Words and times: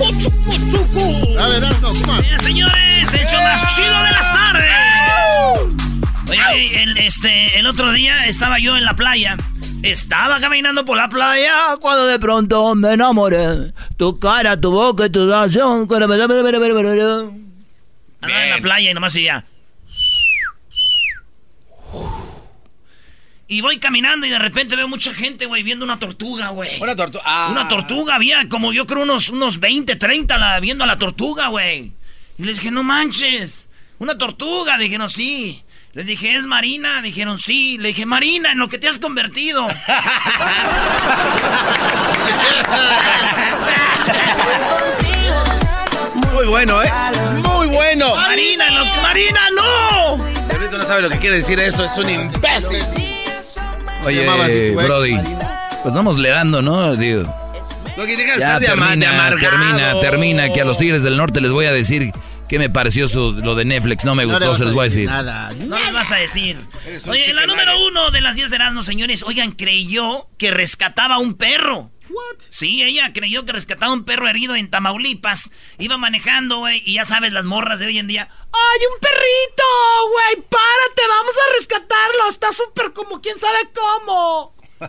A 0.00 1.46
ver, 1.48 1.80
no, 1.80 1.92
Bien, 2.20 2.38
señores, 2.40 3.12
el 3.12 3.26
show 3.26 3.42
más 3.42 3.74
chido 3.74 3.88
de 3.88 4.10
las 4.12 4.32
tardes. 4.32 4.70
Oye, 6.30 6.82
el, 6.82 6.98
este, 6.98 7.58
el 7.58 7.66
otro 7.66 7.90
día 7.92 8.26
estaba 8.26 8.60
yo 8.60 8.76
en 8.76 8.84
la 8.84 8.94
playa. 8.94 9.36
Estaba 9.82 10.38
caminando 10.40 10.84
por 10.84 10.96
la 10.96 11.08
playa 11.08 11.76
cuando 11.80 12.06
de 12.06 12.18
pronto 12.20 12.74
me 12.76 12.92
enamoré. 12.92 13.72
Tu 13.96 14.18
cara, 14.20 14.60
tu 14.60 14.70
boca 14.70 15.06
y 15.06 15.10
tu 15.10 15.26
relación. 15.26 15.88
Andaba 18.20 18.44
en 18.44 18.50
la 18.50 18.58
playa 18.58 18.90
y 18.90 18.94
nomás 18.94 19.14
ya. 19.14 19.42
Y 23.50 23.62
voy 23.62 23.78
caminando 23.78 24.26
y 24.26 24.30
de 24.30 24.38
repente 24.38 24.76
veo 24.76 24.88
mucha 24.88 25.14
gente, 25.14 25.46
güey, 25.46 25.62
viendo 25.62 25.82
una 25.82 25.98
tortuga, 25.98 26.50
güey. 26.50 26.78
Una 26.82 26.94
tortuga. 26.94 27.24
Ah. 27.26 27.48
Una 27.50 27.66
tortuga, 27.66 28.14
había 28.14 28.46
como 28.46 28.74
yo 28.74 28.86
creo 28.86 29.04
unos, 29.04 29.30
unos 29.30 29.58
20, 29.58 29.96
30 29.96 30.36
la, 30.36 30.60
viendo 30.60 30.84
a 30.84 30.86
la 30.86 30.98
tortuga, 30.98 31.48
güey. 31.48 31.92
Y 32.36 32.44
les 32.44 32.58
dije, 32.58 32.70
no 32.70 32.82
manches, 32.82 33.70
una 33.98 34.18
tortuga. 34.18 34.76
Dijeron, 34.76 35.08
sí. 35.08 35.64
Les 35.94 36.04
dije, 36.04 36.36
¿es 36.36 36.44
Marina? 36.44 37.00
Dijeron, 37.00 37.38
sí. 37.38 37.78
Le 37.78 37.88
dije, 37.88 38.04
Marina, 38.04 38.52
en 38.52 38.58
lo 38.58 38.68
que 38.68 38.76
te 38.76 38.86
has 38.86 38.98
convertido. 38.98 39.66
Muy 46.34 46.46
bueno, 46.48 46.82
¿eh? 46.82 46.92
Muy 47.42 47.68
bueno. 47.68 48.14
Marina, 48.14 48.70
no, 48.70 48.84
Marina, 49.00 49.40
no. 49.56 50.18
Ahorita 50.52 50.76
no 50.76 50.84
sabe 50.84 51.00
lo 51.00 51.08
que 51.08 51.18
quiere 51.18 51.36
decir 51.36 51.58
eso, 51.58 51.86
es 51.86 51.96
un 51.96 52.10
imbécil. 52.10 53.07
Oye, 54.08 54.74
Brody, 54.74 55.16
pues 55.82 55.94
vamos 55.94 56.18
le 56.18 56.30
dando, 56.30 56.62
¿no? 56.62 56.96
Digo. 56.96 57.22
Lo 57.96 58.06
que 58.06 58.16
digas 58.16 58.38
Ya 58.38 58.58
de, 58.58 58.68
ama- 58.68 58.86
de 58.90 58.96
termina, 58.96 59.10
amargado. 59.10 59.50
termina, 59.50 60.00
termina, 60.00 60.52
que 60.52 60.60
a 60.60 60.64
los 60.64 60.78
Tigres 60.78 61.02
del 61.02 61.16
Norte 61.16 61.40
les 61.40 61.50
voy 61.50 61.66
a 61.66 61.72
decir 61.72 62.12
qué 62.48 62.58
me 62.58 62.70
pareció 62.70 63.08
su, 63.08 63.32
lo 63.32 63.54
de 63.54 63.64
Netflix. 63.64 64.04
No 64.04 64.14
me 64.14 64.24
No 64.24 64.30
gustó, 64.30 64.54
se 64.54 64.64
los 64.64 64.72
voy 64.74 64.82
a 64.82 64.84
decir 64.84 65.06
nada. 65.06 65.50
No 65.58 65.78
les 65.78 65.92
vas 65.92 66.10
a 66.12 66.16
decir. 66.16 66.56
Oye, 67.08 67.34
la 67.34 67.46
número 67.46 67.72
uno 67.86 68.10
de 68.10 68.20
las 68.20 68.36
10 68.36 68.50
de 68.50 68.56
Erasmus, 68.56 68.86
señores. 68.86 69.22
Oigan, 69.24 69.52
creyó 69.52 70.28
que 70.38 70.50
rescataba 70.50 71.16
a 71.16 71.18
un 71.18 71.34
perro. 71.34 71.90
Sí, 72.50 72.82
ella 72.82 73.12
creyó 73.12 73.44
que 73.44 73.52
rescataba 73.52 73.92
a 73.92 73.94
un 73.94 74.04
perro 74.04 74.28
herido 74.28 74.56
en 74.56 74.70
Tamaulipas. 74.70 75.52
Iba 75.78 75.98
manejando, 75.98 76.58
güey, 76.58 76.82
y 76.84 76.94
ya 76.94 77.04
sabes, 77.04 77.32
las 77.32 77.44
morras 77.44 77.78
de 77.78 77.86
hoy 77.86 77.98
en 77.98 78.08
día. 78.08 78.28
¡Ay, 78.30 78.80
un 78.92 79.00
perrito! 79.00 79.64
Güey, 80.12 80.46
párate, 80.48 81.02
vamos 81.08 81.34
a 81.36 81.52
rescatarlo. 81.58 82.28
Está 82.28 82.52
súper 82.52 82.92
como 82.92 83.20
quién 83.20 83.38
sabe 83.38 83.58
cómo. 83.74 84.54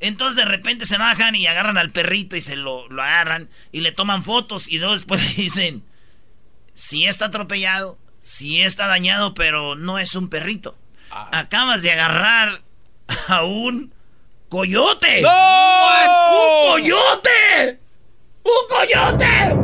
Entonces 0.00 0.36
de 0.36 0.44
repente 0.44 0.86
se 0.86 0.98
bajan 0.98 1.34
y 1.34 1.46
agarran 1.46 1.78
al 1.78 1.92
perrito 1.92 2.36
y 2.36 2.40
se 2.40 2.56
lo, 2.56 2.88
lo 2.88 3.02
agarran 3.02 3.48
y 3.72 3.80
le 3.80 3.92
toman 3.92 4.24
fotos 4.24 4.68
y 4.68 4.78
luego 4.78 4.94
después 4.94 5.22
le 5.24 5.42
dicen, 5.42 5.84
si 6.74 7.06
está 7.06 7.26
atropellado, 7.26 7.98
si 8.20 8.60
está 8.60 8.86
dañado, 8.86 9.34
pero 9.34 9.76
no 9.76 9.98
es 9.98 10.14
un 10.14 10.28
perrito. 10.28 10.76
Acabas 11.10 11.82
de 11.82 11.92
agarrar 11.92 12.62
a 13.28 13.44
un 13.44 13.92
coyote. 14.50 15.22
¡No! 15.22 15.30
¡Un 15.30 16.72
coyote! 16.72 17.78
¡Un 18.42 18.68
coyote! 18.68 19.56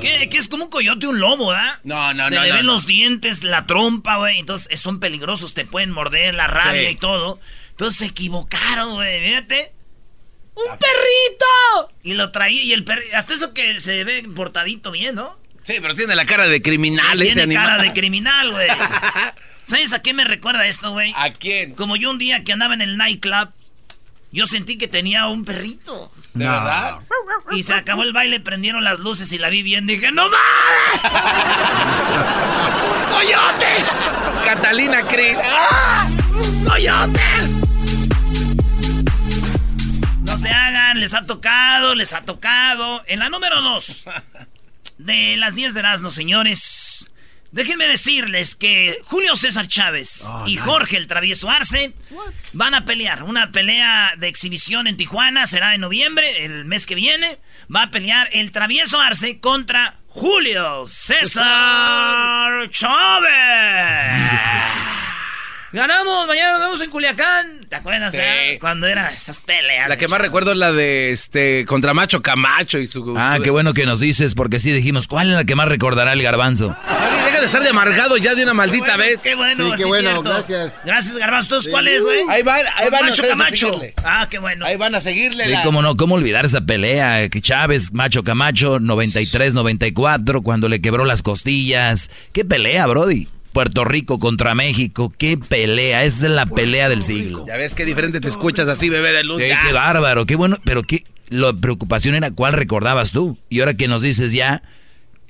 ¿Qué, 0.00 0.28
qué 0.30 0.36
es 0.38 0.48
como 0.48 0.64
un 0.64 0.70
coyote, 0.70 1.06
un 1.06 1.20
lobo, 1.20 1.48
¿verdad? 1.48 1.78
No, 1.84 2.12
no, 2.14 2.24
Se 2.28 2.34
no, 2.34 2.42
le 2.42 2.48
no, 2.50 2.54
ven 2.56 2.66
no. 2.66 2.72
los 2.72 2.86
dientes, 2.86 3.42
la 3.44 3.66
trompa, 3.66 4.16
güey. 4.16 4.38
Entonces 4.38 4.78
son 4.80 4.98
peligrosos, 5.00 5.54
te 5.54 5.64
pueden 5.64 5.90
morder, 5.90 6.34
la 6.34 6.46
rabia 6.46 6.82
Sí. 6.82 6.88
y 6.88 6.96
todo. 6.96 7.40
Entonces 7.70 7.98
se 7.98 8.06
equivocaron, 8.06 8.94
güey. 8.94 9.24
Fíjate. 9.26 9.72
¡Un 10.54 10.76
perrito! 10.78 11.94
Y 12.02 12.14
lo 12.14 12.32
traía, 12.32 12.62
y 12.62 12.72
el 12.72 12.84
perrito. 12.84 13.16
Hasta 13.16 13.34
eso 13.34 13.54
que 13.54 13.78
se 13.80 14.04
ve 14.04 14.24
portadito 14.34 14.90
bien, 14.90 15.14
¿no? 15.14 15.38
Sí, 15.62 15.76
pero 15.80 15.94
tiene 15.94 16.16
la 16.16 16.26
cara 16.26 16.48
de 16.48 16.60
criminal 16.62 17.18
Sí, 17.18 17.28
ese 17.28 17.34
tiene 17.40 17.54
animal. 17.56 17.66
cara 17.78 17.82
de 17.82 17.92
criminal, 17.92 18.50
güey. 18.52 18.68
¿Sabes 19.70 19.92
a 19.92 20.02
qué 20.02 20.14
me 20.14 20.24
recuerda 20.24 20.66
esto, 20.66 20.90
güey? 20.90 21.12
¿A 21.16 21.30
quién? 21.30 21.76
Como 21.76 21.94
yo 21.94 22.10
un 22.10 22.18
día 22.18 22.42
que 22.42 22.52
andaba 22.52 22.74
en 22.74 22.80
el 22.80 22.96
nightclub, 22.96 23.50
yo 24.32 24.44
sentí 24.46 24.76
que 24.76 24.88
tenía 24.88 25.28
un 25.28 25.44
perrito. 25.44 26.10
¿De 26.34 26.44
verdad? 26.44 26.98
Y 27.52 27.62
se 27.62 27.74
acabó 27.74 28.02
el 28.02 28.12
baile, 28.12 28.40
prendieron 28.40 28.82
las 28.82 28.98
luces 28.98 29.30
y 29.30 29.38
la 29.38 29.48
vi 29.48 29.62
bien. 29.62 29.86
Dije, 29.86 30.10
¡No 30.10 30.24
mames! 30.28 31.04
¡Un 33.06 33.12
coyote! 33.14 33.84
Catalina 34.44 35.02
Cris. 35.02 35.38
¡Un 36.34 36.64
coyote! 36.64 37.22
No 40.24 40.36
se 40.36 40.48
hagan, 40.48 40.98
les 40.98 41.14
ha 41.14 41.22
tocado, 41.22 41.94
les 41.94 42.12
ha 42.12 42.22
tocado. 42.22 43.02
En 43.06 43.20
la 43.20 43.28
número 43.28 43.62
dos 43.62 44.02
de 44.98 45.36
las 45.36 45.54
10 45.54 45.74
de 45.74 45.80
Erasmo, 45.80 46.10
señores. 46.10 47.06
Déjenme 47.52 47.86
decirles 47.88 48.54
que 48.54 48.96
Julio 49.06 49.34
César 49.34 49.66
Chávez 49.66 50.24
y 50.46 50.56
Jorge 50.56 50.96
el 50.96 51.08
Travieso 51.08 51.50
Arce 51.50 51.92
van 52.52 52.74
a 52.74 52.84
pelear. 52.84 53.24
Una 53.24 53.50
pelea 53.50 54.12
de 54.16 54.28
exhibición 54.28 54.86
en 54.86 54.96
Tijuana 54.96 55.46
será 55.48 55.74
en 55.74 55.80
noviembre, 55.80 56.44
el 56.44 56.64
mes 56.64 56.86
que 56.86 56.94
viene. 56.94 57.38
Va 57.74 57.82
a 57.84 57.90
pelear 57.90 58.28
el 58.32 58.52
Travieso 58.52 59.00
Arce 59.00 59.40
contra 59.40 59.96
Julio 60.06 60.86
César 60.86 62.68
Chávez. 62.70 63.30
Ganamos, 65.72 66.26
mañana 66.26 66.52
nos 66.52 66.60
vemos 66.62 66.80
en 66.80 66.90
Culiacán. 66.90 67.60
¿Te 67.68 67.76
acuerdas? 67.76 68.10
Sí. 68.12 68.18
eh? 68.20 68.58
Cuando 68.60 68.88
eran 68.88 69.14
esas 69.14 69.38
peleas. 69.38 69.88
La 69.88 69.96
que 69.96 70.08
más 70.08 70.20
recuerdo 70.20 70.50
es 70.50 70.58
la 70.58 70.72
de 70.72 71.12
este 71.12 71.64
contra 71.64 71.94
Macho 71.94 72.22
Camacho 72.22 72.78
y 72.78 72.88
su. 72.88 73.14
Ah, 73.16 73.34
su- 73.36 73.42
qué 73.44 73.50
bueno 73.50 73.72
que 73.72 73.86
nos 73.86 74.00
dices, 74.00 74.34
porque 74.34 74.58
sí 74.58 74.72
dijimos, 74.72 75.06
¿cuál 75.06 75.28
es 75.30 75.36
la 75.36 75.44
que 75.44 75.54
más 75.54 75.68
recordará 75.68 76.12
el 76.12 76.22
garbanzo? 76.24 76.66
Oye, 76.88 77.22
deja 77.24 77.40
de 77.40 77.46
ser 77.46 77.62
de 77.62 77.68
amargado 77.68 78.16
ya 78.16 78.34
de 78.34 78.42
una 78.42 78.52
maldita 78.54 78.96
vez. 78.96 79.20
Qué 79.22 79.36
bueno, 79.36 79.64
Sí, 79.66 79.70
sí, 79.70 79.76
qué 79.76 79.84
bueno, 79.84 80.10
cierto. 80.10 80.30
gracias. 80.30 80.72
Gracias, 80.84 81.16
Garbanzo. 81.16 81.46
¿Entonces 81.46 81.70
cuál 81.70 81.86
es, 81.86 82.02
güey? 82.02 82.20
Ahí 82.28 82.42
van, 82.42 82.66
ahí 82.76 82.90
van 82.90 83.04
Macho 83.38 83.80
a. 84.04 84.22
Ah, 84.22 84.26
qué 84.28 84.38
bueno. 84.40 84.66
Ahí 84.66 84.76
van 84.76 84.96
a 84.96 85.00
seguirle 85.00 85.44
Sí, 85.44 85.50
la- 85.52 85.62
cómo 85.62 85.82
no, 85.82 85.96
cómo 85.96 86.16
olvidar 86.16 86.44
esa 86.46 86.62
pelea, 86.62 87.28
que 87.28 87.40
Chávez, 87.40 87.92
Macho 87.92 88.24
Camacho, 88.24 88.80
93, 88.80 89.54
94, 89.54 90.42
cuando 90.42 90.68
le 90.68 90.80
quebró 90.80 91.04
las 91.04 91.22
costillas. 91.22 92.10
¿Qué 92.32 92.44
pelea, 92.44 92.86
Brody? 92.86 93.28
Puerto 93.52 93.84
Rico 93.84 94.18
contra 94.18 94.54
México, 94.54 95.12
qué 95.16 95.36
pelea, 95.36 96.04
esa 96.04 96.26
es 96.26 96.32
la 96.32 96.46
pelea 96.46 96.88
del 96.88 97.02
siglo. 97.02 97.44
Ya 97.46 97.56
ves 97.56 97.74
qué 97.74 97.84
diferente 97.84 98.20
te 98.20 98.28
escuchas 98.28 98.68
así, 98.68 98.88
bebé 98.88 99.12
de 99.12 99.24
luz. 99.24 99.42
Qué, 99.42 99.72
bárbaro, 99.72 100.26
qué 100.26 100.36
bueno, 100.36 100.56
pero 100.64 100.82
qué, 100.82 101.02
la 101.28 101.52
preocupación 101.52 102.14
era 102.14 102.30
cuál 102.30 102.52
recordabas 102.52 103.12
tú. 103.12 103.38
Y 103.48 103.60
ahora 103.60 103.74
que 103.74 103.88
nos 103.88 104.02
dices 104.02 104.32
ya, 104.32 104.62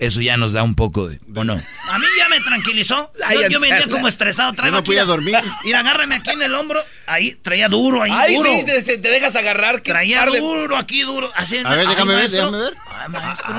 eso 0.01 0.23
ya 0.23 0.39
nos 0.39 0.53
da 0.53 0.63
un 0.63 0.75
poco 0.75 1.09
de, 1.09 1.21
¿o 1.37 1.45
no? 1.45 1.53
A 1.53 1.99
mí 1.99 2.07
ya 2.17 2.29
me 2.31 2.41
tranquilizó. 2.41 3.13
Ay, 3.23 3.39
Yo, 3.43 3.49
yo 3.49 3.61
venía 3.61 3.87
como 3.87 4.09
estresado. 4.09 4.55
Traigo 4.55 4.77
Yo 4.77 4.81
no 4.81 4.85
podía 4.85 5.05
dormir. 5.05 5.37
Mira, 5.63 5.81
agárrame 5.81 6.15
aquí 6.17 6.31
en 6.31 6.41
el 6.41 6.55
hombro. 6.55 6.83
Ahí, 7.07 7.35
traía 7.35 7.69
duro, 7.69 8.03
ahí 8.03 8.11
Ay, 8.11 8.35
duro. 8.35 8.51
sí, 8.51 8.83
te, 8.83 8.97
dejas 8.97 9.37
agarrar. 9.37 9.81
Traía 9.83 10.25
duro, 10.25 10.79
aquí 10.79 11.03
duro. 11.03 11.31
Así, 11.37 11.59
A 11.59 11.75
ver, 11.75 11.81
ay, 11.81 11.87
déjame 11.89 12.15
ver, 12.15 12.31
déjame 12.31 12.59
ver. 12.59 12.75
Ay, 12.87 13.09
maestro. 13.11 13.55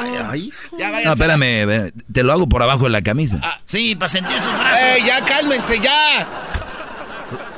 Ya 0.79 0.91
No, 1.05 1.13
espérame, 1.13 1.91
te 2.11 2.23
lo 2.23 2.33
hago 2.33 2.49
por 2.49 2.63
abajo 2.63 2.85
de 2.85 2.89
la 2.89 3.03
camisa. 3.03 3.39
Sí, 3.65 3.95
para 3.95 4.09
sentir 4.09 4.39
sus 4.39 4.51
brazos. 4.57 4.79
¡Ey, 4.79 5.03
ya 5.05 5.23
cálmense, 5.23 5.79
ya! 5.79 6.27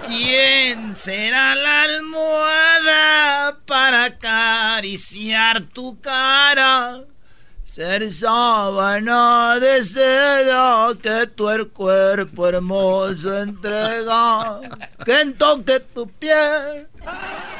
¿Quién 0.07 0.97
será 0.97 1.55
la 1.55 1.83
almohada 1.83 3.59
para 3.65 4.03
acariciar 4.03 5.61
tu 5.73 6.01
cara? 6.01 7.12
Ser 7.65 8.11
sábana 8.11 9.59
de 9.59 9.83
seda 9.83 10.89
que 11.01 11.27
tu 11.27 11.49
el 11.49 11.69
cuerpo 11.69 12.47
hermoso 12.47 13.39
entrega. 13.41 14.59
Que 15.05 15.25
toque 15.37 15.79
tu 15.79 16.07
piel. 16.09 16.87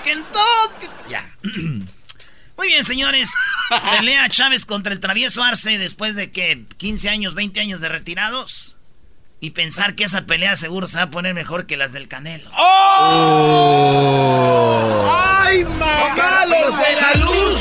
Que 0.03 0.15
toque. 0.15 0.89
Ya. 1.09 1.33
Muy 2.57 2.67
bien, 2.67 2.83
señores. 2.83 3.31
Pelea 3.97 4.27
Chávez 4.29 4.65
contra 4.65 4.91
el 4.93 4.99
travieso 4.99 5.41
Arce 5.41 5.79
después 5.79 6.15
de 6.15 6.31
que 6.31 6.65
15 6.77 7.09
años, 7.09 7.33
20 7.33 7.59
años 7.61 7.81
de 7.81 7.89
retirados. 7.89 8.75
Y 9.39 9.49
pensar 9.51 9.95
que 9.95 10.03
esa 10.03 10.25
pelea 10.25 10.55
seguro 10.55 10.87
se 10.87 10.97
va 10.97 11.03
a 11.03 11.11
poner 11.11 11.33
mejor 11.33 11.65
que 11.65 11.75
las 11.75 11.91
del 11.91 12.07
Canelo. 12.07 12.49
¡Oh! 12.57 13.83
¡Ay, 15.05 15.63
mamá, 15.65 16.45
los 16.45 16.77
de 16.77 16.95
la 16.95 17.13
luz, 17.15 17.59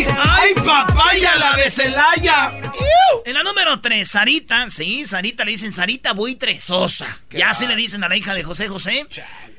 chamoy! 0.00 1.20
de 1.62 1.70
Celaya. 1.70 2.50
En 3.24 3.34
la 3.34 3.42
número 3.42 3.80
3, 3.80 4.08
Sarita. 4.08 4.70
Sí, 4.70 5.04
Sarita 5.06 5.44
le 5.44 5.52
dicen 5.52 5.72
Sarita 5.72 6.12
Buitre 6.12 6.58
Sosa. 6.60 7.20
Ya 7.30 7.50
así 7.50 7.66
le 7.66 7.76
dicen 7.76 8.02
a 8.04 8.08
la 8.08 8.16
hija 8.16 8.34
de 8.34 8.42
José 8.42 8.68
José. 8.68 9.06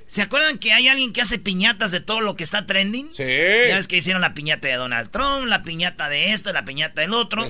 ¿Se 0.07 0.21
acuerdan 0.21 0.59
que 0.59 0.71
hay 0.73 0.87
alguien 0.89 1.11
que 1.11 1.21
hace 1.21 1.39
piñatas 1.39 1.89
de 1.89 1.99
todo 1.99 2.21
lo 2.21 2.35
que 2.35 2.43
está 2.43 2.67
trending? 2.67 3.09
Sí. 3.13 3.23
Ya 3.23 3.75
ves 3.75 3.87
que 3.87 3.97
hicieron 3.97 4.21
la 4.21 4.35
piñata 4.35 4.67
de 4.67 4.75
Donald 4.75 5.09
Trump, 5.09 5.47
la 5.47 5.63
piñata 5.63 6.07
de 6.07 6.33
esto, 6.33 6.53
la 6.53 6.65
piñata 6.65 7.01
del 7.01 7.13
otro. 7.13 7.43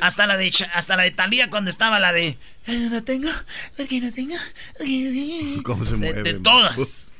Hasta 0.00 0.26
la 0.26 0.36
de 0.38 0.50
hasta 0.72 0.96
la 0.96 1.02
de 1.02 1.10
Talía 1.10 1.50
cuando 1.50 1.68
estaba 1.68 1.98
la 1.98 2.12
de 2.14 2.38
"Eh, 2.66 2.88
no 2.90 3.02
tengo, 3.04 3.28
porque 3.76 4.00
no 4.00 4.12
tengo. 4.14 4.36
¿Cómo 5.62 5.84
se 5.84 5.90
De, 5.92 5.96
mueve? 5.98 6.22
de 6.22 6.34
todas. 6.40 7.12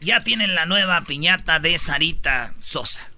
Ya 0.00 0.22
tienen 0.24 0.54
la 0.54 0.64
nueva 0.66 1.04
piñata 1.04 1.58
de 1.58 1.76
Sarita 1.78 2.54
Sosa. 2.58 3.10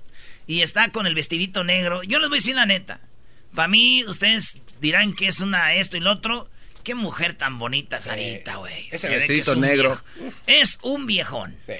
Y 0.48 0.62
está 0.62 0.90
con 0.90 1.06
el 1.06 1.14
vestidito 1.14 1.62
negro. 1.62 2.02
Yo 2.02 2.18
les 2.18 2.28
voy 2.28 2.38
a 2.38 2.40
decir 2.40 2.56
la 2.56 2.66
neta. 2.66 3.00
Para 3.54 3.68
mí, 3.68 4.02
ustedes 4.04 4.58
dirán 4.80 5.12
que 5.12 5.28
es 5.28 5.40
una 5.40 5.74
esto 5.74 5.96
y 5.96 6.00
lo 6.00 6.10
otro. 6.10 6.50
Qué 6.82 6.94
mujer 6.96 7.34
tan 7.34 7.58
bonita, 7.58 8.00
Sarita, 8.00 8.56
güey. 8.56 8.88
ese 8.90 9.08
vestidito 9.10 9.52
es 9.52 9.58
negro. 9.58 10.02
viejo- 10.18 10.34
Es 10.46 10.78
un 10.82 11.06
viejón. 11.06 11.56
Sí. 11.64 11.74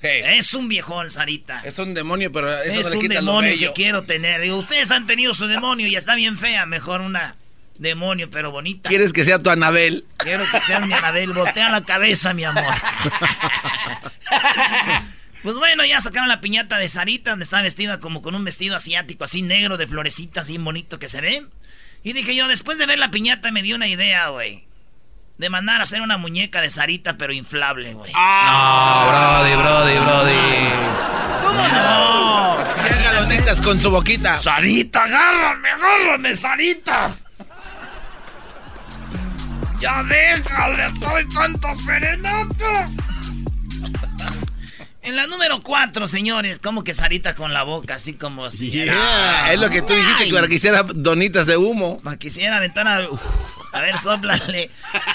Sí. 0.00 0.08
Es 0.08 0.54
un 0.54 0.68
viejón, 0.68 1.10
Sarita. 1.10 1.60
Es 1.64 1.78
un 1.78 1.94
demonio, 1.94 2.32
pero 2.32 2.50
eso 2.50 2.72
Es 2.80 2.86
no 2.86 2.90
le 2.90 2.96
un 2.96 3.02
quita 3.02 3.20
lo 3.20 3.40
demonio 3.40 3.68
que 3.68 3.72
quiero 3.74 4.02
tener. 4.04 4.40
Digo, 4.40 4.56
ustedes 4.56 4.90
han 4.90 5.06
tenido 5.06 5.34
su 5.34 5.46
demonio 5.46 5.86
y 5.86 5.94
está 5.94 6.14
bien 6.16 6.36
fea. 6.36 6.66
Mejor 6.66 7.00
una 7.02 7.36
demonio, 7.78 8.28
pero 8.30 8.50
bonita. 8.50 8.88
¿Quieres 8.88 9.12
que 9.12 9.24
sea 9.24 9.38
tu 9.38 9.50
Anabel? 9.50 10.04
Quiero 10.16 10.44
que 10.50 10.60
seas 10.62 10.84
mi 10.86 10.92
Anabel. 10.94 11.32
Voltea 11.32 11.70
la 11.70 11.84
cabeza, 11.84 12.34
mi 12.34 12.42
amor. 12.44 12.64
Pues 15.42 15.56
bueno, 15.56 15.84
ya 15.86 16.00
sacaron 16.00 16.28
la 16.28 16.40
piñata 16.40 16.76
de 16.76 16.88
Sarita, 16.88 17.30
donde 17.30 17.44
está 17.44 17.62
vestida 17.62 17.98
como 17.98 18.20
con 18.20 18.34
un 18.34 18.44
vestido 18.44 18.76
asiático, 18.76 19.24
así 19.24 19.40
negro, 19.40 19.78
de 19.78 19.86
florecitas, 19.86 20.42
así 20.42 20.58
bonito 20.58 20.98
que 20.98 21.08
se 21.08 21.20
ve. 21.20 21.46
Y 22.02 22.12
dije 22.12 22.34
yo, 22.34 22.46
después 22.46 22.78
de 22.78 22.86
ver 22.86 22.98
la 22.98 23.10
piñata, 23.10 23.50
me 23.50 23.62
dio 23.62 23.76
una 23.76 23.86
idea, 23.86 24.28
güey. 24.28 24.66
De 25.38 25.48
mandar 25.48 25.80
a 25.80 25.84
hacer 25.84 26.02
una 26.02 26.18
muñeca 26.18 26.60
de 26.60 26.68
Sarita, 26.68 27.16
pero 27.16 27.32
inflable, 27.32 27.94
güey. 27.94 28.12
No, 28.12 29.06
Brody, 29.08 29.54
Brody, 29.56 29.98
Brody. 29.98 30.68
¿Cómo 31.42 31.68
no? 31.68 32.56
Bien 32.82 33.02
galonitas 33.02 33.60
con 33.62 33.80
su 33.80 33.90
boquita. 33.90 34.42
Sarita, 34.42 35.04
agárrame, 35.04 35.70
agárrame, 35.70 36.36
Sarita. 36.36 37.16
Ya 39.80 40.02
déjale, 40.02 40.86
estoy 40.86 41.28
tanto 41.28 41.74
serenato. 41.74 42.66
En 45.02 45.16
la 45.16 45.26
número 45.26 45.62
4, 45.62 46.06
señores, 46.06 46.58
como 46.58 46.84
que 46.84 46.92
Sarita 46.92 47.34
con 47.34 47.54
la 47.54 47.62
boca, 47.62 47.94
así 47.94 48.14
como 48.14 48.50
si 48.50 48.70
Yeah. 48.70 49.50
Es 49.52 49.58
lo 49.58 49.70
que 49.70 49.80
tú 49.82 49.94
dijiste, 49.94 50.26
que 50.26 50.34
para 50.34 50.46
que 50.46 50.54
hiciera 50.54 50.82
donitas 50.82 51.46
de 51.46 51.56
humo. 51.56 52.00
para 52.02 52.18
quisiera 52.18 52.58
aventar 52.58 52.86
a... 52.86 53.08
Uf, 53.08 53.20
a 53.72 53.80
ver, 53.80 53.98
sóplale. 53.98 54.70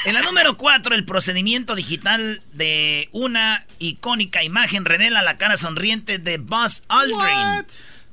En 0.05 0.13
la 0.13 0.21
número 0.21 0.57
4, 0.57 0.95
el 0.95 1.05
procedimiento 1.05 1.75
digital 1.75 2.41
de 2.53 3.09
una 3.11 3.65
icónica 3.79 4.43
imagen 4.43 4.85
revela 4.85 5.21
la 5.21 5.37
cara 5.37 5.57
sonriente 5.57 6.17
de 6.17 6.37
Buzz 6.37 6.83
Aldrin 6.87 7.65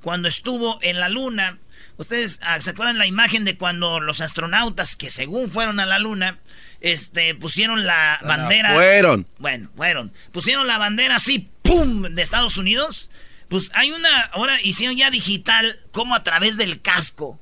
cuando 0.02 0.28
estuvo 0.28 0.78
en 0.82 1.00
la 1.00 1.08
luna. 1.08 1.58
Ustedes 1.96 2.40
ah, 2.42 2.60
se 2.60 2.70
acuerdan 2.70 2.98
la 2.98 3.06
imagen 3.06 3.44
de 3.44 3.56
cuando 3.56 4.00
los 4.00 4.20
astronautas 4.20 4.96
que 4.96 5.10
según 5.10 5.50
fueron 5.50 5.78
a 5.78 5.86
la 5.86 5.98
luna, 5.98 6.38
este, 6.80 7.34
pusieron 7.34 7.86
la 7.86 8.18
bandera. 8.24 8.72
Fueron. 8.74 9.26
Bueno, 9.38 9.70
fueron. 9.76 10.12
Pusieron 10.32 10.66
la 10.66 10.78
bandera 10.78 11.16
así, 11.16 11.48
¡pum! 11.62 12.02
de 12.02 12.22
Estados 12.22 12.56
Unidos. 12.56 13.10
Pues 13.48 13.70
hay 13.74 13.90
una, 13.92 14.20
ahora 14.32 14.60
hicieron 14.62 14.96
ya 14.96 15.10
digital, 15.10 15.78
como 15.92 16.14
a 16.14 16.22
través 16.22 16.56
del 16.56 16.80
casco. 16.80 17.38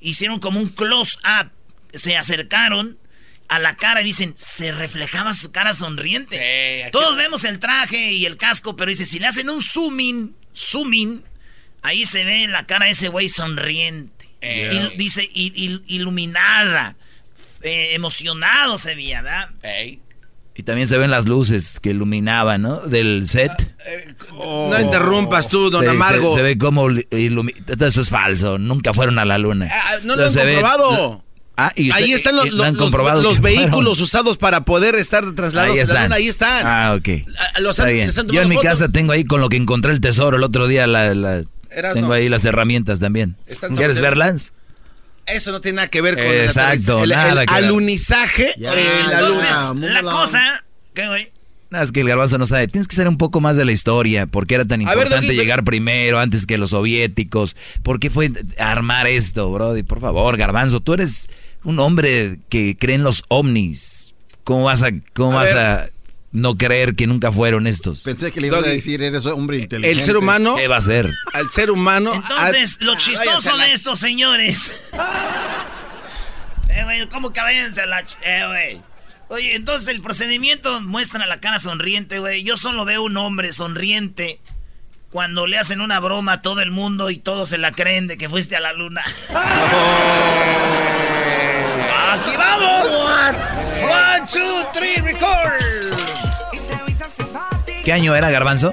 Hicieron 0.00 0.40
como 0.40 0.60
un 0.60 0.68
close-up. 0.68 1.50
Se 1.92 2.16
acercaron 2.16 2.98
a 3.48 3.58
la 3.58 3.76
cara 3.76 4.00
y 4.02 4.04
dicen, 4.04 4.34
se 4.36 4.70
reflejaba 4.72 5.34
su 5.34 5.50
cara 5.50 5.74
sonriente. 5.74 6.36
Sí, 6.38 6.82
aquí- 6.82 6.92
Todos 6.92 7.16
vemos 7.16 7.42
el 7.44 7.58
traje 7.58 8.12
y 8.12 8.24
el 8.24 8.36
casco, 8.36 8.76
pero 8.76 8.88
dice, 8.90 9.04
si 9.04 9.18
le 9.18 9.26
hacen 9.26 9.50
un 9.50 9.60
zooming, 9.62 10.34
zooming, 10.54 11.24
ahí 11.82 12.06
se 12.06 12.24
ve 12.24 12.46
la 12.46 12.66
cara 12.66 12.86
de 12.86 12.92
ese 12.92 13.08
güey 13.08 13.28
sonriente. 13.28 14.28
Eh. 14.40 14.90
Y- 14.94 14.96
dice, 14.96 15.28
il- 15.34 15.82
iluminada, 15.88 16.94
eh, 17.62 17.90
emocionado 17.94 18.78
se 18.78 18.94
veía, 18.94 19.20
¿verdad? 19.20 19.50
Y 20.54 20.62
también 20.62 20.88
se 20.88 20.98
ven 20.98 21.10
las 21.10 21.26
luces 21.26 21.78
que 21.80 21.90
iluminaban, 21.90 22.62
¿no? 22.62 22.76
Del 22.80 23.26
set. 23.28 23.50
No 24.34 24.78
interrumpas 24.80 25.48
tú, 25.48 25.70
don 25.70 25.84
Se- 25.84 25.90
Amargo. 25.90 26.30
Se, 26.32 26.38
se 26.38 26.42
ve 26.42 26.58
como 26.58 26.88
ilumina. 27.10 27.58
Eso 27.80 28.00
es 28.00 28.10
falso. 28.10 28.58
Nunca 28.58 28.92
fueron 28.92 29.18
a 29.18 29.24
la 29.24 29.38
luna. 29.38 29.68
Ah, 29.72 29.96
no 30.04 30.16
lo 30.16 30.24
han 30.26 30.30
se 30.30 30.44
ve- 30.44 30.54
comprobado. 30.54 31.24
Ah, 31.56 31.72
y 31.76 31.90
usted- 31.90 32.02
Ahí 32.02 32.12
están 32.12 32.36
los, 32.36 32.46
y- 32.46 32.50
los- 32.50 32.72
comprobado 32.76 33.20
fueron. 33.22 33.42
vehículos 33.42 34.00
usados 34.00 34.36
para 34.38 34.64
poder 34.64 34.94
estar 34.96 35.24
trasladados 35.32 35.74
Ahí 35.74 35.80
a 35.80 35.84
la 35.84 35.88
están. 35.88 36.02
luna. 36.04 36.14
Ahí 36.16 36.28
están. 36.28 36.66
Ah, 36.66 36.94
ok. 36.98 37.08
Ah, 37.38 37.60
los 37.60 37.78
han- 37.80 37.88
Yo 38.28 38.42
en 38.42 38.48
mi 38.48 38.54
fotos. 38.56 38.70
casa 38.70 38.88
tengo 38.88 39.12
ahí 39.12 39.24
con 39.24 39.40
lo 39.40 39.48
que 39.48 39.56
encontré 39.56 39.92
el 39.92 40.00
tesoro 40.00 40.36
el 40.36 40.42
otro 40.42 40.66
día. 40.68 40.86
La, 40.86 41.10
tengo 41.94 42.08
no. 42.08 42.12
ahí 42.12 42.28
las 42.28 42.44
herramientas 42.44 42.98
también. 42.98 43.36
Están 43.46 43.74
¿Quieres 43.74 44.00
verlas? 44.00 44.52
Eso 45.26 45.52
no 45.52 45.60
tiene 45.60 45.76
nada 45.76 45.88
que 45.88 46.00
ver 46.00 46.14
con 46.16 46.24
Exacto, 46.24 46.98
el, 46.98 47.04
el- 47.12 47.16
nada 47.16 47.42
el 47.42 47.48
que 47.48 47.54
ver. 47.54 47.64
alunizaje 47.64 48.52
Ya, 48.58 48.74
la 48.74 49.20
Entonces, 49.20 49.46
cosa... 50.10 50.64
¿Qué, 50.94 51.06
güey? 51.08 51.32
No, 51.70 51.80
es 51.80 51.92
que 51.92 52.00
el 52.00 52.08
garbanzo 52.08 52.36
no 52.36 52.46
sabe. 52.46 52.66
Tienes 52.66 52.88
que 52.88 52.96
saber 52.96 53.08
un 53.08 53.16
poco 53.16 53.40
más 53.40 53.56
de 53.56 53.64
la 53.64 53.70
historia. 53.70 54.26
¿Por 54.26 54.48
qué 54.48 54.56
era 54.56 54.64
tan 54.64 54.80
ver, 54.80 54.88
importante 54.88 55.26
Doggy, 55.28 55.38
llegar 55.38 55.62
primero 55.62 56.18
antes 56.18 56.44
que 56.46 56.58
los 56.58 56.70
soviéticos? 56.70 57.54
¿Por 57.84 58.00
qué 58.00 58.10
fue 58.10 58.32
armar 58.58 59.06
esto, 59.06 59.48
Brody? 59.52 59.84
Por 59.84 60.00
favor, 60.00 60.36
garbanzo, 60.36 60.80
tú 60.80 60.94
eres 60.94 61.28
un 61.62 61.78
hombre 61.78 62.38
que 62.48 62.76
cree 62.76 62.96
en 62.96 63.04
los 63.04 63.22
ovnis. 63.28 64.14
¿Cómo 64.42 64.64
vas 64.64 64.82
a, 64.82 64.90
cómo 65.14 65.32
A 65.38 65.42
vas 65.44 65.54
ver. 65.54 65.58
a 65.58 65.88
no 66.32 66.56
creer 66.56 66.94
que 66.94 67.06
nunca 67.06 67.32
fueron 67.32 67.66
estos? 67.66 68.02
Pensé 68.02 68.30
que 68.32 68.40
le 68.40 68.46
ibas 68.48 68.64
a 68.64 68.68
decir, 68.68 69.02
eres 69.02 69.26
hombre 69.26 69.58
inteligente. 69.58 69.98
El 70.00 70.04
ser 70.04 70.16
humano, 70.16 70.54
¿Qué 70.56 70.68
va 70.68 70.76
a 70.76 70.80
ser? 70.80 71.12
al 71.32 71.50
ser 71.50 71.70
humano. 71.70 72.14
Entonces, 72.14 72.78
a- 72.80 72.84
lo 72.84 72.94
chistoso 72.96 73.56
de 73.56 73.72
estos 73.72 73.98
señores. 73.98 74.70
eh, 76.68 76.84
güey, 76.84 77.08
¿cómo 77.08 77.32
que 77.32 77.40
váyanse 77.40 77.80
a 77.80 77.86
la... 77.86 78.02
ch- 78.02 78.16
Eh, 78.24 78.44
güey. 78.46 78.82
Oye, 79.28 79.54
entonces 79.54 79.88
el 79.88 80.00
procedimiento 80.02 80.80
muestra 80.80 81.24
la 81.26 81.38
cara 81.40 81.58
sonriente, 81.60 82.18
güey. 82.18 82.42
Yo 82.42 82.56
solo 82.56 82.84
veo 82.84 83.02
un 83.04 83.16
hombre 83.16 83.52
sonriente 83.52 84.40
cuando 85.10 85.46
le 85.46 85.56
hacen 85.58 85.80
una 85.80 86.00
broma 86.00 86.32
a 86.34 86.42
todo 86.42 86.60
el 86.60 86.70
mundo 86.72 87.10
y 87.10 87.16
todos 87.18 87.48
se 87.48 87.58
la 87.58 87.70
creen 87.72 88.06
de 88.08 88.16
que 88.16 88.28
fuiste 88.28 88.56
a 88.56 88.60
la 88.60 88.72
luna. 88.72 89.04
¡Aquí 92.10 92.36
vamos! 92.36 92.88
One, 93.82 94.26
two, 94.32 94.64
three, 94.72 94.96
record. 94.96 95.60
¿Qué 97.84 97.92
año 97.92 98.14
era, 98.14 98.30
garbanzo? 98.30 98.72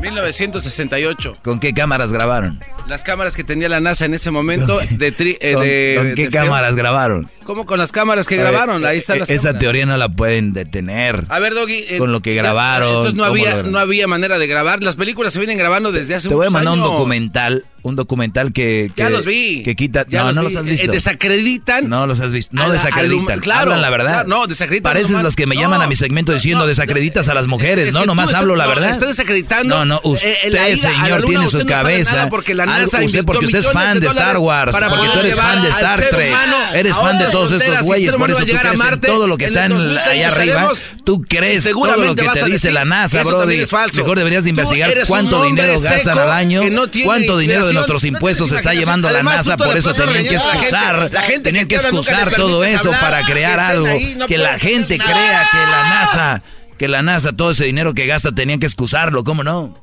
1968. 0.00 1.36
¿Con 1.42 1.60
qué 1.60 1.72
cámaras 1.74 2.12
grabaron? 2.12 2.60
Las 2.86 3.04
cámaras 3.04 3.34
que 3.34 3.44
tenía 3.44 3.68
la 3.68 3.80
NASA 3.80 4.04
en 4.06 4.14
ese 4.14 4.30
momento 4.30 4.78
de, 4.90 5.14
tri- 5.16 5.38
eh, 5.40 5.54
¿Con, 5.54 5.62
de- 5.62 5.94
con 5.98 6.14
qué 6.14 6.24
de- 6.24 6.30
cámaras 6.30 6.74
grabaron? 6.74 7.30
¿Cómo 7.48 7.64
con 7.64 7.78
las 7.78 7.92
cámaras 7.92 8.26
que 8.26 8.36
grabaron? 8.36 8.84
Ahí 8.84 8.98
están 8.98 9.16
Eh, 9.16 9.20
las 9.20 9.30
Esa 9.30 9.42
cámaras. 9.44 9.60
teoría 9.60 9.86
no 9.86 9.96
la 9.96 10.10
pueden 10.10 10.52
detener. 10.52 11.24
A 11.30 11.38
ver, 11.38 11.54
Doggy. 11.54 11.82
eh, 11.88 11.96
Con 11.96 12.12
lo 12.12 12.20
que 12.20 12.34
grabaron, 12.34 12.88
Entonces 12.90 13.14
no 13.14 13.22
¿cómo 13.22 13.32
había, 13.32 13.44
grabaron? 13.46 13.72
no 13.72 13.78
había 13.78 14.06
manera 14.06 14.38
de 14.38 14.46
grabar. 14.46 14.82
Las 14.82 14.96
películas 14.96 15.32
se 15.32 15.38
vienen 15.38 15.56
grabando 15.56 15.90
desde 15.90 16.14
hace 16.14 16.28
Te 16.28 16.34
voy 16.34 16.46
a 16.46 16.50
mandar 16.50 16.74
un 16.74 16.82
documental, 16.82 17.64
un 17.80 17.96
documental 17.96 18.52
que, 18.52 18.92
que 18.94 19.00
Ya 19.02 19.08
los 19.08 19.24
vi. 19.24 19.62
que 19.62 19.74
quita, 19.76 20.04
Ya 20.06 20.24
no, 20.24 20.32
no 20.34 20.40
vi. 20.42 20.48
los 20.52 20.56
has 20.56 20.66
Eh, 20.66 20.70
visto. 20.72 20.92
desacreditan. 20.92 21.88
No 21.88 22.06
los 22.06 22.20
has 22.20 22.34
visto, 22.34 22.50
no 22.54 22.66
la- 22.66 22.74
desacreditan. 22.74 23.40
claro, 23.40 23.60
Hablan 23.62 23.80
la 23.80 23.88
verdad. 23.88 24.12
claro, 24.12 24.28
no, 24.28 24.46
desacreditan 24.46 24.92
Pareces 24.92 25.22
los 25.22 25.34
que 25.34 25.46
me 25.46 25.54
No, 25.54 25.62
llaman 25.62 25.80
a 25.80 25.86
mi 25.86 25.94
segmento 25.96 26.32
diciendo 26.34 26.64
no, 26.64 26.66
desacreditas 26.66 27.30
a 27.30 27.34
las 27.34 27.46
mujeres, 27.46 27.88
Es 27.88 27.94
no, 27.94 28.04
nomás 28.04 28.34
hablo 28.34 28.56
la 28.56 28.64
no, 28.64 28.70
verdad. 28.74 28.90
Está 28.90 29.06
desacreditando. 29.06 29.74
No, 29.74 29.84
no, 29.86 30.00
usted, 30.04 30.34
eh, 30.44 30.76
señor, 30.76 31.24
tiene 31.24 31.48
su 31.48 31.60
no 31.60 31.64
cabeza. 31.66 32.28
porque 32.28 32.54
la 32.54 32.66
NASA 32.66 33.00
usted 33.02 33.24
porque 33.24 33.46
usted 33.46 33.60
es 33.60 33.70
fan 33.72 34.00
de, 34.00 34.06
Star 34.08 34.36
Wars, 34.36 34.76
porque 34.76 35.08
tú 35.14 35.18
eres 35.20 35.34
fan 35.34 35.62
de 35.62 35.68
Star 35.70 35.98
Trek, 36.10 36.34
eres 36.74 36.94
fan 36.94 37.16
de 37.18 37.24
otras 37.24 37.37
todos 37.46 37.62
estos 37.62 37.82
güeyes, 37.82 38.16
por 38.16 38.30
eso 38.30 38.40
tú 38.40 38.46
a 38.46 38.60
crees 38.60 38.72
en 38.72 38.78
Marte, 38.78 39.06
todo 39.08 39.26
lo 39.26 39.36
que 39.36 39.44
está 39.46 39.66
el 39.66 39.72
en- 39.72 39.78
2030 39.78 40.10
allá 40.10 40.28
arriba. 40.28 40.72
Tú 41.04 41.22
crees 41.22 41.64
todo 41.64 41.96
lo 41.96 42.14
que 42.14 42.28
te 42.28 42.44
dice 42.44 42.70
la 42.70 42.84
NASA, 42.84 43.24
falso. 43.66 44.00
Mejor 44.00 44.18
deberías 44.18 44.44
Tú 44.44 44.50
investigar 44.50 44.92
cuánto 45.06 45.42
dinero 45.44 45.80
gastan 45.80 46.18
al 46.18 46.32
año, 46.32 46.62
cuánto 47.04 47.38
dinero 47.38 47.66
de 47.66 47.72
nuestros 47.72 48.04
impuestos 48.04 48.48
tienes 48.48 48.64
está 48.64 48.74
llevando 48.74 49.10
la 49.10 49.22
NASA, 49.22 49.56
por 49.56 49.76
eso 49.76 49.92
tenían 49.92 50.24
que 50.24 50.34
excusar, 50.34 51.10
La 51.12 51.22
gente 51.22 51.40
tenían 51.48 51.68
que 51.68 51.76
excusar 51.76 52.34
todo 52.34 52.64
eso 52.64 52.90
para 53.00 53.24
crear 53.24 53.58
algo, 53.60 53.86
que 54.26 54.38
la 54.38 54.58
gente 54.58 54.98
crea 54.98 55.48
que 55.50 55.58
la 55.58 55.88
NASA, 55.88 56.42
que 56.78 56.88
la 56.88 57.02
NASA 57.02 57.32
todo 57.32 57.50
ese 57.50 57.64
dinero 57.64 57.94
que 57.94 58.06
gasta 58.06 58.32
tenían 58.32 58.60
que 58.60 58.66
excusarlo, 58.66 59.24
¿cómo 59.24 59.42
no? 59.42 59.80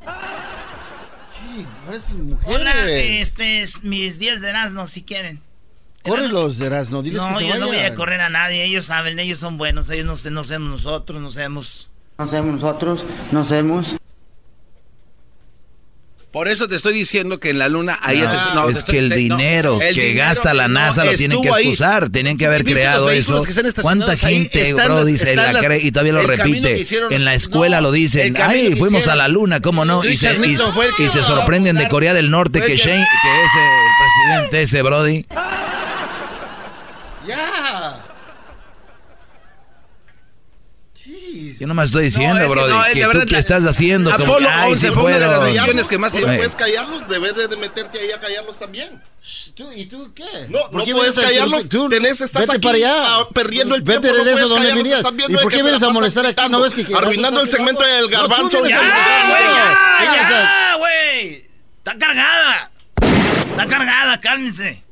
Hola, 2.46 2.90
este 2.90 3.62
es 3.62 3.84
mis 3.84 4.18
10 4.20 4.42
de 4.42 4.50
Erasmo, 4.50 4.88
si 4.88 5.04
quieren. 5.04 5.42
Córrelos, 6.06 6.60
Erasno, 6.62 7.02
diles 7.02 7.22
No, 7.22 7.30
que 7.38 7.44
se 7.44 7.48
yo 7.50 7.58
no 7.58 7.68
voy 7.68 7.78
a 7.80 7.94
correr 7.96 8.22
a 8.22 8.30
nadie, 8.30 8.64
ellos 8.64 8.86
saben, 8.86 9.20
ellos 9.20 9.40
son 9.40 9.58
buenos, 9.58 9.90
ellos 9.90 10.06
no, 10.06 10.16
se- 10.18 10.30
no 10.32 10.44
somos 10.44 10.70
nosotros, 10.70 11.22
no 11.22 11.30
sabemos. 11.32 11.90
No 12.18 12.28
somos 12.28 12.56
nosotros, 12.62 13.04
no 13.32 13.46
somos. 13.46 13.96
Por 16.32 16.50
eso 16.50 16.68
te 16.68 16.76
estoy 16.76 16.94
diciendo 16.94 17.40
que 17.40 17.52
en 17.52 17.60
la 17.60 17.70
luna 17.70 17.98
ahí 18.02 18.20
No, 18.20 18.54
no, 18.56 18.70
es 18.70 18.80
estoy- 18.80 18.92
que 18.96 19.00
el 19.00 19.10
te- 19.10 19.16
no, 19.30 19.38
dinero 19.38 19.80
el 19.82 19.96
que 19.96 20.02
dinero 20.08 20.26
gasta 20.28 20.54
la 20.54 20.68
no 20.68 20.74
NASA 20.74 21.06
lo 21.06 21.14
tienen 21.14 21.38
que 21.42 21.48
estuvo 21.48 21.56
ahí. 21.56 21.64
excusar. 21.64 22.10
Tenían 22.10 22.38
que 22.38 22.46
haber 22.46 22.66
¿Viste 22.66 22.82
los 22.82 22.90
creado 22.90 23.10
eso. 23.10 23.42
¿Cuánta 23.42 23.62
estacionados 23.70 24.24
ahí? 24.26 24.34
gente, 24.40 24.70
Están 24.72 24.86
bro, 24.88 25.06
dice 25.06 25.34
la 25.34 25.54
las- 25.54 25.64
cree 25.64 25.80
y 25.82 25.92
todavía 25.94 26.12
lo 26.12 26.24
repite? 26.24 26.78
hicieron 26.78 27.14
en 27.14 27.24
la 27.24 27.36
escuela 27.36 27.78
no, 27.78 27.84
lo 27.84 27.92
dicen. 27.94 28.36
Ay, 28.38 28.76
fuimos 28.76 29.08
a 29.08 29.16
la 29.16 29.30
luna, 29.30 29.62
¿cómo 29.62 29.86
no? 29.86 30.04
Y 30.04 30.18
se, 30.18 30.34
y- 30.34 30.58
y 31.06 31.10
se 31.10 31.24
sorprenden 31.24 31.78
de 31.78 31.88
Corea 31.88 32.14
del 32.14 32.30
Norte 32.30 32.62
que- 32.62 32.76
Shane, 32.76 33.06
que 33.24 33.46
es 33.46 33.52
el 33.56 34.36
presidente 34.36 34.62
ese, 34.64 34.82
Brody. 34.82 35.26
Ya. 37.28 38.06
Jeez. 41.04 41.60
Yo 41.60 41.68
nomás 41.68 41.88
estoy 41.90 42.06
diciendo, 42.06 42.34
No, 42.36 42.42
es 42.42 42.48
que 42.50 42.56
no, 42.56 42.66
que, 42.66 43.00
la 43.00 43.06
tú 43.06 43.14
verdad, 43.14 43.26
qué 43.30 43.38
estás 43.38 43.64
haciendo. 43.64 44.12
Como 44.12 44.24
Apolo 44.24 44.50
ay, 44.52 44.72
11 44.72 44.88
sí 44.88 44.94
fue 44.94 45.04
una 45.04 45.14
de 45.14 45.20
las 45.20 45.36
fueron. 45.36 45.54
misiones 45.54 45.88
que 45.88 45.98
más 46.00 46.14
¿No 46.14 46.20
se- 46.20 46.26
Güey. 46.26 46.38
puedes 46.38 46.56
callarlos? 46.56 47.08
Debes 47.08 47.36
de 47.50 47.58
meterte 47.58 48.00
ahí 48.00 48.12
a 48.12 48.20
callarlos 48.20 48.58
también. 48.58 49.04
¿Tú, 49.56 49.72
¿Y 49.72 49.86
tú 49.86 50.12
qué? 50.16 50.24
No, 50.50 50.62
¿Por 50.64 50.74
no 50.74 50.86
qué 50.86 50.94
puedes 50.94 51.14
callarlos, 51.16 51.70
tenés- 51.70 52.22
estás 52.22 52.42
vete 52.42 52.52
aquí, 52.54 52.62
para 52.62 52.76
allá. 52.78 52.94
ah, 53.06 53.28
perdiendo 53.34 53.76
el 53.76 53.82
Vete 53.84 54.00
tiempo, 54.02 54.08
de 54.08 54.18
no 54.18 54.24
regreso 54.24 54.48
puedes 54.56 54.64
donde 54.74 54.84
venías. 54.84 55.30
¿Y 55.30 55.32
de 55.34 55.38
por 55.40 55.52
qué 55.52 55.62
vienes 55.64 55.84
a 55.84 55.90
molestar 55.90 56.26
aquí? 56.26 56.44
¿No 56.50 56.62
ves 56.62 56.74
que... 56.74 56.96
arruinando 56.96 57.42
el 57.42 57.50
segmento 57.52 57.84
del 57.84 58.02
No, 58.02 58.08
tú 58.08 58.12
garbanzo. 58.18 58.66
Ya, 58.66 58.80
güey, 58.80 59.44
no. 59.46 60.14
ya, 60.16 60.76
güey. 60.78 61.46
Está 61.78 61.98
cargada. 62.00 62.72
Está 63.52 63.68
cargada, 63.68 64.20
cálmense. 64.22 64.84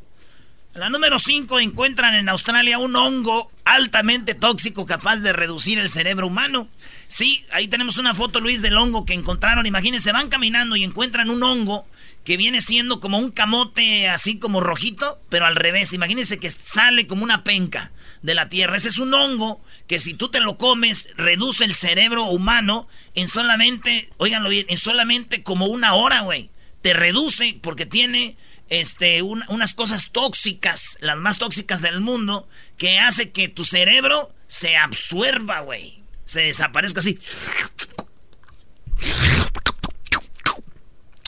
La 0.76 0.90
número 0.90 1.20
5 1.20 1.60
encuentran 1.60 2.16
en 2.16 2.30
Australia 2.30 2.80
un 2.80 2.96
hongo 2.96 3.52
altamente 3.64 4.34
tóxico 4.34 4.88
capaz 4.88 5.18
de 5.18 5.32
reducir 5.32 5.78
el 5.78 5.92
cerebro 5.92 6.26
humano. 6.26 6.68
Sí, 7.08 7.46
ahí 7.52 7.68
tenemos 7.68 8.00
una 8.00 8.16
foto, 8.16 8.40
Luis, 8.40 8.64
del 8.64 8.78
hongo 8.78 9.06
que 9.06 9.14
encontraron. 9.14 9.68
Imagínense, 9.68 10.12
van 10.12 10.30
caminando 10.30 10.76
y 10.76 10.84
encuentran 10.84 11.30
un 11.30 11.44
hongo 11.44 11.86
que 12.24 12.38
viene 12.38 12.60
siendo 12.60 13.00
como 13.00 13.20
un 13.20 13.30
camote 13.30 14.10
así 14.10 14.40
como 14.40 14.62
rojito, 14.62 15.22
pero 15.30 15.46
al 15.46 15.56
revés. 15.56 15.94
Imagínense 15.94 16.40
que 16.40 16.50
sale 16.50 17.06
como 17.06 17.24
una 17.24 17.44
penca 17.44 17.92
de 18.24 18.34
la 18.34 18.50
tierra. 18.50 18.76
Ese 18.76 18.88
es 18.88 18.98
un 18.98 19.14
hongo 19.14 19.62
que 19.86 20.00
si 20.00 20.16
tú 20.16 20.30
te 20.30 20.40
lo 20.40 20.58
comes, 20.58 21.14
reduce 21.18 21.66
el 21.66 21.76
cerebro 21.76 22.26
humano 22.26 22.88
en 23.14 23.28
solamente, 23.28 24.10
óiganlo 24.18 24.50
bien, 24.50 24.66
en 24.70 24.80
solamente 24.80 25.44
como 25.44 25.68
una 25.68 25.94
hora, 25.94 26.22
güey. 26.22 26.50
Te 26.82 26.94
reduce 26.94 27.60
porque 27.62 27.86
tiene 27.86 28.38
este, 28.80 29.22
un- 29.22 29.44
unas 29.50 29.74
cosas 29.74 30.12
tóxicas, 30.12 30.98
las 31.02 31.18
más 31.18 31.38
tóxicas 31.38 31.82
del 31.82 32.02
mundo, 32.02 32.48
que 32.78 33.00
hace 33.00 33.32
que 33.32 33.48
tu 33.48 33.66
cerebro 33.66 34.34
se 34.48 34.76
absuelva, 34.78 35.62
güey. 35.62 36.04
Se 36.26 36.42
desaparezca 36.42 37.00
así. 37.02 37.20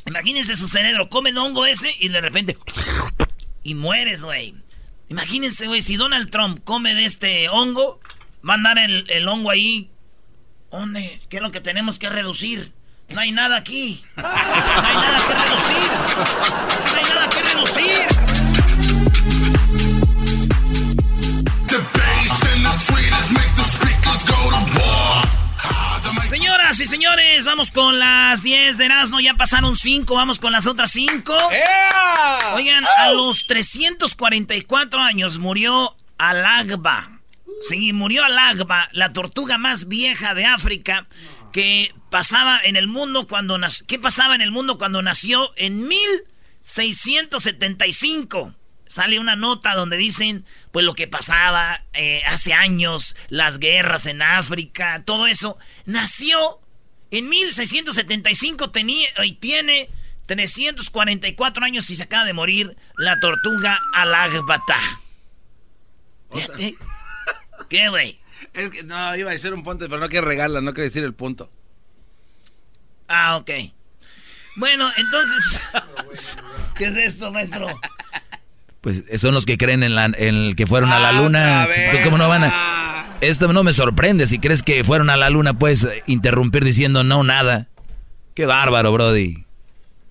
Imagínense 0.07 0.55
su 0.55 0.67
cerebro, 0.67 1.09
come 1.09 1.31
el 1.31 1.37
hongo 1.37 1.65
ese 1.65 1.89
y 1.99 2.09
de 2.09 2.21
repente... 2.21 2.57
Y 3.63 3.73
mueres, 3.73 4.21
güey. 4.23 4.53
Imagínense, 5.09 5.65
güey, 5.67 5.81
si 5.81 5.95
Donald 5.95 6.29
Trump 6.29 6.63
come 6.63 6.93
de 6.93 7.05
este 7.05 7.49
hongo, 7.49 7.99
va 8.47 8.53
a 8.53 8.57
andar 8.57 8.77
el, 8.77 9.09
el 9.09 9.27
hongo 9.27 9.49
ahí. 9.49 9.89
¿Dónde? 10.71 11.19
¿Qué 11.29 11.37
es 11.37 11.41
lo 11.41 11.51
que 11.51 11.61
tenemos 11.61 11.97
que 11.97 12.09
reducir? 12.09 12.71
No 13.09 13.21
hay 13.21 13.31
nada 13.31 13.57
aquí. 13.57 14.03
No 14.17 14.23
hay 14.27 14.95
nada 14.95 15.19
que 15.27 15.33
reducir. 15.33 15.91
No 16.91 16.97
hay 16.97 17.03
nada 17.03 17.29
que 17.29 17.41
reducir. 17.41 18.07
The 21.67 21.77
bass 21.93 22.43
and 22.53 22.65
the 22.65 22.73
tweeters 22.85 23.31
make 23.31 23.55
the 23.55 23.63
speakers 23.63 24.23
go 24.23 24.49
to 24.49 24.79
war. 24.79 25.23
The 26.03 26.09
mic- 26.13 26.29
Señoras 26.29 26.79
y 26.79 26.85
señores, 26.87 27.45
vamos 27.45 27.71
con 27.71 27.97
las 27.99 28.41
10 28.43 28.77
de 28.77 28.85
Erasmo. 28.85 29.19
Ya 29.19 29.35
pasaron 29.35 29.75
5, 29.75 30.15
vamos 30.15 30.39
con 30.39 30.51
las 30.51 30.67
otras 30.67 30.91
5. 30.91 31.33
Oigan, 32.53 32.85
a 32.97 33.11
los 33.11 33.47
344 33.47 35.01
años 35.01 35.37
murió 35.37 35.95
Alagba. 36.17 37.11
Sí, 37.69 37.93
murió 37.93 38.25
Alagba, 38.25 38.89
la 38.91 39.13
tortuga 39.13 39.57
más 39.57 39.87
vieja 39.87 40.33
de 40.33 40.45
África 40.45 41.07
que 41.55 41.95
pasaba 42.09 42.59
en 42.61 42.75
el 42.75 42.87
mundo 42.89 43.29
cuando 43.29 43.57
nació. 43.57 43.87
¿Qué 43.87 43.97
pasaba 43.97 44.35
en 44.35 44.41
el 44.41 44.51
mundo 44.51 44.77
cuando 44.77 45.01
nació? 45.01 45.53
En 45.55 45.87
1675. 45.87 48.53
Sale 48.89 49.19
una 49.19 49.37
nota 49.37 49.73
donde 49.73 49.95
dicen, 49.95 50.43
pues 50.73 50.83
lo 50.83 50.95
que 50.95 51.07
pasaba 51.07 51.81
eh, 51.93 52.23
hace 52.25 52.51
años, 52.51 53.15
las 53.29 53.59
guerras 53.59 54.05
en 54.05 54.21
África, 54.21 55.03
todo 55.05 55.27
eso. 55.27 55.57
Nació 55.85 56.59
en 57.09 57.29
1675 57.29 58.71
tenía 58.71 59.07
y 59.23 59.35
tiene 59.35 59.89
344 60.25 61.63
años 61.63 61.89
y 61.89 61.95
se 61.95 62.03
acaba 62.03 62.25
de 62.25 62.33
morir 62.33 62.75
la 62.97 63.17
tortuga 63.21 63.79
Alagbata. 63.93 64.81
¿Qué, 67.69 67.87
güey? 67.87 68.19
Es 68.53 68.69
que 68.71 68.83
no, 68.83 69.15
iba 69.15 69.29
a 69.29 69.33
decir 69.33 69.53
un 69.53 69.63
punto, 69.63 69.85
pero 69.89 69.99
no 69.99 70.09
quiero 70.09 70.27
regarla, 70.27 70.61
no 70.61 70.73
quiero 70.73 70.85
decir 70.85 71.03
el 71.03 71.13
punto. 71.13 71.51
Ah, 73.07 73.37
ok. 73.37 73.51
Bueno, 74.57 74.89
entonces... 74.97 75.59
¿Qué 76.75 76.85
es 76.85 76.95
esto, 76.95 77.31
maestro? 77.31 77.67
Pues 78.81 79.03
son 79.19 79.33
los 79.33 79.45
que 79.45 79.57
creen 79.57 79.83
en, 79.83 79.95
la, 79.95 80.05
en 80.05 80.35
el 80.35 80.55
que 80.55 80.67
fueron 80.67 80.91
a 80.91 80.99
la 80.99 81.09
Ah, 81.09 81.11
luna. 81.13 81.63
otra 81.63 81.75
vez. 81.75 81.91
¿Tú 81.91 81.97
¿Cómo 82.03 82.17
no 82.17 82.29
van 82.29 82.43
a...? 82.45 83.17
Esto 83.21 83.51
no 83.51 83.63
me 83.63 83.73
sorprende. 83.73 84.27
Si 84.27 84.39
crees 84.39 84.61
que 84.61 84.83
fueron 84.83 85.09
a 85.09 85.17
la 85.17 85.29
luna, 85.29 85.57
puedes 85.57 85.87
interrumpir 86.05 86.63
diciendo 86.63 87.03
no, 87.03 87.23
nada. 87.23 87.67
Qué 88.33 88.45
bárbaro, 88.45 88.91
Brody. 88.91 89.44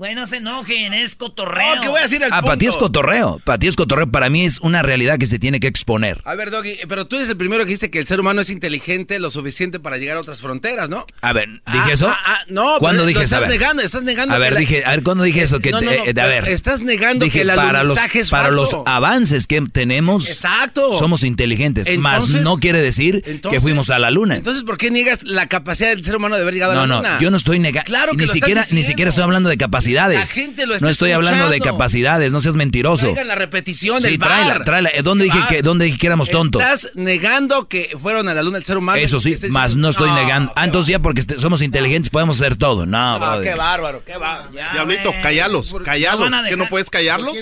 Güey, 0.04 0.14
no 0.14 0.26
se 0.26 0.36
enojen, 0.36 0.92
es 0.92 1.14
cotorreo. 1.14 1.64
Oh, 1.78 1.80
que 1.80 1.88
voy 1.88 1.98
a 1.98 2.02
decir 2.02 2.22
el 2.22 2.30
Ah, 2.30 2.36
punto. 2.42 2.46
para 2.48 2.58
ti 2.58 2.66
es 2.66 2.76
cotorreo. 2.76 3.40
Para 3.42 3.58
ti 3.58 3.68
es 3.68 3.74
cotorreo. 3.74 4.06
Para 4.10 4.28
mí 4.28 4.44
es 4.44 4.60
una 4.60 4.82
realidad 4.82 5.16
que 5.18 5.26
se 5.26 5.38
tiene 5.38 5.60
que 5.60 5.66
exponer. 5.66 6.20
A 6.26 6.34
ver, 6.34 6.50
Doggy, 6.50 6.76
pero 6.90 7.06
tú 7.06 7.16
eres 7.16 7.30
el 7.30 7.38
primero 7.38 7.64
que 7.64 7.70
dice 7.70 7.90
que 7.90 8.00
el 8.00 8.06
ser 8.06 8.20
humano 8.20 8.42
es 8.42 8.50
inteligente 8.50 9.18
lo 9.18 9.30
suficiente 9.30 9.80
para 9.80 9.96
llegar 9.96 10.18
a 10.18 10.20
otras 10.20 10.42
fronteras, 10.42 10.90
¿no? 10.90 11.06
A 11.22 11.32
ver, 11.32 11.48
¿dije 11.48 11.62
Ah, 11.88 11.90
eso? 11.90 12.08
ah, 12.10 12.18
ah, 12.22 12.38
no, 12.48 12.76
¿Cuándo 12.80 13.04
pero 13.04 13.06
dije 13.06 13.20
lo 13.20 13.24
eso? 13.24 13.36
A 13.36 13.38
estás 13.38 13.50
ver. 13.50 13.58
negando, 13.60 13.82
estás 13.82 14.02
negando 14.02 14.34
A 14.34 14.38
ver, 14.38 14.52
la- 14.52 14.60
dije, 14.60 14.84
a 14.84 14.90
ver, 14.90 15.02
¿cuándo 15.02 15.24
dije 15.24 15.42
eso? 15.42 15.60
Que, 15.60 15.70
No, 15.70 15.80
no, 15.80 15.86
no, 15.86 15.92
eh, 15.92 16.00
a 16.00 16.26
ver. 16.26 16.42
pero 16.44 16.54
estás 16.54 16.82
negando 16.82 17.24
Dije, 17.24 17.38
que 17.38 17.48
el 17.50 17.54
para 17.56 17.82
los, 17.82 17.98
es 18.14 18.28
para 18.28 18.50
los 18.50 18.76
avances 18.84 19.46
que 19.46 19.62
tenemos, 19.72 20.28
Exacto. 20.28 20.92
somos 20.92 21.24
inteligentes. 21.24 21.88
Más 21.98 22.28
no 22.28 22.58
quiere 22.58 22.82
decir 22.82 23.22
Entonces- 23.24 23.56
que 23.58 23.62
fuimos 23.62 23.88
a 23.88 23.98
la 23.98 24.10
luna. 24.10 24.36
Entonces, 24.36 24.64
¿por 24.64 24.76
qué 24.76 24.90
niegas 24.90 25.22
la 25.22 25.46
capacidad 25.46 25.88
del 25.88 26.04
ser 26.04 26.16
humano 26.16 26.36
de 26.36 26.42
haber 26.42 26.52
llegado 26.52 26.74
no, 26.74 26.80
a 26.80 26.82
la 26.82 26.88
no, 26.88 26.96
luna? 26.98 27.18
yo 27.22 27.30
no 27.30 27.38
estoy 27.38 27.58
negando. 27.58 27.86
Claro 27.86 28.10
que 28.12 28.18
ni 28.18 28.26
lo 28.26 28.32
estás 28.34 28.34
siquiera, 28.34 28.66
ni 28.72 28.84
siquiera 28.84 29.08
estoy 29.08 29.24
hablando 29.24 29.48
de 29.48 29.56
capacidades. 29.94 30.18
La 30.18 30.26
gente 30.42 30.66
lo 30.66 30.74
está 30.74 30.86
No 30.86 30.90
estoy 30.90 31.12
hablando 31.12 31.48
de 31.48 31.60
capacidades, 31.60 32.32
no 32.32 32.40
seas 32.40 32.54
mentiroso. 32.54 33.06
Traigan 33.06 33.28
la 33.28 33.34
repetición 33.34 34.00
Sí, 34.02 34.08
del 34.10 34.18
bar. 34.18 34.28
tráela, 34.28 34.64
tráela. 34.64 34.90
Eh, 34.94 35.02
¿Dónde 35.02 35.24
dije 35.24 35.38
Bar. 35.38 35.48
que, 35.48 35.62
dónde 35.62 35.84
dije 35.86 35.98
que 35.98 36.06
éramos 36.06 36.30
tontos? 36.30 36.62
Estás 36.62 36.90
negando 36.94 37.68
que 37.68 37.96
fueron 38.00 38.28
a 38.28 38.34
la 38.34 38.42
luna 38.42 38.58
el 38.58 38.64
ser 38.64 38.76
humano. 38.78 38.98
Eso 38.98 39.20
sí, 39.20 39.32
Estás 39.32 39.50
más 39.50 39.70
diciendo- 39.72 39.86
no 39.86 39.90
estoy 39.90 40.10
No, 40.10 40.16
negando. 40.16 40.52
Ah, 40.56 40.64
entonces 40.64 40.90
ya 40.92 40.98
porque 40.98 41.20
este- 41.20 41.40
somos 41.40 41.62
inteligentes 41.62 42.10
podemos 42.10 42.36
hacer 42.40 42.56
todo. 42.56 42.86
No, 42.86 43.14
Ah, 43.14 43.18
brother. 43.18 43.52
qué 43.52 43.58
bárbaro, 43.58 44.02
qué 44.04 44.16
bárbaro. 44.16 44.52
Ya, 44.52 44.72
Diablito, 44.72 45.12
callalos, 45.22 45.72
¿Lo 45.72 45.82
callalos. 45.82 46.32
a 46.32 46.48
¿Que 46.48 46.56
no 46.56 46.68
puedes 46.68 46.90
callarlos? 46.90 47.34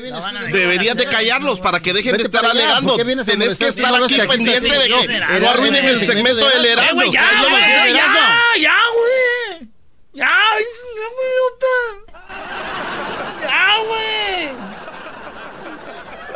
Deberías 0.53 0.97
de 0.97 1.07
callarlos 1.07 1.61
para 1.61 1.81
que 1.81 1.93
dejen 1.93 2.17
de 2.17 2.25
estar 2.25 2.45
alegando. 2.45 2.89
¿por 2.89 2.97
qué 2.99 3.05
vienes 3.05 3.29
a 3.29 3.33
Tenés 3.33 3.59
que 3.59 3.69
estar 3.69 3.91
No, 3.91 3.99
no, 3.99 4.05
aquí 4.05 4.19
pendiente 4.29 4.69
de 4.69 4.89
que 4.89 5.41
no 5.41 5.51
arruinen 5.51 5.85
el 5.85 6.01
segmento 6.07 6.49
del 6.49 6.65
Erasmo. 6.67 6.95
güey, 6.95 7.13
ya, 7.13 7.23
ya, 8.61 8.73
güey. 8.99 9.69
Ya. 10.15 10.29
Ya, 13.43 13.77
güey. 13.87 14.49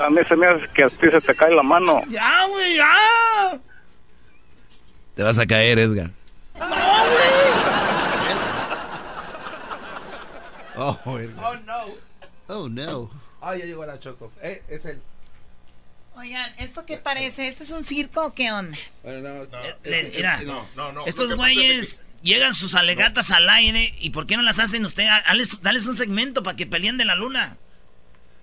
A 0.01 0.11
mí 0.11 0.21
se 0.29 0.37
me 0.37 0.47
hace 0.47 0.69
que 0.75 0.85
a 0.85 0.89
ti 0.89 1.11
se 1.11 1.21
te 1.21 1.35
cae 1.35 1.55
la 1.55 1.63
mano. 1.63 2.03
Ya, 2.09 2.47
güey, 2.47 2.77
ya. 2.77 3.59
Te 5.15 5.23
vas 5.23 5.39
a 5.39 5.47
caer, 5.47 5.79
Edgar. 5.79 6.11
No, 10.77 10.99
güey. 11.05 11.31
Oh, 11.39 11.55
no. 11.65 11.85
Oh, 12.49 12.69
no. 12.69 13.11
Ay, 13.41 13.61
ya 13.61 13.65
llegó 13.67 13.87
la 13.87 13.99
Choco. 13.99 14.31
Eh, 14.43 14.63
es 14.69 14.85
el... 14.87 15.01
Oigan, 16.17 16.51
¿esto 16.59 16.87
qué 16.87 16.97
parece? 16.97 17.47
¿Esto 17.47 17.63
es 17.63 17.71
un 17.71 17.85
circo 17.85 18.27
o 18.27 18.33
qué 18.35 18.51
onda? 18.51 18.77
Bueno, 19.03 19.45
no, 19.45 19.45
Le- 19.85 20.11
mira, 20.15 20.41
No, 20.43 20.67
no, 20.75 20.93
no. 20.93 21.07
estos 21.07 21.29
que 21.31 21.35
güeyes 21.35 22.01
llegan 22.23 22.55
sus 22.55 22.75
alegatas 22.75 23.31
al 23.31 23.49
aire 23.51 23.95
y 24.01 24.11
¿por 24.11 24.27
qué 24.27 24.37
no 24.37 24.43
las 24.43 24.59
hacen 24.59 24.85
usted? 24.87 25.05
Dales, 25.27 25.61
dales 25.63 25.87
un 25.87 25.95
segmento 25.95 26.43
para 26.43 26.57
que 26.57 26.67
peleen 26.67 26.97
de 26.97 27.05
la 27.05 27.15
luna. 27.17 27.59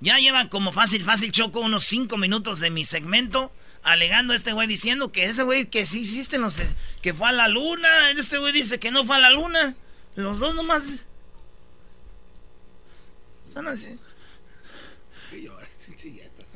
Ya 0.01 0.19
llevan 0.19 0.49
como 0.49 0.71
fácil, 0.71 1.03
fácil, 1.03 1.31
Choco, 1.31 1.61
unos 1.61 1.85
cinco 1.85 2.17
minutos 2.17 2.59
de 2.59 2.69
mi 2.69 2.85
segmento 2.85 3.51
alegando 3.81 4.33
a 4.33 4.35
este 4.35 4.53
güey 4.53 4.67
diciendo 4.67 5.11
que 5.11 5.25
ese 5.25 5.43
güey 5.43 5.65
que 5.65 5.85
sí 5.85 6.01
hiciste, 6.01 6.37
no 6.37 6.49
sé, 6.51 6.67
que 7.01 7.13
fue 7.13 7.29
a 7.29 7.31
la 7.31 7.47
luna. 7.47 8.11
Este 8.11 8.37
güey 8.37 8.53
dice 8.53 8.79
que 8.79 8.91
no 8.91 9.03
fue 9.05 9.15
a 9.15 9.19
la 9.19 9.31
luna. 9.31 9.75
Los 10.15 10.39
dos 10.39 10.53
nomás... 10.53 10.83
Están 13.47 13.67
así. 13.67 13.97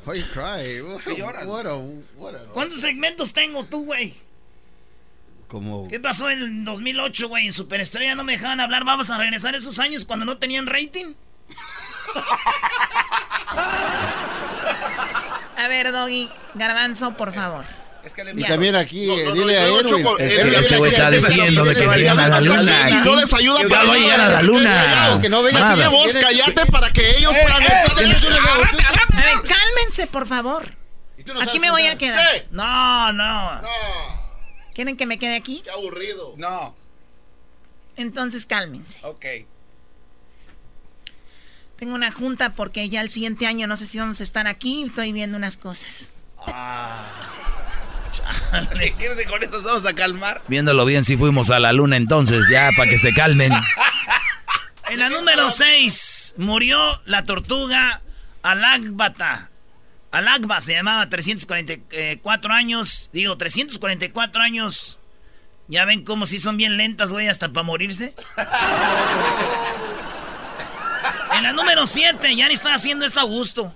Why 0.07 0.19
you 0.19 0.25
cry? 0.31 0.81
What, 0.87 1.01
¿Qué 1.03 1.15
lloras? 1.15 1.45
what 1.45 1.65
a, 1.65 1.75
what 2.17 2.33
a... 2.33 2.39
¿Cuántos 2.53 2.79
segmentos 2.79 3.33
tengo 3.33 3.65
tú, 3.65 3.83
güey? 3.85 4.15
Como... 5.49 5.87
¿Qué 5.89 5.99
pasó 5.99 6.29
en 6.29 6.63
2008, 6.63 7.27
güey? 7.27 7.47
En 7.47 7.53
Superestrella 7.53 8.15
no 8.15 8.23
me 8.23 8.33
dejaban 8.33 8.61
hablar. 8.61 8.85
Vamos 8.85 9.09
a 9.09 9.17
regresar 9.17 9.53
a 9.53 9.57
esos 9.57 9.79
años 9.79 10.05
cuando 10.05 10.25
no 10.25 10.37
tenían 10.37 10.65
rating. 10.65 11.13
A 15.57 15.67
ver, 15.67 15.91
Doggy, 15.91 16.29
Garbanzo, 16.53 17.15
por 17.17 17.33
favor. 17.33 17.65
Es 18.03 18.13
que 18.13 18.23
Y 18.35 18.43
también 18.45 18.75
aquí, 18.75 19.07
No, 19.07 19.17
eh, 19.17 19.23
no, 19.25 19.35
no, 19.35 19.41
dile 19.41 19.57
a 19.57 19.67
no, 19.67 19.79
Edwin. 19.79 19.87
Choco, 19.87 20.17
Es 20.17 20.31
eh, 20.31 20.37
que 20.37 20.43
mira, 20.45 20.59
este 20.59 20.69
mira, 20.69 20.77
güey 20.77 20.91
mira, 20.91 21.09
está 21.09 21.27
diciendo 21.29 21.65
de 21.65 21.73
que 21.73 21.79
mira, 21.81 21.91
vayan 21.91 22.19
a 22.19 22.27
la 22.29 22.41
luna. 22.41 22.89
Y 22.89 22.93
no 22.93 23.15
les 23.17 23.33
ayuda 23.33 23.59
para 23.67 23.91
a 23.91 23.95
llegar 23.95 24.21
a 24.21 24.29
la 24.29 24.41
luna. 24.41 25.19
Que 25.21 25.29
no 25.29 25.43
venga 25.43 25.59
Nada. 25.59 25.87
así, 25.87 25.95
Vos 25.95 26.13
cállate 26.13 26.65
para 26.67 26.89
que 26.91 27.17
ellos 27.17 27.33
puedan 27.33 27.63
entrar 27.63 28.96
A 29.17 29.21
ver, 29.21 29.35
cálmense, 29.41 30.07
por 30.07 30.27
favor. 30.27 30.75
No 31.25 31.41
Aquí 31.41 31.59
me 31.59 31.71
voy 31.71 31.87
a 31.87 31.97
quedar. 31.97 32.19
¿Qué? 32.33 32.47
No, 32.51 33.11
no. 33.13 33.61
No, 33.61 33.67
¿Quieren 34.73 34.95
que 34.95 35.05
me 35.05 35.17
quede 35.19 35.35
aquí? 35.35 35.61
qué 35.63 35.71
aburrido. 35.71 36.35
No, 36.37 36.75
Entonces 37.95 38.45
cálmense. 38.45 38.99
ok. 39.03 39.25
Tengo 41.77 41.93
una 41.93 42.11
junta 42.11 42.53
porque 42.53 42.89
ya 42.89 43.01
el 43.01 43.09
siguiente 43.09 43.45
año 43.45 43.67
no 43.67 43.75
sé 43.77 43.85
si 43.85 43.99
vamos 43.99 44.19
a 44.19 44.23
estar 44.23 44.47
aquí. 44.47 44.83
Estoy 44.83 45.11
viendo 45.11 45.37
unas 45.37 45.57
cosas. 45.57 46.07
¿Qué 48.79 48.93
quieres 48.97 49.17
que 49.17 49.25
con 49.25 49.43
esto 49.43 49.57
nos 49.57 49.65
vamos 49.65 49.85
a 49.85 49.93
calmar? 49.93 50.41
Viéndolo 50.47 50.85
bien, 50.85 51.03
sí 51.03 51.17
fuimos 51.17 51.49
a 51.49 51.59
la 51.59 51.73
luna 51.73 51.97
entonces, 51.97 52.45
ya, 52.51 52.69
para 52.77 52.89
que 52.89 52.97
se 52.97 53.13
calmen. 53.13 53.51
En 54.89 54.99
la 54.99 55.09
número 55.09 55.51
6 55.51 56.35
murió 56.37 56.79
la 57.03 57.25
tortuga 57.25 58.01
Alagbata. 58.43 59.49
Alagba 60.11 60.61
se 60.61 60.73
llamaba 60.73 61.09
344 61.09 62.53
años. 62.53 63.09
Digo, 63.11 63.37
344 63.37 64.41
años. 64.41 64.99
Ya 65.67 65.83
ven 65.85 66.05
cómo 66.05 66.25
si 66.25 66.39
son 66.39 66.55
bien 66.55 66.77
lentas, 66.77 67.11
güey, 67.11 67.27
hasta 67.27 67.51
para 67.51 67.63
morirse. 67.63 68.15
En 71.35 71.43
la 71.43 71.51
número 71.51 71.85
7, 71.85 72.35
ya 72.35 72.47
ni 72.47 72.53
estoy 72.53 72.71
haciendo 72.71 73.05
esto 73.05 73.19
a 73.19 73.23
gusto. 73.23 73.75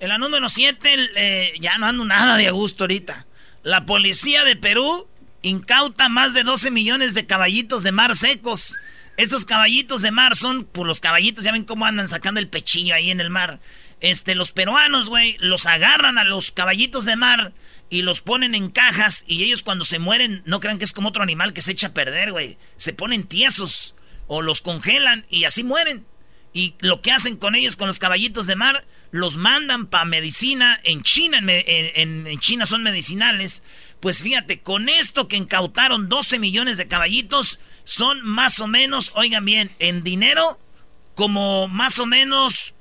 En 0.00 0.08
la 0.08 0.18
número 0.18 0.48
7, 0.48 1.54
ya 1.60 1.78
no 1.78 1.86
ando 1.86 2.04
nada 2.04 2.36
de 2.36 2.48
a 2.48 2.50
gusto 2.50 2.84
ahorita. 2.84 3.26
La 3.62 3.86
policía 3.86 4.44
de 4.44 4.56
Perú 4.56 5.08
incauta 5.42 6.08
más 6.08 6.34
de 6.34 6.42
12 6.42 6.72
millones 6.72 7.14
de 7.14 7.26
caballitos 7.26 7.84
de 7.84 7.92
mar 7.92 8.16
secos. 8.16 8.76
Estos 9.16 9.44
caballitos 9.44 10.02
de 10.02 10.10
mar 10.10 10.34
son, 10.34 10.64
pues 10.64 10.86
los 10.86 11.00
caballitos, 11.00 11.44
ya 11.44 11.52
ven 11.52 11.64
cómo 11.64 11.86
andan 11.86 12.08
sacando 12.08 12.40
el 12.40 12.48
pechillo 12.48 12.94
ahí 12.94 13.10
en 13.10 13.20
el 13.20 13.30
mar. 13.30 13.60
Este, 14.00 14.34
los 14.34 14.52
peruanos, 14.52 15.08
güey, 15.08 15.36
los 15.40 15.66
agarran 15.66 16.18
a 16.18 16.24
los 16.24 16.50
caballitos 16.52 17.04
de 17.04 17.16
mar 17.16 17.52
y 17.90 18.02
los 18.02 18.20
ponen 18.20 18.54
en 18.54 18.70
cajas 18.70 19.24
y 19.26 19.42
ellos 19.44 19.62
cuando 19.62 19.84
se 19.84 19.98
mueren 19.98 20.42
no 20.44 20.60
crean 20.60 20.78
que 20.78 20.84
es 20.84 20.92
como 20.92 21.08
otro 21.08 21.22
animal 21.22 21.52
que 21.52 21.62
se 21.62 21.72
echa 21.72 21.88
a 21.88 21.94
perder, 21.94 22.30
güey. 22.32 22.58
Se 22.76 22.92
ponen 22.92 23.24
tiesos 23.24 23.94
o 24.26 24.42
los 24.42 24.60
congelan 24.62 25.26
y 25.30 25.44
así 25.44 25.64
mueren. 25.64 26.06
Y 26.52 26.74
lo 26.80 27.02
que 27.02 27.12
hacen 27.12 27.36
con 27.36 27.54
ellos, 27.54 27.76
con 27.76 27.88
los 27.88 27.98
caballitos 27.98 28.46
de 28.46 28.56
mar, 28.56 28.86
los 29.10 29.36
mandan 29.36 29.86
para 29.86 30.04
medicina. 30.04 30.78
En 30.84 31.02
China, 31.02 31.38
en, 31.38 31.48
en- 31.50 32.26
en 32.26 32.38
China 32.38 32.66
son 32.66 32.82
medicinales. 32.82 33.62
Pues 34.00 34.22
fíjate, 34.22 34.60
con 34.60 34.88
esto 34.88 35.28
que 35.28 35.36
incautaron 35.36 36.08
12 36.08 36.38
millones 36.38 36.76
de 36.78 36.88
caballitos, 36.88 37.58
son 37.84 38.24
más 38.24 38.60
o 38.60 38.66
menos, 38.68 39.12
oigan 39.14 39.44
bien, 39.44 39.72
en 39.78 40.02
dinero, 40.04 40.58
como 41.14 41.68
más 41.68 41.98
o 41.98 42.06
menos 42.06 42.74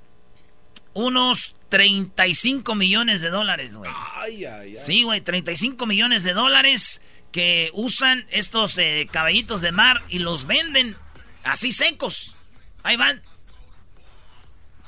unos 0.97 1.53
35 1.69 2.73
millones 2.73 3.21
de 3.21 3.29
dólares, 3.29 3.75
güey. 3.75 3.91
Ay, 4.15 4.45
ay, 4.45 4.69
ay. 4.69 4.75
Sí, 4.75 5.03
güey, 5.03 5.21
35 5.21 5.85
millones 5.85 6.23
de 6.23 6.33
dólares 6.33 7.01
que 7.31 7.69
usan 7.73 8.25
estos 8.31 8.77
eh, 8.79 9.07
caballitos 9.11 9.61
de 9.61 9.71
mar 9.71 10.01
y 10.09 10.19
los 10.19 10.47
venden 10.47 10.95
así 11.43 11.71
secos. 11.71 12.35
Ahí 12.81 12.97
van. 12.97 13.21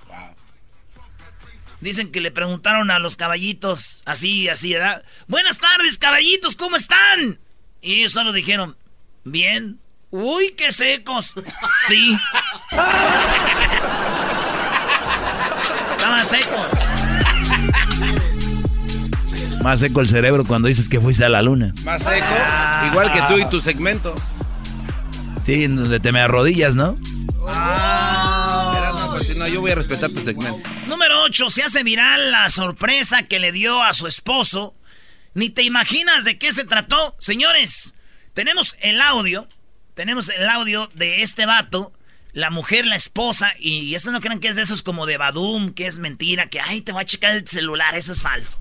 Wow. 0.07 0.35
Dicen 1.79 2.11
que 2.11 2.21
le 2.21 2.31
preguntaron 2.31 2.89
a 2.89 2.97
los 2.97 3.15
caballitos, 3.15 4.01
así, 4.05 4.49
así, 4.49 4.73
¿verdad? 4.73 5.03
Buenas 5.27 5.59
tardes, 5.59 5.99
caballitos, 5.99 6.55
¿cómo 6.55 6.75
están? 6.75 7.39
Y 7.81 7.99
ellos 7.99 8.13
solo 8.13 8.33
dijeron, 8.33 8.75
bien. 9.23 9.79
Uy, 10.09 10.55
qué 10.57 10.71
secos. 10.71 11.35
Sí. 11.87 12.17
Estaban 16.19 16.27
secos. 16.27 16.67
Más 19.63 19.79
seco 19.79 20.01
el 20.01 20.09
cerebro 20.09 20.45
cuando 20.45 20.67
dices 20.67 20.89
que 20.89 20.99
fuiste 20.99 21.23
a 21.25 21.29
la 21.29 21.41
luna. 21.41 21.73
Más 21.83 22.03
seco, 22.03 22.27
igual 22.87 23.11
que 23.11 23.21
tú 23.23 23.37
y 23.37 23.45
tu 23.49 23.61
segmento. 23.61 24.15
Sí, 25.45 25.63
en 25.63 25.75
donde 25.75 25.99
te 25.99 26.11
me 26.11 26.21
arrodillas, 26.21 26.75
¿no? 26.75 26.95
Erasmo, 27.47 29.09
continúa, 29.11 29.47
yo 29.49 29.61
voy 29.61 29.71
a 29.71 29.75
respetar 29.75 30.11
tu 30.11 30.21
segmento. 30.21 30.59
Número 30.87 31.23
8. 31.23 31.49
Se 31.49 31.63
hace 31.63 31.83
viral 31.83 32.31
la 32.31 32.49
sorpresa 32.49 33.23
que 33.23 33.39
le 33.39 33.51
dio 33.51 33.81
a 33.83 33.93
su 33.93 34.07
esposo. 34.07 34.75
Ni 35.33 35.49
te 35.49 35.63
imaginas 35.63 36.25
de 36.25 36.37
qué 36.37 36.51
se 36.51 36.65
trató. 36.65 37.15
Señores, 37.19 37.93
tenemos 38.33 38.75
el 38.81 39.01
audio. 39.01 39.47
Tenemos 39.93 40.29
el 40.29 40.47
audio 40.47 40.89
de 40.93 41.21
este 41.21 41.45
vato. 41.45 41.91
La 42.39 42.49
mujer, 42.49 42.85
la 42.85 42.95
esposa. 42.95 43.51
Y 43.59 43.95
esto 43.95 44.11
no 44.11 44.21
crean 44.21 44.39
que 44.39 44.47
es 44.47 44.55
de 44.55 44.61
esos 44.61 44.81
como 44.81 45.05
de 45.05 45.17
Badum, 45.17 45.73
que 45.73 45.87
es 45.87 45.99
mentira. 45.99 46.47
Que, 46.47 46.61
ay, 46.61 46.79
te 46.79 46.93
voy 46.93 47.01
a 47.01 47.05
checar 47.05 47.35
el 47.35 47.45
celular. 47.45 47.95
Eso 47.95 48.13
es 48.13 48.21
falso. 48.21 48.57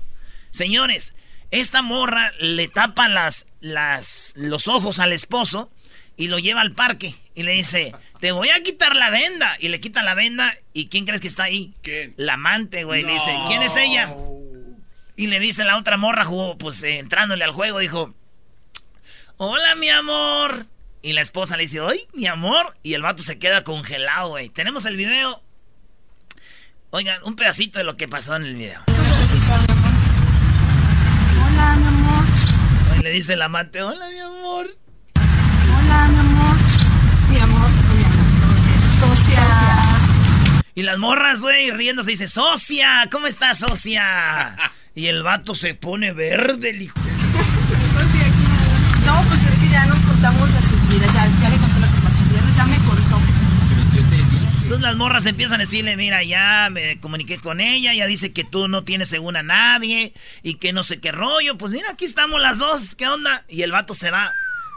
Señores, 0.51 1.13
esta 1.49 1.81
morra 1.81 2.33
le 2.39 2.67
tapa 2.67 3.07
las, 3.07 3.47
las, 3.61 4.33
los 4.35 4.67
ojos 4.67 4.99
al 4.99 5.13
esposo 5.13 5.71
y 6.17 6.27
lo 6.27 6.39
lleva 6.39 6.59
al 6.59 6.73
parque. 6.73 7.15
Y 7.35 7.43
le 7.43 7.53
dice, 7.53 7.95
te 8.19 8.33
voy 8.33 8.49
a 8.49 8.61
quitar 8.63 8.97
la 8.97 9.09
venda. 9.09 9.55
Y 9.61 9.69
le 9.69 9.79
quita 9.79 10.03
la 10.03 10.13
venda. 10.13 10.53
¿Y 10.73 10.87
quién 10.87 11.05
crees 11.05 11.21
que 11.21 11.29
está 11.29 11.43
ahí? 11.43 11.73
¿Quién? 11.81 12.13
La 12.17 12.33
amante, 12.33 12.83
güey. 12.83 13.03
Le 13.03 13.13
dice, 13.13 13.33
¿quién 13.47 13.61
es 13.61 13.77
ella? 13.77 14.13
Y 15.15 15.27
le 15.27 15.39
dice 15.39 15.63
la 15.63 15.77
otra 15.77 15.95
morra, 15.95 16.25
jugó, 16.25 16.57
pues 16.57 16.83
eh, 16.83 16.99
entrándole 16.99 17.45
al 17.45 17.53
juego, 17.53 17.79
dijo, 17.79 18.13
hola, 19.37 19.75
mi 19.75 19.87
amor. 19.87 20.65
Y 21.01 21.13
la 21.13 21.21
esposa 21.21 21.55
le 21.55 21.63
dice, 21.63 21.79
¡ay, 21.79 22.07
mi 22.13 22.27
amor! 22.27 22.75
Y 22.83 22.93
el 22.93 23.01
vato 23.01 23.23
se 23.23 23.39
queda 23.39 23.63
congelado, 23.63 24.29
güey. 24.29 24.49
Tenemos 24.49 24.85
el 24.85 24.97
video. 24.97 25.41
Oigan, 26.89 27.23
un 27.23 27.35
pedacito 27.37 27.79
de 27.79 27.85
lo 27.85 27.95
que 27.95 28.07
pasó 28.09 28.35
en 28.35 28.43
el 28.43 28.55
video. 28.55 28.81
Hola, 31.51 31.75
mi 31.77 31.87
amor. 31.87 32.25
Le 33.01 33.11
dice 33.11 33.33
el 33.33 33.41
amante, 33.41 33.81
hola, 33.81 34.09
mi 34.09 34.19
amor. 34.19 34.67
Hola, 35.15 36.07
mi 36.07 36.19
amor. 36.19 36.57
Mi 37.29 37.37
amor, 37.39 37.69
mi 37.69 38.03
amor. 38.03 39.15
Socia. 39.15 39.47
Y 40.75 40.83
las 40.83 40.97
morras, 40.97 41.39
güey, 41.39 41.71
riéndose, 41.71 42.11
dice, 42.11 42.27
socia, 42.27 43.07
¿cómo 43.09 43.27
estás, 43.27 43.59
socia? 43.59 44.55
Y 44.95 45.07
el 45.07 45.23
vato 45.23 45.55
se 45.55 45.75
pone 45.75 46.11
verde, 46.11 46.71
el 46.71 46.81
hijo. 46.81 46.99
No, 49.05 49.23
pues 49.27 49.41
es 49.43 49.59
que 49.59 49.69
ya 49.69 49.85
nos 49.87 49.99
contamos 50.01 50.51
las 50.51 50.71
mentiras. 50.71 51.11
Ya, 51.13 51.27
ya 51.41 51.49
le 51.49 51.57
conté 51.57 51.79
lo 51.79 51.87
que 51.87 52.01
pasó. 52.01 52.23
el 52.23 52.29
viernes, 52.29 52.55
Ya 52.55 52.65
me 52.65 52.77
contó. 52.77 53.19
Entonces 54.69 54.87
las 54.87 54.97
morras 54.97 55.25
empiezan 55.25 55.55
a 55.55 55.63
decirle, 55.63 55.97
mira, 55.97 56.23
ya 56.23 56.69
me 56.71 56.99
comuniqué 56.99 57.39
con 57.39 57.59
ella, 57.59 57.91
ya 57.95 58.05
dice 58.05 58.33
que 58.33 58.43
tú 58.43 58.67
no 58.67 58.83
tienes 58.83 59.09
según 59.09 59.35
a 59.35 59.41
nadie 59.41 60.13
y 60.43 60.59
que 60.59 60.73
no 60.73 60.83
sé 60.83 60.99
qué 60.99 61.11
rollo. 61.11 61.57
Pues 61.57 61.71
mira, 61.71 61.89
aquí 61.89 62.05
estamos 62.05 62.39
las 62.39 62.59
dos, 62.59 62.93
¿qué 62.93 63.07
onda? 63.07 63.43
Y 63.49 63.63
el 63.63 63.71
vato 63.71 63.95
se 63.95 64.11
va, 64.11 64.31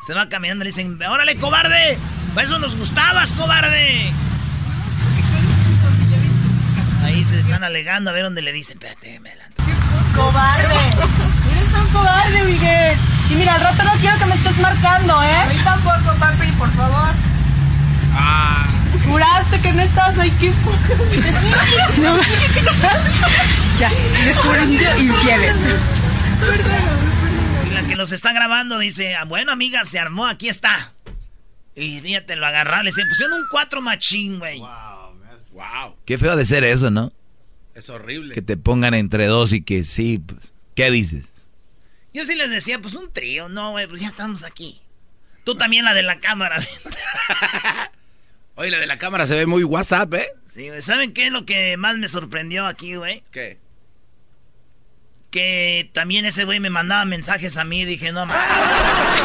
se 0.07 0.15
va 0.15 0.31
caminando 0.31 0.65
y 0.65 0.69
le 0.69 0.71
dicen, 0.71 0.99
órale, 1.03 1.37
cobarde, 1.37 1.99
para 2.35 2.47
eso 2.47 2.59
nos 2.59 2.75
gustabas, 2.75 3.33
cobarde. 3.33 4.11
Ahí 7.05 7.23
se 7.25 7.33
le 7.33 7.41
están 7.41 7.63
alegando 7.63 8.09
a 8.09 8.15
ver 8.15 8.23
dónde 8.23 8.41
le 8.41 8.55
dicen, 8.55 8.79
espérate, 8.79 9.21
me 9.21 9.29
adelanto. 9.29 9.63
Cobarde. 10.17 10.75
Eres 11.55 11.73
un 11.79 11.87
cobarde, 11.93 12.43
Miguel. 12.45 12.97
Y 13.29 13.35
mira, 13.35 13.57
al 13.57 13.61
rato 13.61 13.85
no 13.85 13.93
quiero 14.01 14.19
que 14.19 14.25
me 14.25 14.37
estés 14.37 14.57
marcando, 14.57 15.23
¿eh? 15.23 15.37
A 15.37 15.47
mí 15.49 15.57
tampoco, 15.63 16.19
papi, 16.19 16.51
por 16.53 16.73
favor. 16.73 17.11
Ah, 18.15 18.67
Juraste 19.13 19.61
que 19.61 19.73
no 19.73 19.83
estabas 19.83 20.19
ahí, 20.19 20.31
qué. 20.41 20.51
No. 22.01 22.19
ya, 23.79 23.91
descubriendo 24.25 24.99
infieles. 24.99 25.57
Y 27.67 27.71
la 27.75 27.83
que 27.87 27.95
los 27.95 28.13
está 28.13 28.33
grabando 28.33 28.79
dice, 28.79 29.15
ah, 29.15 29.25
bueno, 29.25 29.53
amiga, 29.53 29.85
se 29.85 29.99
armó, 29.99 30.27
aquí 30.27 30.49
está. 30.49 30.95
Y 31.75 32.01
fíjate, 32.01 32.37
lo 32.37 32.47
agarraron, 32.47 32.87
le 32.87 32.93
se 32.93 33.05
pusieron 33.05 33.41
un 33.41 33.47
cuatro 33.51 33.83
machín, 33.83 34.39
güey. 34.39 34.61
wow, 34.61 35.95
Qué 36.07 36.17
feo 36.17 36.35
de 36.35 36.47
ser 36.47 36.65
eso, 36.65 36.91
¿no? 36.91 37.13
es 37.75 37.91
horrible. 37.91 38.35
Que 38.35 38.41
te 38.43 38.57
pongan 38.57 38.95
entre 38.95 39.27
dos 39.27 39.53
y 39.53 39.63
que 39.63 39.83
sí, 39.83 40.19
pues, 40.19 40.55
¿qué 40.75 40.91
dices? 40.91 41.27
Yo 42.15 42.25
sí 42.25 42.35
les 42.35 42.49
decía, 42.51 42.79
pues 42.81 42.95
un 42.95 43.13
trío, 43.13 43.51
no, 43.51 43.73
güey, 43.73 43.87
pues 43.87 44.01
ya 44.01 44.09
estamos 44.09 44.43
aquí. 44.43 44.81
Tú 45.45 45.55
también 45.55 45.85
la 45.85 45.93
de 45.93 46.03
la 46.03 46.19
cámara. 46.19 46.63
Oye, 48.55 48.71
la 48.71 48.79
de 48.79 48.87
la 48.87 48.99
cámara 48.99 49.27
se 49.27 49.35
ve 49.35 49.47
muy 49.47 49.65
WhatsApp, 49.65 50.13
¿eh? 50.15 50.29
Sí, 50.45 50.69
güey. 50.69 50.83
¿Saben 50.83 51.13
qué 51.13 51.27
es 51.27 51.33
lo 51.33 51.47
que 51.47 51.77
más 51.77 51.97
me 51.97 52.09
sorprendió 52.09 52.67
aquí, 52.67 52.97
güey? 52.97 53.25
¿Qué? 53.31 53.59
que 55.33 55.91
también 55.95 56.27
ese 56.27 56.45
güey 56.45 56.61
me 56.61 56.69
mandaba 56.71 57.05
mensajes 57.07 57.57
a 57.57 57.65
mí. 57.65 57.85
Dije, 57.87 58.13
no 58.13 58.27
mames. 58.27 59.21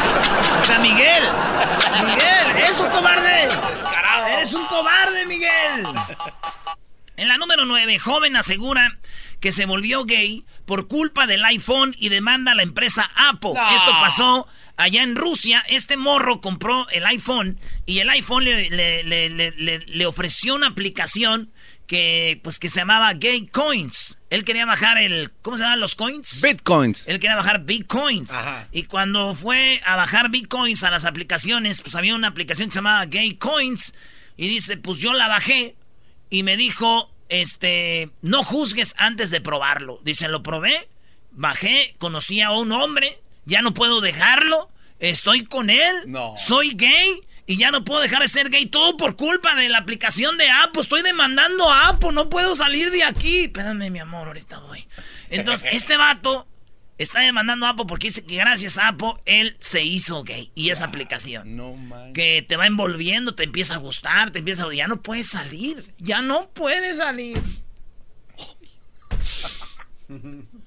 O 0.58 0.64
sea, 0.64 0.78
Miguel. 0.78 1.22
Miguel, 2.02 2.56
eres 2.56 2.80
un 2.80 2.88
cobarde. 2.88 3.48
Descarado. 3.70 4.26
Eres 4.26 4.52
un 4.54 4.66
cobarde, 4.66 5.26
Miguel. 5.26 5.86
En 7.16 7.28
la 7.28 7.36
número 7.36 7.66
9, 7.66 7.98
joven 7.98 8.36
asegura 8.36 8.98
que 9.38 9.52
se 9.52 9.66
volvió 9.66 10.04
gay 10.04 10.46
por 10.64 10.88
culpa 10.88 11.26
del 11.26 11.44
iPhone 11.44 11.94
y 11.98 12.08
demanda 12.08 12.52
a 12.52 12.54
la 12.54 12.62
empresa 12.62 13.08
Apple. 13.14 13.52
Esto 13.52 13.90
pasó 14.00 14.48
allá 14.78 15.02
en 15.02 15.14
Rusia. 15.16 15.62
Este 15.68 15.96
morro 15.98 16.40
compró 16.40 16.88
el 16.90 17.04
iPhone 17.04 17.58
y 17.84 17.98
el 17.98 18.08
iPhone 18.08 18.44
le, 18.44 18.70
le- 18.70 19.04
le- 19.04 19.28
le- 19.30 19.50
le- 19.52 19.78
le 19.80 20.06
ofreció 20.06 20.54
una 20.54 20.68
aplicación 20.68 21.52
que, 21.86 22.40
pues, 22.44 22.58
que 22.58 22.68
se 22.68 22.80
llamaba 22.80 23.12
Gay 23.14 23.46
Coins. 23.48 24.18
Él 24.30 24.44
quería 24.44 24.66
bajar 24.66 24.98
el... 24.98 25.30
¿Cómo 25.42 25.56
se 25.56 25.62
llaman 25.62 25.80
los 25.80 25.94
coins? 25.94 26.42
Bitcoins. 26.42 27.08
Él 27.08 27.18
quería 27.18 27.34
bajar 27.36 27.64
Bitcoins. 27.64 28.30
Y 28.72 28.82
cuando 28.84 29.34
fue 29.34 29.80
a 29.86 29.96
bajar 29.96 30.30
Bitcoins 30.30 30.82
a 30.82 30.90
las 30.90 31.06
aplicaciones, 31.06 31.80
pues 31.80 31.94
había 31.94 32.14
una 32.14 32.28
aplicación 32.28 32.68
que 32.68 32.72
se 32.72 32.78
llamaba 32.78 33.06
Gay 33.06 33.36
Coins. 33.36 33.94
Y 34.36 34.48
dice, 34.48 34.76
pues 34.76 34.98
yo 34.98 35.14
la 35.14 35.28
bajé 35.28 35.76
y 36.28 36.42
me 36.42 36.58
dijo, 36.58 37.10
este, 37.30 38.10
no 38.20 38.42
juzgues 38.42 38.94
antes 38.98 39.30
de 39.30 39.40
probarlo. 39.40 39.98
Dice, 40.04 40.28
lo 40.28 40.42
probé, 40.42 40.88
bajé, 41.30 41.94
conocí 41.98 42.42
a 42.42 42.50
un 42.50 42.70
hombre, 42.72 43.18
ya 43.48 43.62
no 43.62 43.74
puedo 43.74 44.00
dejarlo, 44.00 44.70
estoy 45.00 45.42
con 45.44 45.70
él, 45.70 46.02
No. 46.06 46.34
soy 46.36 46.74
gay. 46.74 47.22
Y 47.50 47.56
ya 47.56 47.70
no 47.70 47.82
puedo 47.82 48.02
dejar 48.02 48.20
de 48.20 48.28
ser 48.28 48.50
gay, 48.50 48.66
todo 48.66 48.98
por 48.98 49.16
culpa 49.16 49.54
de 49.54 49.70
la 49.70 49.78
aplicación 49.78 50.36
de 50.36 50.50
Apple. 50.50 50.82
Estoy 50.82 51.00
demandando 51.00 51.70
a 51.72 51.88
Apple, 51.88 52.12
no 52.12 52.28
puedo 52.28 52.54
salir 52.54 52.90
de 52.90 53.02
aquí. 53.04 53.44
Espérame, 53.44 53.90
mi 53.90 53.98
amor, 54.00 54.26
ahorita 54.28 54.58
voy. 54.58 54.86
Entonces, 55.30 55.70
este 55.72 55.96
vato 55.96 56.46
está 56.98 57.20
demandando 57.20 57.64
a 57.64 57.70
Apple 57.70 57.86
porque 57.88 58.08
dice 58.08 58.22
que 58.22 58.36
gracias 58.36 58.76
a 58.76 58.88
Apple 58.88 59.14
él 59.24 59.56
se 59.60 59.82
hizo 59.82 60.24
gay. 60.24 60.52
Y 60.54 60.68
esa 60.68 60.84
aplicación. 60.84 61.56
No 61.56 61.72
man. 61.72 62.12
Que 62.12 62.44
te 62.46 62.58
va 62.58 62.66
envolviendo, 62.66 63.34
te 63.34 63.44
empieza 63.44 63.76
a 63.76 63.78
gustar, 63.78 64.30
te 64.30 64.40
empieza 64.40 64.64
a... 64.64 64.74
Ya 64.74 64.86
no 64.86 65.00
puedes 65.00 65.28
salir. 65.28 65.94
Ya 65.96 66.20
no 66.20 66.50
puedes 66.50 66.98
salir. 66.98 67.40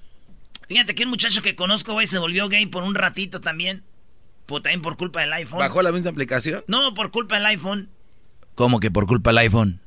Fíjate 0.71 0.95
que 0.95 1.03
un 1.03 1.09
muchacho 1.09 1.41
que 1.41 1.53
conozco, 1.53 1.91
güey, 1.91 2.07
se 2.07 2.17
volvió 2.17 2.47
gay 2.47 2.65
por 2.65 2.83
un 2.83 2.95
ratito 2.95 3.41
también. 3.41 3.83
Pues 4.45 4.63
también 4.63 4.81
por 4.81 4.95
culpa 4.95 5.19
del 5.19 5.33
iPhone. 5.33 5.59
¿Bajó 5.59 5.81
la 5.81 5.91
misma 5.91 6.11
aplicación? 6.11 6.63
No, 6.67 6.93
por 6.93 7.11
culpa 7.11 7.35
del 7.35 7.45
iPhone. 7.47 7.89
¿Cómo 8.55 8.79
que 8.79 8.89
por 8.89 9.05
culpa 9.05 9.31
del 9.31 9.39
iPhone? 9.39 9.81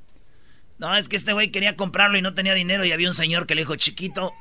No, 0.76 0.94
es 0.94 1.08
que 1.08 1.16
este 1.16 1.32
güey 1.32 1.50
quería 1.50 1.74
comprarlo 1.74 2.18
y 2.18 2.20
no 2.20 2.34
tenía 2.34 2.52
dinero 2.52 2.84
y 2.84 2.92
había 2.92 3.08
un 3.08 3.14
señor 3.14 3.46
que 3.46 3.54
le 3.54 3.62
dijo, 3.62 3.76
chiquito, 3.76 4.34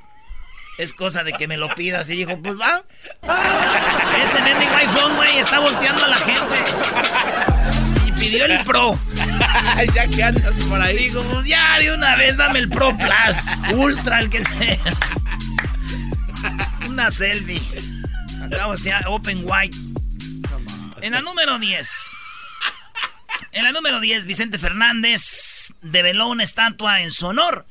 es 0.77 0.91
cosa 0.91 1.23
de 1.23 1.31
que 1.31 1.47
me 1.47 1.55
lo 1.55 1.73
pidas. 1.75 2.09
Y 2.09 2.17
dijo, 2.17 2.37
pues 2.41 2.59
va. 2.59 2.83
Ese 4.21 4.41
mendigo 4.41 4.75
iPhone, 4.75 5.15
güey, 5.15 5.37
está 5.37 5.59
volteando 5.59 6.03
a 6.03 6.07
la 6.09 6.17
gente. 6.17 6.55
Y 8.05 8.11
pidió 8.19 8.43
el 8.47 8.59
Pro. 8.65 8.99
ya 9.95 10.07
que 10.09 10.21
andas 10.21 10.61
por 10.65 10.81
ahí. 10.81 10.97
Digo, 10.97 11.23
pues 11.23 11.45
ya 11.45 11.79
de 11.79 11.93
una 11.93 12.17
vez 12.17 12.35
dame 12.35 12.59
el 12.59 12.67
Pro 12.67 12.97
Plus, 12.97 13.77
Ultra, 13.77 14.19
el 14.19 14.29
que 14.29 14.43
sea. 14.43 14.77
Una 16.87 17.11
selfie. 17.11 17.61
Acabo 18.43 18.75
de 18.75 18.93
Open 19.07 19.41
White. 19.43 19.77
En 21.01 21.13
la 21.13 21.21
número 21.21 21.59
10. 21.59 21.89
En 23.51 23.63
la 23.63 23.71
número 23.71 23.99
10, 23.99 24.25
Vicente 24.25 24.57
Fernández 24.57 25.73
develó 25.81 26.27
una 26.27 26.43
estatua 26.43 27.01
en 27.01 27.11
su 27.11 27.27
honor. 27.27 27.65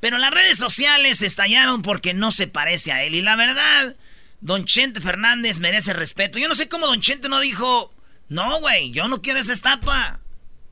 Pero 0.00 0.18
las 0.18 0.30
redes 0.30 0.58
sociales 0.58 1.22
estallaron 1.22 1.82
porque 1.82 2.14
no 2.14 2.30
se 2.30 2.46
parece 2.46 2.92
a 2.92 3.02
él. 3.02 3.14
Y 3.14 3.22
la 3.22 3.36
verdad, 3.36 3.96
Don 4.40 4.66
Chente 4.66 5.00
Fernández 5.00 5.58
merece 5.58 5.92
respeto. 5.92 6.38
Yo 6.38 6.48
no 6.48 6.54
sé 6.54 6.68
cómo 6.68 6.86
Don 6.86 7.00
Chente 7.00 7.28
no 7.28 7.40
dijo, 7.40 7.92
no, 8.28 8.60
güey, 8.60 8.90
yo 8.90 9.08
no 9.08 9.22
quiero 9.22 9.40
esa 9.40 9.52
estatua. 9.52 10.20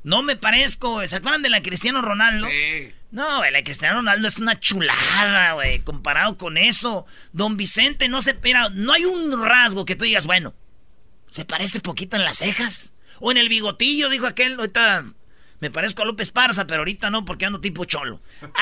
No 0.03 0.23
me 0.23 0.37
parezco. 0.37 1.07
¿Se 1.07 1.17
acuerdan 1.17 1.43
de 1.43 1.51
la 1.51 1.63
Cristiano 1.63 2.03
Ronaldo? 2.03 2.47
Sí. 2.49 2.93
No, 3.13 3.39
güey, 3.39 3.53
la 3.53 3.63
Cristiano 3.63 3.97
Ronaldo 3.97 4.27
es 4.27 4.39
una 4.39 4.59
chulada, 4.59 5.53
güey, 5.53 5.81
comparado 5.81 6.39
con 6.39 6.57
eso. 6.57 7.05
Don 7.33 7.59
Vicente 7.59 8.09
no 8.09 8.23
se... 8.23 8.35
Mira, 8.43 8.71
no 8.71 8.95
hay 8.95 9.05
un 9.05 9.45
rasgo 9.45 9.85
que 9.85 9.97
tú 9.97 10.05
digas, 10.05 10.25
bueno, 10.25 10.55
se 11.31 11.45
parece 11.45 11.81
poquito 11.81 12.17
en 12.17 12.25
las 12.25 12.39
cejas. 12.39 12.93
O 13.21 13.31
en 13.31 13.37
el 13.37 13.51
bigotillo, 13.51 14.09
dijo 14.09 14.27
aquel, 14.27 14.59
ahorita 14.59 15.05
me 15.61 15.71
parezco 15.71 16.03
a 16.03 16.07
López 16.07 16.31
Parza, 16.31 16.67
pero 16.67 16.81
ahorita 16.81 17.11
no, 17.11 17.25
porque 17.25 17.45
ando 17.45 17.61
tipo 17.61 17.85
cholo. 17.85 18.21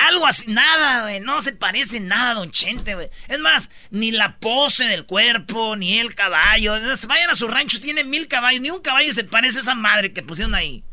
Algo 0.09 0.27
así, 0.27 0.51
nada, 0.51 1.03
güey, 1.03 1.21
no 1.21 1.41
se 1.41 1.53
parece 1.53 2.01
nada, 2.01 2.35
don 2.35 2.51
Chente, 2.51 2.95
güey. 2.95 3.09
Es 3.29 3.39
más, 3.39 3.71
ni 3.91 4.11
la 4.11 4.37
pose 4.39 4.85
del 4.85 5.07
cuerpo, 5.07 5.77
ni 5.77 5.99
el 5.99 6.15
caballo. 6.15 6.73
Vayan 7.07 7.31
a 7.31 7.35
su 7.37 7.49
rancho, 7.49 7.81
tiene 7.81 8.05
mil 8.05 8.29
caballos, 8.29 8.61
ni 8.61 8.71
un 8.71 8.83
caballo 8.83 9.13
se 9.13 9.25
parece 9.25 9.59
a 9.59 9.63
esa 9.63 9.75
madre 9.75 10.13
que 10.13 10.23
pusieron 10.23 10.55
ahí. 10.55 10.85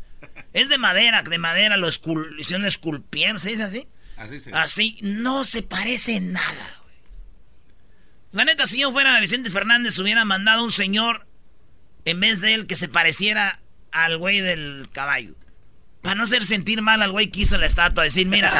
Es 0.52 0.68
de 0.68 0.78
madera, 0.78 1.22
de 1.22 1.38
madera, 1.38 1.76
lo 1.76 1.88
escul 1.88 2.36
hicieron 2.38 2.66
esculpiendo, 2.66 3.38
¿se 3.38 3.50
dice 3.50 3.64
así? 3.64 3.88
Así 4.16 4.40
se 4.40 4.52
Así, 4.52 4.98
no 5.02 5.44
se 5.44 5.62
parece 5.62 6.16
en 6.16 6.32
nada, 6.32 6.70
güey. 6.82 6.96
La 8.32 8.44
neta, 8.44 8.66
si 8.66 8.80
yo 8.80 8.90
fuera 8.92 9.18
Vicente 9.20 9.50
Fernández, 9.50 9.98
hubiera 9.98 10.24
mandado 10.24 10.60
a 10.60 10.64
un 10.64 10.72
señor 10.72 11.26
en 12.04 12.20
vez 12.20 12.40
de 12.40 12.54
él 12.54 12.66
que 12.66 12.76
se 12.76 12.88
pareciera 12.88 13.60
al 13.92 14.18
güey 14.18 14.40
del 14.40 14.88
caballo. 14.92 15.34
Para 16.02 16.14
no 16.14 16.24
hacer 16.24 16.44
sentir 16.44 16.80
mal 16.82 17.02
al 17.02 17.12
güey 17.12 17.28
que 17.28 17.40
hizo 17.40 17.58
la 17.58 17.66
estatua, 17.66 18.04
decir, 18.04 18.26
mira, 18.26 18.52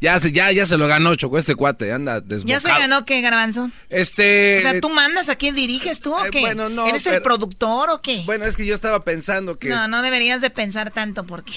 Ya, 0.00 0.20
se- 0.20 0.30
ya, 0.30 0.52
ya 0.52 0.64
se 0.64 0.78
lo 0.78 0.86
ganó, 0.86 1.16
Choco, 1.16 1.38
este 1.38 1.56
cuate, 1.56 1.92
anda 1.92 2.20
desbocado. 2.20 2.46
¿Ya 2.46 2.60
se 2.60 2.68
ganó 2.68 3.04
qué, 3.04 3.20
Garbanzo? 3.20 3.68
Este... 3.90 4.58
O 4.58 4.60
sea, 4.60 4.80
¿tú 4.80 4.90
mandas 4.90 5.28
a 5.28 5.34
quién 5.34 5.56
diriges 5.56 6.00
tú 6.00 6.14
o 6.14 6.24
eh, 6.24 6.30
qué? 6.30 6.38
bueno, 6.38 6.68
no, 6.68 6.86
¿Eres 6.86 7.04
el 7.06 7.20
productor 7.20 7.90
o 7.90 8.00
qué? 8.00 8.22
Bueno, 8.24 8.44
es 8.44 8.56
que 8.56 8.64
yo 8.64 8.76
estaba 8.76 9.02
pensando 9.02 9.58
que... 9.58 9.68
No, 9.68 9.88
no 9.88 10.00
deberías 10.02 10.40
de 10.40 10.50
pensar 10.50 10.92
tanto 10.92 11.26
porque 11.26 11.52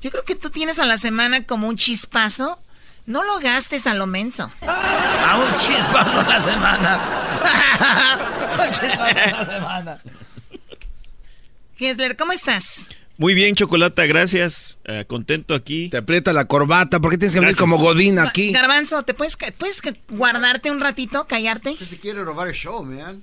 yo 0.00 0.10
creo 0.10 0.24
que 0.24 0.34
tú 0.34 0.50
tienes 0.50 0.80
a 0.80 0.86
la 0.86 0.98
semana 0.98 1.44
como 1.46 1.68
un 1.68 1.76
chispazo. 1.76 2.58
No 3.06 3.22
lo 3.22 3.38
gastes 3.38 3.86
a 3.86 3.94
lo 3.94 4.08
menso. 4.08 4.52
A 4.60 5.38
un 5.38 5.48
chispazo 5.56 6.20
a 6.20 6.28
la 6.28 6.42
semana. 6.42 7.00
Hesler, 11.78 12.16
¿cómo 12.16 12.32
estás? 12.32 12.88
Muy 13.18 13.34
bien, 13.34 13.54
Chocolata, 13.54 14.06
gracias. 14.06 14.78
Eh, 14.84 15.04
contento 15.06 15.54
aquí. 15.54 15.88
Te 15.90 15.98
aprieta 15.98 16.32
la 16.32 16.46
corbata. 16.46 16.98
¿Por 17.00 17.10
qué 17.12 17.18
tienes 17.18 17.34
que 17.34 17.40
venir 17.40 17.56
como 17.56 17.76
Godín 17.78 18.18
aquí? 18.18 18.52
Garbanzo, 18.52 19.02
¿te 19.02 19.14
puedes, 19.14 19.36
puedes 19.58 19.82
guardarte 20.08 20.70
un 20.70 20.80
ratito, 20.80 21.26
callarte? 21.26 21.76
Se 21.76 21.98
quiere 21.98 22.24
robar 22.24 22.48
el 22.48 22.54
show, 22.54 22.82
man. 22.84 23.22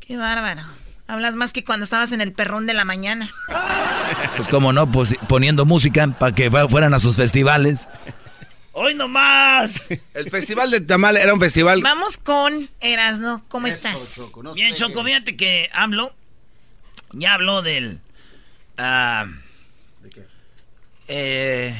Qué 0.00 0.16
bárbaro. 0.16 0.62
Hablas 1.08 1.36
más 1.36 1.52
que 1.52 1.64
cuando 1.64 1.84
estabas 1.84 2.10
en 2.12 2.20
el 2.20 2.32
perrón 2.32 2.66
de 2.66 2.74
la 2.74 2.84
mañana. 2.84 3.30
Pues 4.36 4.48
como 4.48 4.72
no, 4.72 4.90
pues 4.90 5.14
poniendo 5.28 5.64
música 5.64 6.06
para 6.18 6.34
que 6.34 6.50
fu- 6.50 6.68
fueran 6.68 6.94
a 6.94 6.98
sus 6.98 7.16
festivales. 7.16 7.86
¡Hoy 8.72 8.94
nomás! 8.94 9.80
El 10.14 10.30
festival 10.30 10.70
de 10.70 10.80
Tamal 10.80 11.16
era 11.16 11.32
un 11.32 11.40
festival. 11.40 11.80
Vamos 11.82 12.18
con 12.18 12.68
Erasno. 12.80 13.44
¿Cómo 13.48 13.68
estás? 13.68 14.20
Bien, 14.54 14.74
Choco, 14.74 15.02
fíjate 15.04 15.36
que 15.36 15.70
hablo. 15.72 16.14
Ya 17.12 17.34
habló 17.34 17.62
del. 17.62 18.00
ah, 18.78 19.26
eh, 21.08 21.74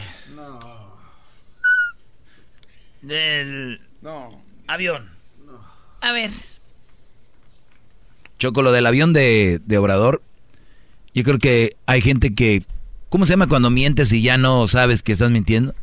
Del. 3.03 3.81
No. 4.03 4.43
Avión. 4.67 5.09
A 6.01 6.13
ver. 6.13 6.31
Choco, 8.39 8.63
lo 8.63 8.73
del 8.73 8.87
avión 8.87 9.13
de, 9.13 9.61
de 9.65 9.79
Obrador. 9.79 10.23
Yo 11.15 11.23
creo 11.25 11.39
que 11.39 11.77
hay 11.87 12.01
gente 12.01 12.35
que. 12.35 12.63
¿Cómo 13.09 13.25
se 13.25 13.33
llama 13.33 13.47
cuando 13.49 13.71
mientes 13.71 14.13
y 14.13 14.21
ya 14.23 14.37
no 14.37 14.67
sabes 14.69 15.03
que 15.03 15.13
estás 15.13 15.31
mintiendo? 15.31 15.75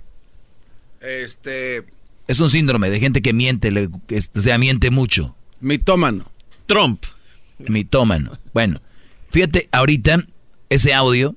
Este. 1.02 1.86
Es 2.28 2.40
un 2.40 2.50
síndrome 2.50 2.90
de 2.90 3.00
gente 3.00 3.22
que 3.22 3.34
miente, 3.34 3.72
le- 3.72 3.90
es- 4.10 4.32
o 4.36 4.42
sea, 4.42 4.58
miente 4.58 4.92
mucho. 4.92 5.36
Mitómano. 5.60 6.30
Trump. 6.66 7.04
Mitómano. 7.60 8.38
Bueno, 8.54 8.80
fíjate, 9.34 9.68
ahorita 9.72 10.24
ese 10.70 10.94
audio 10.94 11.36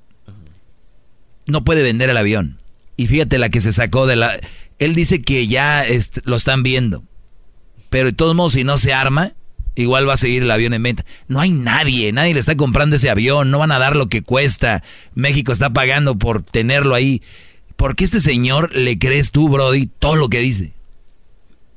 no 1.47 1.65
puede 1.65 1.83
vender 1.83 2.11
el 2.11 2.17
avión. 2.17 2.61
Y 2.97 3.07
fíjate 3.07 3.39
la 3.39 3.49
que 3.49 3.61
se 3.61 3.73
sacó 3.73 4.07
de 4.07 4.17
la... 4.17 4.39
Él 4.79 4.95
dice 4.95 5.23
que 5.23 5.47
ya 5.47 5.85
lo 6.25 6.37
están 6.37 6.63
viendo. 6.63 7.03
Pero 7.89 8.07
de 8.07 8.13
todos 8.13 8.37
modos, 8.37 8.53
si 8.53 8.65
no 8.65 8.79
se 8.79 8.93
arma, 8.93 9.33
igual 9.75 10.09
va 10.09 10.15
a 10.15 10.19
seguir 10.19 10.43
el 10.43 10.51
avión 10.51 10.75
en 10.75 10.83
venta. 10.83 11.05
No 11.29 11.41
hay 11.41 11.51
nadie, 11.51 12.13
nadie 12.13 12.35
le 12.35 12.41
está 12.41 12.57
comprando 12.57 12.97
ese 12.97 13.09
avión, 13.09 13.51
no 13.51 13.59
van 13.59 13.73
a 13.73 13.79
dar 13.79 13.97
lo 13.97 14.09
que 14.09 14.23
cuesta. 14.23 14.83
México 15.15 15.53
está 15.53 15.71
pagando 15.71 16.19
por 16.19 16.43
tenerlo 16.43 16.95
ahí. 16.95 17.23
¿Por 17.77 17.97
qué 17.97 18.05
este 18.05 18.21
señor 18.21 18.75
le 18.75 18.99
crees 18.99 19.31
tú, 19.31 19.49
Brody, 19.49 19.87
todo 19.87 20.17
lo 20.17 20.29
que 20.29 20.41
dice? 20.41 20.73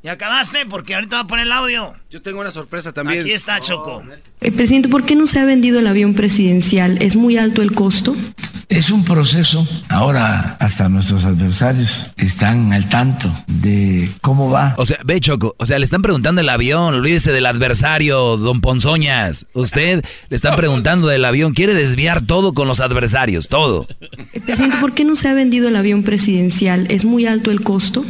¿Ya 0.02 0.14
acabaste? 0.14 0.66
Porque 0.66 0.96
ahorita 0.96 1.18
va 1.18 1.22
a 1.24 1.28
poner 1.28 1.46
el 1.46 1.52
audio. 1.52 1.94
Yo 2.10 2.22
tengo 2.22 2.40
una 2.40 2.52
sorpresa 2.52 2.94
también. 2.94 3.22
Aquí 3.22 3.32
está, 3.32 3.60
Choco. 3.60 4.02
Eh, 4.40 4.52
presidente, 4.52 4.88
¿por 4.88 5.04
qué 5.04 5.16
no 5.16 5.28
se 5.28 5.40
ha 5.40 5.46
vendido 5.46 5.80
el 5.80 5.88
avión 5.88 6.14
presidencial? 6.14 6.98
¿Es 7.02 7.18
muy 7.18 7.38
alto 7.38 7.62
el 7.62 7.74
costo? 7.74 8.16
Es 8.70 8.92
un 8.92 9.04
proceso. 9.04 9.68
Ahora 9.90 10.56
hasta 10.60 10.88
nuestros 10.88 11.26
adversarios 11.26 12.12
están 12.16 12.72
al 12.72 12.88
tanto 12.88 13.30
de 13.48 14.10
cómo 14.22 14.50
va. 14.50 14.76
O 14.78 14.86
sea, 14.86 15.00
ve 15.04 15.20
Choco, 15.20 15.56
o 15.58 15.66
sea, 15.66 15.80
le 15.80 15.86
están 15.86 16.02
preguntando 16.02 16.40
el 16.40 16.48
avión, 16.48 16.94
olvídese 16.94 17.34
del 17.34 17.48
adversario, 17.48 18.38
don 18.38 18.62
Ponzoñas. 18.62 19.48
Usted 19.54 20.06
le 20.30 20.36
están 20.36 20.56
preguntando 20.56 21.08
del 21.08 21.26
avión, 21.26 21.54
quiere 21.54 21.74
desviar 21.74 22.26
todo 22.26 22.54
con 22.54 22.70
los 22.70 22.80
adversarios, 22.80 23.50
todo. 23.50 23.86
Eh, 24.34 24.40
presidente, 24.40 24.78
¿por 24.78 24.94
qué 24.94 25.04
no 25.04 25.18
se 25.18 25.28
ha 25.28 25.34
vendido 25.34 25.68
el 25.68 25.76
avión 25.76 26.04
presidencial? 26.04 26.88
¿Es 26.90 27.04
muy 27.04 27.26
alto 27.26 27.52
el 27.52 27.62
costo? 27.64 28.06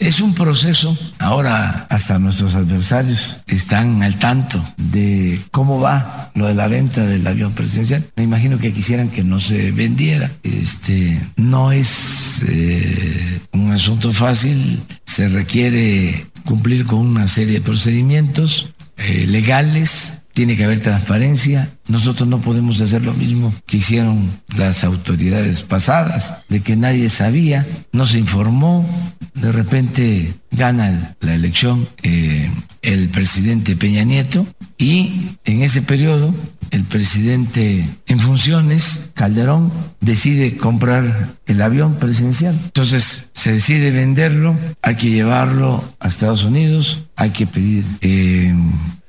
Es 0.00 0.20
un 0.20 0.34
proceso. 0.34 0.96
Ahora 1.18 1.86
hasta 1.90 2.18
nuestros 2.18 2.54
adversarios 2.54 3.36
están 3.46 4.02
al 4.02 4.18
tanto 4.18 4.64
de 4.78 5.38
cómo 5.50 5.78
va 5.78 6.32
lo 6.34 6.46
de 6.46 6.54
la 6.54 6.68
venta 6.68 7.04
del 7.04 7.26
avión 7.26 7.52
presidencial. 7.52 8.02
Me 8.16 8.22
imagino 8.22 8.58
que 8.58 8.72
quisieran 8.72 9.10
que 9.10 9.22
no 9.22 9.38
se 9.40 9.72
vendiera. 9.72 10.30
Este 10.42 11.20
no 11.36 11.70
es 11.70 12.42
eh, 12.48 13.40
un 13.52 13.72
asunto 13.72 14.10
fácil. 14.10 14.80
Se 15.04 15.28
requiere 15.28 16.26
cumplir 16.46 16.86
con 16.86 17.00
una 17.00 17.28
serie 17.28 17.54
de 17.54 17.60
procedimientos 17.60 18.72
eh, 18.96 19.26
legales. 19.28 20.19
Tiene 20.40 20.56
que 20.56 20.64
haber 20.64 20.80
transparencia. 20.80 21.70
Nosotros 21.86 22.26
no 22.26 22.40
podemos 22.40 22.80
hacer 22.80 23.02
lo 23.02 23.12
mismo 23.12 23.52
que 23.66 23.76
hicieron 23.76 24.30
las 24.56 24.84
autoridades 24.84 25.60
pasadas, 25.60 26.36
de 26.48 26.60
que 26.60 26.76
nadie 26.76 27.10
sabía, 27.10 27.66
no 27.92 28.06
se 28.06 28.18
informó, 28.18 28.88
de 29.34 29.52
repente 29.52 30.32
gana 30.50 31.14
la 31.20 31.34
elección 31.34 31.86
eh, 32.02 32.50
el 32.80 33.10
presidente 33.10 33.76
Peña 33.76 34.02
Nieto 34.04 34.46
y 34.78 35.36
en 35.44 35.60
ese 35.60 35.82
periodo 35.82 36.34
el 36.70 36.84
presidente 36.84 37.86
en 38.06 38.18
funciones, 38.18 39.10
Calderón, 39.12 39.70
decide 40.00 40.56
comprar 40.56 41.34
el 41.44 41.60
avión 41.60 41.96
presidencial. 41.96 42.58
Entonces 42.64 43.28
se 43.34 43.52
decide 43.52 43.90
venderlo, 43.90 44.56
hay 44.80 44.96
que 44.96 45.10
llevarlo 45.10 45.84
a 46.00 46.08
Estados 46.08 46.44
Unidos, 46.44 47.04
hay 47.14 47.28
que 47.28 47.46
pedir 47.46 47.84
eh, 48.00 48.54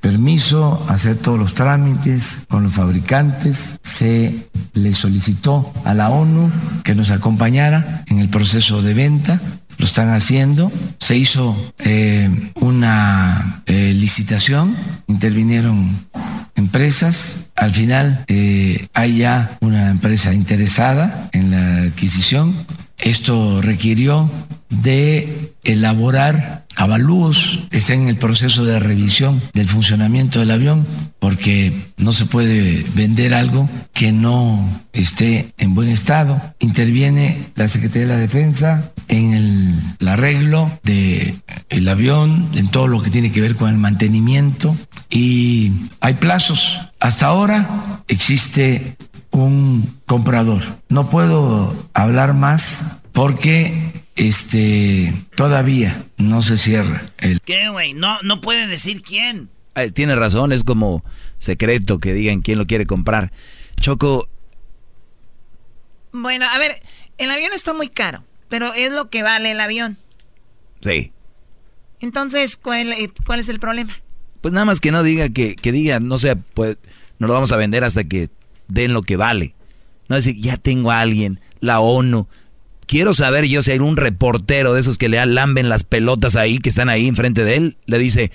permiso, 0.01 0.83
hacer 0.89 1.15
todos 1.15 1.39
los 1.39 1.53
trámites 1.53 2.43
con 2.49 2.63
los 2.63 2.73
fabricantes. 2.73 3.79
Se 3.83 4.49
le 4.73 4.93
solicitó 4.93 5.71
a 5.85 5.93
la 5.93 6.09
ONU 6.09 6.51
que 6.83 6.95
nos 6.95 7.11
acompañara 7.11 8.03
en 8.07 8.19
el 8.19 8.29
proceso 8.29 8.81
de 8.81 8.93
venta 8.93 9.39
lo 9.81 9.85
están 9.85 10.09
haciendo. 10.09 10.71
Se 10.99 11.17
hizo 11.17 11.57
eh, 11.79 12.29
una 12.55 13.63
eh, 13.65 13.93
licitación, 13.95 14.75
intervinieron 15.07 16.05
empresas. 16.55 17.47
Al 17.55 17.73
final 17.73 18.23
eh, 18.27 18.87
hay 18.93 19.17
ya 19.17 19.57
una 19.59 19.89
empresa 19.89 20.33
interesada 20.33 21.29
en 21.33 21.51
la 21.51 21.77
adquisición. 21.87 22.53
Esto 23.01 23.61
requirió 23.61 24.29
de 24.69 25.53
elaborar 25.63 26.65
avalúos, 26.75 27.59
está 27.71 27.93
en 27.93 28.07
el 28.07 28.15
proceso 28.15 28.65
de 28.65 28.79
revisión 28.79 29.41
del 29.53 29.67
funcionamiento 29.67 30.39
del 30.39 30.51
avión, 30.51 30.85
porque 31.19 31.73
no 31.97 32.11
se 32.11 32.25
puede 32.25 32.85
vender 32.95 33.33
algo 33.33 33.69
que 33.93 34.11
no 34.11 34.81
esté 34.93 35.53
en 35.57 35.75
buen 35.75 35.89
estado. 35.89 36.41
Interviene 36.59 37.37
la 37.55 37.67
Secretaría 37.67 38.07
de 38.07 38.13
la 38.13 38.19
Defensa 38.19 38.91
en 39.07 39.33
el, 39.33 40.07
arreglo 40.07 40.71
del 40.83 41.41
el 41.69 41.87
avión, 41.87 42.49
en 42.55 42.67
todo 42.69 42.87
lo 42.87 43.01
que 43.01 43.11
tiene 43.11 43.31
que 43.31 43.41
ver 43.41 43.55
con 43.55 43.69
el 43.69 43.77
mantenimiento 43.77 44.75
y 45.09 45.71
hay 45.99 46.15
plazos. 46.15 46.79
Hasta 46.99 47.27
ahora 47.27 48.03
existe 48.07 48.97
un 49.32 50.00
comprador. 50.06 50.62
No 50.89 51.10
puedo 51.10 51.74
hablar 51.94 52.34
más 52.34 53.00
porque 53.12 54.04
este 54.15 55.13
todavía 55.36 56.04
no 56.17 56.41
se 56.41 56.58
cierra 56.58 57.02
el 57.20 57.41
¿Qué, 57.41 57.70
güey? 57.70 57.94
No, 57.94 58.22
no 58.24 58.41
puede 58.41 58.67
decir 58.67 59.02
quién. 59.02 59.50
Eh, 59.76 59.91
tiene 59.91 60.15
razón, 60.15 60.52
es 60.52 60.63
como 60.63 61.04
secreto 61.39 62.00
que 62.00 62.13
digan 62.13 62.41
quién 62.41 62.58
lo 62.58 62.67
quiere 62.67 62.86
comprar. 62.86 63.32
Choco, 63.80 64.28
Bueno, 66.12 66.46
a 66.50 66.58
ver, 66.58 66.82
el 67.17 67.32
avión 67.32 67.52
está 67.54 67.74
muy 67.74 67.88
caro, 67.89 68.24
pero 68.50 68.74
es 68.74 68.91
lo 68.91 69.10
que 69.10 69.24
vale 69.24 69.52
el 69.52 69.60
avión. 69.60 69.98
sí. 70.82 71.12
Entonces, 72.04 72.58
¿cuál, 72.58 72.94
eh, 72.94 73.12
cuál 73.28 73.39
es 73.39 73.48
el 73.50 73.60
problema? 73.60 73.94
Pues 74.41 74.56
nada 74.56 74.65
más 74.65 74.80
que 74.80 74.91
no 74.91 75.04
diga 75.04 75.30
que, 75.30 75.56
que 75.56 75.72
diga, 75.72 76.00
no 76.00 76.17
sé, 76.17 76.36
pues 76.36 76.78
no 77.20 77.28
lo 77.28 77.34
vamos 77.34 77.52
a 77.52 77.58
vender 77.58 77.84
hasta 77.84 78.04
que 78.04 78.28
den 78.73 78.93
lo 78.93 79.01
que 79.03 79.17
vale. 79.17 79.55
No 80.07 80.15
decir, 80.15 80.36
ya 80.38 80.57
tengo 80.57 80.91
a 80.91 80.99
alguien, 80.99 81.39
la 81.60 81.79
ONU. 81.79 82.27
Quiero 82.88 83.13
saber 83.13 83.45
yo 83.45 83.63
si 83.63 83.71
hay 83.71 83.79
un 83.79 83.97
reportero 83.97 84.73
de 84.73 84.81
esos 84.81 84.97
que 84.97 85.10
le 85.10 85.25
lamben 85.25 85.69
las 85.69 85.84
pelotas 85.84 86.36
ahí, 86.36 86.60
que 86.60 86.69
están 86.69 86.89
ahí 86.89 87.07
enfrente 87.07 87.43
de 87.43 87.55
él, 87.55 87.77
le 87.86 87.99
dice, 87.99 88.31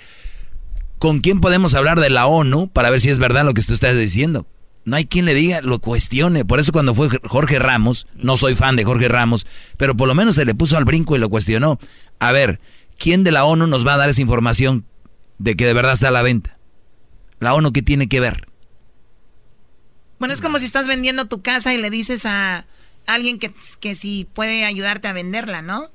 ¿con 0.97 1.19
quién 1.19 1.39
podemos 1.39 1.75
hablar 1.75 1.99
de 1.99 2.09
la 2.09 2.25
ONU 2.25 2.69
para 2.69 2.89
ver 2.89 3.01
si 3.01 3.09
es 3.09 3.19
verdad 3.19 3.45
lo 3.45 3.53
que 3.53 3.61
usted 3.61 3.75
está 3.75 3.93
diciendo? 3.93 4.47
No 4.85 4.95
hay 4.95 5.05
quien 5.05 5.25
le 5.25 5.33
diga, 5.33 5.61
lo 5.61 5.79
cuestione. 5.79 6.45
Por 6.45 6.59
eso 6.59 6.71
cuando 6.71 6.95
fue 6.95 7.09
Jorge 7.25 7.59
Ramos, 7.59 8.07
no 8.15 8.37
soy 8.37 8.55
fan 8.55 8.77
de 8.77 8.85
Jorge 8.85 9.09
Ramos, 9.09 9.45
pero 9.75 9.97
por 9.97 10.07
lo 10.07 10.15
menos 10.15 10.35
se 10.35 10.45
le 10.45 10.55
puso 10.55 10.77
al 10.77 10.85
brinco 10.85 11.15
y 11.15 11.19
lo 11.19 11.29
cuestionó. 11.29 11.77
A 12.19 12.31
ver, 12.31 12.61
¿quién 12.97 13.25
de 13.25 13.33
la 13.33 13.43
ONU 13.43 13.67
nos 13.67 13.85
va 13.85 13.95
a 13.95 13.97
dar 13.97 14.09
esa 14.09 14.21
información 14.21 14.85
de 15.39 15.55
que 15.55 15.65
de 15.65 15.73
verdad 15.73 15.91
está 15.91 16.07
a 16.07 16.11
la 16.11 16.21
venta? 16.21 16.57
¿La 17.39 17.53
ONU 17.53 17.73
qué 17.73 17.81
tiene 17.81 18.07
que 18.07 18.21
ver? 18.21 18.47
Bueno, 20.19 20.33
es 20.33 20.41
como 20.41 20.57
si 20.59 20.65
estás 20.65 20.87
vendiendo 20.87 21.25
tu 21.25 21.41
casa 21.41 21.73
y 21.73 21.77
le 21.77 21.89
dices 21.89 22.25
a 22.25 22.65
alguien 23.05 23.39
que, 23.39 23.53
que 23.79 23.95
si 23.95 24.25
puede 24.33 24.65
ayudarte 24.65 25.07
a 25.07 25.13
venderla, 25.13 25.61
¿no? 25.61 25.89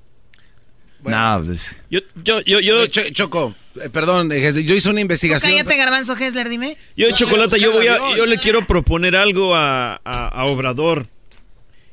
No, 1.05 1.43
pues... 1.45 1.81
Yo, 1.91 2.01
yo, 2.23 2.41
yo, 2.43 2.61
yo... 2.61 2.87
Choco, 2.87 3.55
eh, 3.81 3.91
perdón, 3.91 4.31
eh, 4.31 4.53
yo 4.65 4.75
hice 4.75 4.89
una 4.91 5.01
investigación. 5.01 5.51
Cállate, 5.53 5.77
Garbanzo 5.77 6.17
Hessler, 6.17 6.49
dime. 6.49 6.77
Yo, 6.97 7.11
Chocolata, 7.11 7.57
yo, 7.57 7.73
voy 7.73 7.89
a, 7.89 7.99
yo 8.17 8.25
le 8.27 8.39
quiero 8.39 8.65
proponer 8.67 9.17
algo 9.17 9.57
a, 9.57 10.01
a- 10.05 10.29
a 10.29 10.45
Obrador. 10.45 11.09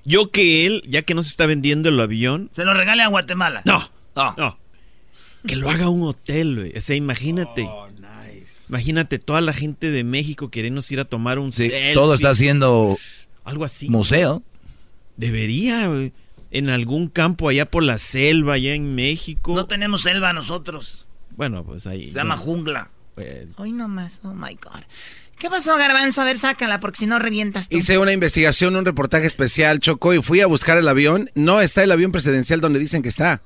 Yo 0.06 0.30
que 0.30 0.66
él, 0.68 0.84
ya 0.88 1.02
que 1.02 1.16
no 1.16 1.24
se 1.24 1.30
está 1.30 1.48
vendiendo 1.48 1.90
el 1.90 2.00
avión... 2.00 2.50
Se 2.54 2.64
lo 2.66 2.74
regale 2.76 3.02
a 3.02 3.08
Guatemala. 3.08 3.64
No, 3.66 3.90
No. 4.16 4.36
no. 4.38 4.60
Que 5.48 5.56
lo 5.56 5.70
haga 5.70 5.90
un 5.90 6.04
hotel, 6.04 6.56
güey. 6.58 6.78
O 6.78 6.82
sea, 6.82 6.96
imagínate. 6.96 7.68
Imagínate 8.70 9.20
toda 9.20 9.42
la 9.42 9.52
gente 9.54 9.90
de 9.92 10.04
México 10.04 10.50
queriendo 10.50 10.82
ir 10.90 11.00
a 11.00 11.06
tomar 11.06 11.40
un 11.40 11.52
Sí, 11.52 11.70
selfie. 11.70 11.94
todo 11.94 12.14
está 12.14 12.30
haciendo 12.30 12.98
algo 13.44 13.66
así. 13.66 13.90
museo. 13.90 14.44
Debería, 15.18 15.88
güey. 15.88 16.14
En 16.52 16.70
algún 16.70 17.10
campo 17.10 17.50
allá 17.50 17.70
por 17.70 17.84
la 17.84 17.98
selva, 18.00 18.54
allá 18.54 18.74
en 18.74 18.96
México. 18.96 19.54
No 19.56 19.66
tenemos 19.68 20.02
selva 20.04 20.34
nosotros. 20.34 21.06
Bueno, 21.36 21.64
pues 21.64 21.86
ahí. 21.86 22.08
Se 22.08 22.16
llama 22.16 22.36
no. 22.36 22.42
jungla. 22.42 22.90
Pues, 23.16 23.48
Hoy 23.58 23.72
nomás, 23.72 24.20
oh 24.24 24.34
my 24.34 24.56
God. 24.56 24.82
¿Qué 25.38 25.50
pasó, 25.50 25.78
Garbanzo? 25.78 26.22
A 26.22 26.26
ver, 26.26 26.38
sácala, 26.38 26.80
porque 26.80 26.98
si 27.00 27.06
no 27.06 27.18
revientas 27.20 27.70
tú. 27.70 27.78
Hice 27.78 27.98
una 27.98 28.12
investigación, 28.14 28.76
un 28.76 28.84
reportaje 28.86 29.26
especial, 29.28 29.80
Choco, 29.80 30.14
y 30.14 30.22
fui 30.22 30.42
a 30.42 30.48
buscar 30.48 30.78
el 30.78 30.88
avión. 30.88 31.30
No 31.36 31.62
está 31.62 31.84
el 31.84 31.92
avión 31.92 32.12
presidencial 32.12 32.60
donde 32.62 32.80
dicen 32.80 33.02
que 33.04 33.10
está. 33.10 33.42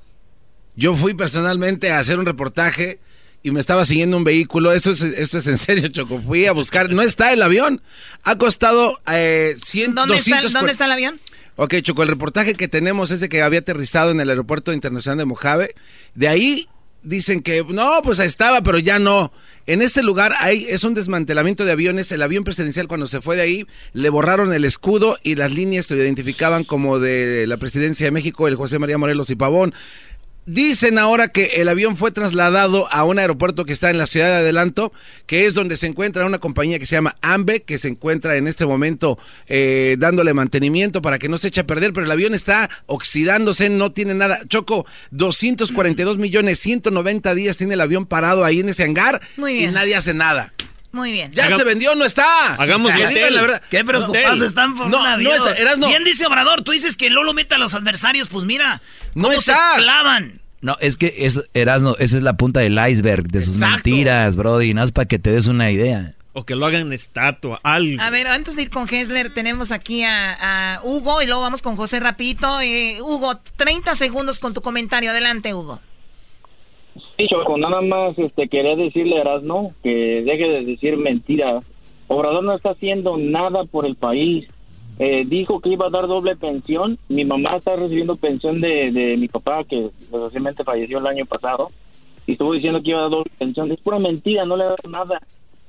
Yo 0.76 0.96
fui 0.96 1.14
personalmente 1.14 1.92
a 1.92 1.98
hacer 2.00 2.18
un 2.18 2.26
reportaje 2.26 2.98
y 3.44 3.50
me 3.50 3.60
estaba 3.60 3.84
siguiendo 3.84 4.16
un 4.16 4.24
vehículo. 4.24 4.72
Esto 4.72 4.90
es, 4.90 5.02
esto 5.02 5.36
es 5.36 5.46
en 5.46 5.58
serio, 5.58 5.86
Choco. 5.88 6.20
Fui 6.20 6.46
a 6.46 6.52
buscar. 6.52 6.90
No 6.90 7.02
está 7.02 7.30
el 7.30 7.42
avión. 7.42 7.82
Ha 8.24 8.38
costado 8.38 9.00
eh, 9.12 9.54
100, 9.62 9.94
¿Dónde, 9.94 10.16
está, 10.16 10.36
200 10.36 10.52
¿Dónde 10.54 10.72
está 10.72 10.86
el 10.86 10.92
avión? 10.92 11.20
Ok, 11.56 11.74
Choco, 11.82 12.02
el 12.02 12.08
reportaje 12.08 12.54
que 12.54 12.68
tenemos 12.68 13.10
es 13.10 13.20
de 13.20 13.28
que 13.28 13.42
había 13.42 13.60
aterrizado 13.60 14.10
en 14.10 14.20
el 14.20 14.30
aeropuerto 14.30 14.72
internacional 14.72 15.18
de 15.18 15.24
Mojave. 15.26 15.74
De 16.14 16.26
ahí 16.26 16.66
dicen 17.02 17.42
que 17.42 17.62
no, 17.68 18.00
pues 18.02 18.18
estaba, 18.18 18.62
pero 18.62 18.78
ya 18.78 18.98
no. 18.98 19.30
En 19.66 19.82
este 19.82 20.02
lugar 20.02 20.32
hay, 20.40 20.64
es 20.64 20.82
un 20.82 20.94
desmantelamiento 20.94 21.66
de 21.66 21.72
aviones. 21.72 22.10
El 22.12 22.22
avión 22.22 22.44
presidencial 22.44 22.88
cuando 22.88 23.06
se 23.06 23.20
fue 23.20 23.36
de 23.36 23.42
ahí 23.42 23.66
le 23.92 24.08
borraron 24.08 24.54
el 24.54 24.64
escudo 24.64 25.18
y 25.22 25.34
las 25.34 25.52
líneas 25.52 25.86
que 25.86 25.94
lo 25.94 26.02
identificaban 26.02 26.64
como 26.64 26.98
de 26.98 27.46
la 27.46 27.58
presidencia 27.58 28.06
de 28.06 28.10
México, 28.10 28.48
el 28.48 28.56
José 28.56 28.78
María 28.78 28.96
Morelos 28.96 29.28
y 29.28 29.36
Pavón. 29.36 29.74
Dicen 30.46 30.98
ahora 30.98 31.28
que 31.28 31.44
el 31.56 31.68
avión 31.70 31.96
fue 31.96 32.12
trasladado 32.12 32.86
a 32.92 33.04
un 33.04 33.18
aeropuerto 33.18 33.64
que 33.64 33.72
está 33.72 33.90
en 33.90 33.96
la 33.96 34.06
ciudad 34.06 34.26
de 34.26 34.34
Adelanto, 34.36 34.92
que 35.26 35.46
es 35.46 35.54
donde 35.54 35.78
se 35.78 35.86
encuentra 35.86 36.26
una 36.26 36.38
compañía 36.38 36.78
que 36.78 36.84
se 36.84 36.96
llama 36.96 37.16
AMBE, 37.22 37.62
que 37.62 37.78
se 37.78 37.88
encuentra 37.88 38.36
en 38.36 38.46
este 38.46 38.66
momento 38.66 39.18
eh, 39.46 39.96
dándole 39.98 40.34
mantenimiento 40.34 41.00
para 41.00 41.18
que 41.18 41.30
no 41.30 41.38
se 41.38 41.48
eche 41.48 41.62
a 41.62 41.66
perder, 41.66 41.94
pero 41.94 42.04
el 42.04 42.12
avión 42.12 42.34
está 42.34 42.68
oxidándose, 42.86 43.70
no 43.70 43.92
tiene 43.92 44.12
nada. 44.12 44.40
Choco, 44.46 44.84
242 45.12 46.18
millones, 46.18 46.58
190 46.58 47.34
días 47.34 47.56
tiene 47.56 47.74
el 47.74 47.80
avión 47.80 48.04
parado 48.04 48.44
ahí 48.44 48.60
en 48.60 48.68
ese 48.68 48.84
hangar 48.84 49.22
y 49.38 49.66
nadie 49.68 49.96
hace 49.96 50.12
nada. 50.12 50.52
Muy 50.94 51.10
bien. 51.10 51.32
Ya 51.32 51.54
se 51.56 51.64
vendió, 51.64 51.94
no 51.96 52.04
está. 52.04 52.54
Hagamos 52.54 52.94
digan 52.94 53.12
la 53.34 53.40
verdad. 53.42 53.62
Qué 53.68 53.84
preocupados 53.84 54.40
están 54.40 54.76
por 54.76 54.86
no, 54.88 54.98
un 54.98 55.22
no 55.24 55.30
es- 55.34 55.58
Erasno. 55.58 55.88
Bien 55.88 56.04
dice 56.04 56.24
Obrador, 56.24 56.62
tú 56.62 56.70
dices 56.70 56.96
que 56.96 57.10
Lolo 57.10 57.34
mete 57.34 57.56
a 57.56 57.58
los 57.58 57.74
adversarios, 57.74 58.28
pues 58.28 58.44
mira, 58.44 58.80
No 59.14 59.24
cómo 59.24 59.36
está. 59.38 59.72
se 59.74 59.82
clavan. 59.82 60.40
No, 60.60 60.76
es 60.80 60.96
que 60.96 61.12
es, 61.18 61.42
Erasno, 61.52 61.96
esa 61.98 62.16
es 62.16 62.22
la 62.22 62.36
punta 62.36 62.60
del 62.60 62.78
iceberg 62.88 63.26
de 63.26 63.42
sus 63.42 63.56
Exacto. 63.56 63.74
mentiras, 63.74 64.36
Brody. 64.36 64.72
Nada 64.72 64.84
más 64.84 64.92
para 64.92 65.06
que 65.08 65.18
te 65.18 65.30
des 65.32 65.48
una 65.48 65.70
idea. 65.72 66.14
O 66.32 66.46
que 66.46 66.54
lo 66.54 66.64
hagan 66.66 66.92
estatua, 66.92 67.60
algo. 67.64 68.00
A 68.00 68.10
ver, 68.10 68.28
antes 68.28 68.54
de 68.56 68.62
ir 68.62 68.70
con 68.70 68.88
Hessler, 68.92 69.30
tenemos 69.34 69.72
aquí 69.72 70.04
a, 70.04 70.74
a 70.76 70.80
Hugo 70.84 71.22
y 71.22 71.26
luego 71.26 71.40
vamos 71.42 71.60
con 71.60 71.76
José 71.76 71.98
Rapito. 72.00 72.60
Eh, 72.60 73.00
Hugo, 73.02 73.40
30 73.56 73.94
segundos 73.96 74.38
con 74.40 74.54
tu 74.54 74.62
comentario. 74.62 75.10
Adelante, 75.10 75.52
Hugo. 75.54 75.80
Sí, 77.16 77.26
Choco, 77.28 77.58
nada 77.58 77.80
más 77.80 78.18
este, 78.18 78.48
quería 78.48 78.76
decirle 78.76 79.18
a 79.18 79.20
Erasno 79.22 79.72
que 79.82 80.22
deje 80.22 80.48
de 80.48 80.64
decir 80.64 80.96
mentiras. 80.96 81.64
Obrador 82.08 82.44
no 82.44 82.54
está 82.54 82.70
haciendo 82.70 83.16
nada 83.16 83.64
por 83.64 83.86
el 83.86 83.96
país. 83.96 84.48
Eh, 84.98 85.24
dijo 85.26 85.60
que 85.60 85.70
iba 85.70 85.86
a 85.86 85.90
dar 85.90 86.06
doble 86.06 86.36
pensión. 86.36 86.98
Mi 87.08 87.24
mamá 87.24 87.56
está 87.56 87.74
recibiendo 87.76 88.16
pensión 88.16 88.60
de, 88.60 88.92
de 88.92 89.16
mi 89.16 89.28
papá, 89.28 89.64
que 89.64 89.90
desgraciadamente 90.00 90.64
falleció 90.64 90.98
el 90.98 91.06
año 91.06 91.26
pasado. 91.26 91.70
Y 92.26 92.32
estuvo 92.32 92.52
diciendo 92.52 92.80
que 92.82 92.90
iba 92.90 93.00
a 93.00 93.02
dar 93.02 93.10
doble 93.10 93.30
pensión. 93.38 93.72
Es 93.72 93.80
pura 93.80 93.98
mentira, 93.98 94.44
no 94.44 94.56
le 94.56 94.64
da 94.64 94.76
nada. 94.88 95.20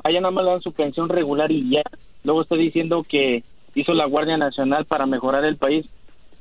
Allá 0.04 0.22
nada 0.22 0.32
más 0.32 0.46
le 0.46 0.52
dan 0.52 0.62
su 0.62 0.72
pensión 0.72 1.10
regular 1.10 1.52
y 1.52 1.70
ya. 1.70 1.84
Luego 2.24 2.42
está 2.42 2.56
diciendo 2.56 3.04
que 3.08 3.44
hizo 3.74 3.94
la 3.94 4.06
Guardia 4.06 4.38
Nacional 4.38 4.86
para 4.86 5.06
mejorar 5.06 5.46
el 5.46 5.58
país. 5.58 5.90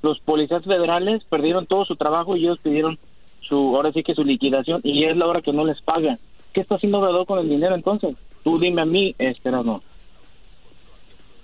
Los 0.02 0.20
policías 0.20 0.64
federales 0.64 1.24
perdieron 1.24 1.66
todo 1.66 1.84
su 1.84 1.96
trabajo 1.96 2.36
y 2.36 2.44
ellos 2.44 2.58
pidieron 2.62 2.98
su, 3.48 3.54
ahora 3.76 3.92
sí 3.92 4.02
que 4.02 4.14
su 4.14 4.24
liquidación 4.24 4.80
y 4.84 5.04
es 5.04 5.16
la 5.16 5.26
hora 5.26 5.40
que 5.42 5.52
no 5.52 5.64
les 5.64 5.80
pagan. 5.82 6.18
¿Qué 6.52 6.60
está 6.60 6.76
haciendo 6.76 6.98
Obrador 6.98 7.26
con 7.26 7.38
el 7.40 7.48
dinero 7.48 7.74
entonces? 7.74 8.14
Tú 8.42 8.58
dime 8.58 8.82
a 8.82 8.84
mí, 8.84 9.14
este, 9.18 9.50
no. 9.50 9.82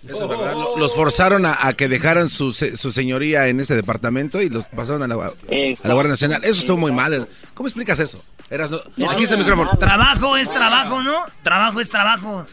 Eso 0.08 0.22
es 0.24 0.28
verdad. 0.30 0.54
Lo- 0.54 0.78
Los 0.78 0.94
forzaron 0.94 1.44
a, 1.44 1.58
a 1.66 1.74
que 1.74 1.86
dejaran 1.88 2.28
su, 2.30 2.52
se- 2.52 2.76
su 2.78 2.90
señoría 2.90 3.48
en 3.48 3.60
ese 3.60 3.74
departamento 3.76 4.40
y 4.40 4.48
los 4.48 4.64
pasaron 4.66 5.02
a 5.02 5.06
la, 5.06 5.14
a 5.26 5.88
la 5.88 5.94
Guardia 5.94 6.10
Nacional. 6.12 6.40
Eso 6.42 6.60
estuvo 6.60 6.78
muy 6.78 6.92
mal. 6.92 7.26
¿Cómo 7.52 7.66
explicas 7.68 8.00
eso? 8.00 8.22
Eras, 8.48 8.70
no, 8.70 8.78
aquí 9.10 9.24
está 9.24 9.34
el 9.34 9.40
micrófono. 9.42 9.70
Trabajo 9.78 10.36
es 10.38 10.50
trabajo, 10.50 11.02
¿no? 11.02 11.16
Trabajo 11.42 11.80
es 11.80 11.90
trabajo. 11.90 12.46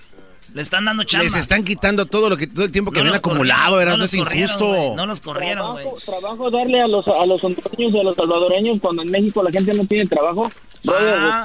Le 0.53 0.61
están 0.61 0.85
dando 0.85 1.03
chamba. 1.03 1.23
Les 1.25 1.35
están 1.35 1.63
quitando 1.63 2.05
todo 2.05 2.29
lo 2.29 2.37
que 2.37 2.47
todo 2.47 2.63
el 2.65 2.71
tiempo 2.71 2.91
que 2.91 2.99
No 2.99 3.05
habían 3.05 3.15
acumulado, 3.17 3.79
Eras, 3.81 3.97
no 3.97 4.05
es 4.05 4.15
corrieron, 4.15 4.43
injusto. 4.49 4.65
güey, 4.67 4.95
No 4.95 5.05
los 5.05 5.19
corrieron, 5.21 5.71
güey. 5.73 5.85
Trabajo 6.05 6.49
darle 6.49 6.81
a 6.81 6.87
los, 6.87 7.07
a 7.07 7.25
los 7.25 7.43
hondureños 7.43 7.93
y 7.93 7.99
a 7.99 8.03
los 8.03 8.15
salvadoreños 8.15 8.79
cuando 8.81 9.01
en 9.03 9.11
México 9.11 9.43
la 9.43 9.51
gente 9.51 9.73
no 9.73 9.85
tiene 9.85 10.05
trabajo. 10.07 10.51
Ah, 10.89 11.43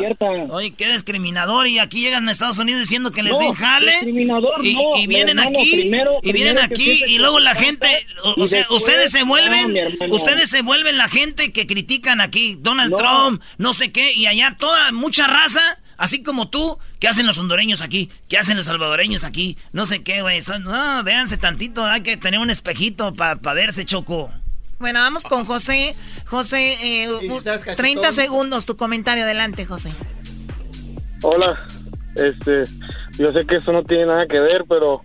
oye, 0.51 0.73
qué 0.75 0.93
discriminador. 0.93 1.67
Y 1.67 1.79
aquí 1.79 2.01
llegan 2.03 2.29
a 2.29 2.33
Estados 2.33 2.59
Unidos 2.59 2.81
diciendo 2.83 3.11
que 3.11 3.23
les 3.23 3.33
No, 3.33 3.39
den 3.41 3.55
jale. 3.55 3.91
discriminador, 3.93 4.65
y, 4.65 4.75
no, 4.75 4.97
y 4.99 5.07
vienen 5.07 5.39
hermano, 5.39 5.51
aquí. 5.59 5.71
primero- 5.81 6.13
y 6.23 6.33
vienen 6.33 6.59
aquí. 6.59 7.03
Y 7.09 7.19
luego 7.19 7.41
la 7.41 7.55
gente. 7.55 7.89
O, 8.37 8.47
sea, 8.47 8.61
después- 8.61 8.83
ustedes 8.83 9.11
se 9.11 9.25
vuelven. 9.25 9.75
ustedes 10.11 10.49
se 10.49 10.63
vuelven 10.63 10.97
la 10.99 11.09
gente 11.09 11.53
que 11.53 11.67
critican 11.67 12.21
aquí. 12.21 12.57
Donald 12.61 12.93
No. 12.93 12.97
Trump, 12.99 13.43
no 13.59 13.73
sé 13.73 13.91
qué. 13.91 14.13
Y 14.15 14.27
allá 14.27 14.57
toda, 14.59 14.93
mucha 14.93 15.27
raza. 15.27 15.61
Así 15.97 16.23
como 16.23 16.49
tú, 16.49 16.79
¿qué 16.99 17.09
hacen 17.09 17.27
los 17.27 17.39
hondureños 17.39 17.81
aquí? 17.83 18.11
¿Qué 18.29 18.39
hacen 18.39 18.57
los 18.57 18.67
salvadoreños 18.67 19.25
aquí? 19.25 19.57
No 19.73 19.87
sé 19.87 20.03
qué, 20.03 20.23
güey. 20.23 20.41
No, 20.63 21.05
véanse 21.05 21.37
tantito. 21.37 21.85
Hay 21.85 22.03
que 22.03 22.17
tener 22.17 22.41
un 22.41 22.51
espejito 22.51 23.15
para 23.15 23.37
verse, 23.55 23.85
Choco. 23.85 24.31
Bueno, 24.79 24.99
vamos 25.01 25.23
con 25.23 25.45
José. 25.45 25.95
José, 26.27 27.05
eh, 27.05 27.09
u- 27.11 27.43
30 27.77 28.11
segundos 28.13 28.67
tu 28.67 28.77
comentario. 28.77 29.23
Adelante, 29.25 29.65
José. 29.65 29.93
Hola, 31.23 31.67
este, 32.17 32.65
yo 33.19 33.33
sé 33.33 33.47
que 33.47 33.57
eso 33.59 33.71
no 33.73 33.85
tiene 33.85 34.07
nada 34.07 34.27
que 34.27 34.41
ver, 34.41 34.65
pero 34.69 35.03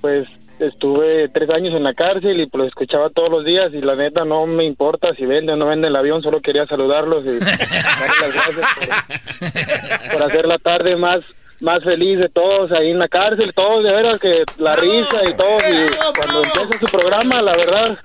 pues 0.00 0.28
estuve 0.58 1.28
tres 1.28 1.50
años 1.50 1.74
en 1.74 1.84
la 1.84 1.94
cárcel 1.94 2.40
y 2.40 2.46
pues 2.46 2.62
lo 2.62 2.68
escuchaba 2.68 3.10
todos 3.10 3.30
los 3.30 3.44
días 3.44 3.72
y 3.74 3.80
la 3.80 3.94
neta 3.94 4.24
no 4.24 4.46
me 4.46 4.64
importa 4.64 5.14
si 5.14 5.26
vende 5.26 5.52
o 5.52 5.56
no 5.56 5.66
vende 5.66 5.88
el 5.88 5.96
avión, 5.96 6.22
solo 6.22 6.40
quería 6.40 6.66
saludarlos 6.66 7.24
y 7.24 7.38
darles 7.38 8.20
las 8.20 8.34
gracias 8.34 8.66
por, 8.74 10.12
por 10.12 10.22
hacer 10.24 10.46
la 10.46 10.58
tarde 10.58 10.96
más 10.96 11.20
más 11.60 11.82
feliz 11.82 12.18
de 12.18 12.28
todos 12.28 12.70
ahí 12.72 12.90
en 12.90 12.98
la 12.98 13.08
cárcel, 13.08 13.52
todos 13.54 13.82
de 13.84 13.92
veras 13.92 14.18
que 14.18 14.44
la 14.58 14.76
risa 14.76 15.22
y 15.28 15.34
todos 15.34 15.62
y 15.62 15.86
cuando 16.18 16.44
empieza 16.44 16.78
su 16.78 16.86
programa, 16.86 17.40
la 17.40 17.52
verdad, 17.52 17.98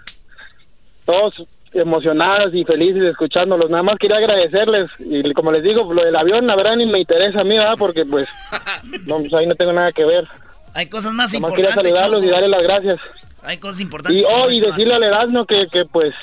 todos 1.05 1.33
emocionados 1.73 2.53
y 2.53 2.63
felices 2.63 3.03
escuchándolos. 3.03 3.69
Nada 3.69 3.83
más 3.83 3.97
quería 3.97 4.17
agradecerles 4.17 4.89
y 4.99 5.33
como 5.33 5.51
les 5.51 5.63
digo, 5.63 5.93
lo 5.93 6.03
del 6.03 6.15
avión 6.15 6.47
la 6.47 6.55
verdad 6.55 6.75
ni 6.75 6.85
me 6.85 6.99
interesa 6.99 7.41
a 7.41 7.43
mí, 7.43 7.57
¿verdad? 7.57 7.75
Porque 7.77 8.05
pues, 8.05 8.27
no, 9.05 9.19
pues 9.19 9.33
ahí 9.33 9.47
no 9.47 9.55
tengo 9.55 9.73
nada 9.73 9.91
que 9.91 10.05
ver. 10.05 10.27
Hay 10.73 10.87
cosas 10.87 11.11
más 11.13 11.31
más 11.39 11.51
quería 11.51 11.69
importantes. 11.69 11.99
saludarlos 11.99 12.23
y 12.23 12.29
darles 12.29 12.49
las 12.49 12.63
gracias. 12.63 12.99
Hay 13.43 13.57
cosas 13.57 13.81
importantes. 13.81 14.21
Y 14.21 14.25
oh, 14.27 14.49
y 14.49 14.59
decirle 14.61 14.93
al 14.95 15.03
Erasmo 15.03 15.45
que, 15.45 15.67
que 15.71 15.85
pues, 15.85 16.13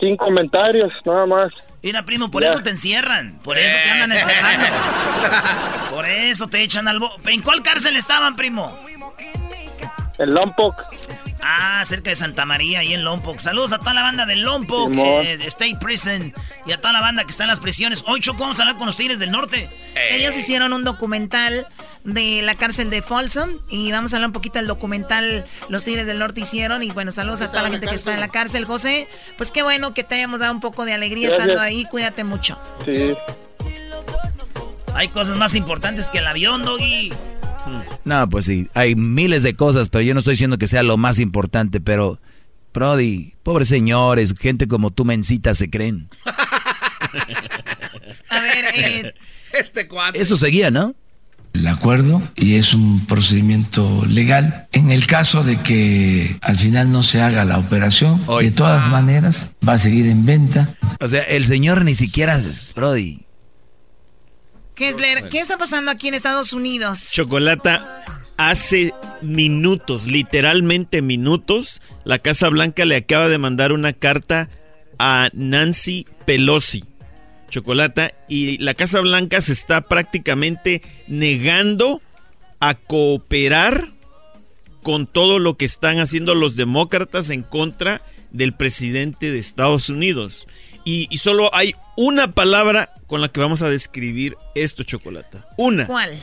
sin 0.00 0.16
comentarios, 0.16 0.92
nada 1.04 1.26
más. 1.26 1.52
Mira, 1.82 2.02
primo, 2.04 2.30
por 2.30 2.42
Ya. 2.42 2.50
eso 2.50 2.60
te 2.60 2.70
encierran. 2.70 3.38
Por 3.44 3.56
eso 3.58 3.76
te 3.84 3.90
andan 3.90 4.12
encerrando. 4.12 4.66
por 5.90 6.06
eso 6.06 6.48
te 6.48 6.62
echan 6.62 6.88
al... 6.88 6.98
bo- 6.98 7.12
¿En 7.26 7.42
cuál 7.42 7.62
cárcel 7.62 7.96
estaban, 7.96 8.34
primo? 8.36 8.72
El 10.18 10.30
Lompoc. 10.30 10.82
Ah, 11.42 11.82
cerca 11.84 12.10
de 12.10 12.16
Santa 12.16 12.44
María, 12.46 12.80
ahí 12.80 12.94
en 12.94 13.04
Lompoc. 13.04 13.38
Saludos 13.38 13.72
a 13.72 13.78
toda 13.78 13.92
la 13.94 14.02
banda 14.02 14.24
de 14.24 14.36
Lompoc, 14.36 14.90
eh, 14.94 15.36
de 15.36 15.46
State 15.46 15.76
Prison, 15.80 16.32
y 16.66 16.72
a 16.72 16.78
toda 16.78 16.92
la 16.92 17.00
banda 17.00 17.24
que 17.24 17.30
está 17.30 17.44
en 17.44 17.48
las 17.48 17.60
prisiones. 17.60 18.02
Hoy, 18.06 18.20
Choco, 18.20 18.40
vamos 18.40 18.58
a 18.58 18.62
hablar 18.62 18.78
con 18.78 18.86
los 18.86 18.96
Tigres 18.96 19.18
del 19.18 19.30
Norte. 19.30 19.68
Ellos 20.10 20.36
hicieron 20.36 20.72
un 20.72 20.84
documental 20.84 21.66
de 22.04 22.40
la 22.42 22.54
cárcel 22.54 22.90
de 22.90 23.02
Folsom 23.02 23.58
y 23.68 23.92
vamos 23.92 24.12
a 24.12 24.16
hablar 24.16 24.28
un 24.28 24.32
poquito 24.32 24.58
del 24.58 24.68
documental 24.68 25.44
Los 25.68 25.84
Tigres 25.84 26.06
del 26.06 26.18
Norte 26.18 26.40
hicieron 26.40 26.82
y 26.82 26.90
bueno, 26.90 27.12
saludos 27.12 27.40
a 27.42 27.48
toda 27.48 27.62
la 27.62 27.70
gente 27.70 27.86
que 27.86 27.94
está 27.94 28.14
en 28.14 28.20
la 28.20 28.28
cárcel, 28.28 28.64
José. 28.64 29.08
Pues 29.36 29.52
qué 29.52 29.62
bueno 29.62 29.92
que 29.92 30.04
te 30.04 30.14
hayamos 30.16 30.40
dado 30.40 30.52
un 30.52 30.60
poco 30.60 30.84
de 30.84 30.92
alegría 30.92 31.28
Gracias. 31.28 31.42
estando 31.42 31.60
ahí, 31.60 31.84
cuídate 31.86 32.24
mucho. 32.24 32.58
Sí. 32.84 33.14
Hay 34.94 35.08
cosas 35.08 35.36
más 35.36 35.54
importantes 35.54 36.08
que 36.08 36.18
el 36.18 36.26
avión, 36.26 36.64
Doggy. 36.64 37.12
No, 38.04 38.28
pues 38.28 38.44
sí, 38.46 38.68
hay 38.74 38.94
miles 38.94 39.42
de 39.42 39.56
cosas, 39.56 39.88
pero 39.88 40.02
yo 40.02 40.14
no 40.14 40.20
estoy 40.20 40.32
diciendo 40.32 40.58
que 40.58 40.68
sea 40.68 40.82
lo 40.82 40.96
más 40.96 41.18
importante, 41.18 41.80
pero, 41.80 42.20
Brody, 42.72 43.34
pobres 43.42 43.68
señores, 43.68 44.34
gente 44.38 44.68
como 44.68 44.90
tú, 44.90 45.04
mencita, 45.04 45.54
se 45.54 45.68
creen. 45.70 46.08
A 48.28 48.40
ver, 48.40 48.64
eh, 48.74 49.14
Este 49.52 49.88
cuadro. 49.88 50.20
Eso 50.20 50.36
seguía, 50.36 50.70
¿no? 50.70 50.94
el 51.56 51.66
acuerdo 51.68 52.22
y 52.36 52.56
es 52.56 52.74
un 52.74 53.06
procedimiento 53.06 54.04
legal. 54.08 54.68
En 54.72 54.90
el 54.90 55.06
caso 55.06 55.42
de 55.42 55.56
que 55.58 56.36
al 56.42 56.58
final 56.58 56.92
no 56.92 57.02
se 57.02 57.22
haga 57.22 57.44
la 57.44 57.58
operación, 57.58 58.20
de 58.40 58.50
todas 58.50 58.88
maneras 58.90 59.52
va 59.66 59.74
a 59.74 59.78
seguir 59.78 60.06
en 60.06 60.26
venta. 60.26 60.68
O 61.00 61.08
sea, 61.08 61.22
el 61.22 61.46
señor 61.46 61.84
ni 61.84 61.94
siquiera, 61.94 62.40
Brody. 62.74 63.25
Kessler, 64.76 65.30
¿qué 65.30 65.40
está 65.40 65.56
pasando 65.56 65.90
aquí 65.90 66.08
en 66.08 66.14
Estados 66.14 66.52
Unidos? 66.52 67.10
Chocolata, 67.10 68.04
hace 68.36 68.92
minutos, 69.22 70.06
literalmente 70.06 71.00
minutos, 71.00 71.80
la 72.04 72.18
Casa 72.18 72.50
Blanca 72.50 72.84
le 72.84 72.96
acaba 72.96 73.28
de 73.28 73.38
mandar 73.38 73.72
una 73.72 73.94
carta 73.94 74.50
a 74.98 75.30
Nancy 75.32 76.06
Pelosi. 76.26 76.84
Chocolata, 77.48 78.12
y 78.28 78.58
la 78.58 78.74
Casa 78.74 79.00
Blanca 79.00 79.40
se 79.40 79.54
está 79.54 79.80
prácticamente 79.80 80.82
negando 81.06 82.02
a 82.60 82.74
cooperar 82.74 83.92
con 84.82 85.06
todo 85.06 85.38
lo 85.38 85.56
que 85.56 85.64
están 85.64 86.00
haciendo 86.00 86.34
los 86.34 86.54
demócratas 86.54 87.30
en 87.30 87.42
contra 87.42 88.02
del 88.30 88.52
presidente 88.52 89.30
de 89.30 89.38
Estados 89.38 89.88
Unidos. 89.88 90.46
Y, 90.86 91.08
y 91.10 91.18
solo 91.18 91.54
hay 91.54 91.74
una 91.96 92.32
palabra 92.32 92.92
con 93.06 93.20
la 93.20 93.28
que 93.28 93.40
vamos 93.40 93.60
a 93.60 93.68
describir 93.68 94.36
esto, 94.54 94.84
Chocolata. 94.84 95.44
Una. 95.58 95.86
¿Cuál? 95.86 96.18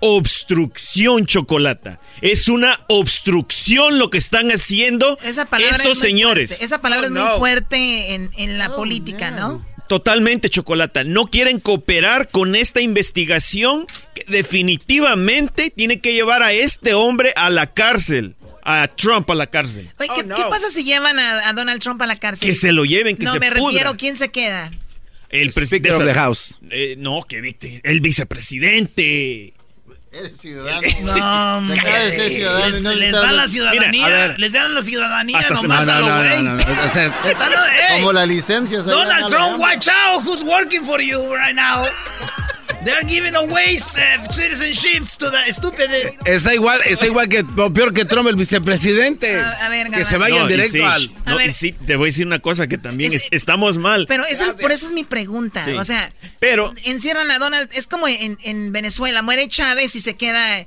obstrucción 0.00 1.26
chocolata. 1.26 1.98
Es 2.20 2.48
una 2.48 2.78
obstrucción 2.88 3.98
lo 3.98 4.10
que 4.10 4.18
están 4.18 4.48
haciendo 4.50 5.18
Esa 5.24 5.46
palabra 5.46 5.76
estos 5.78 5.92
es 5.94 5.98
señores. 5.98 6.50
fuerte. 6.50 6.64
Esa 6.64 6.80
palabra 6.80 7.06
Oh, 7.06 7.08
es 7.08 7.14
no. 7.14 7.28
muy 7.30 7.38
fuerte 7.38 8.14
en, 8.14 8.30
en 8.38 8.58
la 8.58 8.74
política, 8.76 9.32
¿no? 9.32 9.66
Totalmente 9.88 10.50
chocolata. 10.50 11.02
No 11.02 11.26
quieren 11.26 11.58
cooperar 11.60 12.28
con 12.28 12.54
esta 12.54 12.80
investigación 12.80 13.86
que 14.14 14.24
definitivamente 14.28 15.70
tiene 15.74 16.00
que 16.00 16.12
llevar 16.12 16.42
a 16.44 16.52
este 16.52 16.94
hombre 16.94 17.32
a 17.36 17.50
la 17.50 17.72
cárcel. 17.72 18.36
A 18.70 18.86
Trump 18.88 19.30
a 19.30 19.34
la 19.34 19.46
cárcel. 19.46 19.90
Oye, 19.98 20.10
¿qué, 20.14 20.22
qué 20.24 20.42
pasa 20.50 20.68
si 20.68 20.84
llevan 20.84 21.18
a, 21.18 21.48
a 21.48 21.52
Donald 21.54 21.80
Trump 21.80 22.02
a 22.02 22.06
la 22.06 22.16
cárcel? 22.16 22.46
Que 22.48 22.54
se 22.54 22.70
lo 22.72 22.84
lleven, 22.84 23.16
que 23.16 23.24
no, 23.24 23.32
se 23.32 23.40
me 23.40 23.50
pudra. 23.52 23.64
refiero, 23.70 23.96
¿quién 23.96 24.16
se 24.16 24.28
queda? 24.30 24.70
El 25.30 25.52
presidente. 25.52 25.90
The 26.04 26.14
House. 26.14 26.58
Eh, 26.70 26.94
no, 26.98 27.22
que 27.22 27.40
viste. 27.40 27.80
El 27.82 28.00
vicepresidente. 28.00 29.54
Eres 30.12 30.36
ciudadano. 30.38 30.80
No, 31.68 31.74
Se 31.74 31.82
de 31.82 32.10
ser 32.12 32.32
ciudadano 32.32 32.66
Les, 32.66 32.80
no 32.80 32.92
les 32.94 33.12
dan 33.12 33.36
la 33.36 33.46
ciudadanía. 33.48 33.90
Mira, 33.90 34.06
a 34.06 34.10
ver. 34.28 34.38
les 34.40 34.52
dan 34.52 34.74
la 34.74 34.82
ciudadanía 34.82 35.46
nomás 35.50 35.86
No, 35.86 35.92
a 35.92 36.00
no, 36.00 36.00
lo 36.00 36.08
no, 36.08 36.18
güey. 36.28 36.42
no, 36.42 36.54
no, 36.56 36.74
no, 36.74 36.82
o 36.84 36.88
sea, 36.88 37.04
es- 37.06 37.16
Están- 37.26 37.52
ey, 37.52 38.00
Como 38.00 38.12
la 38.12 38.26
licencia. 38.26 38.78
Donald 38.82 39.28
Trump, 39.28 39.52
¿no? 39.52 39.58
watch 39.58 39.88
out 39.88 40.24
who's 40.26 40.42
working 40.42 40.84
for 40.86 41.00
you 41.00 41.20
right 41.36 41.54
now. 41.54 41.84
They're 42.84 43.02
giving 43.08 43.34
away 43.34 43.76
uh, 43.76 44.32
citizenships 44.32 45.16
to 45.18 45.30
the 45.30 45.52
stupid. 45.52 45.90
Está 46.24 46.54
igual, 46.54 46.80
está 46.86 47.06
igual 47.06 47.28
que, 47.28 47.40
o 47.56 47.72
peor 47.72 47.92
que 47.92 48.04
Trump, 48.04 48.28
el 48.28 48.36
vicepresidente. 48.36 49.40
A- 49.40 49.66
a 49.66 49.68
ver, 49.68 49.90
que 49.90 50.04
se 50.04 50.16
vayan 50.16 50.40
No, 50.40 50.46
y 50.46 50.52
directo 50.52 50.78
sí, 50.78 50.82
al. 50.82 51.12
no, 51.26 51.32
A 51.32 51.34
ver. 51.34 51.50
y 51.50 51.54
sí, 51.54 51.72
te 51.72 51.96
voy 51.96 52.06
a 52.06 52.10
decir 52.10 52.26
una 52.26 52.38
cosa 52.38 52.68
que 52.68 52.78
también 52.78 53.12
Es- 53.12 53.24
es- 53.24 53.28
estamos 53.32 53.78
mal. 53.78 54.06
Pero 54.08 54.24
es 54.24 54.40
el- 54.40 54.54
por 54.54 54.70
eso 54.70 54.86
es 54.86 54.92
mi 54.92 55.02
pregunta. 55.04 55.64
Sí. 55.64 55.72
O 55.72 55.84
sea, 55.84 56.12
Pero- 56.38 56.72
encierran 56.84 57.30
a 57.32 57.38
Donald. 57.40 57.68
Es 57.74 57.88
como 57.88 58.06
en, 58.06 58.38
en 58.44 58.70
Venezuela. 58.70 59.22
Muere 59.22 59.48
Chávez 59.48 59.96
y 59.96 60.00
se 60.00 60.16
queda 60.16 60.60
el, 60.60 60.66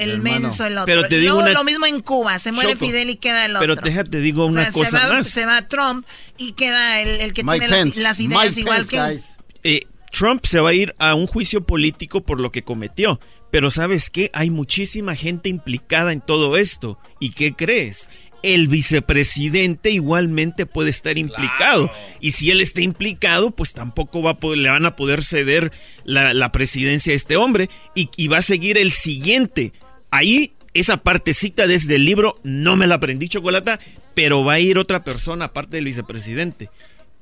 el, 0.00 0.10
hermano. 0.10 0.40
menso, 0.40 0.66
el 0.66 0.72
otro. 0.76 0.86
Pero 0.86 1.06
te 1.08 1.18
digo 1.18 1.34
Luego 1.34 1.48
una- 1.50 1.52
lo 1.58 1.64
mismo 1.64 1.86
en 1.86 2.00
Cuba. 2.02 2.38
Se 2.40 2.50
muere 2.50 2.72
Choco, 2.72 2.86
Fidel 2.86 3.10
y 3.10 3.16
queda 3.16 3.44
el 3.44 3.54
otro. 3.54 3.60
Pero 3.76 3.80
déjate 3.80 4.18
digo 4.18 4.46
O 4.46 4.50
sea, 4.50 4.62
una 4.62 4.72
cosa 4.72 4.90
se 5.00 5.06
va, 5.06 5.12
más. 5.14 5.28
Se 5.28 5.46
va 5.46 5.62
Trump 5.68 6.04
y 6.36 6.52
queda 6.54 7.00
el, 7.00 7.20
el 7.20 7.32
que 7.32 7.44
Mike 7.44 7.60
tiene 7.60 7.70
las, 7.76 7.82
Pence. 7.84 8.00
las 8.00 8.20
ideas 8.20 8.44
Mike 8.48 8.60
igual 8.60 8.86
Pence, 8.86 9.24
que. 9.62 9.76
Eh, 9.76 9.86
Trump 10.10 10.44
se 10.46 10.60
va 10.60 10.70
a 10.70 10.74
ir 10.74 10.94
a 10.98 11.14
un 11.14 11.26
juicio 11.26 11.62
político 11.64 12.22
por 12.22 12.40
lo 12.40 12.50
que 12.52 12.62
cometió. 12.62 13.20
Pero 13.50 13.70
¿sabes 13.70 14.10
qué? 14.10 14.30
Hay 14.34 14.50
muchísima 14.50 15.16
gente 15.16 15.48
implicada 15.48 16.12
en 16.12 16.20
todo 16.20 16.56
esto. 16.56 16.98
¿Y 17.18 17.30
qué 17.30 17.54
crees? 17.54 18.10
El 18.42 18.68
vicepresidente 18.68 19.90
igualmente 19.90 20.66
puede 20.66 20.90
estar 20.90 21.16
implicado. 21.18 21.90
Y 22.20 22.32
si 22.32 22.50
él 22.50 22.60
está 22.60 22.82
implicado, 22.82 23.50
pues 23.50 23.72
tampoco 23.72 24.22
va 24.22 24.32
a 24.32 24.38
poder- 24.38 24.58
le 24.58 24.70
van 24.70 24.86
a 24.86 24.96
poder 24.96 25.24
ceder 25.24 25.72
la, 26.04 26.34
la 26.34 26.52
presidencia 26.52 27.12
a 27.12 27.16
este 27.16 27.36
hombre. 27.36 27.68
Y, 27.94 28.10
y 28.16 28.28
va 28.28 28.38
a 28.38 28.42
seguir 28.42 28.76
el 28.78 28.92
siguiente. 28.92 29.72
Ahí, 30.10 30.52
esa 30.74 30.98
partecita 30.98 31.66
desde 31.66 31.96
el 31.96 32.04
libro, 32.04 32.38
no 32.44 32.76
me 32.76 32.86
la 32.86 32.96
aprendí, 32.96 33.28
Chocolata, 33.28 33.80
pero 34.14 34.44
va 34.44 34.54
a 34.54 34.60
ir 34.60 34.78
otra 34.78 35.04
persona 35.04 35.46
aparte 35.46 35.76
del 35.76 35.86
vicepresidente. 35.86 36.70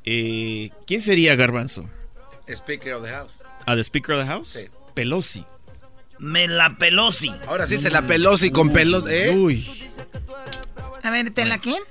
Eh, 0.05 0.71
¿Quién 0.87 1.01
sería 1.01 1.35
Garbanzo? 1.37 1.89
Speaker 2.55 2.93
of 2.95 3.03
the 3.05 3.11
House. 3.13 3.33
¿A 3.67 3.75
the 3.75 3.83
Speaker 3.83 4.15
of 4.15 4.21
the 4.23 4.27
House? 4.27 4.49
Sí. 4.51 4.69
Pelosi. 4.95 5.45
Me 6.19 6.47
la 6.49 6.77
Pelosi. 6.79 7.33
Ahora 7.47 7.67
sí 7.67 7.79
se 7.79 7.91
la 7.91 8.03
Pelosi 8.03 8.51
con 8.51 8.71
pelos, 8.73 9.07
¿eh? 9.09 9.35
Uy. 9.37 9.69
A 11.03 11.11
ver, 11.11 11.31
¿te 11.31 11.45
la 11.45 11.59
quién? 11.59 11.83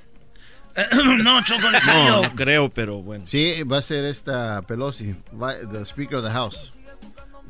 no, 1.22 1.42
Choco, 1.42 1.68
No, 1.86 2.22
no 2.22 2.34
creo, 2.34 2.68
pero 2.68 3.00
bueno. 3.02 3.24
Sí, 3.26 3.62
va 3.62 3.78
a 3.78 3.82
ser 3.82 4.04
esta 4.04 4.62
Pelosi, 4.62 5.14
va- 5.40 5.56
the 5.70 5.84
Speaker 5.86 6.16
of 6.18 6.24
the 6.24 6.30
House. 6.30 6.72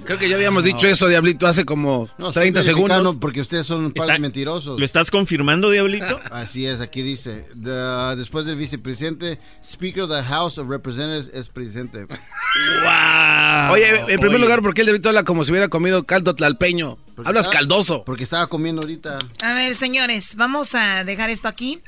Creo 0.05 0.19
que 0.19 0.29
ya 0.29 0.37
habíamos 0.37 0.63
dicho 0.65 0.87
eso, 0.87 1.09
Diablito, 1.09 1.47
hace 1.47 1.65
como 1.65 2.09
No, 2.19 2.29
estoy 2.29 2.43
30 2.53 2.61
verificando 2.61 2.95
segundos. 2.95 3.17
Porque 3.21 3.41
ustedes 3.41 3.67
son 3.67 3.87
un 3.87 3.93
par 3.93 4.09
de 4.09 4.19
mentirosos. 4.21 4.79
¿Lo 4.79 4.85
estás 4.85 5.11
confirmando, 5.11 5.71
Diablito? 5.71 6.21
Así 6.31 6.65
es, 6.67 6.81
aquí 6.81 7.03
dice. 7.03 7.47
the- 7.65 8.15
después 8.17 8.45
del 8.47 8.57
vicepresidente, 8.57 9.39
Speaker 9.65 10.03
of 10.05 10.11
the 10.11 10.23
House 10.23 10.59
of 10.59 10.69
Representatives 10.69 11.31
es 11.35 11.49
presidente. 11.49 12.07
¡Wow! 12.85 13.73
Oye, 13.73 13.89
en 14.01 14.21
primer 14.21 14.37
Oye. 14.37 14.39
lugar, 14.39 14.63
¿por 14.63 14.75
qué 14.75 14.83
el 14.83 14.87
Diablito 14.87 15.09
habla 15.09 15.25
como 15.25 15.45
si 15.45 15.51
hubiera 15.51 15.69
comido 15.69 16.05
caldo 16.05 16.35
tlalpeño? 16.35 16.99
Hablas 17.25 17.47
estaba- 17.47 17.59
caldoso. 17.61 18.05
Porque 18.05 18.25
estaba 18.25 18.47
comiendo 18.49 18.83
ahorita. 18.83 19.19
A 19.43 19.53
ver, 19.55 19.75
señores, 19.75 20.37
vamos 20.37 20.75
a 20.75 21.05
dejar 21.05 21.31
esto 21.31 21.49
aquí. 21.49 21.81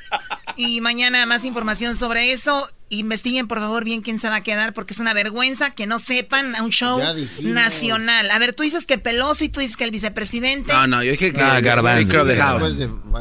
Y 0.56 0.80
mañana 0.80 1.26
más 1.26 1.44
información 1.44 1.96
sobre 1.96 2.32
eso. 2.32 2.68
Investiguen, 2.90 3.46
por 3.48 3.58
favor, 3.58 3.84
bien 3.84 4.00
quién 4.00 4.18
se 4.18 4.30
va 4.30 4.36
a 4.36 4.42
quedar, 4.42 4.72
porque 4.72 4.94
es 4.94 4.98
una 4.98 5.12
vergüenza 5.12 5.70
que 5.74 5.86
no 5.86 5.98
sepan 5.98 6.56
a 6.56 6.62
un 6.62 6.70
show 6.70 6.98
nacional. 7.42 8.30
A 8.30 8.38
ver, 8.38 8.54
tú 8.54 8.62
dices 8.62 8.86
que 8.86 8.96
Pelosi, 8.96 9.50
tú 9.50 9.60
dices 9.60 9.76
que 9.76 9.84
el 9.84 9.90
vicepresidente. 9.90 10.72
No, 10.72 10.86
no, 10.86 11.02
yo 11.02 11.12
dije 11.12 11.32
que. 11.32 11.40
Ah, 11.40 11.60
Garbanzo. 11.60 12.24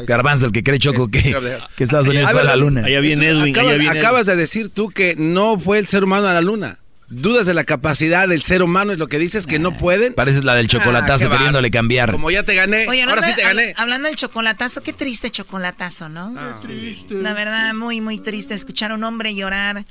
Garbanzo. 0.06 0.46
El 0.46 0.52
que 0.52 0.64
cree 0.64 0.80
Choco 0.80 1.10
que, 1.10 1.36
que 1.76 1.84
Estados 1.84 2.08
Unidos 2.08 2.32
fue 2.32 2.42
a 2.42 2.44
la 2.46 2.56
luna. 2.56 2.86
Allá 2.86 3.00
viene 3.02 3.28
Edwin, 3.30 3.54
Acabas, 3.56 3.74
allá 3.74 3.82
viene 3.82 4.00
acabas 4.00 4.26
de 4.26 4.36
decir 4.36 4.70
tú 4.70 4.90
que 4.90 5.16
no 5.18 5.60
fue 5.60 5.80
el 5.80 5.88
ser 5.88 6.04
humano 6.04 6.28
a 6.28 6.34
la 6.34 6.42
luna. 6.42 6.80
Dudas 7.10 7.46
de 7.48 7.54
la 7.54 7.64
capacidad 7.64 8.28
del 8.28 8.44
ser 8.44 8.62
humano 8.62 8.92
es 8.92 9.00
lo 9.00 9.08
que 9.08 9.18
dices 9.18 9.48
que 9.48 9.60
no 9.60 9.78
pueden. 9.78 10.14
Pareces 10.14 10.44
la 10.44 10.56
del 10.56 10.68
chocolatazo 10.68 11.28
Ah, 11.28 11.30
qué 11.30 11.36
queriéndole 11.38 11.72
cambiar. 11.72 12.12
Como 12.12 12.30
ya 12.32 12.44
te 12.44 12.54
gané, 12.54 12.86
Oye, 12.88 13.04
ahora 13.04 13.22
sí 13.22 13.34
te 13.34 13.44
gané. 13.44 13.74
hab- 13.74 13.80
Hablando 13.80 14.08
del 14.10 14.18
chocolatazo, 14.18 14.84
qué 14.84 14.92
triste 14.92 15.32
chocolatazo, 15.32 16.10
¿no? 16.10 16.36
La 17.10 17.34
verdad, 17.34 17.74
muy, 17.74 18.02
muy 18.02 18.20
triste 18.20 18.54
escuchar 18.54 18.92
a 18.92 18.96
un 18.96 19.04
hombre 19.06 19.34
llorar 19.36 19.86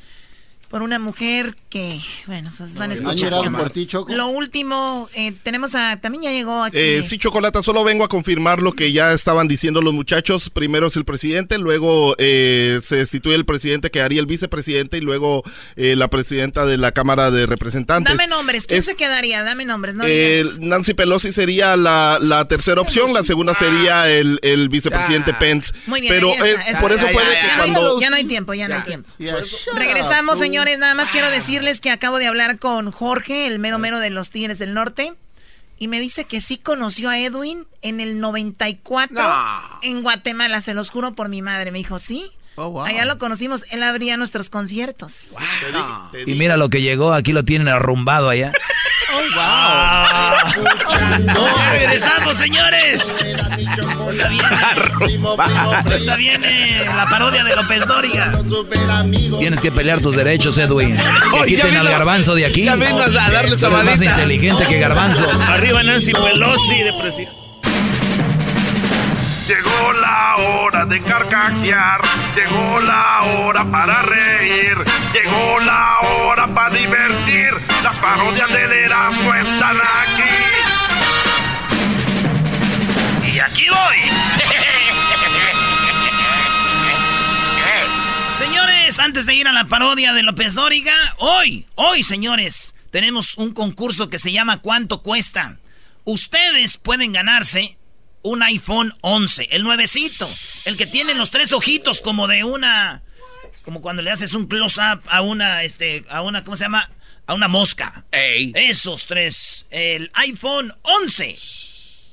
por 0.68 0.82
una 0.82 0.98
mujer 0.98 1.56
que, 1.70 2.00
bueno, 2.26 2.52
pues 2.56 2.74
van 2.74 2.82
a 2.82 2.84
¿Han 2.84 2.92
escuchar. 2.92 3.32
por 3.52 3.70
ti, 3.70 3.86
Choco? 3.86 4.12
Lo 4.12 4.28
último, 4.28 5.08
eh, 5.14 5.32
tenemos 5.42 5.74
a, 5.74 6.00
también 6.00 6.22
ya 6.24 6.30
llegó 6.30 6.62
aquí. 6.64 6.76
Eh, 6.78 7.02
sí, 7.02 7.18
Chocolata, 7.18 7.62
solo 7.62 7.84
vengo 7.84 8.04
a 8.04 8.08
confirmar 8.08 8.60
lo 8.60 8.72
que 8.72 8.92
ya 8.92 9.12
estaban 9.12 9.46
diciendo 9.48 9.80
los 9.82 9.94
muchachos. 9.94 10.50
Primero 10.50 10.86
es 10.88 10.96
el 10.96 11.04
presidente, 11.04 11.58
luego 11.58 12.14
eh, 12.18 12.80
se 12.82 12.96
destituye 12.96 13.34
el 13.36 13.44
presidente 13.44 13.90
que 13.90 14.00
haría 14.02 14.20
el 14.20 14.26
vicepresidente 14.26 14.96
y 14.96 15.00
luego 15.00 15.42
eh, 15.76 15.94
la 15.96 16.08
presidenta 16.08 16.66
de 16.66 16.78
la 16.78 16.92
Cámara 16.92 17.30
de 17.30 17.46
Representantes. 17.46 18.16
Dame 18.16 18.26
nombres, 18.28 18.66
¿quién 18.66 18.80
Es- 18.80 18.86
se 18.86 18.96
quedaría? 18.96 19.42
Dame 19.44 19.64
nombres, 19.64 19.94
no 19.94 20.04
Eh. 20.06 20.44
Nancy 20.60 20.94
Pelosi 20.94 21.30
sería 21.32 21.76
la, 21.76 22.18
la 22.20 22.48
tercera 22.48 22.80
opción, 22.80 23.12
la 23.14 23.24
segunda 23.24 23.54
sería 23.54 24.10
el, 24.10 24.38
el 24.42 24.68
vicepresidente 24.68 25.32
Pence. 25.34 25.72
Muy 25.86 26.00
bien, 26.00 26.12
Pero 26.12 26.32
eh, 26.32 26.56
por 26.80 26.90
es. 26.92 26.98
eso 27.02 27.08
fue 27.12 27.24
de 27.24 27.32
Ya, 27.34 27.40
que 27.40 27.46
ya, 27.46 27.56
cuando... 27.58 28.00
Ya 28.00 28.10
no 28.10 28.16
hay 28.16 28.24
tiempo, 28.24 28.54
ya 28.54 28.68
no 28.68 28.74
hay 28.76 28.82
tiempo. 28.82 29.08
Regresamos, 29.74 30.38
up, 30.40 30.44
señores. 30.56 30.78
Nada 30.78 30.94
más 30.94 31.10
quiero 31.10 31.30
decirles 31.30 31.82
que 31.82 31.90
acabo 31.90 32.16
de 32.16 32.26
hablar 32.26 32.58
con 32.58 32.90
Jorge, 32.90 33.46
el 33.46 33.58
mero 33.58 33.78
mero 33.78 33.98
de 33.98 34.08
los 34.08 34.30
Tigres 34.30 34.58
del 34.58 34.72
Norte. 34.72 35.12
Y 35.78 35.88
me 35.88 36.00
dice 36.00 36.24
que 36.24 36.40
sí 36.40 36.56
conoció 36.56 37.10
a 37.10 37.18
Edwin 37.18 37.66
en 37.82 38.00
el 38.00 38.18
94 38.20 39.22
en 39.82 40.02
Guatemala, 40.02 40.62
se 40.62 40.72
los 40.72 40.88
juro 40.88 41.14
por 41.14 41.28
mi 41.28 41.42
madre. 41.42 41.72
Me 41.72 41.78
dijo, 41.78 41.98
sí. 41.98 42.30
Oh, 42.54 42.70
wow. 42.70 42.86
Allá 42.86 43.04
lo 43.04 43.18
conocimos, 43.18 43.70
él 43.70 43.82
abría 43.82 44.16
nuestros 44.16 44.48
conciertos. 44.48 45.36
Y 46.24 46.34
mira 46.36 46.56
lo 46.56 46.70
que 46.70 46.80
llegó, 46.80 47.12
aquí 47.12 47.34
lo 47.34 47.44
tienen 47.44 47.68
arrumbado 47.68 48.30
allá. 48.30 48.52
Oh, 49.16 49.22
Ah. 49.38 50.36
Ya 51.26 51.72
regresamos, 51.72 52.36
señores. 52.36 53.12
Ahorita 53.98 54.28
viene, 54.28 54.48
ahorita 55.38 56.16
viene 56.16 56.84
la 56.84 57.06
parodia 57.06 57.44
de 57.44 57.56
López 57.56 57.86
Dóriga. 57.86 58.32
Tienes 59.38 59.60
que 59.60 59.72
pelear 59.72 60.00
tus 60.00 60.16
derechos, 60.16 60.58
Edwin. 60.58 60.96
Que 61.40 61.46
quiten 61.46 61.76
al 61.76 61.88
garbanzo 61.88 62.34
de 62.34 62.46
aquí. 62.46 62.64
ya 62.64 62.72
a 62.72 63.30
darle 63.30 63.56
más 63.84 64.02
inteligente 64.02 64.64
que 64.68 64.78
garbanzo. 64.78 65.26
Arriba 65.48 65.82
Nancy 65.82 66.12
Pelosi 66.12 66.82
de 66.82 66.92
presidente. 67.00 67.45
Llegó 69.46 69.92
la 69.92 70.36
hora 70.38 70.84
de 70.86 71.00
carcajear, 71.04 72.00
llegó 72.34 72.80
la 72.80 73.22
hora 73.22 73.64
para 73.70 74.02
reír, 74.02 74.76
llegó 75.12 75.60
la 75.60 76.00
hora 76.00 76.48
para 76.52 76.74
divertir. 76.74 77.50
Las 77.84 77.96
parodias 78.00 78.48
del 78.48 78.72
Erasmo 78.72 79.32
están 79.34 79.76
aquí. 79.76 80.22
Y 83.32 83.38
aquí 83.38 83.66
voy. 83.68 83.96
Señores, 88.36 88.98
antes 88.98 89.26
de 89.26 89.34
ir 89.36 89.46
a 89.46 89.52
la 89.52 89.66
parodia 89.66 90.12
de 90.12 90.24
López 90.24 90.54
Dóriga, 90.54 90.94
hoy, 91.18 91.66
hoy, 91.76 92.02
señores, 92.02 92.74
tenemos 92.90 93.38
un 93.38 93.54
concurso 93.54 94.10
que 94.10 94.18
se 94.18 94.32
llama 94.32 94.58
¿Cuánto 94.58 95.02
cuesta? 95.02 95.58
Ustedes 96.02 96.78
pueden 96.78 97.12
ganarse 97.12 97.78
un 98.26 98.42
iPhone 98.42 98.92
11, 99.02 99.48
el 99.52 99.62
nuevecito, 99.62 100.28
el 100.64 100.76
que 100.76 100.86
tiene 100.86 101.14
los 101.14 101.30
tres 101.30 101.52
ojitos 101.52 102.02
como 102.02 102.26
de 102.26 102.42
una, 102.42 103.02
como 103.62 103.80
cuando 103.80 104.02
le 104.02 104.10
haces 104.10 104.34
un 104.34 104.48
close-up 104.48 105.00
a 105.06 105.20
una, 105.20 105.62
este, 105.62 106.04
a 106.08 106.22
una, 106.22 106.42
¿cómo 106.42 106.56
se 106.56 106.64
llama? 106.64 106.90
A 107.26 107.34
una 107.34 107.46
mosca. 107.46 108.04
Esos 108.54 109.06
tres, 109.06 109.66
el 109.70 110.10
iPhone 110.14 110.74
11. 110.82 111.38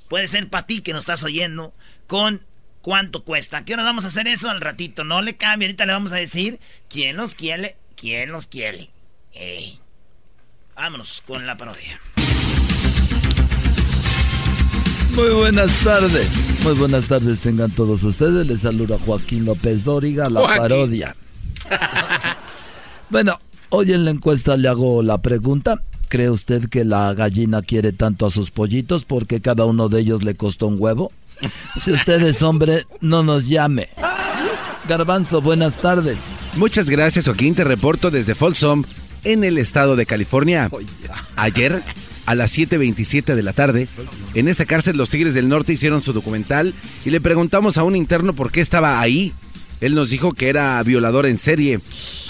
Puede 0.07 0.27
ser 0.27 0.49
para 0.49 0.67
ti 0.67 0.81
que 0.81 0.93
nos 0.93 1.01
estás 1.01 1.23
oyendo 1.23 1.73
con 2.05 2.45
cuánto 2.81 3.23
cuesta. 3.23 3.65
¿Qué 3.65 3.73
hora 3.73 3.81
vamos 3.81 4.05
a 4.05 4.09
hacer 4.09 4.27
eso 4.27 4.51
al 4.51 4.61
ratito? 4.61 5.03
No 5.03 5.23
le 5.23 5.35
cambie, 5.35 5.67
ahorita 5.67 5.87
le 5.87 5.93
vamos 5.93 6.11
a 6.11 6.17
decir 6.17 6.59
quién 6.89 7.17
los 7.17 7.33
quiere, 7.33 7.75
quién 7.95 8.31
los 8.31 8.45
quiere. 8.45 8.91
Vámonos 10.75 11.23
con 11.25 11.47
la 11.47 11.57
parodia. 11.57 11.99
Muy 15.15 15.29
buenas 15.29 15.75
tardes. 15.83 16.63
Muy 16.63 16.73
buenas 16.73 17.07
tardes 17.07 17.39
tengan 17.39 17.69
todos 17.71 18.03
ustedes. 18.03 18.47
Les 18.47 18.61
saluda 18.61 18.97
Joaquín 18.97 19.45
López 19.45 19.83
Dóriga, 19.83 20.29
la 20.29 20.41
parodia. 20.41 21.15
bueno, 23.09 23.39
hoy 23.69 23.93
en 23.93 24.05
la 24.05 24.11
encuesta 24.11 24.57
le 24.57 24.67
hago 24.67 25.03
la 25.03 25.21
pregunta. 25.21 25.83
¿Cree 26.09 26.29
usted 26.29 26.67
que 26.67 26.83
la 26.83 27.13
gallina 27.13 27.61
quiere 27.61 27.91
tanto 27.91 28.25
a 28.25 28.31
sus 28.31 28.49
pollitos 28.49 29.05
porque 29.05 29.39
cada 29.39 29.65
uno 29.65 29.87
de 29.87 29.99
ellos 30.01 30.23
le 30.23 30.35
costó 30.35 30.67
un 30.67 30.77
huevo? 30.79 31.11
Si 31.79 31.91
usted 31.91 32.21
es 32.23 32.41
hombre, 32.41 32.87
no 33.01 33.23
nos 33.23 33.47
llame. 33.47 33.89
Garbanzo, 34.87 35.41
buenas 35.41 35.77
tardes. 35.77 36.19
Muchas 36.57 36.89
gracias, 36.89 37.25
Joaquín. 37.25 37.55
Te 37.55 37.63
reporto 37.63 38.09
desde 38.11 38.35
Folsom, 38.35 38.83
en 39.23 39.43
el 39.43 39.57
estado 39.57 39.95
de 39.95 40.05
California. 40.05 40.69
Ayer 41.35 41.83
a 42.25 42.35
las 42.35 42.57
7.27 42.57 43.35
de 43.35 43.43
la 43.43 43.53
tarde. 43.53 43.87
En 44.33 44.47
esta 44.47 44.65
cárcel 44.65 44.97
los 44.97 45.09
Tigres 45.09 45.33
del 45.33 45.49
Norte 45.49 45.73
hicieron 45.73 46.03
su 46.03 46.13
documental 46.13 46.73
y 47.05 47.09
le 47.09 47.21
preguntamos 47.21 47.77
a 47.77 47.83
un 47.83 47.95
interno 47.95 48.33
por 48.33 48.51
qué 48.51 48.61
estaba 48.61 48.99
ahí. 48.99 49.33
Él 49.81 49.95
nos 49.95 50.09
dijo 50.09 50.31
que 50.31 50.49
era 50.49 50.81
violador 50.83 51.25
en 51.25 51.39
serie. 51.39 51.79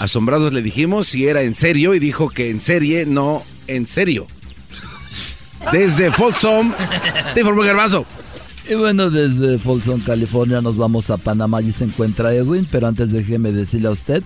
Asombrados 0.00 0.52
le 0.52 0.62
dijimos 0.62 1.06
si 1.06 1.26
era 1.26 1.42
en 1.42 1.54
serio 1.54 1.94
y 1.94 1.98
dijo 1.98 2.28
que 2.28 2.50
en 2.50 2.60
serie, 2.60 3.06
no 3.06 3.44
en 3.66 3.86
serio. 3.86 4.26
Desde 5.72 6.10
Folsom, 6.10 6.74
te 7.32 7.40
informó 7.40 7.62
Garbazo. 7.62 8.06
Y 8.68 8.74
bueno, 8.74 9.10
desde 9.10 9.58
Folsom, 9.58 10.00
California, 10.00 10.62
nos 10.62 10.78
vamos 10.78 11.10
a 11.10 11.18
Panamá 11.18 11.60
y 11.60 11.70
se 11.70 11.84
encuentra 11.84 12.34
Edwin, 12.34 12.66
pero 12.70 12.86
antes 12.86 13.12
déjeme 13.12 13.52
decirle 13.52 13.88
a 13.88 13.90
usted 13.90 14.22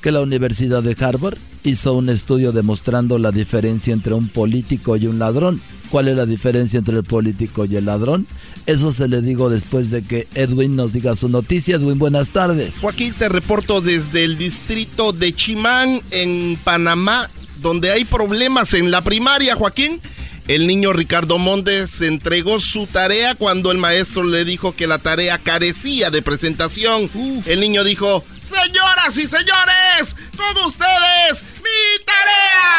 que 0.00 0.10
la 0.10 0.22
Universidad 0.22 0.82
de 0.82 0.96
Harvard 0.98 1.36
hizo 1.62 1.92
un 1.92 2.08
estudio 2.08 2.52
demostrando 2.52 3.18
la 3.18 3.32
diferencia 3.32 3.92
entre 3.92 4.14
un 4.14 4.28
político 4.28 4.96
y 4.96 5.06
un 5.08 5.18
ladrón. 5.18 5.60
¿Cuál 5.90 6.08
es 6.08 6.16
la 6.16 6.24
diferencia 6.24 6.78
entre 6.78 6.96
el 6.96 7.04
político 7.04 7.66
y 7.66 7.76
el 7.76 7.84
ladrón? 7.84 8.26
Eso 8.64 8.92
se 8.92 9.08
le 9.08 9.20
digo 9.20 9.50
después 9.50 9.90
de 9.90 10.02
que 10.02 10.26
Edwin 10.34 10.74
nos 10.74 10.94
diga 10.94 11.14
su 11.14 11.28
noticia. 11.28 11.76
Edwin, 11.76 11.98
buenas 11.98 12.30
tardes. 12.30 12.76
Joaquín, 12.80 13.12
te 13.12 13.28
reporto 13.28 13.82
desde 13.82 14.24
el 14.24 14.38
distrito 14.38 15.12
de 15.12 15.34
Chimán, 15.34 16.00
en 16.12 16.58
Panamá, 16.64 17.28
donde 17.60 17.90
hay 17.90 18.06
problemas 18.06 18.72
en 18.72 18.90
la 18.90 19.02
primaria, 19.02 19.54
Joaquín. 19.54 20.00
El 20.48 20.66
niño 20.66 20.92
Ricardo 20.92 21.38
Montes 21.38 22.00
entregó 22.00 22.58
su 22.58 22.88
tarea 22.88 23.36
cuando 23.36 23.70
el 23.70 23.78
maestro 23.78 24.24
le 24.24 24.44
dijo 24.44 24.74
que 24.74 24.88
la 24.88 24.98
tarea 24.98 25.38
carecía 25.38 26.10
de 26.10 26.20
presentación. 26.20 27.08
El 27.46 27.60
niño 27.60 27.84
dijo, 27.84 28.24
señoras 28.42 29.16
y 29.16 29.28
señores, 29.28 30.16
con 30.36 30.64
ustedes, 30.64 31.44
mi 31.58 32.04
tarea. 32.04 32.72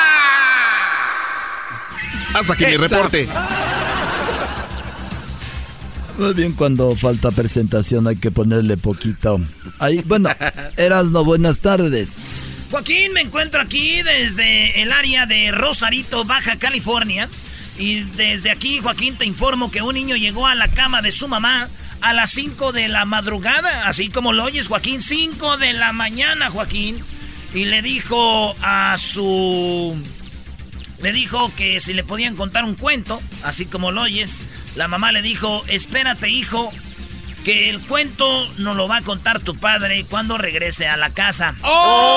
Hasta 2.33 2.53
aquí 2.53 2.65
mi 2.65 2.77
reporte. 2.77 3.29
Muy 6.17 6.33
bien, 6.33 6.51
cuando 6.51 6.95
falta 6.95 7.31
presentación 7.31 8.07
hay 8.07 8.17
que 8.17 8.29
ponerle 8.29 8.75
poquito. 8.75 9.39
Ahí, 9.79 10.01
bueno, 10.05 10.29
Erasno, 10.77 11.23
buenas 11.23 11.59
tardes. 11.59 12.11
Joaquín, 12.69 13.13
me 13.13 13.21
encuentro 13.21 13.61
aquí 13.61 14.01
desde 14.01 14.81
el 14.81 14.91
área 14.91 15.25
de 15.25 15.51
Rosarito, 15.51 16.25
Baja 16.25 16.57
California. 16.57 17.29
Y 17.77 18.01
desde 18.01 18.51
aquí, 18.51 18.79
Joaquín, 18.79 19.17
te 19.17 19.25
informo 19.25 19.71
que 19.71 19.81
un 19.81 19.95
niño 19.95 20.15
llegó 20.15 20.47
a 20.47 20.55
la 20.55 20.67
cama 20.67 21.01
de 21.01 21.11
su 21.11 21.27
mamá 21.27 21.67
a 22.01 22.13
las 22.13 22.31
5 22.31 22.73
de 22.73 22.89
la 22.89 23.05
madrugada, 23.05 23.87
así 23.87 24.09
como 24.09 24.33
lo 24.33 24.43
oyes, 24.43 24.67
Joaquín, 24.67 25.01
5 25.01 25.57
de 25.57 25.71
la 25.71 25.93
mañana, 25.93 26.49
Joaquín. 26.49 27.01
Y 27.53 27.65
le 27.65 27.81
dijo 27.81 28.55
a 28.61 28.97
su... 28.97 29.95
Le 31.01 31.13
dijo 31.13 31.51
que 31.55 31.79
si 31.79 31.93
le 31.93 32.03
podían 32.03 32.35
contar 32.35 32.65
un 32.65 32.75
cuento, 32.75 33.21
así 33.43 33.65
como 33.65 33.91
lo 33.91 34.01
oyes. 34.01 34.47
La 34.75 34.87
mamá 34.87 35.11
le 35.11 35.21
dijo, 35.21 35.63
espérate, 35.67 36.29
hijo, 36.29 36.73
que 37.43 37.69
el 37.69 37.79
cuento 37.81 38.47
nos 38.57 38.75
lo 38.75 38.87
va 38.87 38.97
a 38.97 39.01
contar 39.01 39.39
tu 39.39 39.55
padre 39.55 40.05
cuando 40.09 40.37
regrese 40.37 40.87
a 40.87 40.97
la 40.97 41.09
casa. 41.09 41.55
¡Oh! 41.61 42.13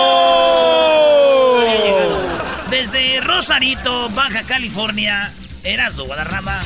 Desde 2.71 3.21
Rosarito, 3.21 4.09
Baja 4.11 4.43
California, 4.43 5.33
Eras 5.67 5.97
Guadarrama. 5.99 6.61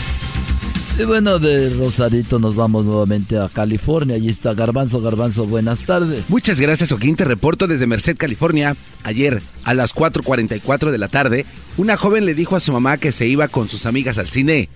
Y 0.98 1.04
bueno, 1.04 1.38
de 1.38 1.70
Rosarito 1.70 2.38
nos 2.38 2.54
vamos 2.54 2.84
nuevamente 2.84 3.38
a 3.38 3.48
California. 3.48 4.16
Allí 4.16 4.28
está 4.28 4.52
Garbanzo. 4.52 5.00
Garbanzo, 5.00 5.46
buenas 5.46 5.86
tardes. 5.86 6.28
Muchas 6.28 6.60
gracias, 6.60 6.90
Joaquín. 6.90 7.16
Te 7.16 7.24
reporto 7.24 7.66
desde 7.66 7.86
Merced, 7.86 8.18
California. 8.18 8.76
Ayer, 9.04 9.40
a 9.64 9.72
las 9.72 9.94
4.44 9.94 10.90
de 10.90 10.98
la 10.98 11.08
tarde, 11.08 11.46
una 11.78 11.96
joven 11.96 12.26
le 12.26 12.34
dijo 12.34 12.56
a 12.56 12.60
su 12.60 12.72
mamá 12.72 12.98
que 12.98 13.12
se 13.12 13.26
iba 13.26 13.48
con 13.48 13.68
sus 13.68 13.86
amigas 13.86 14.18
al 14.18 14.28
cine. 14.28 14.68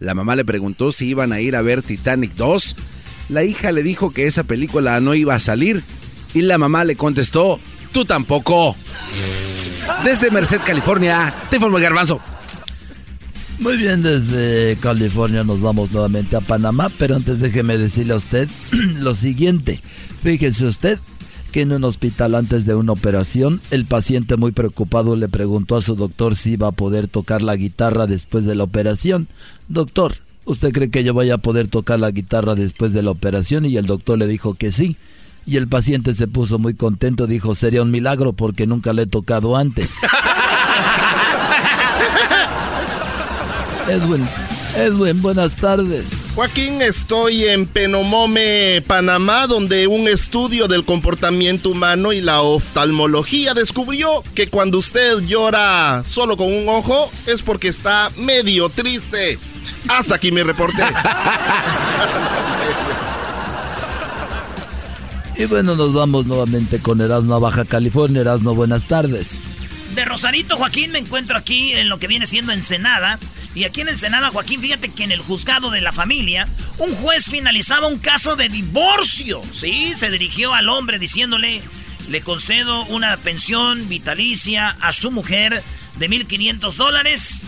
La 0.00 0.14
mamá 0.14 0.34
le 0.34 0.44
preguntó 0.44 0.90
si 0.90 1.06
iban 1.06 1.32
a 1.32 1.40
ir 1.40 1.54
a 1.54 1.62
ver 1.62 1.82
Titanic 1.82 2.34
2. 2.34 2.74
La 3.28 3.44
hija 3.44 3.70
le 3.70 3.84
dijo 3.84 4.10
que 4.10 4.26
esa 4.26 4.42
película 4.42 4.98
no 4.98 5.14
iba 5.14 5.34
a 5.34 5.40
salir. 5.40 5.84
Y 6.34 6.42
la 6.42 6.58
mamá 6.58 6.82
le 6.82 6.96
contestó, 6.96 7.60
tú 7.92 8.04
tampoco. 8.04 8.74
Desde 10.02 10.32
Merced, 10.32 10.60
California, 10.66 11.32
te 11.48 11.56
informo 11.56 11.78
Garbanzo. 11.78 12.20
Muy 13.60 13.76
bien, 13.76 14.02
desde 14.02 14.76
California 14.80 15.44
nos 15.44 15.60
vamos 15.60 15.92
nuevamente 15.92 16.34
a 16.34 16.40
Panamá, 16.40 16.90
pero 16.98 17.14
antes 17.14 17.40
déjeme 17.40 17.76
decirle 17.76 18.14
a 18.14 18.16
usted 18.16 18.48
lo 19.00 19.14
siguiente. 19.14 19.82
Fíjese 20.22 20.64
usted 20.64 20.98
que 21.52 21.60
en 21.60 21.72
un 21.72 21.84
hospital 21.84 22.36
antes 22.36 22.64
de 22.64 22.74
una 22.74 22.92
operación, 22.92 23.60
el 23.70 23.84
paciente 23.84 24.36
muy 24.36 24.52
preocupado 24.52 25.14
le 25.14 25.28
preguntó 25.28 25.76
a 25.76 25.82
su 25.82 25.94
doctor 25.94 26.36
si 26.36 26.52
iba 26.52 26.68
a 26.68 26.72
poder 26.72 27.06
tocar 27.06 27.42
la 27.42 27.54
guitarra 27.54 28.06
después 28.06 28.46
de 28.46 28.54
la 28.54 28.64
operación. 28.64 29.28
Doctor, 29.68 30.14
¿usted 30.46 30.72
cree 30.72 30.90
que 30.90 31.04
yo 31.04 31.12
vaya 31.12 31.34
a 31.34 31.38
poder 31.38 31.68
tocar 31.68 32.00
la 32.00 32.12
guitarra 32.12 32.54
después 32.54 32.94
de 32.94 33.02
la 33.02 33.10
operación? 33.10 33.66
Y 33.66 33.76
el 33.76 33.84
doctor 33.84 34.16
le 34.16 34.26
dijo 34.26 34.54
que 34.54 34.72
sí. 34.72 34.96
Y 35.44 35.56
el 35.56 35.68
paciente 35.68 36.14
se 36.14 36.28
puso 36.28 36.58
muy 36.58 36.74
contento, 36.74 37.26
dijo, 37.26 37.54
sería 37.54 37.82
un 37.82 37.90
milagro 37.90 38.32
porque 38.32 38.66
nunca 38.66 38.94
le 38.94 39.02
he 39.02 39.06
tocado 39.06 39.56
antes. 39.56 39.96
Edwin, 43.88 44.26
Edwin, 44.76 45.20
buenas 45.22 45.56
tardes. 45.56 46.08
Joaquín, 46.34 46.80
estoy 46.82 47.44
en 47.44 47.66
Penomome, 47.66 48.82
Panamá, 48.86 49.46
donde 49.46 49.86
un 49.86 50.06
estudio 50.08 50.68
del 50.68 50.84
comportamiento 50.84 51.70
humano 51.70 52.12
y 52.12 52.20
la 52.20 52.42
oftalmología 52.42 53.54
descubrió 53.54 54.22
que 54.34 54.48
cuando 54.48 54.78
usted 54.78 55.20
llora 55.26 56.02
solo 56.04 56.36
con 56.36 56.52
un 56.52 56.68
ojo 56.68 57.10
es 57.26 57.42
porque 57.42 57.68
está 57.68 58.10
medio 58.16 58.68
triste. 58.68 59.38
Hasta 59.88 60.14
aquí 60.16 60.30
mi 60.30 60.42
reporte. 60.42 60.82
y 65.36 65.44
bueno, 65.46 65.74
nos 65.74 65.92
vamos 65.92 66.26
nuevamente 66.26 66.80
con 66.80 67.00
Erasmo 67.00 67.34
a 67.34 67.38
Baja 67.38 67.64
California. 67.64 68.20
Erasmo, 68.20 68.54
buenas 68.54 68.86
tardes. 68.86 69.32
De 69.94 70.04
Rosarito, 70.04 70.56
Joaquín, 70.56 70.92
me 70.92 71.00
encuentro 71.00 71.36
aquí 71.36 71.72
en 71.72 71.88
lo 71.88 71.98
que 71.98 72.06
viene 72.06 72.26
siendo 72.26 72.52
Ensenada. 72.52 73.18
Y 73.54 73.64
aquí 73.64 73.80
en 73.80 73.88
Ensenada, 73.88 74.30
Joaquín, 74.30 74.60
fíjate 74.60 74.90
que 74.90 75.04
en 75.04 75.12
el 75.12 75.20
juzgado 75.20 75.70
de 75.70 75.80
la 75.80 75.92
familia, 75.92 76.48
un 76.78 76.94
juez 76.94 77.24
finalizaba 77.30 77.88
un 77.88 77.98
caso 77.98 78.36
de 78.36 78.48
divorcio. 78.48 79.42
Sí, 79.52 79.92
se 79.96 80.10
dirigió 80.10 80.54
al 80.54 80.68
hombre 80.68 80.98
diciéndole, 80.98 81.62
le 82.08 82.20
concedo 82.20 82.84
una 82.86 83.16
pensión 83.16 83.88
vitalicia 83.88 84.76
a 84.80 84.92
su 84.92 85.10
mujer 85.10 85.62
de 85.98 86.08
1.500 86.08 86.74
dólares, 86.74 87.46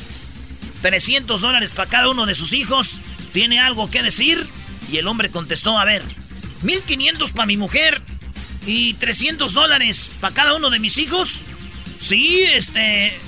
300 0.83 1.41
dólares 1.41 1.73
para 1.73 1.89
cada 1.89 2.09
uno 2.09 2.27
de 2.27 2.35
sus 2.35 2.53
hijos. 2.53 3.01
¿Tiene 3.33 3.61
algo 3.61 3.91
que 3.91 4.03
decir? 4.03 4.47
Y 4.91 4.99
el 4.99 5.07
hombre 5.07 5.31
contestó, 5.31 5.79
a 5.79 5.85
ver, 5.85 6.03
1.500 6.65 7.33
para 7.33 7.47
mi 7.47 7.57
mujer 7.57 8.03
y 8.67 8.95
300 8.95 9.53
dólares 9.55 10.11
para 10.21 10.35
cada 10.35 10.55
uno 10.55 10.71
de 10.71 10.81
mis 10.81 10.99
hijos. 10.99 11.43
Sí, 12.01 12.43
este, 12.53 13.19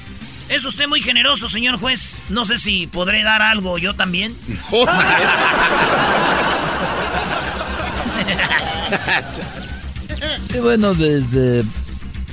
es 0.48 0.64
usted 0.64 0.88
muy 0.88 1.00
generoso, 1.00 1.48
señor 1.48 1.78
juez. 1.78 2.16
No 2.28 2.44
sé 2.44 2.58
si 2.58 2.86
podré 2.86 3.22
dar 3.22 3.42
algo 3.42 3.78
yo 3.78 3.94
también. 3.94 4.34
y 10.54 10.58
bueno, 10.58 10.94
desde 10.94 11.62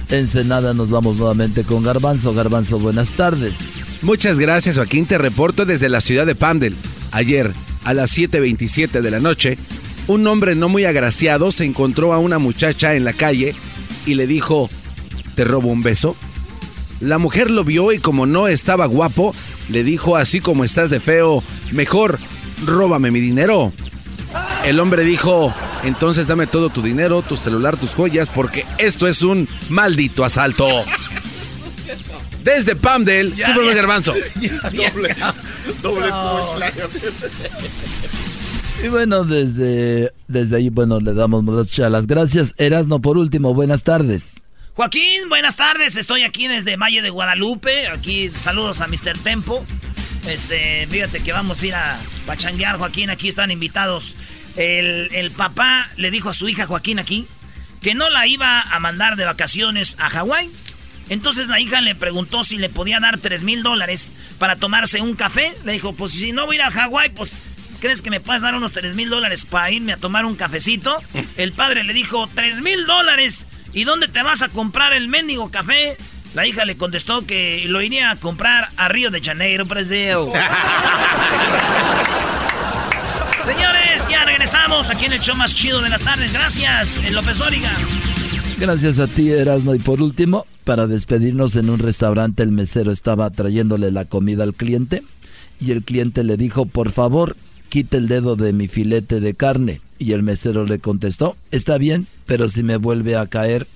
Ensenada 0.09 0.73
nos 0.73 0.89
vamos 0.89 1.17
nuevamente 1.17 1.63
con 1.63 1.83
Garbanzo. 1.83 2.33
Garbanzo, 2.33 2.79
buenas 2.79 3.13
tardes. 3.13 3.57
Muchas 4.01 4.39
gracias, 4.39 4.77
Joaquín. 4.77 5.05
Te 5.05 5.17
reporto 5.17 5.65
desde 5.65 5.89
la 5.89 6.01
ciudad 6.01 6.25
de 6.25 6.35
Pandel. 6.35 6.75
Ayer, 7.11 7.53
a 7.83 7.93
las 7.93 8.17
7.27 8.17 9.01
de 9.01 9.11
la 9.11 9.19
noche, 9.19 9.57
un 10.07 10.25
hombre 10.27 10.55
no 10.55 10.69
muy 10.69 10.85
agraciado 10.85 11.51
se 11.51 11.65
encontró 11.65 12.13
a 12.13 12.19
una 12.19 12.39
muchacha 12.39 12.95
en 12.95 13.05
la 13.05 13.13
calle 13.13 13.55
y 14.05 14.15
le 14.15 14.27
dijo, 14.27 14.69
¿te 15.35 15.43
robo 15.43 15.69
un 15.69 15.83
beso? 15.83 16.15
La 17.01 17.17
mujer 17.17 17.49
lo 17.49 17.63
vio 17.63 17.91
y 17.91 17.99
como 17.99 18.25
no 18.25 18.47
estaba 18.47 18.85
guapo, 18.85 19.35
le 19.69 19.83
dijo 19.83 20.15
así 20.15 20.39
como 20.39 20.63
estás 20.63 20.91
de 20.91 20.99
feo, 20.99 21.43
mejor 21.71 22.19
róbame 22.65 23.11
mi 23.11 23.19
dinero. 23.19 23.73
El 24.63 24.79
hombre 24.79 25.03
dijo, 25.03 25.53
entonces 25.83 26.27
dame 26.27 26.47
todo 26.47 26.69
tu 26.69 26.81
dinero, 26.81 27.21
tu 27.21 27.35
celular, 27.37 27.75
tus 27.75 27.95
joyas, 27.95 28.29
porque 28.29 28.65
esto 28.77 29.07
es 29.07 29.23
un 29.23 29.49
maldito 29.69 30.23
asalto. 30.23 30.67
Desde 32.43 32.75
Pamdel, 32.75 33.33
Fútbol 33.33 33.73
Garbanzo. 33.73 34.13
doble, 34.73 35.15
doble 35.81 36.07
Y 38.83 38.87
bueno, 38.87 39.23
desde, 39.25 40.11
desde 40.27 40.55
ahí, 40.55 40.69
bueno, 40.69 40.99
le 40.99 41.13
damos 41.13 41.43
muchas 41.43 41.91
las 41.91 42.07
gracias. 42.07 42.53
Erasno, 42.57 42.99
por 42.99 43.17
último, 43.17 43.53
buenas 43.53 43.83
tardes. 43.83 44.40
Joaquín, 44.73 45.27
buenas 45.27 45.57
tardes. 45.57 45.97
Estoy 45.97 46.23
aquí 46.23 46.47
desde 46.47 46.77
Valle 46.77 47.01
de 47.01 47.09
Guadalupe. 47.09 47.87
Aquí 47.87 48.29
saludos 48.29 48.79
a 48.79 48.87
Mr. 48.87 49.17
Tempo. 49.21 49.65
Este, 50.27 50.87
fíjate 50.87 51.21
que 51.21 51.33
vamos 51.33 51.61
a 51.61 51.65
ir 51.65 51.75
a 51.75 51.99
pachanguear, 52.25 52.77
Joaquín. 52.77 53.09
Aquí 53.09 53.27
están 53.27 53.51
invitados. 53.51 54.15
El, 54.55 55.09
el 55.11 55.31
papá 55.31 55.89
le 55.97 56.09
dijo 56.09 56.29
a 56.29 56.33
su 56.33 56.47
hija 56.47 56.67
Joaquín 56.67 56.99
aquí 56.99 57.27
que 57.81 57.95
no 57.95 58.09
la 58.09 58.27
iba 58.27 58.61
a 58.61 58.79
mandar 58.79 59.17
de 59.17 59.25
vacaciones 59.25 59.97
a 59.99 60.09
Hawái. 60.09 60.49
Entonces 61.09 61.47
la 61.49 61.59
hija 61.59 61.81
le 61.81 61.93
preguntó 61.95 62.43
si 62.45 62.57
le 62.57 62.69
podía 62.69 63.01
dar 63.01 63.17
3 63.17 63.43
mil 63.43 63.63
dólares 63.63 64.13
para 64.39 64.55
tomarse 64.55 65.01
un 65.01 65.15
café. 65.15 65.53
Le 65.65 65.73
dijo, 65.73 65.93
pues 65.93 66.13
si 66.13 66.31
no 66.31 66.45
voy 66.45 66.55
a 66.55 66.59
ir 66.59 66.61
a 66.63 66.71
Hawái, 66.71 67.09
pues 67.09 67.37
¿crees 67.81 68.01
que 68.01 68.09
me 68.09 68.21
puedes 68.21 68.41
dar 68.41 68.55
unos 68.55 68.71
3 68.71 68.95
mil 68.95 69.09
dólares 69.09 69.43
para 69.43 69.69
irme 69.69 69.91
a 69.91 69.97
tomar 69.97 70.23
un 70.25 70.35
cafecito? 70.35 70.97
El 71.35 71.51
padre 71.51 71.83
le 71.83 71.91
dijo, 71.93 72.29
3 72.33 72.61
mil 72.61 72.85
dólares. 72.85 73.47
¿Y 73.73 73.83
dónde 73.85 74.07
te 74.07 74.21
vas 74.21 74.41
a 74.41 74.49
comprar 74.49 74.93
el 74.93 75.07
mendigo 75.07 75.49
café? 75.49 75.97
La 76.33 76.45
hija 76.47 76.65
le 76.65 76.75
contestó 76.77 77.25
que 77.25 77.65
lo 77.67 77.81
iría 77.81 78.11
a 78.11 78.15
comprar 78.17 78.69
a 78.77 78.87
Río 78.87 79.11
de 79.11 79.21
Janeiro, 79.21 79.65
Brasil. 79.65 80.15
Señores, 83.43 84.07
ya 84.09 84.23
regresamos 84.25 84.89
aquí 84.89 85.05
en 85.05 85.13
el 85.13 85.19
show 85.19 85.35
más 85.35 85.55
chido 85.55 85.81
de 85.81 85.89
las 85.89 86.03
tardes. 86.03 86.31
Gracias, 86.31 86.97
López 87.11 87.37
Dóriga. 87.37 87.73
Gracias 88.59 88.99
a 88.99 89.07
ti, 89.07 89.31
Erasmo. 89.31 89.73
Y 89.73 89.79
por 89.79 90.01
último, 90.01 90.45
para 90.63 90.87
despedirnos 90.87 91.55
en 91.55 91.69
un 91.69 91.79
restaurante, 91.79 92.43
el 92.43 92.51
mesero 92.51 92.91
estaba 92.91 93.29
trayéndole 93.29 93.91
la 93.91 94.05
comida 94.05 94.43
al 94.43 94.53
cliente 94.53 95.03
y 95.59 95.71
el 95.71 95.83
cliente 95.83 96.23
le 96.23 96.37
dijo, 96.37 96.65
por 96.65 96.91
favor, 96.91 97.35
quite 97.69 97.97
el 97.97 98.07
dedo 98.07 98.35
de 98.35 98.53
mi 98.53 98.67
filete 98.67 99.19
de 99.19 99.33
carne. 99.33 99.81
Y 99.97 100.13
el 100.13 100.23
mesero 100.23 100.65
le 100.65 100.79
contestó, 100.79 101.35
está 101.51 101.77
bien, 101.77 102.07
pero 102.31 102.47
si 102.47 102.63
me 102.63 102.77
vuelve 102.77 103.17
a 103.17 103.27
caer, 103.27 103.67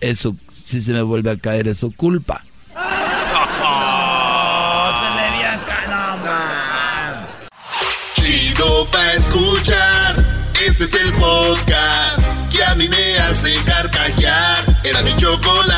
es 0.00 0.20
su, 0.20 0.36
si 0.64 0.80
se 0.80 0.92
me 0.92 1.02
vuelve 1.02 1.32
a 1.32 1.36
caer 1.36 1.66
es 1.66 1.78
su 1.78 1.92
culpa. 1.92 2.44
Chido 8.14 8.86
pa 8.92 9.14
escuchar, 9.14 10.24
este 10.64 10.84
es 10.84 10.94
el 10.94 11.12
podcast 11.14 12.22
que 12.52 12.62
a 12.62 12.76
mí 12.76 12.88
me 12.88 13.18
hace 13.18 13.56
carcajear. 13.64 14.80
Era 14.84 15.02
mi 15.02 15.16
chocolata. 15.16 15.77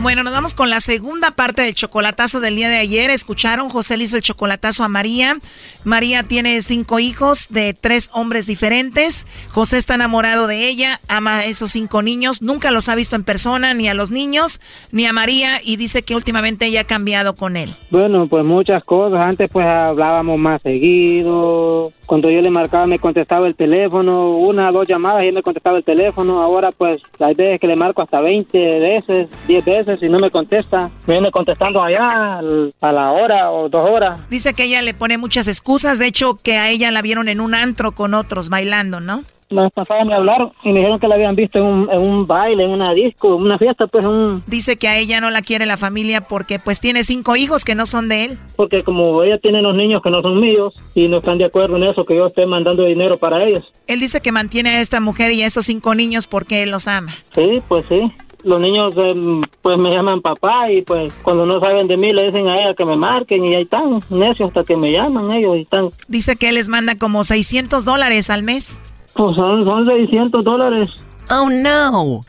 Bueno, 0.00 0.22
nos 0.22 0.32
vamos 0.32 0.54
con 0.54 0.70
la 0.70 0.80
segunda 0.80 1.32
parte 1.32 1.62
del 1.62 1.74
chocolatazo 1.74 2.38
del 2.38 2.54
día 2.54 2.68
de 2.68 2.76
ayer. 2.76 3.10
Escucharon, 3.10 3.68
José 3.68 3.96
le 3.96 4.04
hizo 4.04 4.16
el 4.16 4.22
chocolatazo 4.22 4.84
a 4.84 4.88
María. 4.88 5.38
María 5.82 6.22
tiene 6.22 6.62
cinco 6.62 7.00
hijos 7.00 7.48
de 7.50 7.74
tres 7.74 8.08
hombres 8.12 8.46
diferentes. 8.46 9.26
José 9.50 9.76
está 9.76 9.96
enamorado 9.96 10.46
de 10.46 10.68
ella, 10.68 11.00
ama 11.08 11.38
a 11.38 11.44
esos 11.46 11.72
cinco 11.72 12.00
niños. 12.02 12.42
Nunca 12.42 12.70
los 12.70 12.88
ha 12.88 12.94
visto 12.94 13.16
en 13.16 13.24
persona, 13.24 13.74
ni 13.74 13.88
a 13.88 13.94
los 13.94 14.12
niños, 14.12 14.60
ni 14.92 15.04
a 15.04 15.12
María. 15.12 15.60
Y 15.64 15.76
dice 15.76 16.02
que 16.02 16.14
últimamente 16.14 16.66
ella 16.66 16.82
ha 16.82 16.84
cambiado 16.84 17.34
con 17.34 17.56
él. 17.56 17.70
Bueno, 17.90 18.28
pues 18.28 18.44
muchas 18.44 18.84
cosas. 18.84 19.18
Antes 19.18 19.50
pues 19.50 19.66
hablábamos 19.66 20.38
más 20.38 20.62
seguido. 20.62 21.92
Cuando 22.06 22.30
yo 22.30 22.40
le 22.40 22.50
marcaba 22.50 22.86
me 22.86 23.00
contestaba 23.00 23.48
el 23.48 23.56
teléfono. 23.56 24.36
Una 24.36 24.70
dos 24.70 24.86
llamadas 24.86 25.24
y 25.24 25.28
él 25.28 25.34
me 25.34 25.42
contestaba 25.42 25.76
el 25.76 25.84
teléfono. 25.84 26.40
Ahora 26.40 26.70
pues 26.70 27.02
hay 27.18 27.34
veces 27.34 27.58
que 27.58 27.66
le 27.66 27.76
marco 27.76 28.00
hasta 28.00 28.20
20 28.20 28.58
veces, 28.78 29.28
10 29.48 29.64
veces 29.64 29.87
si 29.96 30.08
no 30.08 30.18
me 30.18 30.30
contesta. 30.30 30.90
Viene 31.06 31.30
contestando 31.30 31.82
allá 31.82 32.38
a 32.38 32.92
la 32.92 33.12
hora 33.12 33.50
o 33.50 33.68
dos 33.68 33.88
horas. 33.90 34.20
Dice 34.28 34.54
que 34.54 34.64
ella 34.64 34.82
le 34.82 34.94
pone 34.94 35.18
muchas 35.18 35.48
excusas. 35.48 35.98
De 35.98 36.06
hecho, 36.06 36.38
que 36.42 36.58
a 36.58 36.68
ella 36.68 36.90
la 36.90 37.02
vieron 37.02 37.28
en 37.28 37.40
un 37.40 37.54
antro 37.54 37.92
con 37.92 38.14
otros 38.14 38.48
bailando, 38.48 39.00
¿no? 39.00 39.22
La 39.50 39.70
pasada 39.70 40.04
me 40.04 40.14
hablaron 40.14 40.52
y 40.62 40.72
me 40.72 40.80
dijeron 40.80 41.00
que 41.00 41.08
la 41.08 41.14
habían 41.14 41.34
visto 41.34 41.58
en 41.58 41.64
un, 41.64 41.90
en 41.90 42.00
un 42.00 42.26
baile, 42.26 42.64
en 42.64 42.70
una 42.70 42.92
disco, 42.92 43.34
en 43.36 43.42
una 43.42 43.56
fiesta, 43.56 43.86
pues 43.86 44.04
un... 44.04 44.42
Dice 44.46 44.76
que 44.76 44.88
a 44.88 44.98
ella 44.98 45.22
no 45.22 45.30
la 45.30 45.40
quiere 45.40 45.64
la 45.64 45.78
familia 45.78 46.20
porque 46.20 46.58
pues 46.58 46.80
tiene 46.80 47.02
cinco 47.02 47.34
hijos 47.34 47.64
que 47.64 47.74
no 47.74 47.86
son 47.86 48.10
de 48.10 48.24
él. 48.26 48.38
Porque 48.56 48.84
como 48.84 49.22
ella 49.22 49.38
tiene 49.38 49.62
los 49.62 49.74
niños 49.74 50.02
que 50.02 50.10
no 50.10 50.20
son 50.20 50.38
míos 50.38 50.74
y 50.94 51.08
no 51.08 51.18
están 51.18 51.38
de 51.38 51.46
acuerdo 51.46 51.76
en 51.76 51.84
eso, 51.84 52.04
que 52.04 52.14
yo 52.14 52.26
esté 52.26 52.44
mandando 52.44 52.84
dinero 52.84 53.16
para 53.16 53.42
ellos. 53.42 53.72
Él 53.86 54.00
dice 54.00 54.20
que 54.20 54.32
mantiene 54.32 54.70
a 54.70 54.80
esta 54.80 55.00
mujer 55.00 55.32
y 55.32 55.42
a 55.42 55.46
estos 55.46 55.64
cinco 55.64 55.94
niños 55.94 56.26
porque 56.26 56.62
él 56.62 56.70
los 56.70 56.86
ama. 56.86 57.12
Sí, 57.34 57.62
pues 57.68 57.86
sí 57.88 58.12
los 58.44 58.60
niños 58.60 58.94
em, 58.96 59.42
pues 59.62 59.78
me 59.78 59.90
llaman 59.90 60.20
papá 60.20 60.70
y 60.70 60.82
pues 60.82 61.12
cuando 61.22 61.46
no 61.46 61.60
saben 61.60 61.86
de 61.88 61.96
mí 61.96 62.12
le 62.12 62.26
dicen 62.26 62.48
a 62.48 62.60
ella 62.60 62.74
que 62.74 62.84
me 62.84 62.96
marquen 62.96 63.44
y 63.44 63.54
ahí 63.54 63.62
están, 63.62 64.00
necios 64.10 64.48
hasta 64.48 64.64
que 64.64 64.76
me 64.76 64.92
llaman 64.92 65.32
ellos 65.32 65.56
y 65.56 65.60
están. 65.62 65.90
Dice 66.06 66.36
que 66.36 66.48
él 66.48 66.54
les 66.54 66.68
manda 66.68 66.96
como 66.96 67.24
600 67.24 67.84
dólares 67.84 68.30
al 68.30 68.42
mes. 68.42 68.80
Pues 69.14 69.34
son, 69.36 69.64
son 69.64 69.86
600 69.86 70.44
dólares. 70.44 71.00
Oh 71.30 71.48
no. 71.50 72.22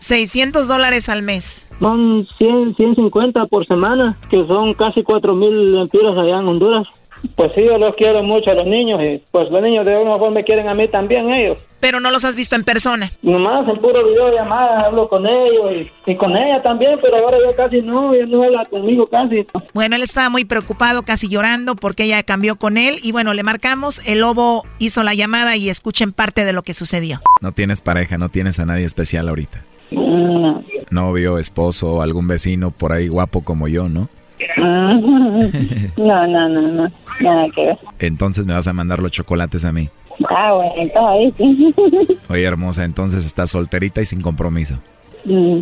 600 0.00 0.68
dólares 0.68 1.08
al 1.08 1.22
mes. 1.22 1.64
Son 1.80 2.26
100, 2.38 2.74
150 2.74 3.46
por 3.46 3.66
semana, 3.66 4.16
que 4.30 4.44
son 4.44 4.74
casi 4.74 5.02
4 5.02 5.34
mil 5.34 5.74
lempiras 5.74 6.16
allá 6.16 6.40
en 6.40 6.48
Honduras. 6.48 6.86
Pues 7.34 7.52
sí, 7.54 7.64
yo 7.64 7.78
los 7.78 7.94
quiero 7.94 8.22
mucho 8.22 8.50
a 8.50 8.54
los 8.54 8.66
niños 8.66 9.00
y 9.02 9.22
pues 9.30 9.50
los 9.50 9.62
niños 9.62 9.84
de 9.84 9.94
alguna 9.94 10.18
forma 10.18 10.36
me 10.36 10.44
quieren 10.44 10.68
a 10.68 10.74
mí 10.74 10.88
también 10.88 11.32
ellos. 11.32 11.58
Pero 11.80 12.00
no 12.00 12.10
los 12.10 12.24
has 12.24 12.34
visto 12.34 12.56
en 12.56 12.64
persona. 12.64 13.12
Nomás 13.22 13.68
en 13.68 13.78
puro 13.78 14.06
video 14.08 14.32
llamada 14.32 14.80
hablo 14.86 15.08
con 15.08 15.26
ellos 15.26 15.88
y, 16.06 16.14
con 16.16 16.36
ella 16.36 16.60
también, 16.62 16.98
pero 17.00 17.16
ahora 17.18 17.38
ya 17.48 17.54
casi 17.54 17.82
no, 17.82 18.12
ella 18.12 18.26
no 18.26 18.42
habla 18.42 18.64
conmigo 18.64 19.06
casi. 19.06 19.46
Bueno, 19.74 19.96
él 19.96 20.02
estaba 20.02 20.28
muy 20.28 20.44
preocupado, 20.44 21.02
casi 21.02 21.28
llorando 21.28 21.76
porque 21.76 22.04
ella 22.04 22.22
cambió 22.24 22.56
con 22.56 22.76
él 22.76 22.96
y 23.02 23.12
bueno, 23.12 23.34
le 23.34 23.42
marcamos, 23.42 24.00
el 24.06 24.20
lobo 24.20 24.64
hizo 24.78 25.02
la 25.02 25.14
llamada 25.14 25.56
y 25.56 25.70
escuchen 25.70 26.12
parte 26.12 26.44
de 26.44 26.52
lo 26.52 26.62
que 26.62 26.74
sucedió. 26.74 27.20
No 27.40 27.52
tienes 27.52 27.80
pareja, 27.80 28.18
no 28.18 28.28
tienes 28.28 28.58
a 28.58 28.66
nadie 28.66 28.84
especial 28.84 29.28
ahorita. 29.28 29.62
No. 29.90 30.64
Novio, 30.90 31.38
esposo, 31.38 32.02
algún 32.02 32.28
vecino 32.28 32.70
por 32.70 32.92
ahí 32.92 33.08
guapo 33.08 33.42
como 33.42 33.68
yo, 33.68 33.88
¿no? 33.88 34.08
No, 34.56 36.26
no, 36.26 36.48
no, 36.48 36.60
no, 36.60 36.92
nada 37.20 37.46
que 37.54 37.66
ver. 37.66 37.78
Entonces 37.98 38.46
me 38.46 38.54
vas 38.54 38.68
a 38.68 38.72
mandar 38.72 39.00
los 39.00 39.12
chocolates 39.12 39.64
a 39.64 39.72
mí. 39.72 39.88
Ah, 40.28 40.52
bueno, 40.52 40.72
entonces 40.76 41.34
ahí 41.40 42.16
Oye, 42.28 42.44
hermosa, 42.44 42.84
entonces 42.84 43.24
estás 43.24 43.50
solterita 43.50 44.00
y 44.00 44.06
sin 44.06 44.20
compromiso. 44.20 44.78
Mm. 45.24 45.60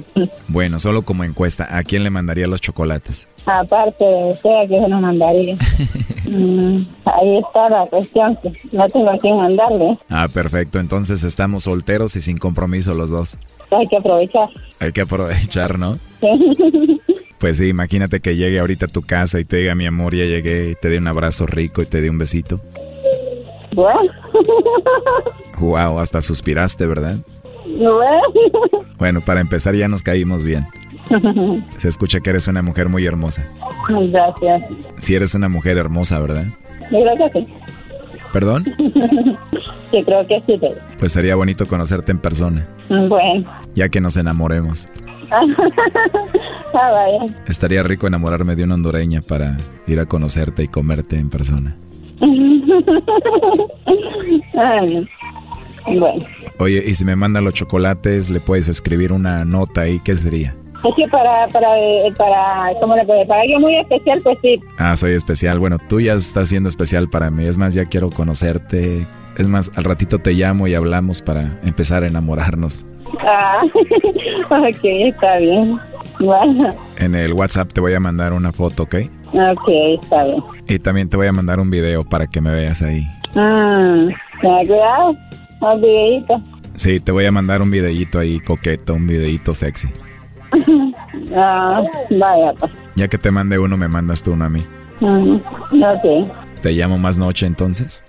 Bueno, 0.49 0.79
solo 0.79 1.03
como 1.03 1.25
encuesta, 1.25 1.77
¿a 1.77 1.83
quién 1.83 2.05
le 2.05 2.11
mandaría 2.11 2.47
los 2.47 2.61
chocolates? 2.61 3.29
Aparte 3.47 4.05
de 4.05 4.33
usted, 4.33 4.51
¿a 4.51 4.67
quién 4.67 4.85
se 4.85 4.89
los 4.89 5.01
mandaría? 5.01 5.57
Mm, 6.29 6.79
ahí 7.05 7.37
está 7.39 7.69
la 7.71 7.87
cuestión, 7.87 8.37
no 8.73 8.89
tengo 8.89 9.11
a 9.11 9.17
quién 9.17 9.37
mandarle. 9.37 9.97
Ah, 10.11 10.27
perfecto, 10.27 10.81
entonces 10.81 11.23
estamos 11.23 11.63
solteros 11.63 12.17
y 12.17 12.21
sin 12.21 12.37
compromiso 12.37 12.95
los 12.95 13.11
dos. 13.11 13.39
Hay 13.71 13.87
que 13.87 13.97
aprovechar. 13.97 14.49
Hay 14.81 14.91
que 14.91 15.03
aprovechar, 15.03 15.79
¿no? 15.79 15.97
Pues 17.39 17.59
sí, 17.59 17.69
imagínate 17.69 18.21
que 18.21 18.37
llegue 18.37 18.59
ahorita 18.59 18.87
a 18.87 18.89
tu 18.89 19.03
casa 19.03 19.39
y 19.41 19.45
te 19.45 19.59
diga, 19.59 19.75
mi 19.75 19.85
amor, 19.87 20.15
ya 20.15 20.25
llegué, 20.25 20.71
y 20.71 20.75
te 20.75 20.89
dé 20.89 20.99
un 20.99 21.07
abrazo 21.07 21.45
rico 21.47 21.83
y 21.83 21.87
te 21.87 22.01
dé 22.01 22.09
un 22.11 22.19
besito. 22.19 22.61
Bueno. 23.75 24.11
Wow, 25.59 25.99
hasta 25.99 26.21
suspiraste, 26.23 26.87
¿verdad? 26.87 27.17
Bueno, 28.99 29.21
para 29.21 29.41
empezar 29.41 29.75
ya 29.75 29.89
nos 29.89 30.03
caímos 30.03 30.45
bien. 30.45 30.67
Se 31.79 31.89
escucha 31.89 32.21
que 32.21 32.31
eres 32.31 32.49
una 32.49 32.63
mujer 32.63 32.89
muy 32.89 33.05
hermosa. 33.07 33.45
Gracias. 33.89 34.89
Si 34.99 35.15
eres 35.15 35.35
una 35.35 35.49
mujer 35.49 35.77
hermosa, 35.79 36.19
¿verdad? 36.21 36.47
Creo 36.89 37.31
que 37.33 37.41
sí. 37.41 37.47
¿Perdón? 38.33 38.65
Sí, 39.93 40.03
creo 40.03 40.27
que 40.27 40.41
sí. 40.41 40.59
pero- 40.61 40.75
Pues 40.99 41.13
sería 41.13 41.37
bonito 41.37 41.65
conocerte 41.67 42.11
en 42.11 42.19
persona, 42.19 42.67
Bueno. 42.89 43.49
ya 43.77 43.89
que 43.89 44.01
nos 44.01 44.17
enamoremos. 44.17 44.89
Ah, 45.31 45.43
vaya. 46.73 47.35
Estaría 47.47 47.83
rico 47.83 48.07
enamorarme 48.07 48.57
de 48.57 48.65
una 48.65 48.75
hondureña 48.75 49.21
para 49.23 49.57
ir 49.87 50.01
a 50.01 50.07
conocerte 50.07 50.63
y 50.65 50.69
comerte 50.69 51.19
en 51.19 51.31
persona. 51.31 51.77
Ay, 54.59 55.09
bueno. 55.87 56.27
Oye, 56.59 56.83
y 56.87 56.95
si 56.95 57.05
me 57.05 57.17
mandan 57.17 57.45
los 57.45 57.55
chocolates, 57.55 58.31
le 58.31 58.41
puedes 58.41 58.69
escribir 58.69 59.13
una 59.13 59.45
nota 59.45 59.83
ahí, 59.83 60.01
¿qué 60.05 60.17
sería? 60.17 60.57
Es 60.85 60.95
que 60.95 61.09
para, 61.09 61.49
para, 61.49 61.79
eh, 61.79 62.13
para, 62.17 62.73
¿cómo 62.81 62.97
le 62.97 63.05
puede? 63.05 63.27
Para 63.27 63.41
alguien 63.41 63.61
muy 63.61 63.77
especial, 63.77 64.21
pues 64.23 64.39
sí. 64.41 64.61
Ah, 64.79 64.97
soy 64.97 65.13
especial. 65.13 65.59
Bueno, 65.59 65.79
tú 65.89 66.01
ya 66.01 66.15
estás 66.15 66.49
siendo 66.49 66.69
especial 66.69 67.09
para 67.09 67.31
mí. 67.31 67.45
Es 67.45 67.57
más, 67.59 67.75
ya 67.75 67.87
quiero 67.87 68.11
conocerte. 68.11 69.07
Es 69.37 69.47
más, 69.47 69.71
al 69.77 69.85
ratito 69.85 70.19
te 70.19 70.33
llamo 70.33 70.67
y 70.67 70.75
hablamos 70.75 71.21
para 71.23 71.59
empezar 71.63 72.03
a 72.03 72.07
enamorarnos. 72.07 72.87
Ah, 73.21 73.63
ok, 74.51 74.81
está 74.83 75.37
bien. 75.39 75.79
Bueno, 76.21 76.71
En 76.99 77.15
el 77.15 77.35
WhatsApp 77.35 77.73
te 77.73 77.81
voy 77.81 77.93
a 77.93 78.01
mandar 78.01 78.33
una 78.33 78.53
foto, 78.53 78.85
¿ok? 78.85 78.95
ok, 79.33 79.69
está 80.03 80.25
bien. 80.25 80.43
Y 80.67 80.79
también 80.79 81.09
te 81.11 81.17
voy 81.17 81.27
a 81.27 81.33
mandar 81.33 81.61
un 81.61 81.69
video 81.71 82.05
para 82.05 82.27
que 82.27 82.41
me 82.41 82.51
veas 82.51 82.81
ahí. 82.83 83.07
Cuidado, 84.41 85.15
un 85.61 85.81
videito. 85.83 86.43
Sí, 86.77 87.01
te 87.01 87.13
voy 87.13 87.27
a 87.27 87.33
mandar 87.33 87.61
un 87.61 87.71
videíto 87.71 88.19
ahí 88.19 88.41
coqueto, 88.41 88.95
un 88.95 89.07
videíto 89.07 89.53
sexy. 89.53 89.89
ah, 91.37 91.83
vaya, 92.11 92.53
pues. 92.59 92.73
Ya 92.95 93.09
que 93.09 93.19
te 93.19 93.31
mande 93.31 93.59
uno, 93.59 93.77
me 93.77 93.89
mandas 93.89 94.23
tú 94.23 94.33
uno 94.33 94.47
a 94.47 94.49
mí. 94.49 94.63
Mm, 95.01 95.37
ok, 95.83 96.33
Te 96.63 96.73
llamo 96.73 96.99
más 96.99 97.19
noche 97.19 97.47
entonces. 97.47 98.05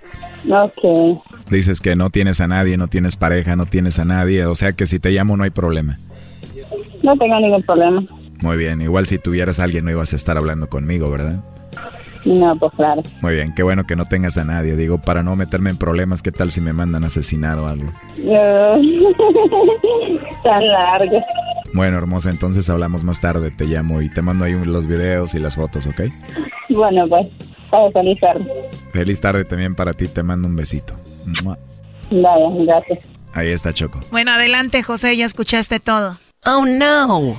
ok. 0.50 1.22
Dices 1.50 1.80
que 1.80 1.96
no 1.96 2.10
tienes 2.10 2.40
a 2.40 2.48
nadie, 2.48 2.76
no 2.76 2.88
tienes 2.88 3.16
pareja, 3.16 3.56
no 3.56 3.66
tienes 3.66 3.98
a 3.98 4.04
nadie. 4.04 4.44
O 4.46 4.54
sea 4.54 4.72
que 4.72 4.86
si 4.86 4.98
te 4.98 5.10
llamo 5.10 5.36
no 5.36 5.44
hay 5.44 5.50
problema. 5.50 5.98
No 7.02 7.16
tengo 7.16 7.38
ningún 7.40 7.62
problema. 7.62 8.02
Muy 8.42 8.56
bien, 8.56 8.80
igual 8.80 9.06
si 9.06 9.18
tuvieras 9.18 9.60
a 9.60 9.64
alguien 9.64 9.84
no 9.84 9.90
ibas 9.90 10.12
a 10.12 10.16
estar 10.16 10.36
hablando 10.36 10.68
conmigo, 10.68 11.10
¿verdad? 11.10 11.42
No, 12.24 12.56
pues 12.58 12.72
claro. 12.76 13.02
Muy 13.22 13.34
bien, 13.34 13.54
qué 13.54 13.62
bueno 13.62 13.86
que 13.86 13.96
no 13.96 14.04
tengas 14.04 14.36
a 14.38 14.44
nadie. 14.44 14.76
Digo, 14.76 14.98
para 14.98 15.22
no 15.22 15.34
meterme 15.36 15.70
en 15.70 15.78
problemas, 15.78 16.22
¿qué 16.22 16.32
tal 16.32 16.50
si 16.50 16.60
me 16.60 16.72
mandan 16.72 17.04
a 17.04 17.06
asesinar 17.06 17.58
o 17.58 17.66
algo? 17.66 17.90
Tan 20.44 20.66
largo. 20.66 21.22
Bueno, 21.74 21.98
hermosa, 21.98 22.30
entonces 22.30 22.68
hablamos 22.70 23.04
más 23.04 23.20
tarde. 23.20 23.50
Te 23.50 23.66
llamo 23.66 24.02
y 24.02 24.08
te 24.08 24.22
mando 24.22 24.44
ahí 24.44 24.54
los 24.64 24.86
videos 24.86 25.34
y 25.34 25.38
las 25.38 25.56
fotos, 25.56 25.86
¿ok? 25.86 26.02
Bueno, 26.70 27.06
pues, 27.08 27.26
para 27.70 27.90
feliz 27.90 28.20
tarde. 28.20 28.70
Feliz 28.92 29.20
tarde 29.20 29.44
también 29.44 29.74
para 29.74 29.92
ti. 29.92 30.08
Te 30.08 30.22
mando 30.22 30.48
un 30.48 30.56
besito. 30.56 30.94
Vaya, 32.10 32.46
gracias. 32.64 32.98
Ahí 33.34 33.48
está 33.50 33.72
Choco. 33.72 34.00
Bueno, 34.10 34.32
adelante, 34.32 34.82
José, 34.82 35.16
ya 35.16 35.26
escuchaste 35.26 35.80
todo. 35.80 36.18
Oh, 36.46 36.64
no. 36.64 37.36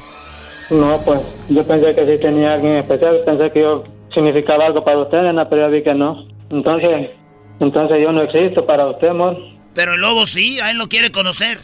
No, 0.70 1.02
pues 1.04 1.22
yo 1.50 1.64
pensé 1.66 1.96
que 1.96 2.06
sí 2.06 2.22
tenía 2.22 2.54
alguien 2.54 2.78
especial, 2.78 3.22
pensé 3.26 3.52
que 3.52 3.62
yo 3.62 3.84
significaba 4.14 4.68
algo 4.68 4.84
para 4.84 5.00
usted, 5.00 5.24
nena, 5.24 5.50
pero 5.50 5.64
ya 5.64 5.68
vi 5.68 5.84
que 5.84 5.94
no. 5.96 6.28
Entonces, 6.52 7.10
entonces 7.60 7.98
yo 8.02 8.12
no 8.12 8.22
existo 8.22 8.66
para 8.66 8.88
usted, 8.88 9.10
amor. 9.10 9.38
Pero 9.74 9.96
el 9.96 10.02
lobo 10.02 10.26
sí, 10.26 10.60
a 10.60 10.72
él 10.72 10.78
lo 10.78 10.88
quiere 10.88 11.12
conocer. 11.12 11.58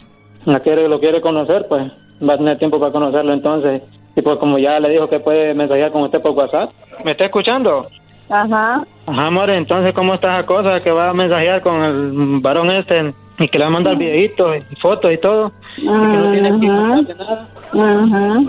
La 0.44 0.60
quiere, 0.60 0.88
lo 0.88 0.98
quiere 0.98 1.20
conocer, 1.20 1.66
pues 1.68 1.92
va 2.26 2.34
a 2.34 2.38
tener 2.38 2.58
tiempo 2.58 2.80
para 2.80 2.92
conocerlo 2.92 3.32
entonces. 3.32 3.82
Y 4.16 4.22
pues 4.22 4.38
como 4.38 4.58
ya 4.58 4.80
le 4.80 4.88
dijo 4.88 5.08
que 5.08 5.20
puede 5.20 5.54
mensajear 5.54 5.92
con 5.92 6.02
usted 6.02 6.20
por 6.20 6.32
WhatsApp. 6.32 6.72
¿Me 7.04 7.12
está 7.12 7.26
escuchando? 7.26 7.88
Ajá. 8.28 8.82
Ajá, 9.06 9.26
amor, 9.26 9.50
entonces 9.50 9.94
¿cómo 9.94 10.14
está 10.14 10.38
esa 10.38 10.46
cosa 10.46 10.80
que 10.82 10.90
va 10.90 11.10
a 11.10 11.14
mensajear 11.14 11.62
con 11.62 11.82
el 11.82 12.40
varón 12.40 12.70
este 12.70 13.14
y 13.38 13.48
que 13.48 13.58
le 13.58 13.64
va 13.64 13.68
a 13.68 13.72
mandar 13.72 13.96
videitos 13.96 14.56
y 14.70 14.76
fotos 14.76 15.12
y 15.12 15.18
todo? 15.18 15.52
Y 15.76 15.82
que 15.82 15.92
no 15.92 16.32
tiene 16.32 16.60
que 16.60 16.66
nada. 17.14 17.48
Ajá. 17.72 18.40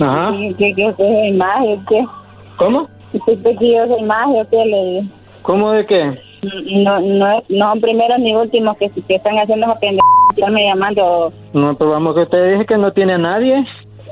Ajá. 0.00 0.34
¿Y 0.34 0.54
¿Qué, 0.54 0.74
qué, 0.74 0.92
qué 0.96 1.26
es 1.28 1.34
imagen? 1.34 1.84
¿Qué? 1.88 2.04
¿Cómo? 2.56 2.88
¿Usted 3.12 3.58
que 3.58 3.72
yo 3.72 3.86
soy 3.86 4.00
imagen? 4.00 4.46
¿Qué 4.50 4.64
le 4.64 4.84
digo? 4.84 5.06
¿Cómo 5.42 5.72
de 5.72 5.86
qué? 5.86 6.18
No, 6.72 6.98
no, 7.00 7.42
no 7.48 7.68
son 7.70 7.80
primeros 7.80 8.18
ni 8.18 8.34
últimos 8.34 8.76
que, 8.78 8.90
que 8.90 9.14
están 9.14 9.38
haciendo 9.38 9.66
esa 9.66 9.78
pendeja, 9.78 10.02
llamando. 10.36 11.32
No, 11.52 11.74
pero 11.76 11.90
vamos 11.90 12.14
que 12.16 12.22
usted 12.22 12.52
dice 12.54 12.66
que 12.66 12.78
no 12.78 12.92
tiene 12.92 13.12
a 13.14 13.18
nadie. 13.18 13.64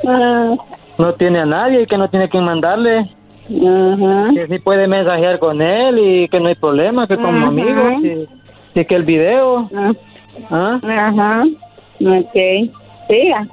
Ah, 0.06 0.54
No 0.98 1.14
tiene 1.14 1.40
a 1.40 1.46
nadie 1.46 1.82
y 1.82 1.86
que 1.86 1.98
no 1.98 2.08
tiene 2.08 2.28
quien 2.28 2.44
mandarle. 2.44 3.10
Que 3.50 4.46
sí 4.48 4.58
puede 4.60 4.86
mensajear 4.86 5.38
con 5.40 5.60
él 5.60 5.98
y 5.98 6.28
que 6.28 6.38
no 6.38 6.48
hay 6.48 6.54
problema, 6.54 7.06
que 7.06 7.16
como 7.16 7.46
amigos. 7.46 8.04
Y, 8.04 8.78
y 8.78 8.84
que 8.84 8.94
el 8.94 9.02
video. 9.02 9.68
¿Ah? 10.50 10.78
Ajá. 10.82 11.44
Ok. 12.00 12.70
Siga. 13.08 13.46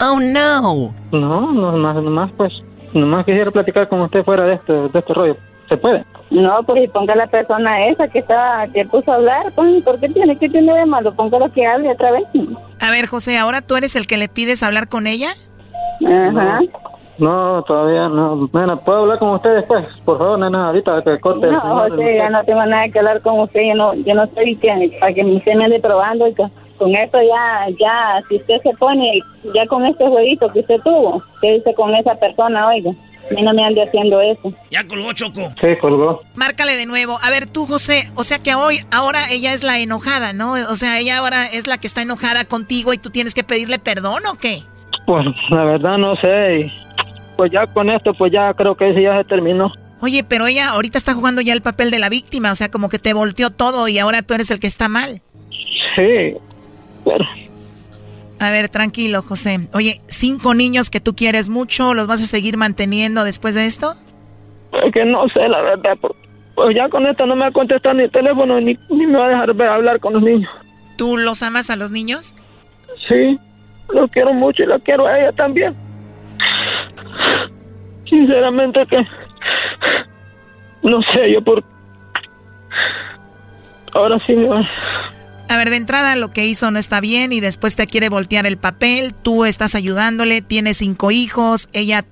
Oh, 0.00 0.20
no. 0.20 0.94
No, 1.10 1.52
no, 1.52 1.72
nomás, 1.72 1.96
nomás 1.96 2.30
pues, 2.36 2.52
nomás 2.94 3.26
quisiera 3.26 3.50
platicar 3.50 3.88
con 3.88 4.00
usted 4.02 4.24
fuera 4.24 4.44
de 4.44 4.54
este, 4.54 4.72
de 4.72 4.98
este 4.98 5.12
rollo. 5.12 5.36
¿Se 5.68 5.76
puede? 5.76 6.04
No, 6.30 6.62
pues 6.62 6.84
y 6.84 6.88
ponga 6.88 7.14
la 7.14 7.26
persona 7.26 7.86
esa 7.86 8.08
que 8.08 8.20
estaba, 8.20 8.66
que 8.68 8.84
puso 8.86 9.12
a 9.12 9.16
hablar, 9.16 9.52
pues, 9.54 9.82
¿por 9.84 10.00
qué 10.00 10.08
tiene 10.08 10.36
que 10.36 10.48
tener 10.48 10.74
de 10.74 10.86
malo? 10.86 11.12
Póngalo 11.14 11.52
que 11.52 11.66
hable 11.66 11.90
otra 11.90 12.12
vez. 12.12 12.24
A 12.80 12.90
ver, 12.90 13.06
José, 13.06 13.36
¿ahora 13.36 13.62
tú 13.62 13.76
eres 13.76 13.94
el 13.96 14.06
que 14.06 14.16
le 14.16 14.28
pides 14.28 14.62
hablar 14.62 14.88
con 14.88 15.06
ella? 15.06 15.34
Ajá. 16.04 16.60
No, 16.60 16.68
todavía 17.20 18.08
no. 18.08 18.48
Nena, 18.52 18.76
¿puedo 18.76 19.00
hablar 19.00 19.18
con 19.18 19.30
usted 19.30 19.56
después? 19.56 19.84
Por 20.04 20.18
favor, 20.18 20.38
nena, 20.38 20.66
ahorita 20.68 21.02
que 21.02 21.20
corte 21.20 21.46
el 21.46 21.52
No, 21.52 21.60
señor. 21.60 21.90
José, 21.90 22.16
ya 22.16 22.30
no 22.30 22.44
tengo 22.44 22.66
nada 22.66 22.88
que 22.88 22.98
hablar 22.98 23.22
con 23.22 23.40
usted, 23.40 23.60
yo 23.68 23.74
no, 23.74 23.94
yo 23.94 24.14
no 24.14 24.24
estoy 24.24 24.56
que, 24.56 24.96
para 25.00 25.12
que 25.12 25.24
usted 25.24 25.54
me 25.54 25.64
ande 25.64 25.80
probando 25.80 26.26
y 26.26 26.34
con, 26.34 26.50
con 26.78 26.94
esto 26.94 27.18
ya, 27.20 27.66
ya, 27.78 28.22
si 28.28 28.36
usted 28.36 28.60
se 28.62 28.70
pone, 28.76 29.20
ya 29.54 29.66
con 29.66 29.84
este 29.84 30.06
jueguito 30.06 30.48
que 30.48 30.60
usted 30.60 30.80
tuvo, 30.82 31.22
¿qué 31.40 31.52
dice 31.54 31.74
con 31.74 31.94
esa 31.94 32.14
persona, 32.14 32.68
oiga? 32.68 32.90
A 33.30 33.34
mí 33.34 33.42
no 33.42 33.52
me 33.54 33.64
ande 33.64 33.82
haciendo 33.82 34.20
eso. 34.20 34.52
Ya 34.70 34.84
colgó 34.88 35.12
Choco. 35.12 35.52
Sí, 35.60 35.68
colgó. 35.80 36.22
Márcale 36.34 36.76
de 36.76 36.86
nuevo. 36.86 37.16
A 37.22 37.30
ver, 37.30 37.46
tú, 37.46 37.64
José, 37.66 38.04
o 38.16 38.24
sea 38.24 38.42
que 38.42 38.56
hoy, 38.56 38.80
ahora 38.90 39.30
ella 39.30 39.52
es 39.52 39.62
la 39.62 39.78
enojada, 39.78 40.32
¿no? 40.32 40.54
O 40.54 40.74
sea, 40.74 40.98
ella 40.98 41.18
ahora 41.18 41.46
es 41.46 41.68
la 41.68 41.78
que 41.78 41.86
está 41.86 42.02
enojada 42.02 42.44
contigo 42.44 42.92
y 42.92 42.98
tú 42.98 43.10
tienes 43.10 43.34
que 43.34 43.44
pedirle 43.44 43.78
perdón 43.78 44.26
o 44.26 44.34
qué? 44.34 44.62
Pues 45.06 45.24
la 45.50 45.64
verdad 45.64 45.98
no 45.98 46.16
sé. 46.16 46.72
Pues 47.40 47.52
ya 47.52 47.66
con 47.66 47.88
esto, 47.88 48.12
pues 48.12 48.30
ya 48.30 48.52
creo 48.52 48.74
que 48.74 48.90
ese 48.90 49.00
ya 49.00 49.16
se 49.16 49.24
terminó. 49.24 49.72
Oye, 50.02 50.24
pero 50.28 50.46
ella 50.46 50.68
ahorita 50.68 50.98
está 50.98 51.14
jugando 51.14 51.40
ya 51.40 51.54
el 51.54 51.62
papel 51.62 51.90
de 51.90 51.98
la 51.98 52.10
víctima, 52.10 52.52
o 52.52 52.54
sea, 52.54 52.70
como 52.70 52.90
que 52.90 52.98
te 52.98 53.14
volteó 53.14 53.48
todo 53.48 53.88
y 53.88 53.98
ahora 53.98 54.20
tú 54.20 54.34
eres 54.34 54.50
el 54.50 54.60
que 54.60 54.66
está 54.66 54.90
mal. 54.90 55.22
Sí, 55.96 56.36
pero 57.02 57.24
A 58.40 58.50
ver, 58.50 58.68
tranquilo, 58.68 59.22
José. 59.22 59.70
Oye, 59.72 60.02
cinco 60.06 60.52
niños 60.52 60.90
que 60.90 61.00
tú 61.00 61.16
quieres 61.16 61.48
mucho, 61.48 61.94
¿los 61.94 62.06
vas 62.06 62.22
a 62.22 62.26
seguir 62.26 62.58
manteniendo 62.58 63.24
después 63.24 63.54
de 63.54 63.64
esto? 63.64 63.94
es 64.72 64.92
que 64.92 65.06
no 65.06 65.26
sé 65.30 65.48
la 65.48 65.62
verdad. 65.62 65.96
Pues, 66.54 66.76
ya 66.76 66.90
con 66.90 67.06
esto 67.06 67.24
no 67.24 67.36
me 67.36 67.44
va 67.44 67.46
a 67.46 67.52
contestar 67.52 67.96
ni 67.96 68.02
el 68.02 68.10
teléfono 68.10 68.60
ni, 68.60 68.76
ni 68.90 69.06
me 69.06 69.16
va 69.16 69.24
a 69.24 69.30
dejar 69.30 69.54
ver 69.54 69.68
hablar 69.68 69.98
con 69.98 70.12
los 70.12 70.22
niños. 70.22 70.50
¿Tú 70.98 71.16
los 71.16 71.42
amas 71.42 71.70
a 71.70 71.76
los 71.76 71.90
niños? 71.90 72.36
Sí, 73.08 73.38
lo 73.94 74.08
quiero 74.08 74.34
mucho 74.34 74.62
y 74.62 74.66
la 74.66 74.78
quiero 74.78 75.06
a 75.06 75.18
ella 75.18 75.32
también. 75.32 75.74
Sinceramente 78.10 78.84
que 78.86 79.06
no 80.82 81.00
sé 81.14 81.32
yo 81.32 81.42
por 81.42 81.62
ahora 83.94 84.18
sí 84.26 84.34
me 84.34 84.46
va- 84.48 84.68
A 85.48 85.56
ver, 85.56 85.70
de 85.70 85.76
entrada 85.76 86.14
lo 86.16 86.32
que 86.32 86.46
hizo 86.46 86.70
no 86.70 86.78
está 86.78 87.00
bien 87.00 87.32
y 87.32 87.40
después 87.40 87.74
te 87.76 87.86
quiere 87.86 88.08
voltear 88.08 88.46
el 88.46 88.56
papel, 88.56 89.14
tú 89.14 89.44
estás 89.44 89.74
ayudándole, 89.74 90.42
tienes 90.42 90.76
cinco 90.78 91.10
hijos, 91.10 91.68
ella 91.72 92.04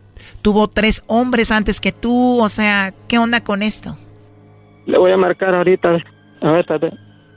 tuvo 0.43 0.69
tres 0.69 1.05
hombres 1.07 1.53
antes 1.53 1.81
que 1.81 1.93
tú, 1.93 2.41
o 2.43 2.49
sea, 2.49 2.93
¿qué 3.09 3.19
onda 3.19 3.43
con 3.43 3.63
esto? 3.63 3.97
le 4.87 4.97
voy 4.97 5.13
a 5.13 5.19
marcar 5.19 5.55
ahorita. 5.55 5.99
A 6.41 6.51
ver. 6.51 6.65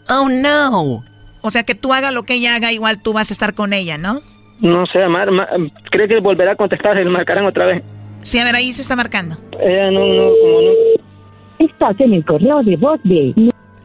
Oh, 0.09 0.29
no. 0.29 1.03
O 1.41 1.49
sea, 1.51 1.63
que 1.63 1.75
tú 1.75 1.91
hagas 1.91 2.13
lo 2.13 2.23
que 2.23 2.35
ella 2.35 2.55
haga, 2.55 2.71
igual 2.71 3.01
tú 3.01 3.11
vas 3.11 3.29
a 3.29 3.33
estar 3.33 3.53
con 3.53 3.73
ella, 3.73 3.97
¿no? 3.97 4.21
No 4.61 4.85
sé, 4.85 5.05
Mar, 5.09 5.29
Ma- 5.31 5.49
cree 5.91 6.07
que 6.07 6.21
volverá 6.21 6.53
a 6.53 6.55
contestar 6.55 6.97
y 6.97 7.03
le 7.03 7.09
marcarán 7.09 7.45
otra 7.45 7.65
vez. 7.65 7.83
Sí, 8.23 8.39
a 8.39 8.43
ver, 8.43 8.55
ahí 8.55 8.71
se 8.73 8.81
está 8.81 8.95
marcando. 8.95 9.37
Ella 9.59 9.91
no, 9.91 10.05
no, 10.05 10.31
como 10.41 10.61
no. 10.61 10.71
Estás 11.59 11.99
en 11.99 12.13
el 12.13 12.25
correo 12.25 12.61
de 12.63 12.75
voz 12.77 12.99
de... 13.03 13.33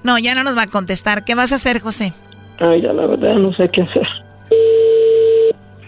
No, 0.03 0.19
ya 0.19 0.35
no 0.35 0.45
nos 0.45 0.57
va 0.57 0.63
a 0.63 0.67
contestar. 0.69 1.25
¿Qué 1.25 1.35
vas 1.35 1.53
a 1.53 1.57
hacer, 1.57 1.81
José? 1.81 2.13
Ay, 2.59 2.83
ya 2.83 2.93
la 2.93 3.07
verdad 3.07 3.35
no 3.35 3.53
sé 3.53 3.69
qué 3.69 3.83
hacer. 3.83 4.07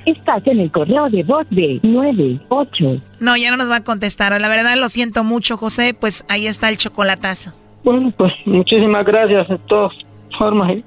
Estás 0.05 0.47
en 0.47 0.61
el 0.61 0.71
correo 0.71 1.09
de 1.11 1.23
voz 1.23 1.47
de 1.51 1.81
98. 1.83 3.01
No, 3.21 3.37
ya 3.37 3.51
no 3.51 3.57
nos 3.59 3.71
va 3.71 3.77
a 3.77 3.85
contestar. 3.85 4.39
La 4.41 4.49
verdad 4.49 4.77
lo 4.77 4.89
siento 4.89 5.23
mucho, 5.23 5.57
José. 5.57 5.95
Pues 5.99 6.25
ahí 6.29 6.47
está 6.47 6.69
el 6.69 6.79
chocolatazo. 6.79 7.53
Bueno, 7.85 8.13
pues 8.17 8.33
muchísimas 8.47 9.05
gracias 9.05 9.49
de 9.49 9.59
todas 9.69 9.93
formas. 10.39 10.79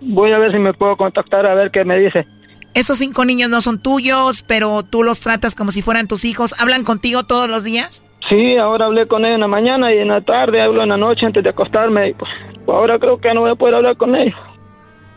Voy 0.00 0.32
a 0.32 0.38
ver 0.38 0.52
si 0.52 0.58
me 0.58 0.74
puedo 0.74 0.96
contactar 0.96 1.46
a 1.46 1.54
ver 1.54 1.70
qué 1.70 1.84
me 1.84 1.98
dice. 1.98 2.26
Esos 2.74 2.98
cinco 2.98 3.24
niños 3.24 3.48
no 3.48 3.60
son 3.60 3.80
tuyos, 3.80 4.42
pero 4.42 4.82
tú 4.82 5.04
los 5.04 5.20
tratas 5.20 5.54
como 5.54 5.70
si 5.70 5.80
fueran 5.80 6.08
tus 6.08 6.24
hijos. 6.24 6.60
¿Hablan 6.60 6.82
contigo 6.82 7.22
todos 7.22 7.48
los 7.48 7.62
días? 7.62 8.02
Sí, 8.28 8.56
ahora 8.56 8.86
hablé 8.86 9.06
con 9.06 9.24
ellos 9.24 9.36
en 9.36 9.42
la 9.42 9.48
mañana 9.48 9.94
y 9.94 9.98
en 9.98 10.08
la 10.08 10.20
tarde, 10.20 10.60
hablo 10.60 10.82
en 10.82 10.88
la 10.88 10.96
noche 10.96 11.24
antes 11.24 11.44
de 11.44 11.50
acostarme. 11.50 12.08
Y 12.08 12.14
pues, 12.14 12.30
ahora 12.66 12.98
creo 12.98 13.18
que 13.18 13.32
no 13.32 13.42
voy 13.42 13.52
a 13.52 13.54
poder 13.54 13.76
hablar 13.76 13.96
con 13.96 14.16
ellos. 14.16 14.34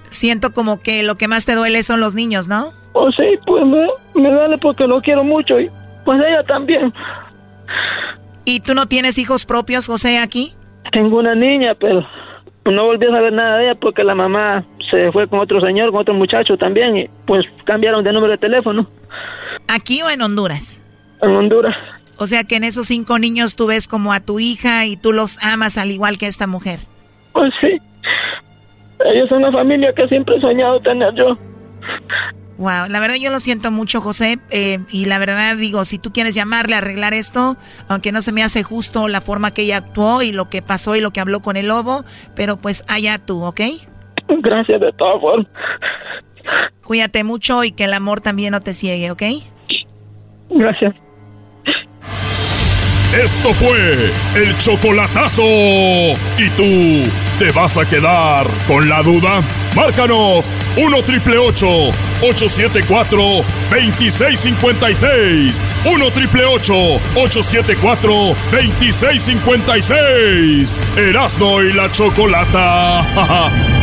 Siento 0.10 0.54
como 0.54 0.82
que 0.82 1.02
lo 1.02 1.16
que 1.16 1.28
más 1.28 1.46
te 1.46 1.56
duele 1.56 1.82
son 1.82 2.00
los 2.00 2.14
niños, 2.14 2.48
¿no? 2.48 2.74
Oh, 2.94 3.12
sí, 3.12 3.24
pues 3.46 3.66
me, 3.66 3.88
me 4.14 4.32
duele 4.32 4.58
porque 4.60 4.88
lo 4.88 5.02
quiero 5.02 5.24
mucho 5.24 5.60
y 5.60 5.70
pues 6.06 6.20
ella 6.20 6.44
también. 6.44 6.94
¿Y 8.46 8.60
tú 8.60 8.74
no 8.74 8.88
tienes 8.88 9.18
hijos 9.18 9.46
propios, 9.46 9.88
José, 9.88 10.20
aquí? 10.20 10.54
Tengo 10.92 11.20
una 11.20 11.36
niña, 11.36 11.76
pero 11.76 12.06
no 12.66 12.86
volví 12.86 13.06
a 13.08 13.12
saber 13.12 13.34
nada 13.34 13.58
de 13.58 13.66
ella 13.66 13.80
porque 13.80 14.04
la 14.04 14.16
mamá 14.16 14.64
se 14.90 15.12
fue 15.12 15.28
con 15.28 15.40
otro 15.40 15.60
señor, 15.62 15.92
con 15.92 16.02
otro 16.02 16.14
muchacho 16.14 16.58
también 16.58 16.98
y 16.98 17.10
pues 17.26 17.46
cambiaron 17.66 18.04
de 18.04 18.14
número 18.14 18.32
de 18.32 18.38
teléfono. 18.38 18.88
¿Aquí 19.68 20.02
o 20.02 20.10
en 20.10 20.22
Honduras? 20.22 20.82
En 21.22 21.36
Honduras. 21.36 21.76
O 22.18 22.26
sea 22.26 22.44
que 22.44 22.56
en 22.56 22.64
esos 22.64 22.88
cinco 22.88 23.20
niños 23.20 23.56
tú 23.56 23.68
ves 23.68 23.88
como 23.88 24.12
a 24.14 24.20
tu 24.20 24.40
hija 24.40 24.86
y 24.86 24.98
tú 24.98 25.14
los 25.14 25.44
amas 25.44 25.78
al 25.78 25.92
igual 25.92 26.18
que 26.18 26.28
esta 26.28 26.48
mujer. 26.48 26.80
Pues 27.34 27.54
sí. 27.62 27.80
Ellos 29.06 29.30
son 29.30 29.40
una 29.40 29.52
familia 29.52 29.94
que 29.94 30.08
siempre 30.08 30.36
he 30.36 30.42
soñado 30.42 30.80
tener 30.80 31.14
yo. 31.14 31.38
Wow, 32.58 32.90
la 32.90 33.00
verdad 33.00 33.18
yo 33.22 33.30
lo 33.30 33.40
siento 33.40 33.70
mucho, 33.70 34.02
José. 34.02 34.40
Eh, 34.50 34.80
y 34.90 35.06
la 35.06 35.20
verdad 35.20 35.56
digo, 35.58 35.86
si 35.86 36.00
tú 36.00 36.12
quieres 36.12 36.34
llamarle 36.34 36.74
a 36.74 36.80
arreglar 36.80 37.14
esto, 37.14 37.56
aunque 37.88 38.12
no 38.12 38.22
se 38.22 38.32
me 38.32 38.44
hace 38.44 38.64
justo 38.64 39.08
la 39.08 39.22
forma 39.22 39.52
que 39.52 39.62
ella 39.62 39.78
actuó 39.78 40.24
y 40.24 40.32
lo 40.32 40.50
que 40.50 40.64
pasó 40.64 40.96
y 40.96 41.02
lo 41.02 41.12
que 41.12 41.20
habló 41.20 41.42
con 41.42 41.56
el 41.56 41.68
lobo, 41.68 42.04
pero 42.36 42.58
pues 42.58 42.84
allá 42.88 43.20
tú, 43.20 43.44
¿ok? 43.44 43.62
Gracias 44.42 44.82
de 44.82 44.92
todas 44.94 45.22
formas. 45.22 45.48
Cuídate 46.84 47.24
mucho 47.24 47.64
y 47.64 47.72
que 47.72 47.84
el 47.84 47.94
amor 47.94 48.22
también 48.22 48.52
no 48.52 48.62
te 48.62 48.74
ciegue, 48.74 49.12
¿ok? 49.12 49.22
Gracias. 50.50 50.96
Esto 53.14 53.54
fue 53.54 54.12
el 54.36 54.58
chocolatazo. 54.58 55.44
¿Y 56.38 56.50
tú 56.56 57.04
te 57.40 57.52
vas 57.52 57.78
a 57.78 57.88
quedar 57.90 58.46
con 58.68 58.90
la 58.90 59.02
duda? 59.02 59.42
Márcanos 59.76 60.54
1 60.76 61.04
triple 61.04 61.38
874 61.38 63.18
2656. 63.72 65.66
1 65.86 66.12
triple 66.12 66.44
874 66.46 68.12
2656. 68.52 70.78
Erasno 70.98 71.64
y 71.64 71.72
la 71.72 71.90
chocolata. 71.92 73.72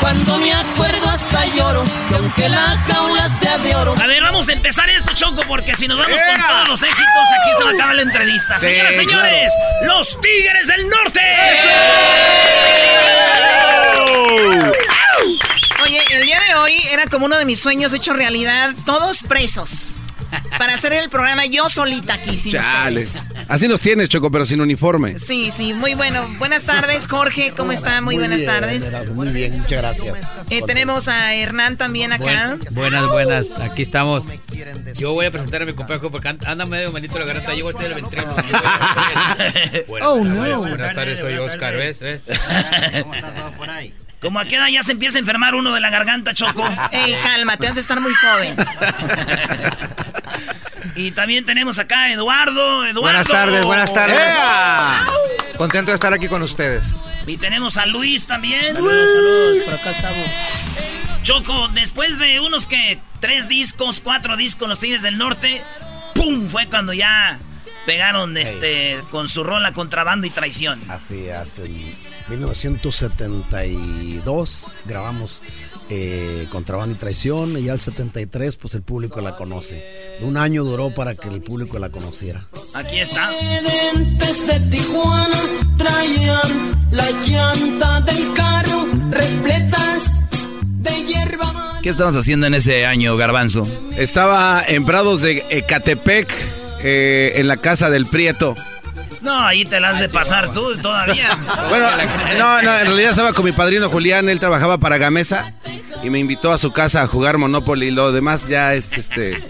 Cuando 0.00 0.38
me 0.38 0.52
acuerdo 0.52 1.08
hasta 1.08 1.46
lloro, 1.46 1.84
que 2.08 2.14
aunque 2.14 2.48
la 2.48 2.78
jaula 2.86 3.28
sea 3.40 3.58
de 3.58 3.74
oro. 3.74 3.94
A 4.00 4.06
ver, 4.06 4.22
vamos 4.22 4.48
a 4.48 4.52
empezar 4.52 4.88
esto, 4.90 5.12
Choco, 5.14 5.42
porque 5.46 5.74
si 5.74 5.88
nos 5.88 5.98
vamos 5.98 6.18
con 6.20 6.46
todos 6.46 6.68
los 6.68 6.82
éxitos, 6.82 7.06
aquí 7.06 7.50
se 7.56 7.64
va 7.64 7.70
a 7.70 7.72
acabar 7.72 7.94
la 7.94 8.02
entrevista. 8.02 8.58
Sí, 8.58 8.66
Señoras, 8.66 8.94
señores, 8.94 9.52
los 9.82 10.20
Tigres 10.20 10.66
del 10.66 10.88
Norte. 10.88 11.20
Oye, 15.82 16.00
el 16.12 16.26
día 16.26 16.40
de 16.48 16.54
hoy 16.56 16.76
era 16.92 17.06
como 17.06 17.26
uno 17.26 17.38
de 17.38 17.44
mis 17.44 17.60
sueños 17.60 17.92
hecho 17.92 18.12
realidad, 18.12 18.74
todos 18.84 19.22
presos. 19.22 19.96
Para 20.58 20.74
hacer 20.74 20.92
el 20.92 21.08
programa 21.10 21.46
yo 21.46 21.68
solita 21.68 22.14
aquí, 22.14 22.38
sin 22.38 22.52
Chales. 22.52 23.14
ustedes. 23.14 23.46
Así 23.48 23.68
nos 23.68 23.80
tienes, 23.80 24.08
Choco, 24.08 24.30
pero 24.30 24.46
sin 24.46 24.60
uniforme. 24.60 25.18
Sí, 25.18 25.50
sí, 25.50 25.72
muy 25.74 25.94
bueno. 25.94 26.26
Buenas 26.38 26.64
tardes, 26.64 27.06
Jorge, 27.06 27.52
¿cómo 27.56 27.72
está? 27.72 28.00
Muy, 28.00 28.16
buenas 28.16 28.38
bien, 28.38 28.50
tardes. 28.50 29.08
Muy 29.12 29.28
bien, 29.28 29.58
muchas 29.58 29.78
gracias. 29.78 30.14
Eh, 30.50 30.62
tenemos 30.66 31.08
a 31.08 31.34
Hernán 31.34 31.76
también 31.76 32.12
acá. 32.12 32.58
Buenas, 32.70 33.08
buenas, 33.08 33.58
aquí 33.58 33.82
estamos. 33.82 34.26
Yo 34.96 35.12
voy 35.14 35.26
a 35.26 35.30
presentar 35.30 35.62
a 35.62 35.66
mi 35.66 35.72
compañero 35.72 36.10
porque 36.10 36.28
and- 36.28 36.44
anda 36.46 36.64
medio 36.66 36.90
malito 36.92 37.18
la 37.18 37.24
garganta. 37.26 37.54
Yo 37.54 37.64
voy 37.64 37.74
a 37.74 37.78
ser 37.78 37.92
el 37.92 38.02
Buenas 39.86 40.08
Oh, 40.08 40.16
tardes, 40.16 40.32
no. 40.32 40.58
Buenas 40.60 40.94
tardes, 40.94 41.20
soy 41.20 41.34
Oscar, 41.38 41.76
¿ves? 41.76 42.00
¿Ves? 42.00 42.22
Como 44.20 44.38
a 44.38 44.44
qué 44.44 44.54
edad 44.54 44.68
ya 44.68 44.82
se 44.84 44.92
empieza 44.92 45.16
a 45.18 45.20
enfermar 45.20 45.54
uno 45.56 45.74
de 45.74 45.80
la 45.80 45.90
garganta, 45.90 46.32
Choco. 46.32 46.62
Ey, 46.92 47.16
cálmate, 47.24 47.66
has 47.66 47.74
de 47.74 47.80
estar 47.80 47.98
muy 48.00 48.12
joven. 48.14 48.54
Y 50.94 51.10
también 51.12 51.44
tenemos 51.44 51.78
acá 51.78 52.04
a 52.04 52.12
Eduardo. 52.12 52.84
Eduardo. 52.84 53.00
Buenas 53.00 53.28
tardes, 53.28 53.64
buenas 53.64 53.92
tardes. 53.92 54.16
¡Ea! 54.16 55.06
Contento 55.56 55.90
de 55.90 55.96
estar 55.96 56.12
aquí 56.12 56.28
con 56.28 56.42
ustedes. 56.42 56.84
Y 57.26 57.36
tenemos 57.36 57.76
a 57.76 57.86
Luis 57.86 58.26
también. 58.26 58.74
Saludos, 58.74 59.10
saludos, 59.12 59.64
por 59.64 59.74
acá 59.74 59.90
estamos. 59.92 60.30
Choco, 61.22 61.68
después 61.68 62.18
de 62.18 62.40
unos 62.40 62.66
que 62.66 62.98
tres 63.20 63.48
discos, 63.48 64.00
cuatro 64.00 64.36
discos, 64.36 64.68
los 64.68 64.80
Tigres 64.80 65.02
del 65.02 65.18
Norte, 65.18 65.62
¡pum! 66.14 66.48
Fue 66.48 66.66
cuando 66.66 66.92
ya 66.92 67.38
pegaron 67.86 68.36
este 68.36 68.98
con 69.10 69.28
su 69.28 69.44
rola 69.44 69.72
contrabando 69.72 70.26
y 70.26 70.30
traición. 70.30 70.80
Así 70.90 71.28
en 71.28 71.46
1972 72.28 74.76
grabamos 74.84 75.40
eh, 75.94 76.46
Contrabando 76.50 76.94
y 76.94 76.98
Traición 76.98 77.58
y 77.58 77.68
al 77.68 77.78
73 77.78 78.56
pues 78.56 78.74
el 78.74 78.82
público 78.82 79.20
la 79.20 79.36
conoce. 79.36 80.16
Un 80.22 80.38
año 80.38 80.64
duró 80.64 80.94
para 80.94 81.14
que 81.14 81.28
el 81.28 81.42
público 81.42 81.78
la 81.78 81.90
conociera. 81.90 82.46
Aquí 82.72 82.98
está. 82.98 83.30
Dentes 83.30 84.46
de 84.46 84.60
Tijuana 84.70 85.38
traían 85.76 86.88
la 86.90 87.10
llanta 87.26 88.00
del 88.00 88.32
carro 88.32 88.88
repletas 89.10 90.10
de 90.62 91.04
hierba. 91.04 91.78
¿Qué 91.82 91.90
estabas 91.90 92.16
haciendo 92.16 92.46
en 92.46 92.54
ese 92.54 92.86
año, 92.86 93.16
Garbanzo? 93.18 93.66
Estaba 93.94 94.64
en 94.66 94.86
Prados 94.86 95.20
de 95.20 95.44
Ecatepec, 95.50 96.32
eh, 96.82 97.34
en 97.36 97.48
la 97.48 97.58
casa 97.58 97.90
del 97.90 98.06
Prieto. 98.06 98.54
No, 99.20 99.38
ahí 99.38 99.66
te 99.66 99.78
la 99.78 99.90
has 99.90 100.00
de 100.00 100.08
pasar 100.08 100.52
tú 100.52 100.74
todavía. 100.78 101.38
Bueno, 101.68 101.86
no, 102.38 102.62
no, 102.62 102.78
en 102.78 102.86
realidad 102.86 103.10
estaba 103.10 103.32
con 103.32 103.44
mi 103.44 103.52
padrino 103.52 103.88
Julián, 103.88 104.28
él 104.28 104.40
trabajaba 104.40 104.78
para 104.78 104.98
Gamesa 104.98 105.54
y 106.02 106.10
me 106.10 106.18
invitó 106.18 106.52
a 106.52 106.58
su 106.58 106.72
casa 106.72 107.02
a 107.02 107.06
jugar 107.06 107.38
Monopoly 107.38 107.88
y 107.88 107.90
lo 107.90 108.12
demás 108.12 108.48
ya 108.48 108.74
es 108.74 108.92
este 108.96 109.42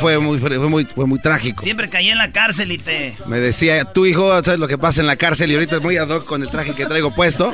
fue 0.00 0.18
muy 0.18 0.38
fue 0.38 0.58
muy 0.58 0.84
fue 0.84 1.06
muy 1.06 1.20
trágico. 1.20 1.62
Siempre 1.62 1.88
caí 1.88 2.10
en 2.10 2.18
la 2.18 2.30
cárcel 2.30 2.72
y 2.72 2.78
te. 2.78 3.16
Me 3.26 3.38
decía, 3.40 3.84
"Tu 3.84 4.06
hijo, 4.06 4.28
¿sabes 4.44 4.60
lo 4.60 4.68
que 4.68 4.78
pasa 4.78 5.00
en 5.00 5.06
la 5.06 5.16
cárcel?" 5.16 5.50
y 5.50 5.54
ahorita 5.54 5.76
es 5.76 5.82
muy 5.82 5.96
ad 5.96 6.08
hoc 6.08 6.24
con 6.24 6.42
el 6.42 6.48
traje 6.50 6.74
que 6.74 6.86
traigo 6.86 7.14
puesto. 7.14 7.50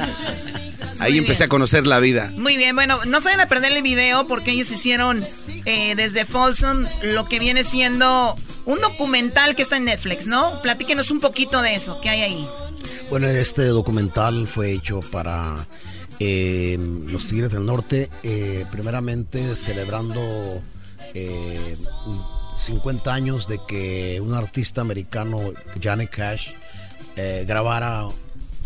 Ahí 1.00 1.12
Muy 1.12 1.18
empecé 1.20 1.44
bien. 1.44 1.46
a 1.46 1.48
conocer 1.48 1.86
la 1.86 2.00
vida. 2.00 2.32
Muy 2.36 2.56
bien, 2.56 2.74
bueno, 2.74 2.98
no 3.06 3.20
se 3.20 3.26
vayan 3.26 3.40
a 3.40 3.46
perder 3.46 3.70
el 3.72 3.82
video 3.82 4.26
porque 4.26 4.50
ellos 4.50 4.68
hicieron 4.72 5.24
eh, 5.64 5.94
desde 5.94 6.24
Folsom 6.26 6.86
lo 7.04 7.28
que 7.28 7.38
viene 7.38 7.62
siendo 7.62 8.34
un 8.64 8.80
documental 8.80 9.54
que 9.54 9.62
está 9.62 9.76
en 9.76 9.84
Netflix, 9.84 10.26
¿no? 10.26 10.61
Platíquenos 10.61 11.12
un 11.12 11.20
poquito 11.20 11.62
de 11.62 11.74
eso, 11.74 12.00
¿qué 12.00 12.09
hay 12.09 12.22
ahí? 12.22 12.48
Bueno, 13.11 13.28
este 13.28 13.62
documental 13.66 14.48
fue 14.48 14.72
hecho 14.72 14.98
para 14.98 15.54
eh, 16.20 16.76
los 16.78 17.26
Tigres 17.26 17.52
del 17.52 17.64
Norte, 17.64 18.10
eh, 18.22 18.64
primeramente 18.70 19.56
celebrando 19.56 20.62
eh, 21.14 21.76
50 22.56 23.12
años 23.14 23.46
de 23.46 23.60
que 23.66 24.20
un 24.20 24.34
artista 24.34 24.80
americano, 24.80 25.38
Johnny 25.82 26.06
Cash, 26.06 26.50
eh, 27.16 27.44
grabara 27.46 28.06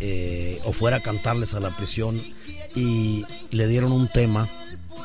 eh, 0.00 0.60
o 0.64 0.72
fuera 0.72 0.96
a 0.96 1.00
cantarles 1.00 1.54
a 1.54 1.60
la 1.60 1.70
prisión 1.70 2.20
y 2.74 3.24
le 3.50 3.66
dieron 3.68 3.92
un 3.92 4.08
tema 4.08 4.48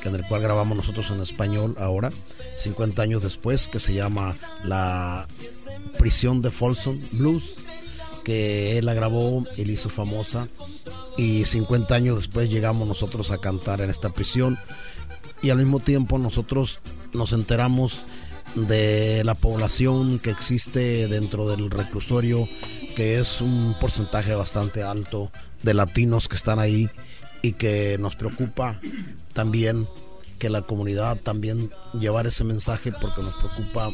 que 0.02 0.10
en 0.10 0.16
el 0.16 0.26
cual 0.26 0.42
grabamos 0.42 0.78
nosotros 0.78 1.12
en 1.12 1.22
español 1.22 1.76
ahora, 1.80 2.12
50 2.56 3.02
años 3.02 3.24
después, 3.24 3.68
que 3.68 3.80
se 3.80 3.94
llama 3.94 4.36
La 4.64 5.28
prisión 5.98 6.42
de 6.42 6.52
Folsom 6.52 6.98
Blues 7.14 7.58
que 8.28 8.78
él 8.78 8.86
la 8.86 8.94
grabó, 8.94 9.46
él 9.56 9.70
hizo 9.70 9.88
famosa 9.88 10.50
y 11.16 11.46
50 11.46 11.96
años 11.96 12.18
después 12.18 12.50
llegamos 12.50 12.86
nosotros 12.86 13.32
a 13.32 13.38
cantar 13.38 13.80
en 13.80 13.90
esta 13.90 14.10
prisión 14.10 14.60
y 15.42 15.50
al 15.50 15.60
mismo 15.60 15.80
tiempo 15.80 16.20
nosotros 16.20 16.82
nos 17.14 17.32
enteramos 17.32 18.02
de 18.56 19.24
la 19.24 19.34
población 19.34 20.20
que 20.20 20.30
existe 20.30 21.08
dentro 21.08 21.48
del 21.48 21.72
reclusorio, 21.72 22.50
que 22.98 23.18
es 23.18 23.40
un 23.40 23.74
porcentaje 23.80 24.36
bastante 24.36 24.84
alto 24.84 25.32
de 25.64 25.74
latinos 25.74 26.28
que 26.28 26.36
están 26.36 26.60
ahí 26.60 26.90
y 27.42 27.54
que 27.54 27.96
nos 27.98 28.18
preocupa 28.18 28.82
también 29.32 29.88
que 30.38 30.50
la 30.50 30.64
comunidad 30.64 31.16
también 31.16 31.72
llevar 31.98 32.28
ese 32.28 32.44
mensaje 32.44 32.92
porque 32.92 33.22
nos 33.22 33.36
preocupa 33.36 33.90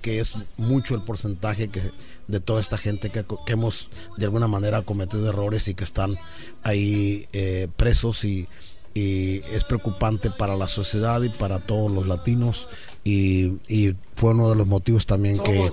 que 0.00 0.18
es 0.18 0.34
mucho 0.56 0.94
el 0.94 1.02
porcentaje 1.02 1.68
que 1.68 1.92
de 2.28 2.40
toda 2.40 2.60
esta 2.60 2.78
gente 2.78 3.10
que, 3.10 3.24
que 3.24 3.52
hemos 3.52 3.90
de 4.16 4.24
alguna 4.24 4.48
manera 4.48 4.82
cometido 4.82 5.28
errores 5.28 5.68
y 5.68 5.74
que 5.74 5.84
están 5.84 6.16
ahí 6.62 7.26
eh, 7.32 7.68
presos 7.76 8.24
y, 8.24 8.48
y 8.94 9.42
es 9.52 9.64
preocupante 9.64 10.30
para 10.30 10.56
la 10.56 10.68
sociedad 10.68 11.22
y 11.22 11.28
para 11.28 11.60
todos 11.60 11.92
los 11.92 12.06
latinos 12.06 12.68
y, 13.04 13.58
y 13.68 13.94
fue 14.14 14.30
uno 14.30 14.48
de 14.48 14.56
los 14.56 14.66
motivos 14.66 15.06
también 15.06 15.38
que 15.38 15.70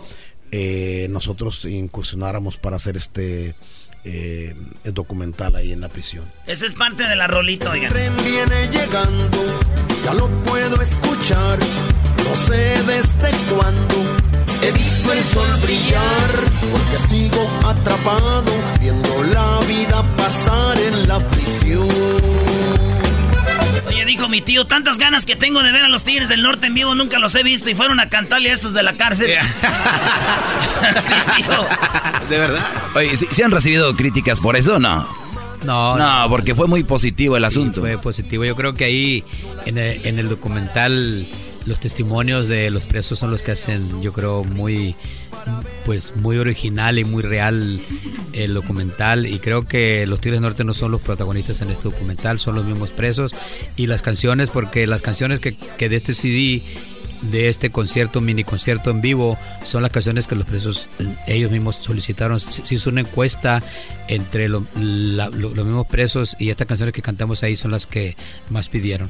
eh, 0.51 1.07
nosotros 1.09 1.65
incursionáramos 1.65 2.57
para 2.57 2.75
hacer 2.75 2.97
este 2.97 3.55
eh, 4.03 4.55
documental 4.83 5.55
ahí 5.55 5.71
en 5.71 5.81
la 5.81 5.89
prisión. 5.89 6.31
Esa 6.45 6.65
es 6.65 6.75
parte 6.75 7.07
de 7.07 7.15
la 7.15 7.27
rolita, 7.27 7.71
oigan. 7.71 7.85
El 7.85 7.93
tren 7.93 8.17
viene 8.17 8.67
llegando, 8.67 9.37
ya 10.03 10.13
lo 10.13 10.27
puedo 10.43 10.81
escuchar. 10.81 11.57
No 11.59 12.35
sé 12.45 12.83
desde 12.83 13.55
cuándo 13.55 14.22
he 14.63 14.71
visto 14.71 15.13
el 15.13 15.23
sol 15.23 15.47
brillar, 15.63 16.29
porque 16.71 17.09
sigo 17.09 17.49
atrapado 17.67 18.51
viendo 18.79 19.23
la 19.33 19.59
vida 19.67 20.03
pasar 20.17 20.79
en 20.79 21.07
la 21.07 21.19
prisión. 21.19 21.87
Oye, 23.87 24.05
dijo 24.05 24.29
mi 24.29 24.41
tío, 24.41 24.65
tantas 24.65 24.97
ganas 24.97 25.25
que 25.25 25.35
tengo 25.35 25.61
de 25.61 25.71
ver 25.71 25.85
a 25.85 25.89
los 25.89 26.03
Tigres 26.03 26.29
del 26.29 26.41
Norte 26.41 26.67
en 26.67 26.73
vivo, 26.73 26.95
nunca 26.95 27.19
los 27.19 27.35
he 27.35 27.43
visto 27.43 27.69
y 27.69 27.75
fueron 27.75 27.99
a 27.99 28.09
cantarle 28.09 28.49
a 28.51 28.53
estos 28.53 28.73
de 28.73 28.83
la 28.83 28.93
cárcel. 28.93 29.31
sí, 30.99 31.13
tío. 31.37 31.65
¿De 32.29 32.37
verdad? 32.37 32.65
Oye, 32.95 33.15
¿sí, 33.17 33.27
sí 33.29 33.41
han 33.41 33.51
recibido 33.51 33.93
críticas 33.95 34.39
por 34.39 34.55
eso 34.55 34.75
o 34.75 34.79
no? 34.79 35.07
No, 35.63 35.97
No, 35.97 36.29
porque 36.29 36.55
fue 36.55 36.67
muy 36.67 36.83
positivo 36.83 37.37
el 37.37 37.45
asunto. 37.45 37.81
Fue 37.81 37.97
positivo. 37.97 38.43
Yo 38.43 38.55
creo 38.55 38.73
que 38.75 38.85
ahí 38.85 39.23
en 39.65 39.77
el, 39.77 40.05
en 40.05 40.19
el 40.19 40.27
documental 40.29 41.25
los 41.65 41.79
testimonios 41.79 42.47
de 42.47 42.69
los 42.69 42.83
presos 42.85 43.19
son 43.19 43.31
los 43.31 43.41
que 43.41 43.51
hacen, 43.51 44.01
yo 44.01 44.13
creo, 44.13 44.43
muy 44.43 44.95
pues 45.85 46.15
muy 46.15 46.37
original 46.37 46.99
y 46.99 47.03
muy 47.03 47.21
real 47.21 47.81
el 48.31 48.53
documental 48.53 49.25
y 49.25 49.39
creo 49.39 49.67
que 49.67 50.05
los 50.07 50.21
Tigres 50.21 50.39
Norte 50.39 50.63
no 50.63 50.73
son 50.73 50.91
los 50.91 51.01
protagonistas 51.01 51.61
en 51.61 51.69
este 51.69 51.83
documental, 51.83 52.39
son 52.39 52.55
los 52.55 52.65
mismos 52.65 52.91
presos 52.91 53.33
y 53.75 53.87
las 53.87 54.01
canciones, 54.01 54.49
porque 54.49 54.87
las 54.87 55.01
canciones 55.01 55.39
que, 55.39 55.55
que 55.55 55.89
de 55.89 55.97
este 55.97 56.13
CD 56.13 56.63
de 57.23 57.47
este 57.47 57.69
concierto, 57.69 58.21
mini 58.21 58.43
concierto 58.43 58.89
en 58.89 59.01
vivo, 59.01 59.37
son 59.63 59.81
las 59.81 59.91
canciones 59.91 60.27
que 60.27 60.35
los 60.35 60.45
presos 60.45 60.87
eh, 60.99 61.15
ellos 61.27 61.51
mismos 61.51 61.77
solicitaron. 61.77 62.39
Se 62.39 62.75
hizo 62.75 62.89
una 62.89 63.01
encuesta 63.01 63.63
entre 64.07 64.49
los 64.49 64.63
mismos 64.75 65.87
presos 65.87 66.35
y 66.39 66.49
estas 66.49 66.67
canciones 66.67 66.93
que 66.93 67.01
cantamos 67.01 67.43
ahí 67.43 67.55
son 67.55 67.71
las 67.71 67.87
que 67.87 68.15
más 68.49 68.69
pidieron. 68.69 69.09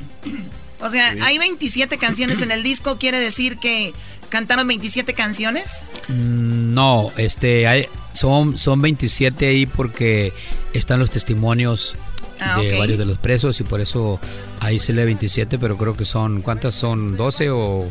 O 0.84 0.90
sea, 0.90 1.16
hay 1.22 1.38
27 1.38 1.98
canciones 1.98 2.42
en 2.42 2.52
el 2.52 2.62
disco, 2.64 2.98
quiere 2.98 3.20
decir 3.20 3.58
que 3.58 3.94
cantaron 4.30 4.68
27 4.68 5.14
canciones. 5.14 5.88
Mm, 6.10 6.74
No, 6.74 7.12
este, 7.18 7.68
hay, 7.68 7.86
son, 8.14 8.58
son 8.58 8.82
27 8.82 9.48
ahí 9.48 9.66
porque 9.66 10.34
están 10.74 11.00
los 11.00 11.10
testimonios 11.12 11.96
Ah, 12.40 12.60
de 12.60 12.78
varios 12.78 12.98
de 12.98 13.06
los 13.06 13.18
presos 13.20 13.60
y 13.62 13.64
por 13.64 13.80
eso 13.80 14.20
ahí 14.60 14.80
se 14.80 14.92
lee 14.92 15.06
27, 15.06 15.58
pero 15.60 15.78
creo 15.78 15.96
que 15.96 16.04
son, 16.04 16.42
¿cuántas 16.42 16.74
son? 16.76 17.16
¿12 17.18 17.50
o 17.54 17.90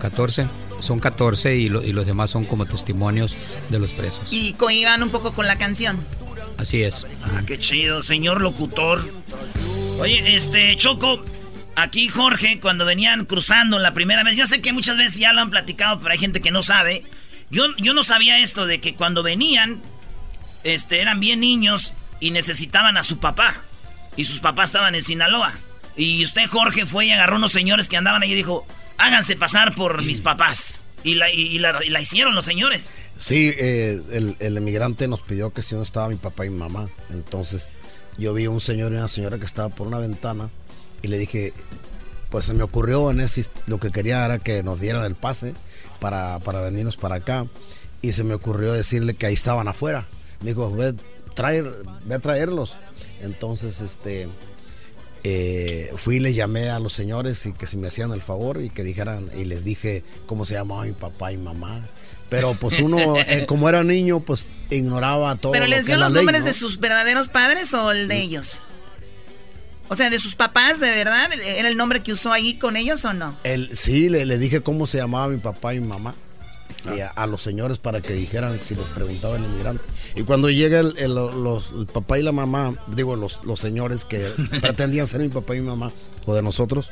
14? 0.00 0.46
Son 0.80 0.98
14 1.00 1.56
y, 1.56 1.68
lo- 1.70 1.82
y 1.82 1.92
los 1.92 2.04
demás 2.04 2.30
son 2.30 2.44
como 2.44 2.66
testimonios 2.66 3.34
de 3.70 3.78
los 3.78 3.92
presos. 3.92 4.30
Y 4.30 4.52
coiban 4.54 5.02
un 5.02 5.08
poco 5.10 5.32
con 5.32 5.46
la 5.46 5.56
canción. 5.56 5.98
Así 6.58 6.82
es. 6.82 7.06
Ah, 7.22 7.42
qué 7.46 7.58
chido, 7.58 8.02
señor 8.02 8.42
locutor. 8.42 9.02
Oye, 10.00 10.34
este, 10.34 10.74
Choco, 10.76 11.24
aquí 11.76 12.08
Jorge, 12.08 12.60
cuando 12.60 12.84
venían 12.84 13.24
cruzando 13.24 13.78
la 13.78 13.94
primera 13.94 14.22
vez, 14.24 14.36
ya 14.36 14.46
sé 14.46 14.60
que 14.62 14.72
muchas 14.72 14.96
veces 14.96 15.18
ya 15.18 15.32
lo 15.32 15.40
han 15.40 15.50
platicado, 15.50 15.98
pero 16.00 16.12
hay 16.12 16.18
gente 16.18 16.40
que 16.40 16.50
no 16.50 16.62
sabe. 16.62 17.02
Yo, 17.50 17.66
yo 17.78 17.94
no 17.94 18.02
sabía 18.02 18.38
esto 18.40 18.66
de 18.66 18.80
que 18.80 18.94
cuando 18.94 19.22
venían, 19.22 19.82
este, 20.64 21.00
eran 21.00 21.20
bien 21.20 21.40
niños 21.40 21.92
y 22.20 22.30
necesitaban 22.30 22.96
a 22.96 23.02
su 23.02 23.18
papá. 23.18 23.56
Y 24.16 24.24
sus 24.24 24.40
papás 24.40 24.70
estaban 24.70 24.94
en 24.94 25.02
Sinaloa. 25.02 25.52
Y 25.96 26.24
usted, 26.24 26.46
Jorge, 26.48 26.86
fue 26.86 27.06
y 27.06 27.10
agarró 27.10 27.36
unos 27.36 27.52
señores 27.52 27.88
que 27.88 27.96
andaban 27.96 28.22
ahí 28.22 28.32
y 28.32 28.36
dijo, 28.36 28.66
háganse 28.98 29.36
pasar 29.36 29.74
por 29.74 30.02
mis 30.02 30.20
papás. 30.20 30.84
Y 31.02 31.16
la, 31.16 31.30
y- 31.30 31.40
y 31.48 31.58
la- 31.58 31.84
y 31.84 31.90
la 31.90 32.00
hicieron 32.00 32.34
los 32.34 32.44
señores. 32.44 32.90
Sí, 33.18 33.52
eh, 33.58 34.00
el, 34.12 34.36
el 34.40 34.56
emigrante 34.56 35.06
nos 35.06 35.20
pidió 35.20 35.52
que 35.52 35.62
si 35.62 35.74
no 35.74 35.82
estaba 35.82 36.08
mi 36.08 36.16
papá 36.16 36.46
y 36.46 36.50
mi 36.50 36.58
mamá. 36.58 36.88
Entonces 37.10 37.70
yo 38.18 38.32
vi 38.32 38.46
un 38.46 38.60
señor 38.60 38.92
y 38.92 38.96
una 38.96 39.08
señora 39.08 39.38
que 39.38 39.44
estaba 39.44 39.68
por 39.68 39.86
una 39.86 39.98
ventana 39.98 40.48
y 41.04 41.08
le 41.08 41.18
dije, 41.18 41.52
pues 42.30 42.46
se 42.46 42.54
me 42.54 42.62
ocurrió 42.62 43.10
en 43.10 43.20
ese, 43.20 43.44
lo 43.66 43.78
que 43.78 43.92
quería 43.92 44.24
era 44.24 44.38
que 44.38 44.62
nos 44.62 44.80
dieran 44.80 45.04
el 45.04 45.14
pase 45.14 45.52
para, 46.00 46.38
para 46.38 46.62
venirnos 46.62 46.96
para 46.96 47.16
acá. 47.16 47.46
Y 48.00 48.12
se 48.12 48.24
me 48.24 48.32
ocurrió 48.32 48.72
decirle 48.72 49.12
que 49.12 49.26
ahí 49.26 49.34
estaban 49.34 49.68
afuera. 49.68 50.06
Me 50.40 50.52
dijo, 50.52 50.74
ve, 50.74 50.94
traer, 51.34 51.70
ve 52.06 52.14
a 52.14 52.18
traerlos. 52.20 52.78
Entonces, 53.20 53.82
este, 53.82 54.28
eh, 55.24 55.92
fui 55.96 56.16
y 56.16 56.20
les 56.20 56.34
llamé 56.34 56.70
a 56.70 56.78
los 56.78 56.94
señores 56.94 57.44
y 57.44 57.52
que 57.52 57.66
si 57.66 57.76
me 57.76 57.88
hacían 57.88 58.10
el 58.12 58.22
favor 58.22 58.62
y 58.62 58.70
que 58.70 58.82
dijeran, 58.82 59.28
y 59.36 59.44
les 59.44 59.62
dije 59.62 60.04
cómo 60.24 60.46
se 60.46 60.54
llamaba 60.54 60.84
mi 60.84 60.92
papá 60.92 61.32
y 61.32 61.36
mamá. 61.36 61.82
Pero 62.30 62.54
pues 62.54 62.80
uno, 62.80 63.14
eh, 63.28 63.44
como 63.44 63.68
era 63.68 63.84
niño, 63.84 64.20
pues 64.20 64.50
ignoraba 64.70 65.36
todo. 65.36 65.52
¿Pero 65.52 65.66
lo 65.66 65.70
les 65.70 65.84
dio 65.84 65.98
los 65.98 66.12
ley, 66.12 66.24
nombres 66.24 66.44
¿no? 66.44 66.46
de 66.46 66.54
sus 66.54 66.80
verdaderos 66.80 67.28
padres 67.28 67.74
o 67.74 67.92
el 67.92 68.08
de 68.08 68.22
ellos? 68.22 68.62
O 69.88 69.96
sea, 69.96 70.08
de 70.10 70.18
sus 70.18 70.34
papás, 70.34 70.80
¿de 70.80 70.90
verdad? 70.90 71.28
¿Era 71.44 71.68
el 71.68 71.76
nombre 71.76 72.02
que 72.02 72.12
usó 72.12 72.32
ahí 72.32 72.54
con 72.58 72.76
ellos 72.76 73.04
o 73.04 73.12
no? 73.12 73.36
El, 73.44 73.76
sí, 73.76 74.08
le, 74.08 74.24
le 74.24 74.38
dije 74.38 74.62
cómo 74.62 74.86
se 74.86 74.98
llamaba 74.98 75.28
mi 75.28 75.38
papá 75.38 75.74
y 75.74 75.80
mi 75.80 75.86
mamá. 75.88 76.14
Y 76.96 77.00
a, 77.00 77.08
a 77.08 77.26
los 77.26 77.40
señores 77.42 77.78
para 77.78 78.00
que 78.02 78.12
dijeran 78.12 78.58
si 78.62 78.74
les 78.74 78.84
preguntaba 78.86 79.36
el 79.36 79.44
inmigrante. 79.44 79.82
Y 80.16 80.22
cuando 80.22 80.50
llega 80.50 80.80
el, 80.80 80.94
el- 80.98 81.14
los- 81.14 81.70
el 81.72 81.86
papá 81.86 82.18
y 82.18 82.22
la 82.22 82.32
mamá, 82.32 82.74
digo, 82.88 83.16
los, 83.16 83.40
los 83.44 83.58
señores 83.60 84.04
que 84.04 84.18
pretendían 84.60 85.06
ser 85.06 85.20
mi 85.20 85.28
papá 85.28 85.56
y 85.56 85.60
mi 85.60 85.66
mamá, 85.66 85.92
o 86.26 86.34
de 86.34 86.42
nosotros, 86.42 86.90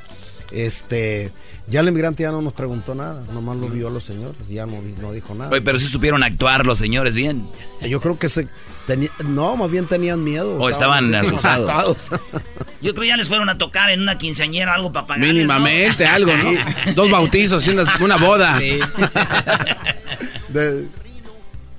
este, 0.50 1.32
ya 1.66 1.80
el 1.80 1.88
inmigrante 1.88 2.22
ya 2.22 2.30
no 2.30 2.40
nos 2.42 2.52
preguntó 2.52 2.94
nada, 2.94 3.22
nomás 3.32 3.56
lo 3.56 3.68
vio 3.68 3.88
a 3.88 3.90
los 3.90 4.04
señores, 4.04 4.48
ya 4.48 4.66
no, 4.66 4.80
no 5.00 5.12
dijo 5.12 5.34
nada. 5.34 5.50
Oye, 5.50 5.62
pero 5.62 5.78
sí 5.78 5.86
supieron 5.88 6.22
actuar 6.22 6.64
los 6.66 6.78
señores 6.78 7.14
bien. 7.14 7.46
Yo 7.82 8.00
creo 8.00 8.18
que 8.18 8.28
se 8.28 8.48
tenía, 8.86 9.10
no, 9.24 9.56
más 9.56 9.70
bien 9.70 9.86
tenían 9.86 10.22
miedo. 10.24 10.56
O 10.58 10.68
estaban 10.68 11.14
asustados. 11.14 12.10
Yo 12.82 12.94
creo 12.94 13.04
ya 13.06 13.16
les 13.16 13.28
fueron 13.28 13.48
a 13.48 13.56
tocar 13.58 13.90
en 13.90 14.00
una 14.02 14.18
quinceañera 14.18 14.74
algo 14.74 14.92
para 14.92 15.16
Mínimamente, 15.16 16.04
¿no? 16.04 16.12
algo, 16.12 16.32
¿no? 16.36 16.50
Dos 16.94 17.10
bautizos 17.10 17.66
y 17.66 17.70
una, 17.70 17.84
una 18.00 18.16
boda. 18.16 18.60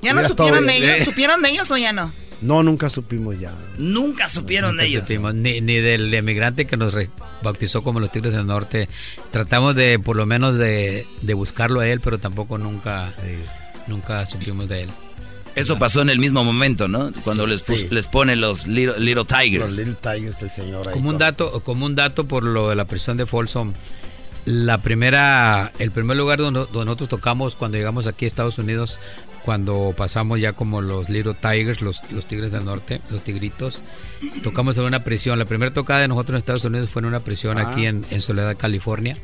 ¿Ya 0.01 0.13
no 0.13 0.21
Ya 0.21 0.27
supieron 0.27 0.65
de 0.65 0.77
ellos? 0.77 1.01
eh. 1.01 1.05
¿Supieron 1.05 1.41
de 1.41 1.49
ellos 1.51 1.71
o 1.71 1.77
ya 1.77 1.93
no? 1.93 2.11
No, 2.41 2.61
nunca 2.61 2.89
supimos 2.89 3.39
ya. 3.39 3.53
Nunca 3.77 4.27
supieron 4.27 4.71
Nunca 4.71 4.83
de 4.83 4.89
ellos. 4.89 5.03
supimos, 5.03 5.33
ni, 5.33 5.61
ni 5.61 5.75
del 5.75 6.13
emigrante 6.13 6.65
que 6.65 6.75
nos 6.75 6.93
bautizó 7.41 7.83
como 7.83 8.01
los 8.01 8.11
Tigres 8.11 8.33
del 8.33 8.45
Norte. 8.45 8.89
Tratamos 9.31 9.75
de, 9.75 9.97
por 9.99 10.17
lo 10.17 10.25
menos, 10.25 10.57
de, 10.57 11.07
de 11.21 11.33
buscarlo 11.33 11.79
a 11.79 11.87
él, 11.87 12.01
pero 12.01 12.19
tampoco 12.19 12.57
nunca, 12.57 13.13
nunca 13.87 14.25
supimos 14.25 14.67
de 14.67 14.83
él. 14.83 14.89
Eso 15.55 15.77
pasó 15.77 16.01
en 16.01 16.09
el 16.09 16.19
mismo 16.19 16.43
momento, 16.43 16.87
¿no? 16.87 17.11
Cuando 17.23 17.45
les, 17.47 17.61
pus- 17.63 17.81
Sí. 17.81 17.87
les 17.91 18.07
pone 18.07 18.35
los 18.35 18.65
Little, 18.67 18.99
little 18.99 19.25
Tigers. 19.25 19.67
Los 19.67 19.77
Little 19.77 19.95
Tigers, 19.95 20.41
el 20.41 20.49
señor 20.51 20.87
ahí. 20.87 20.93
Como 20.93 21.09
un 21.09 21.17
dato, 21.17 21.59
como 21.63 21.85
un 21.85 21.95
dato 21.95 22.25
por 22.25 22.43
lo 22.43 22.69
de 22.69 22.75
la 22.75 22.85
prisión 22.85 23.17
de 23.17 23.25
Folsom, 23.25 23.73
la 24.45 24.79
primera, 24.79 25.71
el 25.79 25.91
primer 25.91 26.17
lugar 26.17 26.39
donde, 26.39 26.61
donde 26.61 26.85
nosotros 26.85 27.09
tocamos 27.09 27.55
cuando 27.55 27.77
llegamos 27.77 28.07
aquí 28.07 28.25
a 28.25 28.27
Estados 28.27 28.57
Unidos, 28.57 28.97
cuando 29.45 29.93
pasamos 29.95 30.39
ya 30.39 30.53
como 30.53 30.81
los 30.81 31.09
Little 31.09 31.33
Tigers, 31.35 31.81
los, 31.81 32.01
los 32.11 32.25
Tigres 32.25 32.51
del 32.51 32.65
Norte, 32.65 33.01
los 33.11 33.23
Tigritos, 33.23 33.83
tocamos 34.41 34.77
en 34.77 34.85
una 34.85 35.03
prisión. 35.03 35.37
La 35.37 35.45
primera 35.45 35.73
tocada 35.73 35.99
de 36.01 36.07
nosotros 36.07 36.35
en 36.35 36.39
Estados 36.39 36.63
Unidos 36.65 36.89
fue 36.89 37.01
en 37.01 37.05
una 37.07 37.19
prisión 37.19 37.57
Ah. 37.57 37.69
aquí 37.71 37.85
en, 37.85 38.05
en 38.09 38.21
Soledad, 38.21 38.55
California. 38.57 39.17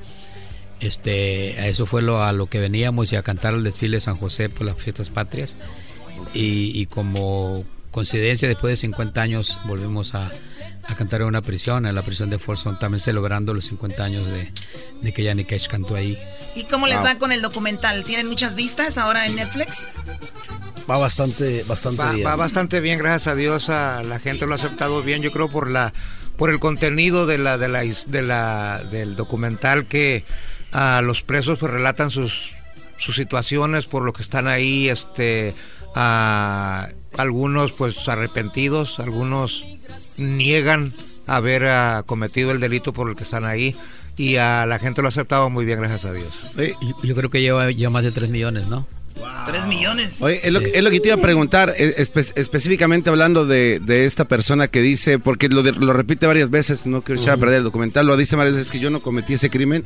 Este, 0.80 1.55
a 1.59 1.67
eso 1.67 1.86
fue 1.86 2.01
lo, 2.01 2.23
a 2.23 2.32
lo 2.32 2.45
que 2.45 2.59
veníamos 2.59 3.11
y 3.11 3.15
a 3.17 3.21
cantar 3.21 3.53
el 3.53 3.63
desfile 3.63 3.97
de 3.97 4.01
San 4.01 4.15
José 4.15 4.47
por 4.49 4.65
las 4.65 4.77
fiestas 4.77 5.09
patrias. 5.09 5.55
Y, 6.34 6.72
y 6.80 6.86
como 6.88 7.63
coincidencia, 7.91 8.47
después 8.47 8.72
de 8.72 8.78
50 8.78 9.22
años 9.22 9.57
volvimos 9.65 10.13
a, 10.15 10.30
a 10.88 10.95
cantar 10.95 11.22
en 11.22 11.28
una 11.28 11.41
prisión, 11.41 11.86
en 11.86 11.95
la 11.95 12.01
prisión 12.03 12.30
de 12.30 12.38
Folsom, 12.39 12.78
también 12.80 13.01
celebrando 13.01 13.53
los 13.53 13.65
50 13.65 14.03
años 14.03 14.26
de, 14.28 14.51
de 15.01 15.11
que 15.13 15.28
Johnny 15.28 15.43
Cash 15.45 15.67
cantó 15.67 15.95
ahí. 15.95 16.17
¿Y 16.55 16.63
cómo 16.65 16.88
les 16.88 16.97
Wow. 16.97 17.05
va 17.05 17.15
con 17.17 17.32
el 17.32 17.41
documental? 17.41 18.03
¿Tienen 18.03 18.28
muchas 18.28 18.55
vistas 18.55 18.97
ahora 18.97 19.26
en 19.26 19.36
Netflix? 19.36 19.88
Va 20.89 20.97
bastante, 20.97 21.63
bastante 21.67 22.01
Va, 22.01 22.11
bien. 22.13 22.28
va 22.28 22.36
bastante 22.36 22.80
bien, 22.80 22.97
gracias 22.99 23.28
a 23.28 23.36
Dios. 23.36 23.70
a 23.70 24.01
la 24.03 24.20
gente 24.20 24.45
lo 24.45 24.53
ha 24.53 24.55
aceptado 24.55 25.03
bien. 25.03 25.22
Yo 25.22 25.32
creo 25.32 25.49
por 25.49 25.70
la 25.70 25.93
por 26.38 26.49
el 26.49 26.59
contenido 26.59 27.26
de 27.28 27.38
la 27.38 27.57
de 27.57 27.67
la 27.67 27.82
de 27.84 28.22
la 28.22 28.82
del 28.89 29.15
documental 29.15 29.86
que 29.88 30.24
a 30.72 31.01
los 31.03 31.22
presos 31.22 31.59
pues 31.59 31.72
relatan 31.72 32.09
sus 32.11 32.53
sus 32.97 33.15
situaciones 33.15 33.86
por 33.86 34.03
lo 34.03 34.13
que 34.13 34.24
están 34.24 34.47
ahí, 34.47 34.89
este 34.89 35.53
a 35.96 36.90
algunos 37.18 37.72
pues 37.72 38.08
arrepentidos, 38.08 39.00
algunos 39.00 39.64
niegan 40.18 40.94
haber 41.28 41.66
ah, 41.68 42.04
cometido 42.06 42.52
el 42.52 42.60
delito 42.60 42.94
por 42.94 43.10
el 43.10 43.16
que 43.16 43.24
están 43.24 43.46
ahí. 43.46 43.76
y 44.18 44.36
a 44.36 44.66
la 44.66 44.80
gente 44.80 45.02
lo 45.02 45.08
ha 45.08 45.10
aceptado 45.10 45.50
muy 45.50 45.64
bien, 45.66 45.80
gracias 45.80 46.04
a 46.06 46.12
Dios. 46.14 46.28
Yo, 46.58 46.96
yo 47.04 47.16
creo 47.16 47.30
que 47.30 47.42
lleva, 47.42 47.72
lleva 47.72 47.90
más 47.90 48.04
de 48.04 48.12
3 48.12 48.30
millones, 48.30 48.68
¿no? 48.68 48.86
Tres 49.46 49.66
millones. 49.68 50.22
Oye, 50.22 50.40
es 50.44 50.52
lo, 50.54 50.60
que- 50.62 50.72
es 50.74 50.82
lo 50.84 50.90
que 50.90 51.00
te 51.02 51.10
iba 51.10 51.16
a 51.18 51.22
preguntar, 51.22 51.74
espe- 51.78 52.32
específicamente 52.36 53.10
hablando 53.10 53.46
de, 53.46 53.80
de 53.82 54.06
esta 54.06 54.26
persona 54.26 54.68
que 54.70 54.82
dice, 54.82 55.20
porque 55.20 55.50
lo, 55.50 55.62
de- 55.64 55.74
lo 55.74 55.92
repite 55.94 56.26
varias 56.26 56.50
veces, 56.50 56.86
no 56.86 57.02
quiero 57.02 57.20
echar 57.22 57.34
a 57.34 57.38
perder 57.38 57.58
el 57.60 57.64
documental, 57.64 58.08
lo 58.08 58.16
dice 58.18 58.36
varias 58.38 58.56
veces 58.56 58.72
que 58.72 58.80
yo 58.80 58.90
no 58.90 59.02
cometí 59.02 59.34
ese 59.34 59.50
crimen, 59.50 59.84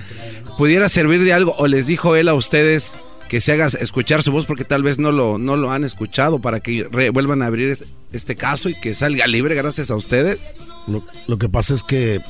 ¿pudiera 0.58 0.88
servir 0.90 1.24
de 1.24 1.34
algo 1.34 1.56
o 1.58 1.66
les 1.68 1.88
dijo 1.88 2.16
él 2.16 2.28
a 2.28 2.36
ustedes 2.36 2.96
que 3.34 3.42
se 3.42 3.52
haga 3.52 3.66
escuchar 3.66 4.22
su 4.22 4.32
voz 4.32 4.46
porque 4.46 4.64
tal 4.64 4.84
vez 4.84 5.00
no 5.00 5.12
lo, 5.12 5.40
no 5.40 5.58
lo 5.58 5.72
han 5.72 5.84
escuchado 5.84 6.38
para 6.38 6.60
que 6.60 6.88
re- 6.92 7.10
vuelvan 7.10 7.42
a 7.42 7.48
abrir 7.48 7.72
este, 7.72 7.86
este 8.12 8.36
caso 8.36 8.70
y 8.70 8.80
que 8.80 8.94
salga 8.94 9.26
libre 9.26 9.56
gracias 9.56 9.90
a 9.90 9.96
ustedes? 9.96 10.54
Lo, 10.86 11.04
lo 11.26 11.40
que 11.40 11.50
pasa 11.50 11.74
es 11.74 11.82
que 11.82 12.22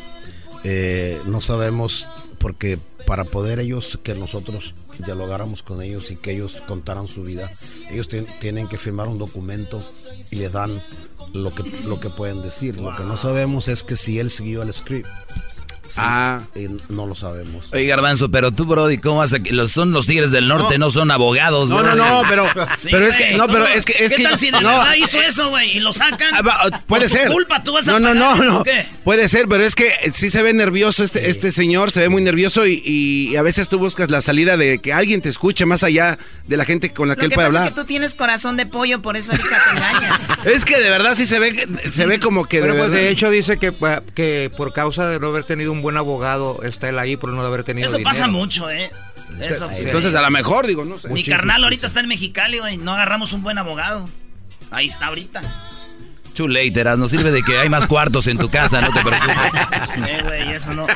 eh, 0.64 1.20
no 1.26 1.42
sabemos, 1.42 2.08
porque 2.38 2.80
para 3.06 3.26
poder 3.26 3.60
ellos, 3.60 4.00
que 4.02 4.16
nosotros 4.16 4.76
dialogáramos 5.06 5.62
con 5.62 5.82
ellos 5.82 6.10
y 6.10 6.16
que 6.16 6.32
ellos 6.32 6.64
contaran 6.70 7.10
su 7.10 7.24
vida, 7.24 7.52
ellos 7.92 8.08
tien- 8.10 8.26
tienen 8.40 8.70
que 8.70 8.78
firmar 8.78 9.10
un 9.10 9.18
documento 9.18 9.84
y 10.32 10.38
le 10.38 10.48
dan 10.48 10.82
lo 11.34 11.54
que, 11.54 11.64
lo 11.86 12.00
que 12.00 12.10
pueden 12.12 12.42
decir. 12.42 12.80
Lo 12.80 12.96
que 12.96 13.04
no 13.04 13.18
sabemos 13.18 13.68
es 13.68 13.84
que 13.84 13.98
si 13.98 14.20
él 14.20 14.32
siguió 14.32 14.62
el 14.64 14.74
script. 14.74 15.10
Sí, 15.94 16.00
Ah. 16.04 16.42
y 16.56 16.68
no 16.92 17.06
lo 17.06 17.14
sabemos. 17.14 17.68
Oye, 17.72 17.86
Garbanzo, 17.86 18.32
pero 18.32 18.52
tú, 18.52 18.66
Brody, 18.66 18.98
¿cómo 18.98 19.18
vas 19.18 19.32
a 19.34 19.42
que 19.42 19.52
los, 19.52 19.72
son 19.72 19.92
los 19.92 20.08
Tigres 20.08 20.32
del 20.32 20.48
Norte, 20.48 20.80
no, 20.80 20.90
son 20.90 21.12
abogados, 21.12 21.70
No, 21.70 21.84
no, 21.84 21.94
brody? 21.94 21.98
no, 21.98 22.22
pero, 22.28 22.48
Sí, 22.80 22.88
pero 22.90 23.06
es 23.06 23.16
que, 23.16 23.36
no, 23.36 23.46
pero 23.48 23.68
es 23.68 23.86
que, 23.86 23.94
es 24.04 24.10
¿Qué 24.12 24.18
que, 24.18 24.24
tal 24.24 24.38
si 24.40 24.48
de 24.48 24.54
no, 24.54 24.70
verdad 24.70 24.96
hizo 24.98 25.22
eso, 25.22 25.50
güey? 25.52 25.78
Y 25.78 25.80
lo 25.82 25.94
sacan. 25.94 26.34
Ah, 26.34 26.42
va, 26.42 26.82
puede 26.88 27.04
Por 27.04 27.10
su 27.10 27.16
ser. 27.18 27.32
culpa 27.32 27.64
tú 27.64 27.74
vas 27.74 27.88
a 27.88 27.92
no, 27.92 28.00
no, 28.00 28.08
pagar, 28.32 28.38
no, 28.46 28.50
¿o 28.56 28.58
no. 28.60 28.64
qué? 28.64 28.88
Puede 29.04 29.28
ser, 29.28 29.48
pero 29.48 29.64
es 29.64 29.76
que 29.76 29.88
eh, 29.90 30.12
sí 30.14 30.32
se 30.32 30.42
ve 30.42 30.52
nervioso 30.54 31.04
este, 31.04 31.30
este 31.30 31.52
señor, 31.52 31.92
se 31.92 32.00
ve 32.00 32.10
muy 32.10 32.24
nervioso 32.24 32.66
y, 32.66 32.82
y 32.86 33.36
a 33.36 33.44
veces 33.44 33.70
tú 33.70 33.78
buscas 33.78 34.10
la 34.10 34.22
salida 34.22 34.58
de 34.58 34.80
que 34.80 34.94
alguien 34.94 35.22
te 35.22 35.30
escuche 35.30 35.68
más 35.68 35.84
allá 35.84 36.18
de 36.48 36.58
la 36.58 36.66
gente 36.66 36.92
con 36.92 37.08
la 37.08 37.16
que 37.16 37.22
Lo 37.22 37.26
él 37.26 37.30
que 37.30 37.36
puede 37.36 37.48
pasa 37.50 37.58
hablar. 37.60 37.72
es 37.72 37.76
que 37.76 37.82
tú 37.82 37.88
tienes 37.88 38.16
corazón 38.16 38.58
de 38.58 38.66
pollo, 38.66 39.02
por 39.04 39.16
eso 39.16 39.32
ahorita 39.32 39.50
te. 40.44 40.54
Es 40.54 40.66
que 40.66 40.80
de 40.80 40.90
verdad 40.90 41.14
sí 41.16 41.26
se 41.28 41.38
ve, 41.40 41.54
que- 41.54 41.92
se 41.92 42.06
ve 42.08 42.20
como 42.20 42.46
que 42.46 42.60
Pero 42.62 42.74
de 42.74 42.80
pues 42.80 42.92
verdad. 42.92 43.04
de 43.06 43.10
hecho 43.12 43.30
dice 43.30 43.58
que, 43.60 43.72
que 44.16 44.52
por 44.58 44.74
causa 44.74 45.08
de 45.08 45.20
no 45.20 45.28
haber 45.28 45.44
tenido 45.44 45.72
un 45.72 45.83
buen 45.84 45.98
abogado 45.98 46.62
está 46.64 46.90
él 46.90 46.98
ahí 46.98 47.16
por 47.16 47.30
no 47.30 47.42
haber 47.42 47.64
tenido 47.64 47.88
Eso 47.88 48.02
pasa 48.04 48.28
mucho, 48.28 48.70
¿eh? 48.72 48.92
Eso, 49.40 49.70
Entonces 49.72 50.14
a 50.16 50.22
lo 50.22 50.30
mejor 50.32 50.66
digo, 50.68 50.86
no 50.86 51.00
sé. 51.00 51.10
Mi 51.10 51.24
carnal 51.24 51.64
ahorita 51.64 51.86
está 51.86 52.00
en 52.00 52.08
Mexicali, 52.08 52.60
güey. 52.60 52.78
No 52.78 52.94
agarramos 52.94 53.34
un 53.34 53.44
buen 53.44 53.58
abogado. 53.58 54.08
Ahí 54.72 54.88
está 54.88 55.08
ahorita. 55.08 55.42
Too 56.34 56.48
late, 56.48 56.80
Eras, 56.80 56.98
no 56.98 57.08
sirve 57.08 57.32
de 57.32 57.44
que 57.44 57.60
hay 57.60 57.70
más 57.70 57.86
cuartos 57.86 58.26
en 58.26 58.40
tu 58.40 58.50
casa, 58.50 58.82
no 58.82 58.92
te 58.92 59.02
preocupes. 59.02 59.36
Eh, 60.08 60.22
güey, 60.24 60.50
eso 60.56 60.74
no. 60.74 60.88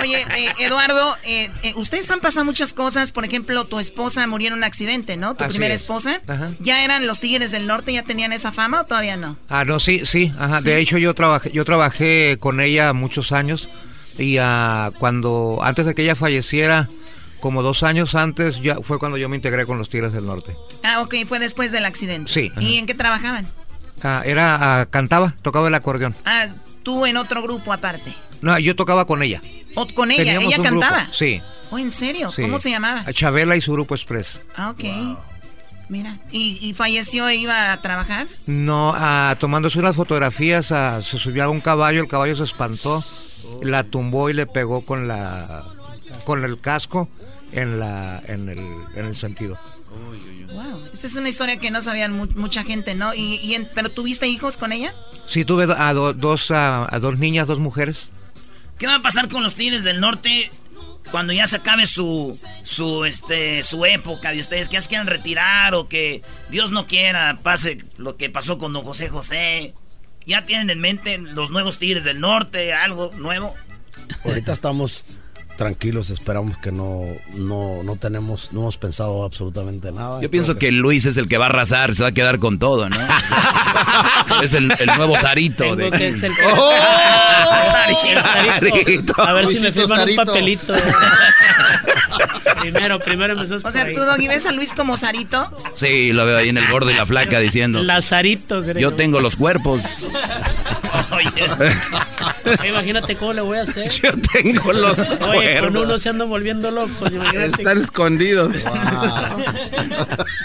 Oye, 0.00 0.24
eh, 0.36 0.48
Eduardo, 0.60 1.16
eh, 1.24 1.50
eh, 1.64 1.72
ustedes 1.74 2.08
han 2.12 2.20
pasado 2.20 2.44
muchas 2.44 2.72
cosas. 2.72 3.10
Por 3.10 3.24
ejemplo, 3.24 3.64
tu 3.64 3.80
esposa 3.80 4.24
murió 4.28 4.48
en 4.48 4.54
un 4.54 4.64
accidente, 4.64 5.16
¿no? 5.16 5.34
Tu 5.34 5.42
Así 5.42 5.54
primera 5.54 5.74
es. 5.74 5.80
esposa. 5.80 6.20
Ajá. 6.28 6.50
¿Ya 6.60 6.84
eran 6.84 7.08
los 7.08 7.18
Tigres 7.18 7.50
del 7.50 7.66
Norte? 7.66 7.92
¿Ya 7.92 8.04
tenían 8.04 8.32
esa 8.32 8.52
fama 8.52 8.82
o 8.82 8.84
todavía 8.84 9.16
no? 9.16 9.36
Ah, 9.48 9.64
no, 9.64 9.80
sí, 9.80 10.06
sí, 10.06 10.32
ajá. 10.38 10.58
Sí. 10.58 10.64
De 10.64 10.78
hecho, 10.78 10.96
yo 10.98 11.12
trabajé, 11.14 11.50
yo 11.50 11.64
trabajé 11.64 12.36
con 12.38 12.60
ella 12.60 12.92
muchos 12.92 13.32
años 13.32 13.68
y 14.18 14.38
ah, 14.38 14.90
cuando, 14.98 15.58
antes 15.62 15.86
de 15.86 15.94
que 15.94 16.02
ella 16.02 16.14
falleciera, 16.16 16.88
como 17.40 17.62
dos 17.62 17.82
años 17.82 18.14
antes, 18.14 18.60
ya 18.62 18.76
fue 18.82 18.98
cuando 18.98 19.18
yo 19.18 19.28
me 19.28 19.36
integré 19.36 19.66
con 19.66 19.78
los 19.78 19.88
Tigres 19.88 20.12
del 20.12 20.26
Norte. 20.26 20.56
Ah, 20.82 21.00
ok, 21.02 21.14
fue 21.26 21.38
después 21.38 21.72
del 21.72 21.84
accidente. 21.84 22.32
Sí, 22.32 22.50
¿Y 22.56 22.68
ajá. 22.68 22.78
en 22.78 22.86
qué 22.86 22.94
trabajaban? 22.94 23.46
Ah, 24.02 24.22
era, 24.24 24.80
ah, 24.80 24.86
cantaba, 24.86 25.34
tocaba 25.42 25.68
el 25.68 25.74
acordeón. 25.74 26.14
Ah, 26.24 26.46
tú 26.82 27.06
en 27.06 27.16
otro 27.16 27.42
grupo 27.42 27.72
aparte. 27.72 28.14
No, 28.40 28.58
yo 28.58 28.76
tocaba 28.76 29.06
con 29.06 29.22
ella. 29.22 29.40
¿O 29.74 29.86
con 29.88 30.10
ella? 30.10 30.24
Teníamos 30.24 30.52
¿Ella 30.54 30.62
grupo. 30.62 30.80
cantaba? 30.80 31.08
Sí. 31.12 31.40
Oh, 31.70 31.78
¿en 31.78 31.90
serio? 31.92 32.30
sí. 32.32 32.42
¿Cómo 32.42 32.58
se 32.58 32.70
llamaba? 32.70 33.04
Chabela 33.12 33.56
y 33.56 33.60
su 33.60 33.72
grupo 33.72 33.94
Express. 33.94 34.40
Ah, 34.56 34.70
ok. 34.70 34.84
Mira, 35.90 36.16
¿Y, 36.30 36.58
y 36.66 36.72
falleció 36.72 37.28
e 37.28 37.36
iba 37.36 37.72
a 37.72 37.80
trabajar? 37.82 38.26
No, 38.46 38.94
ah, 38.96 39.36
tomándose 39.38 39.78
unas 39.78 39.94
fotografías, 39.94 40.72
ah, 40.72 41.02
se 41.02 41.18
subió 41.18 41.44
a 41.44 41.48
un 41.50 41.60
caballo, 41.60 42.00
el 42.00 42.08
caballo 42.08 42.34
se 42.36 42.44
espantó, 42.44 43.04
la 43.62 43.84
tumbó 43.84 44.30
y 44.30 44.32
le 44.34 44.46
pegó 44.46 44.84
con 44.84 45.08
la 45.08 45.64
con 46.24 46.44
el 46.44 46.60
casco 46.60 47.08
en 47.52 47.78
la 47.78 48.22
en 48.26 48.48
el, 48.48 48.58
en 48.96 49.06
el 49.06 49.16
sentido. 49.16 49.58
Wow, 50.52 50.80
esa 50.92 51.06
es 51.06 51.16
una 51.16 51.28
historia 51.28 51.56
que 51.58 51.70
no 51.70 51.82
sabían 51.82 52.12
mu- 52.12 52.28
mucha 52.36 52.62
gente, 52.62 52.94
¿no? 52.94 53.12
Y, 53.14 53.36
y 53.36 53.54
en- 53.54 53.68
¿Pero 53.74 53.90
tuviste 53.90 54.26
hijos 54.28 54.56
con 54.56 54.72
ella? 54.72 54.94
Sí, 55.26 55.44
tuve 55.44 55.64
a, 55.76 55.92
do- 55.92 56.12
dos 56.14 56.50
a, 56.50 56.86
a 56.94 56.98
dos 57.00 57.18
niñas, 57.18 57.46
dos 57.48 57.58
mujeres. 57.58 58.08
¿Qué 58.78 58.86
va 58.86 58.96
a 58.96 59.02
pasar 59.02 59.28
con 59.28 59.42
los 59.42 59.54
Tigres 59.56 59.82
del 59.84 60.00
Norte 60.00 60.50
cuando 61.10 61.32
ya 61.32 61.46
se 61.46 61.56
acabe 61.56 61.86
su 61.86 62.38
su 62.64 63.04
este 63.04 63.62
su 63.62 63.84
época 63.84 64.30
de 64.32 64.40
ustedes 64.40 64.68
que 64.68 64.74
ya 64.74 64.80
se 64.80 64.88
quieran 64.88 65.06
retirar 65.06 65.74
o 65.74 65.88
que 65.88 66.22
Dios 66.50 66.70
no 66.72 66.86
quiera 66.86 67.40
pase 67.42 67.84
lo 67.98 68.16
que 68.16 68.30
pasó 68.30 68.56
con 68.58 68.72
don 68.72 68.82
José 68.84 69.08
José? 69.08 69.74
¿Ya 70.26 70.44
tienen 70.46 70.70
en 70.70 70.80
mente 70.80 71.18
los 71.18 71.50
nuevos 71.50 71.78
Tigres 71.78 72.04
del 72.04 72.20
Norte, 72.20 72.72
algo 72.72 73.10
nuevo? 73.16 73.54
Ahorita 74.24 74.52
estamos 74.54 75.04
tranquilos, 75.56 76.10
esperamos 76.10 76.56
que 76.58 76.72
no, 76.72 77.02
no, 77.34 77.82
no 77.84 77.96
tenemos, 77.96 78.52
no 78.52 78.62
hemos 78.62 78.76
pensado 78.76 79.24
absolutamente 79.24 79.92
nada. 79.92 80.20
Yo 80.20 80.28
pienso 80.30 80.56
que 80.58 80.72
Luis 80.72 81.06
es 81.06 81.16
el 81.16 81.28
que 81.28 81.38
va 81.38 81.46
a 81.46 81.48
arrasar, 81.50 81.94
se 81.94 82.02
va 82.02 82.08
a 82.08 82.12
quedar 82.12 82.38
con 82.40 82.58
todo, 82.58 82.88
¿no? 82.88 82.96
es 84.42 84.52
el, 84.54 84.72
el 84.78 84.86
nuevo 84.96 85.16
Sarito. 85.16 85.76
de 85.76 85.90
que 85.92 86.18
ser- 86.18 86.32
¡Oh! 86.56 86.72
El 87.86 87.94
Sarito. 88.22 89.20
A 89.22 89.32
ver 89.34 89.46
si 89.48 89.60
me 89.60 89.72
firman 89.72 89.98
Sarito. 89.98 90.22
un 90.22 90.26
papelito. 90.26 90.72
Primero, 92.70 92.98
primero 92.98 93.32
empezó 93.34 93.56
O 93.66 93.70
sea, 93.70 93.92
tú, 93.92 94.00
Doggy, 94.00 94.28
ves 94.28 94.46
a 94.46 94.52
Luis 94.52 94.72
como 94.72 94.96
Sarito. 94.96 95.54
Sí, 95.74 96.12
lo 96.12 96.24
veo 96.26 96.38
ahí 96.38 96.48
en 96.48 96.58
el 96.58 96.66
gordo 96.68 96.90
y 96.90 96.94
la 96.94 97.06
flaca 97.06 97.40
diciendo. 97.40 97.82
Lazarito. 97.82 98.60
Yo 98.74 98.92
tengo 98.94 99.20
los 99.20 99.36
cuerpos. 99.36 99.82
Ay, 101.10 101.26
Imagínate 102.68 103.16
cómo 103.16 103.32
le 103.32 103.40
voy 103.40 103.58
a 103.58 103.62
hacer. 103.62 103.88
Yo 104.02 104.12
tengo 104.32 104.72
los 104.72 104.98
Oye, 104.98 105.18
con 105.20 105.30
cuervos. 105.72 105.82
uno 105.82 105.98
se 105.98 106.08
anda 106.08 106.24
volviendo 106.24 106.70
locos. 106.70 107.12
Imagínate. 107.12 107.62
Están 107.62 107.80
escondidos. 107.80 108.56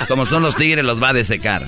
Como 0.07 0.25
son 0.25 0.43
los 0.43 0.55
tigres, 0.55 0.83
los 0.85 1.01
va 1.01 1.09
a 1.09 1.13
desecar. 1.13 1.65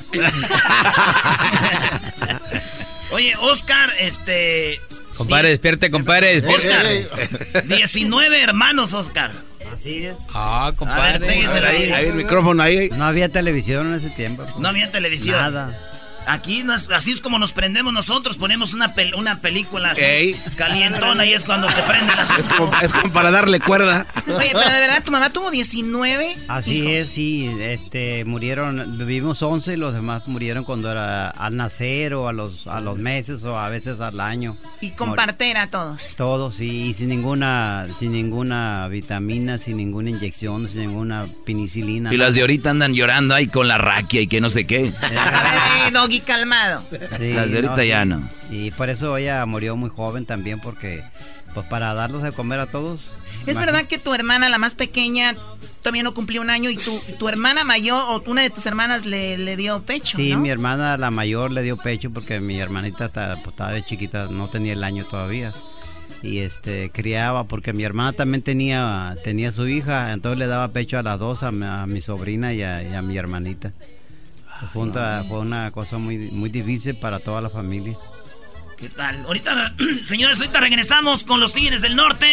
Oye, 3.12 3.34
Oscar, 3.40 3.92
este 4.00 4.80
Compadre, 5.18 5.50
despierte, 5.50 5.92
compadre, 5.92 6.42
despierte. 6.42 7.08
Oscar, 7.08 7.64
19 7.68 8.42
hermanos, 8.42 8.94
Oscar. 8.94 9.32
Así 9.82 10.06
es. 10.06 10.16
Ah, 10.32 10.68
A 10.68 10.70
ver, 10.70 10.76
compadre. 10.76 11.28
ahí. 11.68 11.92
Ahí 11.92 12.06
el 12.06 12.14
micrófono 12.14 12.62
ahí. 12.62 12.90
No 12.90 13.04
había 13.06 13.30
televisión 13.30 13.88
en 13.88 13.96
ese 13.96 14.12
tiempo. 14.12 14.46
No 14.60 14.68
había 14.70 14.92
televisión. 14.92 15.36
Nada. 15.36 15.91
Aquí 16.28 16.64
nos- 16.64 16.90
así 16.92 17.12
es 17.12 17.20
como 17.22 17.40
nos 17.40 17.52
prendemos 17.52 17.92
nosotros, 17.94 18.38
ponemos 18.38 18.74
una, 18.74 18.94
pel- 18.94 19.16
una 19.16 19.38
película 19.38 19.92
así, 19.92 20.02
Ey. 20.02 20.36
calientona 20.56 21.26
y 21.26 21.34
es 21.34 21.44
cuando 21.44 21.70
se 21.70 21.82
prende 21.84 22.16
la 22.16 22.24
Es 22.24 22.48
como, 22.50 22.72
es 22.82 22.94
como 22.94 23.12
para 23.14 23.32
darle 23.32 23.60
cuerda. 23.60 24.06
Oye, 24.28 24.50
pero 24.54 24.60
de 24.70 24.80
verdad, 24.82 25.04
tu 25.04 25.12
mamá 25.12 25.30
tuvo 25.32 25.50
19 25.52 26.36
Así 26.48 26.78
hijos. 26.78 26.92
es, 26.92 27.08
sí, 27.10 27.50
este, 27.60 28.24
murieron, 28.26 28.98
vivimos 28.98 29.42
11 29.42 29.74
y 29.74 29.78
los 29.78 29.94
demás 29.94 30.28
murieron 30.28 30.64
cuando 30.64 30.92
era 30.92 31.30
al 31.30 31.56
nacer 31.58 32.14
o 32.14 32.28
a 32.28 32.34
los, 32.34 32.68
a 32.68 32.80
los 32.82 32.98
meses 32.98 33.44
o 33.44 33.58
a 33.58 33.70
veces 33.70 34.00
al 34.00 34.20
año. 34.20 34.56
Y 34.80 34.92
con 34.92 35.16
partera 35.16 35.68
todos. 35.68 36.16
Todos, 36.16 36.56
sí, 36.56 36.90
y 36.90 36.94
sin 36.94 37.10
ninguna, 37.10 37.88
sin 38.00 38.12
ninguna 38.12 38.88
vitamina, 38.88 39.58
sin 39.58 39.78
ninguna 39.78 40.10
inyección, 40.12 40.68
sin 40.68 40.82
ninguna 40.82 41.26
penicilina. 41.46 42.14
Y 42.14 42.18
las 42.18 42.36
de 42.36 42.42
ahorita 42.42 42.70
andan 42.70 42.94
llorando 42.94 43.34
ahí 43.36 43.48
con 43.48 43.68
la 43.68 43.78
raquia 43.78 44.22
y 44.22 44.28
que 44.28 44.40
no 44.40 44.50
sé 44.50 44.66
qué. 44.66 44.92
A 45.02 45.44
ver, 45.44 45.88
eh, 45.88 45.92
Doggy, 46.12 46.20
calmado. 46.26 46.84
Sí, 47.18 47.34
Las 47.34 47.50
de 47.52 47.58
ahorita 47.58 47.82
sí. 47.82 47.88
ya 47.88 48.06
no. 48.06 48.22
Y 48.50 48.72
por 48.72 48.90
eso 48.90 49.16
ella 49.18 49.46
murió 49.46 49.76
muy 49.76 49.90
joven 49.90 50.26
también 50.26 50.60
porque, 50.60 51.02
pues 51.54 51.66
para 51.68 51.94
darlos 51.94 52.24
de 52.24 52.32
comer 52.32 52.60
a 52.60 52.68
todos. 52.68 53.02
¿Es 53.48 53.58
verdad 53.58 53.86
que 53.86 53.98
tu 53.98 54.14
hermana, 54.14 54.50
la 54.50 54.60
más 54.60 54.76
pequeña, 54.76 55.36
todavía 55.82 56.04
no 56.04 56.14
cumplió 56.14 56.42
un 56.42 56.52
año 56.52 56.70
y 56.70 56.78
tu, 56.78 57.00
tu 57.18 57.28
hermana 57.28 57.64
mayor 57.64 58.04
o 58.08 58.22
una 58.30 58.44
de 58.44 58.52
tus 58.52 58.66
hermanas 58.68 59.06
le, 59.08 59.38
le 59.38 59.56
dio 59.58 59.82
pecho? 59.82 60.18
Sí, 60.18 60.34
¿no? 60.34 60.40
mi 60.40 60.50
hermana, 60.50 60.96
la 60.98 61.10
mayor, 61.10 61.50
le 61.52 61.64
dio 61.64 61.76
pecho 61.78 62.12
porque 62.12 62.40
mi 62.40 62.60
hermanita 62.60 63.10
ta- 63.10 63.32
pues, 63.36 63.48
estaba 63.48 63.72
de 63.72 63.84
chiquita, 63.84 64.28
no 64.30 64.48
tenía 64.48 64.74
el 64.74 64.84
año 64.84 65.06
todavía. 65.06 65.54
Y 66.22 66.38
este, 66.40 66.92
criaba 66.92 67.46
porque 67.46 67.74
mi 67.74 67.82
hermana 67.84 68.14
también 68.14 68.44
tenía, 68.44 69.16
tenía 69.24 69.52
su 69.52 69.68
hija, 69.68 70.14
entonces 70.14 70.38
le 70.38 70.46
daba 70.46 70.68
pecho 70.68 71.00
a 71.00 71.04
las 71.04 71.18
dos, 71.18 71.42
a 71.42 71.52
mi, 71.52 71.66
a 71.66 71.88
mi 71.88 72.00
sobrina 72.00 72.54
y 72.54 72.62
a, 72.62 72.84
y 72.84 72.94
a 72.94 73.02
mi 73.02 73.18
hermanita. 73.18 73.72
Fue, 74.74 74.84
una, 74.84 75.24
fue 75.24 75.40
una 75.40 75.72
cosa 75.72 75.98
muy, 75.98 76.18
muy 76.32 76.50
difícil 76.50 76.96
para 76.96 77.20
toda 77.20 77.42
la 77.42 77.50
familia. 77.50 77.98
¿Qué 78.82 78.90
tal? 78.90 79.24
Ahorita, 79.26 79.74
señores, 80.04 80.40
ahorita 80.40 80.60
regresamos 80.60 81.24
con 81.24 81.40
los 81.40 81.54
Tigres 81.54 81.84
del 81.84 81.96
Norte. 81.96 82.26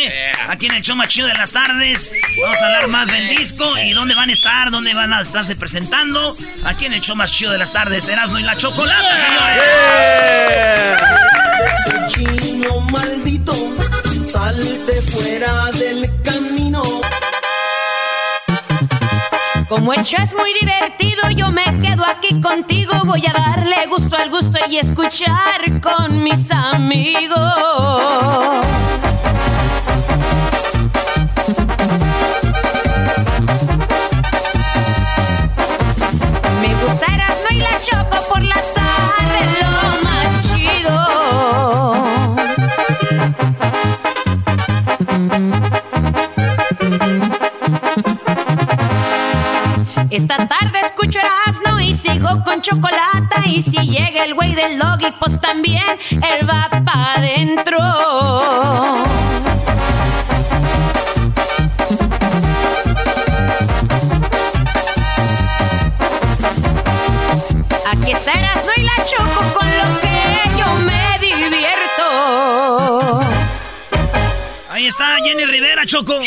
Aquí 0.48 0.64
en 0.64 0.72
el 0.72 0.82
show 0.82 0.96
más 0.96 1.08
chido 1.08 1.26
de 1.26 1.34
las 1.34 1.52
tardes. 1.52 2.14
Vamos 2.42 2.62
a 2.62 2.66
hablar 2.66 2.88
más 2.88 3.08
del 3.08 3.28
disco 3.36 3.76
y 3.76 3.92
dónde 3.92 4.14
van 4.14 4.30
a 4.30 4.32
estar, 4.32 4.70
dónde 4.70 4.94
van 4.94 5.12
a 5.12 5.20
estarse 5.20 5.56
presentando. 5.56 6.34
Aquí 6.64 6.86
en 6.86 6.94
el 6.94 7.02
show 7.02 7.16
más 7.16 7.32
chido 7.32 7.52
de 7.52 7.58
las 7.58 7.72
tardes, 7.72 8.08
Erasmo 8.08 8.38
y 8.38 8.44
la 8.44 8.56
Chocolata, 8.56 9.26
señores. 9.26 9.62
Chino 12.08 12.80
maldito, 12.80 13.54
salte 14.24 15.02
fuera 15.02 15.68
Como 19.68 19.92
el 19.92 20.02
show 20.02 20.20
es 20.22 20.34
muy 20.34 20.54
divertido, 20.54 21.30
yo 21.30 21.50
me 21.50 21.64
quedo 21.78 22.02
aquí 22.06 22.40
contigo. 22.40 22.92
Voy 23.04 23.22
a 23.26 23.32
darle 23.32 23.86
gusto 23.86 24.16
al 24.16 24.30
gusto 24.30 24.58
y 24.70 24.78
escuchar 24.78 25.80
con 25.82 26.22
mis 26.24 26.50
amigos. 26.50 27.36
Me 45.50 45.67
Esta 50.10 50.48
tarde 50.48 50.80
escucho 50.84 51.18
Erasmo 51.18 51.78
y 51.80 51.92
sigo 51.94 52.42
con 52.42 52.62
chocolate. 52.62 53.42
Y 53.46 53.60
si 53.62 53.76
llega 53.76 54.24
el 54.24 54.32
güey 54.34 54.54
del 54.54 54.78
doggy, 54.78 55.12
pues 55.20 55.38
también 55.40 55.84
él 56.10 56.48
va 56.48 56.70
pa' 56.70 57.14
adentro. 57.16 57.78
Aquí 67.92 68.12
está 68.12 68.32
Erasmo 68.32 68.70
y 68.76 68.82
la 68.82 68.96
Choco 69.04 69.42
con 69.58 69.68
lo 69.68 70.00
que 70.00 70.40
yo 70.58 70.72
me 70.86 71.18
divierto. 71.20 73.20
Ahí 74.70 74.86
está 74.86 75.18
Jenny 75.22 75.44
Rivera, 75.44 75.84
Choco. 75.84 76.18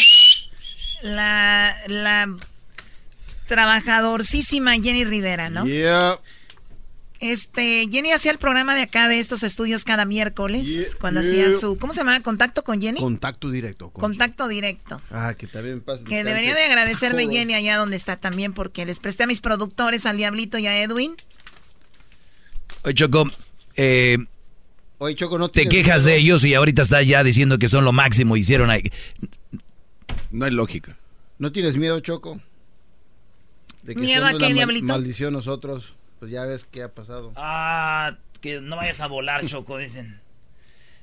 La, 1.01 1.73
la 1.87 2.27
trabajadorcísima 3.55 4.71
Jenny 4.75 5.03
Rivera, 5.03 5.49
¿no? 5.49 5.65
Este, 7.19 7.87
Jenny 7.91 8.11
hacía 8.13 8.31
el 8.31 8.39
programa 8.39 8.73
de 8.75 8.81
acá 8.83 9.07
de 9.09 9.19
estos 9.19 9.43
estudios 9.43 9.83
cada 9.83 10.05
miércoles, 10.05 10.67
Yeah, 10.67 10.97
cuando 10.99 11.21
yeah. 11.21 11.29
hacía 11.49 11.59
su, 11.59 11.77
¿cómo 11.77 11.91
se 11.93 11.99
llama? 11.99 12.19
¿Contacto 12.23 12.63
con 12.63 12.81
Jenny? 12.81 12.99
Contacto 12.99 13.51
directo. 13.51 13.91
con- 13.91 14.01
Contacto 14.01 14.47
directo. 14.47 15.01
Ah, 15.11 15.35
que 15.37 15.45
también 15.45 15.81
pasa. 15.81 16.03
Que 16.05 16.23
debería 16.23 16.55
de 16.55 16.63
agradecerme 16.63 17.27
Jenny 17.29 17.53
allá 17.53 17.75
donde 17.77 17.95
está 17.97 18.15
también, 18.15 18.53
porque 18.53 18.85
les 18.87 18.99
presté 19.01 19.23
a 19.25 19.27
mis 19.27 19.41
productores, 19.41 20.05
al 20.07 20.17
Diablito 20.17 20.57
y 20.57 20.65
a 20.65 20.81
Edwin. 20.81 21.15
Oye, 22.83 22.93
Choco, 22.95 23.29
eh, 23.75 24.17
Oye, 24.97 25.15
Choco, 25.15 25.37
no 25.37 25.49
te 25.49 25.67
quejas 25.67 26.05
miedo? 26.05 26.15
de 26.15 26.17
ellos 26.21 26.43
y 26.45 26.53
ahorita 26.55 26.81
estás 26.83 27.05
ya 27.05 27.23
diciendo 27.23 27.59
que 27.59 27.69
son 27.69 27.83
lo 27.85 27.91
máximo, 27.91 28.35
hicieron 28.37 28.69
ahí. 28.71 28.89
No 30.31 30.45
hay 30.45 30.51
lógica. 30.51 30.97
¿No 31.37 31.51
tienes 31.51 31.75
miedo, 31.75 31.99
Choco? 31.99 32.39
De 33.83 33.95
¿Miedo 33.95 34.25
a 34.25 34.31
qué, 34.33 34.39
mal- 34.39 34.53
Diablito? 34.53 34.85
maldición 34.85 35.33
nosotros. 35.33 35.93
Pues 36.19 36.31
ya 36.31 36.43
ves 36.43 36.65
qué 36.69 36.83
ha 36.83 36.93
pasado. 36.93 37.33
Ah, 37.35 38.15
que 38.41 38.61
no 38.61 38.75
vayas 38.75 38.99
a 39.01 39.07
volar, 39.07 39.45
Choco, 39.45 39.77
dicen. 39.77 40.21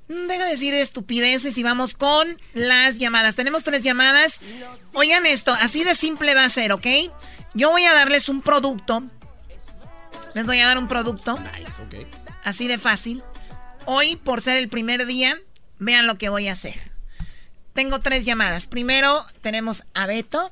Mm, 0.09 0.27
Deja 0.29 0.45
de 0.45 0.51
decir 0.53 0.75
estupideces 0.75 1.59
y 1.59 1.63
vamos 1.63 1.95
con 1.95 2.41
las 2.55 2.99
llamadas. 2.99 3.35
Tenemos 3.37 3.65
tres 3.65 3.83
llamadas. 3.83 4.41
Oigan 4.95 5.27
esto, 5.27 5.53
así 5.53 5.83
de 5.85 5.95
simple 5.95 6.35
va 6.35 6.45
a 6.45 6.49
ser, 6.49 6.73
¿ok? 6.73 6.87
Yo 7.55 7.71
voy 7.71 7.85
a 7.85 7.93
darles 7.95 8.29
un 8.29 8.43
producto. 8.43 9.03
Les 10.35 10.47
voy 10.47 10.61
a 10.61 10.67
dar 10.67 10.79
un 10.79 10.87
producto. 10.89 11.37
Así 12.45 12.69
de 12.69 12.79
fácil. 12.79 13.23
Hoy, 13.87 14.17
por 14.17 14.41
ser 14.41 14.57
el 14.57 14.69
primer 14.69 15.05
día, 15.07 15.37
vean 15.79 16.07
lo 16.07 16.17
que 16.17 16.29
voy 16.29 16.47
a 16.49 16.53
hacer. 16.53 16.75
Tengo 17.73 18.01
tres 18.01 18.25
llamadas. 18.25 18.67
Primero 18.67 19.25
tenemos 19.41 19.85
a 19.95 20.07
Beto. 20.07 20.51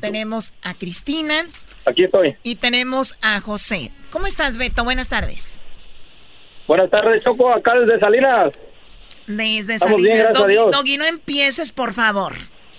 Tenemos 0.00 0.52
a 0.62 0.74
Cristina. 0.74 1.44
Aquí 1.84 2.04
estoy. 2.04 2.36
Y 2.42 2.56
tenemos 2.56 3.16
a 3.22 3.40
José. 3.40 3.92
¿Cómo 4.10 4.26
estás, 4.26 4.58
Beto? 4.58 4.84
Buenas 4.84 5.08
tardes. 5.08 5.60
Buenas 6.66 6.90
tardes, 6.90 7.22
Choco, 7.22 7.52
acá 7.52 7.74
desde 7.78 8.00
Salinas. 8.00 8.52
Desde 9.26 9.74
Estamos 9.74 10.02
Salinas. 10.02 10.32
Doggy, 10.72 10.96
no 10.98 11.04
empieces, 11.04 11.72
por 11.72 11.92
favor. 11.92 12.34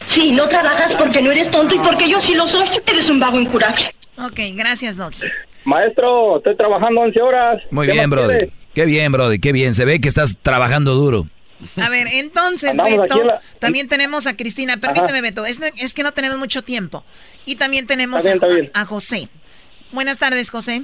Sí, 0.09 0.31
no 0.31 0.47
trabajas 0.47 0.93
porque 0.97 1.21
no 1.21 1.31
eres 1.31 1.51
tonto 1.51 1.75
y 1.75 1.79
porque 1.79 2.09
yo 2.09 2.21
sí 2.21 2.35
lo 2.35 2.47
soy. 2.47 2.67
Eres 2.85 3.09
un 3.09 3.19
vago 3.19 3.39
incurable. 3.39 3.93
Ok, 4.17 4.39
gracias, 4.55 4.97
Doggy. 4.97 5.17
Maestro, 5.65 6.37
estoy 6.37 6.55
trabajando 6.55 7.01
11 7.01 7.21
horas. 7.21 7.61
Muy 7.71 7.87
¿Qué 7.87 7.93
bien, 7.93 8.09
Brody. 8.09 8.51
Qué 8.73 8.85
bien, 8.85 9.11
Brody, 9.11 9.39
qué 9.39 9.51
bien. 9.51 9.73
Se 9.73 9.85
ve 9.85 9.99
que 9.99 10.07
estás 10.07 10.37
trabajando 10.41 10.93
duro. 10.95 11.27
A 11.81 11.89
ver, 11.89 12.07
entonces, 12.11 12.71
Andamos 12.71 12.99
Beto, 12.99 13.23
la- 13.23 13.41
también 13.59 13.87
tenemos 13.87 14.27
a 14.27 14.35
Cristina. 14.37 14.77
Permíteme, 14.77 15.11
Ajá. 15.19 15.21
Beto, 15.21 15.45
es, 15.45 15.59
es 15.77 15.93
que 15.93 16.03
no 16.03 16.11
tenemos 16.13 16.37
mucho 16.37 16.63
tiempo. 16.63 17.03
Y 17.45 17.55
también 17.55 17.87
tenemos 17.87 18.25
Está 18.25 18.29
bien, 18.33 18.43
a, 18.43 18.47
está 18.47 18.55
bien. 18.61 18.71
a 18.73 18.85
José. 18.85 19.29
Buenas 19.91 20.17
tardes, 20.19 20.49
José. 20.51 20.83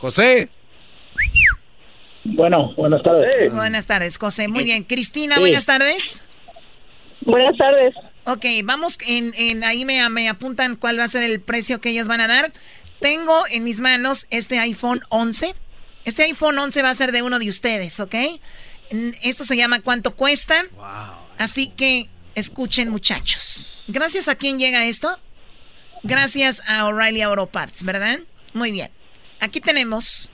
José. 0.00 0.48
Bueno, 2.24 2.74
buenas 2.74 3.02
tardes. 3.02 3.52
Buenas 3.52 3.86
tardes, 3.86 4.18
José. 4.18 4.48
Muy 4.48 4.64
bien. 4.64 4.84
Cristina, 4.84 5.34
Sí. 5.36 5.40
buenas 5.40 5.66
tardes. 5.66 6.22
Buenas 7.22 7.56
tardes. 7.56 7.94
Ok, 8.26 8.44
vamos, 8.64 8.98
en, 9.06 9.32
en 9.36 9.64
ahí 9.64 9.84
me, 9.84 10.06
me 10.10 10.28
apuntan 10.28 10.76
cuál 10.76 10.98
va 10.98 11.04
a 11.04 11.08
ser 11.08 11.22
el 11.22 11.40
precio 11.40 11.80
que 11.80 11.90
ellas 11.90 12.08
van 12.08 12.20
a 12.20 12.28
dar. 12.28 12.52
Tengo 13.00 13.42
en 13.50 13.64
mis 13.64 13.80
manos 13.80 14.26
este 14.30 14.58
iPhone 14.58 15.00
11. 15.10 15.54
Este 16.04 16.24
iPhone 16.24 16.58
11 16.58 16.82
va 16.82 16.90
a 16.90 16.94
ser 16.94 17.12
de 17.12 17.22
uno 17.22 17.38
de 17.38 17.48
ustedes, 17.48 17.98
¿ok? 18.00 18.14
Esto 19.22 19.44
se 19.44 19.56
llama 19.56 19.80
¿Cuánto 19.80 20.14
cuesta? 20.14 20.64
Así 21.38 21.68
que 21.68 22.08
escuchen, 22.34 22.90
muchachos. 22.90 23.82
Gracias 23.88 24.28
a 24.28 24.34
quién 24.34 24.58
llega 24.58 24.84
esto. 24.84 25.18
Gracias 26.02 26.68
a 26.68 26.86
O'Reilly 26.86 27.22
Auto 27.22 27.46
Parts, 27.46 27.82
¿verdad? 27.84 28.18
Muy 28.52 28.72
bien. 28.72 28.90
Aquí 29.40 29.60
tenemos 29.60 30.28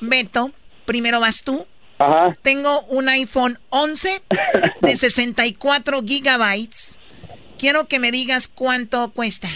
Beto. 0.00 0.52
Primero 0.84 1.20
vas 1.20 1.42
tú. 1.44 1.66
Ajá. 1.98 2.36
Tengo 2.42 2.82
un 2.82 3.08
iPhone 3.08 3.58
11 3.70 4.22
de 4.82 4.96
64 4.96 6.02
gigabytes. 6.02 6.96
Quiero 7.58 7.88
que 7.88 7.98
me 7.98 8.12
digas 8.12 8.48
cuánto 8.48 9.12
cuesta. 9.12 9.48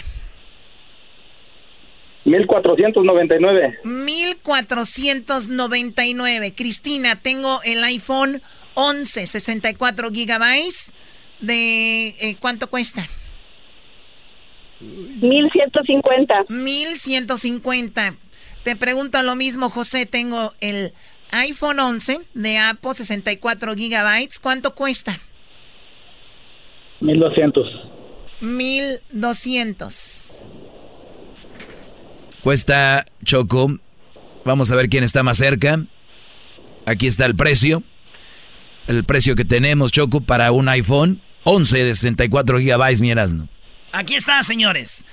1499. 2.25 3.79
1499. 3.83 6.53
Cristina, 6.55 7.17
tengo 7.17 7.59
el 7.65 7.83
iPhone 7.83 8.41
11, 8.75 9.25
64 9.25 10.09
gigabytes. 10.09 10.93
¿De 11.39 12.09
eh, 12.09 12.35
cuánto 12.39 12.69
cuesta? 12.69 13.01
1150. 14.79 16.45
1150. 16.47 18.15
Te 18.63 18.75
pregunto 18.75 19.23
lo 19.23 19.35
mismo, 19.35 19.69
José. 19.69 20.05
Tengo 20.05 20.51
el 20.61 20.93
iPhone 21.31 21.79
11 21.79 22.19
de 22.33 22.57
Apple, 22.57 22.93
64 22.93 23.75
gigabytes. 23.75 24.39
¿Cuánto 24.39 24.75
cuesta? 24.75 25.19
1200. 27.01 27.67
1200. 28.39 30.41
Cuesta 32.43 33.05
Choco. 33.23 33.79
Vamos 34.43 34.69
a 34.69 34.75
ver 34.75 34.89
quién 34.89 35.05
está 35.05 35.23
más 35.23 35.37
cerca. 35.37 35.81
Aquí 36.85 37.07
está 37.07 37.25
el 37.25 37.37
precio. 37.37 37.83
El 38.85 39.05
precio 39.05 39.37
que 39.37 39.45
tenemos, 39.45 39.93
Choco, 39.93 40.19
para 40.19 40.51
un 40.51 40.67
iPhone 40.67 41.21
11 41.45 41.85
de 41.85 41.95
64 41.95 42.59
gigabytes, 42.59 42.99
mi 42.99 43.11
Erasmo. 43.11 43.47
Aquí 43.93 44.15
está, 44.15 44.43
señores. 44.43 45.05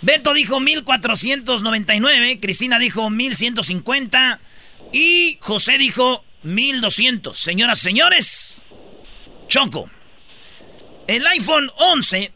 Beto 0.00 0.32
dijo 0.32 0.60
1499, 0.60 2.38
Cristina 2.38 2.78
dijo 2.78 3.10
1150 3.10 4.38
y 4.92 5.38
José 5.40 5.78
dijo 5.78 6.24
1200. 6.44 7.36
Señoras, 7.36 7.80
señores, 7.80 8.62
Choco. 9.48 9.90
El 11.08 11.26
iPhone 11.26 11.68
11, 11.78 12.30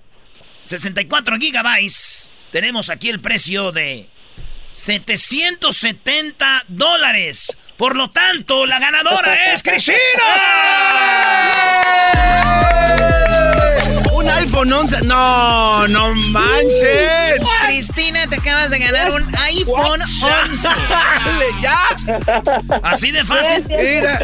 64 0.65 1.37
gigabytes, 1.39 2.35
tenemos 2.51 2.91
aquí 2.91 3.11
el 3.11 3.21
precio 3.21 3.71
de 3.71 4.09
770 4.73 6.65
dólares. 6.69 7.57
Por 7.77 7.97
lo 7.97 8.11
tanto, 8.11 8.67
la 8.67 8.79
ganadora 8.79 9.53
es 9.53 9.63
Cristina. 9.63 9.97
Un 14.13 14.29
iPhone 14.29 14.73
11. 14.73 15.03
No, 15.03 15.89
no 15.89 16.15
manchen. 16.15 17.43
Cristina, 17.67 18.27
te 18.27 18.37
acabas 18.37 18.71
de 18.71 18.79
ganar 18.79 19.11
un 19.13 19.23
iPhone 19.37 20.03
11. 20.03 20.69
Dale, 20.89 21.47
ya. 21.63 21.81
Así 22.83 23.11
de 23.11 23.25
fácil. 23.25 23.65
Mira, 23.69 24.21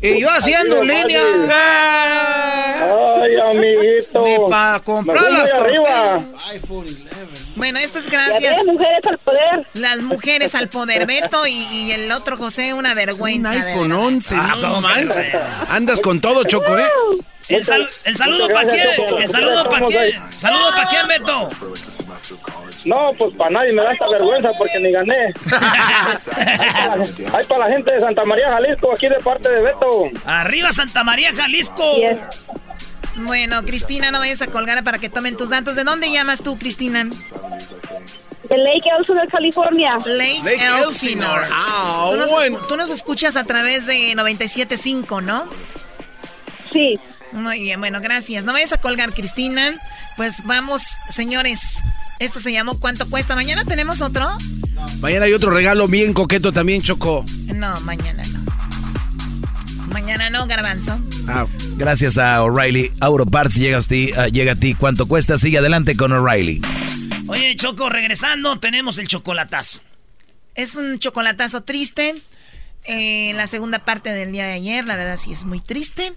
y 0.00 0.20
yo 0.20 0.30
haciendo 0.30 0.82
línea. 0.82 1.22
Ay, 2.80 3.36
amiguito. 3.50 4.24
Ni 4.24 4.38
para 4.50 4.80
comprar 4.80 5.30
las 5.32 5.52
arriba. 5.52 6.24
Bueno, 7.60 7.78
esto 7.78 7.98
es 7.98 8.08
gracias. 8.10 8.56
ves, 8.56 8.66
mujeres 8.72 9.04
al 9.06 9.18
poder. 9.18 9.66
Las 9.74 10.02
mujeres 10.02 10.54
al 10.54 10.68
poder, 10.68 11.06
Beto 11.06 11.46
y, 11.46 11.52
y 11.62 11.92
el 11.92 12.10
otro 12.10 12.36
José, 12.38 12.72
una 12.72 12.90
Un 12.90 12.94
vergüenza. 12.96 13.50
de 13.50 13.58
iPhone 13.72 13.88
verdad. 13.90 14.04
11, 14.06 14.34
Ah, 14.36 14.54
no. 14.60 14.88
Andas 15.68 16.00
con 16.00 16.20
todo, 16.22 16.42
Choco, 16.44 16.78
¿eh? 16.78 16.84
¿El, 17.48 17.64
sal- 17.64 17.88
el 18.04 18.16
saludo 18.16 18.48
para 18.48 18.68
quién? 18.70 18.86
¿El 19.18 19.28
saludo 19.28 19.68
para 19.68 19.86
quién? 19.86 20.22
¿Saludo 20.36 20.70
para 20.74 20.88
quién, 20.88 21.06
Beto? 21.08 21.50
No, 22.86 23.10
pues 23.18 23.34
para 23.34 23.50
nadie 23.50 23.72
me 23.74 23.82
da 23.82 23.92
esta 23.92 24.08
vergüenza 24.08 24.50
porque 24.56 24.78
ni 24.80 24.90
gané. 24.92 25.34
Hay 27.34 27.44
para 27.44 27.68
la 27.68 27.74
gente 27.74 27.90
de 27.92 28.00
Santa 28.00 28.24
María, 28.24 28.48
Jalisco, 28.48 28.90
aquí 28.92 29.08
de 29.08 29.16
parte 29.16 29.50
de 29.50 29.60
Beto. 29.62 30.04
Arriba 30.24 30.72
Santa 30.72 31.04
María, 31.04 31.30
Jalisco. 31.36 31.84
Bueno, 33.16 33.62
Cristina, 33.64 34.10
no 34.10 34.18
vayas 34.18 34.42
a 34.42 34.46
colgar 34.46 34.82
para 34.84 34.98
que 34.98 35.08
tomen 35.08 35.36
tus 35.36 35.50
datos. 35.50 35.76
¿De 35.76 35.84
dónde 35.84 36.10
llamas 36.10 36.42
tú, 36.42 36.56
Cristina? 36.56 37.04
De 37.04 38.56
Lake 38.56 38.88
Elsinore, 38.98 39.28
California. 39.28 39.96
Lake, 40.06 40.40
Lake 40.42 40.64
Elsinore. 40.64 40.82
Elsinore. 40.84 41.46
Ah, 41.52 42.08
tú, 42.10 42.16
nos, 42.16 42.30
bueno. 42.30 42.58
tú 42.68 42.76
nos 42.76 42.90
escuchas 42.90 43.36
a 43.36 43.44
través 43.44 43.86
de 43.86 44.12
97.5, 44.14 45.22
¿no? 45.22 45.44
Sí. 46.72 46.98
Muy 47.32 47.60
bien, 47.62 47.78
bueno, 47.78 48.00
gracias. 48.00 48.44
No 48.44 48.52
vayas 48.52 48.72
a 48.72 48.78
colgar, 48.78 49.12
Cristina. 49.12 49.74
Pues 50.16 50.44
vamos, 50.44 50.96
señores. 51.08 51.80
Esto 52.18 52.38
se 52.38 52.52
llamó 52.52 52.78
¿Cuánto 52.78 53.08
cuesta? 53.08 53.34
¿Mañana 53.34 53.64
tenemos 53.64 54.02
otro? 54.02 54.28
Mañana 55.00 55.24
hay 55.26 55.32
otro 55.32 55.50
regalo 55.50 55.88
bien 55.88 56.12
coqueto 56.12 56.52
también, 56.52 56.82
Choco. 56.82 57.24
No, 57.46 57.80
mañana 57.80 58.22
no. 58.30 58.39
Mañana 59.90 60.30
no, 60.30 60.46
garbanzo. 60.46 61.00
Ah, 61.28 61.46
Gracias 61.76 62.18
a 62.18 62.42
O'Reilly 62.42 62.90
Auto 63.00 63.26
Parts 63.26 63.54
llega 63.56 63.78
a 63.78 63.82
ti, 63.82 64.10
ah, 64.16 64.28
llega 64.28 64.52
a 64.52 64.56
ti 64.56 64.74
cuánto 64.74 65.06
cuesta. 65.06 65.36
Sigue 65.38 65.58
adelante 65.58 65.96
con 65.96 66.12
O'Reilly. 66.12 66.60
Oye, 67.26 67.54
Choco, 67.56 67.88
regresando, 67.88 68.58
tenemos 68.58 68.98
el 68.98 69.08
chocolatazo. 69.08 69.80
Es 70.54 70.74
un 70.76 70.98
chocolatazo 70.98 71.62
triste. 71.62 72.14
Eh, 72.84 73.32
la 73.34 73.46
segunda 73.46 73.80
parte 73.84 74.10
del 74.10 74.32
día 74.32 74.46
de 74.46 74.54
ayer, 74.54 74.84
la 74.86 74.96
verdad 74.96 75.16
sí 75.16 75.32
es 75.32 75.44
muy 75.44 75.60
triste. 75.60 76.12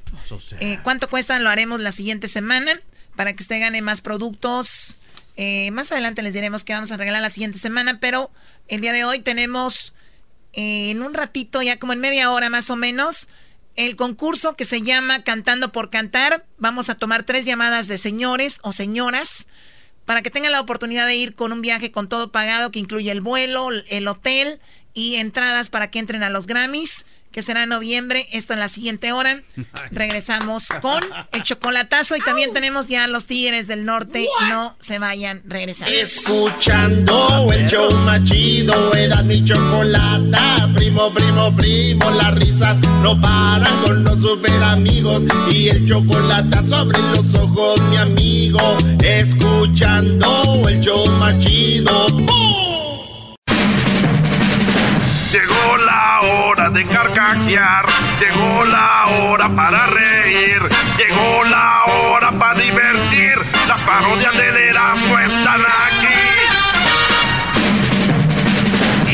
Eh, 0.59 0.79
¿Cuánto 0.83 1.09
cuesta? 1.09 1.39
Lo 1.39 1.49
haremos 1.49 1.79
la 1.79 1.91
siguiente 1.91 2.27
semana 2.27 2.79
para 3.15 3.33
que 3.33 3.43
usted 3.43 3.59
gane 3.59 3.81
más 3.81 4.01
productos. 4.01 4.97
Eh, 5.35 5.71
más 5.71 5.91
adelante 5.91 6.21
les 6.21 6.33
diremos 6.33 6.63
que 6.63 6.73
vamos 6.73 6.91
a 6.91 6.97
regalar 6.97 7.21
la 7.21 7.29
siguiente 7.29 7.57
semana, 7.57 7.99
pero 7.99 8.31
el 8.67 8.81
día 8.81 8.93
de 8.93 9.03
hoy 9.03 9.19
tenemos 9.19 9.93
eh, 10.53 10.91
en 10.91 11.01
un 11.01 11.13
ratito, 11.13 11.61
ya 11.61 11.77
como 11.77 11.93
en 11.93 11.99
media 11.99 12.31
hora 12.31 12.49
más 12.49 12.69
o 12.69 12.75
menos, 12.75 13.27
el 13.75 13.95
concurso 13.95 14.55
que 14.55 14.65
se 14.65 14.81
llama 14.81 15.23
Cantando 15.23 15.71
por 15.71 15.89
Cantar. 15.89 16.45
Vamos 16.57 16.89
a 16.89 16.95
tomar 16.95 17.23
tres 17.23 17.45
llamadas 17.45 17.87
de 17.87 17.97
señores 17.97 18.59
o 18.63 18.71
señoras 18.71 19.47
para 20.05 20.21
que 20.21 20.29
tengan 20.29 20.51
la 20.51 20.61
oportunidad 20.61 21.07
de 21.07 21.15
ir 21.15 21.35
con 21.35 21.51
un 21.51 21.61
viaje 21.61 21.91
con 21.91 22.09
todo 22.09 22.31
pagado 22.31 22.71
que 22.71 22.79
incluye 22.79 23.11
el 23.11 23.21
vuelo, 23.21 23.69
el 23.89 24.07
hotel 24.07 24.59
y 24.93 25.15
entradas 25.15 25.69
para 25.69 25.89
que 25.89 25.99
entren 25.99 26.23
a 26.23 26.29
los 26.29 26.45
Grammys, 26.45 27.05
que 27.33 27.41
será 27.41 27.63
en 27.63 27.69
noviembre. 27.69 28.27
Esto 28.31 28.53
en 28.53 28.59
la 28.59 28.69
siguiente 28.69 29.11
hora. 29.11 29.41
Regresamos 29.91 30.69
con 30.81 31.03
el 31.33 31.43
chocolatazo 31.43 32.15
y 32.15 32.21
también 32.21 32.53
tenemos 32.53 32.87
ya 32.87 33.07
los 33.07 33.25
Tigres 33.25 33.67
del 33.67 33.83
Norte. 33.83 34.27
No 34.47 34.77
se 34.79 34.99
vayan, 34.99 35.41
regresando. 35.45 35.93
Escuchando 35.93 37.47
el 37.51 37.67
show 37.67 37.91
más 38.05 38.23
chido, 38.23 38.93
era 38.93 39.21
mi 39.23 39.43
chocolata. 39.43 40.69
Primo, 40.75 41.13
primo, 41.13 41.53
primo, 41.55 42.11
las 42.11 42.35
risas 42.35 42.77
no 43.01 43.19
paran 43.19 43.83
con 43.83 44.03
los 44.03 44.21
super 44.21 44.63
amigos. 44.63 45.23
Y 45.51 45.69
el 45.69 45.87
chocolate 45.87 46.59
sobre 46.67 46.99
los 46.99 47.33
ojos, 47.33 47.81
mi 47.89 47.97
amigo. 47.97 48.77
Escuchando 49.03 50.61
el 50.69 50.79
show 50.81 51.05
más 51.19 51.37
chido. 51.39 52.07
¡Bum! 52.09 52.53
Llegó 55.31 55.77
la 55.77 56.02
hora 56.23 56.69
de 56.69 56.85
carcajear, 56.87 57.85
llegó 58.19 58.65
la 58.65 59.07
hora 59.07 59.49
para 59.55 59.87
reír, 59.87 60.61
llegó 60.97 61.43
la 61.45 61.83
hora 61.85 62.31
para 62.31 62.59
divertir. 62.59 63.35
Las 63.67 63.83
parodias 63.83 64.33
del 64.35 64.55
Erasmo 64.57 65.19
están 65.19 65.61
aquí. 65.61 66.07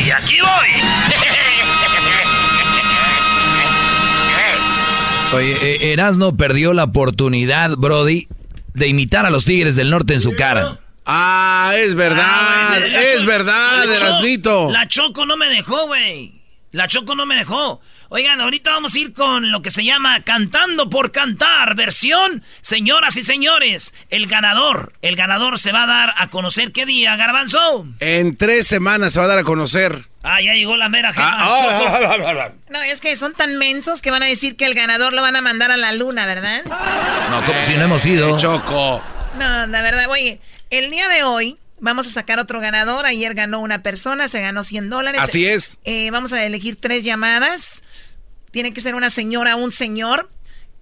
Y 0.04 0.10
aquí 0.10 0.38
voy. 0.40 0.70
Oye, 5.32 5.56
eh, 5.62 5.92
Erasno 5.92 6.36
perdió 6.36 6.72
la 6.72 6.84
oportunidad, 6.84 7.76
Brody, 7.76 8.26
de 8.74 8.88
imitar 8.88 9.26
a 9.26 9.30
los 9.30 9.44
Tigres 9.44 9.76
del 9.76 9.88
Norte 9.90 10.14
en 10.14 10.20
su 10.20 10.34
cara. 10.34 10.80
Ah, 11.06 11.72
es 11.76 11.94
verdad, 11.94 12.24
Ah, 12.26 12.78
es 12.78 13.20
Cho- 13.20 13.26
verdad, 13.26 13.84
Erasnito. 13.94 14.70
La 14.72 14.88
Choco 14.88 15.26
no 15.26 15.36
me 15.36 15.46
dejó, 15.48 15.86
güey. 15.86 16.39
La 16.72 16.86
Choco 16.86 17.16
no 17.16 17.26
me 17.26 17.34
dejó. 17.34 17.80
Oigan, 18.10 18.40
ahorita 18.40 18.70
vamos 18.70 18.94
a 18.94 18.98
ir 18.98 19.12
con 19.12 19.50
lo 19.50 19.60
que 19.60 19.72
se 19.72 19.84
llama 19.84 20.22
Cantando 20.22 20.88
por 20.88 21.10
Cantar, 21.10 21.74
versión, 21.74 22.44
señoras 22.60 23.16
y 23.16 23.24
señores, 23.24 23.92
el 24.08 24.28
ganador. 24.28 24.92
El 25.02 25.16
ganador 25.16 25.58
se 25.58 25.72
va 25.72 25.82
a 25.82 25.86
dar 25.86 26.14
a 26.16 26.28
conocer 26.28 26.70
qué 26.70 26.86
día, 26.86 27.16
Garbanzo. 27.16 27.86
En 27.98 28.36
tres 28.36 28.68
semanas 28.68 29.12
se 29.12 29.18
va 29.18 29.24
a 29.26 29.28
dar 29.28 29.38
a 29.38 29.44
conocer. 29.44 30.06
Ah, 30.22 30.40
ya 30.40 30.54
llegó 30.54 30.76
la 30.76 30.88
mera 30.88 31.12
jefa. 31.12 31.28
Ah, 31.28 31.56
ah, 31.56 32.46
Choco. 32.48 32.54
No, 32.68 32.82
es 32.82 33.00
que 33.00 33.16
son 33.16 33.34
tan 33.34 33.56
mensos 33.56 34.00
que 34.00 34.12
van 34.12 34.22
a 34.22 34.26
decir 34.26 34.56
que 34.56 34.66
el 34.66 34.74
ganador 34.74 35.12
lo 35.12 35.22
van 35.22 35.34
a 35.34 35.40
mandar 35.40 35.72
a 35.72 35.76
la 35.76 35.92
luna, 35.92 36.24
¿verdad? 36.26 36.62
No, 37.30 37.44
como 37.44 37.62
si 37.64 37.74
no 37.74 37.84
hemos 37.84 38.06
ido. 38.06 38.38
Choco. 38.38 39.02
No, 39.38 39.66
la 39.66 39.82
verdad, 39.82 40.06
oye, 40.08 40.40
el 40.70 40.90
día 40.90 41.08
de 41.08 41.24
hoy 41.24 41.58
vamos 41.80 42.06
a 42.06 42.10
sacar 42.10 42.38
otro 42.38 42.60
ganador. 42.60 43.06
Ayer 43.06 43.34
ganó 43.34 43.60
una 43.60 43.82
persona, 43.82 44.28
se 44.28 44.40
ganó 44.40 44.62
100 44.62 44.90
dólares. 44.90 45.20
Así 45.22 45.46
es. 45.46 45.78
Eh, 45.84 46.10
vamos 46.10 46.32
a 46.32 46.44
elegir 46.44 46.76
tres 46.76 47.04
llamadas. 47.04 47.82
Tiene 48.50 48.72
que 48.72 48.80
ser 48.80 48.94
una 48.94 49.10
señora 49.10 49.56
o 49.56 49.58
un 49.58 49.72
señor. 49.72 50.30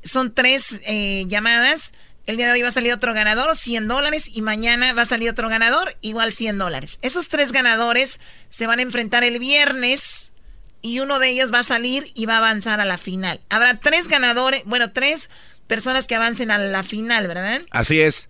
Son 0.03 0.35
tres 0.35 0.81
eh, 0.87 1.25
llamadas. 1.29 1.93
El 2.27 2.37
día 2.37 2.47
de 2.47 2.53
hoy 2.53 2.63
va 2.63 2.69
a 2.69 2.73
salir 2.73 2.93
otro 2.93 3.15
ganador, 3.15 3.57
100 3.57 3.89
dólares. 3.89 4.31
Y 4.33 4.43
mañana 4.43 4.93
va 4.93 5.03
a 5.03 5.07
salir 5.07 5.31
otro 5.31 5.49
ganador, 5.49 5.97
igual 6.03 6.33
100 6.33 6.59
dólares. 6.59 6.99
Esos 7.01 7.29
tres 7.29 7.53
ganadores 7.53 8.21
se 8.51 8.67
van 8.67 8.81
a 8.81 8.83
enfrentar 8.83 9.25
el 9.25 9.39
viernes. 9.39 10.33
Y 10.81 11.01
uno 11.01 11.19
de 11.19 11.31
ellos 11.31 11.53
va 11.53 11.61
a 11.61 11.65
salir 11.65 12.13
y 12.15 12.27
va 12.27 12.35
a 12.35 12.39
avanzar 12.39 12.81
a 12.81 12.85
la 12.85 12.99
final. 12.99 13.41
Habrá 13.49 13.81
tres 13.81 14.09
ganadores, 14.09 14.63
bueno, 14.65 14.93
tres 14.93 15.29
personas 15.67 16.07
que 16.07 16.15
avancen 16.15 16.51
a 16.51 16.59
la 16.59 16.85
final, 16.85 17.27
¿verdad? 17.27 17.63
Así 17.71 18.01
es. 18.01 18.28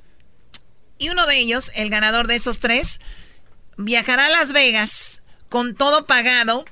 Y 0.98 1.08
uno 1.10 1.26
de 1.26 1.38
ellos, 1.38 1.70
el 1.74 1.90
ganador 1.90 2.26
de 2.26 2.34
esos 2.36 2.58
tres, 2.60 3.00
viajará 3.76 4.26
a 4.26 4.30
Las 4.30 4.52
Vegas 4.52 5.22
con 5.48 5.74
todo 5.74 6.06
pagado. 6.06 6.64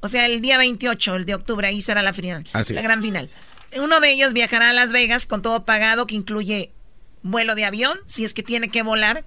O 0.00 0.08
sea, 0.08 0.26
el 0.26 0.40
día 0.42 0.58
28, 0.58 1.16
el 1.16 1.26
de 1.26 1.34
octubre, 1.34 1.66
ahí 1.66 1.80
será 1.80 2.02
la 2.02 2.12
final. 2.12 2.46
Así 2.52 2.74
la 2.74 2.80
es. 2.80 2.86
gran 2.86 3.02
final. 3.02 3.28
Uno 3.76 4.00
de 4.00 4.10
ellos 4.12 4.32
viajará 4.32 4.70
a 4.70 4.72
Las 4.72 4.92
Vegas 4.92 5.26
con 5.26 5.42
todo 5.42 5.64
pagado, 5.64 6.06
que 6.06 6.14
incluye 6.14 6.70
vuelo 7.22 7.54
de 7.54 7.64
avión, 7.64 7.98
si 8.06 8.24
es 8.24 8.34
que 8.34 8.42
tiene 8.42 8.68
que 8.68 8.82
volar. 8.82 9.24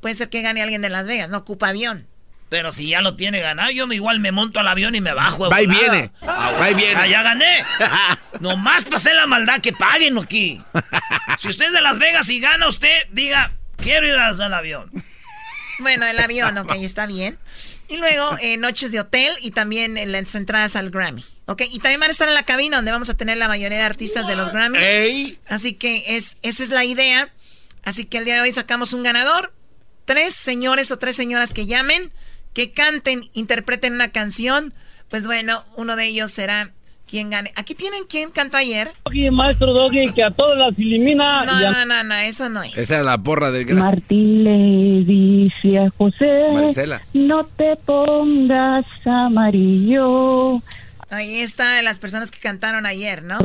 Puede 0.00 0.14
ser 0.14 0.28
que 0.28 0.42
gane 0.42 0.60
alguien 0.62 0.82
de 0.82 0.90
Las 0.90 1.06
Vegas, 1.06 1.30
no 1.30 1.38
ocupa 1.38 1.68
avión. 1.68 2.06
Pero 2.50 2.72
si 2.72 2.88
ya 2.88 3.00
lo 3.02 3.14
tiene 3.14 3.40
ganado, 3.40 3.70
yo 3.70 3.86
me- 3.86 3.94
igual 3.94 4.20
me 4.20 4.32
monto 4.32 4.58
al 4.60 4.68
avión 4.68 4.94
y 4.94 5.00
me 5.02 5.12
bajo. 5.12 5.50
Va 5.50 5.60
y 5.62 5.66
viene. 5.66 6.10
Ah, 6.22 6.52
Va 6.58 6.70
y 6.70 6.74
viene. 6.74 6.94
ah, 6.96 7.06
ya 7.06 7.22
gané. 7.22 7.64
Nomás 8.40 8.84
pasé 8.86 9.12
la 9.14 9.26
maldad 9.26 9.60
que 9.60 9.72
paguen 9.72 10.18
aquí. 10.18 10.60
Si 11.38 11.46
usted 11.46 11.66
es 11.66 11.72
de 11.72 11.80
Las 11.82 11.98
Vegas 12.00 12.28
y 12.30 12.40
gana 12.40 12.66
usted, 12.66 12.90
diga, 13.12 13.52
quiero 13.82 14.06
ir 14.06 14.14
al 14.14 14.54
avión. 14.54 14.90
Bueno, 15.80 16.06
el 16.06 16.18
avión, 16.18 16.58
ok, 16.58 16.72
está 16.80 17.06
bien. 17.06 17.38
Y 17.88 17.96
luego 17.96 18.36
eh, 18.40 18.56
noches 18.56 18.92
de 18.92 19.00
hotel 19.00 19.32
y 19.40 19.52
también 19.52 19.96
eh, 19.96 20.06
las 20.06 20.34
entradas 20.34 20.76
al 20.76 20.90
Grammy. 20.90 21.24
Ok, 21.46 21.62
y 21.70 21.78
también 21.78 22.00
van 22.00 22.10
a 22.10 22.12
estar 22.12 22.28
en 22.28 22.34
la 22.34 22.42
cabina 22.42 22.76
donde 22.76 22.92
vamos 22.92 23.08
a 23.08 23.16
tener 23.16 23.38
la 23.38 23.48
mayoría 23.48 23.78
de 23.78 23.84
artistas 23.84 24.26
de 24.26 24.36
los 24.36 24.52
Grammys. 24.52 24.82
Ey. 24.82 25.38
Así 25.46 25.72
que 25.72 26.16
es, 26.16 26.36
esa 26.42 26.62
es 26.62 26.68
la 26.68 26.84
idea. 26.84 27.32
Así 27.84 28.04
que 28.04 28.18
el 28.18 28.26
día 28.26 28.34
de 28.34 28.42
hoy 28.42 28.52
sacamos 28.52 28.92
un 28.92 29.02
ganador. 29.02 29.54
Tres 30.04 30.34
señores 30.34 30.90
o 30.90 30.98
tres 30.98 31.16
señoras 31.16 31.54
que 31.54 31.64
llamen, 31.64 32.12
que 32.52 32.72
canten, 32.72 33.30
interpreten 33.32 33.94
una 33.94 34.12
canción. 34.12 34.74
Pues 35.08 35.24
bueno, 35.24 35.64
uno 35.76 35.96
de 35.96 36.04
ellos 36.04 36.30
será 36.30 36.74
quien 37.08 37.30
gane. 37.30 37.50
Aquí 37.56 37.74
tienen 37.74 38.04
quien 38.08 38.30
cantó 38.30 38.56
ayer. 38.56 38.92
Doggy, 39.04 39.30
maestro 39.30 39.72
Doggy, 39.72 40.12
que 40.12 40.22
a 40.22 40.30
todas 40.30 40.58
las 40.58 40.78
elimina. 40.78 41.44
No, 41.44 41.60
no, 41.60 41.84
no, 41.86 42.04
no, 42.04 42.14
eso 42.14 42.48
no 42.48 42.62
es. 42.62 42.76
Esa 42.76 42.96
era 42.96 43.02
la 43.04 43.18
porra 43.18 43.50
del 43.50 43.64
gran. 43.64 43.78
Martín 43.78 44.44
le 44.44 45.04
dice 45.04 45.78
a 45.78 45.90
José, 45.96 46.50
Marcela. 46.52 47.02
no 47.14 47.44
te 47.44 47.76
pongas 47.84 48.84
amarillo. 49.04 50.62
Ahí 51.10 51.40
está 51.40 51.80
las 51.82 51.98
personas 51.98 52.30
que 52.30 52.38
cantaron 52.38 52.86
ayer, 52.86 53.22
¿no? 53.22 53.38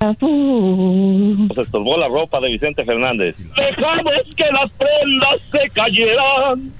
azul". 0.00 1.48
Se 1.54 1.60
estorbó 1.60 1.96
la 1.98 2.08
ropa 2.08 2.40
de 2.40 2.48
Vicente 2.48 2.84
Fernández. 2.84 3.36
Dejamos 3.36 4.14
que 4.36 4.44
las 4.52 4.70
prendas 4.72 5.42
se 5.52 5.70
cayeran. 5.70 6.72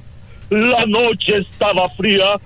La 0.51 0.85
noche 0.86 1.39
estaba 1.39 1.89
fría 1.90 2.36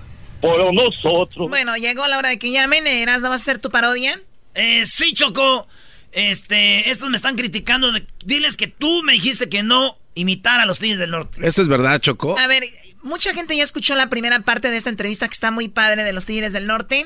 por 0.47 0.73
nosotros. 0.73 1.49
Bueno, 1.49 1.75
llegó 1.77 2.07
la 2.07 2.17
hora 2.17 2.29
de 2.29 2.39
que 2.39 2.51
llamen. 2.51 2.87
Eras, 2.87 3.21
¿no 3.21 3.29
vas 3.29 3.41
a 3.41 3.43
hacer 3.43 3.59
tu 3.59 3.69
parodia? 3.71 4.19
Eh, 4.53 4.85
sí, 4.85 5.13
Choco. 5.13 5.67
Este, 6.11 6.89
estos 6.89 7.09
me 7.09 7.17
están 7.17 7.35
criticando. 7.35 7.91
de- 7.91 8.05
diles 8.23 8.55
que 8.57 8.67
tú 8.67 9.01
me 9.03 9.13
dijiste 9.13 9.49
que 9.49 9.63
no 9.63 9.97
imitar 10.13 10.61
a 10.61 10.65
los 10.65 10.79
Tigres 10.79 10.99
del 10.99 11.11
Norte. 11.11 11.45
Esto 11.45 11.61
es 11.61 11.67
verdad, 11.67 11.99
Choco. 11.99 12.39
A 12.39 12.47
ver, 12.47 12.63
mucha 13.03 13.33
gente 13.33 13.57
ya 13.57 13.63
escuchó 13.63 13.95
la 13.95 14.07
primera 14.09 14.39
parte 14.39 14.71
de 14.71 14.77
esta 14.77 14.89
entrevista 14.89 15.27
que 15.27 15.33
está 15.33 15.51
muy 15.51 15.67
padre 15.67 16.03
de 16.05 16.13
los 16.13 16.25
Tigres 16.25 16.53
del 16.53 16.67
Norte. 16.67 17.05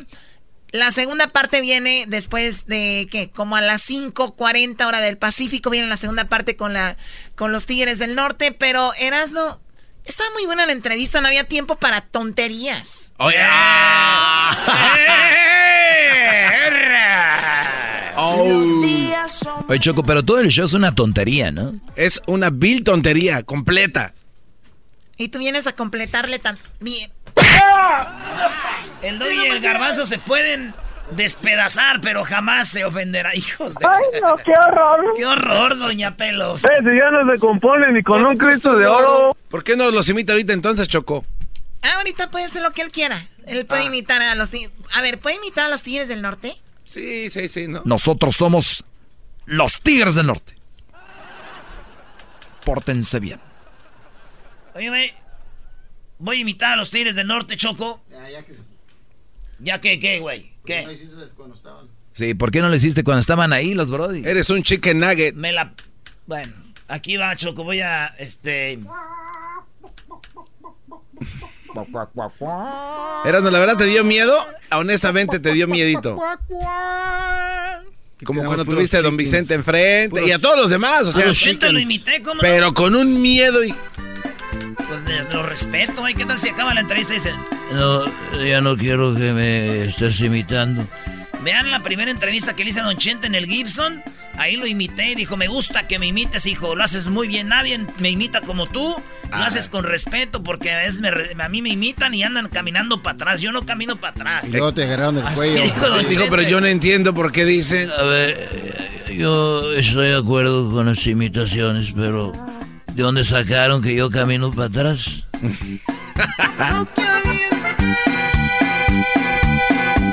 La 0.71 0.91
segunda 0.91 1.25
parte 1.29 1.61
viene 1.61 2.05
después 2.07 2.67
de, 2.67 3.07
¿qué? 3.09 3.31
Como 3.31 3.55
a 3.55 3.61
las 3.61 3.81
5.40 3.89 4.85
hora 4.85 5.01
del 5.01 5.17
Pacífico 5.17 5.71
viene 5.71 5.87
la 5.87 5.97
segunda 5.97 6.25
parte 6.29 6.55
con, 6.55 6.73
la, 6.73 6.95
con 7.35 7.51
los 7.51 7.65
Tigres 7.65 7.97
del 7.97 8.13
Norte, 8.13 8.51
pero 8.51 8.91
Erasno, 8.99 9.59
estaba 10.05 10.29
muy 10.31 10.45
buena 10.45 10.65
la 10.65 10.71
entrevista, 10.71 11.21
no 11.21 11.27
había 11.27 11.43
tiempo 11.43 11.75
para 11.75 12.01
tonterías. 12.01 13.13
Oye. 13.17 13.37
Oye, 19.67 19.79
Choco, 19.79 20.03
pero 20.03 20.23
todo 20.23 20.39
el 20.39 20.49
show 20.49 20.65
es 20.65 20.73
una 20.73 20.95
tontería, 20.95 21.51
¿no? 21.51 21.79
Es 21.95 22.21
una 22.27 22.49
vil 22.49 22.83
tontería, 22.83 23.43
completa. 23.43 24.13
Y 25.17 25.29
tú 25.29 25.39
vienes 25.39 25.67
a 25.67 25.73
completarle 25.73 26.39
tan... 26.39 26.57
Bien. 26.79 27.11
El 29.01 29.19
doy 29.19 29.35
y 29.35 29.47
el 29.47 29.61
garbanzo 29.61 30.05
se 30.05 30.17
pueden 30.17 30.73
despedazar, 31.11 32.01
pero 32.01 32.23
jamás 32.23 32.69
se 32.69 32.85
ofenderá, 32.85 33.35
hijos 33.35 33.75
de... 33.75 33.85
Ay, 33.87 34.21
no, 34.21 34.35
qué 34.37 34.51
horror. 34.51 35.13
¡Qué 35.17 35.25
horror, 35.25 35.77
doña 35.77 36.15
Pelos! 36.15 36.63
Eh, 36.63 36.67
si 36.79 36.97
ya 36.97 37.11
no 37.11 37.31
se 37.31 37.39
compone 37.39 37.91
ni 37.91 38.03
con 38.03 38.25
un 38.25 38.37
Cristo 38.37 38.75
de 38.75 38.85
oro. 38.85 39.35
¿Por 39.49 39.63
qué 39.63 39.75
no 39.75 39.89
los 39.91 40.07
imita 40.09 40.33
ahorita 40.33 40.53
entonces, 40.53 40.87
Choco? 40.87 41.25
Ah, 41.81 41.97
ahorita 41.97 42.29
puede 42.29 42.45
hacer 42.45 42.61
lo 42.61 42.71
que 42.71 42.81
él 42.81 42.91
quiera. 42.91 43.25
Él 43.45 43.65
puede 43.65 43.85
imitar 43.85 44.21
a 44.21 44.35
los 44.35 44.51
tigres. 44.51 44.71
A 44.93 45.01
ver, 45.01 45.19
¿puede 45.19 45.37
imitar 45.37 45.65
a 45.65 45.69
los 45.69 45.81
tigres 45.81 46.07
del 46.07 46.21
norte? 46.21 46.55
Sí, 46.85 47.29
sí, 47.29 47.49
sí, 47.49 47.67
¿no? 47.67 47.81
Nosotros 47.85 48.35
somos 48.35 48.83
los 49.45 49.81
Tigres 49.81 50.15
del 50.15 50.27
Norte. 50.27 50.55
Pórtense 52.65 53.19
bien. 53.19 53.39
Oye, 54.75 55.13
voy 56.17 56.37
a 56.37 56.41
imitar 56.41 56.73
a 56.73 56.75
los 56.75 56.89
Tigres 56.89 57.15
del 57.15 57.27
Norte, 57.27 57.57
Choco. 57.57 58.01
Ya, 58.09 58.29
ya 58.29 58.43
que 58.43 58.53
se... 58.53 58.68
¿Ya 59.59 59.81
qué, 59.81 59.99
qué, 59.99 60.19
güey? 60.19 60.51
¿Qué? 60.65 60.83
No 60.83 60.91
hiciste 60.91 61.15
cuando 61.35 61.55
estaban. 61.55 61.87
Sí, 62.13 62.33
¿por 62.33 62.51
qué 62.51 62.61
no 62.61 62.69
lo 62.69 62.75
hiciste 62.75 63.03
cuando 63.03 63.19
estaban 63.19 63.53
ahí 63.53 63.73
los 63.73 63.89
Brody? 63.89 64.23
Eres 64.25 64.49
un 64.49 64.63
chicken 64.63 64.99
nugget. 64.99 65.35
Me 65.35 65.51
la... 65.51 65.73
Bueno, 66.25 66.53
aquí 66.87 67.17
va, 67.17 67.35
Choco, 67.35 67.63
voy 67.63 67.81
a, 67.81 68.07
este... 68.19 68.79
Erasno, 73.25 73.51
¿la 73.51 73.59
verdad 73.59 73.77
te 73.77 73.85
dio 73.85 74.03
miedo? 74.03 74.35
Honestamente 74.71 75.39
te 75.39 75.53
dio 75.53 75.67
miedito. 75.67 76.19
Como 78.25 78.43
cuando 78.43 78.65
tuviste 78.65 78.97
a 78.97 79.01
Don 79.01 79.15
Vicente 79.15 79.53
enfrente 79.53 80.25
y 80.25 80.31
a 80.31 80.39
todos 80.39 80.57
los 80.57 80.69
demás, 80.69 81.07
o 81.07 81.11
sea. 81.11 81.27
Vicente 81.27 81.71
lo 81.71 81.79
imité, 81.79 82.21
¿cómo 82.21 82.35
no? 82.35 82.41
Pero 82.41 82.73
con 82.73 82.95
un 82.95 83.21
miedo 83.21 83.63
y... 83.63 83.73
Pues 84.87 85.05
de- 85.05 85.23
lo 85.31 85.43
respeto, 85.43 86.01
güey. 86.01 86.15
¿Qué 86.15 86.25
tal 86.25 86.37
si 86.37 86.49
acaba 86.49 86.73
la 86.73 86.81
entrevista 86.81 87.13
y 87.13 87.17
dicen... 87.17 87.35
No, 87.73 88.05
ya 88.43 88.61
no 88.61 88.75
quiero 88.77 89.13
que 89.15 89.31
me 89.31 89.85
estés 89.85 90.19
imitando. 90.21 90.85
Vean 91.43 91.71
la 91.71 91.81
primera 91.81 92.11
entrevista 92.11 92.55
que 92.55 92.63
le 92.63 92.71
hice 92.71 92.81
a 92.81 92.83
Don 92.83 92.97
Chente 92.97 93.27
en 93.27 93.35
el 93.35 93.45
Gibson. 93.45 94.01
Ahí 94.37 94.55
lo 94.55 94.65
imité 94.67 95.11
y 95.11 95.15
dijo, 95.15 95.35
me 95.37 95.47
gusta 95.47 95.87
que 95.87 95.99
me 95.99 96.07
imites, 96.07 96.45
hijo. 96.45 96.75
Lo 96.75 96.83
haces 96.83 97.07
muy 97.07 97.27
bien. 97.27 97.49
Nadie 97.49 97.79
me 97.99 98.09
imita 98.09 98.41
como 98.41 98.67
tú. 98.67 98.95
Lo 99.29 99.37
haces 99.37 99.67
con 99.67 99.83
respeto 99.83 100.41
porque 100.43 100.71
a, 100.71 100.77
veces 100.79 101.01
me 101.01 101.11
re- 101.11 101.35
a 101.37 101.49
mí 101.49 101.61
me 101.61 101.69
imitan 101.69 102.13
y 102.15 102.23
andan 102.23 102.47
caminando 102.47 103.03
para 103.03 103.15
atrás. 103.15 103.41
Yo 103.41 103.51
no 103.51 103.65
camino 103.65 103.95
para 103.97 104.11
atrás. 104.11 104.45
Y 104.47 104.51
luego 104.51 104.73
te 104.73 104.83
agarraron 104.83 105.17
el 105.19 105.27
Así 105.27 105.35
cuello. 105.35 105.63
dijo 105.63 105.87
Don 105.89 106.07
Dijo, 106.07 106.25
pero 106.29 106.41
yo 106.43 106.61
no 106.61 106.67
entiendo 106.67 107.13
por 107.13 107.31
qué 107.31 107.45
dicen... 107.45 107.89
A 107.91 108.01
ver, 108.03 108.49
yo 109.15 109.71
estoy 109.73 110.07
de 110.09 110.17
acuerdo 110.17 110.71
con 110.71 110.85
las 110.87 111.05
imitaciones, 111.05 111.91
pero 111.95 112.31
¿de 112.93 113.03
dónde 113.03 113.23
sacaron 113.25 113.81
que 113.81 113.93
yo 113.95 114.09
camino 114.09 114.51
para 114.51 114.67
atrás? 114.67 115.23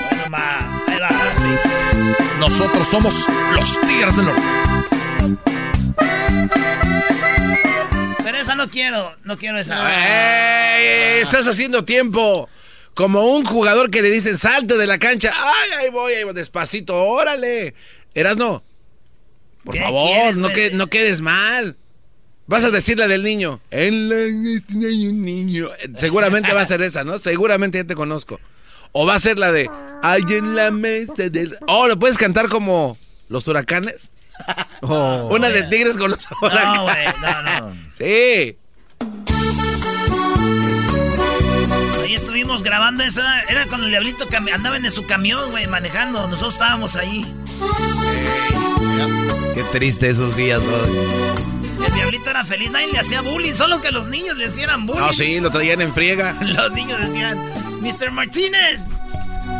Bueno, 0.04 0.30
ma, 0.30 0.82
ahí 0.86 0.98
va, 1.00 1.08
ahora 1.08 1.36
sí. 1.36 1.42
Nosotros 2.38 2.86
somos 2.88 3.26
los 3.54 3.80
Tigres 3.82 4.16
del 4.16 4.26
Norte. 4.26 4.42
Pero 8.22 8.38
esa 8.38 8.54
no 8.54 8.70
quiero, 8.70 9.16
no 9.24 9.36
quiero 9.38 9.58
esa. 9.58 9.76
¡Ey! 10.78 11.20
Estás 11.22 11.48
haciendo 11.48 11.84
tiempo. 11.84 12.48
Como 12.94 13.24
un 13.26 13.44
jugador 13.44 13.90
que 13.90 14.00
le 14.00 14.10
dicen 14.10 14.38
salte 14.38 14.76
de 14.78 14.86
la 14.86 14.98
cancha. 14.98 15.30
¡Ay, 15.34 15.70
ahí 15.84 15.90
voy, 15.90 16.14
ahí 16.14 16.24
voy! 16.24 16.32
Despacito, 16.34 16.96
órale. 17.04 17.74
Por 19.64 19.74
¿Qué 19.74 19.80
favor, 19.80 20.08
quieres, 20.08 20.36
no, 20.38 20.48
güey? 20.48 20.54
que, 20.54 20.70
no 20.76 20.86
quedes 20.86 21.20
mal. 21.20 21.76
Vas 22.46 22.64
a 22.64 22.70
decir 22.70 22.98
la 22.98 23.08
del 23.08 23.24
niño. 23.24 23.60
En 23.70 24.08
la 24.08 24.16
hay 24.16 25.08
un 25.08 25.24
niño. 25.24 25.70
Seguramente 25.96 26.52
va 26.52 26.60
a 26.60 26.66
ser 26.66 26.80
esa, 26.82 27.02
¿no? 27.02 27.18
Seguramente 27.18 27.78
ya 27.78 27.84
te 27.84 27.96
conozco. 27.96 28.38
O 28.92 29.04
va 29.04 29.14
a 29.14 29.18
ser 29.18 29.38
la 29.38 29.50
de 29.52 29.68
Hay 30.02 30.22
en 30.28 30.54
la 30.54 30.70
mesa 30.70 31.28
del. 31.28 31.58
Oh, 31.66 31.88
¿lo 31.88 31.98
puedes 31.98 32.16
cantar 32.16 32.48
como 32.48 32.96
los 33.28 33.46
huracanes? 33.48 34.10
Oh. 34.82 35.30
Una 35.32 35.48
de 35.48 35.62
tigres 35.62 35.96
con 35.96 36.10
los 36.10 36.28
huracanes. 36.42 36.76
No, 36.76 36.82
güey, 36.82 37.06
no, 37.22 37.42
no. 37.42 37.76
Sí. 37.96 38.58
Ahí 42.04 42.14
estuvimos 42.14 42.62
grabando 42.62 43.02
esa. 43.02 43.40
Era 43.44 43.66
cuando 43.66 43.86
el 43.86 43.92
diablito 43.92 44.26
andaba 44.52 44.76
en 44.76 44.90
su 44.90 45.06
camión, 45.06 45.50
güey, 45.50 45.66
manejando. 45.66 46.26
Nosotros 46.28 46.52
estábamos 46.52 46.96
ahí. 46.96 47.24
Qué 49.54 49.64
triste 49.72 50.10
esos 50.10 50.36
días, 50.36 50.62
Brody. 50.62 51.55
El 51.84 51.92
diablito 51.94 52.30
era 52.30 52.44
feliz, 52.44 52.70
nadie 52.70 52.92
le 52.92 52.98
hacía 52.98 53.20
bullying, 53.20 53.54
solo 53.54 53.80
que 53.80 53.90
los 53.90 54.08
niños 54.08 54.36
le 54.36 54.46
hacían 54.46 54.86
bullying. 54.86 55.00
No, 55.02 55.12
sí, 55.12 55.40
lo 55.40 55.50
traían 55.50 55.80
en 55.82 55.92
friega. 55.92 56.32
Los 56.42 56.72
niños 56.72 56.98
decían, 57.00 57.38
Mr. 57.80 58.10
Martínez. 58.12 58.84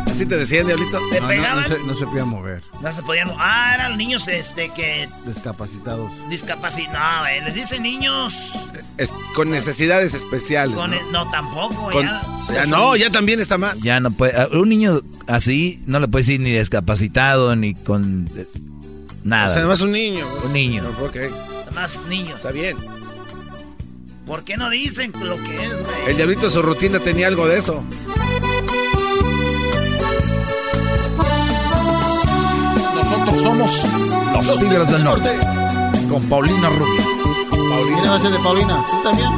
Así 0.07 0.25
te 0.25 0.35
decían, 0.37 0.65
diablito. 0.65 0.99
¿Te 1.11 1.21
No, 1.21 1.27
pegaban? 1.27 1.61
no 1.61 1.67
se, 1.77 1.83
no 1.83 1.95
se 1.95 2.05
podía 2.07 2.25
mover. 2.25 2.63
No 2.81 2.91
se 2.91 3.03
podían. 3.03 3.29
Ah, 3.37 3.73
eran 3.75 3.89
los 3.91 3.97
niños 3.99 4.27
este 4.27 4.69
que 4.73 5.07
Discapacitados. 5.27 6.11
discapacitados. 6.29 6.99
No, 6.99 7.19
güey, 7.21 7.41
les 7.41 7.53
dicen 7.53 7.83
niños. 7.83 8.67
Es- 8.97 9.13
con 9.35 9.51
necesidades 9.51 10.13
especiales. 10.15 10.75
Con 10.75 10.91
¿no? 10.91 10.97
el- 10.97 11.11
no, 11.11 11.29
tampoco, 11.29 11.91
Con- 11.91 12.03
ya. 12.03 12.21
ya 12.51 12.65
no, 12.65 12.95
ya 12.95 13.11
también 13.11 13.39
está 13.39 13.57
mal. 13.59 13.79
Ya 13.81 13.99
no 13.99 14.09
puede. 14.11 14.33
Un 14.57 14.69
niño 14.69 15.01
así 15.27 15.81
no 15.85 15.99
le 15.99 16.07
puede 16.07 16.23
decir 16.23 16.39
ni 16.39 16.51
discapacitado 16.57 17.55
ni 17.55 17.75
con 17.75 18.27
eh, 18.35 18.47
nada. 19.23 19.45
O 19.45 19.49
sea, 19.49 19.59
además 19.59 19.81
un 19.81 19.91
niño. 19.91 20.25
Un 20.43 20.51
niño. 20.53 20.83
Ok, 21.01 21.15
Más 21.73 21.99
niños. 22.07 22.37
está 22.37 22.51
bien. 22.51 22.77
¿Por 24.25 24.43
qué 24.43 24.57
no 24.57 24.69
dicen 24.69 25.13
lo 25.21 25.35
que 25.37 25.55
es, 25.55 25.71
güey? 25.85 26.09
El 26.09 26.17
diablito 26.17 26.49
su 26.49 26.61
rutina 26.61 26.99
tenía 26.99 27.27
algo 27.27 27.47
de 27.47 27.59
eso. 27.59 27.83
Nosotros 32.95 33.39
somos 33.41 33.85
los 34.33 34.59
Tigres 34.59 34.89
del 34.89 35.03
Norte. 35.03 35.37
Con 36.09 36.27
Paulina 36.29 36.69
Rubio. 36.69 37.03
¿Quién 37.51 38.11
va 38.11 38.15
a 38.15 38.19
ser 38.19 38.31
de 38.31 38.39
Paulina? 38.39 38.83
¿Tú 38.89 39.03
también? 39.03 39.29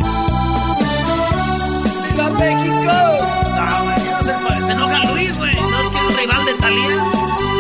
¡Viva 2.12 2.30
México! 2.32 2.94
No, 3.56 3.84
güey, 3.84 4.12
no 4.12 4.20
se 4.24 4.34
puede. 4.34 4.64
Se 4.64 4.72
enoja 4.72 5.12
Luis, 5.14 5.38
güey. 5.38 5.56
No 5.56 5.80
es 5.82 5.90
que 5.90 5.98
es 5.98 6.18
rival 6.20 6.46
de 6.46 6.54
Talía. 6.56 7.04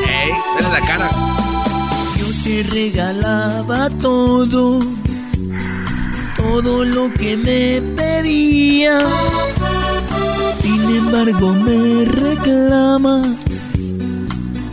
Ey, 0.07 0.31
ven 0.57 0.71
la 0.71 0.79
cara. 0.87 1.39
Te 2.49 2.63
regalaba 2.63 3.91
todo, 4.01 4.80
todo 6.35 6.84
lo 6.84 7.13
que 7.13 7.38
me 7.38 7.80
pedías. 7.95 9.07
Sin 10.59 10.81
embargo 10.81 11.53
me 11.53 12.05
reclamas, 12.05 13.27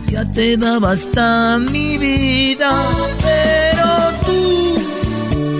ya 0.07 0.25
te 0.31 0.57
daba 0.57 0.93
hasta 0.93 1.59
mi 1.59 1.99
vida. 1.99 2.71
Pero 3.21 3.89
tú, 4.25 4.75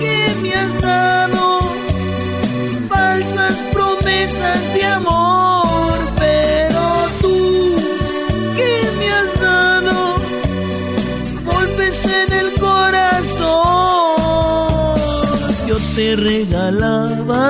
¿qué 0.00 0.34
me 0.42 0.54
has 0.54 0.80
dado? 0.80 1.60
Falsas 2.88 3.58
promesas 3.72 4.74
de 4.74 4.84
amor. 4.84 5.57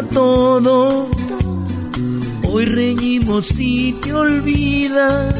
Todo. 0.02 1.08
Hoy 2.50 2.64
reñimos 2.64 3.50
y 3.58 3.92
te 3.94 4.12
olvidas. 4.12 5.34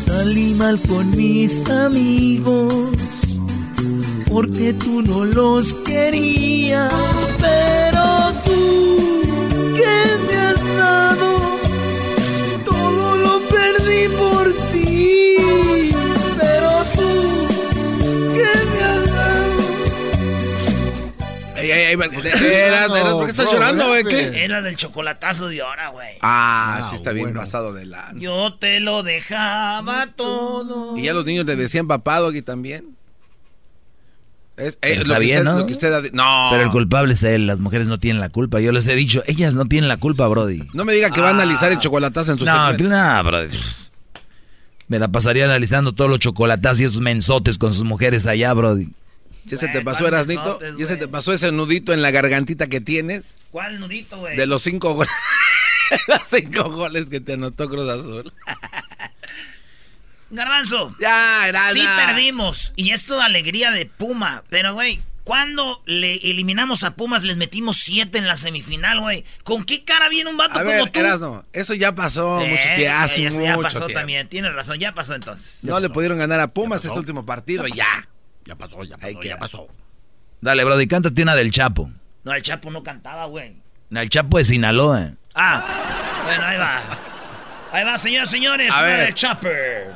Salí 0.00 0.54
mal 0.54 0.80
con 0.88 1.10
mis 1.16 1.68
amigos. 1.68 2.72
Porque 4.30 4.72
tú 4.72 5.02
no 5.02 5.24
los 5.24 5.72
querías. 5.84 6.92
Pero 7.38 8.32
tú, 8.44 9.20
¿qué 9.76 9.96
me 10.26 10.36
has 10.38 10.76
dado? 10.76 11.31
Eras- 21.92 22.90
eras- 22.90 23.12
¿Por 23.12 23.24
qué 23.24 23.30
estás 23.30 23.46
llorando, 23.52 23.88
güey? 23.88 24.04
¿Qué? 24.04 24.44
Era 24.44 24.62
del 24.62 24.76
chocolatazo 24.76 25.48
de 25.48 25.60
ahora, 25.62 25.88
güey. 25.88 26.16
Ah, 26.22 26.80
sí 26.88 26.96
está 26.96 27.12
bien 27.12 27.32
pasado 27.34 27.72
de 27.72 27.84
la... 27.86 28.12
Yo 28.16 28.54
te 28.54 28.80
lo 28.80 29.02
dejaba 29.02 30.08
todo. 30.16 30.96
Y 30.96 31.02
ya 31.02 31.12
los 31.14 31.24
niños 31.24 31.44
le 31.46 31.56
decían 31.56 31.86
papado 31.86 32.28
aquí 32.28 32.42
también. 32.42 32.96
Es, 34.56 34.76
Está 34.82 35.14
lo 35.14 35.18
bien, 35.20 35.38
usted- 35.40 35.50
¿no? 35.52 35.58
lo 35.60 35.66
que 35.66 35.72
usted 35.72 35.92
ha 35.92 36.00
di- 36.02 36.10
no. 36.12 36.48
Pero 36.50 36.62
el 36.64 36.70
culpable 36.70 37.14
es 37.14 37.22
él, 37.22 37.46
las 37.46 37.60
mujeres 37.60 37.86
no 37.88 37.98
tienen 37.98 38.20
la 38.20 38.28
culpa. 38.28 38.60
Yo 38.60 38.70
les 38.70 38.86
he 38.86 38.94
dicho, 38.94 39.22
ellas 39.26 39.54
no 39.54 39.64
tienen 39.64 39.88
la 39.88 39.96
culpa, 39.96 40.26
Brody. 40.28 40.68
No 40.74 40.84
me 40.84 40.92
diga 40.92 41.10
que 41.10 41.20
va 41.22 41.28
a 41.28 41.32
analizar 41.32 41.72
el 41.72 41.78
chocolatazo 41.78 42.32
en 42.32 42.38
su 42.38 42.44
No, 42.44 42.76
que 42.76 42.82
no, 42.82 43.24
Brody. 43.24 43.48
Me 44.88 44.98
la 44.98 45.08
pasaría 45.08 45.46
analizando 45.46 45.92
todos 45.92 46.10
los 46.10 46.18
chocolatazos 46.20 46.82
y 46.82 46.84
esos 46.84 47.00
mensotes 47.00 47.56
con 47.56 47.72
sus 47.72 47.84
mujeres 47.84 48.26
allá, 48.26 48.52
Brody. 48.52 48.88
¿Ya 49.44 49.56
se 49.56 49.68
te 49.68 49.80
pasó, 49.82 50.06
Erasnito? 50.06 50.58
¿Ya 50.78 50.86
se 50.86 50.96
te 50.96 51.08
pasó 51.08 51.32
ese 51.32 51.50
nudito 51.52 51.92
en 51.92 52.02
la 52.02 52.10
gargantita 52.10 52.68
que 52.68 52.80
tienes? 52.80 53.34
¿Cuál 53.50 53.80
nudito, 53.80 54.18
güey? 54.18 54.36
De 54.36 54.46
los 54.46 54.62
cinco 54.62 54.94
goles. 54.94 55.12
los 56.08 56.20
cinco 56.30 56.70
goles 56.70 57.06
que 57.06 57.20
te 57.20 57.34
anotó 57.34 57.68
Cruz 57.68 57.88
Azul. 57.88 58.32
Garbanzo. 60.30 60.94
Ya. 61.00 61.52
Sí 61.72 61.84
perdimos. 61.96 62.72
Y 62.76 62.90
esto 62.92 63.18
es 63.18 63.24
alegría 63.24 63.70
de 63.70 63.84
Puma. 63.86 64.44
Pero, 64.48 64.72
güey, 64.72 65.00
cuando 65.24 65.82
le 65.84 66.14
eliminamos 66.30 66.84
a 66.84 66.94
Pumas, 66.94 67.22
les 67.22 67.36
metimos 67.36 67.76
siete 67.78 68.16
en 68.18 68.26
la 68.26 68.36
semifinal, 68.38 69.00
güey. 69.00 69.24
¿Con 69.44 69.64
qué 69.64 69.84
cara 69.84 70.08
viene 70.08 70.30
un 70.30 70.38
vato 70.38 70.54
A 70.58 70.62
como 70.62 70.70
ver, 70.70 70.88
tú? 70.90 71.00
Erasno, 71.00 71.44
eso 71.52 71.74
ya 71.74 71.94
pasó 71.94 72.40
Eh, 72.40 72.48
mucho 72.48 72.62
tiempo, 72.76 72.96
hace 72.98 73.22
ya- 73.24 73.30
ya 73.30 73.38
mucho 73.56 73.62
pasó 73.62 73.78
tiempo. 73.80 73.94
también. 73.94 74.28
Tienes 74.28 74.54
razón, 74.54 74.78
ya 74.78 74.94
pasó 74.94 75.14
entonces. 75.14 75.58
No 75.62 75.78
le 75.80 75.90
pudieron 75.90 76.16
ganar 76.18 76.40
a 76.40 76.48
Pumas 76.48 76.82
este 76.84 76.98
último 76.98 77.26
partido, 77.26 77.66
ya. 77.66 78.08
Ya 78.44 78.56
pasó, 78.56 78.82
ya 78.84 78.96
pasó, 78.96 79.20
ya 79.22 79.38
pasó. 79.38 79.68
Dale, 80.40 80.64
Brody, 80.64 80.86
cántate 80.88 81.22
una 81.22 81.34
del 81.34 81.50
Chapo. 81.50 81.90
No, 82.24 82.32
el 82.34 82.42
Chapo 82.42 82.70
no 82.70 82.82
cantaba, 82.82 83.26
güey. 83.26 83.56
El 83.90 84.08
Chapo 84.08 84.38
de 84.38 84.44
Sinaloa. 84.44 85.12
Ah, 85.34 86.22
bueno, 86.24 86.44
ahí 86.44 86.58
va. 86.58 86.82
Ahí 87.72 87.84
va, 87.84 87.96
señores, 87.98 88.30
señores. 88.30 88.72
A 88.72 88.78
una 88.78 88.86
ver. 88.86 89.04
del 89.06 89.14
Chopper. 89.14 89.92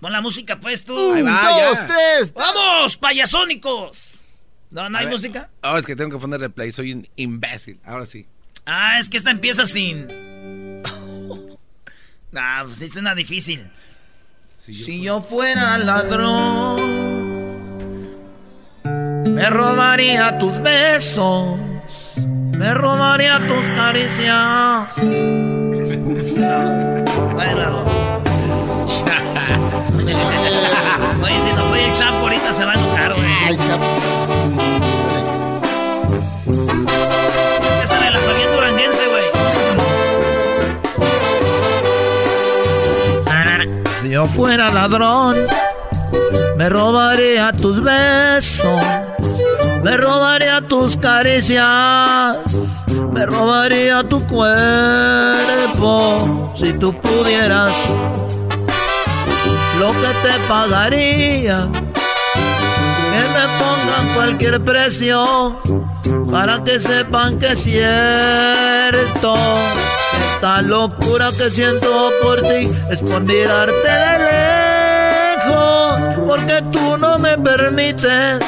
Pon 0.00 0.12
la 0.12 0.20
música, 0.20 0.58
pues 0.60 0.84
tú. 0.84 1.12
Ahí 1.14 1.22
va, 1.22 1.30
dos, 1.48 1.78
ya. 1.78 1.86
tres. 1.86 2.34
¡Vamos, 2.34 2.96
payasónicos! 2.98 4.20
¿No, 4.70 4.88
no 4.90 4.96
A 4.98 5.00
hay 5.00 5.06
ver. 5.06 5.14
música? 5.14 5.48
Oh, 5.62 5.78
es 5.78 5.86
que 5.86 5.96
tengo 5.96 6.10
que 6.10 6.18
ponerle 6.20 6.50
play, 6.50 6.70
soy 6.72 6.92
un 6.92 7.08
imbécil. 7.16 7.80
Ahora 7.84 8.04
sí. 8.04 8.26
Ah, 8.66 8.98
es 8.98 9.08
que 9.08 9.16
esta 9.16 9.30
empieza 9.30 9.64
sin. 9.64 10.06
nah, 12.32 12.64
pues 12.64 12.82
es 12.82 12.96
una 12.96 13.14
difícil. 13.14 13.70
Si 14.72 15.00
yo 15.00 15.20
fuera 15.20 15.78
ladrón, 15.78 16.74
me 18.82 19.48
robaría 19.48 20.38
tus 20.38 20.58
besos, 20.60 21.56
me 22.16 22.74
robaría 22.74 23.38
tus 23.46 23.64
caricias. 23.76 24.90
Oye, 31.22 31.40
si 31.40 31.52
no 31.54 31.64
soy 31.68 31.80
el 31.80 31.92
Chapo, 31.92 32.16
ahorita 32.16 32.50
se 32.52 32.64
va 32.64 32.72
a 32.72 32.74
enojar, 32.74 33.14
güey. 33.14 34.25
Yo 44.16 44.26
fuera 44.26 44.70
ladrón, 44.70 45.36
me 46.56 46.70
robaría 46.70 47.52
tus 47.52 47.82
besos, 47.82 48.82
me 49.82 49.94
robaría 49.98 50.62
tus 50.62 50.96
caricias, 50.96 52.38
me 53.12 53.26
robaría 53.26 54.02
tu 54.08 54.26
cuerpo. 54.26 54.50
Si 56.56 56.72
tú 56.78 56.98
pudieras, 56.98 57.74
lo 59.80 59.92
que 59.92 60.12
te 60.24 60.38
pagaría, 60.48 61.68
que 63.12 63.22
me 63.34 63.44
pongan 63.60 64.14
cualquier 64.14 64.64
precio 64.64 65.60
para 66.30 66.64
que 66.64 66.80
sepan 66.80 67.38
que 67.38 67.52
es 67.52 67.62
cierto. 67.64 69.36
Esta 70.36 70.60
locura 70.62 71.30
que 71.36 71.50
siento 71.50 72.10
por 72.22 72.40
ti 72.42 72.70
es 72.90 73.00
por 73.00 73.22
mirarte 73.22 73.88
de 73.88 74.18
lejos, 75.38 76.00
porque 76.26 76.62
tú 76.70 76.98
no 76.98 77.18
me 77.18 77.38
permites 77.38 78.38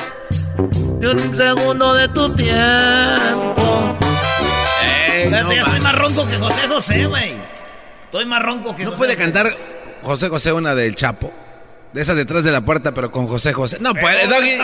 ni 1.01 1.07
un 1.07 1.35
segundo 1.37 1.95
de 1.95 2.09
tu 2.09 2.29
tiempo. 2.35 3.97
Ey, 5.13 5.31
no, 5.31 5.51
ya 5.53 5.63
estoy 5.63 5.81
más 5.81 5.95
ronco 5.99 6.29
que 6.29 6.37
José 6.37 6.69
José, 6.69 7.07
güey. 7.07 7.37
Estoy 8.05 8.27
más 8.27 8.43
ronco 8.43 8.77
que 8.77 8.85
¿No 8.85 8.91
José 8.91 8.99
puede 8.99 9.15
José. 9.15 9.25
cantar 9.25 9.47
José 10.03 10.29
José 10.29 10.53
una 10.53 10.75
del 10.75 10.95
Chapo? 10.95 11.33
De 11.95 12.03
esa 12.03 12.15
detrás 12.15 12.45
de 12.45 12.53
la 12.53 12.61
puerta, 12.61 12.93
pero 12.93 13.11
con 13.11 13.27
José 13.27 13.55
José. 13.55 13.79
No 13.81 13.95
puede, 13.95 14.27
Doggy. 14.27 14.59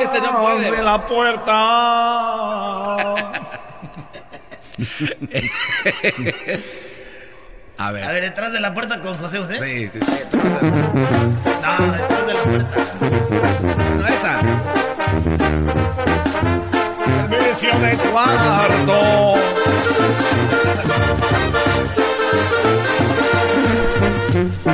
Este 0.00 0.20
no 0.20 0.40
puede. 0.42 0.70
de 0.70 0.82
la 0.82 1.04
puerta. 1.04 1.56
A 7.78 7.92
ver. 7.92 8.04
A 8.04 8.12
ver, 8.12 8.24
detrás 8.24 8.52
de 8.52 8.60
la 8.60 8.74
puerta 8.74 9.00
con 9.00 9.16
José 9.18 9.38
José. 9.38 9.54
Sí, 9.62 9.88
sí, 9.88 10.00
sí. 10.00 10.06
No, 10.32 11.92
detrás 11.92 12.26
de 12.26 12.34
la 12.34 12.42
puerta. 12.42 12.76
No, 14.00 14.06
esa. 14.08 14.40
Servicio 17.28 17.70
de 17.78 17.96
cuarto. 18.10 19.36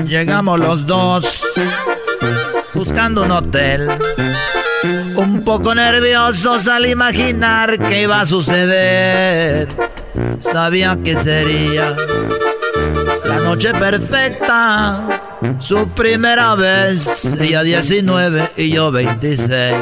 Llegamos 0.07 0.59
los 0.59 0.87
dos 0.87 1.43
buscando 2.73 3.25
un 3.25 3.33
hotel. 3.33 3.91
Un 5.17 5.45
poco 5.45 5.75
nerviosos 5.75 6.69
al 6.69 6.87
imaginar 6.87 7.79
que 7.79 8.01
iba 8.03 8.21
a 8.21 8.27
suceder. 8.27 9.94
Sabía 10.53 10.99
que 11.03 11.17
sería 11.17 11.97
la 13.25 13.37
noche 13.39 13.73
perfecta. 13.73 15.41
Su 15.59 15.89
primera 15.89 16.55
vez, 16.55 17.25
ella 17.41 17.63
19 17.63 18.51
y 18.57 18.71
yo 18.71 18.93
26. 18.93 19.75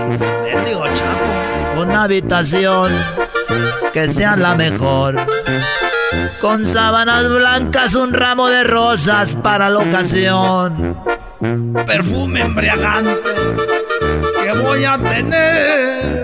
digo, 0.64 0.84
chapo. 0.84 1.80
Una 1.82 2.04
habitación 2.04 2.92
que 3.92 4.08
sea 4.08 4.36
la 4.36 4.54
mejor. 4.54 5.16
Con 6.40 6.72
sábanas 6.72 7.28
blancas, 7.28 7.94
un 7.94 8.12
ramo 8.12 8.48
de 8.48 8.64
rosas 8.64 9.34
para 9.34 9.68
la 9.68 9.80
ocasión. 9.80 10.96
Perfume 11.86 12.42
embriagante 12.42 13.20
que 14.42 14.52
voy 14.52 14.84
a 14.84 14.96
tener. 14.98 16.21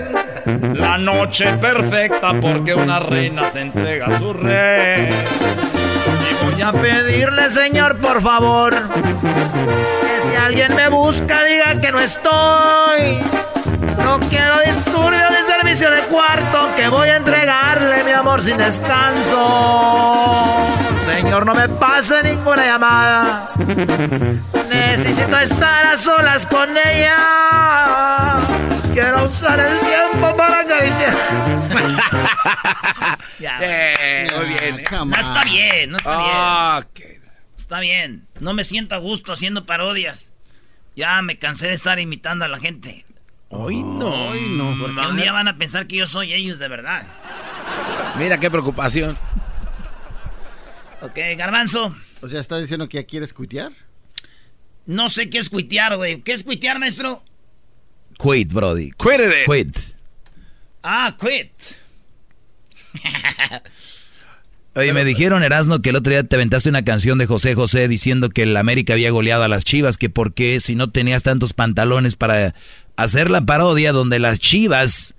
La 0.73 0.97
noche 0.97 1.45
perfecta 1.57 2.33
porque 2.39 2.73
una 2.73 2.99
reina 2.99 3.49
se 3.49 3.61
entrega 3.61 4.07
a 4.07 4.19
su 4.19 4.33
rey. 4.33 5.09
Y 6.29 6.45
voy 6.45 6.61
a 6.61 6.71
pedirle, 6.71 7.49
señor, 7.49 7.97
por 7.97 8.21
favor, 8.21 8.73
que 8.73 10.29
si 10.29 10.35
alguien 10.35 10.75
me 10.75 10.89
busca, 10.89 11.43
diga 11.43 11.79
que 11.81 11.91
no 11.91 11.99
estoy. 11.99 13.19
No 14.03 14.19
quiero 14.29 14.59
disturbios 14.65 15.29
de 15.29 15.43
servicio 15.43 15.91
de 15.91 16.01
cuarto, 16.03 16.69
que 16.75 16.87
voy 16.87 17.09
a 17.09 17.17
entregarle 17.17 18.03
mi 18.03 18.11
amor 18.11 18.41
sin 18.41 18.57
descanso. 18.57 19.37
Señor, 21.15 21.45
no 21.45 21.53
me 21.53 21.67
pase 21.69 22.23
ninguna 22.23 22.65
llamada. 22.65 23.47
Necesito 24.69 25.37
estar 25.37 25.85
a 25.85 25.97
solas 25.97 26.45
con 26.45 26.69
ella. 26.69 28.37
Quiero 28.99 29.23
usar 29.23 29.57
el 29.57 29.79
tiempo 29.79 30.35
para 30.35 30.59
acariciar. 30.59 31.15
ya. 33.39 33.57
Eh, 33.61 34.27
muy 34.35 34.45
bien. 34.59 34.83
No 35.07 35.15
está 35.15 35.43
bien, 35.45 35.91
no 35.91 35.97
está 35.97 36.09
Ah, 36.13 36.83
bien. 36.93 37.21
Está 37.57 37.79
bien. 37.79 38.27
No 38.41 38.53
me 38.53 38.65
siento 38.65 38.95
a 38.95 38.97
gusto 38.97 39.31
haciendo 39.31 39.65
parodias. 39.65 40.33
Ya 40.97 41.21
me 41.21 41.39
cansé 41.39 41.67
de 41.67 41.75
estar 41.75 41.97
imitando 41.97 42.43
a 42.43 42.49
la 42.49 42.59
gente. 42.59 43.05
Hoy 43.47 43.83
no. 43.83 44.31
Hoy 44.31 44.49
no. 44.49 44.77
Porque 44.77 44.99
un 44.99 45.15
día 45.15 45.31
van 45.31 45.47
a 45.47 45.57
pensar 45.57 45.87
que 45.87 45.95
yo 45.95 46.05
soy 46.05 46.33
ellos 46.33 46.59
de 46.59 46.67
verdad. 46.67 47.03
Mira 48.17 48.37
qué 48.37 48.51
preocupación. 48.51 49.17
Ok, 50.99 51.17
garbanzo. 51.37 51.95
O 52.19 52.27
sea, 52.27 52.41
¿estás 52.41 52.59
diciendo 52.59 52.89
que 52.89 52.97
ya 52.97 53.05
quieres 53.05 53.31
cuitear? 53.31 53.71
No 54.85 55.07
sé 55.07 55.29
qué 55.29 55.37
es 55.37 55.49
cuitear, 55.49 55.95
güey. 55.95 56.21
¿Qué 56.21 56.33
es 56.33 56.43
cuitear, 56.43 56.79
maestro? 56.79 57.23
Quit, 58.21 58.51
Brody. 58.51 58.91
Quit 58.91 59.21
it. 59.21 59.45
Quit. 59.49 59.77
Ah, 60.83 61.15
quit. 61.19 61.51
Oye, 64.75 64.93
me 64.93 65.03
dijeron, 65.03 65.43
Erasno, 65.43 65.81
que 65.81 65.89
el 65.89 65.95
otro 65.95 66.11
día 66.11 66.23
te 66.23 66.35
aventaste 66.35 66.69
una 66.69 66.83
canción 66.83 67.17
de 67.17 67.25
José 67.25 67.55
José 67.55 67.87
diciendo 67.87 68.29
que 68.29 68.43
el 68.43 68.55
América 68.55 68.93
había 68.93 69.11
goleado 69.11 69.43
a 69.43 69.47
las 69.47 69.65
Chivas, 69.65 69.97
que 69.97 70.09
por 70.09 70.33
qué 70.33 70.59
si 70.59 70.75
no 70.75 70.89
tenías 70.89 71.23
tantos 71.23 71.53
pantalones 71.53 72.15
para 72.15 72.53
hacer 72.95 73.31
la 73.31 73.45
parodia 73.45 73.91
donde 73.91 74.19
las 74.19 74.39
Chivas 74.39 75.15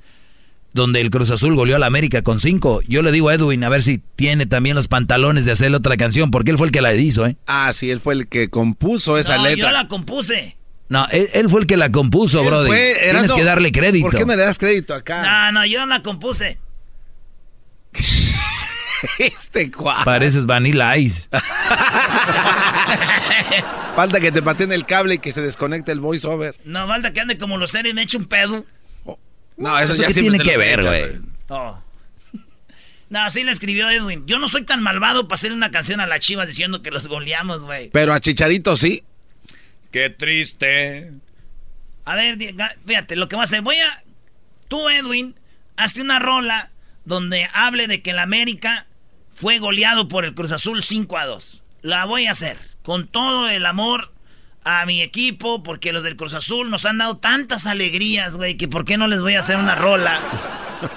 donde 0.72 1.00
el 1.00 1.10
Cruz 1.10 1.30
Azul 1.30 1.56
goleó 1.56 1.76
a 1.76 1.78
la 1.80 1.86
América 1.86 2.22
con 2.22 2.38
cinco. 2.38 2.80
Yo 2.86 3.02
le 3.02 3.10
digo 3.10 3.28
a 3.28 3.34
Edwin 3.34 3.64
a 3.64 3.68
ver 3.68 3.82
si 3.82 3.98
tiene 3.98 4.46
también 4.46 4.76
los 4.76 4.86
pantalones 4.88 5.44
de 5.44 5.52
hacerle 5.52 5.78
otra 5.78 5.96
canción, 5.96 6.30
porque 6.30 6.52
él 6.52 6.58
fue 6.58 6.68
el 6.68 6.72
que 6.72 6.80
la 6.80 6.94
hizo, 6.94 7.26
¿eh? 7.26 7.36
Ah, 7.46 7.72
sí, 7.72 7.90
él 7.90 8.00
fue 8.00 8.14
el 8.14 8.28
que 8.28 8.50
compuso 8.50 9.18
esa 9.18 9.36
no, 9.38 9.44
letra. 9.44 9.68
yo 9.68 9.70
la 9.72 9.88
compuse. 9.88 10.56
No, 10.90 11.06
él, 11.12 11.28
él 11.34 11.48
fue 11.48 11.60
el 11.60 11.66
que 11.68 11.76
la 11.76 11.90
compuso, 11.92 12.44
Brody. 12.44 12.66
fue- 12.66 12.96
Tienes 13.00 13.32
que 13.32 13.44
darle 13.44 13.70
crédito. 13.70 14.06
¿Por 14.08 14.16
qué 14.16 14.26
no 14.26 14.34
le 14.34 14.42
das 14.42 14.58
crédito 14.58 14.92
acá? 14.92 15.22
No, 15.22 15.52
no, 15.60 15.64
yo 15.66 15.86
la 15.86 16.02
compuse. 16.02 16.58
este 19.18 19.70
cuadro. 19.70 20.04
Pareces 20.04 20.46
Vanilla 20.46 20.96
Ice. 20.96 21.28
Falta 23.94 24.20
que 24.20 24.32
te 24.32 24.42
pateen 24.42 24.72
el 24.72 24.84
cable 24.84 25.14
y 25.14 25.18
que 25.18 25.32
se 25.32 25.40
desconecte 25.40 25.92
el 25.92 26.00
voiceover. 26.00 26.56
No, 26.64 26.86
falta 26.86 27.12
que 27.12 27.20
ande 27.20 27.38
como 27.38 27.56
los 27.56 27.70
seres 27.70 27.92
y 27.92 27.94
me 27.94 28.02
eche 28.02 28.16
un 28.16 28.26
pedo. 28.26 28.64
No, 29.56 29.78
eso, 29.78 29.92
¿Eso 29.92 30.02
ya 30.02 30.12
tiene 30.12 30.38
que 30.38 30.56
ver, 30.56 30.82
güey? 30.82 31.20
Oh. 31.48 31.78
No, 33.10 33.20
así 33.24 33.42
le 33.42 33.50
escribió 33.50 33.90
Edwin. 33.90 34.24
Yo 34.26 34.38
no 34.38 34.46
soy 34.46 34.62
tan 34.62 34.84
malvado 34.84 35.26
para 35.26 35.34
hacerle 35.34 35.56
una 35.56 35.72
canción 35.72 35.98
a 36.00 36.06
las 36.06 36.20
chivas 36.20 36.46
diciendo 36.46 36.80
que 36.80 36.92
los 36.92 37.08
goleamos, 37.08 37.62
güey. 37.64 37.90
Pero 37.90 38.12
a 38.14 38.20
Chicharito 38.20 38.76
sí. 38.76 39.02
Qué 39.90 40.10
triste. 40.10 41.12
A 42.04 42.14
ver, 42.16 42.38
fíjate, 42.86 43.16
lo 43.16 43.28
que 43.28 43.36
voy 43.36 43.42
a 43.42 43.44
hacer. 43.44 43.62
Voy 43.62 43.76
a. 43.76 44.02
Tú, 44.68 44.88
Edwin, 44.88 45.34
hazte 45.76 46.00
una 46.00 46.18
rola 46.18 46.70
donde 47.04 47.48
hable 47.52 47.88
de 47.88 48.02
que 48.02 48.10
el 48.10 48.18
América 48.18 48.86
fue 49.34 49.58
goleado 49.58 50.08
por 50.08 50.24
el 50.24 50.34
Cruz 50.34 50.52
Azul 50.52 50.82
5 50.82 51.18
a 51.18 51.26
2. 51.26 51.62
La 51.82 52.04
voy 52.04 52.26
a 52.26 52.32
hacer 52.32 52.56
con 52.82 53.08
todo 53.08 53.48
el 53.48 53.66
amor 53.66 54.12
a 54.64 54.84
mi 54.86 55.02
equipo, 55.02 55.62
porque 55.62 55.92
los 55.92 56.02
del 56.02 56.16
Cruz 56.16 56.34
Azul 56.34 56.70
nos 56.70 56.84
han 56.84 56.98
dado 56.98 57.16
tantas 57.16 57.66
alegrías, 57.66 58.36
güey, 58.36 58.56
que 58.56 58.68
por 58.68 58.84
qué 58.84 58.98
no 58.98 59.06
les 59.06 59.20
voy 59.20 59.34
a 59.34 59.40
hacer 59.40 59.56
una 59.56 59.74
rola 59.74 60.20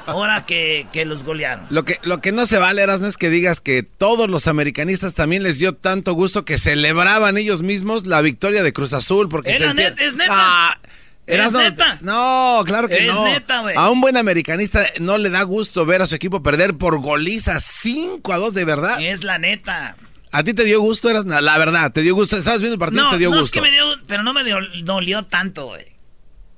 ahora 0.06 0.46
que, 0.46 0.88
que 0.92 1.06
los 1.06 1.24
golearon. 1.24 1.66
Lo 1.70 1.86
que, 1.86 2.00
lo 2.04 2.22
que 2.22 2.32
no 2.32 2.46
se 2.46 2.58
vale, 2.58 2.82
Eras, 2.82 3.02
no 3.02 3.08
es 3.08 3.18
que 3.18 3.30
digas 3.30 3.62
que 3.62 3.84
todos 3.84 4.30
los 4.30 4.48
americanistas 4.48 5.14
también 5.14 5.44
les 5.44 5.60
dio 5.60 5.74
tanto 5.76 6.14
gusto 6.14 6.46
que 6.46 6.58
celebraban 6.58 7.38
ellos 7.38 7.62
mismos 7.62 8.06
la 8.06 8.22
victoria 8.22 8.64
de 8.64 8.74
Cruz 8.74 8.94
Azul. 8.94 9.30
Porque 9.30 9.52
Es 9.52 9.58
se 9.60 9.66
la 9.66 9.74
enti- 9.74 9.94
net- 9.96 10.02
es 10.02 10.16
neta. 10.16 10.32
Ah, 10.36 10.78
Eras, 11.26 11.48
Es 11.48 11.52
no, 11.54 11.60
neta. 11.60 11.98
No, 12.02 12.64
claro 12.66 12.90
que 12.90 13.08
Es 13.08 13.14
no. 13.16 13.26
neta. 13.26 13.64
A 13.76 13.90
un 13.90 14.02
buen 14.02 14.18
americanista 14.18 14.86
no 15.00 15.18
le 15.18 15.30
da 15.30 15.44
gusto 15.44 15.86
ver 15.86 16.02
a 16.02 16.06
su 16.08 16.16
equipo 16.16 16.44
perder 16.44 16.74
por 16.78 17.00
goliza 17.00 17.60
5 17.62 18.34
a 18.34 18.38
2, 18.38 18.54
de 18.54 18.66
verdad. 18.66 18.98
Es 19.02 19.24
la 19.24 19.38
neta. 19.38 19.96
¿A 20.34 20.44
ti 20.44 20.54
te 20.56 20.66
dio 20.66 20.82
gusto, 20.82 21.10
Eras? 21.10 21.26
La 21.26 21.58
verdad, 21.60 21.92
te 21.94 22.02
dio 22.02 22.16
gusto. 22.16 22.36
¿Estabas 22.36 22.60
viendo 22.60 22.74
el 22.74 22.80
partido? 22.80 23.04
No, 23.04 23.12
te 23.12 23.20
dio 23.20 23.30
no 23.30 23.38
gusto. 23.38 23.46
es 23.46 23.52
que 23.52 23.62
me 23.62 23.72
dio, 23.72 23.86
pero 24.08 24.24
no 24.24 24.34
me 24.34 24.44
dio- 24.44 24.58
dolió 24.84 25.24
tanto, 25.24 25.68
güey. 25.68 25.86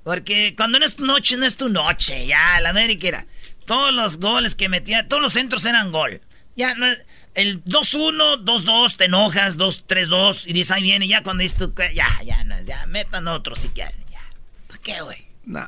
Porque 0.05 0.53
cuando 0.55 0.79
no 0.79 0.85
es 0.85 0.95
tu 0.95 1.05
noche, 1.05 1.35
no 1.35 1.45
es 1.45 1.57
tu 1.57 1.67
noche. 1.67 2.25
Ya, 2.27 2.61
la 2.61 2.69
América 2.69 3.07
era. 3.09 3.25
Todos 3.65 3.91
los 3.91 4.19
goles 4.19 4.53
que 4.55 4.69
metía, 4.69 5.07
todos 5.09 5.21
los 5.21 5.33
centros 5.33 5.65
eran 5.65 5.91
gol. 5.91 6.21
Ya, 6.55 6.75
no 6.75 6.85
es- 6.85 7.03
el 7.33 7.61
2-1, 7.65 8.37
2-2, 8.37 8.95
te 8.95 9.05
enojas, 9.05 9.57
2-3-2, 9.57 10.43
y 10.45 10.53
dices, 10.53 10.71
ahí 10.71 10.83
viene, 10.83 11.07
ya 11.07 11.21
cuando 11.23 11.41
dices 11.41 11.57
tú, 11.57 11.73
ya, 11.93 12.07
ya, 12.23 12.43
no, 12.45 12.55
ya, 12.61 12.85
metan 12.85 13.27
otro 13.27 13.55
si 13.57 13.67
quieren, 13.69 13.95
ya. 14.09 14.21
¿Para 14.67 14.79
qué, 14.81 15.01
güey? 15.01 15.25
No. 15.43 15.67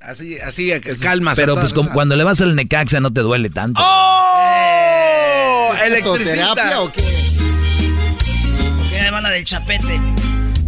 Así, 0.00 0.38
así, 0.40 0.72
calma. 1.02 1.34
Pero 1.36 1.54
pues 1.56 1.72
como 1.74 1.92
cuando 1.92 2.16
le 2.16 2.24
vas 2.24 2.40
al 2.40 2.54
Necaxa 2.56 3.00
no 3.00 3.12
te 3.12 3.20
duele 3.20 3.50
tanto. 3.50 3.80
¡Oh! 3.84 5.74
¡Electricista! 5.84 6.54
¿Terapia 6.54 6.80
o 6.80 6.92
qué? 6.92 7.02
Ok, 7.02 8.92
ahí 8.92 9.10
va 9.10 9.20
la 9.20 9.30
del 9.30 9.44
chapete. 9.44 10.00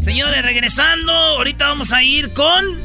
Señores, 0.00 0.42
regresando, 0.42 1.12
ahorita 1.12 1.68
vamos 1.68 1.92
a 1.92 2.02
ir 2.02 2.32
con 2.32 2.78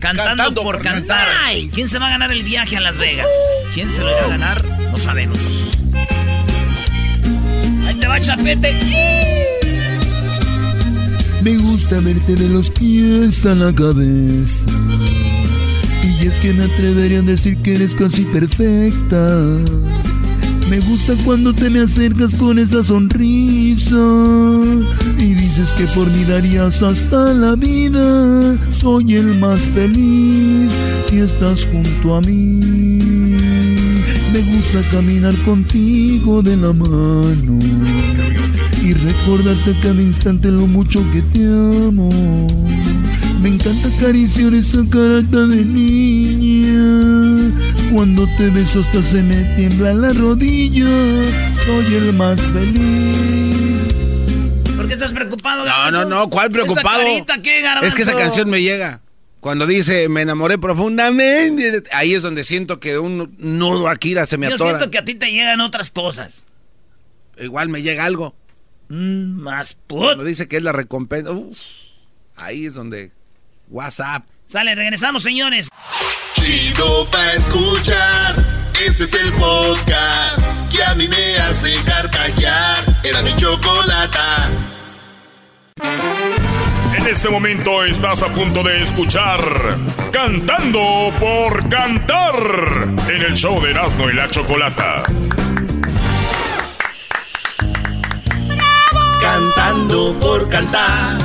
Cantando, 0.00 0.30
Cantando 0.30 0.62
por, 0.62 0.76
por 0.76 0.82
cantar. 0.82 1.28
Nice. 1.52 1.74
¿Quién 1.74 1.86
se 1.86 1.98
va 1.98 2.06
a 2.08 2.10
ganar 2.10 2.32
el 2.32 2.42
viaje 2.42 2.74
a 2.74 2.80
Las 2.80 2.96
Vegas? 2.96 3.28
¿Quién 3.74 3.90
se 3.90 4.00
lo 4.00 4.10
irá 4.10 4.24
a 4.24 4.28
ganar? 4.28 4.64
No 4.90 4.96
sabemos. 4.96 5.78
Ahí 7.86 7.94
te 8.00 8.08
va 8.08 8.18
chapete. 8.18 8.74
Me 11.42 11.56
gusta 11.58 12.00
verte 12.00 12.34
de 12.34 12.48
los 12.48 12.70
pies 12.70 13.44
a 13.44 13.54
la 13.54 13.74
cabeza. 13.74 14.64
Y 16.02 16.26
es 16.26 16.34
que 16.36 16.54
me 16.54 16.64
atrevería 16.64 17.18
a 17.18 17.22
decir 17.22 17.58
que 17.58 17.74
eres 17.74 17.94
casi 17.94 18.24
perfecta. 18.24 19.38
Me 20.70 20.78
gusta 20.78 21.14
cuando 21.24 21.52
te 21.52 21.68
me 21.68 21.80
acercas 21.80 22.32
con 22.32 22.56
esa 22.60 22.84
sonrisa. 22.84 23.96
Y 25.18 25.34
dices 25.34 25.70
que 25.70 25.84
por 25.86 26.08
mí 26.08 26.22
darías 26.22 26.80
hasta 26.80 27.34
la 27.34 27.56
vida. 27.56 28.56
Soy 28.70 29.16
el 29.16 29.36
más 29.40 29.62
feliz 29.70 30.70
si 31.08 31.18
estás 31.18 31.64
junto 31.64 32.14
a 32.14 32.20
mí. 32.20 32.60
Me 34.32 34.40
gusta 34.54 34.80
caminar 34.92 35.34
contigo 35.44 36.40
de 36.40 36.56
la 36.56 36.72
mano 36.72 37.58
y 38.80 38.92
recordarte 38.92 39.74
cada 39.82 40.00
instante 40.00 40.52
lo 40.52 40.68
mucho 40.68 41.02
que 41.12 41.20
te 41.22 41.46
amo. 41.46 42.46
Me 43.42 43.48
encanta 43.48 43.88
acariciar 43.88 44.54
esa 44.54 44.84
carita 44.88 45.48
de 45.48 45.64
niña. 45.64 47.39
Cuando 47.92 48.26
te 48.36 48.48
beso 48.50 48.80
hasta 48.80 49.02
se 49.02 49.22
me 49.22 49.36
tiembla 49.56 49.92
la 49.94 50.12
rodilla. 50.12 50.86
Soy 51.64 51.94
el 51.94 52.12
más 52.12 52.40
feliz. 52.40 53.76
¿Por 54.76 54.86
qué 54.86 54.94
estás 54.94 55.12
preocupado, 55.12 55.60
No, 55.60 55.66
Garbanzo? 55.66 56.04
no, 56.04 56.08
no, 56.20 56.30
¿cuál 56.30 56.50
preocupado? 56.50 57.00
¿Esa 57.00 57.08
carita 57.10 57.42
qué, 57.42 57.60
Garbanzo? 57.62 57.86
Es 57.88 57.94
que 57.94 58.02
esa 58.02 58.14
canción 58.16 58.48
me 58.48 58.62
llega. 58.62 59.00
Cuando 59.40 59.66
dice, 59.66 60.08
me 60.08 60.20
enamoré 60.22 60.58
profundamente, 60.58 61.82
ahí 61.92 62.12
es 62.14 62.22
donde 62.22 62.44
siento 62.44 62.78
que 62.78 62.98
un 62.98 63.34
nudo 63.38 63.88
aquí 63.88 64.14
se 64.26 64.36
me 64.38 64.48
Yo 64.48 64.54
atora. 64.54 64.70
siento 64.78 64.90
que 64.90 64.98
a 64.98 65.04
ti 65.04 65.14
te 65.14 65.30
llegan 65.32 65.60
otras 65.60 65.90
cosas. 65.90 66.44
Igual 67.40 67.70
me 67.70 67.80
llega 67.82 68.04
algo. 68.04 68.34
Mm, 68.88 69.40
más 69.40 69.74
put. 69.86 70.02
Cuando 70.02 70.24
dice 70.24 70.46
que 70.46 70.58
es 70.58 70.62
la 70.62 70.72
recompensa, 70.72 71.30
uf, 71.32 71.56
ahí 72.36 72.66
es 72.66 72.74
donde 72.74 73.12
WhatsApp. 73.70 74.24
Sale, 74.50 74.74
regresamos, 74.74 75.22
señores. 75.22 75.68
Chido 76.32 77.08
pa' 77.08 77.34
escuchar. 77.34 78.34
Este 78.84 79.04
es 79.04 79.14
el 79.22 79.32
podcast 79.34 80.42
que 80.72 80.82
a 80.82 80.92
mí 80.96 81.06
me 81.06 81.36
hace 81.38 81.72
carcajear. 81.84 82.98
Era 83.04 83.22
mi 83.22 83.36
chocolata. 83.36 84.50
En 86.96 87.06
este 87.06 87.28
momento 87.28 87.84
estás 87.84 88.24
a 88.24 88.26
punto 88.26 88.64
de 88.64 88.82
escuchar 88.82 89.40
Cantando 90.10 91.12
por 91.20 91.68
Cantar 91.68 92.34
en 93.08 93.22
el 93.22 93.34
show 93.34 93.62
de 93.62 93.70
Erasmo 93.70 94.10
y 94.10 94.14
la 94.14 94.28
Chocolata. 94.28 95.04
Cantando 99.22 100.18
por 100.18 100.48
cantar, 100.48 101.18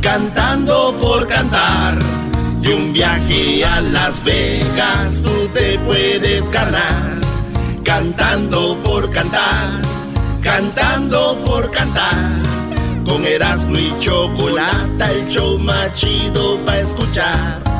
cantando 0.00 0.96
por 1.00 1.26
cantar. 1.26 2.19
Y 2.62 2.68
un 2.68 2.92
viaje 2.92 3.64
a 3.64 3.80
Las 3.80 4.22
Vegas 4.24 5.20
tú 5.22 5.48
te 5.54 5.78
puedes 5.80 6.48
ganar. 6.50 7.18
Cantando 7.84 8.76
por 8.84 9.10
cantar, 9.10 9.80
cantando 10.42 11.36
por 11.44 11.70
cantar. 11.70 12.30
Con 13.04 13.24
Erasmo 13.24 13.78
y 13.78 13.92
Chocolata, 14.00 15.10
el 15.10 15.28
show 15.28 15.58
más 15.58 15.94
chido 15.94 16.58
para 16.64 16.80
escuchar. 16.80 17.70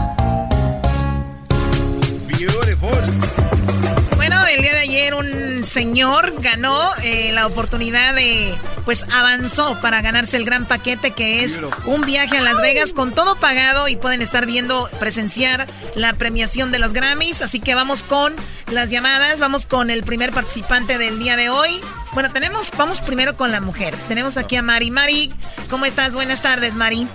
El 4.55 4.63
día 4.63 4.73
de 4.73 4.81
ayer 4.81 5.15
un 5.15 5.65
señor 5.65 6.41
ganó 6.41 6.91
eh, 7.03 7.31
la 7.33 7.47
oportunidad 7.47 8.15
de, 8.15 8.55
pues 8.85 9.07
avanzó 9.15 9.81
para 9.81 10.03
ganarse 10.03 10.37
el 10.37 10.45
gran 10.45 10.67
paquete 10.67 11.13
que 11.13 11.45
es 11.45 11.61
un 11.85 12.01
viaje 12.01 12.39
a 12.39 12.43
Las 12.43 12.61
Vegas 12.61 12.93
con 12.93 13.13
todo 13.13 13.37
pagado 13.37 13.87
y 13.87 13.97
pueden 13.97 14.23
estar 14.23 14.47
viendo, 14.47 14.91
presenciar 14.99 15.69
la 15.95 16.15
premiación 16.15 16.73
de 16.73 16.81
los 16.81 16.93
Grammys. 16.93 17.43
Así 17.43 17.61
que 17.61 17.77
vamos 17.77 18.03
con 18.03 18.35
las 18.73 18.91
llamadas, 18.91 19.39
vamos 19.39 19.67
con 19.67 19.89
el 19.89 20.03
primer 20.03 20.33
participante 20.33 20.99
del 20.99 21.21
día 21.21 21.37
de 21.37 21.49
hoy. 21.49 21.81
Bueno, 22.13 22.33
tenemos, 22.33 22.73
vamos 22.77 23.01
primero 23.01 23.37
con 23.37 23.53
la 23.53 23.61
mujer. 23.61 23.97
Tenemos 24.09 24.37
aquí 24.37 24.57
a 24.57 24.63
Mari. 24.63 24.91
Mari, 24.91 25.33
¿cómo 25.69 25.85
estás? 25.85 26.15
Buenas 26.15 26.43
tardes, 26.43 26.75
Mari. 26.75 27.07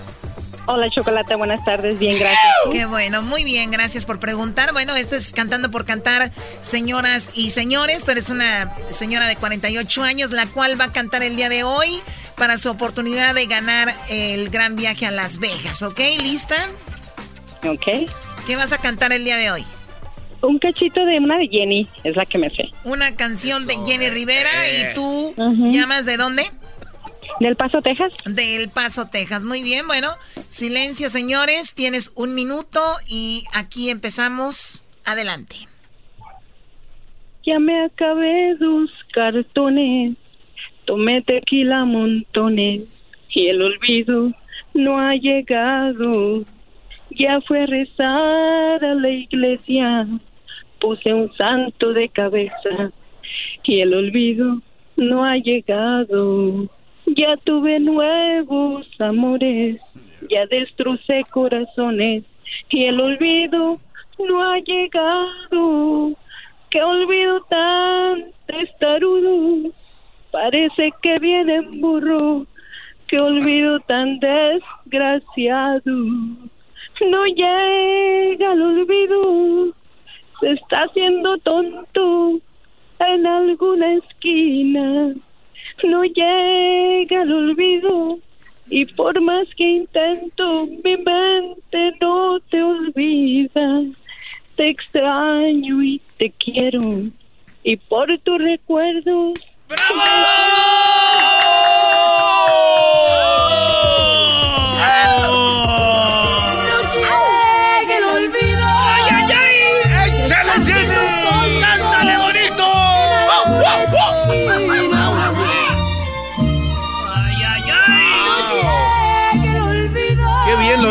Hola, 0.68 0.90
Chocolate, 0.90 1.36
buenas 1.36 1.64
tardes, 1.64 2.00
bien, 2.00 2.18
gracias. 2.18 2.54
Qué 2.72 2.86
bueno, 2.86 3.22
muy 3.22 3.44
bien, 3.44 3.70
gracias 3.70 4.08
por 4.08 4.20
preguntar. 4.20 4.74
Bueno, 4.74 4.96
esto 4.96 5.16
es 5.16 5.32
Cantando 5.32 5.70
por 5.70 5.86
Cantar, 5.86 6.32
señoras 6.62 7.30
y 7.36 7.52
señores. 7.52 8.04
Tú 8.04 8.12
eres 8.12 8.32
una 8.32 8.76
señora 8.90 9.28
de 9.28 9.36
48 9.36 10.02
años, 10.02 10.32
la 10.32 10.48
cual 10.48 10.80
va 10.80 10.86
a 10.86 10.92
cantar 10.92 11.22
el 11.22 11.36
día 11.36 11.50
de 11.50 11.64
hoy 11.64 12.02
para 12.36 12.58
su 12.58 12.72
oportunidad 12.72 13.36
de 13.36 13.46
ganar 13.46 13.90
el 14.10 14.50
gran 14.50 14.76
viaje 14.76 15.06
a 15.06 15.12
Las 15.12 15.38
Vegas, 15.38 15.84
¿ok? 15.84 16.00
¿Lista? 16.20 16.56
Ok. 17.64 18.10
¿Qué 18.48 18.56
vas 18.56 18.74
a 18.74 18.80
cantar 18.80 19.12
el 19.12 19.24
día 19.24 19.38
de 19.38 19.52
hoy? 19.52 19.64
Un 20.42 20.58
cachito 20.58 21.06
de 21.06 21.20
una 21.20 21.38
de 21.38 21.48
Jenny, 21.48 21.88
es 22.04 22.16
la 22.16 22.26
que 22.26 22.40
me 22.40 22.50
sé. 22.50 22.72
Una 22.84 23.16
canción 23.16 23.68
de 23.68 23.76
Jenny 23.86 24.10
Rivera 24.10 24.50
eh. 24.66 24.92
y 24.92 24.96
tú 24.96 25.34
llamas 25.72 26.06
de 26.08 26.18
dónde? 26.18 26.50
Del 27.40 27.56
Paso, 27.56 27.82
Texas. 27.82 28.14
Del 28.26 28.70
Paso, 28.70 29.10
Texas. 29.12 29.44
Muy 29.44 29.62
bien, 29.64 29.88
bueno, 29.88 30.10
silencio, 30.50 31.10
señores. 31.10 31.76
Tienes 31.76 32.14
un 32.16 32.34
minuto 32.34 32.80
y 33.10 33.44
aquí 33.54 33.90
empezamos. 33.90 34.84
Adelante. 35.06 35.56
Ya 37.46 37.60
me 37.60 37.86
acabé 37.86 38.56
dos 38.56 38.90
cartones, 39.14 40.18
tomé 40.86 41.22
tequila 41.22 41.86
montones 41.86 42.82
y 43.30 43.48
el 43.48 43.62
olvido 43.62 44.32
no 44.74 45.00
ha 45.00 45.14
llegado. 45.16 46.44
Ya 47.12 47.40
fue 47.42 47.64
a 47.64 47.66
rezar 47.68 48.84
a 48.84 48.96
la 48.96 49.10
iglesia, 49.10 50.08
puse 50.80 51.14
un 51.14 51.32
santo 51.36 51.94
de 51.94 52.10
cabeza 52.10 52.92
y 53.64 53.80
el 53.82 53.94
olvido 53.94 54.60
no 54.98 55.24
ha 55.24 55.38
llegado. 55.38 56.68
Ya 57.08 57.38
tuve 57.38 57.80
nuevos 57.80 58.88
amores, 59.00 59.80
ya 60.30 60.46
destrocé 60.48 61.24
corazones 61.32 62.24
y 62.70 62.86
el 62.86 63.00
olvido 63.00 63.80
no 64.20 64.44
ha 64.44 64.60
llegado. 64.60 66.14
Qué 66.72 66.82
olvido 66.82 67.42
tan 67.50 68.26
testarudo, 68.48 69.72
parece 70.32 70.92
que 71.02 71.20
viene 71.20 71.56
en 71.56 71.82
burro. 71.82 72.46
Qué 73.08 73.18
olvido 73.18 73.80
tan 73.82 74.20
desgraciado. 74.20 75.82
No 75.86 77.26
llega 77.26 78.54
el 78.54 78.62
olvido, 78.62 79.74
se 80.40 80.52
está 80.52 80.84
haciendo 80.84 81.38
tonto 81.40 82.40
en 83.00 83.28
alguna 83.28 83.94
esquina. 83.94 85.14
No 85.84 86.04
llega 86.04 87.22
el 87.22 87.32
olvido 87.32 88.18
y 88.70 88.86
por 88.86 89.20
más 89.22 89.48
que 89.56 89.64
intento, 89.64 90.68
mi 90.84 90.98
mente 90.98 91.92
no 92.02 92.40
te 92.50 92.64
olvida. 92.64 93.84
Te 94.56 94.70
extraño 94.70 95.84
y 95.84 96.02
te 96.18 96.32
quiero 96.32 96.82
y 97.64 97.78
por 97.78 98.08
tus 98.20 98.38
recuerdos. 98.40 99.34
el 107.98 108.04
olvido. 108.04 108.64
¡Ay, 108.64 109.04
ay, 109.12 109.34
ay! 109.34 110.12
¡Échale, 110.24 110.52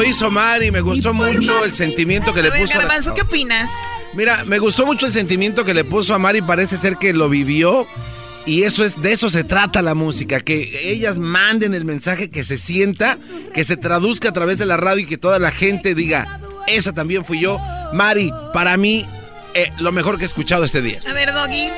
hizo 0.04 0.30
Mari, 0.30 0.70
me 0.70 0.80
gustó 0.80 1.12
mucho 1.14 1.64
el 1.64 1.74
sentimiento 1.74 2.32
que 2.34 2.42
le 2.42 2.50
ver, 2.50 2.60
puso. 2.62 2.74
a 2.74 2.76
la- 2.76 2.82
Garbanzo, 2.84 3.14
¿qué 3.14 3.22
opinas? 3.22 3.70
Mira, 4.14 4.44
me 4.44 4.58
gustó 4.58 4.86
mucho 4.86 5.06
el 5.06 5.12
sentimiento 5.12 5.64
que 5.64 5.74
le 5.74 5.84
puso 5.84 6.14
a 6.14 6.18
Mari, 6.18 6.42
parece 6.42 6.76
ser 6.76 6.96
que 6.96 7.12
lo 7.12 7.28
vivió. 7.28 7.86
Y 8.46 8.64
eso 8.64 8.84
es, 8.84 9.00
de 9.00 9.12
eso 9.12 9.30
se 9.30 9.42
trata 9.42 9.80
la 9.80 9.94
música, 9.94 10.38
que 10.40 10.90
ellas 10.92 11.16
manden 11.16 11.72
el 11.72 11.86
mensaje, 11.86 12.28
que 12.30 12.44
se 12.44 12.58
sienta, 12.58 13.16
que 13.54 13.64
se 13.64 13.78
traduzca 13.78 14.28
a 14.28 14.32
través 14.34 14.58
de 14.58 14.66
la 14.66 14.76
radio 14.76 15.04
y 15.04 15.06
que 15.06 15.16
toda 15.16 15.38
la 15.38 15.50
gente 15.50 15.94
diga, 15.94 16.40
esa 16.66 16.92
también 16.92 17.24
fui 17.24 17.40
yo. 17.40 17.58
Mari, 17.94 18.30
para 18.52 18.76
mí, 18.76 19.06
eh, 19.54 19.70
lo 19.78 19.92
mejor 19.92 20.18
que 20.18 20.24
he 20.24 20.26
escuchado 20.26 20.64
este 20.64 20.82
día. 20.82 20.98
A 21.08 21.14
ver, 21.14 21.32
Doggy. 21.32 21.68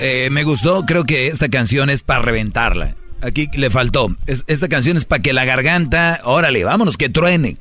Eh, 0.00 0.28
me 0.32 0.42
gustó, 0.42 0.84
creo 0.84 1.04
que 1.04 1.28
esta 1.28 1.48
canción 1.48 1.90
es 1.90 2.02
para 2.02 2.22
reventarla. 2.22 2.96
Aquí 3.22 3.48
le 3.54 3.70
faltó. 3.70 4.14
Es- 4.26 4.44
esta 4.46 4.68
canción 4.68 4.96
es 4.96 5.04
para 5.04 5.22
que 5.22 5.32
la 5.32 5.44
garganta, 5.44 6.20
órale, 6.24 6.64
vámonos, 6.64 6.96
que 6.96 7.08
truene. 7.08 7.58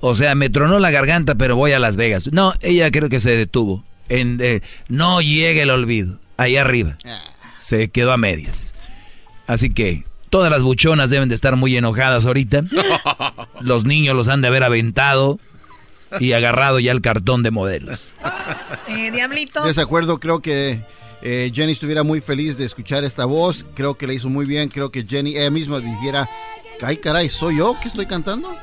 O 0.00 0.14
sea, 0.14 0.34
me 0.34 0.50
tronó 0.50 0.78
la 0.78 0.90
garganta, 0.90 1.34
pero 1.34 1.56
voy 1.56 1.72
a 1.72 1.78
Las 1.78 1.96
Vegas. 1.96 2.28
No, 2.32 2.52
ella 2.60 2.90
creo 2.90 3.08
que 3.08 3.20
se 3.20 3.36
detuvo. 3.36 3.84
En, 4.08 4.38
eh, 4.42 4.60
no 4.88 5.20
llega 5.22 5.62
el 5.62 5.70
olvido. 5.70 6.18
Ahí 6.36 6.56
arriba. 6.56 6.98
Se 7.54 7.88
quedó 7.88 8.12
a 8.12 8.16
medias. 8.18 8.74
Así 9.46 9.70
que 9.72 10.04
todas 10.30 10.50
las 10.50 10.62
buchonas 10.62 11.08
deben 11.10 11.28
de 11.28 11.34
estar 11.34 11.56
muy 11.56 11.76
enojadas 11.76 12.26
ahorita. 12.26 12.62
Los 13.60 13.84
niños 13.84 14.14
los 14.16 14.28
han 14.28 14.42
de 14.42 14.48
haber 14.48 14.62
aventado 14.64 15.38
y 16.20 16.32
agarrado 16.32 16.80
ya 16.80 16.92
el 16.92 17.00
cartón 17.00 17.42
de 17.42 17.50
modelos. 17.50 18.10
Eh, 18.88 19.10
Diablito. 19.10 19.64
Desacuerdo, 19.64 20.18
creo 20.20 20.40
que 20.40 20.80
eh, 21.24 21.50
Jenny 21.52 21.72
estuviera 21.72 22.02
muy 22.02 22.20
feliz 22.20 22.58
de 22.58 22.66
escuchar 22.66 23.02
esta 23.02 23.24
voz. 23.24 23.64
Creo 23.74 23.96
que 23.96 24.06
le 24.06 24.14
hizo 24.14 24.28
muy 24.28 24.44
bien. 24.44 24.68
Creo 24.68 24.92
que 24.92 25.04
Jenny 25.04 25.36
ella 25.36 25.50
misma 25.50 25.80
dijera, 25.80 26.28
ay 26.82 26.98
caray, 26.98 27.30
¿soy 27.30 27.56
yo 27.56 27.74
que 27.80 27.88
estoy 27.88 28.04
cantando? 28.04 28.54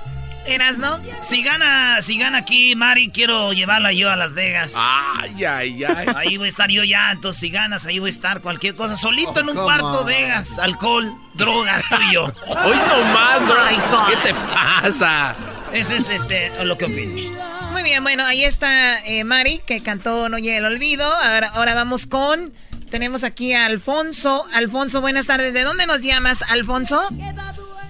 ¿Eras, 0.45 0.79
no? 0.79 0.99
Si 1.21 1.43
gana, 1.43 2.01
si 2.01 2.17
gana 2.17 2.39
aquí 2.39 2.75
Mari, 2.75 3.09
quiero 3.09 3.53
llevarla 3.53 3.93
yo 3.93 4.09
a 4.09 4.15
Las 4.15 4.33
Vegas. 4.33 4.73
Ay, 4.75 5.43
ay, 5.43 5.83
ay. 5.83 6.07
Ahí 6.15 6.37
voy 6.37 6.47
a 6.47 6.49
estar 6.49 6.69
yo 6.69 6.83
ya, 6.83 7.11
entonces 7.11 7.39
si 7.39 7.49
ganas, 7.49 7.85
ahí 7.85 7.99
voy 7.99 8.09
a 8.09 8.13
estar 8.13 8.41
cualquier 8.41 8.75
cosa. 8.75 8.97
Solito 8.97 9.39
en 9.39 9.49
un 9.49 9.55
come 9.55 9.63
cuarto, 9.63 10.01
on. 10.01 10.05
Vegas, 10.07 10.57
alcohol, 10.57 11.13
drogas, 11.35 11.85
tú 11.89 11.95
y 12.09 12.13
yo. 12.13 12.23
Hoy 12.47 12.77
nomás, 12.77 13.41
bro. 13.41 13.55
God. 13.91 14.09
¿Qué 14.09 14.17
te 14.29 14.33
pasa? 14.33 15.35
Ese 15.73 15.97
es 15.97 16.09
este, 16.09 16.51
lo 16.65 16.77
que 16.77 16.85
opino. 16.85 17.50
Muy 17.71 17.83
bien, 17.83 18.03
bueno, 18.03 18.23
ahí 18.25 18.43
está 18.43 18.99
eh, 19.05 19.23
Mari, 19.23 19.61
que 19.65 19.81
cantó 19.81 20.27
No 20.29 20.37
llega 20.37 20.57
el 20.57 20.65
olvido. 20.65 21.05
Ahora, 21.05 21.47
ahora 21.53 21.73
vamos 21.73 22.05
con... 22.05 22.53
Tenemos 22.89 23.23
aquí 23.23 23.53
a 23.53 23.65
Alfonso. 23.65 24.43
Alfonso, 24.53 24.99
buenas 24.99 25.25
tardes. 25.25 25.53
¿De 25.53 25.63
dónde 25.63 25.87
nos 25.87 26.01
llamas, 26.01 26.43
Alfonso? 26.51 27.01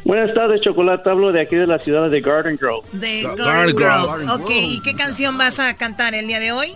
Buenas 0.05 0.31
tardes, 0.35 0.61
Chocolate. 0.61 1.09
Hablo 1.09 1.31
de 1.31 1.41
aquí 1.41 1.55
de 1.55 1.65
la 1.65 1.79
ciudad 1.79 2.11
de 2.11 2.21
Garden 2.21 2.55
Grove. 2.57 2.87
De 2.91 3.23
Garden 3.23 3.75
Grove. 3.75 4.29
Ok, 4.29 4.51
¿y 4.51 4.81
qué 4.81 4.93
canción 4.93 5.39
vas 5.39 5.59
a 5.59 5.75
cantar 5.75 6.13
el 6.13 6.27
día 6.27 6.39
de 6.39 6.51
hoy? 6.51 6.75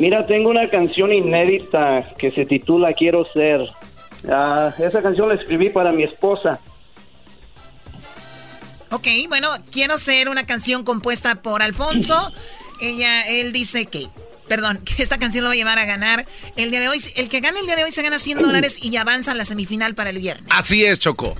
Mira, 0.00 0.26
tengo 0.26 0.50
una 0.50 0.68
canción 0.68 1.12
inédita 1.12 2.04
que 2.18 2.32
se 2.32 2.44
titula 2.46 2.92
Quiero 2.94 3.24
ser. 3.24 3.60
Ah, 4.28 4.72
esa 4.78 5.00
canción 5.00 5.28
la 5.28 5.36
escribí 5.36 5.70
para 5.70 5.92
mi 5.92 6.02
esposa. 6.02 6.58
Ok, 8.94 9.08
bueno, 9.28 9.48
quiero 9.72 9.98
ser 9.98 10.28
una 10.28 10.46
canción 10.46 10.84
compuesta 10.84 11.42
por 11.42 11.62
Alfonso. 11.62 12.30
Ella, 12.80 13.28
él 13.28 13.52
dice 13.52 13.86
que, 13.86 14.06
perdón, 14.46 14.78
que 14.84 15.02
esta 15.02 15.18
canción 15.18 15.42
lo 15.42 15.48
va 15.48 15.54
a 15.54 15.56
llevar 15.56 15.78
a 15.80 15.84
ganar 15.84 16.26
el 16.54 16.70
día 16.70 16.78
de 16.78 16.88
hoy. 16.88 16.98
El 17.16 17.28
que 17.28 17.40
gane 17.40 17.58
el 17.58 17.66
día 17.66 17.74
de 17.74 17.82
hoy 17.82 17.90
se 17.90 18.02
gana 18.02 18.20
100 18.20 18.42
dólares 18.42 18.84
y 18.84 18.96
avanza 18.96 19.32
a 19.32 19.34
la 19.34 19.44
semifinal 19.44 19.96
para 19.96 20.10
el 20.10 20.18
viernes. 20.18 20.46
Así 20.50 20.84
es, 20.84 21.00
Choco. 21.00 21.34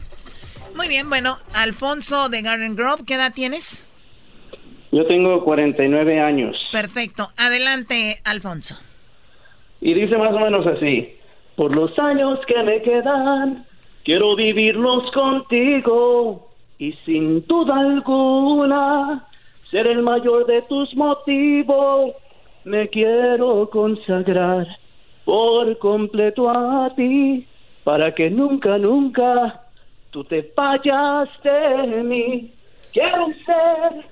Muy 0.75 0.89
bien, 0.89 1.09
bueno, 1.09 1.37
Alfonso 1.55 2.29
de 2.29 2.43
Garden 2.43 2.75
Grove, 2.75 3.05
¿qué 3.07 3.15
edad 3.15 3.33
tienes? 3.33 3.81
Yo 4.91 5.07
tengo 5.07 5.45
49 5.45 6.19
años. 6.19 6.57
Perfecto, 6.73 7.29
adelante, 7.37 8.17
Alfonso. 8.25 8.77
Y 9.81 9.95
dice 9.95 10.17
más 10.19 10.33
o 10.33 10.41
menos 10.41 10.67
así. 10.67 11.17
Por 11.55 11.73
los 11.73 11.97
años 12.01 12.41
que 12.49 12.61
me 12.65 12.83
quedan, 12.83 13.65
quiero 14.05 14.35
vivirlos 14.35 15.09
contigo. 15.13 16.44
Y 16.79 16.93
sin 17.05 17.47
duda 17.47 17.77
alguna, 17.77 19.27
ser 19.71 19.87
el 19.87 20.03
mayor 20.03 20.47
de 20.47 20.63
tus 20.63 20.95
motivos. 20.95 22.13
Me 22.65 22.89
quiero 22.89 23.69
consagrar 23.71 24.67
por 25.25 25.79
completo 25.79 26.49
a 26.49 26.93
ti, 26.95 27.47
para 27.85 28.15
que 28.15 28.31
nunca, 28.31 28.79
nunca 28.79 29.63
tú 30.11 30.25
te 30.25 30.51
vayas 30.57 31.29
de 31.43 32.03
mí. 32.03 32.53
Quiero 32.93 33.27
ser 33.45 34.05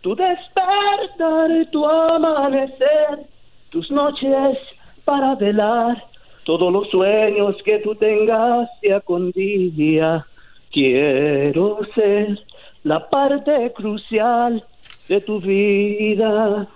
tu 0.00 0.14
despertar, 0.14 1.70
tu 1.70 1.86
amanecer, 1.86 3.26
tus 3.70 3.90
noches 3.90 4.58
para 5.04 5.34
velar 5.34 6.02
todos 6.44 6.72
los 6.72 6.88
sueños 6.88 7.56
que 7.64 7.78
tú 7.80 7.94
tengas 7.94 8.68
día 8.80 9.00
con 9.00 9.30
día. 9.32 10.24
Quiero 10.72 11.80
ser 11.94 12.38
la 12.84 13.08
parte 13.10 13.72
crucial 13.76 14.64
de 15.08 15.20
tu 15.20 15.40
vida. 15.40 16.68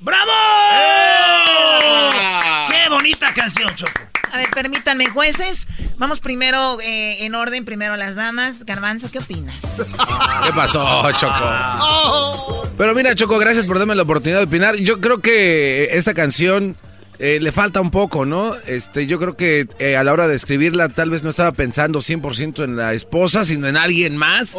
¡Bravo! 0.00 0.32
¡Qué 2.70 2.88
bonita 2.88 3.34
canción, 3.34 3.74
Choco! 3.74 4.00
A 4.32 4.38
ver, 4.38 4.50
permítanme, 4.50 5.06
jueces. 5.06 5.68
Vamos 5.98 6.20
primero 6.20 6.78
eh, 6.80 7.24
en 7.24 7.34
orden, 7.34 7.64
primero 7.64 7.96
las 7.96 8.16
damas. 8.16 8.64
Garbanzo, 8.64 9.10
¿qué 9.10 9.18
opinas? 9.18 9.90
¿Qué 10.44 10.52
pasó, 10.54 11.10
Choco? 11.12 12.70
Pero 12.76 12.94
mira, 12.94 13.14
Choco, 13.14 13.38
gracias 13.38 13.64
por 13.66 13.78
darme 13.78 13.94
la 13.94 14.02
oportunidad 14.02 14.38
de 14.40 14.44
opinar. 14.44 14.76
Yo 14.76 15.00
creo 15.00 15.20
que 15.20 15.90
esta 15.92 16.12
canción 16.12 16.76
eh, 17.18 17.38
le 17.40 17.52
falta 17.52 17.80
un 17.80 17.90
poco, 17.90 18.24
¿no? 18.26 18.54
Este, 18.66 19.06
yo 19.06 19.18
creo 19.18 19.36
que 19.36 19.66
eh, 19.78 19.96
a 19.96 20.04
la 20.04 20.12
hora 20.12 20.28
de 20.28 20.36
escribirla 20.36 20.88
tal 20.88 21.10
vez 21.10 21.22
no 21.22 21.30
estaba 21.30 21.52
pensando 21.52 22.00
100% 22.00 22.64
en 22.64 22.76
la 22.76 22.92
esposa, 22.92 23.44
sino 23.44 23.66
en 23.68 23.76
alguien 23.76 24.16
más. 24.16 24.54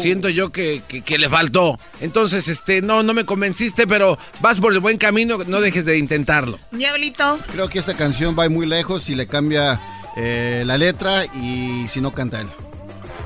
Siento 0.00 0.28
yo 0.28 0.50
que, 0.50 0.82
que- 0.88 1.02
que 1.02 1.18
le 1.18 1.28
faltó. 1.28 1.78
Entonces, 2.00 2.48
este, 2.48 2.82
no, 2.82 3.02
no 3.02 3.14
me 3.14 3.24
convenciste, 3.24 3.86
pero 3.86 4.18
vas 4.40 4.60
por 4.60 4.72
el 4.72 4.80
buen 4.80 4.98
camino, 4.98 5.38
no 5.46 5.60
dejes 5.60 5.84
de 5.84 5.98
intentarlo. 5.98 6.58
Diablito. 6.72 7.38
Creo 7.52 7.68
que 7.68 7.78
esta 7.78 7.94
canción 7.94 8.36
va 8.38 8.48
muy 8.48 8.66
lejos 8.66 9.02
si 9.04 9.14
le 9.14 9.26
cambia 9.26 9.80
eh, 10.16 10.62
la 10.66 10.78
letra 10.78 11.24
y 11.26 11.86
si 11.88 12.00
no 12.00 12.12
canta 12.12 12.40
él. 12.40 12.48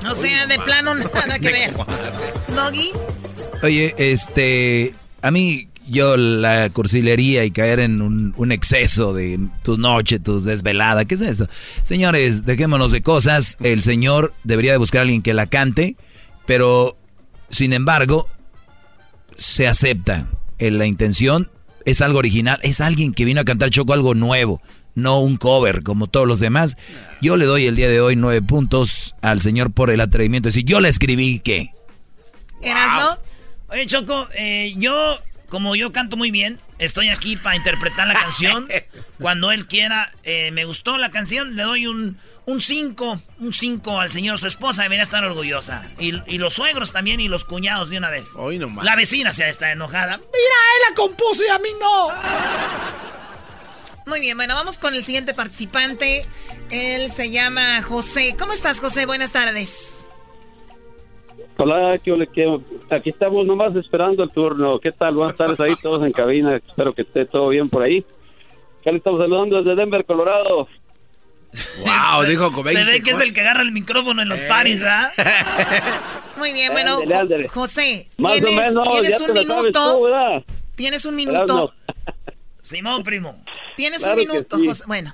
O 0.09 0.15
sea, 0.15 0.47
de 0.47 0.57
plano 0.59 0.95
nada 0.95 1.37
que 1.39 1.51
ver. 1.51 1.73
Doggy. 2.55 2.91
Oye, 3.63 3.93
este, 3.97 4.93
a 5.21 5.29
mí, 5.29 5.67
yo 5.91 6.17
la 6.17 6.69
cursilería 6.69 7.45
y 7.45 7.51
caer 7.51 7.79
en 7.79 8.01
un, 8.01 8.33
un 8.37 8.51
exceso 8.51 9.13
de 9.13 9.39
tu 9.63 9.77
noche, 9.77 10.19
tus 10.19 10.43
desvelada. 10.43 11.05
¿Qué 11.05 11.15
es 11.15 11.21
esto? 11.21 11.47
Señores, 11.83 12.45
dejémonos 12.45 12.91
de 12.91 13.01
cosas. 13.01 13.57
El 13.61 13.83
señor 13.83 14.33
debería 14.43 14.71
de 14.71 14.77
buscar 14.77 14.99
a 14.99 15.01
alguien 15.03 15.21
que 15.21 15.33
la 15.33 15.47
cante, 15.47 15.95
pero 16.45 16.97
sin 17.49 17.73
embargo, 17.73 18.27
se 19.37 19.67
acepta. 19.67 20.27
En 20.57 20.77
la 20.77 20.85
intención 20.85 21.49
es 21.85 22.01
algo 22.01 22.19
original, 22.19 22.59
es 22.61 22.81
alguien 22.81 23.13
que 23.13 23.25
vino 23.25 23.41
a 23.41 23.45
cantar 23.45 23.71
Choco 23.71 23.93
algo 23.93 24.13
nuevo, 24.13 24.61
no 24.93 25.19
un 25.19 25.37
cover 25.37 25.81
como 25.81 26.05
todos 26.05 26.27
los 26.27 26.39
demás. 26.39 26.77
Yo 27.19 27.35
le 27.35 27.45
doy 27.45 27.65
el 27.65 27.75
día 27.75 27.89
de 27.89 27.99
hoy 27.99 28.15
nueve 28.15 28.41
puntos 28.43 29.15
al 29.21 29.41
señor 29.41 29.71
por 29.71 29.89
el 29.89 30.01
atrevimiento. 30.01 30.49
Es 30.49 30.55
decir, 30.55 30.69
yo 30.69 30.79
le 30.79 30.89
escribí 30.89 31.39
que. 31.39 31.71
¿Eras 32.61 32.91
no? 32.93 33.17
Oye, 33.73 33.87
Choco, 33.87 34.27
eh, 34.37 34.75
yo, 34.77 35.17
como 35.51 35.75
yo 35.75 35.91
canto 35.91 36.15
muy 36.15 36.31
bien, 36.31 36.59
estoy 36.79 37.09
aquí 37.09 37.35
para 37.35 37.57
interpretar 37.57 38.07
la 38.07 38.13
canción. 38.19 38.67
Cuando 39.19 39.51
él 39.51 39.67
quiera, 39.67 40.09
eh, 40.23 40.49
me 40.51 40.65
gustó 40.65 40.97
la 40.97 41.11
canción, 41.11 41.55
le 41.55 41.63
doy 41.63 41.85
un 41.85 42.17
5, 42.59 43.21
un 43.39 43.53
5 43.53 43.99
al 43.99 44.11
señor. 44.11 44.39
Su 44.39 44.47
esposa 44.47 44.83
debería 44.83 45.03
estar 45.03 45.23
orgullosa. 45.23 45.83
Y, 45.99 46.13
y 46.25 46.37
los 46.37 46.53
suegros 46.53 46.93
también 46.93 47.19
y 47.19 47.27
los 47.27 47.43
cuñados 47.43 47.89
de 47.89 47.97
una 47.97 48.09
vez. 48.09 48.29
Hoy 48.35 48.57
nomás. 48.57 48.85
La 48.85 48.95
vecina 48.95 49.33
se 49.33 49.47
está 49.47 49.71
enojada. 49.71 50.17
Mira, 50.17 50.27
él 50.31 50.81
la 50.89 50.95
compuso 50.95 51.43
y 51.45 51.49
a 51.49 51.59
mí 51.59 51.69
no. 51.79 52.07
Muy 54.05 54.19
bien, 54.21 54.37
bueno, 54.37 54.55
vamos 54.55 54.77
con 54.77 54.95
el 54.95 55.03
siguiente 55.03 55.33
participante. 55.33 56.25
Él 56.69 57.11
se 57.11 57.29
llama 57.29 57.83
José. 57.83 58.35
¿Cómo 58.39 58.53
estás, 58.53 58.79
José? 58.79 59.05
Buenas 59.05 59.33
tardes. 59.33 60.07
Hola, 61.57 61.99
¿qué 62.03 62.11
ole, 62.11 62.27
qué? 62.27 62.59
aquí 62.89 63.09
estamos 63.09 63.45
nomás 63.45 63.75
esperando 63.75 64.23
el 64.23 64.31
turno. 64.31 64.79
¿Qué 64.79 64.91
tal? 64.91 65.15
Buenas 65.15 65.35
tardes 65.37 65.59
ahí 65.59 65.75
todos 65.81 66.03
en 66.03 66.11
cabina. 66.11 66.55
Espero 66.55 66.93
que 66.93 67.03
esté 67.03 67.25
todo 67.25 67.49
bien 67.49 67.69
por 67.69 67.83
ahí. 67.83 68.05
Acá 68.81 68.91
le 68.91 68.97
estamos 68.97 69.19
saludando 69.19 69.57
desde 69.61 69.75
Denver, 69.75 70.03
Colorado. 70.05 70.67
Wow, 71.85 72.23
dijo 72.25 72.51
con 72.51 72.65
Se 72.65 72.73
20 72.73 72.91
ve 72.91 73.03
que 73.03 73.11
es 73.11 73.19
el 73.19 73.33
que 73.33 73.41
agarra 73.41 73.61
el 73.61 73.73
micrófono 73.73 74.21
en 74.21 74.29
los 74.29 74.41
paris, 74.43 74.79
¿verdad? 74.79 75.11
Muy 76.37 76.53
bien, 76.53 76.71
bueno, 76.71 76.93
Ándale, 76.99 77.15
ándale. 77.15 77.47
José, 77.49 78.07
Más 78.17 78.31
o 78.31 78.35
tienes, 78.45 78.69
menos, 78.69 78.87
tienes 78.93 79.19
ya 79.19 79.25
un 79.25 79.33
minuto. 79.33 79.97
tú, 79.97 80.03
¿verdad? 80.03 80.43
tienes 80.75 81.05
un 81.05 81.15
minuto. 81.15 81.71
Simón, 82.71 83.03
primo. 83.03 83.35
Tienes 83.75 83.99
Claro 84.03 84.13
un 84.21 84.27
minuto, 84.27 84.57
sí. 84.57 84.67
José. 84.67 84.83
Bueno, 84.87 85.13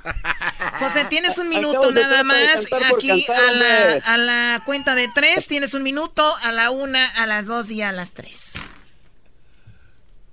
José, 0.80 1.06
tienes 1.10 1.38
un 1.40 1.50
minuto 1.56 1.92
nada 1.92 2.24
más. 2.24 2.68
Aquí 2.94 3.10
a 3.10 3.52
la, 3.52 3.96
a 4.06 4.18
la 4.18 4.62
cuenta 4.66 4.94
de 4.94 5.10
tres 5.14 5.48
tienes 5.48 5.74
un 5.74 5.82
minuto, 5.84 6.24
a 6.44 6.52
la 6.52 6.70
una, 6.72 7.04
a 7.18 7.26
las 7.26 7.48
dos 7.48 7.72
y 7.72 7.82
a 7.82 7.92
las 7.92 8.14
tres. 8.14 8.62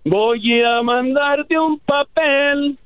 Voy 0.04 0.62
a 0.62 0.82
mandarte 0.82 1.58
un 1.58 1.78
papel 1.78 2.78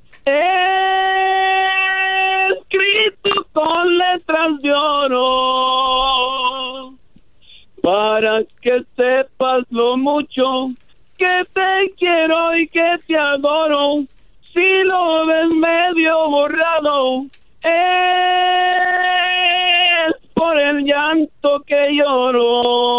escrito 2.50 3.46
con 3.52 3.98
letras 3.98 4.62
de 4.62 4.72
oro 4.72 5.18
para 7.82 8.44
que 8.62 8.84
sepas 8.96 9.64
lo 9.70 9.96
mucho 9.96 10.70
que 11.16 11.44
te 11.52 11.92
quiero 11.98 12.56
y 12.56 12.68
que 12.68 12.98
te 13.08 13.16
adoro. 13.16 14.04
Si 14.58 14.82
lo 14.82 15.24
medio 15.54 16.30
borrado, 16.30 17.26
es 17.62 17.70
por 20.34 20.58
el 20.58 20.84
llanto 20.84 21.62
que 21.64 21.94
lloro. 21.94 22.98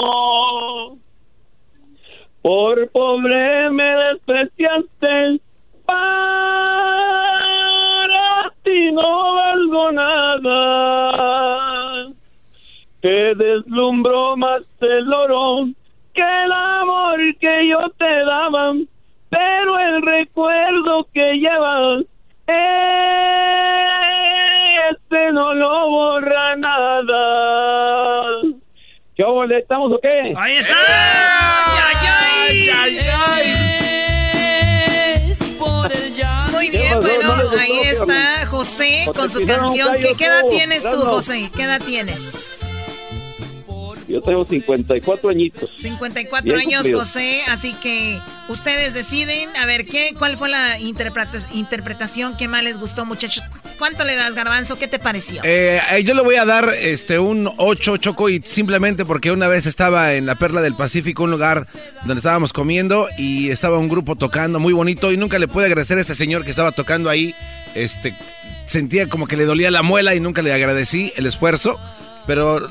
Por 2.41 2.89
pobre 2.91 3.69
me 3.71 3.93
despreciaste, 4.05 5.41
para 5.85 5.99
ti 8.63 8.93
no 8.93 9.35
valgo 9.35 9.91
nada. 9.91 10.55
Te 13.01 13.35
deslumbró 13.35 14.37
más 14.37 14.61
el 14.79 15.11
oro 15.11 15.67
que 16.13 16.21
el 16.21 16.51
amor 16.53 17.19
que 17.37 17.67
yo 17.67 17.89
te 17.97 18.23
daba, 18.23 18.75
pero 19.29 19.79
el 19.79 20.01
recuerdo 20.01 21.07
que 21.13 21.33
llevas, 21.33 22.05
este 24.91 25.31
no 25.31 25.53
lo 25.53 25.89
borra 25.89 26.55
nada. 26.55 28.25
¿Qué 29.15 29.23
ole, 29.23 29.59
¿Estamos 29.59 29.91
o 29.91 29.99
qué? 30.01 30.33
¡Ahí 30.37 30.57
está! 30.57 30.73
¡Ay, 32.49 32.69
ay, 32.69 32.99
Muy 36.51 36.69
bien, 36.69 36.93
pasó? 36.95 37.07
bueno, 37.07 37.27
¿No 37.27 37.35
les 37.35 37.43
gustó, 37.45 37.59
ahí 37.59 37.79
qué 37.83 37.89
está 37.91 38.47
José 38.47 39.05
con 39.15 39.29
su 39.29 39.45
canción. 39.45 39.95
¿Qué, 40.17 40.25
edad 40.25 40.45
tienes 40.49 40.83
tú? 40.83 41.01
José? 41.01 41.51
¿Qué 41.55 41.63
edad 41.63 41.81
tienes? 41.85 42.58
Yo 44.09 44.21
tengo 44.21 44.43
54 44.43 45.29
añitos. 45.29 45.69
54 45.75 46.43
Bien 46.43 46.59
años, 46.67 46.79
cumplido. 46.79 46.99
José, 46.99 47.41
así 47.47 47.73
que 47.75 48.19
ustedes 48.49 48.95
deciden, 48.95 49.49
a 49.55 49.65
ver, 49.67 49.85
¿qué, 49.85 50.15
¿cuál 50.17 50.35
fue 50.35 50.49
la 50.49 50.79
interpreta- 50.79 51.37
interpretación 51.53 52.35
que 52.35 52.47
más 52.47 52.63
les 52.63 52.79
gustó, 52.79 53.05
muchachos? 53.05 53.43
¿Cuánto 53.77 54.03
le 54.05 54.15
das, 54.15 54.33
Garbanzo? 54.33 54.77
¿Qué 54.79 54.87
te 54.87 54.97
pareció? 54.97 55.41
Eh, 55.43 55.79
eh, 55.91 56.03
yo 56.03 56.15
le 56.15 56.23
voy 56.23 56.35
a 56.35 56.45
dar 56.45 56.69
este 56.81 57.19
un 57.19 57.49
8 57.57 57.97
choco 57.97 58.29
y 58.29 58.41
simplemente 58.43 59.05
porque 59.05 59.31
una 59.31 59.47
vez 59.47 59.67
estaba 59.67 60.13
en 60.15 60.25
la 60.25 60.35
Perla 60.35 60.61
del 60.61 60.73
Pacífico, 60.73 61.23
un 61.23 61.31
lugar 61.31 61.67
donde 62.05 62.15
estábamos 62.19 62.51
comiendo 62.51 63.07
y 63.17 63.51
estaba 63.51 63.77
un 63.77 63.89
grupo 63.89 64.15
tocando 64.15 64.59
muy 64.59 64.73
bonito 64.73 65.11
y 65.11 65.17
nunca 65.17 65.37
le 65.37 65.47
pude 65.47 65.65
agradecer 65.67 65.99
a 65.99 66.01
ese 66.01 66.15
señor 66.15 66.43
que 66.43 66.49
estaba 66.49 66.71
tocando 66.71 67.09
ahí. 67.11 67.35
Este 67.75 68.15
sentía 68.65 69.07
como 69.07 69.27
que 69.27 69.37
le 69.37 69.45
dolía 69.45 69.69
la 69.71 69.83
muela 69.83 70.15
y 70.15 70.19
nunca 70.19 70.41
le 70.41 70.51
agradecí 70.51 71.13
el 71.15 71.25
esfuerzo, 71.27 71.79
pero 72.27 72.69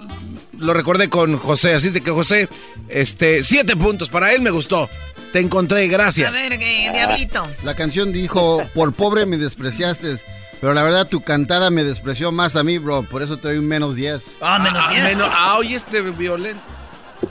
lo 0.59 0.74
recordé 0.74 1.09
con 1.09 1.39
José, 1.39 1.74
así 1.74 1.90
de 1.90 2.01
que 2.01 2.10
José, 2.10 2.48
este, 2.89 3.43
siete 3.43 3.76
puntos, 3.76 4.09
para 4.09 4.32
él 4.32 4.43
me 4.43 4.51
gustó. 4.51 4.89
Te 5.32 5.40
encontré, 5.40 5.89
gracias. 5.89 6.28
A 6.28 6.32
ver, 6.32 6.59
Diablito. 6.59 7.47
La 7.64 7.74
canción 7.74 8.12
dijo, 8.12 8.62
por 8.74 8.93
pobre 8.94 9.26
me 9.26 9.36
despreciaste, 9.36 10.16
pero 10.60 10.72
la 10.74 10.82
verdad 10.82 11.06
tu 11.09 11.20
cantada 11.22 11.70
me 11.70 11.85
despreció 11.85 12.32
más 12.32 12.56
a 12.56 12.64
mí, 12.64 12.78
bro, 12.78 13.02
por 13.02 13.22
eso 13.22 13.36
te 13.36 13.48
doy 13.48 13.59
un 13.59 13.66
menos 13.68 13.94
10. 13.94 14.36
Ah, 14.40 14.59
menos 14.59 14.82
Ah, 14.86 14.90
10. 14.93 15.05
menos- 15.05 15.28
ah, 15.30 15.56
oye, 15.59 15.74
este 15.76 16.01
violento. 16.02 16.60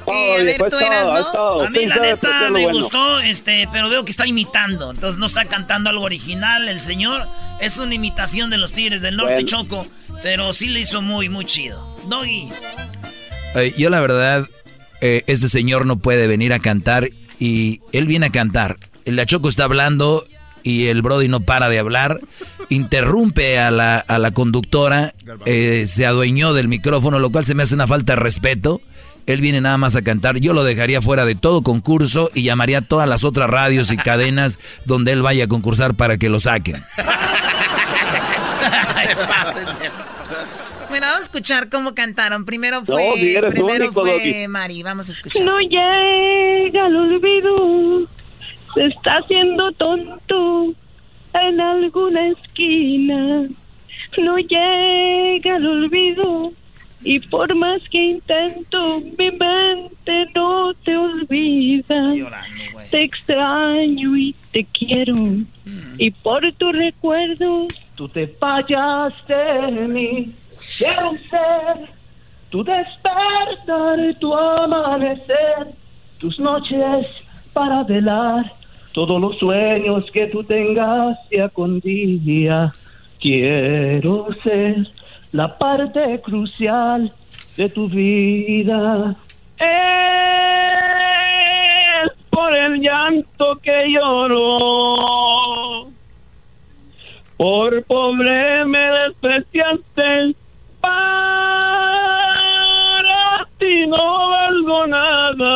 Eh, 0.05 0.37
a 0.41 0.43
ver, 0.43 0.57
tú 0.69 0.77
eras, 0.77 1.07
¿no? 1.33 1.61
A 1.61 1.69
mí 1.69 1.85
la 1.85 1.95
neta 1.95 2.49
me 2.51 2.69
gustó, 2.71 3.19
este, 3.21 3.69
pero 3.71 3.87
veo 3.89 4.03
que 4.03 4.11
está 4.11 4.27
imitando. 4.27 4.91
Entonces 4.91 5.17
no 5.17 5.25
está 5.25 5.45
cantando 5.45 5.89
algo 5.89 6.03
original. 6.03 6.67
El 6.67 6.81
señor 6.81 7.25
es 7.61 7.77
una 7.77 7.95
imitación 7.95 8.49
de 8.49 8.57
los 8.57 8.73
Tigres 8.73 9.01
del 9.01 9.15
Norte, 9.15 9.33
Bueno. 9.35 9.47
Choco. 9.47 9.87
Pero 10.23 10.51
sí 10.51 10.67
le 10.69 10.81
hizo 10.81 11.01
muy, 11.01 11.29
muy 11.29 11.45
chido. 11.45 11.95
Doggy. 12.09 12.49
Eh, 13.55 13.73
yo 13.77 13.89
la 13.89 13.99
verdad, 13.99 14.47
eh, 15.01 15.23
este 15.27 15.49
señor 15.49 15.85
no 15.85 15.97
puede 15.97 16.27
venir 16.27 16.53
a 16.53 16.59
cantar 16.59 17.09
y 17.39 17.81
él 17.91 18.07
viene 18.07 18.27
a 18.27 18.31
cantar. 18.31 18.77
El 19.05 19.23
Choco 19.25 19.49
está 19.49 19.63
hablando 19.63 20.23
y 20.63 20.87
el 20.87 21.01
Brody 21.01 21.27
no 21.27 21.39
para 21.39 21.69
de 21.69 21.79
hablar. 21.79 22.19
Interrumpe 22.69 23.59
a 23.59 23.71
la, 23.71 23.99
a 23.99 24.19
la 24.19 24.31
conductora, 24.31 25.13
eh, 25.45 25.85
se 25.87 26.05
adueñó 26.05 26.53
del 26.53 26.67
micrófono, 26.67 27.19
lo 27.19 27.29
cual 27.29 27.45
se 27.45 27.55
me 27.55 27.63
hace 27.63 27.75
una 27.75 27.87
falta 27.87 28.13
de 28.13 28.17
respeto. 28.17 28.81
Él 29.25 29.41
viene 29.41 29.61
nada 29.61 29.77
más 29.77 29.95
a 29.95 30.01
cantar. 30.01 30.39
Yo 30.39 30.53
lo 30.53 30.63
dejaría 30.63 31.01
fuera 31.01 31.25
de 31.25 31.35
todo 31.35 31.61
concurso 31.61 32.29
y 32.33 32.43
llamaría 32.43 32.79
a 32.79 32.81
todas 32.81 33.07
las 33.07 33.23
otras 33.23 33.49
radios 33.49 33.91
y 33.91 33.97
cadenas 33.97 34.57
donde 34.85 35.11
él 35.11 35.21
vaya 35.21 35.45
a 35.45 35.47
concursar 35.47 35.95
para 35.95 36.17
que 36.17 36.29
lo 36.29 36.39
saquen. 36.39 36.77
Bueno, 40.97 41.11
vamos 41.11 41.21
a 41.21 41.25
escuchar 41.25 41.69
cómo 41.69 41.93
cantaron. 41.93 42.43
Primero 42.43 42.79
No, 42.79 42.85
fue, 42.85 43.13
si 43.17 43.35
eres 43.35 43.53
primero 43.53 43.85
único, 43.85 44.01
fue 44.01 44.13
Doggy. 44.13 44.47
Mari. 44.47 44.81
Vamos 44.81 45.07
a 45.09 45.11
escuchar. 45.11 45.43
No 45.45 45.59
llega 45.59 46.87
el 46.87 46.95
olvido, 46.95 48.07
se 48.73 48.83
está 48.85 49.17
haciendo 49.17 49.71
tonto 49.73 50.73
en 51.35 51.61
alguna 51.61 52.29
esquina. 52.29 53.47
No 54.17 54.37
llega 54.39 55.57
el 55.57 55.67
olvido 55.67 56.53
y 57.03 57.19
por 57.19 57.53
más 57.53 57.79
que 57.91 58.03
intento, 58.03 58.99
mi 59.19 59.29
mente 59.29 60.25
no 60.33 60.73
te 60.83 60.97
olvida. 60.97 62.15
Te 62.89 63.03
extraño 63.03 64.17
y 64.17 64.35
te 64.51 64.65
quiero 64.73 65.13
y 65.99 66.09
por 66.09 66.51
tu 66.53 66.71
recuerdo 66.71 67.67
tú 67.93 68.09
te 68.09 68.27
fallaste 68.27 69.35
de 69.35 69.87
mí. 69.87 70.33
Quiero 70.77 71.11
ser 71.29 71.89
tu 72.49 72.63
despertar, 72.63 74.15
tu 74.19 74.33
amanecer, 74.33 75.67
tus 76.19 76.39
noches 76.39 77.05
para 77.53 77.83
velar 77.83 78.53
todos 78.93 79.21
los 79.21 79.37
sueños 79.37 80.09
que 80.11 80.27
tú 80.27 80.43
tengas 80.43 81.17
día 81.29 81.49
con. 81.49 81.79
Quiero 83.19 84.27
ser 84.43 84.87
la 85.31 85.57
parte 85.57 86.21
crucial 86.21 87.11
de 87.55 87.69
tu 87.69 87.87
vida. 87.89 89.15
Es 89.59 89.67
por 92.29 92.55
el 92.55 92.79
llanto 92.79 93.59
que 93.61 93.89
lloro. 93.89 95.17
Por 97.37 97.83
pobre 97.83 98.65
me 98.65 98.79
despreciaste, 98.79 100.35
para 103.01 103.47
ti 103.59 103.87
no 103.87 104.29
valgo 104.29 104.87
nada. 104.87 105.53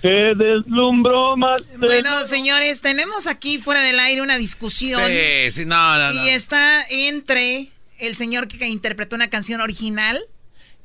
Te 0.00 0.34
deslumbro 0.34 1.36
más. 1.36 1.62
de- 1.68 1.76
Bueno, 1.86 2.24
señores, 2.24 2.80
tenemos 2.80 3.26
aquí 3.28 3.58
fuera 3.58 3.80
del 3.82 4.00
aire 4.00 4.20
una 4.22 4.36
discusión. 4.36 5.00
Sí, 5.08 5.50
sí, 5.52 5.64
no, 5.64 5.96
no, 5.98 6.12
no. 6.12 6.24
Y 6.24 6.30
está 6.30 6.82
entre 6.90 7.68
el 7.98 8.16
señor 8.16 8.48
que 8.48 8.66
interpretó 8.66 9.14
una 9.14 9.30
canción 9.30 9.60
original 9.60 10.20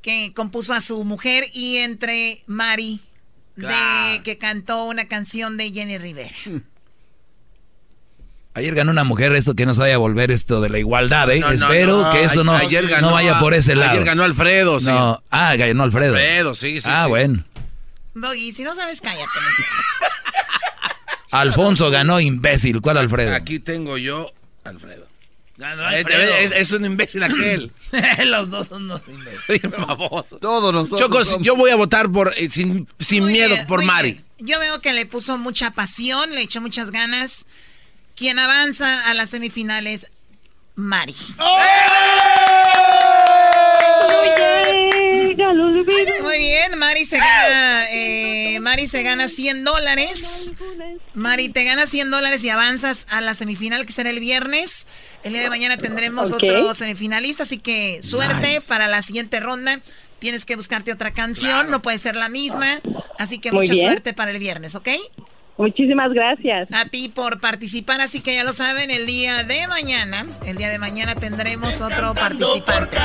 que 0.04 0.34
compuso 0.36 0.74
a 0.76 0.82
su 0.82 1.04
mujer 1.04 1.46
y 1.54 1.78
entre 1.78 2.42
Mari 2.46 3.02
de 3.56 4.22
que 4.24 4.38
cantó 4.38 4.84
una 4.86 5.06
canción 5.08 5.58
de 5.58 5.72
Jenny 5.72 5.98
Rivera. 5.98 6.36
Ayer 8.58 8.74
ganó 8.74 8.90
una 8.92 9.04
mujer 9.04 9.34
esto 9.34 9.54
que 9.56 9.68
no 9.68 9.74
se 9.76 9.82
vaya 9.82 9.96
a 9.96 10.00
volver 10.00 10.32
esto 10.32 10.62
de 10.62 10.70
la 10.72 10.80
igualdad, 10.80 11.30
¿eh? 11.30 11.40
No, 11.40 11.48
no, 11.48 11.54
Espero 11.54 12.02
no. 12.04 12.10
que 12.12 12.24
esto 12.24 12.44
no, 12.44 12.54
Ayer 12.56 12.88
ganó 12.88 13.12
vaya 13.12 13.38
a- 13.38 13.40
por 13.40 13.54
ese 13.54 13.76
lado. 13.76 13.92
ayer 13.92 14.04
ganó 14.04 14.24
Alfredo, 14.24 14.80
sí. 14.80 14.88
No, 14.88 15.22
ah, 15.30 15.56
ganó 15.56 15.84
Alfredo. 15.84 16.16
Alfredo, 16.16 16.56
sí, 16.56 16.82
sí, 16.82 16.90
Ah, 16.92 17.04
sí. 17.04 17.10
bueno. 17.10 17.44
Doggy, 18.16 18.52
si 18.52 18.64
no 18.64 18.74
sabes, 18.74 19.00
cállate. 19.00 19.30
Alfonso 21.32 21.90
ganó 21.92 22.20
imbécil. 22.20 22.82
¿Cuál 22.82 22.98
Alfredo? 22.98 23.34
Aquí 23.36 23.60
tengo 23.60 23.98
yo, 23.98 24.32
Alfredo. 24.64 25.06
Ganó 25.58 25.90
Eh, 25.92 25.98
Alfredo. 25.98 26.34
Es, 26.36 26.52
es 26.52 26.72
un 26.72 26.86
imbécil 26.86 27.24
aquel. 27.24 27.72
Los 28.26 28.50
dos 28.50 28.68
son 28.68 28.84
unos 28.84 29.02
imbéciles. 29.08 29.62
Todos 30.42 30.74
nosotros. 30.74 31.00
Chocos, 31.00 31.28
somos- 31.28 31.46
yo 31.46 31.56
voy 31.56 31.72
a 31.72 31.76
votar 31.76 32.10
por 32.12 32.34
eh, 32.38 32.50
sin, 32.50 32.88
sin 33.00 33.26
miedo 33.26 33.56
bien, 33.56 33.68
por 33.68 33.84
Mari. 33.84 34.12
bien. 34.14 34.26
Yo 34.40 34.60
veo 34.60 34.82
que 34.82 34.94
le 34.94 35.06
puso 35.06 35.38
mucha 35.38 35.72
pasión, 35.72 36.34
le 36.34 36.42
echó 36.42 36.62
muchas 36.62 36.92
ganas. 36.92 37.46
Quien 38.18 38.40
avanza 38.40 39.08
a 39.10 39.14
las 39.14 39.30
semifinales, 39.30 40.08
Mari. 40.76 41.16
Muy 46.24 46.38
bien, 46.40 46.78
Mari 46.78 47.06
se 47.06 47.18
gana, 47.18 47.86
eh, 47.92 48.60
Mari 48.60 48.88
se 48.88 49.04
gana 49.04 49.28
100 49.28 49.64
dólares. 49.64 50.54
Mari, 51.14 51.50
te 51.50 51.64
gana 51.64 51.86
100 51.86 52.12
dólares 52.12 52.44
y 52.44 52.50
avanzas 52.50 53.08
a 53.12 53.22
la 53.22 53.34
semifinal 53.34 53.86
que 53.86 53.94
será 53.94 54.10
el 54.10 54.20
viernes. 54.20 54.88
El 55.24 55.34
día 55.34 55.44
de 55.44 55.50
mañana 55.50 55.78
tendremos 55.78 56.32
Ok. 56.32 56.44
otro 56.44 56.74
semifinalista, 56.74 57.44
así 57.44 57.60
que 57.60 58.02
suerte 58.04 58.60
para 58.68 58.88
la 58.88 59.02
siguiente 59.02 59.40
ronda. 59.40 59.80
Tienes 60.20 60.46
que 60.46 60.56
buscarte 60.56 60.92
otra 60.92 61.14
canción, 61.14 61.70
no 61.70 61.82
puede 61.82 62.00
ser 62.00 62.16
la 62.16 62.30
misma. 62.30 62.82
Así 63.20 63.38
que 63.40 63.52
Muy 63.52 63.62
mucha 63.62 63.74
bien. 63.74 63.86
suerte 63.88 64.14
para 64.14 64.32
el 64.32 64.40
viernes, 64.40 64.74
¿ok? 64.76 64.90
Muchísimas 65.58 66.14
gracias. 66.14 66.72
A 66.72 66.86
ti 66.86 67.10
por 67.10 67.40
participar, 67.40 68.00
así 68.02 68.22
que 68.22 68.36
ya 68.36 68.44
lo 68.44 68.54
saben, 68.54 68.92
el 68.92 69.06
día 69.06 69.44
de 69.44 69.68
mañana, 69.68 70.26
el 70.46 70.58
día 70.58 70.70
de 70.70 70.78
mañana 70.78 71.16
tendremos 71.16 71.82
otro 71.82 72.14
participante. 72.14 72.98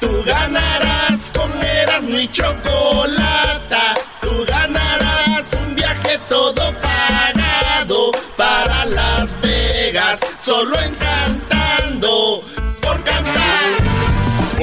Tú 0.00 0.22
ganarás 0.24 1.30
con 1.34 1.50
Erasmo 1.62 2.18
y 2.18 2.28
Chocolata. 2.28 3.94
Tú 4.22 4.44
ganarás 4.48 5.46
un 5.60 5.74
viaje 5.74 6.18
todo 6.28 6.74
pagado 6.80 8.10
para 8.36 8.86
Las 8.86 9.38
Vegas. 9.42 10.18
Solo 10.40 10.80
encantando 10.80 12.42
por 12.80 13.04
cantar. 13.04 13.89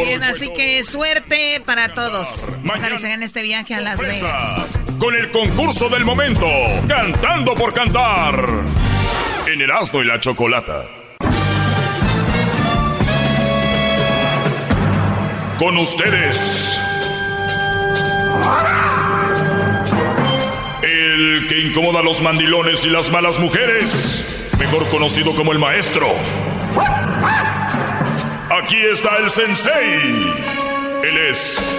Bien, 0.06 0.24
así 0.24 0.52
que 0.53 0.84
suerte 0.84 1.61
para 1.65 1.94
todos. 1.94 2.28
Se 2.28 3.07
ganen 3.07 3.24
este 3.24 3.41
viaje 3.41 3.74
a 3.74 3.82
Las 3.82 3.99
Vegas. 3.99 4.80
Con 4.99 5.15
el 5.15 5.32
concurso 5.32 5.90
del 5.90 6.06
momento, 6.06 6.48
Cantando 6.88 7.56
por 7.56 7.74
Cantar. 7.74 8.48
En 9.48 9.61
Erasmo 9.61 10.02
y 10.02 10.06
la 10.06 10.19
Chocolata. 10.19 10.86
Con 15.57 15.78
ustedes. 15.78 16.80
El 20.84 21.48
que 21.49 21.60
incomoda 21.60 22.02
a 22.02 22.03
los 22.03 22.22
mandilones 22.22 22.86
y 22.86 22.90
las 22.90 23.10
malas 23.10 23.40
mujeres. 23.40 24.49
Mejor 24.60 24.88
conocido 24.90 25.36
como 25.36 25.52
el 25.52 25.60
maestro. 25.60 26.14
Aquí 28.61 28.77
está 28.77 29.17
el 29.17 29.29
sensei. 29.29 30.31
Él 31.03 31.17
es 31.29 31.77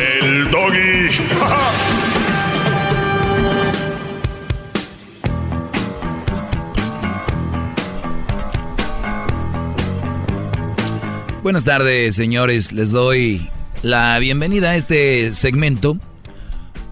el 0.00 0.50
doggy. 0.50 1.08
Buenas 11.42 11.64
tardes, 11.64 12.16
señores. 12.16 12.72
Les 12.72 12.90
doy 12.90 13.48
la 13.82 14.18
bienvenida 14.18 14.70
a 14.70 14.76
este 14.76 15.34
segmento, 15.34 15.98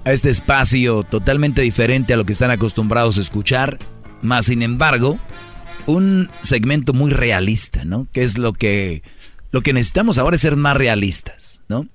a 0.04 0.12
este 0.12 0.30
espacio 0.30 1.02
totalmente 1.02 1.62
diferente 1.62 2.14
a 2.14 2.16
lo 2.16 2.24
que 2.24 2.32
están 2.32 2.52
acostumbrados 2.52 3.18
a 3.18 3.22
escuchar. 3.22 3.80
Más 4.22 4.46
sin 4.46 4.62
embargo, 4.62 5.18
un 5.86 6.30
segmento 6.42 6.92
muy 6.92 7.10
realista, 7.10 7.84
¿no? 7.84 8.06
Que 8.12 8.22
es 8.22 8.38
lo 8.38 8.52
que 8.52 9.02
lo 9.52 9.62
que 9.62 9.72
necesitamos 9.72 10.18
ahora 10.18 10.36
es 10.36 10.42
ser 10.42 10.56
más 10.56 10.76
realistas, 10.76 11.62
¿no? 11.68 11.86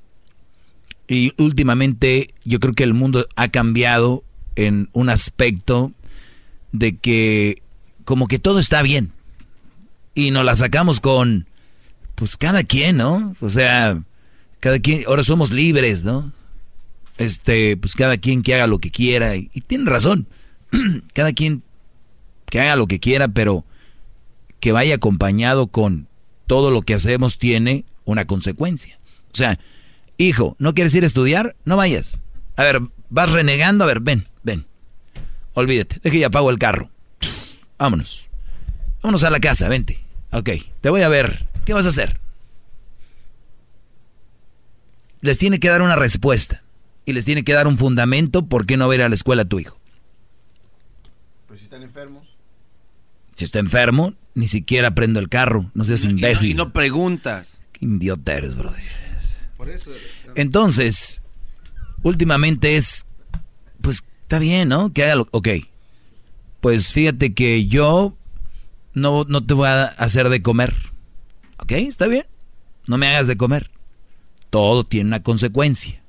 Y 1.07 1.33
últimamente 1.37 2.27
yo 2.43 2.59
creo 2.59 2.73
que 2.73 2.83
el 2.83 2.93
mundo 2.93 3.25
ha 3.35 3.47
cambiado 3.49 4.23
en 4.55 4.89
un 4.93 5.09
aspecto 5.09 5.91
de 6.71 6.97
que 6.97 7.61
como 8.03 8.27
que 8.27 8.39
todo 8.39 8.59
está 8.59 8.81
bien. 8.81 9.11
Y 10.13 10.31
nos 10.31 10.45
la 10.45 10.55
sacamos 10.55 10.99
con 10.99 11.47
pues 12.15 12.37
cada 12.37 12.63
quien, 12.63 12.97
¿no? 12.97 13.35
O 13.41 13.49
sea, 13.49 14.01
cada 14.59 14.79
quien, 14.79 15.03
ahora 15.07 15.23
somos 15.23 15.51
libres, 15.51 16.03
¿no? 16.03 16.31
Este, 17.17 17.77
pues 17.77 17.93
cada 17.95 18.17
quien 18.17 18.41
que 18.41 18.55
haga 18.55 18.67
lo 18.67 18.79
que 18.79 18.91
quiera. 18.91 19.35
Y, 19.35 19.49
y 19.53 19.61
tienen 19.61 19.87
razón. 19.87 20.27
cada 21.13 21.33
quien 21.33 21.63
que 22.45 22.59
haga 22.59 22.75
lo 22.75 22.87
que 22.87 22.99
quiera, 22.99 23.27
pero 23.27 23.65
que 24.65 24.71
vaya 24.71 24.95
acompañado 24.95 25.67
con 25.67 26.07
todo 26.47 26.71
lo 26.71 26.81
que 26.81 26.95
hacemos 26.95 27.37
tiene 27.37 27.85
una 28.03 28.25
consecuencia. 28.25 28.97
O 29.31 29.37
sea, 29.37 29.59
hijo, 30.17 30.55
¿no 30.57 30.73
quieres 30.73 30.95
ir 30.95 31.03
a 31.03 31.05
estudiar? 31.05 31.55
No 31.65 31.77
vayas. 31.77 32.19
A 32.55 32.63
ver, 32.63 32.81
vas 33.11 33.31
renegando, 33.31 33.83
a 33.83 33.87
ver, 33.87 33.99
ven, 33.99 34.27
ven. 34.41 34.65
Olvídate, 35.53 35.99
deje 36.01 36.17
ya 36.17 36.27
apago 36.27 36.49
el 36.49 36.57
carro. 36.57 36.89
Vámonos. 37.77 38.27
Vámonos 39.03 39.23
a 39.23 39.29
la 39.29 39.39
casa, 39.39 39.69
vente. 39.69 40.03
Ok, 40.31 40.49
te 40.81 40.89
voy 40.89 41.03
a 41.03 41.09
ver. 41.09 41.45
¿Qué 41.63 41.75
vas 41.75 41.85
a 41.85 41.89
hacer? 41.89 42.19
Les 45.21 45.37
tiene 45.37 45.59
que 45.59 45.69
dar 45.69 45.83
una 45.83 45.95
respuesta. 45.95 46.63
Y 47.05 47.13
les 47.13 47.23
tiene 47.23 47.43
que 47.43 47.53
dar 47.53 47.67
un 47.67 47.77
fundamento 47.77 48.47
por 48.47 48.65
qué 48.65 48.77
no 48.77 48.87
va 48.87 48.93
a 48.93 48.95
ir 48.95 49.03
a 49.03 49.09
la 49.09 49.13
escuela 49.13 49.45
tu 49.45 49.59
hijo. 49.59 49.77
Pues 51.45 51.59
si 51.59 51.65
están 51.65 51.83
enfermos. 51.83 52.27
Si 53.35 53.45
está 53.45 53.59
enfermo, 53.59 54.15
ni 54.35 54.47
siquiera 54.47 54.93
prendo 54.93 55.19
el 55.19 55.29
carro. 55.29 55.71
No 55.73 55.83
seas 55.85 56.03
Y 56.03 56.07
no- 56.07 56.11
imbécil. 56.11 56.51
Y 56.51 56.53
no 56.53 56.71
preguntas. 56.71 57.61
Qué 57.71 57.85
idiota 57.85 58.33
eres, 58.35 58.55
brother. 58.55 58.81
Por 59.57 59.69
eso. 59.69 59.91
Entonces, 60.35 61.21
últimamente 62.03 62.75
es, 62.77 63.05
pues 63.81 64.03
está 64.21 64.37
bien, 64.39 64.69
¿no? 64.69 64.93
Que 64.93 65.03
haga 65.03 65.15
lo, 65.15 65.27
ok. 65.31 65.47
Pues 66.61 66.93
fíjate 66.93 67.33
que 67.33 67.65
yo 67.67 68.15
no, 68.93 69.25
no 69.27 69.45
te 69.45 69.53
voy 69.53 69.67
a 69.67 69.83
hacer 69.85 70.29
de 70.29 70.41
comer. 70.41 70.75
¿Ok? 71.57 71.71
¿Está 71.73 72.07
bien? 72.07 72.25
No 72.87 72.97
me 72.97 73.07
hagas 73.07 73.27
de 73.27 73.37
comer. 73.37 73.71
Todo 74.49 74.83
tiene 74.83 75.07
una 75.09 75.23
consecuencia. 75.23 76.01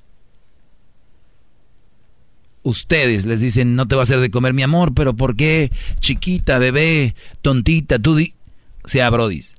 Ustedes 2.67 3.25
les 3.25 3.39
dicen, 3.39 3.77
no 3.77 3.87
te 3.87 3.95
voy 3.95 4.01
a 4.01 4.03
hacer 4.03 4.19
de 4.19 4.29
comer 4.29 4.53
mi 4.53 4.61
amor, 4.61 4.93
pero 4.93 5.15
¿por 5.15 5.37
qué? 5.37 5.71
Chiquita, 6.01 6.57
bebé, 6.57 7.15
tontita, 7.41 7.97
tú 7.97 8.17
di... 8.17 8.33
O 8.83 8.89
sea, 8.89 9.09
brodis, 9.09 9.55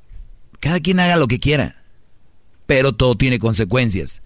cada 0.60 0.78
quien 0.78 1.00
haga 1.00 1.16
lo 1.16 1.26
que 1.26 1.40
quiera, 1.40 1.82
pero 2.66 2.92
todo 2.92 3.14
tiene 3.14 3.38
consecuencias. 3.38 4.20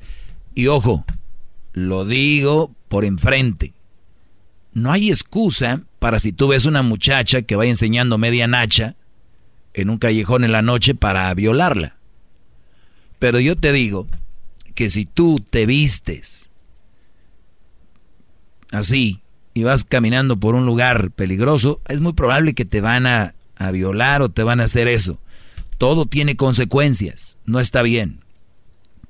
Y 0.57 0.67
ojo, 0.67 1.05
lo 1.73 2.05
digo 2.05 2.73
por 2.89 3.05
enfrente. 3.05 3.73
No 4.73 4.91
hay 4.91 5.11
excusa 5.11 5.83
para 6.01 6.19
si 6.19 6.33
tú 6.33 6.49
ves 6.49 6.67
una 6.67 6.83
muchacha 6.83 7.43
que 7.43 7.55
va 7.55 7.65
enseñando 7.67 8.19
media 8.19 8.49
nacha 8.49 8.97
en 9.75 9.91
un 9.91 9.99
callejón 9.99 10.43
en 10.43 10.51
la 10.51 10.63
noche 10.63 10.97
para 10.97 11.33
violarla. 11.35 11.95
Pero 13.21 13.39
yo 13.39 13.55
te 13.55 13.71
digo 13.71 14.09
que 14.75 14.91
si 14.91 15.05
tú 15.05 15.39
te 15.39 15.67
vistes 15.67 16.42
así 18.73 19.21
y 19.55 19.63
vas 19.63 19.85
caminando 19.85 20.39
por 20.39 20.55
un 20.55 20.67
lugar 20.67 21.11
peligroso, 21.13 21.81
es 21.89 22.01
muy 22.01 22.15
probable 22.15 22.55
que 22.55 22.65
te 22.65 22.81
van 22.81 23.07
a, 23.07 23.35
a 23.57 23.71
violar 23.71 24.23
o 24.23 24.31
te 24.31 24.43
van 24.43 24.61
a 24.61 24.65
hacer 24.65 24.89
eso. 24.89 25.21
Todo 25.79 26.07
tiene 26.07 26.37
consecuencias, 26.37 27.39
no 27.45 27.61
está 27.61 27.83
bien. 27.83 28.21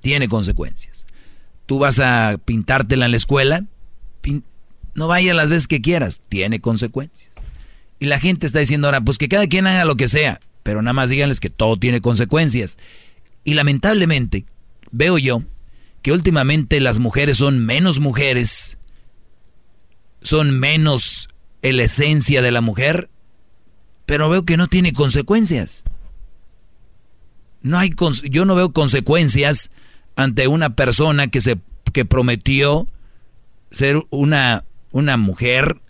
Tiene 0.00 0.28
consecuencias. 0.28 1.06
Tú 1.66 1.78
vas 1.78 2.00
a 2.00 2.38
pintártela 2.44 3.06
en 3.06 3.12
la 3.12 3.16
escuela, 3.16 3.64
no 4.94 5.08
vaya 5.08 5.32
las 5.34 5.48
veces 5.48 5.68
que 5.68 5.80
quieras, 5.80 6.20
tiene 6.28 6.60
consecuencias. 6.60 7.30
Y 7.98 8.06
la 8.06 8.18
gente 8.18 8.46
está 8.46 8.58
diciendo 8.58 8.88
ahora, 8.88 9.00
pues 9.00 9.16
que 9.16 9.28
cada 9.28 9.46
quien 9.46 9.66
haga 9.66 9.84
lo 9.84 9.96
que 9.96 10.08
sea, 10.08 10.40
pero 10.62 10.82
nada 10.82 10.92
más 10.92 11.10
díganles 11.10 11.40
que 11.40 11.50
todo 11.50 11.76
tiene 11.76 12.00
consecuencias. 12.00 12.78
Y 13.44 13.54
lamentablemente, 13.54 14.44
veo 14.90 15.18
yo 15.18 15.42
que 16.02 16.12
últimamente 16.12 16.80
las 16.80 16.98
mujeres 16.98 17.36
son 17.36 17.64
menos 17.64 18.00
mujeres, 18.00 18.76
son 20.22 20.58
menos 20.58 21.28
en 21.62 21.76
la 21.76 21.84
esencia 21.84 22.42
de 22.42 22.50
la 22.50 22.60
mujer, 22.60 23.08
pero 24.06 24.28
veo 24.28 24.44
que 24.44 24.56
no 24.56 24.68
tiene 24.68 24.92
consecuencias. 24.92 25.84
No 27.62 27.78
hay 27.78 27.92
yo 28.30 28.44
no 28.44 28.54
veo 28.54 28.72
consecuencias 28.72 29.70
ante 30.16 30.48
una 30.48 30.74
persona 30.74 31.28
que 31.28 31.40
se 31.40 31.58
que 31.92 32.04
prometió 32.04 32.88
ser 33.70 34.04
una 34.10 34.64
una 34.90 35.16
mujer 35.16 35.80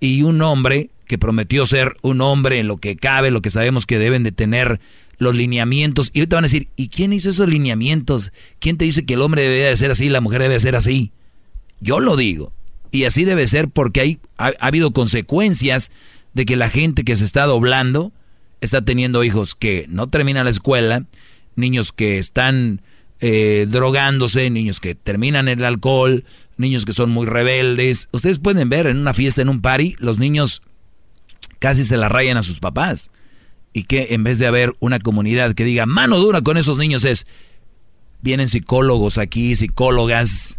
y 0.00 0.22
un 0.22 0.40
hombre 0.40 0.90
que 1.06 1.18
prometió 1.18 1.66
ser 1.66 1.96
un 2.02 2.20
hombre 2.20 2.60
en 2.60 2.68
lo 2.68 2.78
que 2.78 2.96
cabe, 2.96 3.30
lo 3.30 3.42
que 3.42 3.50
sabemos 3.50 3.84
que 3.84 3.98
deben 3.98 4.22
de 4.22 4.32
tener 4.32 4.80
los 5.18 5.36
lineamientos. 5.36 6.10
Y 6.12 6.20
ahorita 6.20 6.36
van 6.36 6.44
a 6.44 6.46
decir, 6.46 6.68
¿y 6.76 6.88
quién 6.88 7.12
hizo 7.12 7.30
esos 7.30 7.48
lineamientos? 7.48 8.32
¿Quién 8.58 8.78
te 8.78 8.84
dice 8.84 9.04
que 9.04 9.14
el 9.14 9.22
hombre 9.22 9.42
debe 9.42 9.68
de 9.68 9.76
ser 9.76 9.90
así, 9.90 10.08
la 10.08 10.20
mujer 10.20 10.42
debe 10.42 10.54
de 10.54 10.60
ser 10.60 10.76
así? 10.76 11.12
Yo 11.80 12.00
lo 12.00 12.16
digo. 12.16 12.52
Y 12.90 13.04
así 13.04 13.24
debe 13.24 13.46
ser 13.46 13.68
porque 13.68 14.00
hay, 14.00 14.18
ha, 14.38 14.52
habido 14.60 14.92
consecuencias 14.92 15.90
de 16.34 16.44
que 16.44 16.56
la 16.56 16.70
gente 16.70 17.04
que 17.04 17.16
se 17.16 17.24
está 17.24 17.46
doblando 17.46 18.12
está 18.60 18.82
teniendo 18.82 19.24
hijos 19.24 19.54
que 19.54 19.86
no 19.88 20.08
terminan 20.08 20.44
la 20.44 20.50
escuela, 20.50 21.04
niños 21.56 21.92
que 21.92 22.18
están 22.18 22.82
eh, 23.20 23.66
drogándose, 23.68 24.50
niños 24.50 24.80
que 24.80 24.94
terminan 24.94 25.48
el 25.48 25.64
alcohol, 25.64 26.24
niños 26.56 26.84
que 26.84 26.92
son 26.92 27.10
muy 27.10 27.26
rebeldes. 27.26 28.08
Ustedes 28.12 28.38
pueden 28.38 28.68
ver 28.68 28.86
en 28.86 28.98
una 28.98 29.14
fiesta, 29.14 29.42
en 29.42 29.48
un 29.48 29.60
party, 29.60 29.96
los 29.98 30.18
niños 30.18 30.62
casi 31.58 31.84
se 31.84 31.96
la 31.96 32.08
rayan 32.08 32.36
a 32.36 32.42
sus 32.42 32.60
papás. 32.60 33.10
Y 33.72 33.84
que 33.84 34.08
en 34.10 34.24
vez 34.24 34.38
de 34.38 34.46
haber 34.46 34.74
una 34.80 34.98
comunidad 34.98 35.54
que 35.54 35.64
diga 35.64 35.86
mano 35.86 36.18
dura 36.18 36.42
con 36.42 36.56
esos 36.56 36.76
niños 36.76 37.04
es, 37.04 37.26
vienen 38.20 38.48
psicólogos 38.48 39.16
aquí, 39.18 39.54
psicólogas. 39.54 40.56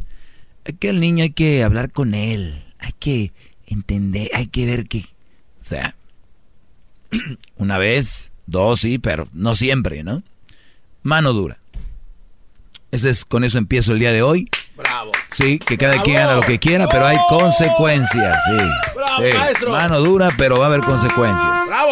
Que 0.79 0.89
el 0.89 0.99
niño 0.99 1.23
hay 1.23 1.31
que 1.31 1.63
hablar 1.63 1.91
con 1.91 2.13
él, 2.13 2.63
hay 2.79 2.93
que 2.99 3.31
entender, 3.65 4.29
hay 4.33 4.47
que 4.47 4.65
ver 4.65 4.87
que, 4.87 5.05
o 5.61 5.65
sea, 5.65 5.95
una 7.57 7.77
vez, 7.77 8.31
dos, 8.45 8.81
sí, 8.81 8.97
pero 8.97 9.27
no 9.33 9.55
siempre, 9.55 10.03
¿no? 10.03 10.23
Mano 11.03 11.33
dura. 11.33 11.57
Ese 12.91 13.09
es, 13.09 13.25
con 13.25 13.43
eso 13.43 13.57
empiezo 13.57 13.93
el 13.93 13.99
día 13.99 14.11
de 14.11 14.21
hoy. 14.21 14.49
Bravo. 14.75 15.11
Sí, 15.31 15.59
que 15.59 15.77
cada 15.77 16.01
quien 16.03 16.17
haga 16.17 16.35
lo 16.35 16.41
que 16.41 16.59
quiera, 16.59 16.87
pero 16.89 17.05
hay 17.05 17.17
consecuencias, 17.29 18.37
sí. 18.45 18.57
Bravo, 18.95 19.23
Sí, 19.23 19.37
maestro. 19.37 19.71
Mano 19.71 19.99
dura, 20.01 20.29
pero 20.37 20.59
va 20.59 20.65
a 20.65 20.67
haber 20.67 20.81
consecuencias. 20.81 21.67
¡Bravo! 21.67 21.91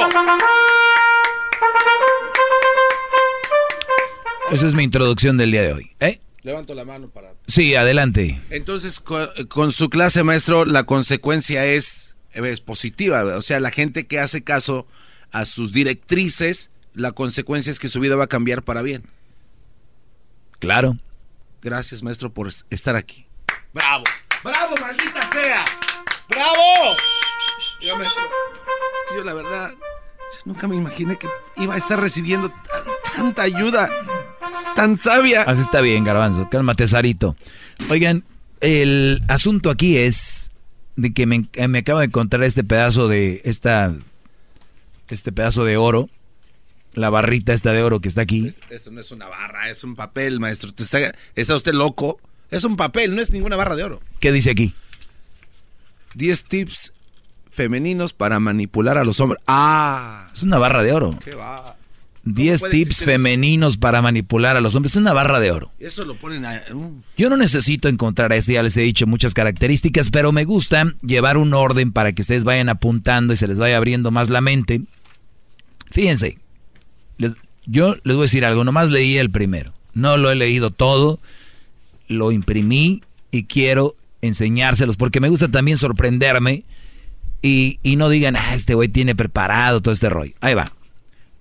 Esa 4.51 4.67
es 4.67 4.75
mi 4.75 4.83
introducción 4.83 5.37
del 5.37 5.51
día 5.51 5.61
de 5.61 5.73
hoy. 5.73 5.91
¿eh? 5.99 6.19
Levanto 6.41 6.73
la 6.73 6.85
mano 6.85 7.09
para... 7.09 7.33
Sí, 7.47 7.75
adelante. 7.75 8.41
Entonces, 8.49 8.99
co- 8.99 9.27
con, 9.49 9.71
su 9.71 9.89
clase, 9.89 10.23
maestro, 10.23 10.65
la 10.65 10.83
consecuencia 10.83 11.65
es, 11.65 12.15
es 12.31 12.61
positiva. 12.61 13.23
O 13.35 13.41
sea, 13.41 13.59
la 13.59 13.71
gente 13.71 14.07
que 14.07 14.19
hace 14.19 14.43
caso 14.43 14.87
a 15.31 15.45
sus 15.45 15.73
directrices, 15.73 16.71
la 16.93 17.11
consecuencia 17.11 17.71
es 17.71 17.79
que 17.79 17.89
su 17.89 17.99
vida 17.99 18.15
va 18.15 18.23
a 18.25 18.27
cambiar 18.27 18.63
para 18.63 18.81
bien. 18.81 19.03
Claro. 20.59 20.97
Gracias, 21.61 22.03
maestro, 22.03 22.33
por 22.33 22.47
es- 22.47 22.65
estar 22.69 22.95
aquí. 22.95 23.25
¡Bravo! 23.73 24.03
¡Bravo, 24.43 24.75
maldita 24.79 25.29
sea! 25.31 25.65
¡Bravo! 26.29 26.95
Yo, 27.81 27.97
maestro, 27.97 28.21
es 28.23 29.09
que 29.11 29.15
yo 29.17 29.23
la 29.23 29.33
verdad, 29.33 29.71
yo 29.71 30.41
nunca 30.45 30.67
me 30.67 30.75
imaginé 30.75 31.17
que 31.17 31.27
iba 31.57 31.75
a 31.75 31.77
estar 31.77 31.99
recibiendo 31.99 32.49
tan- 32.49 33.13
tanta 33.15 33.41
ayuda, 33.43 33.89
tan 34.79 34.97
sabia. 34.97 35.41
Así 35.43 35.61
está 35.61 35.81
bien, 35.81 36.05
Garbanzo. 36.05 36.47
Cálmate, 36.49 36.87
Sarito. 36.87 37.35
Oigan, 37.89 38.23
el 38.61 39.21
asunto 39.27 39.69
aquí 39.69 39.97
es 39.97 40.51
de 40.95 41.13
que 41.13 41.25
me, 41.25 41.49
eh, 41.53 41.67
me 41.67 41.79
acabo 41.79 41.99
de 41.99 42.05
encontrar 42.05 42.43
este 42.43 42.63
pedazo 42.63 43.09
de 43.09 43.41
esta 43.43 43.93
este 45.09 45.31
pedazo 45.33 45.65
de 45.65 45.75
oro, 45.75 46.07
la 46.93 47.09
barrita 47.09 47.51
esta 47.51 47.73
de 47.73 47.83
oro 47.83 47.99
que 47.99 48.07
está 48.07 48.21
aquí. 48.21 48.53
Eso 48.69 48.91
no 48.91 49.01
es 49.01 49.11
una 49.11 49.27
barra, 49.27 49.69
es 49.69 49.83
un 49.83 49.95
papel, 49.95 50.39
maestro. 50.39 50.71
Está, 50.77 51.13
está 51.35 51.55
usted 51.55 51.73
loco. 51.73 52.19
Es 52.49 52.63
un 52.63 52.77
papel, 52.77 53.15
no 53.15 53.21
es 53.21 53.31
ninguna 53.31 53.57
barra 53.57 53.75
de 53.75 53.83
oro. 53.83 54.01
¿Qué 54.21 54.31
dice 54.31 54.51
aquí? 54.51 54.73
10 56.13 56.43
tips 56.45 56.93
femeninos 57.51 58.13
para 58.13 58.39
manipular 58.39 58.97
a 58.97 59.03
los 59.03 59.19
hombres. 59.19 59.41
¡Ah! 59.45 60.29
Es 60.33 60.41
una 60.41 60.57
barra 60.57 60.83
de 60.83 60.93
oro. 60.93 61.19
¿Qué 61.23 61.35
va? 61.35 61.75
10 62.33 62.59
puede 62.59 62.71
tips 62.73 62.97
eso? 62.97 63.05
femeninos 63.05 63.77
para 63.77 64.01
manipular 64.01 64.57
a 64.57 64.61
los 64.61 64.75
hombres. 64.75 64.93
Es 64.93 64.97
una 64.97 65.13
barra 65.13 65.39
de 65.39 65.51
oro. 65.51 65.71
Eso 65.79 66.05
lo 66.05 66.15
ponen 66.15 66.45
a... 66.45 66.61
uh, 66.73 67.01
Yo 67.17 67.29
no 67.29 67.37
necesito 67.37 67.87
encontrar 67.87 68.33
esto, 68.33 68.51
ya 68.51 68.63
les 68.63 68.75
he 68.77 68.81
dicho 68.81 69.07
muchas 69.07 69.33
características, 69.33 70.09
pero 70.09 70.31
me 70.31 70.45
gusta 70.45 70.93
llevar 71.01 71.37
un 71.37 71.53
orden 71.53 71.91
para 71.91 72.11
que 72.13 72.21
ustedes 72.21 72.43
vayan 72.43 72.69
apuntando 72.69 73.33
y 73.33 73.37
se 73.37 73.47
les 73.47 73.59
vaya 73.59 73.77
abriendo 73.77 74.11
más 74.11 74.29
la 74.29 74.41
mente. 74.41 74.81
Fíjense, 75.91 76.37
les- 77.17 77.35
yo 77.65 77.95
les 78.03 78.15
voy 78.15 78.23
a 78.23 78.27
decir 78.27 78.45
algo, 78.45 78.63
nomás 78.63 78.89
leí 78.89 79.17
el 79.17 79.31
primero, 79.31 79.73
no 79.93 80.17
lo 80.17 80.31
he 80.31 80.35
leído 80.35 80.71
todo, 80.71 81.19
lo 82.07 82.31
imprimí 82.31 83.03
y 83.31 83.43
quiero 83.43 83.95
enseñárselos 84.21 84.97
porque 84.97 85.19
me 85.19 85.29
gusta 85.29 85.47
también 85.49 85.77
sorprenderme 85.77 86.63
y, 87.41 87.79
y 87.83 87.95
no 87.95 88.09
digan, 88.09 88.35
ah, 88.35 88.53
este 88.53 88.73
güey 88.73 88.89
tiene 88.89 89.15
preparado 89.15 89.81
todo 89.81 89.93
este 89.93 90.09
rollo. 90.09 90.33
Ahí 90.41 90.53
va. 90.55 90.71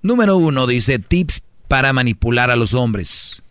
Número 0.02 0.36
uno 0.36 0.66
dice 0.66 0.98
tips 0.98 1.42
para 1.66 1.92
manipular 1.92 2.50
a 2.50 2.56
los 2.56 2.74
hombres 2.74 3.42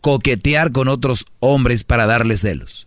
coquetear 0.00 0.72
con 0.72 0.88
otros 0.88 1.26
hombres 1.40 1.84
para 1.84 2.06
darles 2.06 2.40
celos. 2.40 2.86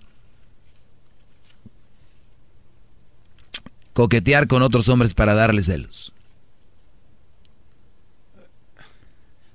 Coquetear 3.93 4.47
con 4.47 4.61
otros 4.61 4.87
hombres 4.89 5.13
para 5.13 5.33
darles 5.33 5.65
celos. 5.65 6.13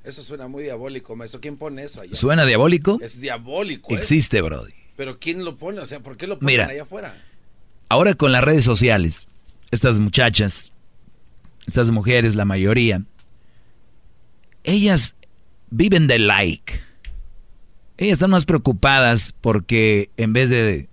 Eso 0.04 0.22
suena 0.22 0.46
muy 0.46 0.62
diabólico, 0.62 1.16
maestro. 1.16 1.40
¿Quién 1.40 1.56
pone 1.56 1.82
eso 1.82 2.00
allá? 2.00 2.14
¿Suena 2.14 2.44
diabólico? 2.44 2.98
Es 3.02 3.20
diabólico. 3.20 3.92
¿eh? 3.92 3.96
Existe, 3.98 4.40
Brody. 4.40 4.72
Pero 4.96 5.18
¿quién 5.18 5.44
lo 5.44 5.56
pone? 5.56 5.80
O 5.80 5.86
sea, 5.86 6.00
¿por 6.00 6.16
qué 6.16 6.26
lo 6.26 6.38
ponen 6.38 6.46
Mira. 6.54 6.66
allá 6.66 6.82
afuera? 6.82 7.20
Ahora 7.88 8.14
con 8.14 8.30
las 8.30 8.44
redes 8.44 8.62
sociales, 8.62 9.26
estas 9.70 9.98
muchachas, 9.98 10.72
estas 11.66 11.90
mujeres, 11.90 12.34
la 12.34 12.44
mayoría, 12.44 13.02
ellas 14.64 15.16
viven 15.70 16.06
de 16.06 16.18
like. 16.18 16.80
Ellas 17.98 18.14
están 18.14 18.30
más 18.30 18.44
preocupadas 18.44 19.34
porque 19.40 20.10
en 20.16 20.32
vez 20.32 20.50
de, 20.50 20.88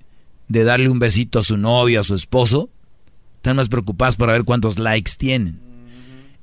de 0.48 0.64
darle 0.64 0.90
un 0.90 1.00
besito 1.00 1.40
a 1.40 1.44
su 1.44 1.58
novio, 1.58 2.00
a 2.00 2.04
su 2.04 2.16
esposo, 2.16 2.70
están 3.38 3.58
más 3.58 3.70
preocupadas 3.70 4.16
por 4.16 4.30
ver 4.30 4.44
cuántos 4.44 4.80
likes 4.80 5.12
tienen. 5.18 5.60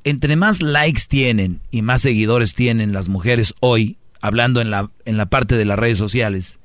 Entre 0.04 0.36
más 0.36 0.62
likes 0.62 1.02
tienen 1.08 1.60
y 1.70 1.82
más 1.82 2.02
seguidores 2.02 2.54
tienen 2.54 2.92
las 2.92 3.08
mujeres 3.08 3.54
hoy, 3.60 3.96
hablando 4.20 4.60
en 4.60 4.70
la, 4.70 4.90
en 5.04 5.16
la 5.16 5.26
parte 5.26 5.56
de 5.56 5.64
las 5.64 5.78
redes 5.78 5.98
sociales, 5.98 6.58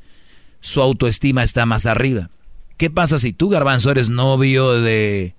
su 0.60 0.82
autoestima 0.82 1.44
está 1.44 1.66
más 1.66 1.86
arriba. 1.86 2.30
¿Qué 2.78 2.90
pasa 2.90 3.20
si 3.20 3.32
tú, 3.32 3.50
Garbanzo, 3.50 3.92
eres 3.92 4.10
novio 4.10 4.82
de, 4.82 5.36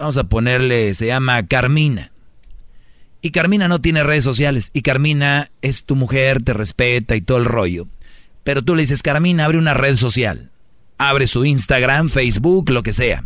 vamos 0.00 0.16
a 0.16 0.24
ponerle, 0.24 0.94
se 0.94 1.06
llama 1.06 1.46
Carmina? 1.46 2.10
Y 3.20 3.30
Carmina 3.32 3.68
no 3.68 3.82
tiene 3.82 4.02
redes 4.02 4.24
sociales. 4.24 4.70
Y 4.72 4.80
Carmina 4.80 5.50
es 5.60 5.84
tu 5.84 5.94
mujer, 5.94 6.42
te 6.42 6.54
respeta 6.54 7.16
y 7.16 7.20
todo 7.20 7.36
el 7.36 7.44
rollo. 7.44 7.86
Pero 8.42 8.62
tú 8.62 8.74
le 8.74 8.80
dices, 8.80 9.02
Carmina, 9.02 9.44
abre 9.44 9.58
una 9.58 9.74
red 9.74 9.96
social. 9.96 10.50
Abre 10.96 11.26
su 11.26 11.44
Instagram, 11.44 12.08
Facebook, 12.08 12.70
lo 12.70 12.82
que 12.82 12.94
sea. 12.94 13.24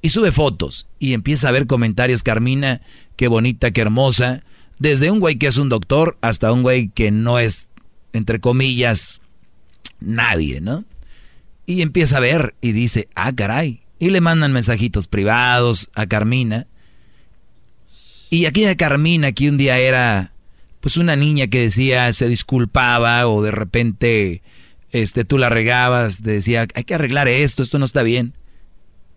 Y 0.00 0.08
sube 0.08 0.32
fotos. 0.32 0.88
Y 0.98 1.12
empieza 1.12 1.48
a 1.48 1.52
ver 1.52 1.68
comentarios, 1.68 2.24
Carmina, 2.24 2.80
qué 3.14 3.28
bonita, 3.28 3.70
qué 3.70 3.82
hermosa. 3.82 4.42
Desde 4.80 5.12
un 5.12 5.20
güey 5.20 5.36
que 5.36 5.46
es 5.46 5.56
un 5.56 5.68
doctor 5.68 6.18
hasta 6.20 6.52
un 6.52 6.62
güey 6.62 6.88
que 6.88 7.12
no 7.12 7.38
es, 7.38 7.68
entre 8.12 8.40
comillas, 8.40 9.20
nadie, 10.00 10.60
¿no? 10.60 10.84
Y 11.64 11.82
empieza 11.82 12.16
a 12.16 12.20
ver 12.20 12.56
y 12.60 12.72
dice, 12.72 13.08
ah, 13.14 13.32
caray. 13.32 13.81
Y 14.02 14.10
le 14.10 14.20
mandan 14.20 14.52
mensajitos 14.52 15.06
privados 15.06 15.88
a 15.94 16.06
Carmina. 16.06 16.66
Y 18.30 18.46
aquella 18.46 18.76
Carmina 18.76 19.30
que 19.30 19.48
un 19.48 19.58
día 19.58 19.78
era 19.78 20.32
pues 20.80 20.96
una 20.96 21.14
niña 21.14 21.46
que 21.46 21.60
decía, 21.60 22.12
se 22.12 22.26
disculpaba 22.26 23.28
o 23.28 23.44
de 23.44 23.52
repente 23.52 24.42
este, 24.90 25.24
tú 25.24 25.38
la 25.38 25.50
regabas, 25.50 26.20
te 26.20 26.32
decía, 26.32 26.66
hay 26.74 26.82
que 26.82 26.96
arreglar 26.96 27.28
esto, 27.28 27.62
esto 27.62 27.78
no 27.78 27.84
está 27.84 28.02
bien. 28.02 28.34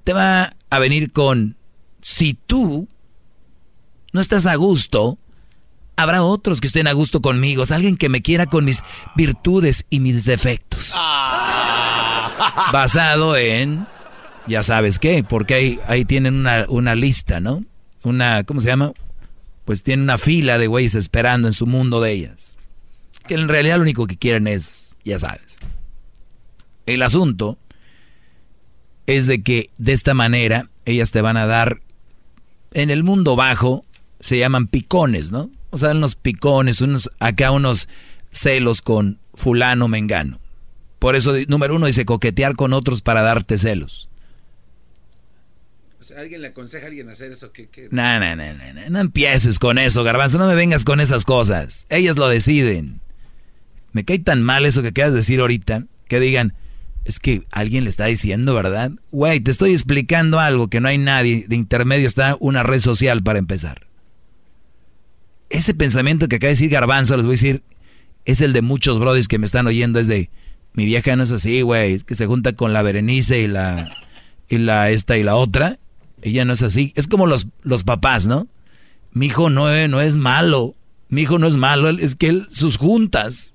Te 0.04 0.14
va 0.14 0.54
a 0.70 0.78
venir 0.78 1.12
con, 1.12 1.58
si 2.04 2.36
tú 2.36 2.88
no 4.14 4.22
estás 4.22 4.46
a 4.46 4.54
gusto, 4.54 5.18
habrá 5.96 6.22
otros 6.22 6.62
que 6.62 6.68
estén 6.68 6.86
a 6.86 6.94
gusto 6.94 7.22
conmigo, 7.22 7.64
es 7.64 7.72
alguien 7.72 7.98
que 7.98 8.10
me 8.10 8.22
quiera 8.22 8.46
con 8.46 8.66
mis 8.66 8.84
virtudes 9.16 9.88
y 9.90 10.00
mis 10.00 10.26
defectos. 10.26 10.94
basado 12.72 13.36
en, 13.36 13.88
ya 14.48 14.64
sabes 14.64 15.00
qué, 15.00 15.24
porque 15.24 15.54
ahí, 15.54 15.80
ahí 15.88 16.06
tienen 16.06 16.36
una, 16.36 16.66
una 16.68 16.96
lista, 16.96 17.40
¿no? 17.40 17.64
Una, 18.04 18.44
¿cómo 18.44 18.60
se 18.60 18.68
llama? 18.68 18.92
Pues 19.66 19.84
tienen 19.84 20.04
una 20.04 20.18
fila 20.18 20.58
de 20.58 20.68
güeyes 20.68 20.96
esperando 20.96 21.48
en 21.48 21.54
su 21.54 21.66
mundo 21.66 22.02
de 22.02 22.12
ellas. 22.12 22.58
Que 23.28 23.34
en 23.34 23.48
realidad 23.48 23.78
lo 23.78 23.84
único 23.84 24.06
que 24.06 24.18
quieren 24.18 24.48
es, 24.48 24.96
ya 25.04 25.18
sabes. 25.18 25.58
El 26.86 27.02
asunto 27.02 27.58
es 29.08 29.26
de 29.26 29.42
que 29.42 29.70
de 29.78 29.94
esta 29.94 30.14
manera 30.14 30.70
ellas 30.86 31.12
te 31.12 31.22
van 31.22 31.38
a 31.38 31.48
dar, 31.48 31.82
en 32.74 32.90
el 32.92 33.04
mundo 33.04 33.36
bajo 33.36 33.86
se 34.20 34.38
llaman 34.38 34.68
picones, 34.68 35.32
¿no? 35.32 35.50
O 35.72 35.78
sea, 35.78 35.92
unos 35.92 36.16
picones, 36.16 36.82
unos, 36.82 37.10
acá 37.20 37.52
unos 37.52 37.90
celos 38.32 38.82
con 38.82 39.20
fulano 39.34 39.88
mengano. 39.88 40.40
Por 41.00 41.16
eso, 41.16 41.34
número 41.48 41.76
uno, 41.76 41.88
dice 41.88 42.06
coquetear 42.06 42.56
con 42.56 42.74
otros 42.74 43.02
para 43.02 43.22
darte 43.22 43.58
celos. 43.58 44.10
Sea, 46.06 46.20
¿alguien 46.20 46.44
le 46.44 46.50
aconseja 46.50 46.86
a 46.86 46.90
alguien 46.90 47.10
hacer 47.10 47.32
eso? 47.32 47.52
No, 47.90 48.20
no, 48.20 48.36
no, 48.36 48.54
no, 48.54 48.74
no, 48.76 48.90
no 48.92 49.00
empieces 49.00 49.58
con 49.58 49.80
eso, 49.80 50.04
garbanzo, 50.04 50.38
no 50.38 50.46
me 50.46 50.54
vengas 50.54 50.84
con 50.84 51.00
esas 51.00 51.26
cosas. 51.26 51.88
Ellas 51.90 52.16
lo 52.16 52.28
deciden. 52.28 53.02
Me 53.92 54.06
cae 54.06 54.20
tan 54.20 54.44
mal 54.44 54.68
eso 54.68 54.84
que 54.84 54.94
quieras 54.94 55.16
decir 55.16 55.40
ahorita, 55.40 55.86
que 56.08 56.20
digan, 56.20 56.54
es 57.06 57.18
que 57.18 57.42
alguien 57.50 57.86
le 57.86 57.90
está 57.90 58.06
diciendo, 58.06 58.54
¿verdad? 58.54 58.92
Güey, 59.10 59.40
te 59.40 59.50
estoy 59.50 59.72
explicando 59.72 60.40
algo 60.40 60.68
que 60.68 60.80
no 60.80 60.90
hay 60.90 61.00
nadie, 61.00 61.46
de 61.48 61.56
intermedio 61.56 62.06
está 62.06 62.38
una 62.40 62.62
red 62.62 62.82
social 62.82 63.24
para 63.24 63.40
empezar. 63.40 63.88
Ese 65.50 65.74
pensamiento 65.74 66.28
que 66.28 66.36
acaba 66.36 66.50
de 66.50 66.54
decir 66.54 66.70
Garbanzo, 66.70 67.18
les 67.18 67.26
voy 67.26 67.34
a 67.34 67.38
decir, 67.38 67.64
es 68.26 68.42
el 68.42 68.54
de 68.54 68.62
muchos 68.62 69.00
brodis 69.00 69.28
que 69.28 69.40
me 69.40 69.48
están 69.48 69.66
oyendo, 69.66 70.00
es 70.00 70.06
de, 70.06 70.30
mi 70.74 70.86
vieja 70.86 71.16
no 71.16 71.24
es 71.24 71.32
así, 71.32 71.64
güey, 71.64 71.94
es 71.94 72.04
que 72.04 72.14
se 72.14 72.28
junta 72.28 72.54
con 72.54 72.74
la 72.74 72.84
Berenice 72.84 73.40
y 73.40 73.48
la, 73.48 73.90
y 74.48 74.60
la 74.60 74.92
esta 74.92 75.18
y 75.18 75.24
la 75.24 75.36
otra, 75.36 75.80
ella 76.26 76.44
no 76.44 76.54
es 76.54 76.64
así. 76.64 76.92
Es 76.96 77.08
como 77.08 77.28
los, 77.28 77.48
los 77.62 77.84
papás, 77.84 78.26
¿no? 78.26 78.48
Mi 79.12 79.28
hijo 79.28 79.50
no, 79.50 79.66
no 79.88 80.02
es 80.02 80.18
malo, 80.18 80.76
mi 81.08 81.22
hijo 81.22 81.38
no 81.38 81.48
es 81.48 81.56
malo, 81.56 81.90
es 81.90 82.16
que 82.16 82.28
él, 82.28 82.48
sus 82.50 82.78
juntas. 82.78 83.54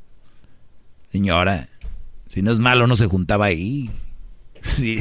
Señora, 1.11 1.69
si 2.29 2.43
no 2.43 2.53
es 2.53 2.61
malo 2.61 2.87
no 2.87 2.97
se 2.97 3.07
juntaba 3.07 3.47
ahí. 3.47 3.91
Si, 4.63 5.01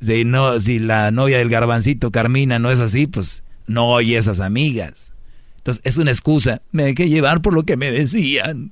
si, 0.00 0.24
no, 0.24 0.60
si 0.60 0.78
la 0.78 1.10
novia 1.10 1.38
del 1.38 1.48
garbancito 1.48 2.12
Carmina 2.12 2.60
no 2.60 2.70
es 2.70 2.78
así, 2.78 3.08
pues 3.08 3.42
no 3.66 3.88
oye 3.88 4.16
esas 4.16 4.38
amigas. 4.38 5.10
Entonces 5.56 5.82
es 5.84 5.98
una 5.98 6.12
excusa. 6.12 6.62
Me 6.70 6.84
dejé 6.84 7.08
llevar 7.08 7.42
por 7.42 7.52
lo 7.52 7.64
que 7.64 7.76
me 7.76 7.90
decían. 7.90 8.70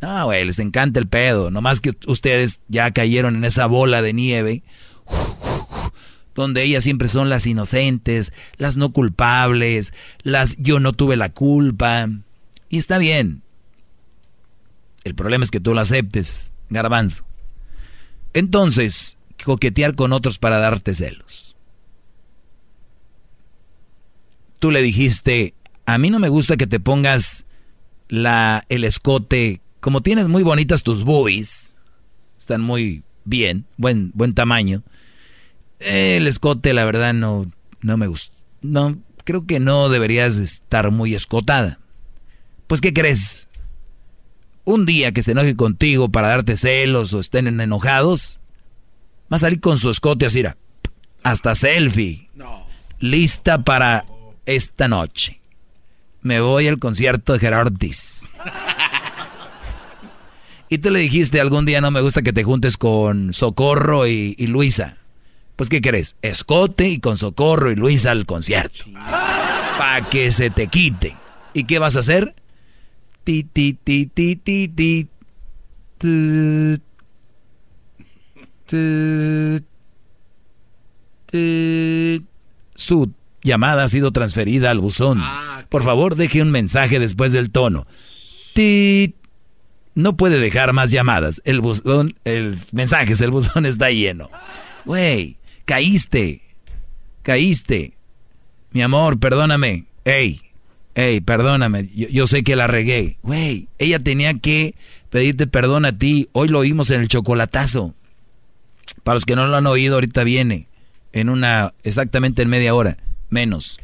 Ah, 0.00 0.24
güey, 0.24 0.44
les 0.44 0.58
encanta 0.58 0.98
el 0.98 1.06
pedo. 1.06 1.52
Nomás 1.52 1.80
que 1.80 1.92
ustedes 2.08 2.60
ya 2.66 2.90
cayeron 2.90 3.36
en 3.36 3.44
esa 3.44 3.66
bola 3.66 4.02
de 4.02 4.12
nieve. 4.12 4.64
Donde 6.36 6.62
ellas 6.62 6.84
siempre 6.84 7.08
son 7.08 7.28
las 7.28 7.46
inocentes, 7.46 8.32
las 8.56 8.76
no 8.76 8.92
culpables, 8.92 9.92
las 10.22 10.56
yo 10.58 10.78
no 10.78 10.92
tuve 10.92 11.16
la 11.16 11.30
culpa. 11.30 12.08
Y 12.68 12.78
está 12.78 12.98
bien. 12.98 13.42
El 15.02 15.16
problema 15.16 15.42
es 15.42 15.50
que 15.50 15.58
tú 15.58 15.74
lo 15.74 15.80
aceptes, 15.80 16.52
garbanzo. 16.70 17.24
Entonces, 18.32 19.18
coquetear 19.44 19.96
con 19.96 20.12
otros 20.12 20.38
para 20.38 20.58
darte 20.58 20.94
celos. 20.94 21.56
Tú 24.60 24.70
le 24.70 24.82
dijiste, 24.82 25.54
a 25.84 25.98
mí 25.98 26.10
no 26.10 26.20
me 26.20 26.28
gusta 26.28 26.56
que 26.56 26.68
te 26.68 26.78
pongas 26.78 27.46
la, 28.08 28.64
el 28.68 28.84
escote 28.84 29.60
como 29.86 30.00
tienes 30.00 30.26
muy 30.26 30.42
bonitas 30.42 30.82
tus 30.82 31.04
boobies, 31.04 31.76
están 32.36 32.60
muy 32.60 33.04
bien, 33.24 33.66
buen, 33.76 34.10
buen 34.14 34.34
tamaño. 34.34 34.82
El 35.80 36.26
escote, 36.26 36.72
la 36.72 36.84
verdad, 36.84 37.14
no, 37.14 37.50
no 37.82 37.96
me 37.96 38.06
gusta. 38.06 38.34
No, 38.62 38.96
creo 39.24 39.46
que 39.46 39.60
no 39.60 39.88
deberías 39.88 40.36
estar 40.36 40.90
muy 40.90 41.14
escotada. 41.14 41.78
Pues, 42.66 42.80
¿qué 42.80 42.92
crees? 42.92 43.48
Un 44.64 44.86
día 44.86 45.12
que 45.12 45.22
se 45.22 45.32
enoje 45.32 45.54
contigo 45.54 46.08
para 46.08 46.28
darte 46.28 46.56
celos 46.56 47.14
o 47.14 47.20
estén 47.20 47.60
enojados, 47.60 48.40
va 49.32 49.36
a 49.36 49.40
salir 49.40 49.60
con 49.60 49.78
su 49.78 49.90
escote 49.90 50.26
así, 50.26 50.42
hasta 51.22 51.54
selfie. 51.54 52.28
Lista 52.98 53.62
para 53.62 54.06
esta 54.46 54.88
noche. 54.88 55.40
Me 56.22 56.40
voy 56.40 56.66
al 56.66 56.78
concierto 56.78 57.34
de 57.34 57.38
Gerardis. 57.38 58.22
Y 60.68 60.78
tú 60.78 60.90
le 60.90 61.00
dijiste 61.00 61.40
algún 61.40 61.64
día 61.64 61.80
no 61.80 61.90
me 61.90 62.00
gusta 62.00 62.22
que 62.22 62.32
te 62.32 62.42
juntes 62.42 62.76
con 62.76 63.32
Socorro 63.32 64.06
y, 64.06 64.34
Luisa. 64.46 64.98
Pues 65.56 65.68
¿qué 65.70 65.80
crees? 65.80 66.16
Escote 66.22 66.88
y 66.88 67.00
con 67.00 67.16
Socorro 67.16 67.70
y 67.70 67.76
Luisa 67.76 68.10
al 68.10 68.26
concierto. 68.26 68.84
Para 68.94 70.08
que 70.10 70.30
se 70.32 70.50
te 70.50 70.68
quite. 70.68 71.16
¿Y 71.54 71.64
qué 71.64 71.78
vas 71.78 71.96
a 71.96 72.00
hacer? 72.00 72.34
Ti, 73.24 73.44
ti, 73.44 73.72
ti, 73.72 74.06
ti, 74.06 74.36
ti, 74.36 74.68
ti. 74.68 75.08
Su 82.74 83.12
llamada 83.42 83.84
ha 83.84 83.88
sido 83.88 84.12
transferida 84.12 84.70
al 84.70 84.80
buzón. 84.80 85.22
Por 85.68 85.82
favor, 85.82 86.16
deje 86.16 86.42
un 86.42 86.50
mensaje 86.50 86.98
después 86.98 87.32
del 87.32 87.50
tono. 87.50 87.86
Tit 88.54 89.16
no 89.94 90.16
puede 90.16 90.38
dejar 90.38 90.72
más 90.72 90.90
llamadas. 90.90 91.40
El 91.44 91.60
buzón, 91.60 92.14
el 92.24 92.58
mensaje 92.72 93.14
el 93.24 93.30
buzón 93.30 93.66
está 93.66 93.90
lleno. 93.90 94.30
Güey, 94.84 95.38
caíste. 95.66 96.42
Caíste. 97.22 97.92
Mi 98.70 98.80
amor, 98.80 99.18
perdóname. 99.18 99.84
Ey, 100.06 100.40
ey, 100.94 101.20
perdóname. 101.20 101.90
Yo, 101.94 102.26
sé 102.26 102.42
que 102.42 102.56
la 102.56 102.66
regué. 102.66 103.18
Güey, 103.22 103.68
ella 103.78 103.98
tenía 103.98 104.32
que 104.34 104.74
pedirte 105.10 105.46
perdón 105.46 105.84
a 105.84 105.98
ti. 105.98 106.30
Hoy 106.32 106.48
lo 106.48 106.60
oímos 106.60 106.90
en 106.90 107.02
el 107.02 107.08
chocolatazo. 107.08 107.94
Para 109.04 109.16
los 109.16 109.26
que 109.26 109.36
no 109.36 109.46
lo 109.46 109.56
han 109.56 109.66
oído, 109.66 109.96
ahorita 109.96 110.24
viene. 110.24 110.68
En 111.12 111.28
una, 111.28 111.74
exactamente 111.82 112.40
en 112.40 112.48
media 112.48 112.74
hora. 112.74 112.96
Menos. 113.28 113.78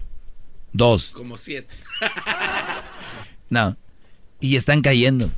Dos. 0.72 1.10
Como 1.10 1.36
siete. 1.36 1.68
no. 3.50 3.76
Y 4.40 4.56
están 4.56 4.80
cayendo 4.80 5.30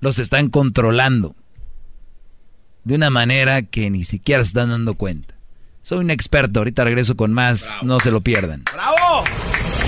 los 0.00 0.18
están 0.18 0.48
controlando 0.48 1.34
de 2.88 2.94
una 2.94 3.10
manera 3.10 3.60
que 3.60 3.90
ni 3.90 4.06
siquiera 4.06 4.42
se 4.42 4.48
están 4.48 4.70
dando 4.70 4.94
cuenta. 4.94 5.34
Soy 5.82 5.98
un 5.98 6.10
experto, 6.10 6.60
ahorita 6.60 6.84
regreso 6.84 7.18
con 7.18 7.34
más, 7.34 7.76
no 7.82 8.00
se 8.00 8.10
lo 8.10 8.22
pierdan. 8.22 8.64
¡Bravo! 8.72 9.24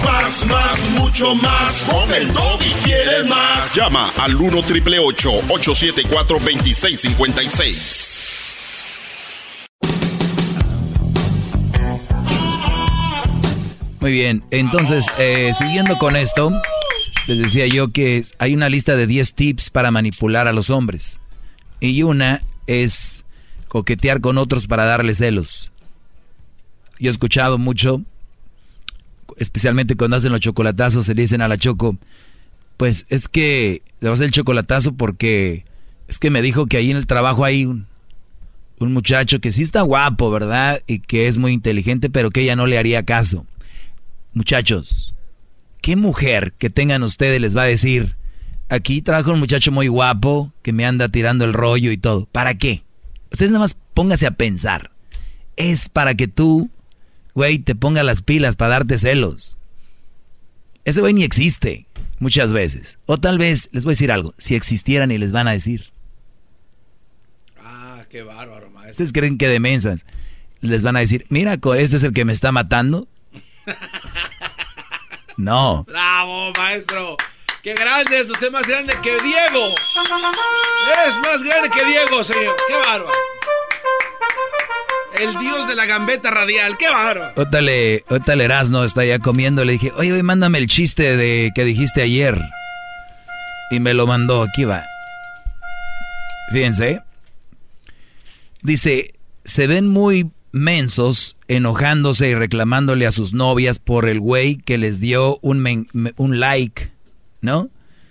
Más, 0.05 0.45
más, 0.45 0.91
mucho 0.91 1.35
más. 1.37 1.83
Con 1.85 2.13
el 2.13 2.29
y 2.29 2.73
quieres 2.85 3.27
más. 3.27 3.75
Llama 3.75 4.13
al 4.19 4.37
1 4.37 4.63
triple 4.65 4.99
874 4.99 6.41
2656. 6.41 8.21
Muy 14.01 14.13
bien, 14.13 14.45
entonces, 14.51 15.07
eh, 15.17 15.53
siguiendo 15.57 15.97
con 15.97 16.17
esto, 16.17 16.53
les 17.27 17.39
decía 17.39 17.67
yo 17.67 17.93
que 17.93 18.25
hay 18.39 18.53
una 18.53 18.69
lista 18.69 18.95
de 18.95 19.07
10 19.07 19.33
tips 19.33 19.71
para 19.71 19.91
manipular 19.91 20.49
a 20.49 20.53
los 20.53 20.69
hombres. 20.69 21.23
Y 21.81 22.03
una 22.03 22.43
es 22.71 23.25
coquetear 23.69 24.21
con 24.21 24.39
otros 24.39 24.67
para 24.67 24.85
darles 24.85 25.19
celos. 25.19 25.73
Yo 26.99 27.09
he 27.09 27.11
escuchado 27.11 27.59
mucho, 27.59 28.03
especialmente 29.37 29.97
cuando 29.97 30.17
hacen 30.17 30.33
los 30.33 30.41
chocolatazos, 30.41 31.07
se 31.07 31.15
le 31.15 31.23
dicen 31.23 31.43
a 31.43 31.49
la 31.49 31.59
Choco, 31.59 31.97
pues 32.77 33.07
es 33.09 33.27
que 33.27 33.83
le 34.01 34.09
vas 34.09 34.19
a 34.19 34.19
hacer 34.19 34.27
el 34.27 34.33
chocolatazo 34.33 34.93
porque 34.95 35.65
es 36.09 36.19
que 36.19 36.31
me 36.31 36.43
dijo 36.43 36.67
que 36.67 36.77
ahí 36.77 36.91
en 36.91 36.97
el 36.97 37.07
trabajo 37.07 37.45
hay 37.45 37.65
un, 37.65 37.87
un 38.79 38.93
muchacho 38.93 39.41
que 39.41 39.53
sí 39.53 39.63
está 39.63 39.83
guapo, 39.83 40.31
¿verdad? 40.31 40.83
Y 40.87 41.01
que 41.01 41.29
es 41.29 41.39
muy 41.39 41.53
inteligente, 41.53 42.09
pero 42.09 42.31
que 42.31 42.43
ella 42.43 42.57
no 42.57 42.67
le 42.67 42.79
haría 42.79 43.05
caso. 43.05 43.47
Muchachos, 44.33 45.15
¿qué 45.81 45.97
mujer 45.97 46.53
que 46.59 46.71
tengan 46.71 47.03
ustedes 47.03 47.41
les 47.41 47.57
va 47.57 47.63
a 47.63 47.67
decir, 47.67 48.17
aquí 48.71 49.03
trabajo 49.03 49.33
un 49.33 49.41
muchacho 49.41 49.71
muy 49.73 49.89
guapo 49.89 50.53
que 50.63 50.73
me 50.73 50.87
anda 50.87 51.09
tirando 51.09 51.45
el 51.45 51.53
rollo 51.53 51.91
y 51.93 51.99
todo? 51.99 52.27
¿Para 52.27 52.55
qué? 52.55 52.83
Ustedes 53.31 53.51
nada 53.51 53.65
más 53.65 53.77
póngase 53.95 54.27
a 54.27 54.31
pensar. 54.31 54.91
Es 55.57 55.89
para 55.89 56.15
que 56.15 56.29
tú, 56.29 56.71
güey, 57.35 57.59
te 57.59 57.75
ponga 57.75 58.03
las 58.03 58.23
pilas 58.23 58.57
para 58.57 58.71
darte 58.73 58.97
celos. 58.97 59.59
Ese 60.85 61.01
güey 61.01 61.13
ni 61.13 61.25
existe 61.25 61.87
muchas 62.19 62.53
veces. 62.53 62.99
O 63.07 63.19
tal 63.19 63.37
vez, 63.37 63.69
les 63.73 63.85
voy 63.85 63.93
a 63.93 63.95
decir 63.95 64.13
algo, 64.13 64.35
si 64.39 64.55
existieran 64.55 65.11
y 65.11 65.19
les 65.19 65.33
van 65.33 65.49
a 65.49 65.53
decir. 65.53 65.91
Ah, 67.63 68.05
qué 68.09 68.23
bárbaro, 68.23 68.71
maestro. 68.71 68.91
¿Ustedes 68.91 69.13
creen 69.13 69.37
que 69.37 69.49
demensas 69.49 70.07
les 70.61 70.83
van 70.83 70.97
a 70.97 71.01
decir, 71.01 71.27
mira, 71.29 71.55
este 71.55 71.97
es 71.97 72.03
el 72.03 72.13
que 72.13 72.25
me 72.25 72.33
está 72.33 72.53
matando? 72.53 73.07
No. 75.37 75.85
Bravo, 75.85 76.53
maestro. 76.53 77.17
Qué 77.63 77.75
grande 77.75 78.19
es 78.19 78.31
usted 78.31 78.51
más 78.51 78.67
grande 78.67 78.95
que 79.03 79.11
Diego. 79.11 79.75
Es 81.07 81.19
más 81.21 81.43
grande 81.43 81.69
que 81.69 81.85
Diego, 81.85 82.25
señor. 82.25 82.57
Qué 82.67 82.75
bárbaro. 82.75 83.13
El 85.19 85.39
dios 85.39 85.69
de 85.69 85.77
la 85.77 85.85
gambeta 85.85 86.31
radial, 86.31 86.79
qué 86.79 86.89
bárbaro. 86.89 87.35
Ótale, 87.37 88.03
ótale 88.09 88.45
Erasno 88.45 88.83
está 88.83 89.05
ya 89.05 89.19
comiendo. 89.19 89.63
Le 89.67 89.75
dije, 89.75 89.93
oye, 89.97 90.23
mándame 90.23 90.57
el 90.57 90.69
chiste 90.69 91.19
de 91.19 91.51
que 91.55 91.65
dijiste 91.65 92.01
ayer. 92.01 92.41
Y 93.71 93.79
me 93.79 93.93
lo 93.93 94.07
mandó, 94.07 94.43
aquí 94.43 94.65
va. 94.65 94.83
Fíjense. 96.53 97.03
Dice, 98.63 99.13
se 99.45 99.67
ven 99.67 99.87
muy 99.87 100.31
mensos 100.53 101.37
enojándose 101.47 102.31
y 102.31 102.35
reclamándole 102.35 103.07
a 103.07 103.13
sus 103.13 103.35
novias 103.35 103.79
por 103.79 104.09
el 104.09 104.19
güey 104.19 104.57
que 104.57 104.79
les 104.79 104.99
dio 104.99 105.39
un, 105.43 105.87
un 106.17 106.41
like, 106.41 106.91
¿no? 107.41 107.71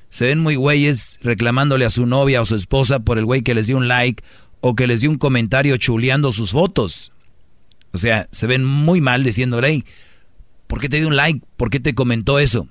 Se 0.09 0.25
ven 0.25 0.39
muy 0.39 0.55
güeyes 0.55 1.19
reclamándole 1.21 1.85
a 1.85 1.89
su 1.89 2.05
novia 2.05 2.41
o 2.41 2.45
su 2.45 2.55
esposa 2.55 2.99
por 2.99 3.17
el 3.17 3.25
güey 3.25 3.41
que 3.41 3.53
les 3.53 3.67
dio 3.67 3.77
un 3.77 3.87
like 3.87 4.23
o 4.61 4.75
que 4.75 4.87
les 4.87 5.01
dio 5.01 5.09
un 5.09 5.17
comentario 5.17 5.77
chuleando 5.77 6.31
sus 6.31 6.51
fotos. 6.51 7.11
O 7.91 7.97
sea, 7.97 8.27
se 8.31 8.47
ven 8.47 8.63
muy 8.63 9.01
mal 9.01 9.23
diciendo, 9.23 9.59
hey, 9.63 9.85
¿por 10.67 10.79
qué 10.79 10.89
te 10.89 10.97
dio 10.97 11.07
un 11.07 11.15
like? 11.15 11.41
¿Por 11.57 11.69
qué 11.69 11.79
te 11.79 11.95
comentó 11.95 12.39
eso? 12.39 12.67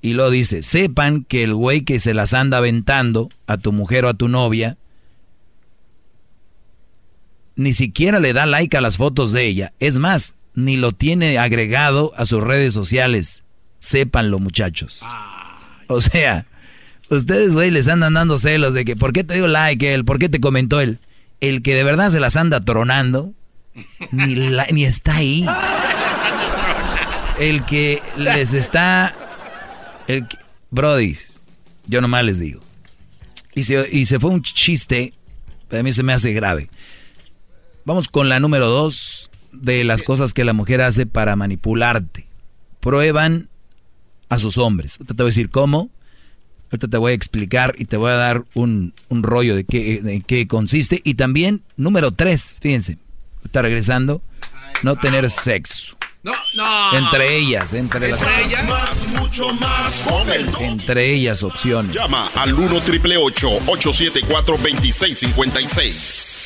Y 0.00 0.12
lo 0.12 0.30
dice, 0.30 0.62
sepan 0.62 1.24
que 1.24 1.44
el 1.44 1.54
güey 1.54 1.82
que 1.82 1.98
se 1.98 2.14
las 2.14 2.34
anda 2.34 2.58
aventando 2.58 3.30
a 3.46 3.56
tu 3.56 3.72
mujer 3.72 4.04
o 4.04 4.08
a 4.08 4.14
tu 4.14 4.28
novia, 4.28 4.76
ni 7.56 7.72
siquiera 7.72 8.20
le 8.20 8.32
da 8.32 8.46
like 8.46 8.76
a 8.76 8.80
las 8.80 8.96
fotos 8.96 9.32
de 9.32 9.46
ella. 9.46 9.72
Es 9.78 9.98
más, 9.98 10.34
ni 10.54 10.76
lo 10.76 10.92
tiene 10.92 11.38
agregado 11.38 12.12
a 12.16 12.26
sus 12.26 12.42
redes 12.42 12.74
sociales. 12.74 13.44
Sépanlo, 13.80 14.38
muchachos. 14.38 15.02
O 15.88 16.00
sea, 16.00 16.46
ustedes, 17.10 17.52
güey, 17.52 17.70
les 17.70 17.88
andan 17.88 18.14
dando 18.14 18.36
celos 18.36 18.74
de 18.74 18.84
que, 18.84 18.96
¿por 18.96 19.12
qué 19.12 19.24
te 19.24 19.34
dio 19.34 19.48
like 19.48 19.94
él? 19.94 20.04
¿Por 20.04 20.18
qué 20.18 20.28
te 20.28 20.40
comentó 20.40 20.80
él? 20.80 20.98
El 21.40 21.62
que 21.62 21.74
de 21.74 21.84
verdad 21.84 22.10
se 22.10 22.20
las 22.20 22.36
anda 22.36 22.60
tronando, 22.60 23.32
ni, 24.10 24.84
está 24.84 25.16
ahí. 25.16 25.46
El 27.38 27.64
que 27.64 28.02
les 28.16 28.52
está... 28.52 29.14
El 30.06 30.26
Brody, 30.70 31.16
yo 31.86 32.00
nomás 32.00 32.24
les 32.24 32.38
digo. 32.38 32.60
Y 33.54 33.64
se, 33.64 33.86
y 33.90 34.06
se 34.06 34.18
fue 34.18 34.30
un 34.30 34.42
chiste, 34.42 35.14
a 35.70 35.82
mí 35.82 35.92
se 35.92 36.02
me 36.02 36.12
hace 36.12 36.32
grave. 36.32 36.68
Vamos 37.84 38.08
con 38.08 38.28
la 38.28 38.40
número 38.40 38.66
dos 38.66 39.30
de 39.52 39.84
las 39.84 40.02
cosas 40.02 40.34
que 40.34 40.44
la 40.44 40.52
mujer 40.52 40.80
hace 40.80 41.06
para 41.06 41.36
manipularte. 41.36 42.26
Prueban 42.80 43.48
a 44.28 44.38
sus 44.38 44.58
hombres. 44.58 44.96
Ahorita 44.98 45.14
te 45.14 45.22
voy 45.22 45.28
a 45.28 45.32
decir 45.32 45.50
cómo. 45.50 45.90
Ahorita 46.70 46.88
te 46.88 46.96
voy 46.96 47.12
a 47.12 47.14
explicar 47.14 47.74
y 47.78 47.84
te 47.84 47.96
voy 47.96 48.10
a 48.10 48.14
dar 48.14 48.44
un, 48.54 48.92
rollo 49.10 49.54
de 49.54 49.64
qué, 49.64 50.00
de 50.02 50.20
qué 50.22 50.48
consiste. 50.48 51.00
Y 51.04 51.14
también, 51.14 51.62
número 51.76 52.10
tres, 52.10 52.58
fíjense, 52.60 52.98
está 53.44 53.62
regresando, 53.62 54.22
no 54.82 54.96
tener 54.96 55.30
sexo. 55.30 55.96
No, 56.24 56.32
no. 56.54 56.96
Entre 56.96 57.36
ellas, 57.36 57.72
entre, 57.74 58.08
las 58.08 58.22
ellas. 58.22 58.66
Más, 58.66 59.06
mucho 59.08 59.52
más 59.54 60.02
Entre 60.58 61.12
ellas 61.12 61.42
opciones. 61.42 61.94
Llama 61.94 62.30
al 62.34 62.54
1 62.54 62.80
triple 62.80 63.18
874 63.18 64.56
2656. 64.56 66.38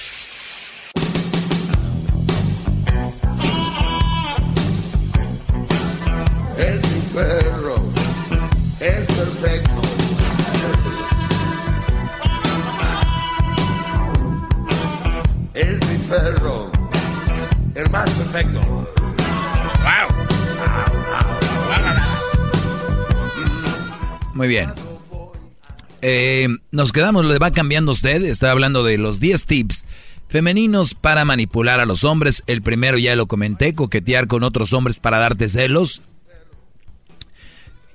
Eh, 26.03 26.49
nos 26.71 26.93
quedamos, 26.93 27.27
le 27.27 27.39
va 27.39 27.51
cambiando 27.51 27.93
usted. 27.93 28.25
Está 28.25 28.51
hablando 28.51 28.85
de 28.85 28.99
los 28.99 29.21
10 29.21 29.45
tips 29.45 29.85
femeninos 30.29 30.95
para 30.95 31.25
manipular 31.25 31.81
a 31.81 31.87
los 31.87 32.05
hombres. 32.05 32.43
El 32.47 32.63
primero 32.63 32.99
ya 32.99 33.17
lo 33.17 33.27
comenté, 33.27 33.75
coquetear 33.75 34.29
con 34.29 34.43
otros 34.43 34.73
hombres 34.73 35.01
para 35.01 35.19
darte 35.19 35.49
celos. 35.49 36.03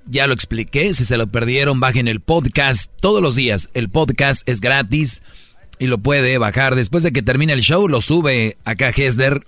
Ya 0.05 0.27
lo 0.27 0.33
expliqué, 0.33 0.93
si 0.93 1.05
se 1.05 1.15
lo 1.15 1.27
perdieron, 1.27 1.79
bajen 1.79 2.09
el 2.09 2.19
podcast 2.19 2.91
todos 2.99 3.21
los 3.21 3.35
días. 3.35 3.69
El 3.73 3.89
podcast 3.89 4.47
es 4.49 4.59
gratis 4.59 5.21
y 5.79 5.87
lo 5.87 5.97
puede 5.99 6.37
bajar. 6.37 6.75
Después 6.75 7.03
de 7.03 7.13
que 7.13 7.21
termine 7.21 7.53
el 7.53 7.61
show, 7.61 7.87
lo 7.87 8.01
sube 8.01 8.57
acá 8.65 8.89
Hesler. 8.89 9.43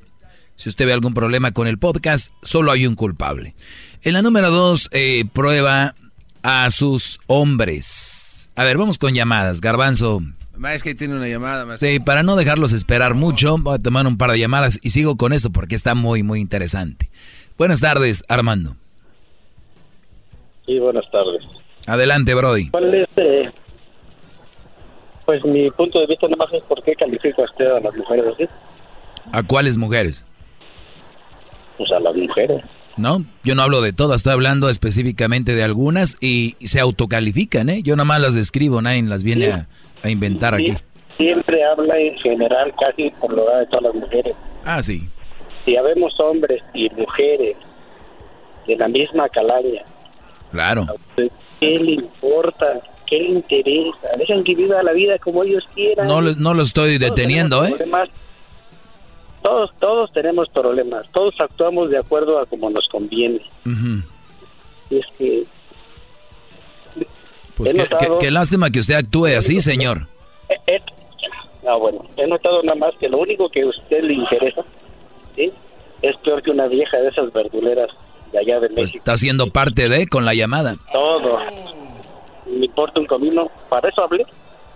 Si 0.56 0.70
usted 0.70 0.86
ve 0.86 0.94
algún 0.94 1.14
problema 1.14 1.52
con 1.52 1.68
el 1.68 1.78
podcast, 1.78 2.32
solo 2.42 2.72
hay 2.72 2.88
un 2.88 2.96
culpable. 2.96 3.54
En 4.04 4.14
la 4.14 4.22
número 4.22 4.50
dos, 4.50 4.88
eh, 4.94 5.26
prueba 5.34 5.96
a 6.42 6.70
sus 6.70 7.20
hombres. 7.28 8.25
A 8.56 8.64
ver, 8.64 8.78
vamos 8.78 8.98
con 8.98 9.14
llamadas. 9.14 9.60
Garbanzo. 9.60 10.22
Es 10.74 10.84
que 10.84 10.96
tiene 10.96 11.16
una 11.16 11.28
llamada. 11.28 11.78
Sí, 11.78 12.00
para 12.00 12.24
no 12.24 12.38
dejarlos 12.38 12.72
esperar 12.72 13.14
mucho, 13.14 13.58
voy 13.58 13.76
a 13.76 13.80
tomar 13.80 14.08
un 14.08 14.18
par 14.18 14.32
de 14.32 14.40
llamadas 14.40 14.80
y 14.82 14.92
sigo 14.92 15.18
con 15.18 15.34
esto 15.34 15.50
porque 15.52 15.76
está 15.76 15.96
muy, 15.96 16.24
muy 16.24 16.40
interesante. 16.40 17.10
Buenas 17.58 17.82
tardes, 17.82 18.24
Armando. 18.30 18.76
Sí, 20.66 20.80
buenas 20.80 21.10
tardes. 21.12 21.44
Adelante, 21.86 22.34
Brody. 22.34 22.70
¿Cuál 22.70 22.94
es, 22.96 23.08
eh, 23.18 23.52
pues 25.26 25.44
mi 25.44 25.70
punto 25.72 26.00
de 26.00 26.08
vista 26.08 26.28
nomás 26.28 26.52
es 26.54 26.64
por 26.64 26.82
qué 26.84 26.96
califica 26.96 27.44
usted 27.44 27.68
a 27.68 27.80
las 27.82 27.94
mujeres 27.94 28.26
así? 28.34 28.46
¿A 29.32 29.44
cuáles 29.44 29.78
mujeres? 29.78 30.26
Pues 31.78 31.92
a 31.92 32.00
las 32.00 32.16
mujeres. 32.16 32.64
No, 32.98 33.26
yo 33.44 33.56
no 33.56 33.64
hablo 33.64 33.82
de 33.82 33.92
todas, 33.92 34.18
estoy 34.18 34.34
hablando 34.34 34.70
específicamente 34.70 35.54
de 35.54 35.64
algunas 35.64 36.18
y, 36.22 36.56
se 36.60 36.80
autocalifican, 36.80 37.70
¿eh? 37.70 37.82
Yo 37.84 37.96
nada 37.96 38.06
más 38.06 38.22
las 38.22 38.36
describo, 38.36 38.82
nadie 38.82 39.04
las 39.04 39.24
viene 39.24 39.52
a, 39.52 40.10
inventar 40.10 40.54
aquí. 40.54 40.74
Siempre 41.18 41.64
habla 41.64 41.98
en 41.98 42.18
general, 42.20 42.74
casi 42.80 43.10
por 43.20 43.34
lo 43.34 43.46
de 43.58 43.66
todas 43.68 43.84
las 43.84 43.96
mujeres. 43.96 44.36
Ah, 44.64 44.82
sí. 44.82 45.10
Si 45.66 45.76
habemos 45.76 46.18
hombres 46.20 46.62
y 46.74 46.90
mujeres 46.92 47.58
de 48.68 48.76
la 48.76 48.88
misma 48.88 49.28
calaña, 49.30 49.82
Claro. 50.52 50.86
¿Qué 51.16 51.30
le 51.60 51.92
importa? 51.94 52.82
¿Qué 53.08 53.20
le 53.20 53.30
interesa? 53.30 54.16
Dejan 54.18 54.44
que 54.44 54.56
viva 54.56 54.82
la 54.84 54.94
vida 54.94 55.18
como 55.20 55.44
ellos 55.44 55.64
quieran. 55.74 56.08
No, 56.08 56.22
no 56.22 56.54
lo 56.54 56.64
estoy 56.64 56.98
deteniendo, 56.98 57.66
¿eh? 57.66 57.76
Todos, 59.46 59.72
todos 59.80 60.12
tenemos 60.12 60.50
problemas. 60.50 61.06
Todos 61.12 61.36
actuamos 61.40 61.92
de 61.92 62.00
acuerdo 62.00 62.40
a 62.40 62.48
como 62.48 62.68
nos 62.72 62.88
conviene. 62.90 63.42
Y 64.90 64.98
es 64.98 65.06
que... 65.20 65.44
Pues 67.56 67.72
qué, 68.20 68.32
lástima 68.32 68.72
que 68.72 68.80
usted 68.80 68.96
actúe 68.96 69.28
así, 69.38 69.62
señor. 69.62 70.08
Eh, 70.50 70.82
no, 71.64 71.80
bueno, 71.80 72.06
he 72.18 72.26
notado 72.26 72.64
nada 72.64 72.76
más 72.76 72.96
que 73.00 73.08
lo 73.08 73.20
único 73.20 73.48
que 73.50 73.62
a 73.62 73.68
usted 73.68 74.02
le 74.02 74.14
interesa 74.14 74.64
¿sí? 75.36 75.54
es 76.02 76.18
peor 76.18 76.42
que 76.42 76.50
una 76.50 76.68
vieja 76.68 76.98
de 76.98 77.10
esas 77.10 77.32
verduleras 77.32 77.90
pues 78.74 78.94
está 78.94 79.14
haciendo 79.14 79.48
parte 79.48 79.88
de 79.88 80.08
con 80.08 80.26
la 80.26 80.34
llamada. 80.34 80.76
Todo. 80.92 81.40
Me 82.46 82.66
importa 82.66 83.00
un 83.00 83.06
comino. 83.06 83.50
Para 83.70 83.90
eso 83.90 84.04
hablé. 84.04 84.26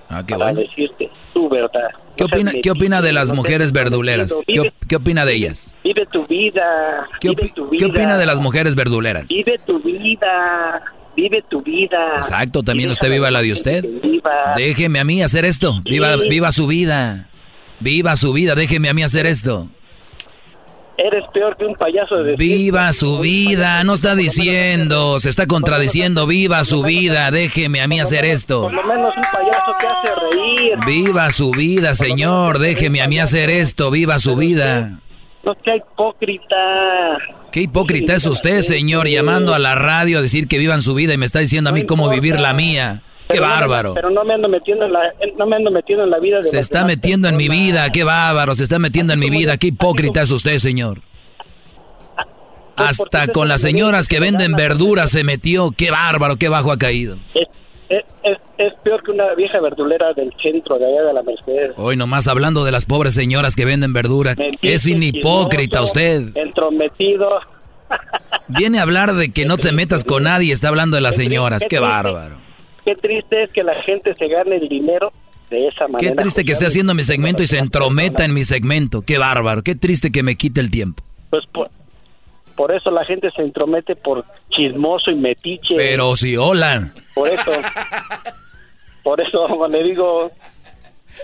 Ah, 0.10 0.24
qué 0.26 0.36
para 0.36 0.54
decirte 0.54 1.10
tu 1.34 1.48
verdad. 1.48 1.90
¿Qué 2.18 2.24
opina, 2.24 2.52
¿qué 2.62 2.72
opina 2.72 3.02
de 3.02 3.14
las 3.14 3.32
mujeres 3.32 3.72
verduleras? 3.72 4.36
¿Qué, 4.46 4.96
opina 4.96 5.24
de 5.24 5.36
ellas? 5.36 5.76
Vive 5.84 6.06
tu 6.12 6.26
vida. 6.28 7.08
¿Qué, 7.22 7.34
¿Qué 7.78 7.86
opina 7.86 8.18
de 8.18 8.26
las 8.26 8.42
mujeres 8.42 8.76
verduleras? 8.76 9.28
Vive 9.28 9.58
tu 9.66 9.80
vida. 9.80 10.82
Vive 11.16 11.44
tu 11.50 11.62
vida. 11.62 12.16
Exacto, 12.18 12.64
también 12.64 12.90
usted 12.90 13.10
viva 13.10 13.30
la 13.32 13.42
de 13.42 13.52
usted. 13.52 13.86
Déjeme 14.58 15.00
a 15.00 15.04
mí 15.04 15.22
hacer 15.22 15.46
esto. 15.46 15.82
Viva, 15.84 16.16
viva 16.16 16.52
su 16.52 16.68
vida. 16.68 17.28
Viva 17.80 18.16
su 18.16 18.34
vida, 18.34 18.56
déjeme 18.56 18.90
a 18.90 18.94
mí 18.94 19.04
hacer 19.04 19.26
esto. 19.26 19.70
Eres 21.02 21.24
peor 21.34 21.56
que 21.56 21.64
un 21.64 21.76
payaso 21.76 22.24
de 22.24 22.36
Viva 22.36 22.92
su 22.92 23.20
vida, 23.20 23.82
no 23.86 23.94
está 23.94 24.16
diciendo, 24.16 25.18
se 25.22 25.30
está 25.30 25.48
contradiciendo, 25.48 26.28
viva 26.28 26.66
su 26.66 26.84
vida, 26.84 27.32
déjeme 27.32 27.80
a 27.80 27.88
mí 27.88 28.02
hacer 28.02 28.26
esto. 28.26 28.64
Por 28.64 28.74
lo 28.74 28.84
menos 28.84 29.16
un 29.16 29.24
payaso 29.24 29.72
que 29.80 29.88
hace 29.88 30.10
reír. 30.30 30.78
Viva 30.86 31.30
su 31.30 31.52
vida, 31.52 31.96
señor, 31.96 32.60
déjeme 32.60 33.02
a 33.02 33.08
mí 33.08 33.18
hacer 33.18 33.50
esto, 33.50 33.92
viva 33.92 34.20
su 34.20 34.36
vida. 34.36 35.00
No 35.46 35.56
sea 35.64 35.78
hipócrita. 35.78 37.18
¿Qué 37.54 37.62
hipócrita 37.62 38.16
es 38.16 38.26
usted, 38.26 38.60
señor, 38.60 39.08
llamando 39.08 39.54
a 39.54 39.60
la 39.60 39.76
radio 39.76 40.20
a 40.20 40.22
decir 40.22 40.50
que 40.50 40.58
vivan 40.58 40.82
su 40.82 40.96
vida 40.96 41.14
y 41.14 41.18
me 41.18 41.26
está 41.26 41.40
diciendo 41.40 41.70
a 41.70 41.74
mí 41.74 41.86
cómo 41.86 42.10
vivir 42.10 42.42
la 42.42 42.54
mía? 42.54 43.04
¡Qué 43.30 43.40
bárbaro! 43.40 43.94
pero 43.94 44.10
no 44.10 44.24
me 44.24 44.34
ando 44.34 44.50
metiendo 44.50 44.86
en 44.86 44.94
la, 44.94 45.14
no 45.38 45.46
me 45.46 45.56
ando 45.56 45.72
metiendo 45.72 46.04
en 46.04 46.10
la 46.10 46.20
vida 46.20 46.38
de 46.38 46.46
Se 46.46 46.60
está 46.60 46.84
metiendo 46.84 47.28
en 47.28 47.38
mi 47.38 47.48
vida, 47.48 47.90
qué 47.92 48.04
bárbaro, 48.04 48.56
se 48.56 48.64
está 48.64 48.80
metiendo 48.80 49.14
en 49.14 49.20
mi 49.20 49.30
vida, 49.30 49.58
qué 49.58 49.68
hipócrita 49.68 50.22
es 50.22 50.32
usted, 50.32 50.58
señor. 50.58 51.02
Pues, 52.76 53.00
Hasta 53.02 53.28
con 53.28 53.48
las 53.48 53.62
señoras 53.62 54.08
que 54.08 54.20
venden 54.20 54.54
verduras 54.54 55.12
se 55.12 55.24
metió, 55.24 55.72
qué 55.76 55.92
bárbaro, 55.92 56.38
qué 56.38 56.50
bajo 56.50 56.72
ha 56.72 56.78
caído. 56.78 57.18
es, 57.36 58.06
es, 58.24 58.38
es 58.58 58.74
peor 58.84 59.04
que 59.04 59.12
una 59.12 59.34
vieja 59.36 59.60
verdulera 59.60 60.14
del 60.14 60.34
centro 60.42 60.80
de 60.80 60.86
allá 60.86 61.04
de 61.04 61.14
la 61.14 61.22
Mercedes. 61.22 61.74
Hoy 61.78 61.98
nomás 61.98 62.28
hablando 62.28 62.64
de 62.64 62.72
las 62.72 62.86
pobres 62.86 63.14
señoras 63.14 63.56
que 63.56 63.66
venden 63.66 63.94
verdura. 63.94 64.36
Es 64.62 64.86
un 64.86 65.04
hipócrita 65.04 65.82
usted. 65.82 66.36
Entrometido. 66.36 67.40
Viene 68.48 68.80
a 68.80 68.84
hablar 68.84 69.14
de 69.14 69.32
que 69.32 69.46
no 69.46 69.58
te 69.58 69.72
metas 69.72 70.04
con 70.04 70.24
nadie 70.24 70.54
está 70.54 70.70
hablando 70.70 70.96
de 70.96 71.02
las 71.02 71.16
señoras. 71.16 71.64
Qué 71.70 71.80
bárbaro. 71.80 72.49
Qué 72.86 72.96
triste 72.96 73.44
es 73.44 73.52
que 73.52 73.64
la 73.64 73.82
gente 73.84 74.14
se 74.16 74.28
gane 74.28 74.58
el 74.58 74.70
dinero 74.70 75.12
de 75.50 75.68
esa 75.68 75.88
manera. 75.88 76.12
Qué 76.12 76.16
triste 76.16 76.46
que 76.46 76.52
esté 76.52 76.66
haciendo 76.66 76.94
mi 76.94 77.04
segmento 77.04 77.44
y 77.44 77.48
se 77.48 77.58
entrometa 77.58 78.26
en 78.26 78.34
mi 78.34 78.44
segmento. 78.44 79.02
Qué 79.02 79.18
bárbaro. 79.18 79.64
Qué 79.64 79.76
triste 79.76 80.12
que 80.12 80.24
me 80.24 80.36
quite 80.36 80.62
el 80.62 80.72
tiempo. 80.72 81.04
Pues 81.30 81.46
por, 81.48 81.70
por 82.56 82.72
eso 82.72 82.92
la 82.92 83.06
gente 83.06 83.32
se 83.32 83.42
entromete 83.42 83.96
por 83.96 84.26
chismoso 84.50 85.12
y 85.12 85.16
metiche. 85.16 85.76
Pero 85.78 86.16
si 86.16 86.38
hola. 86.38 86.92
Por 87.14 87.30
eso. 87.30 87.52
por 89.04 89.22
eso 89.22 89.68
le 89.68 89.84
digo, 89.84 90.32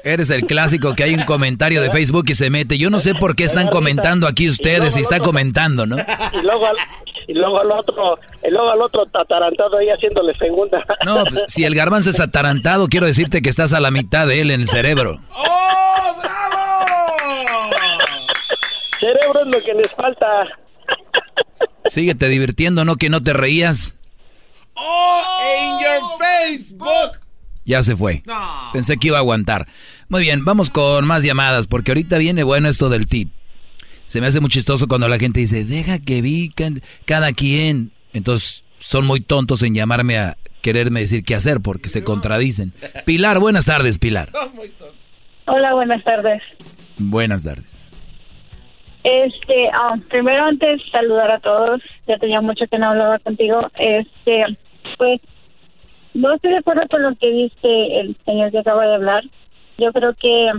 Eres 0.03 0.29
el 0.29 0.45
clásico 0.45 0.93
que 0.93 1.03
hay 1.03 1.13
un 1.15 1.23
comentario 1.23 1.81
de 1.81 1.89
Facebook 1.89 2.25
y 2.27 2.35
se 2.35 2.49
mete. 2.49 2.77
Yo 2.77 2.89
no 2.89 2.99
sé 2.99 3.15
por 3.15 3.35
qué 3.35 3.43
están 3.43 3.67
comentando 3.67 4.27
aquí 4.27 4.47
ustedes 4.47 4.93
si 4.93 5.01
está 5.01 5.19
comentando, 5.19 5.85
¿no? 5.85 5.97
y 5.97 6.43
luego 6.43 6.67
al, 6.67 6.75
y 7.27 7.33
luego 7.33 7.59
al 7.59 7.71
otro, 7.71 8.19
y 8.43 8.51
luego 8.51 8.69
al 8.69 8.81
otro 8.81 9.03
atarantado 9.13 9.77
ahí 9.77 9.87
haciéndole 9.89 10.33
segunda. 10.35 10.83
No, 11.05 11.23
pues, 11.25 11.43
si 11.47 11.63
el 11.63 11.75
garbanzo 11.75 12.09
es 12.09 12.19
atarantado, 12.19 12.87
quiero 12.87 13.05
decirte 13.05 13.41
que 13.41 13.49
estás 13.49 13.73
a 13.73 13.79
la 13.79 13.91
mitad 13.91 14.27
de 14.27 14.41
él 14.41 14.51
en 14.51 14.61
el 14.61 14.67
cerebro. 14.67 15.19
¡Oh, 15.35 15.55
Cerebro 18.99 19.41
es 19.41 19.47
lo 19.47 19.61
que 19.63 19.73
les 19.73 19.91
falta. 19.91 20.25
Síguete 21.85 22.27
divirtiendo, 22.27 22.85
¿no? 22.85 22.95
Que 22.95 23.09
no 23.09 23.21
te 23.21 23.33
reías. 23.33 23.95
¡Oh, 24.73 25.21
in 25.59 25.79
your 25.79 26.01
Facebook! 26.19 27.24
Ya 27.65 27.81
se 27.81 27.95
fue. 27.95 28.23
Pensé 28.73 28.97
que 28.97 29.07
iba 29.07 29.17
a 29.17 29.21
aguantar. 29.21 29.67
Muy 30.07 30.21
bien, 30.21 30.45
vamos 30.45 30.69
con 30.69 31.05
más 31.05 31.23
llamadas, 31.23 31.67
porque 31.67 31.91
ahorita 31.91 32.17
viene 32.19 32.43
bueno 32.43 32.69
esto 32.69 32.89
del 32.89 33.07
tip. 33.07 33.31
Se 34.07 34.21
me 34.21 34.27
hace 34.27 34.39
muy 34.39 34.49
chistoso 34.49 34.87
cuando 34.87 35.07
la 35.07 35.17
gente 35.17 35.39
dice, 35.39 35.65
deja 35.65 35.99
que 35.99 36.21
vi 36.21 36.53
cada 37.05 37.33
quien. 37.33 37.91
Entonces, 38.13 38.63
son 38.77 39.05
muy 39.05 39.19
tontos 39.19 39.63
en 39.63 39.73
llamarme 39.73 40.19
a 40.19 40.37
quererme 40.61 40.99
decir 40.99 41.23
qué 41.23 41.35
hacer, 41.35 41.59
porque 41.59 41.89
se 41.89 42.03
contradicen. 42.03 42.73
Pilar, 43.05 43.39
buenas 43.39 43.65
tardes, 43.65 43.97
Pilar. 43.97 44.29
Hola, 45.45 45.73
buenas 45.73 46.03
tardes. 46.03 46.41
Buenas 46.97 47.43
tardes. 47.43 47.81
Este, 49.03 49.69
ah, 49.73 49.95
primero 50.09 50.45
antes 50.45 50.81
saludar 50.91 51.31
a 51.31 51.39
todos. 51.39 51.81
Ya 52.07 52.17
tenía 52.17 52.41
mucho 52.41 52.65
que 52.67 52.79
no 52.79 52.89
hablaba 52.89 53.19
contigo. 53.19 53.69
Este, 53.77 54.57
pues 54.97 55.21
no 56.15 56.33
estoy 56.33 56.51
de 56.51 56.57
acuerdo 56.57 56.87
con 56.89 57.03
lo 57.03 57.13
que 57.15 57.29
dice 57.29 57.99
el 57.99 58.15
señor 58.25 58.49
que 58.49 58.59
acaba 58.59 58.87
de 58.87 58.95
hablar. 58.95 59.23
Yo 59.77 59.91
creo 59.91 60.13
que, 60.13 60.49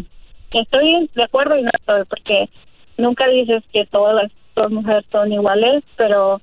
estoy 0.53 1.11
de 1.15 1.23
acuerdo 1.23 1.59
y 1.59 1.63
no 1.63 1.71
estoy, 1.73 2.05
porque 2.05 2.49
nunca 2.99 3.27
dices 3.27 3.65
que 3.73 3.87
todas 3.87 4.31
las 4.55 4.71
mujeres 4.71 5.05
son 5.11 5.33
iguales, 5.33 5.83
pero 5.97 6.41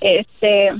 este 0.00 0.70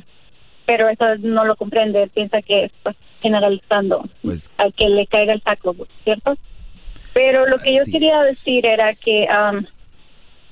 pero 0.64 0.88
eso 0.88 1.04
no 1.18 1.44
lo 1.44 1.56
comprende, 1.56 2.09
piensa 2.14 2.40
que 2.40 2.64
es 2.64 2.72
pues, 2.84 2.96
generalizando 3.20 4.04
Pues- 4.22 4.48
al 4.56 4.72
que 4.74 4.88
le 4.88 5.06
caiga 5.09 5.32
el 5.32 5.42
saco, 5.42 5.74
¿cierto? 6.04 6.36
Pero 7.12 7.46
lo 7.46 7.59
que 7.59 7.74
yo 7.74 7.82
quería 7.90 8.22
decir 8.22 8.64
era 8.64 8.94
que 8.94 9.26
am, 9.28 9.66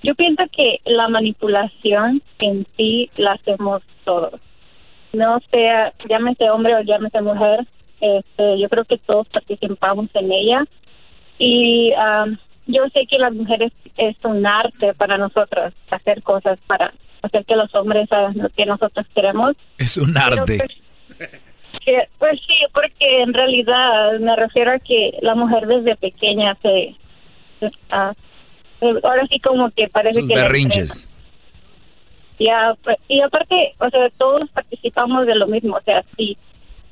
yo 0.02 0.14
pienso 0.16 0.42
que 0.54 0.80
la 0.84 1.08
manipulación 1.08 2.22
en 2.40 2.66
sí 2.76 3.08
la 3.16 3.32
hacemos 3.32 3.82
todos. 4.04 4.40
No 5.12 5.40
sea, 5.50 5.92
llámese 6.08 6.48
hombre 6.50 6.74
o 6.76 6.80
llámese 6.82 7.20
mujer, 7.20 7.66
este, 8.00 8.58
yo 8.60 8.68
creo 8.68 8.84
que 8.84 8.98
todos 8.98 9.28
participamos 9.28 10.08
en 10.14 10.30
ella. 10.32 10.64
Y 11.38 11.92
am, 11.94 12.38
yo 12.66 12.82
sé 12.92 13.06
que 13.06 13.18
las 13.18 13.32
mujeres 13.34 13.72
es 13.96 14.16
un 14.24 14.46
arte 14.46 14.94
para 14.94 15.18
nosotras 15.18 15.74
hacer 15.90 16.22
cosas 16.22 16.58
para 16.66 16.92
hacer 17.22 17.44
que 17.44 17.56
los 17.56 17.74
hombres 17.74 18.10
hagan 18.12 18.38
lo 18.38 18.48
que 18.50 18.66
nosotros 18.66 19.06
queremos. 19.14 19.56
Es 19.78 19.96
un 19.96 20.16
arte. 20.16 20.58
Que, 21.84 22.08
pues 22.18 22.38
sí, 22.46 22.54
porque 22.72 23.22
en 23.22 23.32
realidad 23.32 24.18
me 24.20 24.36
refiero 24.36 24.72
a 24.72 24.78
que 24.78 25.18
la 25.22 25.34
mujer 25.34 25.66
desde 25.66 25.96
pequeña 25.96 26.56
se, 26.62 26.94
se 27.58 27.66
está- 27.66 28.14
ahora 29.02 29.26
sí 29.28 29.38
como 29.40 29.70
que 29.70 29.88
parece 29.88 30.20
Sus 30.20 30.28
que 30.28 30.34
berrinches. 30.34 31.08
Ya, 32.40 32.74
pues, 32.82 32.96
y 33.06 33.20
aparte, 33.20 33.74
o 33.78 33.90
sea, 33.90 34.08
todos 34.16 34.48
participamos 34.50 35.26
de 35.26 35.36
lo 35.36 35.46
mismo, 35.46 35.76
o 35.76 35.82
sea, 35.82 36.02
sí, 36.16 36.36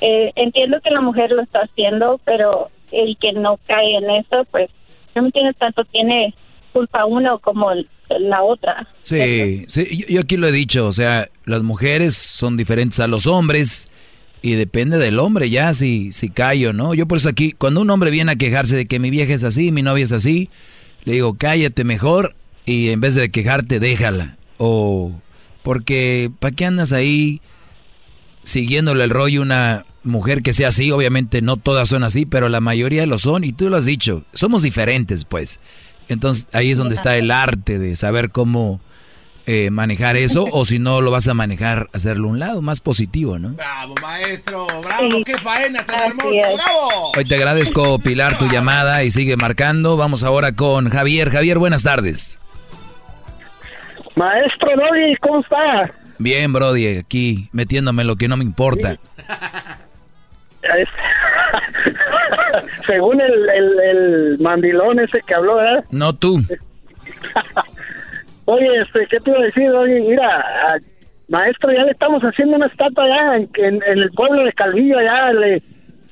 eh, 0.00 0.30
entiendo 0.36 0.78
que 0.84 0.90
la 0.90 1.00
mujer 1.00 1.32
lo 1.32 1.42
está 1.42 1.60
haciendo, 1.60 2.20
pero 2.24 2.70
el 2.92 3.16
que 3.18 3.32
no 3.32 3.58
cae 3.66 3.96
en 3.96 4.10
eso, 4.10 4.46
pues, 4.50 4.70
no 5.14 5.24
entiendes 5.24 5.56
tanto, 5.56 5.84
tiene 5.86 6.34
culpa 6.72 7.06
uno 7.06 7.38
como 7.38 7.72
la 8.20 8.42
otra. 8.42 8.86
Sí, 9.00 9.64
sí, 9.68 10.04
yo, 10.08 10.20
aquí 10.20 10.36
lo 10.36 10.48
he 10.48 10.52
dicho, 10.52 10.86
o 10.86 10.92
sea, 10.92 11.28
las 11.46 11.62
mujeres 11.62 12.14
son 12.14 12.58
diferentes 12.58 13.00
a 13.00 13.06
los 13.06 13.26
hombres 13.26 13.90
y 14.42 14.52
depende 14.52 14.98
del 14.98 15.18
hombre 15.18 15.50
ya 15.50 15.72
si, 15.72 16.12
si 16.12 16.28
cae 16.28 16.68
o 16.68 16.72
no. 16.74 16.94
Yo 16.94 17.08
por 17.08 17.18
eso 17.18 17.30
aquí, 17.30 17.52
cuando 17.52 17.80
un 17.80 17.90
hombre 17.90 18.10
viene 18.10 18.32
a 18.32 18.36
quejarse 18.36 18.76
de 18.76 18.86
que 18.86 19.00
mi 19.00 19.10
vieja 19.10 19.32
es 19.32 19.44
así, 19.44 19.72
mi 19.72 19.82
novia 19.82 20.04
es 20.04 20.12
así, 20.12 20.50
le 21.04 21.14
digo, 21.14 21.36
cállate 21.38 21.84
mejor 21.84 22.34
y 22.66 22.90
en 22.90 23.00
vez 23.00 23.14
de 23.14 23.30
quejarte, 23.30 23.80
déjala. 23.80 24.36
O 24.58 25.12
porque, 25.68 26.30
¿para 26.40 26.56
qué 26.56 26.64
andas 26.64 26.92
ahí 26.92 27.42
siguiéndole 28.42 29.04
el 29.04 29.10
rollo 29.10 29.40
a 29.40 29.42
una 29.42 29.86
mujer 30.02 30.40
que 30.40 30.54
sea 30.54 30.68
así? 30.68 30.90
Obviamente 30.92 31.42
no 31.42 31.58
todas 31.58 31.90
son 31.90 32.04
así, 32.04 32.24
pero 32.24 32.48
la 32.48 32.62
mayoría 32.62 33.04
lo 33.04 33.18
son 33.18 33.44
y 33.44 33.52
tú 33.52 33.68
lo 33.68 33.76
has 33.76 33.84
dicho, 33.84 34.24
somos 34.32 34.62
diferentes 34.62 35.26
pues. 35.26 35.60
Entonces 36.08 36.46
ahí 36.54 36.70
es 36.70 36.78
donde 36.78 36.94
está 36.94 37.18
el 37.18 37.30
arte 37.30 37.78
de 37.78 37.96
saber 37.96 38.30
cómo 38.30 38.80
eh, 39.44 39.68
manejar 39.68 40.16
eso 40.16 40.46
o 40.50 40.64
si 40.64 40.78
no 40.78 41.02
lo 41.02 41.10
vas 41.10 41.28
a 41.28 41.34
manejar, 41.34 41.90
hacerlo 41.92 42.28
a 42.28 42.30
un 42.30 42.38
lado 42.38 42.62
más 42.62 42.80
positivo, 42.80 43.38
¿no? 43.38 43.50
Bravo, 43.50 43.94
maestro, 44.00 44.66
bravo, 44.82 45.22
qué 45.22 45.36
faena 45.36 45.84
tan 45.84 46.00
hermosa, 46.00 46.48
bravo. 46.54 47.12
Hoy 47.14 47.26
te 47.26 47.34
agradezco 47.34 47.98
Pilar 47.98 48.38
tu 48.38 48.48
llamada 48.48 49.04
y 49.04 49.10
sigue 49.10 49.36
marcando. 49.36 49.98
Vamos 49.98 50.22
ahora 50.22 50.52
con 50.52 50.88
Javier. 50.88 51.28
Javier, 51.28 51.58
buenas 51.58 51.82
tardes. 51.82 52.38
Maestro 54.18 54.70
Doggy, 54.74 55.14
¿cómo 55.20 55.40
está? 55.40 55.90
Bien, 56.18 56.52
Brody, 56.52 56.98
aquí 56.98 57.48
metiéndome 57.52 58.02
lo 58.02 58.16
que 58.16 58.26
no 58.26 58.36
me 58.36 58.42
importa. 58.44 58.96
Según 62.86 63.20
el, 63.20 63.48
el, 63.48 63.80
el 63.80 64.38
mandilón 64.40 64.98
ese 64.98 65.20
que 65.26 65.34
habló, 65.34 65.56
¿verdad? 65.56 65.84
No 65.92 66.12
tú. 66.14 66.40
Oye, 68.46 68.66
este, 68.82 69.06
¿qué 69.10 69.20
te 69.20 69.30
iba 69.30 69.38
a 69.38 69.42
decir? 69.44 69.70
Oye, 69.70 70.00
mira, 70.00 70.40
a- 70.40 70.78
maestro, 71.28 71.70
ya 71.72 71.84
le 71.84 71.92
estamos 71.92 72.20
haciendo 72.22 72.56
una 72.56 72.66
estatua 72.66 73.04
allá 73.04 73.36
en, 73.36 73.48
en- 73.54 73.82
en 73.86 73.98
el 73.98 74.10
pueblo 74.10 74.42
de 74.44 74.52
Calvillo, 74.54 74.98
allá, 74.98 75.32
le, 75.32 75.62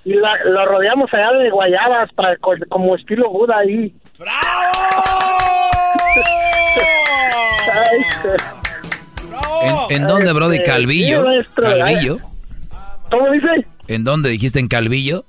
y 0.04 0.12
la, 0.14 0.36
lo 0.44 0.64
rodeamos 0.66 1.12
allá 1.12 1.32
de 1.38 1.50
guayabas 1.50 2.12
para 2.12 2.36
co- 2.36 2.54
como 2.68 2.94
estilo 2.94 3.28
Buda 3.30 3.58
ahí. 3.58 3.92
Ay, 7.72 8.02
¿En, 9.90 10.02
en 10.02 10.08
dónde, 10.08 10.32
Brody? 10.32 10.56
Este, 10.56 10.70
Calvillo. 10.70 11.24
Calvillo. 11.54 12.18
¿Cómo 13.10 13.30
dice? 13.32 13.66
¿En 13.88 14.04
dónde 14.04 14.30
dijiste? 14.30 14.58
¿En 14.58 14.68
Calvillo? 14.68 15.24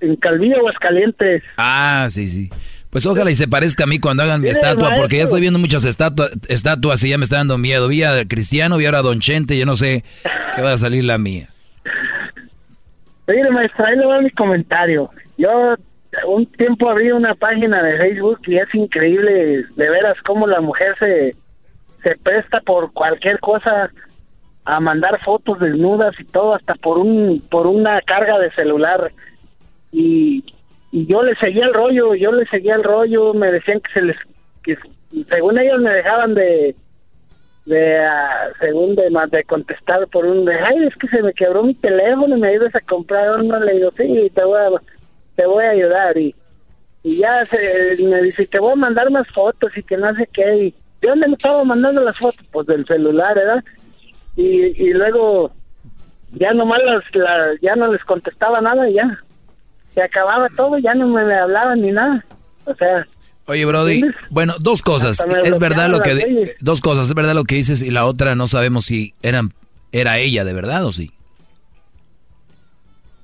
En 0.00 0.16
Calvillo, 0.16 0.56
Aguascalientes. 0.58 1.42
Ah, 1.56 2.08
sí, 2.10 2.26
sí. 2.28 2.50
Pues 2.90 3.04
ojalá 3.06 3.30
y 3.30 3.34
se 3.34 3.48
parezca 3.48 3.84
a 3.84 3.86
mí 3.88 3.98
cuando 3.98 4.22
hagan 4.22 4.40
mi 4.40 4.48
estatua, 4.50 4.92
porque 4.94 5.16
ya 5.16 5.24
estoy 5.24 5.40
viendo 5.40 5.58
muchas 5.58 5.84
estatua- 5.84 6.30
estatuas 6.48 7.02
y 7.02 7.08
ya 7.10 7.18
me 7.18 7.24
está 7.24 7.36
dando 7.38 7.58
miedo. 7.58 7.88
Vi 7.88 8.04
a 8.04 8.24
Cristiano, 8.26 8.76
vi 8.76 8.86
ahora 8.86 8.98
a 8.98 9.02
Don 9.02 9.18
Chente, 9.20 9.58
yo 9.58 9.66
no 9.66 9.74
sé 9.74 10.04
qué 10.54 10.62
va 10.62 10.72
a 10.74 10.78
salir 10.78 11.02
la 11.02 11.18
mía. 11.18 11.48
Mire, 13.26 13.50
maestra, 13.50 13.88
ahí 13.88 13.96
le 13.96 14.06
va 14.06 14.20
mi 14.20 14.30
comentario. 14.30 15.10
Yo 15.36 15.74
un 16.26 16.46
tiempo 16.46 16.88
abrí 16.88 17.10
una 17.12 17.34
página 17.34 17.82
de 17.82 17.98
Facebook 17.98 18.40
y 18.46 18.56
es 18.58 18.74
increíble 18.74 19.64
de 19.76 19.90
veras 19.90 20.16
cómo 20.24 20.46
la 20.46 20.60
mujer 20.60 20.94
se, 20.98 21.34
se 22.02 22.16
presta 22.18 22.60
por 22.60 22.92
cualquier 22.92 23.38
cosa 23.40 23.90
a 24.64 24.80
mandar 24.80 25.20
fotos 25.24 25.58
desnudas 25.60 26.14
y 26.18 26.24
todo, 26.24 26.54
hasta 26.54 26.74
por 26.74 26.98
un 26.98 27.42
por 27.50 27.66
una 27.66 28.00
carga 28.02 28.38
de 28.38 28.50
celular. 28.52 29.12
Y, 29.92 30.44
y 30.90 31.06
yo 31.06 31.22
le 31.22 31.34
seguía 31.36 31.66
el 31.66 31.74
rollo, 31.74 32.14
yo 32.14 32.32
le 32.32 32.46
seguía 32.46 32.74
el 32.74 32.82
rollo, 32.84 33.34
me 33.34 33.50
decían 33.52 33.80
que 33.80 33.92
se 33.92 34.02
les, 34.02 34.16
que 34.62 34.76
según 35.28 35.58
ellos 35.58 35.80
me 35.80 35.92
dejaban 35.92 36.34
de, 36.34 36.74
de 37.66 37.98
ah, 37.98 38.48
según 38.60 38.94
de, 38.94 39.10
ma- 39.10 39.26
de 39.26 39.44
contestar 39.44 40.06
por 40.08 40.24
un 40.26 40.44
de, 40.44 40.54
ay 40.54 40.86
es 40.86 40.94
que 40.96 41.08
se 41.08 41.22
me 41.22 41.32
quebró 41.32 41.62
mi 41.62 41.74
teléfono 41.74 42.36
y 42.36 42.40
me 42.40 42.48
ayudas 42.48 42.74
a 42.74 42.80
comprar 42.80 43.40
uno 43.40 43.58
le 43.60 43.74
digo 43.74 43.90
sí 43.96 44.30
te 44.34 44.44
voy 44.44 44.58
a 44.58 44.70
te 45.36 45.46
voy 45.46 45.64
a 45.64 45.70
ayudar 45.70 46.16
y 46.18 46.34
y 47.02 47.18
ya 47.18 47.44
se, 47.44 47.96
me 48.02 48.22
dice 48.22 48.46
te 48.46 48.58
voy 48.58 48.72
a 48.72 48.76
mandar 48.76 49.10
más 49.10 49.26
fotos 49.34 49.70
y 49.76 49.82
que 49.82 49.96
no 49.96 50.14
sé 50.14 50.28
qué 50.32 50.56
y 50.56 50.74
de 51.02 51.08
dónde 51.08 51.28
me 51.28 51.34
estaba 51.34 51.62
mandando 51.64 52.00
las 52.00 52.16
fotos 52.16 52.46
pues 52.50 52.66
del 52.66 52.86
celular 52.86 53.34
verdad 53.34 53.62
y, 54.36 54.42
y 54.82 54.92
luego 54.94 55.52
ya 56.32 56.52
nomás 56.52 56.80
las, 56.84 57.04
la- 57.14 57.54
ya 57.62 57.76
no 57.76 57.92
les 57.92 58.02
contestaba 58.04 58.60
nada 58.60 58.88
y 58.90 58.94
ya. 58.94 59.18
Se 59.94 60.02
acababa 60.02 60.48
todo, 60.56 60.76
ya 60.78 60.92
no 60.94 61.06
me, 61.06 61.24
me 61.24 61.34
hablaban 61.36 61.80
ni 61.80 61.92
nada. 61.92 62.24
O 62.64 62.74
sea, 62.74 63.06
Oye, 63.46 63.64
Brody, 63.66 64.02
bueno, 64.30 64.54
dos 64.58 64.82
cosas. 64.82 65.18
Es 65.44 65.58
verdad 65.60 65.88
lo 65.90 66.00
que 66.00 66.14
las 66.14 66.50
dos 66.60 66.80
cosas, 66.80 67.06
es 67.08 67.14
verdad 67.14 67.34
lo 67.34 67.44
que 67.44 67.54
dices 67.56 67.80
y 67.82 67.90
la 67.92 68.04
otra 68.06 68.34
no 68.34 68.46
sabemos 68.48 68.86
si 68.86 69.14
eran 69.22 69.50
era 69.92 70.18
ella 70.18 70.44
de 70.44 70.52
verdad 70.54 70.84
o 70.84 70.90
sí. 70.90 71.12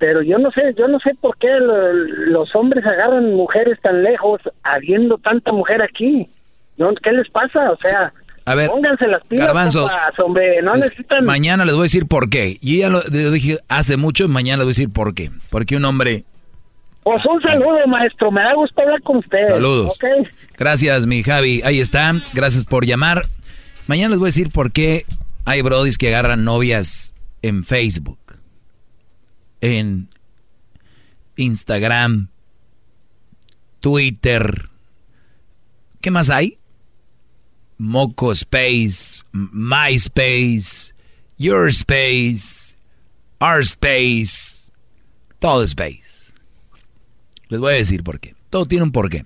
Pero 0.00 0.22
yo 0.22 0.38
no 0.38 0.50
sé, 0.50 0.74
yo 0.76 0.88
no 0.88 0.98
sé 0.98 1.14
por 1.20 1.36
qué 1.38 1.46
lo- 1.60 1.92
los 1.92 2.52
hombres 2.56 2.84
agarran 2.84 3.32
mujeres 3.34 3.78
tan 3.80 4.02
lejos 4.02 4.40
habiendo 4.64 5.18
tanta 5.18 5.52
mujer 5.52 5.82
aquí. 5.82 6.28
No, 6.76 6.92
¿Qué 7.00 7.12
les 7.12 7.28
pasa? 7.30 7.70
O 7.70 7.78
sea, 7.82 8.12
A 8.46 8.54
ver, 8.56 8.68
pónganse 8.70 9.06
las 9.06 9.22
pilas, 9.26 9.46
Garbanzo, 9.46 9.86
hombre, 10.24 10.60
no 10.62 10.72
Es- 10.72 10.80
necesitan... 10.80 11.24
Mañana 11.24 11.64
les 11.64 11.74
voy 11.74 11.82
a 11.82 11.84
decir 11.84 12.06
por 12.08 12.28
qué. 12.30 12.56
Yo 12.62 12.76
ya 12.78 12.88
lo, 12.88 13.00
lo 13.08 13.30
dije 13.30 13.58
hace 13.68 13.96
mucho 13.96 14.24
y 14.24 14.28
mañana 14.28 14.56
les 14.58 14.64
voy 14.64 14.70
a 14.70 14.74
decir 14.76 14.90
por 14.92 15.14
qué. 15.14 15.30
Porque 15.50 15.76
un 15.76 15.84
hombre... 15.84 16.24
Pues 17.02 17.24
un 17.26 17.40
saludo, 17.40 17.86
maestro, 17.86 18.30
me 18.30 18.42
da 18.42 18.52
gusto 18.54 18.80
hablar 18.82 19.00
con 19.02 19.18
ustedes. 19.18 19.46
Saludos. 19.46 19.88
¿ok? 19.96 20.04
Gracias, 20.58 21.06
mi 21.06 21.22
Javi. 21.22 21.62
Ahí 21.64 21.80
está. 21.80 22.12
Gracias 22.34 22.64
por 22.66 22.84
llamar. 22.84 23.22
Mañana 23.86 24.10
les 24.10 24.18
voy 24.18 24.26
a 24.26 24.28
decir 24.32 24.50
por 24.50 24.70
qué 24.72 25.04
hay 25.46 25.62
brodis 25.62 25.96
que 25.98 26.08
agarran 26.08 26.44
novias 26.44 27.14
en 27.42 27.64
Facebook, 27.64 28.18
en 29.60 30.08
Instagram, 31.36 32.28
Twitter. 33.80 34.68
¿Qué 36.00 36.10
más 36.10 36.30
hay? 36.30 36.58
Moco 37.78 38.32
Space, 38.32 39.24
MySpace, 39.32 40.94
Your 41.38 41.68
Space, 41.68 42.76
Our 43.40 43.60
Space, 43.62 44.68
todo 45.38 45.62
Space. 45.64 46.34
Les 47.48 47.58
voy 47.58 47.72
a 47.72 47.76
decir 47.76 48.04
por 48.04 48.20
qué. 48.20 48.34
Todo 48.50 48.66
tiene 48.66 48.84
un 48.84 48.92
porqué. 48.92 49.24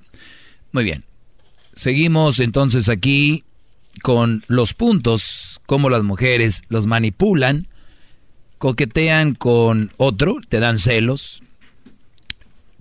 Muy 0.73 0.85
bien. 0.85 1.05
Seguimos 1.74 2.39
entonces 2.40 2.89
aquí 2.89 3.44
con 4.02 4.44
los 4.48 4.74
puntos, 4.74 5.61
cómo 5.66 5.90
las 5.90 6.02
mujeres 6.02 6.62
los 6.69 6.86
manipulan, 6.86 7.69
coquetean 8.65 9.35
con 9.35 9.93
otro, 9.99 10.39
te 10.49 10.59
dan 10.59 10.78
celos, 10.78 11.43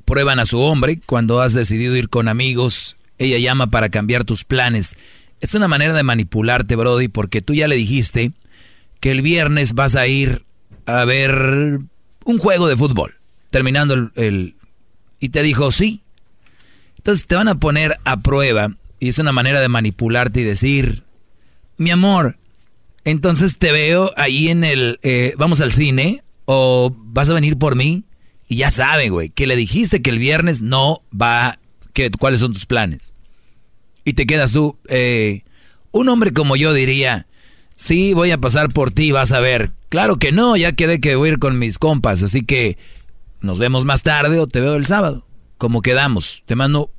prueban 0.06 0.40
a 0.40 0.46
su 0.46 0.62
hombre 0.62 1.02
cuando 1.06 1.42
has 1.42 1.52
decidido 1.52 1.98
ir 1.98 2.08
con 2.08 2.30
amigos, 2.30 2.96
ella 3.18 3.38
llama 3.38 3.68
para 3.68 3.90
cambiar 3.90 4.24
tus 4.24 4.46
planes. 4.46 4.96
Es 5.42 5.56
una 5.56 5.68
manera 5.68 5.92
de 5.92 6.04
manipularte, 6.04 6.78
Brody, 6.78 7.10
porque 7.10 7.42
tú 7.42 7.54
ya 7.54 7.68
le 7.68 7.76
dijiste 7.76 8.32
que 9.02 9.12
el 9.12 9.22
viernes 9.22 9.74
vas 9.74 9.98
a 9.98 10.08
ir 10.08 10.46
a 10.86 11.04
ver 11.04 11.80
un 12.24 12.40
juego 12.40 12.70
de 12.70 12.78
fútbol, 12.78 13.16
terminando 13.50 14.10
el, 14.16 14.56
y 15.20 15.30
te 15.30 15.44
dijo 15.44 15.70
sí. 15.74 16.00
Entonces 16.96 17.28
te 17.28 17.36
van 17.36 17.50
a 17.50 17.56
poner 17.56 17.98
a 18.06 18.22
prueba 18.22 18.74
y 19.02 19.10
es 19.10 19.20
una 19.20 19.34
manera 19.34 19.60
de 19.60 19.68
manipularte 19.68 20.40
y 20.40 20.44
decir, 20.46 21.04
mi 21.76 21.92
amor, 21.92 22.38
entonces 23.06 23.58
te 23.58 23.72
veo 23.72 24.12
ahí 24.16 24.50
en 24.50 24.64
el, 24.64 25.00
eh, 25.04 25.34
vamos 25.38 25.62
al 25.62 25.74
cine 25.74 26.24
o 26.46 26.94
vas 26.96 27.30
a 27.30 27.34
venir 27.34 27.58
por 27.58 27.76
mí 27.76 28.04
y 28.48 28.58
ya 28.58 28.72
saben, 28.72 29.12
güey, 29.12 29.30
que 29.30 29.48
le 29.48 29.56
dijiste 29.56 30.02
que 30.02 30.10
el 30.10 30.20
viernes 30.20 30.62
no 30.62 31.02
va, 31.14 31.60
que, 31.94 32.12
cuáles 32.12 32.40
son 32.40 32.54
tus 32.54 32.66
planes. 32.66 33.14
Y 34.06 34.14
te 34.14 34.26
quedas 34.26 34.52
tú, 34.52 34.78
eh, 34.88 35.44
un 35.92 36.10
hombre 36.10 36.34
como 36.34 36.56
yo 36.56 36.74
diría, 36.74 37.28
sí, 37.76 38.14
voy 38.14 38.32
a 38.32 38.38
pasar 38.38 38.72
por 38.72 38.92
ti, 38.92 39.12
vas 39.12 39.32
a 39.32 39.40
ver. 39.40 39.72
Claro 39.90 40.18
que 40.18 40.32
no, 40.32 40.56
ya 40.56 40.74
quedé 40.74 41.00
que 41.00 41.16
voy 41.16 41.30
a 41.30 41.32
ir 41.34 41.40
con 41.40 41.60
mis 41.60 41.80
compas, 41.80 42.24
así 42.24 42.44
que 42.44 42.78
nos 43.42 43.60
vemos 43.60 43.86
más 43.86 44.04
tarde 44.04 44.40
o 44.40 44.48
te 44.48 44.62
veo 44.62 44.76
el 44.76 44.86
sábado. 44.86 45.26
Como 45.58 45.82
quedamos, 45.82 46.44
te 46.46 46.56
mando 46.56 46.92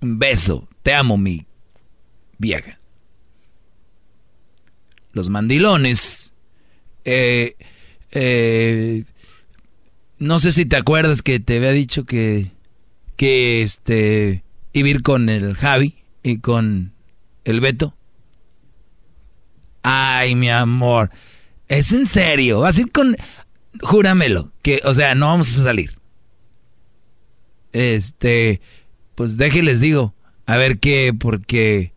un 0.00 0.18
beso, 0.18 0.68
te 0.82 0.94
amo 0.94 1.16
mi 1.16 1.46
vieja. 2.38 2.78
Los 5.14 5.30
mandilones, 5.30 6.32
eh, 7.04 7.54
eh, 8.10 9.04
no 10.18 10.40
sé 10.40 10.52
si 10.52 10.66
te 10.66 10.76
acuerdas 10.76 11.22
que 11.22 11.38
te 11.38 11.56
había 11.56 11.70
dicho 11.70 12.04
que, 12.04 12.50
que 13.16 13.62
este, 13.62 14.42
iba 14.72 14.88
a 14.88 14.90
ir 14.90 15.02
con 15.02 15.28
el 15.28 15.54
Javi 15.54 15.94
y 16.24 16.38
con 16.38 16.92
el 17.44 17.60
Beto. 17.60 17.94
Ay, 19.82 20.34
mi 20.34 20.50
amor, 20.50 21.10
es 21.68 21.92
en 21.92 22.06
serio, 22.06 22.60
vas 22.60 22.78
a 22.78 22.80
ir 22.80 22.90
con, 22.90 23.16
júramelo, 23.82 24.50
que, 24.62 24.80
o 24.84 24.94
sea, 24.94 25.14
no 25.14 25.28
vamos 25.28 25.56
a 25.58 25.62
salir. 25.62 25.92
Este, 27.72 28.60
pues 29.14 29.36
déjenles 29.36 29.80
digo, 29.80 30.14
a 30.46 30.56
ver 30.56 30.80
qué, 30.80 31.14
porque, 31.16 31.92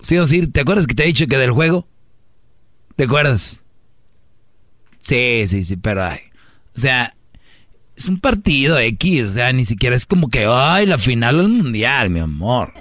sí 0.00 0.16
o 0.16 0.26
sí, 0.26 0.46
¿te 0.46 0.60
acuerdas 0.60 0.86
que 0.86 0.94
te 0.94 1.02
he 1.02 1.06
dicho 1.06 1.26
que 1.26 1.36
del 1.36 1.52
juego? 1.52 1.86
¿Te 3.02 3.06
acuerdas? 3.06 3.60
Sí, 5.00 5.42
sí, 5.48 5.64
sí, 5.64 5.76
pero, 5.76 6.04
ay, 6.04 6.20
o 6.76 6.78
sea, 6.78 7.12
es 7.96 8.06
un 8.06 8.20
partido 8.20 8.78
X, 8.78 9.30
o 9.30 9.32
sea, 9.32 9.52
ni 9.52 9.64
siquiera 9.64 9.96
es 9.96 10.06
como 10.06 10.28
que, 10.28 10.46
ay, 10.48 10.86
la 10.86 10.98
final 10.98 11.38
del 11.38 11.48
mundial, 11.48 12.10
mi 12.10 12.20
amor. 12.20 12.72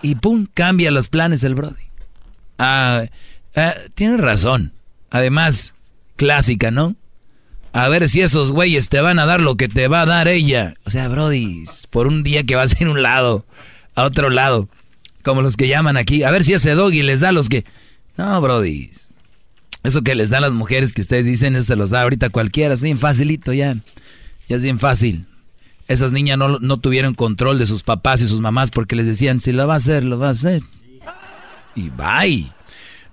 Y 0.00 0.14
pum, 0.14 0.46
cambia 0.54 0.90
los 0.90 1.08
planes 1.08 1.42
el 1.42 1.56
Brody. 1.56 1.82
Ah, 2.58 3.04
ah, 3.54 3.74
tienes 3.94 4.18
razón. 4.18 4.72
Además, 5.10 5.74
clásica, 6.16 6.70
¿no? 6.70 6.96
A 7.74 7.86
ver 7.90 8.08
si 8.08 8.22
esos 8.22 8.50
güeyes 8.50 8.88
te 8.88 9.02
van 9.02 9.18
a 9.18 9.26
dar 9.26 9.42
lo 9.42 9.58
que 9.58 9.68
te 9.68 9.88
va 9.88 10.00
a 10.00 10.06
dar 10.06 10.26
ella. 10.26 10.72
O 10.86 10.90
sea, 10.90 11.06
Brody, 11.08 11.66
por 11.90 12.06
un 12.06 12.22
día 12.22 12.44
que 12.44 12.56
vas 12.56 12.74
a 12.74 12.82
ir 12.82 12.88
un 12.88 13.02
lado, 13.02 13.44
a 13.94 14.04
otro 14.04 14.30
lado, 14.30 14.70
como 15.22 15.42
los 15.42 15.58
que 15.58 15.68
llaman 15.68 15.98
aquí. 15.98 16.22
A 16.22 16.30
ver 16.30 16.44
si 16.44 16.54
ese 16.54 16.74
doggy 16.74 17.02
les 17.02 17.20
da 17.20 17.30
los 17.30 17.50
que... 17.50 17.66
No, 18.20 18.40
Brody. 18.40 18.90
Eso 19.82 20.02
que 20.02 20.14
les 20.14 20.28
dan 20.28 20.42
las 20.42 20.52
mujeres 20.52 20.92
que 20.92 21.00
ustedes 21.00 21.24
dicen, 21.24 21.56
eso 21.56 21.64
se 21.64 21.76
los 21.76 21.88
da 21.90 22.02
ahorita 22.02 22.28
cualquiera. 22.28 22.74
Es 22.74 22.82
bien 22.82 22.98
facilito 22.98 23.52
ya. 23.54 23.76
Ya 24.48 24.56
es 24.56 24.62
bien 24.62 24.78
fácil. 24.78 25.26
Esas 25.88 26.12
niñas 26.12 26.36
no, 26.38 26.58
no 26.58 26.76
tuvieron 26.78 27.14
control 27.14 27.58
de 27.58 27.64
sus 27.66 27.82
papás 27.82 28.20
y 28.20 28.26
sus 28.28 28.40
mamás 28.40 28.70
porque 28.70 28.94
les 28.94 29.06
decían, 29.06 29.40
si 29.40 29.52
lo 29.52 29.66
va 29.66 29.74
a 29.74 29.76
hacer, 29.78 30.04
lo 30.04 30.18
va 30.18 30.28
a 30.28 30.32
hacer. 30.32 30.62
Y 31.74 31.88
bye. 31.90 32.52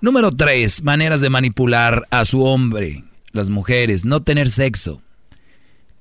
Número 0.00 0.30
tres, 0.30 0.82
maneras 0.82 1.20
de 1.22 1.30
manipular 1.30 2.06
a 2.10 2.24
su 2.24 2.42
hombre. 2.44 3.02
Las 3.32 3.48
mujeres, 3.50 4.04
no 4.04 4.22
tener 4.22 4.50
sexo. 4.50 5.00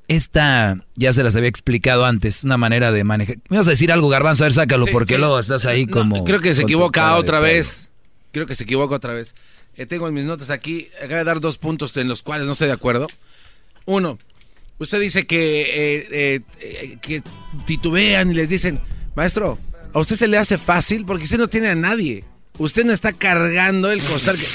Esta 0.07 0.83
ya 0.95 1.11
se 1.13 1.23
las 1.23 1.35
había 1.35 1.49
explicado 1.49 2.05
antes, 2.05 2.43
una 2.43 2.57
manera 2.57 2.91
de 2.91 3.03
manejar. 3.03 3.37
¿Me 3.49 3.57
vas 3.57 3.67
a 3.67 3.71
decir 3.71 3.91
algo, 3.91 4.07
Garbanzo? 4.09 4.43
A 4.43 4.47
ver, 4.47 4.53
sácalo, 4.53 4.85
Sí, 4.85 4.91
porque 4.91 5.15
sí. 5.15 5.19
luego 5.19 5.39
estás 5.39 5.65
ahí 5.65 5.85
No, 5.85 5.93
como... 5.93 6.23
creo 6.23 6.39
que 6.39 6.53
se 6.55 6.61
con 6.61 6.67
tu 6.71 6.73
equivoca 6.75 7.01
cara 7.01 7.13
de 7.15 7.19
otra 7.21 7.39
vez. 7.39 7.89
Creo 8.31 8.45
que 8.45 8.55
se 8.55 8.63
equivoca 8.63 8.95
otra 8.95 9.13
vez. 9.13 9.35
Eh, 9.75 9.85
tengo 9.85 10.07
en 10.07 10.13
mis 10.13 10.25
notas 10.25 10.49
aquí, 10.49 10.89
acaba 10.97 11.19
de 11.19 11.23
dar 11.23 11.39
dos 11.39 11.57
puntos 11.57 11.95
en 11.97 12.07
los 12.07 12.23
cuales 12.23 12.45
no 12.47 12.53
estoy 12.53 12.67
de 12.67 12.73
acuerdo. 12.73 13.07
Uno, 13.85 14.17
usted 14.79 14.99
dice 14.99 15.27
que, 15.27 15.61
eh, 15.61 16.41
eh, 16.59 16.97
que 17.01 17.21
titubean 17.65 18.31
y 18.31 18.33
les 18.33 18.49
dicen, 18.49 18.81
maestro, 19.15 19.59
a 19.93 19.99
usted 19.99 20.15
se 20.15 20.27
le 20.27 20.37
hace 20.37 20.57
fácil 20.57 21.05
porque 21.05 21.25
usted 21.25 21.37
no 21.37 21.47
tiene 21.47 21.69
a 21.69 21.75
nadie. 21.75 22.23
Usted 22.57 22.85
no 22.85 22.91
está 22.91 23.13
cargando 23.13 23.91
el 23.91 24.01
costal 24.01 24.37
que... 24.37 24.45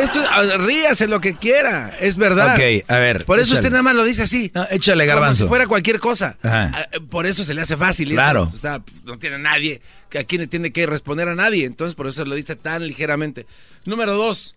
Esto, 0.00 0.20
ríase 0.58 1.06
lo 1.06 1.20
que 1.20 1.34
quiera, 1.34 1.96
es 2.00 2.16
verdad. 2.16 2.54
Ok, 2.56 2.84
a 2.88 2.96
ver, 2.98 3.24
Por 3.24 3.38
eso 3.38 3.52
échale. 3.54 3.58
usted 3.60 3.70
nada 3.70 3.82
más 3.82 3.94
lo 3.94 4.04
dice 4.04 4.22
así. 4.22 4.50
No, 4.54 4.66
échale, 4.70 5.04
Como 5.04 5.14
Garbanzo. 5.20 5.44
si 5.44 5.48
fuera 5.48 5.66
cualquier 5.66 5.98
cosa. 6.00 6.36
Ajá. 6.42 6.72
Ah, 6.74 6.86
Por 7.08 7.26
eso 7.26 7.44
se 7.44 7.54
le 7.54 7.62
hace 7.62 7.76
fácil. 7.76 8.10
y 8.10 8.14
Claro. 8.14 8.48
está- 8.52 8.82
no 9.04 9.18
tiene 9.18 9.36
a 9.36 9.38
nadie. 9.38 9.80
Que 10.10 10.18
aquí 10.18 10.36
no 10.38 10.48
tiene 10.48 10.72
que 10.72 10.86
responder 10.86 11.28
a 11.28 11.34
nadie. 11.34 11.64
Entonces 11.64 11.94
por 11.94 12.06
eso 12.08 12.24
lo 12.24 12.34
dice 12.34 12.56
tan 12.56 12.86
ligeramente. 12.86 13.46
Número 13.84 14.14
dos. 14.14 14.54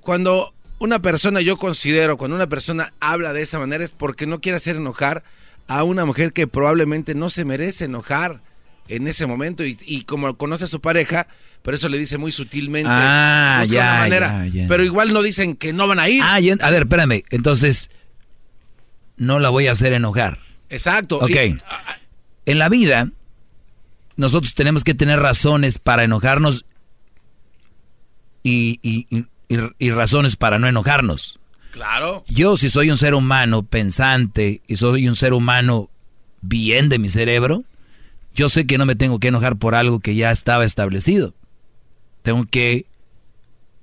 Cuando 0.00 0.52
una 0.78 1.00
persona, 1.00 1.40
yo 1.40 1.56
considero, 1.56 2.16
cuando 2.16 2.36
una 2.36 2.46
persona 2.48 2.92
habla 3.00 3.32
de 3.32 3.42
esa 3.42 3.58
manera 3.58 3.84
es 3.84 3.92
porque 3.92 4.26
no 4.26 4.40
quiere 4.40 4.56
hacer 4.56 4.76
enojar 4.76 5.22
a 5.68 5.82
una 5.82 6.04
mujer 6.04 6.32
que 6.32 6.46
probablemente 6.46 7.14
no 7.14 7.30
se 7.30 7.44
merece 7.44 7.86
enojar 7.86 8.40
en 8.88 9.08
ese 9.08 9.26
momento 9.26 9.64
y, 9.64 9.76
y 9.86 10.02
como 10.04 10.36
conoce 10.36 10.64
a 10.64 10.68
su 10.68 10.80
pareja, 10.80 11.26
por 11.62 11.74
eso 11.74 11.88
le 11.88 11.98
dice 11.98 12.18
muy 12.18 12.32
sutilmente. 12.32 12.88
Ah, 12.92 13.58
busca 13.62 13.74
ya, 13.74 13.82
una 13.92 13.98
manera. 14.00 14.46
ya, 14.46 14.52
ya. 14.62 14.68
Pero 14.68 14.84
igual 14.84 15.12
no 15.12 15.22
dicen 15.22 15.56
que 15.56 15.72
no 15.72 15.86
van 15.88 15.98
a 15.98 16.08
ir. 16.08 16.22
Ah, 16.22 16.36
a 16.36 16.70
ver, 16.70 16.82
espérame. 16.82 17.22
Entonces, 17.30 17.90
no 19.16 19.38
la 19.40 19.48
voy 19.48 19.66
a 19.66 19.72
hacer 19.72 19.92
enojar. 19.92 20.38
Exacto. 20.70 21.18
Ok. 21.18 21.30
Y- 21.30 21.56
En 22.46 22.58
la 22.58 22.68
vida, 22.68 23.10
nosotros 24.16 24.54
tenemos 24.54 24.84
que 24.84 24.94
tener 24.94 25.18
razones 25.20 25.78
para 25.78 26.04
enojarnos 26.04 26.64
y 28.42 29.90
razones 29.90 30.36
para 30.36 30.58
no 30.58 30.68
enojarnos. 30.68 31.38
claro. 31.72 32.24
Yo, 32.28 32.56
si 32.56 32.70
soy 32.70 32.90
un 32.90 32.96
ser 32.96 33.14
humano 33.14 33.62
pensante 33.64 34.62
y 34.66 34.76
soy 34.76 35.08
un 35.08 35.14
ser 35.14 35.32
humano 35.32 35.90
bien 36.40 36.88
de 36.88 36.98
mi 36.98 37.08
cerebro, 37.08 37.64
yo 38.36 38.48
sé 38.48 38.66
que 38.66 38.78
no 38.78 38.86
me 38.86 38.94
tengo 38.94 39.18
que 39.18 39.28
enojar 39.28 39.56
por 39.56 39.74
algo 39.74 39.98
que 40.00 40.14
ya 40.14 40.30
estaba 40.30 40.64
establecido. 40.64 41.34
Tengo 42.22 42.44
que... 42.48 42.86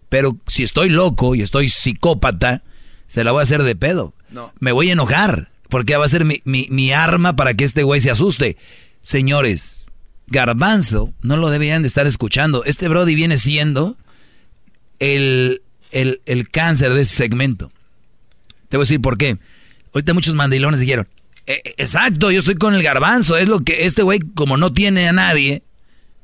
Pero 0.09 0.37
si 0.47 0.63
estoy 0.63 0.89
loco 0.89 1.33
y 1.35 1.41
estoy 1.41 1.69
psicópata, 1.69 2.63
se 3.07 3.23
la 3.23 3.31
voy 3.31 3.39
a 3.41 3.43
hacer 3.43 3.63
de 3.63 3.75
pedo. 3.75 4.13
No. 4.29 4.53
Me 4.59 4.71
voy 4.71 4.89
a 4.89 4.93
enojar, 4.93 5.49
porque 5.69 5.97
va 5.97 6.05
a 6.05 6.09
ser 6.09 6.23
mi, 6.23 6.41
mi- 6.45 6.67
mi 6.69 6.91
arma 6.91 7.35
para 7.35 7.55
que 7.55 7.63
este 7.63 7.83
güey 7.83 7.99
se 7.99 8.11
asuste. 8.11 8.57
Señores, 9.01 9.87
Garbanzo 10.27 11.13
no 11.23 11.35
lo 11.37 11.49
deberían 11.49 11.81
de 11.81 11.87
estar 11.87 12.05
escuchando. 12.05 12.63
Este 12.63 12.87
Brody 12.87 13.15
viene 13.15 13.37
siendo 13.39 13.97
el, 14.99 15.61
el, 15.91 16.21
el 16.25 16.49
cáncer 16.49 16.93
de 16.93 17.01
ese 17.01 17.15
segmento. 17.15 17.71
Te 18.69 18.77
voy 18.77 18.83
a 18.83 18.85
decir 18.85 19.01
por 19.01 19.17
qué. 19.17 19.37
Ahorita 19.93 20.13
muchos 20.13 20.35
mandilones 20.35 20.79
dijeron, 20.79 21.07
"Eh, 21.47 21.61
eh, 21.65 21.73
exacto, 21.77 22.31
yo 22.31 22.39
estoy 22.39 22.55
con 22.55 22.73
el 22.73 22.83
garbanzo, 22.83 23.37
es 23.37 23.47
lo 23.47 23.59
que 23.61 23.85
este 23.85 24.01
güey 24.03 24.19
como 24.19 24.57
no 24.57 24.73
tiene 24.73 25.07
a 25.07 25.13
nadie. 25.13 25.63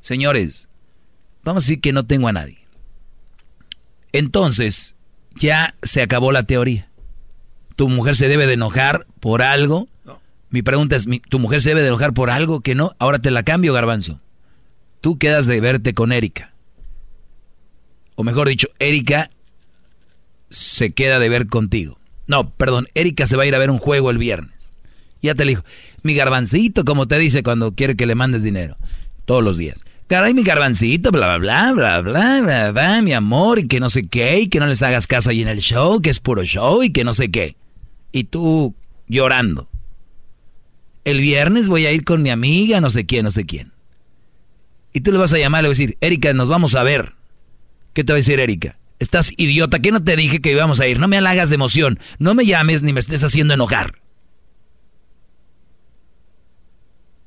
Señores, 0.02 0.70
vamos 1.44 1.64
a 1.64 1.66
decir 1.66 1.82
que 1.82 1.94
no 1.94 2.06
tengo 2.06 2.28
a 2.28 2.34
nadie. 2.34 2.60
Entonces, 4.12 4.96
ya 5.36 5.76
se 5.84 6.02
acabó 6.02 6.32
la 6.32 6.44
teoría. 6.44 6.88
Tu 7.76 7.88
mujer 7.90 8.16
se 8.16 8.28
debe 8.28 8.48
de 8.48 8.54
enojar 8.54 9.06
por 9.20 9.42
algo. 9.42 9.88
Mi 10.50 10.62
pregunta 10.64 10.96
es, 10.96 11.06
mi- 11.08 11.20
¿tu 11.20 11.38
mujer 11.40 11.62
se 11.62 11.70
debe 11.70 11.82
de 11.82 11.88
enojar 11.90 12.14
por 12.14 12.30
algo 12.30 12.62
que 12.62 12.76
no? 12.76 12.96
Ahora 13.00 13.20
te 13.20 13.30
la 13.32 13.44
cambio, 13.44 13.74
garbanzo. 13.74 14.20
Tú 15.02 15.18
quedas 15.18 15.46
de 15.48 15.62
verte 15.62 15.94
con 15.94 16.12
Erika. 16.12 16.54
O 18.16 18.24
mejor 18.24 18.50
dicho, 18.50 18.68
Erika 18.80 19.30
se 20.50 20.92
queda 20.92 21.20
de 21.20 21.30
ver 21.30 21.48
contigo. 21.48 21.98
No, 22.28 22.50
perdón, 22.50 22.88
Erika 22.96 23.28
se 23.28 23.38
va 23.38 23.44
a 23.44 23.46
ir 23.46 23.56
a 23.56 23.60
ver 23.60 23.70
un 23.72 23.78
juego 23.78 24.10
el 24.10 24.18
viernes. 24.18 24.59
Ya 25.22 25.36
te 25.36 25.46
le 25.46 25.52
dijo, 25.52 25.64
mi 26.02 26.14
garbancito, 26.14 26.86
como 26.86 27.08
te 27.08 27.18
dice 27.18 27.44
cuando 27.44 27.74
quiere 27.74 27.96
que 27.96 28.06
le 28.06 28.16
mandes 28.16 28.44
dinero. 28.44 28.76
Todos 29.26 29.44
los 29.44 29.58
días. 29.58 29.84
Caray, 30.08 30.34
mi 30.34 30.44
garbancito, 30.44 31.12
bla, 31.12 31.38
bla, 31.38 31.72
bla, 31.72 32.02
bla, 32.02 32.02
bla, 32.02 32.42
bla, 32.42 32.72
bla, 32.72 33.02
mi 33.02 33.14
amor, 33.14 33.60
y 33.60 33.68
que 33.68 33.80
no 33.80 33.92
sé 33.92 34.08
qué, 34.08 34.40
y 34.40 34.48
que 34.48 34.60
no 34.60 34.66
les 34.66 34.82
hagas 34.82 35.06
caso 35.06 35.30
ahí 35.30 35.42
en 35.42 35.48
el 35.48 35.60
show, 35.60 36.02
que 36.02 36.10
es 36.10 36.20
puro 36.20 36.44
show, 36.44 36.82
y 36.82 36.92
que 36.92 37.04
no 37.04 37.14
sé 37.14 37.30
qué. 37.30 37.56
Y 38.12 38.24
tú 38.24 38.74
llorando. 39.08 39.70
El 41.06 41.20
viernes 41.20 41.68
voy 41.68 41.86
a 41.86 41.92
ir 41.92 42.06
con 42.06 42.24
mi 42.24 42.32
amiga, 42.32 42.82
no 42.82 42.90
sé 42.90 43.06
quién, 43.06 43.26
no 43.26 43.32
sé 43.32 43.46
quién. 43.46 43.72
Y 44.94 45.02
tú 45.02 45.12
le 45.12 45.20
vas 45.20 45.34
a 45.34 45.38
llamar, 45.38 45.62
le 45.62 45.70
vas 45.70 45.78
a 45.78 45.82
decir, 45.82 45.98
Erika, 46.02 46.34
nos 46.34 46.50
vamos 46.50 46.74
a 46.74 46.82
ver. 46.82 47.14
¿Qué 47.94 48.04
te 48.04 48.14
va 48.14 48.16
a 48.16 48.18
decir 48.18 48.40
Erika? 48.40 48.80
Estás 48.98 49.32
idiota, 49.38 49.80
¿qué 49.80 49.92
no 49.92 50.04
te 50.04 50.16
dije 50.16 50.42
que 50.42 50.52
íbamos 50.52 50.80
a 50.80 50.88
ir? 50.88 51.00
No 51.00 51.08
me 51.08 51.18
halagas 51.18 51.50
de 51.50 51.56
emoción, 51.56 52.00
no 52.18 52.34
me 52.34 52.46
llames 52.46 52.82
ni 52.82 52.94
me 52.94 53.00
estés 53.00 53.24
haciendo 53.24 53.54
enojar. 53.54 54.00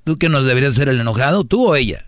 ¿Tú 0.04 0.18
que 0.18 0.28
nos 0.28 0.44
deberías 0.44 0.74
ser 0.74 0.88
el 0.88 1.00
enojado, 1.00 1.44
tú 1.44 1.68
o 1.68 1.76
ella? 1.76 2.06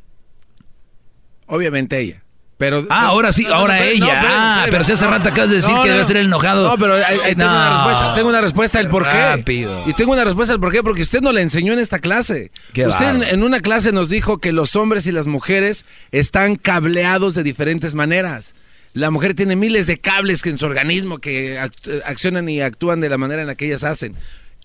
Obviamente 1.47 1.99
ella. 2.01 2.21
Pero, 2.57 2.87
Ah, 2.89 3.07
ahora 3.07 3.33
sí, 3.33 3.45
ahora 3.53 3.75
pero- 3.79 3.91
ella. 3.91 4.07
espérame, 4.15 4.31
ah, 4.39 4.67
pero 4.71 4.85
si 4.85 4.93
hace 4.93 5.07
rato 5.07 5.29
acabas 5.29 5.51
de 5.51 5.57
decir 5.57 5.75
que 5.83 5.91
debe 5.91 6.05
ser 6.05 6.17
el 6.19 6.27
enojado. 6.27 6.71
No, 6.71 6.79
pero 6.79 6.95
ahí, 6.95 7.19
ahí 7.25 7.35
tengo 7.35 7.51
una 7.51 7.71
respuesta. 7.75 8.15
Tengo 8.15 8.29
una 8.29 8.41
respuesta 8.41 8.79
del 8.79 8.89
por 8.89 9.09
qué. 9.09 9.37
Rápido. 9.37 9.83
Y 9.87 9.93
tengo 9.95 10.13
una 10.13 10.25
respuesta 10.25 10.55
del 10.55 10.61
por 10.61 10.71
qué, 10.73 10.83
porque 10.83 11.03
usted 11.03 11.21
no 11.21 11.33
la 11.33 11.41
enseñó 11.41 11.73
en 11.73 11.81
esta 11.81 11.99
clase. 11.99 12.53
Qué 12.73 12.87
usted 12.87 13.33
en, 13.33 13.43
una 13.43 13.59
clase 13.61 13.91
nos 13.91 14.09
dijo 14.09 14.39
que 14.39 14.53
los 14.53 14.77
hombres 14.77 15.07
y 15.07 15.13
las 15.13 15.27
mujeres 15.27 15.85
están 16.13 16.55
cableados 16.55 17.35
de 17.35 17.43
diferentes 17.43 17.95
maneras. 17.95 18.55
La 18.93 19.11
mujer 19.11 19.35
tiene 19.35 19.57
miles 19.57 19.89
de 19.89 19.99
cables 19.99 20.41
que 20.41 20.51
en 20.51 20.59
su 20.59 20.65
organismo 20.67 21.19
que 21.19 21.59
accionan 22.07 22.49
y 22.49 22.61
actúan 22.61 23.01
de 23.01 23.09
la 23.09 23.19
manera 23.19 23.41
en 23.43 23.49
la 23.49 23.57
que 23.57 23.67
ellas 23.67 23.83
hacen. 23.83 24.15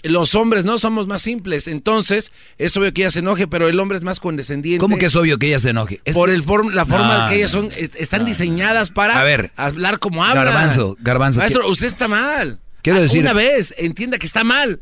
Los 0.03 0.33
hombres 0.33 0.63
no 0.63 0.77
somos 0.77 1.07
más 1.07 1.21
simples, 1.21 1.67
entonces 1.67 2.31
es 2.57 2.75
obvio 2.77 2.93
que 2.93 3.01
ella 3.01 3.11
se 3.11 3.19
enoje, 3.19 3.47
pero 3.47 3.67
el 3.67 3.77
hombre 3.81 3.97
es 3.97 4.03
más 4.03 4.21
condescendiente. 4.21 4.79
¿Cómo 4.79 4.97
que 4.97 5.07
es 5.07 5.15
obvio 5.17 5.37
que 5.37 5.47
ella 5.47 5.59
se 5.59 5.71
enoje? 5.71 5.99
Es 6.05 6.15
por 6.15 6.29
que- 6.29 6.35
el 6.35 6.45
form- 6.45 6.71
la 6.71 6.85
forma 6.85 7.23
No, 7.23 7.29
que 7.29 7.35
ellas 7.35 7.53
no, 7.53 7.61
son, 7.63 7.71
est- 7.75 7.95
están 7.97 8.23
diseñadas 8.23 8.91
para 8.91 9.19
A 9.19 9.23
ver. 9.23 9.51
hablar 9.57 9.99
como 9.99 10.23
hablan. 10.23 10.45
Garbanzo, 10.45 10.95
garbanzo, 11.01 11.39
Maestro, 11.41 11.67
usted 11.67 11.87
está 11.87 12.07
mal. 12.07 12.59
Quiero 12.81 12.99
Ah, 12.99 13.01
decir- 13.01 13.19
Una 13.21 13.33
vez, 13.33 13.75
entienda 13.77 14.17
que 14.17 14.25
está 14.25 14.45
mal. 14.45 14.79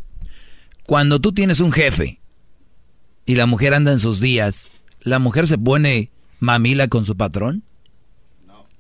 Cuando 0.86 1.20
tú 1.20 1.32
tienes 1.34 1.62
un 1.62 1.72
jefe 1.72 2.20
y 3.26 3.36
la 3.36 3.48
mujer 3.48 3.74
anda 3.74 3.92
en 3.92 4.00
sus 4.00 4.20
días, 4.20 4.72
¿la 5.02 5.18
mujer 5.18 5.48
se 5.48 5.58
pone 5.58 6.12
mamila 6.40 6.88
con 6.90 7.06
su 7.06 7.18
patrón? 7.18 7.64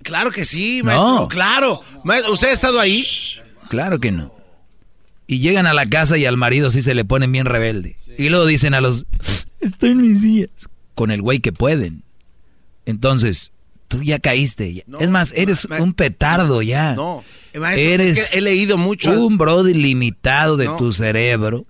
Claro 0.03 0.29
que 0.29 0.45
sí, 0.45 0.81
maestro, 0.83 1.21
No. 1.21 1.27
claro. 1.27 1.81
Maestro, 2.03 2.33
¿Usted 2.33 2.49
ha 2.49 2.53
estado 2.53 2.79
ahí? 2.79 3.07
Claro 3.69 3.99
que 3.99 4.11
no. 4.11 4.36
Y 5.27 5.39
llegan 5.39 5.67
a 5.67 5.73
la 5.73 5.85
casa 5.85 6.17
y 6.17 6.25
al 6.25 6.37
marido 6.37 6.71
sí 6.71 6.81
se 6.81 6.95
le 6.95 7.03
ponen 7.03 7.31
bien 7.31 7.45
rebelde. 7.45 7.97
Y 8.17 8.29
luego 8.29 8.45
dicen 8.45 8.73
a 8.73 8.81
los, 8.81 9.05
estoy 9.59 9.91
en 9.91 10.01
mis 10.01 10.21
días. 10.21 10.49
Con 10.95 11.11
el 11.11 11.21
güey 11.21 11.39
que 11.41 11.51
pueden. 11.51 12.03
Entonces, 12.85 13.51
tú 13.87 14.01
ya 14.03 14.19
caíste. 14.19 14.73
ya. 14.73 14.83
es 14.99 15.09
más, 15.09 15.33
eres 15.35 15.67
un 15.79 15.93
petardo 15.93 16.61
ya. 16.61 16.93
No, 16.95 17.23
eh, 17.53 17.59
maestro, 17.59 17.89
eres 17.91 18.17
es 18.17 18.29
que 18.31 18.37
he 18.37 18.41
leído 18.41 18.77
mucho. 18.77 19.11
un 19.25 19.37
brody 19.37 19.73
limitado 19.73 20.57
de 20.57 20.65
No. 20.65 20.77
tu 20.77 20.93
cerebro. 20.93 21.65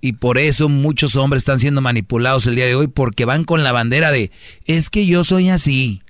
Y 0.00 0.14
por 0.14 0.36
eso 0.36 0.68
muchos 0.68 1.16
hombres 1.16 1.40
están 1.42 1.58
siendo 1.58 1.80
manipulados 1.80 2.46
el 2.46 2.56
día 2.56 2.66
de 2.66 2.74
hoy 2.74 2.88
porque 2.88 3.24
van 3.24 3.44
con 3.44 3.62
la 3.62 3.72
bandera 3.72 4.10
de, 4.10 4.30
es 4.66 4.90
que 4.90 5.06
yo 5.06 5.24
soy 5.24 5.48
así. 5.48 6.02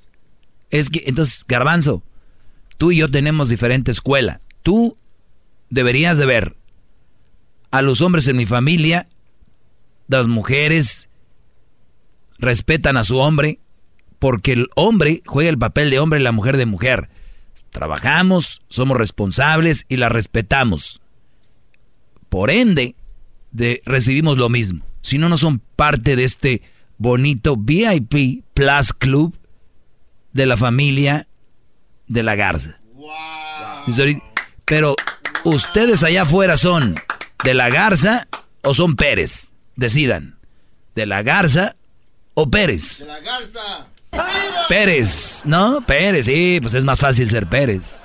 Es 0.70 0.90
que, 0.90 1.04
entonces, 1.06 1.44
garbanzo, 1.46 2.02
tú 2.76 2.90
y 2.90 2.96
yo 2.96 3.08
tenemos 3.08 3.50
diferente 3.50 3.92
escuela. 3.92 4.40
Tú 4.64 4.96
deberías 5.74 6.16
de 6.18 6.26
ver 6.26 6.56
a 7.72 7.82
los 7.82 8.00
hombres 8.00 8.28
en 8.28 8.36
mi 8.36 8.46
familia, 8.46 9.08
las 10.06 10.28
mujeres 10.28 11.08
respetan 12.38 12.96
a 12.96 13.02
su 13.02 13.18
hombre, 13.18 13.58
porque 14.20 14.52
el 14.52 14.68
hombre 14.76 15.22
juega 15.26 15.50
el 15.50 15.58
papel 15.58 15.90
de 15.90 15.98
hombre 15.98 16.20
y 16.20 16.22
la 16.22 16.30
mujer 16.30 16.56
de 16.56 16.66
mujer. 16.66 17.10
Trabajamos, 17.70 18.62
somos 18.68 18.96
responsables 18.96 19.84
y 19.88 19.96
la 19.96 20.08
respetamos. 20.08 21.02
Por 22.28 22.50
ende, 22.50 22.94
de, 23.50 23.82
recibimos 23.84 24.36
lo 24.38 24.48
mismo. 24.48 24.86
Si 25.02 25.18
no, 25.18 25.28
no 25.28 25.36
son 25.36 25.60
parte 25.74 26.14
de 26.14 26.22
este 26.22 26.62
bonito 26.98 27.56
VIP 27.56 28.44
Plus 28.54 28.92
Club 28.92 29.36
de 30.32 30.46
la 30.46 30.56
familia 30.56 31.26
de 32.06 32.22
la 32.22 32.36
Garza. 32.36 32.78
Ahorita, 33.86 34.22
Pero 34.64 34.94
ustedes 35.44 36.02
allá 36.02 36.22
afuera 36.22 36.56
son 36.56 36.96
de 37.44 37.54
la 37.54 37.70
Garza 37.70 38.26
o 38.62 38.74
son 38.74 38.96
Pérez. 38.96 39.52
Decidan. 39.76 40.36
De 40.94 41.06
la 41.06 41.22
Garza 41.22 41.76
o 42.34 42.50
Pérez. 42.50 43.06
La 43.06 43.20
garza. 43.20 43.88
Pérez, 44.68 45.42
¿no? 45.44 45.80
Pérez, 45.86 46.26
sí, 46.26 46.58
pues 46.60 46.74
es 46.74 46.84
más 46.84 47.00
fácil 47.00 47.28
ser 47.30 47.46
Pérez. 47.46 48.02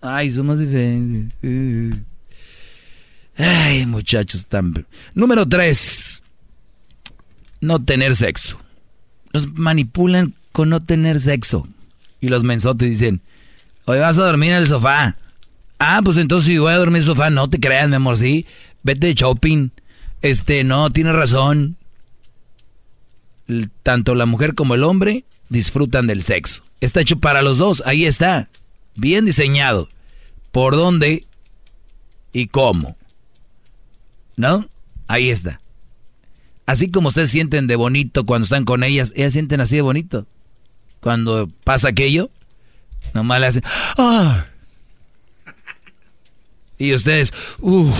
Ay, 0.00 0.30
somos 0.30 0.58
diferentes. 0.58 2.00
Ay, 3.36 3.86
muchachos, 3.86 4.46
tan... 4.46 4.86
Número 5.14 5.48
tres. 5.48 6.22
No 7.60 7.82
tener 7.84 8.16
sexo. 8.16 8.60
Los 9.32 9.52
manipulan 9.52 10.34
con 10.50 10.68
no 10.68 10.82
tener 10.82 11.20
sexo. 11.20 11.66
Y 12.20 12.28
los 12.28 12.44
mensotes 12.44 12.90
dicen, 12.90 13.22
hoy 13.84 13.98
vas 14.00 14.18
a 14.18 14.24
dormir 14.24 14.50
en 14.52 14.58
el 14.58 14.66
sofá. 14.66 15.16
Ah, 15.84 16.00
pues 16.04 16.16
entonces 16.16 16.46
si 16.46 16.58
voy 16.58 16.72
a 16.72 16.76
dormir 16.76 16.98
en 16.98 17.06
sofá, 17.06 17.28
no 17.28 17.50
te 17.50 17.58
creas, 17.58 17.88
mi 17.88 17.96
amor, 17.96 18.16
sí. 18.16 18.46
Vete 18.84 19.08
de 19.08 19.14
shopping. 19.14 19.70
Este, 20.20 20.62
no, 20.62 20.90
tienes 20.90 21.12
razón. 21.12 21.76
Tanto 23.82 24.14
la 24.14 24.24
mujer 24.24 24.54
como 24.54 24.76
el 24.76 24.84
hombre 24.84 25.24
disfrutan 25.48 26.06
del 26.06 26.22
sexo. 26.22 26.62
Está 26.80 27.00
hecho 27.00 27.18
para 27.18 27.42
los 27.42 27.58
dos, 27.58 27.82
ahí 27.84 28.04
está. 28.04 28.48
Bien 28.94 29.24
diseñado. 29.24 29.88
¿Por 30.52 30.76
dónde 30.76 31.26
y 32.32 32.46
cómo? 32.46 32.96
¿No? 34.36 34.68
Ahí 35.08 35.30
está. 35.30 35.60
Así 36.64 36.92
como 36.92 37.08
ustedes 37.08 37.30
sienten 37.30 37.66
de 37.66 37.74
bonito 37.74 38.24
cuando 38.24 38.44
están 38.44 38.64
con 38.64 38.84
ellas, 38.84 39.12
ellas 39.16 39.32
sienten 39.32 39.60
así 39.60 39.74
de 39.74 39.82
bonito. 39.82 40.28
Cuando 41.00 41.48
pasa 41.64 41.88
aquello, 41.88 42.30
nomás 43.14 43.40
le 43.40 43.46
hacen... 43.48 43.62
¡Ah! 43.98 44.46
Y 46.82 46.92
ustedes, 46.94 47.32
uff, 47.60 47.96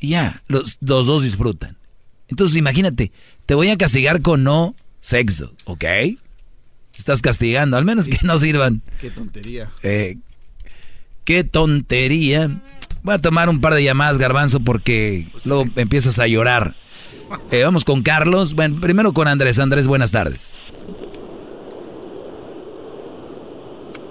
ya, 0.00 0.42
los, 0.48 0.76
los 0.80 1.06
dos 1.06 1.22
disfrutan. 1.22 1.76
Entonces 2.26 2.56
imagínate, 2.56 3.12
te 3.46 3.54
voy 3.54 3.68
a 3.68 3.78
castigar 3.78 4.22
con 4.22 4.42
no 4.42 4.74
sexo, 5.00 5.52
¿ok? 5.66 5.84
Estás 6.96 7.22
castigando, 7.22 7.76
al 7.76 7.84
menos 7.84 8.08
que 8.08 8.18
no 8.24 8.38
sirvan. 8.38 8.82
Qué 9.00 9.10
tontería. 9.10 9.70
Eh, 9.84 10.16
qué 11.24 11.44
tontería. 11.44 12.60
Voy 13.04 13.14
a 13.14 13.18
tomar 13.20 13.48
un 13.48 13.60
par 13.60 13.74
de 13.74 13.84
llamadas, 13.84 14.18
garbanzo, 14.18 14.58
porque 14.58 15.28
luego 15.44 15.66
empiezas 15.76 16.18
a 16.18 16.26
llorar. 16.26 16.74
Eh, 17.50 17.62
vamos 17.62 17.86
con 17.86 18.02
Carlos. 18.02 18.52
Bueno, 18.52 18.78
primero 18.78 19.14
con 19.14 19.26
Andrés. 19.26 19.58
Andrés, 19.58 19.86
buenas 19.86 20.10
tardes. 20.10 20.58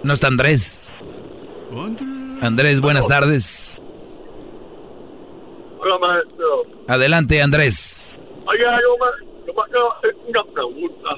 No 0.04 0.12
está 0.12 0.26
Andrés. 0.26 0.92
Andrés, 2.42 2.82
buenas 2.82 3.08
tardes. 3.08 3.78
Hola, 5.82 5.98
maestro. 6.00 6.64
Adelante, 6.88 7.42
Andrés. 7.42 8.16
Oiga, 8.46 8.80
yo 8.82 9.54
me, 9.54 10.30
una 10.30 10.44
pregunta. 10.54 11.10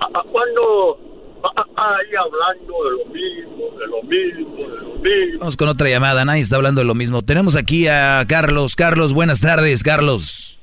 ¿A- 0.00 0.18
a 0.18 0.22
¿Cuándo 0.24 0.98
va 1.44 1.50
ahí 1.76 2.14
hablando 2.16 2.74
de 2.84 2.90
lo 2.90 3.04
mismo, 3.12 3.78
de 3.78 3.86
lo 3.86 4.02
mismo, 4.02 4.56
de 4.56 4.84
lo 4.84 4.94
mismo. 5.00 5.38
Vamos 5.40 5.56
con 5.56 5.68
otra 5.68 5.88
llamada, 5.88 6.24
nadie 6.24 6.40
está 6.42 6.56
hablando 6.56 6.80
de 6.80 6.86
lo 6.86 6.94
mismo. 6.94 7.22
Tenemos 7.22 7.54
aquí 7.56 7.86
a 7.88 8.24
Carlos. 8.28 8.74
Carlos, 8.74 9.12
buenas 9.14 9.40
tardes, 9.40 9.82
Carlos. 9.82 10.60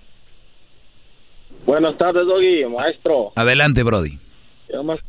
Buenas 1.66 1.98
tardes, 1.98 2.26
Doggy, 2.26 2.66
maestro. 2.66 3.32
Adelante, 3.36 3.84
Brody. 3.84 4.18
Yo 4.70 4.78
nomás, 4.78 5.00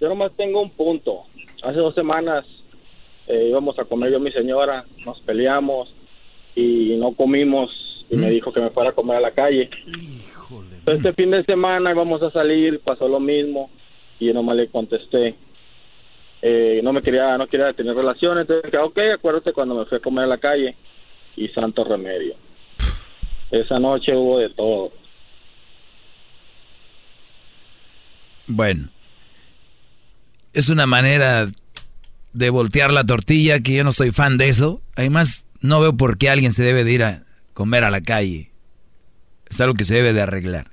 yo 0.00 0.08
nomás 0.08 0.32
tengo 0.36 0.62
un 0.62 0.70
punto. 0.70 1.22
Hace 1.62 1.78
dos 1.78 1.94
semanas 1.94 2.44
eh, 3.26 3.46
íbamos 3.50 3.78
a 3.78 3.84
comer 3.84 4.10
yo 4.12 4.18
y 4.18 4.22
mi 4.22 4.32
señora, 4.32 4.84
nos 5.04 5.20
peleamos 5.20 5.94
y 6.58 6.96
no 6.96 7.12
comimos 7.12 7.70
y 8.10 8.16
me 8.16 8.30
dijo 8.30 8.52
que 8.52 8.60
me 8.60 8.70
fuera 8.70 8.90
a 8.90 8.94
comer 8.94 9.18
a 9.18 9.20
la 9.20 9.30
calle. 9.30 9.70
Este 10.86 11.12
fin 11.12 11.30
de 11.30 11.44
semana 11.44 11.92
íbamos 11.92 12.20
a 12.22 12.32
salir, 12.32 12.80
pasó 12.80 13.06
lo 13.06 13.20
mismo 13.20 13.70
y 14.18 14.26
yo 14.26 14.34
nomás 14.34 14.56
le 14.56 14.68
contesté. 14.68 15.36
Eh, 16.42 16.80
no 16.82 16.92
me 16.92 17.02
quería, 17.02 17.36
no 17.38 17.46
quería 17.46 17.72
tener 17.74 17.94
relaciones, 17.94 18.42
entonces 18.42 18.70
dije, 18.70 18.78
ok, 18.78 18.98
acuérdate 19.14 19.52
cuando 19.52 19.76
me 19.76 19.84
fui 19.84 19.98
a 19.98 20.00
comer 20.00 20.24
a 20.24 20.28
la 20.28 20.38
calle 20.38 20.74
y 21.36 21.48
santo 21.48 21.84
remedio. 21.84 22.34
Esa 23.50 23.78
noche 23.78 24.16
hubo 24.16 24.38
de 24.38 24.50
todo. 24.50 24.92
Bueno, 28.46 28.88
es 30.54 30.70
una 30.70 30.86
manera 30.86 31.46
de 32.32 32.50
voltear 32.50 32.92
la 32.92 33.04
tortilla 33.04 33.60
que 33.60 33.76
yo 33.76 33.84
no 33.84 33.92
soy 33.92 34.10
fan 34.10 34.38
de 34.38 34.48
eso. 34.48 34.80
Además, 34.96 35.47
no 35.60 35.80
veo 35.80 35.96
por 35.96 36.18
qué 36.18 36.30
alguien 36.30 36.52
se 36.52 36.62
debe 36.62 36.84
de 36.84 36.92
ir 36.92 37.02
a 37.04 37.24
comer 37.54 37.84
a 37.84 37.90
la 37.90 38.00
calle. 38.00 38.50
Es 39.48 39.60
algo 39.60 39.74
que 39.74 39.84
se 39.84 39.94
debe 39.94 40.12
de 40.12 40.22
arreglar. 40.22 40.70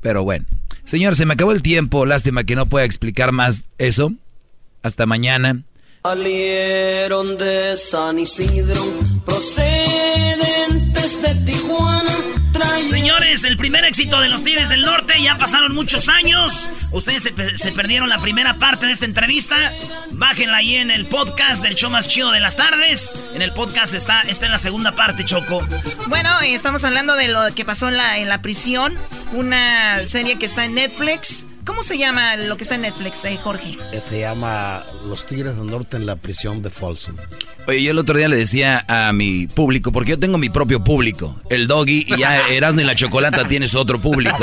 Pero 0.00 0.24
bueno, 0.24 0.46
señor, 0.84 1.14
se 1.14 1.26
me 1.26 1.34
acabó 1.34 1.52
el 1.52 1.62
tiempo. 1.62 2.06
Lástima 2.06 2.44
que 2.44 2.56
no 2.56 2.66
pueda 2.66 2.84
explicar 2.84 3.32
más 3.32 3.64
eso. 3.78 4.12
Hasta 4.82 5.06
mañana. 5.06 5.62
Salieron 6.02 7.36
de 7.36 7.76
San 7.76 8.18
Isidro, 8.18 8.82
El 13.20 13.56
primer 13.56 13.84
éxito 13.84 14.20
de 14.20 14.28
los 14.28 14.42
Tigres 14.42 14.70
del 14.70 14.80
Norte, 14.80 15.14
ya 15.22 15.36
pasaron 15.38 15.74
muchos 15.74 16.08
años. 16.08 16.68
Ustedes 16.90 17.22
se, 17.22 17.58
se, 17.58 17.72
perdieron 17.72 18.08
la 18.08 18.18
primera 18.18 18.54
parte 18.54 18.86
de 18.86 18.92
esta 18.92 19.04
entrevista. 19.04 19.56
Bájenla 20.10 20.56
ahí 20.56 20.76
en 20.76 20.90
el 20.90 21.06
podcast 21.06 21.62
del 21.62 21.74
show 21.74 21.90
más 21.90 22.08
chido 22.08 22.32
de 22.32 22.40
las 22.40 22.56
tardes. 22.56 23.14
En 23.34 23.42
el 23.42 23.52
podcast 23.52 23.94
está, 23.94 24.22
está 24.22 24.46
en 24.46 24.52
la 24.52 24.58
segunda 24.58 24.92
parte, 24.92 25.24
Choco. 25.24 25.66
Bueno, 26.08 26.30
estamos 26.40 26.82
hablando 26.84 27.14
de 27.14 27.28
lo 27.28 27.54
que 27.54 27.64
pasó 27.64 27.88
en 27.88 27.98
la, 27.98 28.18
en 28.18 28.28
la 28.28 28.42
prisión. 28.42 28.98
Una 29.32 30.06
serie 30.06 30.36
que 30.36 30.46
está 30.46 30.64
en 30.64 30.74
Netflix. 30.74 31.46
¿Cómo 31.70 31.84
se 31.84 31.96
llama 31.98 32.36
lo 32.36 32.56
que 32.56 32.64
está 32.64 32.74
en 32.74 32.80
Netflix, 32.82 33.24
eh, 33.24 33.38
Jorge? 33.40 33.78
Se 34.00 34.18
llama 34.18 34.84
Los 35.06 35.24
Tigres 35.24 35.56
del 35.56 35.66
Norte 35.66 35.96
en 35.96 36.04
la 36.04 36.16
prisión 36.16 36.62
de 36.62 36.68
Folsom. 36.68 37.14
Oye, 37.68 37.84
yo 37.84 37.92
el 37.92 37.98
otro 37.98 38.18
día 38.18 38.26
le 38.26 38.36
decía 38.36 38.84
a 38.88 39.12
mi 39.12 39.46
público, 39.46 39.92
porque 39.92 40.10
yo 40.10 40.18
tengo 40.18 40.36
mi 40.36 40.50
propio 40.50 40.82
público, 40.82 41.40
el 41.48 41.68
doggy, 41.68 42.06
y 42.08 42.18
ya 42.18 42.48
Erasmo 42.50 42.80
y 42.80 42.84
la 42.84 42.96
Chocolata 42.96 43.46
tienes 43.46 43.76
otro 43.76 44.00
público. 44.00 44.36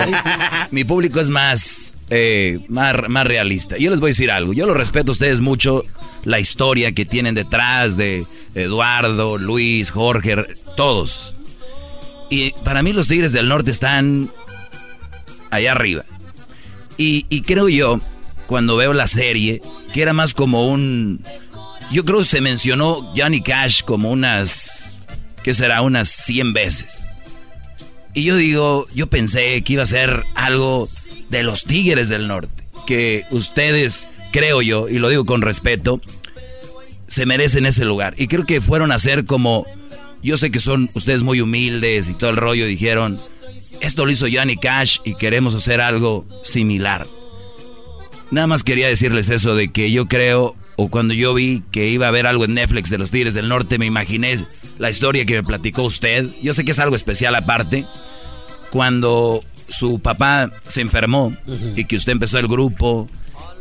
Mi 0.71 0.85
público 0.85 1.19
es 1.19 1.29
más, 1.29 1.95
eh, 2.09 2.59
más, 2.69 2.95
más 3.09 3.27
realista. 3.27 3.75
Yo 3.77 3.91
les 3.91 3.99
voy 3.99 4.07
a 4.07 4.11
decir 4.11 4.31
algo, 4.31 4.53
yo 4.53 4.65
lo 4.65 4.73
respeto 4.73 5.11
a 5.11 5.13
ustedes 5.13 5.41
mucho, 5.41 5.83
la 6.23 6.39
historia 6.39 6.93
que 6.93 7.05
tienen 7.05 7.35
detrás 7.35 7.97
de 7.97 8.25
Eduardo, 8.55 9.37
Luis, 9.37 9.91
Jorge, 9.91 10.45
todos. 10.77 11.35
Y 12.29 12.51
para 12.63 12.81
mí 12.83 12.93
los 12.93 13.09
Tigres 13.09 13.33
del 13.33 13.49
Norte 13.49 13.69
están 13.69 14.31
allá 15.51 15.73
arriba. 15.73 16.05
Y, 16.97 17.41
creo 17.41 17.69
yo, 17.69 17.99
cuando 18.47 18.75
veo 18.75 18.93
la 18.93 19.07
serie, 19.07 19.61
que 19.93 20.01
era 20.01 20.13
más 20.13 20.33
como 20.33 20.67
un... 20.67 21.21
Yo 21.91 22.03
creo 22.03 22.19
que 22.19 22.25
se 22.25 22.41
mencionó 22.41 23.13
Johnny 23.15 23.41
Cash 23.41 23.83
como 23.83 24.11
unas... 24.11 24.99
¿Qué 25.43 25.53
será? 25.53 25.81
Unas 25.81 26.09
100 26.09 26.53
veces. 26.53 27.09
Y 28.13 28.23
yo 28.23 28.35
digo, 28.35 28.87
yo 28.93 29.07
pensé 29.07 29.61
que 29.61 29.73
iba 29.73 29.83
a 29.83 29.87
ser 29.87 30.23
algo 30.35 30.89
de 31.29 31.43
los 31.43 31.63
Tigres 31.63 32.09
del 32.09 32.27
Norte. 32.27 32.63
Que 32.85 33.23
ustedes, 33.31 34.07
creo 34.31 34.61
yo, 34.61 34.89
y 34.89 34.97
lo 34.97 35.09
digo 35.09 35.25
con 35.25 35.41
respeto, 35.41 36.01
se 37.07 37.25
merecen 37.25 37.65
ese 37.65 37.85
lugar. 37.85 38.15
Y 38.17 38.27
creo 38.27 38.45
que 38.45 38.59
fueron 38.59 38.91
a 38.91 38.99
ser 38.99 39.25
como... 39.25 39.65
Yo 40.23 40.35
sé 40.35 40.49
que 40.49 40.59
son 40.59 40.89
ustedes 40.95 41.21
muy 41.21 41.41
humildes 41.41 42.09
y 42.09 42.15
todo 42.15 42.31
el 42.31 42.37
rollo, 42.37 42.65
dijeron 42.65 43.19
esto 43.81 44.05
lo 44.05 44.11
hizo 44.11 44.27
Johnny 44.31 44.57
Cash 44.57 44.99
y 45.03 45.15
queremos 45.15 45.55
hacer 45.55 45.81
algo 45.81 46.25
similar. 46.43 47.07
Nada 48.31 48.47
más 48.47 48.63
quería 48.63 48.87
decirles 48.87 49.29
eso 49.29 49.55
de 49.55 49.69
que 49.69 49.91
yo 49.91 50.07
creo, 50.07 50.55
o 50.75 50.89
cuando 50.89 51.13
yo 51.13 51.33
vi 51.33 51.63
que 51.71 51.87
iba 51.87 52.05
a 52.05 52.09
haber 52.09 52.27
algo 52.27 52.45
en 52.45 52.55
Netflix 52.55 52.89
de 52.89 52.97
los 52.97 53.11
Tigres 53.11 53.33
del 53.33 53.47
Norte, 53.47 53.77
me 53.77 53.85
imaginé 53.85 54.37
la 54.77 54.89
historia 54.89 55.25
que 55.25 55.35
me 55.35 55.43
platicó 55.43 55.83
usted. 55.83 56.27
Yo 56.41 56.53
sé 56.53 56.65
que 56.65 56.71
es 56.71 56.79
algo 56.79 56.95
especial 56.95 57.35
aparte. 57.35 57.85
Cuando 58.69 59.43
su 59.69 59.99
papá 59.99 60.51
se 60.67 60.81
enfermó 60.81 61.35
y 61.75 61.85
que 61.85 61.95
usted 61.95 62.11
empezó 62.11 62.37
el 62.39 62.47
grupo, 62.47 63.09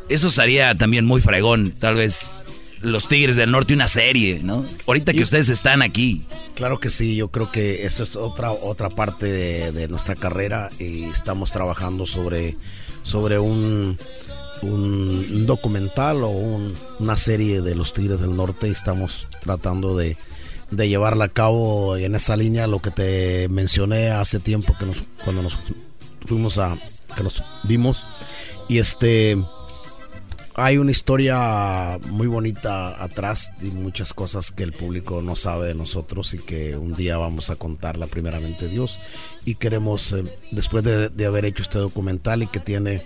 eso 0.09 0.31
sería 0.31 0.75
también 0.75 1.07
muy 1.07 1.21
fregón, 1.21 1.73
tal 1.79 1.95
vez 1.95 2.45
los 2.87 3.09
Tigres 3.09 3.37
del 3.37 3.51
Norte 3.51 3.75
una 3.75 3.89
serie, 3.89 4.41
¿no? 4.43 4.65
Ahorita 4.87 5.13
que 5.13 5.23
ustedes 5.23 5.49
están 5.49 5.83
aquí. 5.83 6.25
Claro 6.55 6.79
que 6.79 6.91
sí, 6.91 7.17
yo 7.17 7.29
creo 7.29 7.51
que 7.51 7.85
eso 7.85 8.03
es 8.03 8.15
otra 8.17 8.53
otra 8.53 8.91
parte 8.91 9.27
de, 9.27 9.73
de 9.73 9.89
nuestra 9.89 10.15
carrera 10.15 10.69
y 10.79 11.05
estamos 11.05 11.51
trabajando 11.51 12.07
sobre, 12.07 12.57
sobre 13.03 13.39
un, 13.39 13.99
un 14.63 15.47
documental 15.47 16.23
o 16.23 16.29
un, 16.29 16.75
una 17.01 17.17
serie 17.17 17.61
de 17.61 17.75
los 17.75 17.93
Tigres 17.93 18.21
del 18.21 18.37
Norte 18.37 18.69
y 18.69 18.73
estamos 18.73 19.27
tratando 19.43 19.97
de, 19.97 20.17
de 20.71 20.89
llevarla 20.89 21.27
a 21.27 21.29
cabo 21.29 21.97
en 21.97 22.15
esa 22.15 22.37
línea, 22.37 22.67
lo 22.67 22.81
que 22.81 22.91
te 22.91 23.49
mencioné 23.49 24.11
hace 24.11 24.39
tiempo 24.39 24.77
que 24.79 24.87
nos, 24.87 25.05
cuando 25.25 25.43
nos 25.43 25.59
fuimos 26.25 26.59
a, 26.59 26.79
que 27.17 27.23
nos 27.23 27.43
vimos 27.65 28.07
y 28.69 28.79
este 28.79 29.37
hay 30.59 30.79
una 30.79 30.91
historia 30.91 31.99
muy 32.09 32.29
bonita 32.29 33.03
atrás 33.03 33.53
y 33.61 33.67
muchas 33.67 34.15
cosas 34.15 34.51
que 34.51 34.63
el 34.63 34.73
público 34.73 35.21
no 35.21 35.37
sabe 35.37 35.69
de 35.69 35.75
nosotros 35.75 36.33
y 36.33 36.39
que 36.39 36.79
un 36.79 36.95
día 36.95 37.19
vamos 37.19 37.51
a 37.51 37.57
contarla 37.57 38.07
primeramente 38.07 38.67
Dios. 38.67 38.99
Y 39.45 39.57
queremos 39.57 40.13
eh, 40.13 40.25
después 40.53 40.83
de, 40.83 41.11
de, 41.11 41.27
haber 41.27 41.45
hecho 41.45 41.63
este 41.63 41.79
documental 41.79 42.43
y 42.43 42.47
que 42.47 42.61
tiene 42.61 43.03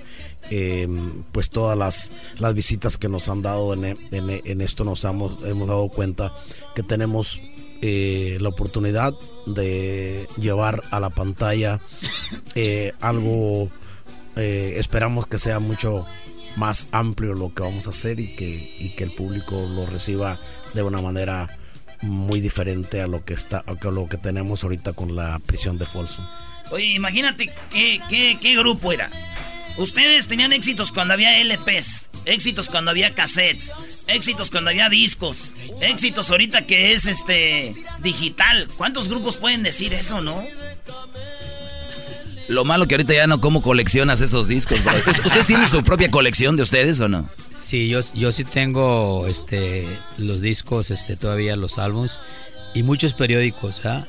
eh, 0.50 0.86
pues 1.32 1.50
todas 1.50 1.76
las, 1.76 2.12
las 2.38 2.54
visitas 2.54 2.96
que 2.96 3.08
nos 3.08 3.28
han 3.28 3.42
dado 3.42 3.74
en, 3.74 3.84
en, 3.84 3.98
en 4.10 4.60
esto 4.60 4.84
nos 4.84 5.04
hemos, 5.04 5.42
hemos 5.44 5.66
dado 5.66 5.88
cuenta 5.88 6.32
que 6.76 6.84
tenemos 6.84 7.40
eh, 7.82 8.38
la 8.40 8.50
oportunidad 8.50 9.12
de 9.46 10.28
llevar 10.38 10.82
a 10.92 11.00
la 11.00 11.10
pantalla 11.10 11.80
eh, 12.54 12.92
algo 13.00 13.70
esperamos 14.36 15.26
que 15.26 15.38
sea 15.38 15.58
mucho 15.58 16.06
más 16.56 16.88
amplio 16.92 17.34
lo 17.34 17.54
que 17.54 17.62
vamos 17.62 17.86
a 17.86 17.90
hacer 17.90 18.20
y 18.20 18.34
que, 18.34 18.74
y 18.78 18.90
que 18.90 19.04
el 19.04 19.12
público 19.12 19.66
lo 19.68 19.86
reciba 19.86 20.38
de 20.74 20.82
una 20.82 21.00
manera 21.00 21.58
muy 22.02 22.40
diferente 22.40 23.00
a 23.02 23.06
lo 23.06 23.24
que 23.24 23.34
está 23.34 23.58
a 23.66 23.90
lo 23.90 24.08
que 24.08 24.16
tenemos 24.16 24.64
ahorita 24.64 24.92
con 24.92 25.14
la 25.14 25.38
prisión 25.38 25.78
de 25.78 25.86
Folsom. 25.86 26.26
Oye, 26.70 26.86
imagínate 26.86 27.50
qué, 27.70 28.00
qué, 28.08 28.38
qué 28.40 28.56
grupo 28.56 28.92
era. 28.92 29.10
Ustedes 29.76 30.26
tenían 30.26 30.52
éxitos 30.52 30.92
cuando 30.92 31.14
había 31.14 31.38
LPs, 31.42 32.08
éxitos 32.24 32.68
cuando 32.68 32.90
había 32.90 33.14
cassettes, 33.14 33.74
éxitos 34.06 34.50
cuando 34.50 34.70
había 34.70 34.88
discos, 34.88 35.54
éxitos 35.80 36.30
ahorita 36.30 36.66
que 36.66 36.92
es 36.92 37.06
este 37.06 37.74
digital. 38.00 38.68
¿Cuántos 38.76 39.08
grupos 39.08 39.36
pueden 39.36 39.62
decir 39.62 39.94
eso, 39.94 40.20
no? 40.20 40.42
Lo 42.50 42.64
malo 42.64 42.88
que 42.88 42.96
ahorita 42.96 43.14
ya 43.14 43.28
no 43.28 43.40
cómo 43.40 43.62
coleccionas 43.62 44.20
esos 44.20 44.48
discos. 44.48 44.82
Bro. 44.82 44.92
¿Ustedes 45.24 45.46
tienen 45.46 45.68
su 45.68 45.84
propia 45.84 46.10
colección 46.10 46.56
de 46.56 46.64
ustedes 46.64 46.98
o 46.98 47.08
no? 47.08 47.28
Sí, 47.50 47.88
yo, 47.88 48.00
yo 48.12 48.32
sí 48.32 48.42
tengo 48.42 49.28
este, 49.28 49.86
los 50.18 50.40
discos, 50.40 50.90
este, 50.90 51.14
todavía 51.14 51.54
los 51.54 51.78
álbums 51.78 52.18
y 52.74 52.82
muchos 52.82 53.14
periódicos. 53.14 53.80
¿ah? 53.84 54.04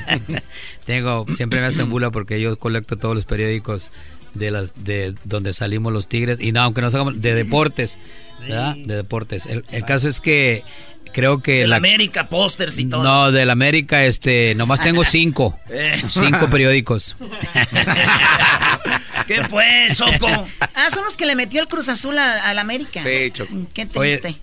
tengo, 0.86 1.26
siempre 1.34 1.60
me 1.60 1.66
hacen 1.66 1.90
bula 1.90 2.10
porque 2.10 2.40
yo 2.40 2.58
colecto 2.58 2.96
todos 2.96 3.14
los 3.14 3.26
periódicos 3.26 3.90
de 4.32 4.50
las 4.50 4.84
de 4.84 5.14
donde 5.24 5.52
salimos 5.52 5.92
los 5.92 6.08
Tigres 6.08 6.40
y 6.40 6.52
no, 6.52 6.62
aunque 6.62 6.80
no 6.80 6.86
hagamos 6.86 7.20
de 7.20 7.34
deportes, 7.34 7.98
¿verdad? 8.40 8.74
De 8.74 8.94
deportes. 8.94 9.44
El 9.46 9.84
caso 9.84 10.08
es 10.08 10.22
que 10.22 10.64
creo 11.12 11.42
que 11.42 11.60
de 11.60 11.66
la 11.66 11.76
América 11.76 12.28
pósters 12.28 12.78
y 12.78 12.86
todo. 12.86 13.02
No, 13.02 13.32
de 13.32 13.46
la 13.46 13.52
América 13.52 14.04
este 14.04 14.54
nomás 14.54 14.82
tengo 14.82 15.04
cinco. 15.10 15.58
Eh. 15.68 16.02
cinco 16.08 16.48
periódicos. 16.48 17.16
¿Qué 19.26 19.42
pues, 19.48 19.96
Choco? 19.96 20.28
Ah, 20.74 20.90
son 20.90 21.04
los 21.04 21.16
que 21.16 21.26
le 21.26 21.36
metió 21.36 21.60
el 21.60 21.68
Cruz 21.68 21.88
Azul 21.88 22.18
a, 22.18 22.52
la 22.52 22.60
América. 22.60 23.02
Sí, 23.02 23.30
Choco. 23.30 23.52
Qué 23.72 23.86
triste. 23.86 24.28
Oye, 24.28 24.38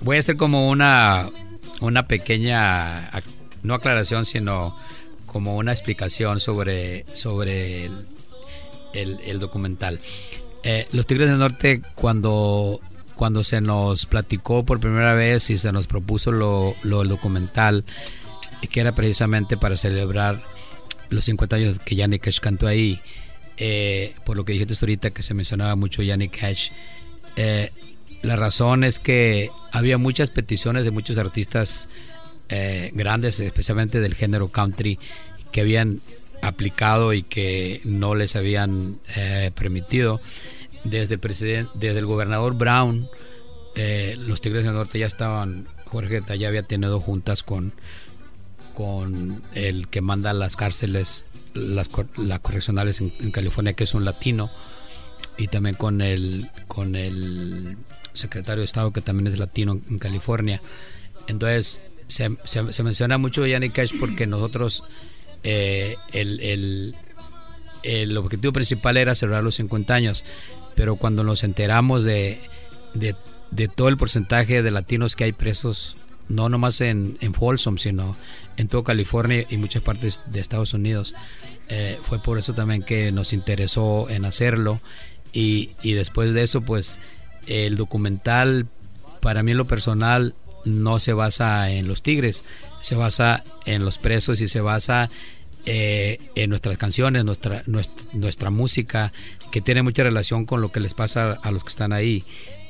voy 0.00 0.16
a 0.16 0.20
hacer 0.20 0.36
como 0.36 0.68
una 0.68 1.28
una 1.80 2.06
pequeña 2.06 3.10
no 3.62 3.74
aclaración, 3.74 4.24
sino 4.24 4.76
como 5.26 5.56
una 5.56 5.72
explicación 5.72 6.40
sobre 6.40 7.04
sobre 7.14 7.86
el, 7.86 8.06
el, 8.94 9.20
el 9.24 9.38
documental. 9.38 10.00
Eh, 10.62 10.86
los 10.92 11.06
Tigres 11.06 11.28
del 11.28 11.38
Norte, 11.38 11.80
cuando, 11.94 12.80
cuando 13.20 13.44
se 13.44 13.60
nos 13.60 14.06
platicó 14.06 14.64
por 14.64 14.80
primera 14.80 15.12
vez 15.12 15.50
y 15.50 15.58
se 15.58 15.72
nos 15.72 15.86
propuso 15.86 16.32
lo, 16.32 16.74
lo 16.82 17.02
el 17.02 17.10
documental, 17.10 17.84
que 18.70 18.80
era 18.80 18.94
precisamente 18.94 19.58
para 19.58 19.76
celebrar 19.76 20.42
los 21.10 21.26
50 21.26 21.56
años 21.56 21.78
que 21.80 21.96
Yannick 21.96 22.22
Cash 22.22 22.40
cantó 22.40 22.66
ahí, 22.66 22.98
eh, 23.58 24.14
por 24.24 24.38
lo 24.38 24.46
que 24.46 24.54
dijiste 24.54 24.72
ahorita 24.80 25.10
que 25.10 25.22
se 25.22 25.34
mencionaba 25.34 25.76
mucho 25.76 26.02
Yannick 26.02 26.40
Cash, 26.40 26.70
eh, 27.36 27.70
la 28.22 28.36
razón 28.36 28.84
es 28.84 28.98
que 28.98 29.50
había 29.70 29.98
muchas 29.98 30.30
peticiones 30.30 30.84
de 30.84 30.90
muchos 30.90 31.18
artistas 31.18 31.90
eh, 32.48 32.90
grandes, 32.94 33.38
especialmente 33.38 34.00
del 34.00 34.14
género 34.14 34.48
country, 34.48 34.98
que 35.52 35.60
habían 35.60 36.00
aplicado 36.40 37.12
y 37.12 37.22
que 37.22 37.82
no 37.84 38.14
les 38.14 38.34
habían 38.34 38.98
eh, 39.14 39.50
permitido. 39.54 40.22
Desde 40.84 41.18
desde 41.18 41.98
el 41.98 42.06
gobernador 42.06 42.54
Brown, 42.54 43.08
eh, 43.74 44.16
los 44.18 44.40
Tigres 44.40 44.64
del 44.64 44.74
Norte 44.74 44.98
ya 44.98 45.06
estaban, 45.06 45.66
Jorge 45.86 46.22
ya 46.38 46.48
había 46.48 46.62
tenido 46.62 47.00
juntas 47.00 47.42
con, 47.42 47.72
con 48.74 49.42
el 49.54 49.88
que 49.88 50.00
manda 50.00 50.32
las 50.32 50.56
cárceles, 50.56 51.24
las, 51.54 51.90
las 52.16 52.40
correccionales 52.40 53.00
en, 53.00 53.30
California, 53.30 53.74
que 53.74 53.84
es 53.84 53.94
un 53.94 54.04
latino, 54.04 54.50
y 55.38 55.48
también 55.48 55.76
con 55.76 56.00
el, 56.00 56.48
con 56.66 56.96
el 56.96 57.76
secretario 58.12 58.60
de 58.60 58.66
Estado, 58.66 58.92
que 58.92 59.00
también 59.00 59.28
es 59.28 59.38
latino 59.38 59.80
en 59.88 59.98
California. 59.98 60.60
Entonces, 61.28 61.84
se, 62.08 62.36
se, 62.44 62.72
se 62.72 62.82
menciona 62.82 63.18
mucho 63.18 63.46
Yannick 63.46 63.72
Cash 63.72 63.92
porque 64.00 64.26
nosotros, 64.26 64.82
eh, 65.44 65.96
el, 66.12 66.40
el, 66.40 66.94
el, 67.82 68.16
objetivo 68.16 68.52
principal 68.52 68.96
era 68.96 69.14
celebrar 69.14 69.44
los 69.44 69.54
50 69.54 69.94
años, 69.94 70.24
pero 70.80 70.96
cuando 70.96 71.24
nos 71.24 71.44
enteramos 71.44 72.04
de, 72.04 72.40
de, 72.94 73.14
de, 73.50 73.68
todo 73.68 73.90
el 73.90 73.98
porcentaje 73.98 74.62
de 74.62 74.70
latinos 74.70 75.14
que 75.14 75.24
hay 75.24 75.32
presos, 75.32 75.94
no 76.30 76.48
nomás 76.48 76.80
en, 76.80 77.18
en 77.20 77.34
Folsom, 77.34 77.76
sino 77.76 78.16
en 78.56 78.66
toda 78.66 78.84
California 78.84 79.44
y 79.50 79.58
muchas 79.58 79.82
partes 79.82 80.22
de 80.32 80.40
Estados 80.40 80.72
Unidos, 80.72 81.12
eh, 81.68 81.98
fue 82.02 82.18
por 82.18 82.38
eso 82.38 82.54
también 82.54 82.82
que 82.82 83.12
nos 83.12 83.34
interesó 83.34 84.08
en 84.08 84.24
hacerlo. 84.24 84.80
Y, 85.34 85.72
y 85.82 85.92
después 85.92 86.32
de 86.32 86.44
eso, 86.44 86.62
pues 86.62 86.98
el 87.46 87.76
documental, 87.76 88.66
para 89.20 89.42
mí 89.42 89.50
en 89.50 89.58
lo 89.58 89.66
personal, 89.66 90.34
no 90.64 90.98
se 90.98 91.12
basa 91.12 91.70
en 91.70 91.88
los 91.88 92.02
tigres, 92.02 92.42
se 92.80 92.94
basa 92.94 93.44
en 93.66 93.84
los 93.84 93.98
presos 93.98 94.40
y 94.40 94.48
se 94.48 94.62
basa 94.62 95.10
eh, 95.66 96.18
en 96.34 96.50
nuestras 96.50 96.78
canciones, 96.78 97.24
nuestra, 97.24 97.62
nuestra, 97.66 98.50
música, 98.50 99.12
que 99.50 99.60
tiene 99.60 99.82
mucha 99.82 100.02
relación 100.02 100.46
con 100.46 100.60
lo 100.60 100.72
que 100.72 100.80
les 100.80 100.94
pasa 100.94 101.32
a 101.42 101.50
los 101.50 101.64
que 101.64 101.70
están 101.70 101.92
ahí. 101.92 102.24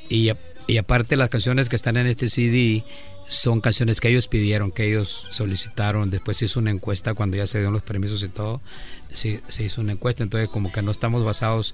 Y, 0.09 0.31
y 0.67 0.77
aparte 0.77 1.15
las 1.15 1.29
canciones 1.29 1.69
que 1.69 1.75
están 1.75 1.97
en 1.97 2.07
este 2.07 2.29
CD 2.29 2.83
son 3.27 3.61
canciones 3.61 4.01
que 4.01 4.09
ellos 4.09 4.27
pidieron, 4.27 4.71
que 4.71 4.89
ellos 4.89 5.25
solicitaron. 5.29 6.09
Después 6.09 6.37
se 6.37 6.45
hizo 6.45 6.59
una 6.59 6.71
encuesta 6.71 7.13
cuando 7.13 7.37
ya 7.37 7.47
se 7.47 7.59
dieron 7.59 7.73
los 7.73 7.83
permisos 7.83 8.21
y 8.23 8.27
todo. 8.27 8.61
Se, 9.13 9.41
se 9.47 9.63
hizo 9.63 9.81
una 9.81 9.93
encuesta, 9.93 10.23
entonces 10.23 10.49
como 10.49 10.71
que 10.71 10.81
no 10.81 10.91
estamos 10.91 11.23
basados 11.23 11.73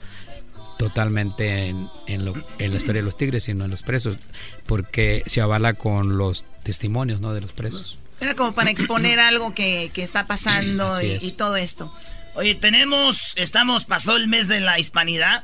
totalmente 0.78 1.68
en, 1.68 1.90
en, 2.06 2.26
lo, 2.26 2.34
en, 2.60 2.72
la 2.72 2.78
historia 2.78 3.02
de 3.02 3.06
los 3.06 3.18
tigres, 3.18 3.44
sino 3.44 3.66
en 3.66 3.72
los 3.72 3.82
presos, 3.82 4.18
porque 4.66 5.24
se 5.26 5.42
avala 5.42 5.74
con 5.74 6.18
los 6.18 6.46
testimonios 6.64 7.20
¿no? 7.20 7.34
de 7.34 7.42
los 7.42 7.54
presos. 7.54 7.98
Era 8.20 8.34
como 8.36 8.54
para 8.54 8.72
exponer 8.72 9.20
algo 9.20 9.54
que, 9.54 9.92
que 9.94 10.04
está 10.04 10.26
pasando 10.26 11.02
y, 11.02 11.18
y, 11.22 11.32
todo 11.34 11.56
esto. 11.56 11.94
Oye, 12.36 12.56
tenemos, 12.56 13.34
estamos, 13.36 13.86
pasó 13.86 14.16
el 14.16 14.28
mes 14.28 14.48
de 14.48 14.60
la 14.60 14.80
hispanidad 14.80 15.44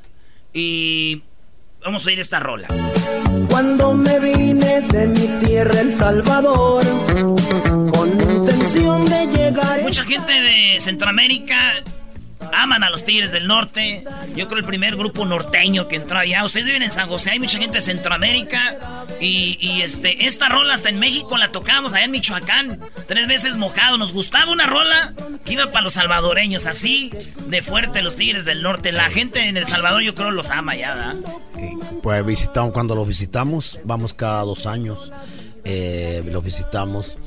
y 0.54 1.24
vamos 1.84 2.06
a 2.06 2.10
oír 2.10 2.20
esta 2.20 2.40
rola. 2.40 2.68
Cuando 3.50 3.94
me 3.94 4.20
vine 4.20 4.82
de 4.82 5.08
mi 5.08 5.46
tierra, 5.46 5.82
El 5.82 5.94
Salvador, 5.94 6.86
con 7.92 8.10
intención 8.10 9.06
de 9.06 9.28
llegar... 9.28 9.82
Mucha 9.84 10.04
gente 10.04 10.32
de 10.32 10.80
Centroamérica 10.80 11.74
aman 12.54 12.84
a 12.84 12.90
los 12.90 13.06
Tigres 13.06 13.32
del 13.32 13.48
Norte. 13.48 14.06
Yo 14.36 14.48
creo 14.48 14.60
el 14.60 14.66
primer 14.66 14.96
grupo 14.96 15.26
norteño 15.26 15.88
que 15.88 15.96
entró 15.96 16.20
allá. 16.20 16.44
Ustedes 16.44 16.66
viven 16.66 16.84
en 16.84 16.92
San 16.92 17.10
José, 17.10 17.32
hay 17.32 17.40
mucha 17.40 17.60
gente 17.60 17.78
de 17.78 17.82
Centroamérica. 17.82 19.06
Y, 19.20 19.82
este, 19.82 20.26
esta 20.26 20.50
rola 20.50 20.74
hasta 20.74 20.90
en 20.90 21.00
México 21.00 21.38
la 21.38 21.52
tocamos, 21.52 21.94
allá 21.94 22.06
en 22.06 22.12
Michoacán. 22.12 22.80
Tres 23.08 23.28
veces 23.28 23.56
mojado. 23.56 23.98
Nos 23.98 24.14
gustaba 24.14 24.52
una 24.52 24.66
rola 24.66 25.14
que 25.46 25.54
iba 25.54 25.72
para 25.72 25.84
los 25.84 25.94
salvadoreños. 25.94 26.66
Así 26.66 27.12
de 27.48 27.62
fuerte 27.62 28.02
los 28.02 28.16
Tigres 28.16 28.46
del 28.46 28.62
Norte. 28.62 28.92
La 28.92 29.10
gente 29.10 29.48
en 29.48 29.58
El 29.58 29.68
Salvador 29.68 30.02
yo 30.02 30.16
creo 30.16 30.32
los 30.32 30.50
ama 30.50 30.76
ya, 30.76 30.94
¿verdad? 30.94 31.16
Pues 32.02 32.26
visitamos, 32.26 32.74
cuando 32.74 32.96
los 32.96 33.08
visitamos, 33.08 33.80
vamos 33.84 34.14
cada 34.14 34.44
dos 34.44 34.66
años. 34.66 35.12
Eh, 35.66 36.22
los 36.30 36.44
visitamos 36.44 37.18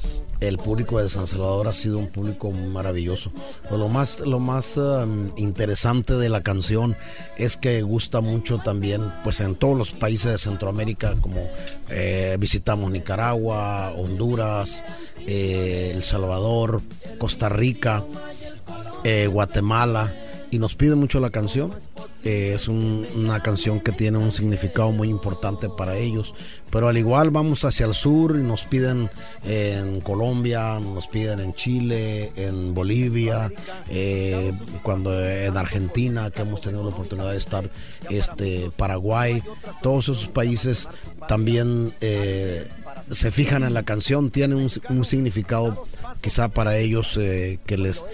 el 0.40 0.58
público 0.58 1.00
de 1.00 1.08
San 1.08 1.26
Salvador 1.26 1.68
ha 1.68 1.72
sido 1.72 1.98
un 1.98 2.08
público 2.08 2.50
maravilloso. 2.50 3.32
Pues 3.68 3.80
lo 3.80 3.88
más, 3.88 4.20
lo 4.20 4.38
más 4.38 4.76
um, 4.76 5.30
interesante 5.36 6.14
de 6.14 6.28
la 6.28 6.42
canción 6.42 6.96
es 7.36 7.56
que 7.56 7.82
gusta 7.82 8.20
mucho 8.20 8.58
también, 8.58 9.12
pues 9.24 9.40
en 9.40 9.54
todos 9.54 9.76
los 9.76 9.90
países 9.92 10.32
de 10.32 10.38
Centroamérica, 10.38 11.14
como 11.20 11.48
eh, 11.88 12.36
visitamos 12.38 12.90
Nicaragua, 12.90 13.92
Honduras, 13.96 14.84
eh, 15.26 15.92
El 15.94 16.02
Salvador, 16.04 16.82
Costa 17.18 17.48
Rica, 17.48 18.04
eh, 19.04 19.26
Guatemala, 19.26 20.12
y 20.50 20.58
nos 20.58 20.74
pide 20.74 20.94
mucho 20.94 21.20
la 21.20 21.30
canción. 21.30 21.74
Es 22.24 22.66
un, 22.66 23.06
una 23.14 23.40
canción 23.40 23.78
que 23.78 23.92
tiene 23.92 24.18
un 24.18 24.32
significado 24.32 24.90
muy 24.90 25.08
importante 25.08 25.68
para 25.68 25.96
ellos. 25.96 26.34
Pero 26.70 26.88
al 26.88 26.98
igual 26.98 27.30
vamos 27.30 27.64
hacia 27.64 27.86
el 27.86 27.94
sur 27.94 28.36
y 28.36 28.42
nos 28.42 28.64
piden 28.64 29.08
en 29.44 30.00
Colombia, 30.00 30.80
nos 30.80 31.06
piden 31.06 31.40
en 31.40 31.54
Chile, 31.54 32.32
en 32.36 32.74
Bolivia, 32.74 33.52
eh, 33.88 34.52
cuando 34.82 35.24
en 35.24 35.56
Argentina, 35.56 36.30
que 36.30 36.42
hemos 36.42 36.60
tenido 36.60 36.82
la 36.82 36.90
oportunidad 36.90 37.30
de 37.30 37.38
estar, 37.38 37.70
este, 38.10 38.70
Paraguay, 38.76 39.42
todos 39.82 40.08
esos 40.08 40.28
países 40.28 40.88
también 41.28 41.94
eh, 42.00 42.66
se 43.10 43.30
fijan 43.30 43.62
en 43.64 43.74
la 43.74 43.82
canción, 43.82 44.30
tienen 44.30 44.58
un, 44.58 44.70
un 44.88 45.04
significado 45.04 45.86
quizá 46.20 46.48
para 46.48 46.76
ellos 46.78 47.16
eh, 47.20 47.58
que 47.66 47.78
les 47.78 48.04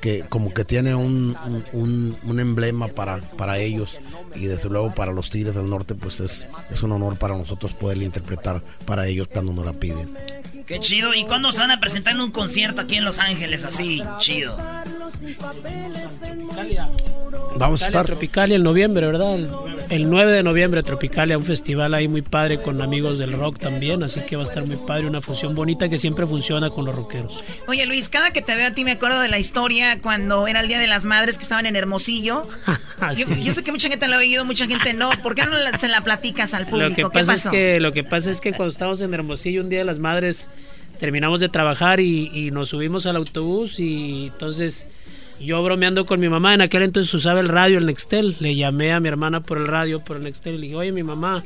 que 0.00 0.24
como 0.28 0.52
que 0.52 0.64
tiene 0.64 0.94
un, 0.94 1.36
un, 1.72 2.16
un, 2.24 2.40
emblema 2.40 2.88
para, 2.88 3.18
para 3.18 3.58
ellos 3.58 3.98
y 4.34 4.46
desde 4.46 4.68
luego 4.68 4.92
para 4.94 5.12
los 5.12 5.30
Tigres 5.30 5.54
del 5.54 5.70
Norte 5.70 5.94
pues 5.94 6.20
es, 6.20 6.46
es 6.70 6.82
un 6.82 6.92
honor 6.92 7.18
para 7.18 7.36
nosotros 7.36 7.72
poder 7.72 7.98
interpretar 7.98 8.62
para 8.84 9.06
ellos 9.06 9.28
cuando 9.32 9.52
nos 9.52 9.64
la 9.64 9.72
piden. 9.72 10.16
Qué 10.72 10.80
chido. 10.80 11.12
¿Y 11.12 11.24
cuándo 11.24 11.52
se 11.52 11.60
van 11.60 11.70
a 11.70 11.80
presentar 11.80 12.14
en 12.14 12.22
un 12.22 12.30
concierto 12.30 12.80
aquí 12.80 12.96
en 12.96 13.04
Los 13.04 13.18
Ángeles 13.18 13.66
así? 13.66 14.02
Chido. 14.18 14.56
Vamos 17.56 17.82
a 17.82 17.86
estar. 17.86 18.06
Tropicalia 18.06 18.56
en 18.56 18.62
noviembre, 18.62 19.06
¿verdad? 19.06 19.34
El, 19.34 19.50
el, 19.90 20.08
9 20.08 20.32
de 20.32 20.42
noviembre, 20.42 20.82
Tropicalia, 20.82 21.36
un 21.36 21.44
festival 21.44 21.92
ahí 21.92 22.08
muy 22.08 22.22
padre 22.22 22.60
con 22.60 22.80
amigos 22.80 23.18
del 23.18 23.32
rock 23.32 23.58
también. 23.58 24.02
Así 24.02 24.20
que 24.20 24.36
va 24.36 24.42
a 24.42 24.46
estar 24.46 24.66
muy 24.66 24.76
padre, 24.76 25.06
una 25.06 25.20
fusión 25.20 25.54
bonita 25.54 25.90
que 25.90 25.98
siempre 25.98 26.26
funciona 26.26 26.70
con 26.70 26.86
los 26.86 26.94
rockeros. 26.94 27.44
Oye, 27.68 27.84
Luis, 27.84 28.08
cada 28.08 28.30
que 28.30 28.40
te 28.40 28.56
veo 28.56 28.68
a 28.68 28.70
ti 28.70 28.84
me 28.84 28.92
acuerdo 28.92 29.20
de 29.20 29.28
la 29.28 29.38
historia 29.38 30.00
cuando 30.00 30.46
era 30.46 30.60
el 30.60 30.68
Día 30.68 30.78
de 30.78 30.86
las 30.86 31.04
Madres 31.04 31.36
que 31.36 31.42
estaban 31.42 31.66
en 31.66 31.76
Hermosillo. 31.76 32.48
sí. 33.14 33.24
yo, 33.24 33.28
yo, 33.36 33.52
sé 33.52 33.62
que 33.62 33.72
mucha 33.72 33.88
gente 33.88 34.08
lo 34.08 34.16
ha 34.16 34.20
oído, 34.20 34.46
mucha 34.46 34.66
gente 34.66 34.94
no. 34.94 35.10
¿Por 35.22 35.34
qué 35.34 35.44
no 35.44 35.52
se 35.76 35.88
la 35.88 36.00
platicas 36.00 36.54
al 36.54 36.66
público? 36.66 37.02
Lo 37.02 37.10
que 37.10 37.24
pasa, 37.24 37.34
Es 37.34 37.46
que, 37.48 37.78
lo 37.80 37.92
que 37.92 38.04
pasa 38.04 38.30
es 38.30 38.40
que 38.40 38.52
cuando 38.52 38.70
estábamos 38.70 39.02
en 39.02 39.12
Hermosillo, 39.12 39.60
un 39.60 39.68
Día 39.68 39.80
de 39.80 39.84
las 39.84 39.98
Madres, 39.98 40.48
terminamos 41.02 41.40
de 41.40 41.48
trabajar 41.48 41.98
y, 41.98 42.52
nos 42.52 42.68
subimos 42.68 43.06
al 43.06 43.16
autobús 43.16 43.80
y 43.80 44.26
entonces 44.32 44.86
yo 45.40 45.60
bromeando 45.60 46.06
con 46.06 46.20
mi 46.20 46.28
mamá, 46.28 46.54
en 46.54 46.60
aquel 46.60 46.84
entonces 46.84 47.12
usaba 47.12 47.40
el 47.40 47.48
radio, 47.48 47.78
el 47.78 47.86
Nextel. 47.86 48.36
Le 48.38 48.54
llamé 48.54 48.92
a 48.92 49.00
mi 49.00 49.08
hermana 49.08 49.40
por 49.40 49.58
el 49.58 49.66
radio, 49.66 49.98
por 49.98 50.18
el 50.18 50.22
Nextel, 50.22 50.54
y 50.54 50.58
le 50.58 50.62
dije, 50.62 50.76
oye, 50.76 50.92
mi 50.92 51.02
mamá 51.02 51.42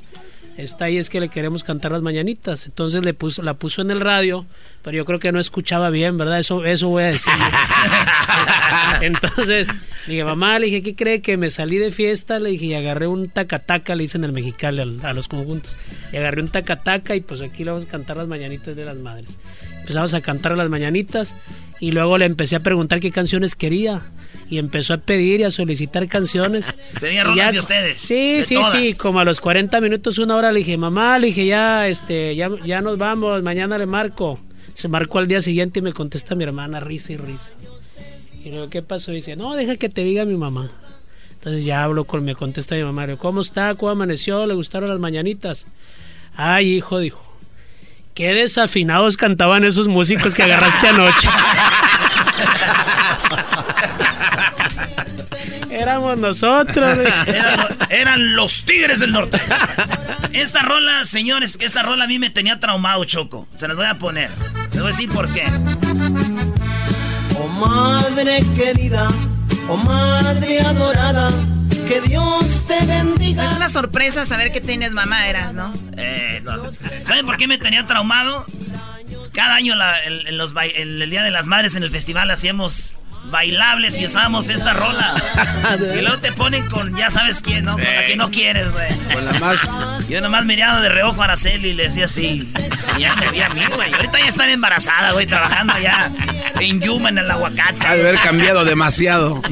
está 0.57 0.87
ahí, 0.87 0.99
es 0.99 1.11
que 1.11 1.21
le 1.21 1.29
queremos 1.29 1.65
cantar 1.65 1.93
las 1.93 2.03
mañanitas. 2.03 2.67
Entonces 2.67 3.05
le 3.05 3.15
puso, 3.15 3.43
la 3.43 3.55
puso 3.55 3.83
en 3.83 3.91
el 3.91 4.01
radio, 4.01 4.47
pero 4.83 4.97
yo 4.97 5.05
creo 5.05 5.19
que 5.19 5.33
no 5.33 5.41
escuchaba 5.41 5.91
bien, 5.91 6.17
¿verdad? 6.17 6.39
Eso, 6.39 6.65
eso 6.65 6.89
voy 6.89 7.05
a 7.05 7.07
decir. 7.07 7.33
Entonces, 9.03 9.69
le 10.07 10.15
dije, 10.15 10.25
mamá, 10.25 10.59
le 10.59 10.67
dije, 10.67 10.83
¿qué 10.83 10.95
cree 10.95 11.21
que 11.21 11.37
me 11.37 11.51
salí 11.51 11.79
de 11.79 11.91
fiesta? 11.91 12.39
Le 12.39 12.51
dije, 12.51 12.67
y 12.67 12.75
agarré 12.75 13.07
un 13.07 13.29
tacataca, 13.29 13.95
le 13.95 14.05
dicen 14.05 14.25
el 14.25 14.33
mexicali 14.33 14.81
a, 14.81 15.09
a 15.09 15.13
los 15.13 15.29
conjuntos. 15.29 15.77
Y 16.13 16.17
agarré 16.17 16.43
un 16.43 16.49
tacataca 16.49 17.15
y 17.15 17.21
pues 17.21 17.43
aquí 17.43 17.65
le 17.65 17.73
vamos 17.73 17.87
a 17.87 17.91
cantar 17.91 18.17
las 18.17 18.29
mañanitas 18.29 18.75
de 18.75 18.85
las 18.85 18.97
madres. 18.97 19.37
Empezamos 19.81 20.15
a 20.15 20.21
cantar 20.21 20.57
las 20.57 20.69
mañanitas 20.69 21.37
y 21.81 21.93
luego 21.93 22.19
le 22.19 22.25
empecé 22.25 22.57
a 22.57 22.61
preguntar 22.61 23.01
qué 23.01 23.11
canciones 23.11 23.55
quería 23.55 24.03
y 24.49 24.59
empezó 24.59 24.95
a 24.95 24.99
pedir 24.99 25.41
y 25.41 25.45
a 25.45 25.51
solicitar 25.51 26.07
canciones. 26.09 26.75
¿Tenía 27.01 27.25
rolas 27.25 27.53
de 27.53 27.59
ustedes? 27.59 28.01
Sí, 28.01 28.37
de 28.37 28.43
sí, 28.43 28.55
todas. 28.55 28.73
sí, 28.73 28.95
como 28.95 29.21
a 29.21 29.25
los 29.25 29.41
40 29.41 29.81
minutos, 29.81 30.19
una 30.19 30.37
hora 30.37 30.53
le 30.53 30.61
dije, 30.61 30.77
mamá, 30.77 31.19
le 31.19 31.29
dije, 31.29 31.47
ya, 31.47 31.89
este, 31.89 32.35
ya, 32.37 32.51
ya 32.65 32.81
nos 32.81 32.97
vamos, 32.99 33.43
mañana 33.43 33.79
le 33.79 33.87
marco. 33.87 34.41
Se 34.75 34.89
marcó 34.89 35.19
al 35.19 35.27
día 35.27 35.41
siguiente 35.43 35.81
y 35.81 35.83
me 35.83 35.93
contesta 35.93 36.35
mi 36.35 36.45
hermana, 36.45 36.81
risa 36.81 37.13
y 37.13 37.17
risa. 37.17 37.53
Y 38.45 38.51
luego, 38.51 38.69
¿qué 38.69 38.83
pasó? 38.83 39.11
Y 39.13 39.17
dice, 39.17 39.35
no, 39.35 39.55
deja 39.55 39.77
que 39.77 39.89
te 39.89 40.05
diga 40.05 40.25
mi 40.25 40.37
mamá. 40.37 40.71
Entonces 41.33 41.65
ya 41.65 41.83
hablo 41.83 42.05
con, 42.05 42.25
me 42.25 42.35
contesta 42.35 42.75
mi 42.75 42.85
mamá, 42.85 43.17
¿cómo 43.17 43.41
está? 43.41 43.75
¿Cómo 43.75 43.91
amaneció? 43.91 44.47
¿Le 44.47 44.55
gustaron 44.55 44.91
las 44.91 44.99
mañanitas? 44.99 45.67
Ay, 46.35 46.75
hijo, 46.75 46.99
dijo. 46.99 47.26
Qué 48.17 48.33
desafinados 48.33 49.19
cantaban 49.19 49.63
esos 49.65 49.89
músicos 49.89 50.35
que 50.35 50.43
agarraste 50.43 50.89
anoche. 50.89 51.29
Éramos 55.71 56.19
nosotros. 56.19 56.99
Eran, 57.27 57.67
eran 57.91 58.35
los 58.35 58.65
Tigres 58.65 59.01
del 59.01 59.13
Norte. 59.13 59.39
Esta 60.33 60.63
rola, 60.63 61.05
señores, 61.05 61.59
esta 61.61 61.83
rola 61.83 62.05
a 62.05 62.09
mí 62.09 62.19
me 62.19 62.31
tenía 62.31 62.59
traumado, 62.59 63.05
Choco. 63.05 63.47
Se 63.55 63.69
las 63.69 63.77
voy 63.77 63.85
a 63.85 63.97
poner. 63.97 64.31
Les 64.71 64.81
voy 64.81 64.85
a 64.85 64.97
decir 64.97 65.11
por 65.11 65.29
qué. 65.35 65.45
Oh 67.39 67.49
madre 67.49 68.41
querida, 68.57 69.09
oh 69.69 69.77
madre 69.77 70.61
adorada, 70.61 71.29
que 71.87 72.01
Dios 72.01 72.67
te 72.67 72.85
bendiga. 72.87 73.47
Es 73.47 73.53
una 73.53 73.69
sorpresa 73.69 74.25
saber 74.27 74.53
que 74.53 74.61
tienes 74.61 74.93
mamá, 74.93 75.29
eras, 75.29 75.55
¿no? 75.55 75.73
Eh, 75.97 76.41
no. 76.45 76.71
¿Saben 77.03 77.27
por 77.27 77.37
qué 77.37 77.47
me 77.47 77.59
tenía 77.59 77.87
traumado? 77.87 78.45
Cada 79.33 79.55
año 79.55 79.75
la- 79.77 79.99
los 80.33 80.55
el 80.75 81.11
Día 81.11 81.23
de 81.23 81.31
las 81.31 81.47
Madres 81.47 81.77
en 81.77 81.83
el 81.83 81.91
festival 81.91 82.31
hacíamos 82.31 82.95
bailables 83.31 83.99
y 83.99 84.07
usábamos 84.07 84.49
esta 84.49 84.73
rola. 84.73 85.15
y 85.99 86.01
luego 86.01 86.19
te 86.19 86.33
ponen 86.33 86.67
con 86.69 86.95
ya 86.97 87.11
sabes 87.11 87.41
quién, 87.41 87.65
¿no? 87.65 87.73
Con 87.73 87.83
la 87.83 88.07
que 88.07 88.17
no 88.17 88.31
quieres, 88.31 88.73
güey. 88.73 88.89
Con 89.13 89.25
la 89.25 89.33
más. 89.35 89.59
Yo 90.09 90.21
nomás 90.21 90.45
miraba 90.45 90.81
de 90.81 90.89
reojo 90.89 91.21
a 91.23 91.25
Araceli 91.25 91.71
y 91.71 91.75
le 91.75 91.85
decía 91.85 92.05
así. 92.05 92.53
Y 92.97 93.01
ya 93.01 93.15
me 93.17 93.31
vi 93.31 93.41
a 93.41 93.49
mí, 93.51 93.63
güey. 93.75 93.93
Ahorita 93.93 94.19
ya 94.19 94.27
estaba 94.27 94.51
embarazada, 94.51 95.13
güey, 95.13 95.27
trabajando 95.27 95.73
allá 95.75 96.11
en 96.61 96.81
Yuma, 96.81 97.09
en 97.09 97.19
el 97.19 97.31
aguacate. 97.31 97.85
Ha 97.87 97.95
de 97.95 98.01
haber 98.03 98.21
cambiado 98.21 98.65
demasiado. 98.65 99.43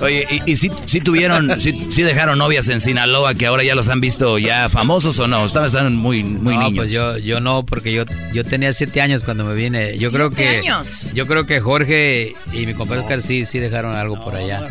Oye, 0.00 0.26
¿y, 0.30 0.52
y 0.52 0.56
sí, 0.56 0.70
sí 0.84 1.00
tuvieron, 1.00 1.58
sí, 1.60 1.88
sí 1.90 2.02
dejaron 2.02 2.38
novias 2.38 2.68
en 2.68 2.80
Sinaloa 2.80 3.34
que 3.34 3.46
ahora 3.46 3.64
ya 3.64 3.74
los 3.74 3.88
han 3.88 4.00
visto 4.00 4.38
ya 4.38 4.68
famosos 4.68 5.18
o 5.18 5.26
no? 5.26 5.44
Estaban, 5.46 5.66
estaban 5.66 5.96
muy, 5.96 6.22
muy 6.22 6.54
no, 6.54 6.60
niños. 6.64 6.76
pues 6.76 6.92
yo, 6.92 7.16
yo 7.18 7.40
no, 7.40 7.64
porque 7.64 7.92
yo, 7.92 8.04
yo 8.32 8.44
tenía 8.44 8.72
siete 8.74 9.00
años 9.00 9.24
cuando 9.24 9.44
me 9.44 9.54
vine. 9.54 9.96
Yo 9.96 10.12
creo 10.12 10.30
¿Siete 10.34 10.60
que 10.60 10.68
años? 10.68 11.12
yo 11.14 11.26
creo 11.26 11.46
que 11.46 11.60
Jorge 11.60 11.85
y 11.90 12.66
mi 12.66 12.74
compadre 12.74 13.02
Oscar 13.02 13.22
sí, 13.22 13.44
sí 13.46 13.58
dejaron 13.58 13.94
algo 13.94 14.22
por 14.22 14.34
allá. 14.36 14.66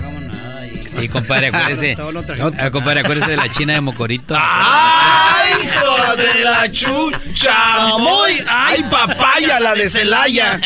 Sí, 0.88 1.10
compadre, 1.10 1.48
acuérdese. 1.54 1.96
Todo 1.96 2.12
lo 2.12 2.24
Ah, 2.60 2.72
compadre, 2.72 3.02
acuérdese 3.02 3.32
de 3.32 3.38
la 3.38 3.52
China 3.52 3.74
de 3.74 3.82
Mocorito. 3.82 4.36
¡Ay, 4.40 5.52
hijo 5.64 6.16
de 6.16 6.44
la 6.44 6.72
chucha! 6.72 7.98
¡Muy! 7.98 8.42
¡Ay, 8.48 8.84
papaya, 8.90 9.60
la 9.60 9.76
de 9.76 9.90
Celaya! 9.90 10.60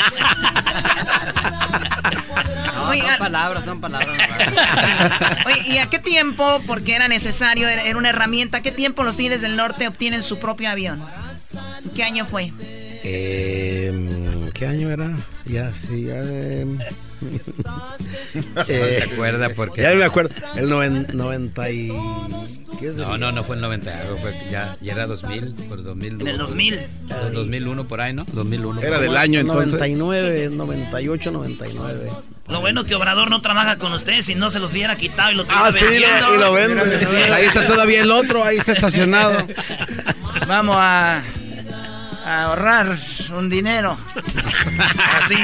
Son 2.74 3.10
al- 3.12 3.18
palabras, 3.20 3.66
son 3.66 3.82
palabras. 3.82 4.18
Oye, 5.46 5.62
¿y 5.74 5.78
a 5.78 5.88
qué 5.90 6.00
tiempo, 6.00 6.62
porque 6.66 6.96
era 6.96 7.08
necesario, 7.08 7.68
era 7.68 7.84
era 7.84 7.98
una 7.98 8.10
herramienta, 8.10 8.60
a 8.60 8.62
qué 8.62 8.72
tiempo 8.72 9.04
los 9.04 9.16
Tigres 9.18 9.42
del 9.42 9.56
Norte 9.56 9.88
obtienen 9.88 10.24
su 10.24 10.40
propio 10.40 10.70
avión? 10.70 11.04
¿En 11.84 11.90
¿Qué 11.92 12.04
año 12.04 12.26
fue? 12.26 12.52
Eh, 13.04 14.50
¿Qué 14.54 14.66
año 14.68 14.90
era? 14.90 15.12
Ya, 15.50 15.74
sí, 15.74 16.04
ya. 16.06 16.22
eh, 16.22 16.66
se 18.68 19.04
acuerda 19.14 19.50
porque- 19.50 19.82
Ya 19.82 19.90
no 19.92 19.96
me 19.98 20.04
acuerdo. 20.06 20.34
El 20.56 20.70
noven- 20.70 21.08
90 21.14 21.70
y. 21.72 21.92
¿qué 22.80 22.88
es 22.88 22.98
el- 22.98 23.02
No, 23.04 23.18
no, 23.18 23.32
no 23.32 23.44
fue 23.44 23.56
el 23.56 23.62
90, 23.62 24.00
algo 24.02 24.18
fue 24.18 24.34
ya, 24.52 24.78
ya 24.82 24.94
era 24.94 25.08
2000, 25.08 25.54
por 25.68 25.84
2000. 25.84 26.22
En 26.22 26.28
el 26.28 26.38
2000. 26.38 26.80
por 27.08 27.32
2001 27.34 27.88
por 27.88 28.00
ahí, 28.02 28.14
¿no? 28.14 28.26
2001. 28.32 28.82
Era 28.82 29.00
del 29.00 29.18
año 29.18 29.40
entonces. 29.40 29.74
99, 29.74 30.50
98, 30.52 31.32
99. 31.32 32.10
Lo 32.48 32.62
bueno 32.62 32.86
que 32.86 32.96
Obrador 32.96 33.30
no 33.30 33.42
trabaja 33.42 33.78
con 33.78 33.92
ustedes 33.94 34.28
y 34.30 34.36
no 34.36 34.50
se 34.50 34.60
los 34.60 34.72
hubiera 34.72 34.96
quitado 34.96 35.32
y 35.32 35.36
lo 35.36 35.44
tuviera 35.44 35.66
Ah, 35.66 35.72
sí, 35.72 35.84
vendiendo. 35.84 36.36
y 36.36 36.38
lo 36.40 36.54
vende. 36.54 37.34
Ahí 37.34 37.46
está 37.46 37.66
todavía 37.66 38.02
el 38.02 38.12
otro, 38.12 38.44
ahí 38.44 38.58
está 38.58 38.72
estacionado. 38.72 39.48
Vamos 40.48 40.76
a, 40.80 41.22
a 42.26 42.44
ahorrar 42.44 42.98
un 43.36 43.50
dinero. 43.50 43.98
Así. 45.18 45.36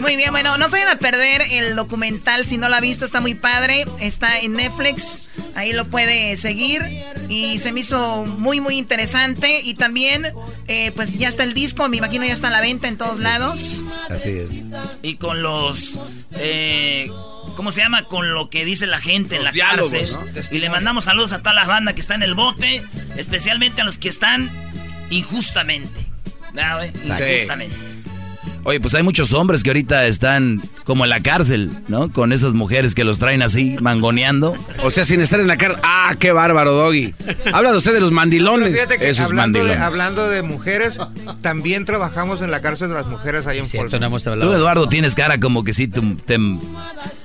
Muy 0.00 0.16
bien, 0.16 0.30
bueno, 0.30 0.58
no 0.58 0.68
se 0.68 0.78
vayan 0.78 0.96
a 0.96 0.98
perder 0.98 1.42
el 1.50 1.76
documental 1.76 2.46
si 2.46 2.56
no 2.58 2.68
lo 2.68 2.76
ha 2.76 2.80
visto, 2.80 3.04
está 3.04 3.20
muy 3.20 3.34
padre, 3.34 3.84
está 4.00 4.38
en 4.38 4.54
Netflix, 4.54 5.22
ahí 5.54 5.72
lo 5.72 5.86
puede 5.88 6.36
seguir 6.36 6.82
y 7.28 7.58
se 7.58 7.72
me 7.72 7.80
hizo 7.80 8.24
muy, 8.24 8.60
muy 8.60 8.76
interesante 8.76 9.60
y 9.60 9.74
también, 9.74 10.32
eh, 10.66 10.92
pues 10.94 11.14
ya 11.18 11.28
está 11.28 11.42
el 11.44 11.54
disco, 11.54 11.88
me 11.88 11.96
imagino 11.96 12.24
ya 12.24 12.32
está 12.32 12.48
a 12.48 12.52
la 12.52 12.60
venta 12.60 12.88
en 12.88 12.96
todos 12.96 13.20
lados. 13.20 13.82
Así 14.10 14.30
es. 14.30 14.66
Y 15.02 15.16
con 15.16 15.42
los... 15.42 15.98
eh, 16.32 17.10
¿Cómo 17.56 17.72
se 17.72 17.80
llama? 17.80 18.04
Con 18.04 18.34
lo 18.34 18.50
que 18.50 18.64
dice 18.64 18.86
la 18.86 19.00
gente 19.00 19.34
en 19.34 19.42
la 19.42 19.50
diálogos, 19.50 19.90
cárcel. 19.90 20.12
¿no? 20.12 20.56
Y 20.56 20.58
le 20.60 20.70
mandamos 20.70 21.04
saludos 21.04 21.32
a 21.32 21.38
todas 21.38 21.56
las 21.56 21.66
bandas 21.66 21.94
que 21.94 22.00
están 22.00 22.22
en 22.22 22.28
el 22.28 22.34
bote, 22.34 22.84
especialmente 23.16 23.80
a 23.80 23.84
los 23.84 23.98
que 23.98 24.08
están 24.08 24.48
injustamente. 25.10 26.06
¿Verdad, 26.52 26.76
güey? 26.76 26.92
Injustamente. 27.34 27.76
Oye, 28.64 28.80
pues 28.80 28.94
hay 28.94 29.02
muchos 29.02 29.32
hombres 29.32 29.62
que 29.62 29.70
ahorita 29.70 30.04
están 30.06 30.60
como 30.84 31.04
en 31.04 31.10
la 31.10 31.20
cárcel, 31.22 31.70
¿no? 31.88 32.12
Con 32.12 32.32
esas 32.32 32.54
mujeres 32.54 32.94
que 32.94 33.04
los 33.04 33.18
traen 33.18 33.42
así, 33.42 33.76
mangoneando. 33.80 34.54
O 34.82 34.90
sea, 34.90 35.04
sin 35.04 35.20
estar 35.20 35.40
en 35.40 35.46
la 35.46 35.56
cara. 35.56 35.80
¡Ah, 35.82 36.14
qué 36.18 36.32
bárbaro, 36.32 36.72
Doggy! 36.72 37.14
Habla 37.52 37.72
de 37.72 37.78
usted 37.78 37.94
de 37.94 38.00
los 38.00 38.12
mandilones. 38.12 38.72
Fíjate 38.72 38.98
que 38.98 39.08
Esos 39.08 39.26
hablando 39.26 39.58
de, 39.60 39.64
mandilones. 39.64 39.82
hablando 39.94 40.28
de 40.28 40.42
mujeres, 40.42 40.98
también 41.42 41.84
trabajamos 41.84 42.42
en 42.42 42.50
la 42.50 42.60
cárcel 42.60 42.88
de 42.88 42.94
las 42.94 43.06
mujeres 43.06 43.46
ahí 43.46 43.58
en 43.58 43.66
Folsom. 43.66 44.00
no 44.00 44.46
Tú. 44.46 44.52
Eduardo, 44.52 44.88
tienes 44.88 45.14
cara 45.14 45.38
como 45.40 45.64
que 45.64 45.72
sí, 45.72 45.88
tú, 45.88 46.16
te- 46.26 46.38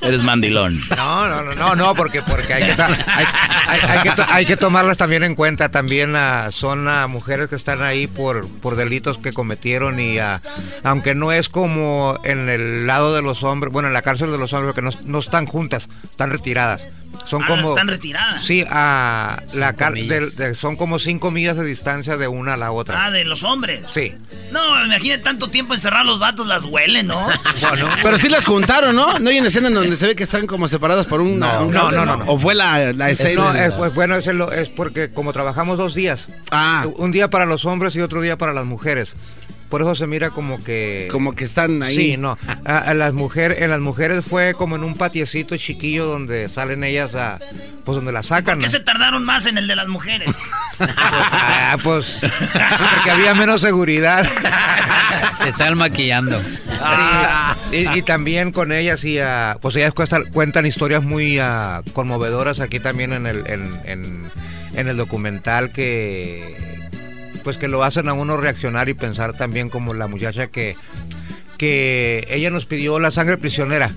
eres 0.02 0.24
mandilón. 0.24 0.80
No, 0.96 1.28
no, 1.28 1.42
no, 1.44 1.56
no, 1.56 1.76
no, 1.76 1.96
porque, 1.96 2.22
porque 2.22 2.54
hay, 2.54 2.64
que 2.64 2.82
hay, 2.82 3.26
hay- 3.68 3.80
hay 3.88 4.04
que 4.04 4.12
to- 4.12 4.26
hay 4.30 4.46
que 4.46 4.58
tomarlas 4.58 4.98
también 4.98 5.24
en 5.24 5.36
cuenta. 5.36 5.70
También 5.70 6.16
ah, 6.16 6.50
son 6.52 6.88
ah, 6.88 7.08
mujeres 7.08 7.50
que 7.50 7.56
están 7.56 7.82
ahí 7.82 8.08
por, 8.08 8.48
por 8.48 8.76
delitos 8.76 9.18
que 9.18 9.32
cometieron 9.34 10.00
y 10.00 10.20
ah, 10.20 10.42
aunque 10.84 11.16
no 11.16 11.23
es 11.32 11.50
como 11.50 12.18
en 12.24 12.50
el 12.50 12.86
lado 12.88 13.14
de 13.16 13.22
los 13.22 13.44
hombres, 13.44 13.72
bueno, 13.72 13.88
en 13.88 13.94
la 13.94 14.02
cárcel 14.02 14.32
de 14.32 14.38
los 14.38 14.52
hombres, 14.54 14.74
porque 14.74 14.82
no, 14.82 14.92
no 15.12 15.20
están 15.20 15.46
juntas, 15.46 15.88
están 16.04 16.30
retiradas. 16.32 16.86
Son 17.26 17.44
Ah, 17.44 17.48
como... 17.48 17.70
están 17.70 17.88
retiradas. 17.88 18.44
Sí, 18.44 18.66
a 18.70 19.38
la 19.54 19.68
Cinco 19.68 19.78
car- 19.78 19.94
millas. 19.94 20.36
de- 20.36 20.48
de- 20.50 20.56
son 20.56 20.76
como 20.76 20.98
cinco 20.98 21.30
millas 21.30 21.56
de 21.56 21.64
distancia 21.64 22.18
de 22.18 22.28
una 22.28 22.56
a 22.56 22.58
la 22.58 22.72
otra. 22.72 23.06
Ah, 23.06 23.12
de 23.12 23.24
los 23.24 23.44
hombres. 23.44 23.82
Sí. 23.90 24.14
No, 24.52 24.84
imagínate 24.84 25.22
tanto 25.22 25.48
tiempo 25.50 25.74
encerrar 25.76 26.06
los 26.08 26.20
vatos, 26.20 26.48
las 26.48 26.66
huelen, 26.66 27.08
¿no? 27.08 27.28
Bueno, 27.70 27.88
Pero 28.02 28.18
sí 28.18 28.30
las 28.30 28.46
juntaron, 28.46 28.96
¿no? 28.96 29.20
¿No 29.20 29.30
hay 29.30 29.38
una 29.38 29.48
escena 29.50 29.68
en 29.68 29.76
donde 29.76 29.96
se 29.96 30.08
ve 30.08 30.16
que 30.16 30.24
están 30.24 30.48
como 30.48 30.68
separadas 30.68 31.06
por 31.06 31.22
un... 31.22 31.38
No, 31.40 31.66
un 31.66 31.72
no, 31.72 31.92
no, 31.92 32.04
no, 32.04 32.18
no. 32.18 32.26
¿O 32.26 32.38
fue 32.40 32.56
la, 32.56 32.92
la 32.94 33.12
escena? 33.12 33.54
No, 33.54 33.60
es, 33.60 33.74
pues, 33.74 33.94
bueno, 33.94 34.16
es, 34.16 34.26
el- 34.28 34.42
es 34.52 34.70
porque 34.70 35.12
como 35.14 35.32
trabajamos 35.34 35.78
dos 35.78 35.94
días, 35.94 36.26
Ah, 36.52 36.86
un 36.98 37.12
día 37.12 37.30
para 37.30 37.46
los 37.46 37.64
hombres 37.66 37.96
y 37.96 38.02
otro 38.02 38.22
día 38.22 38.38
para 38.40 38.54
las 38.54 38.66
mujeres. 38.66 39.14
Por 39.74 39.82
eso 39.82 39.96
se 39.96 40.06
mira 40.06 40.30
como 40.30 40.64
que... 40.64 41.08
como 41.10 41.34
que 41.34 41.46
están 41.46 41.82
ahí. 41.82 41.96
Sí, 41.96 42.16
no. 42.16 42.38
A, 42.64 42.78
a 42.78 42.94
las 42.94 43.12
mujeres, 43.14 43.60
en 43.64 43.72
las 43.72 43.80
mujeres 43.80 44.24
fue 44.24 44.54
como 44.54 44.76
en 44.76 44.84
un 44.84 44.94
patiecito 44.94 45.58
chiquillo 45.58 46.06
donde 46.06 46.48
salen 46.48 46.84
ellas 46.84 47.16
a... 47.16 47.40
Pues 47.84 47.96
donde 47.96 48.12
las 48.12 48.28
sacan. 48.28 48.60
¿Por 48.60 48.66
qué 48.66 48.70
se 48.70 48.82
tardaron 48.82 49.26
más 49.26 49.48
en 49.48 49.58
el 49.58 49.68
de 49.68 49.76
las 49.76 49.88
mujeres? 49.88 50.30
Ah, 50.80 51.78
pues... 51.84 52.20
Porque 52.22 53.10
había 53.12 53.34
menos 53.34 53.62
seguridad. 53.62 54.30
Se 55.38 55.50
están 55.50 55.76
maquillando. 55.78 56.40
Ah, 56.80 57.56
y, 57.72 57.88
y 57.98 58.02
también 58.04 58.52
con 58.52 58.72
ellas 58.72 59.04
y 59.04 59.18
ah, 59.20 59.58
pues 59.62 59.76
ellas 59.76 59.94
cuesta- 59.94 60.22
cuentan 60.32 60.66
historias 60.68 61.04
muy 61.04 61.40
ah, 61.40 61.82
conmovedoras 61.94 62.60
aquí 62.60 62.80
también 62.80 63.14
en 63.14 63.26
el 63.26 63.48
en, 63.48 63.80
en- 63.86 64.32
en 64.76 64.88
el 64.88 64.98
documental 64.98 65.72
que 65.72 66.56
pues 67.44 67.58
que 67.58 67.68
lo 67.68 67.84
hacen 67.84 68.08
a 68.10 68.14
uno 68.14 68.38
reaccionar 68.38 68.90
y 68.90 68.94
pensar 68.94 69.34
también 69.34 69.70
como 69.70 69.94
la 69.94 70.08
muchacha 70.08 70.48
que 70.48 70.76
que 71.58 72.26
ella 72.30 72.50
nos 72.50 72.66
pidió 72.66 73.00
la 73.00 73.12
sangre 73.12 73.38
prisionera 73.38 73.92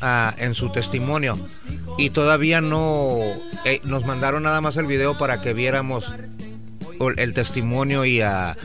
ah, 0.00 0.34
en 0.38 0.54
su 0.54 0.70
testimonio. 0.70 1.36
Y 1.98 2.10
todavía 2.10 2.60
no 2.60 3.18
eh, 3.64 3.80
nos 3.82 4.06
mandaron 4.06 4.44
nada 4.44 4.60
más 4.60 4.76
el 4.76 4.86
video 4.86 5.18
para 5.18 5.40
que 5.42 5.52
viéramos 5.52 6.04
el, 7.16 7.34
testimonio 7.34 8.04
y 8.04 8.20
a 8.20 8.56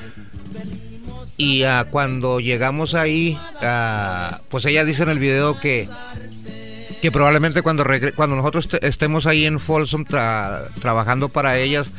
y 1.37 1.63
ah, 1.63 1.87
cuando 1.89 2.39
llegamos 2.39 2.93
ahí, 2.93 3.37
ah, 3.61 4.41
pues 4.49 4.65
ella 4.65 4.85
dice 4.85 5.03
en 5.03 5.09
el 5.09 5.19
video 5.19 5.59
que, 5.59 5.89
que 7.01 7.11
probablemente 7.11 7.63
cuando, 7.63 7.83
cuando 8.15 8.35
nosotros 8.35 8.67
te- 8.69 8.87
estemos 8.87 9.25
ahí 9.25 9.45
en 9.45 9.59
Folsom 9.59 10.05
tra- 10.05 10.69
trabajando 10.79 11.29
para 11.29 11.57
ellas, 11.57 11.89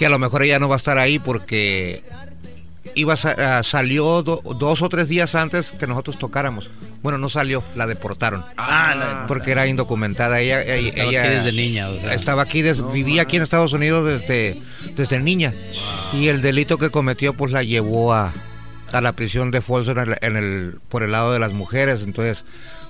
que 0.00 0.06
a 0.06 0.08
lo 0.08 0.18
mejor 0.18 0.42
ella 0.42 0.58
no 0.58 0.66
va 0.66 0.76
a 0.76 0.78
estar 0.78 0.96
ahí 0.96 1.18
porque 1.18 2.02
iba 2.94 3.12
a 3.12 3.16
sa- 3.16 3.36
ah, 3.58 3.62
salió 3.62 4.22
do- 4.22 4.40
dos 4.58 4.80
o 4.80 4.88
tres 4.88 5.08
días 5.10 5.34
antes 5.34 5.72
que 5.72 5.86
nosotros 5.86 6.18
tocáramos. 6.18 6.70
Bueno, 7.02 7.18
no 7.18 7.28
salió, 7.28 7.62
la 7.74 7.86
deportaron. 7.86 8.42
Ah, 8.56 8.94
la- 8.94 9.26
Porque 9.26 9.50
era 9.52 9.66
indocumentada. 9.66 10.40
Ella, 10.40 10.62
ella, 10.62 10.88
Estaba 10.88 11.10
ella- 11.10 11.20
aquí 11.22 11.28
desde 11.34 11.52
niña, 11.52 11.88
o 11.90 12.00
sea. 12.00 12.14
Estaba 12.14 12.40
aquí, 12.40 12.62
des- 12.62 12.82
vivía 12.92 13.20
aquí 13.22 13.36
en 13.36 13.42
Estados 13.42 13.74
Unidos 13.74 14.10
desde, 14.10 14.58
desde 14.96 15.20
niña. 15.20 15.52
Y 16.14 16.28
el 16.28 16.40
delito 16.40 16.78
que 16.78 16.88
cometió, 16.88 17.34
pues 17.34 17.52
la 17.52 17.62
llevó 17.62 18.14
a, 18.14 18.32
a 18.92 19.00
la 19.02 19.12
prisión 19.12 19.50
de 19.50 19.60
Folsom 19.60 19.98
en 19.98 20.08
el, 20.12 20.18
en 20.22 20.36
el- 20.38 20.78
por 20.88 21.02
el 21.02 21.12
lado 21.12 21.34
de 21.34 21.40
las 21.40 21.52
mujeres. 21.52 22.00
Entonces, 22.04 22.42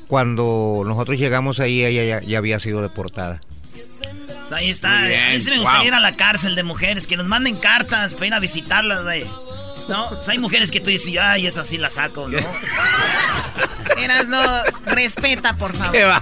cuando 0.07 0.85
nosotros 0.87 1.19
llegamos 1.19 1.59
ahí, 1.59 1.85
ella 1.85 2.05
ya, 2.21 2.25
ya 2.25 2.39
había 2.39 2.61
sido 2.61 2.83
deportada. 2.83 3.41
Pues 4.51 4.63
ahí 4.63 4.71
está. 4.71 5.03
Bien, 5.07 5.23
A 5.23 5.29
mí 5.31 5.41
sí 5.41 5.51
me 5.51 5.59
gustaría 5.59 5.79
wow. 5.81 5.89
ir 5.89 5.95
a 5.95 6.01
la 6.01 6.17
cárcel 6.17 6.57
de 6.57 6.65
mujeres, 6.65 7.07
que 7.07 7.17
nos 7.17 7.25
manden 7.27 7.57
cartas 7.57 8.15
para 8.15 8.27
ir 8.27 8.35
a 8.35 8.41
visitarlas, 8.41 9.05
güey. 9.05 9.25
¿No? 9.89 10.09
O 10.09 10.23
sea, 10.23 10.33
hay 10.33 10.39
mujeres 10.39 10.73
que 10.73 10.81
tú 10.81 10.91
dices, 10.91 11.17
ay, 11.21 11.47
esas 11.47 11.69
sí 11.69 11.79
las 11.79 11.95
saco, 11.95 12.29
¿no? 12.29 12.39
Eras 13.97 14.29
no, 14.29 14.41
respeta, 14.87 15.57
por 15.57 15.77
favor. 15.77 15.93
¿Qué 15.93 16.05
va? 16.05 16.21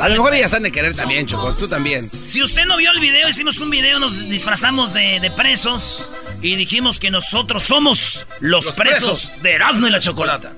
A 0.00 0.08
lo 0.08 0.14
mejor 0.14 0.34
ellas 0.34 0.52
han 0.54 0.62
de 0.64 0.72
querer 0.72 0.94
también, 0.94 1.26
Choco. 1.26 1.52
Tú 1.54 1.68
también. 1.68 2.10
Si 2.24 2.42
usted 2.42 2.64
no 2.64 2.76
vio 2.78 2.90
el 2.90 3.00
video, 3.00 3.28
hicimos 3.28 3.60
un 3.60 3.70
video, 3.70 3.98
nos 4.00 4.28
disfrazamos 4.28 4.92
de, 4.92 5.20
de 5.20 5.30
presos 5.30 6.08
y 6.40 6.56
dijimos 6.56 6.98
que 6.98 7.10
nosotros 7.10 7.62
somos 7.62 8.26
los, 8.40 8.64
Los 8.64 8.74
presos, 8.74 9.26
presos. 9.26 9.42
de 9.42 9.52
Erasmo 9.52 9.86
y 9.86 9.90
la 9.90 10.00
Chocolata. 10.00 10.52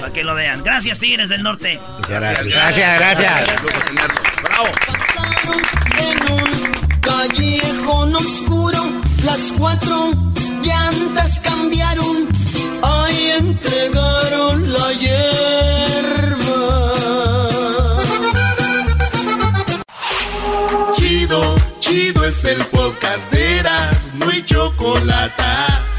Para 0.00 0.12
que 0.12 0.24
lo 0.24 0.34
vean. 0.34 0.64
Gracias, 0.64 0.98
Tigres 0.98 1.28
del 1.28 1.42
Norte. 1.42 1.80
Gracias, 2.08 2.98
gracias. 2.98 3.46
Bravo. 4.42 4.68
En 5.52 6.32
un 6.32 6.50
callejón 7.00 8.14
oscuro, 8.14 8.80
las 9.24 9.40
cuatro 9.58 10.12
llantas 10.62 11.40
cambiaron. 11.40 12.28
Ahí 12.82 13.32
entregaron 13.38 14.72
la 14.72 14.92
hierba. 14.92 16.48
Chido, 20.94 21.56
chido 21.80 22.24
es 22.24 22.44
el 22.44 22.64
podcast 22.66 23.30
de 23.32 23.58
Eras, 23.58 24.10
no 24.14 24.28
hay 24.28 24.42
chocolate. 24.44 25.42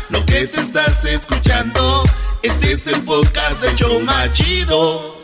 Lo 0.09 0.25
que 0.25 0.47
te 0.47 0.61
estás 0.61 1.05
escuchando, 1.05 2.03
este 2.41 2.73
es 2.73 2.87
el 2.87 3.01
podcast 3.03 3.61
de 3.61 3.75
Choma 3.75 4.31
Chido. 4.33 5.18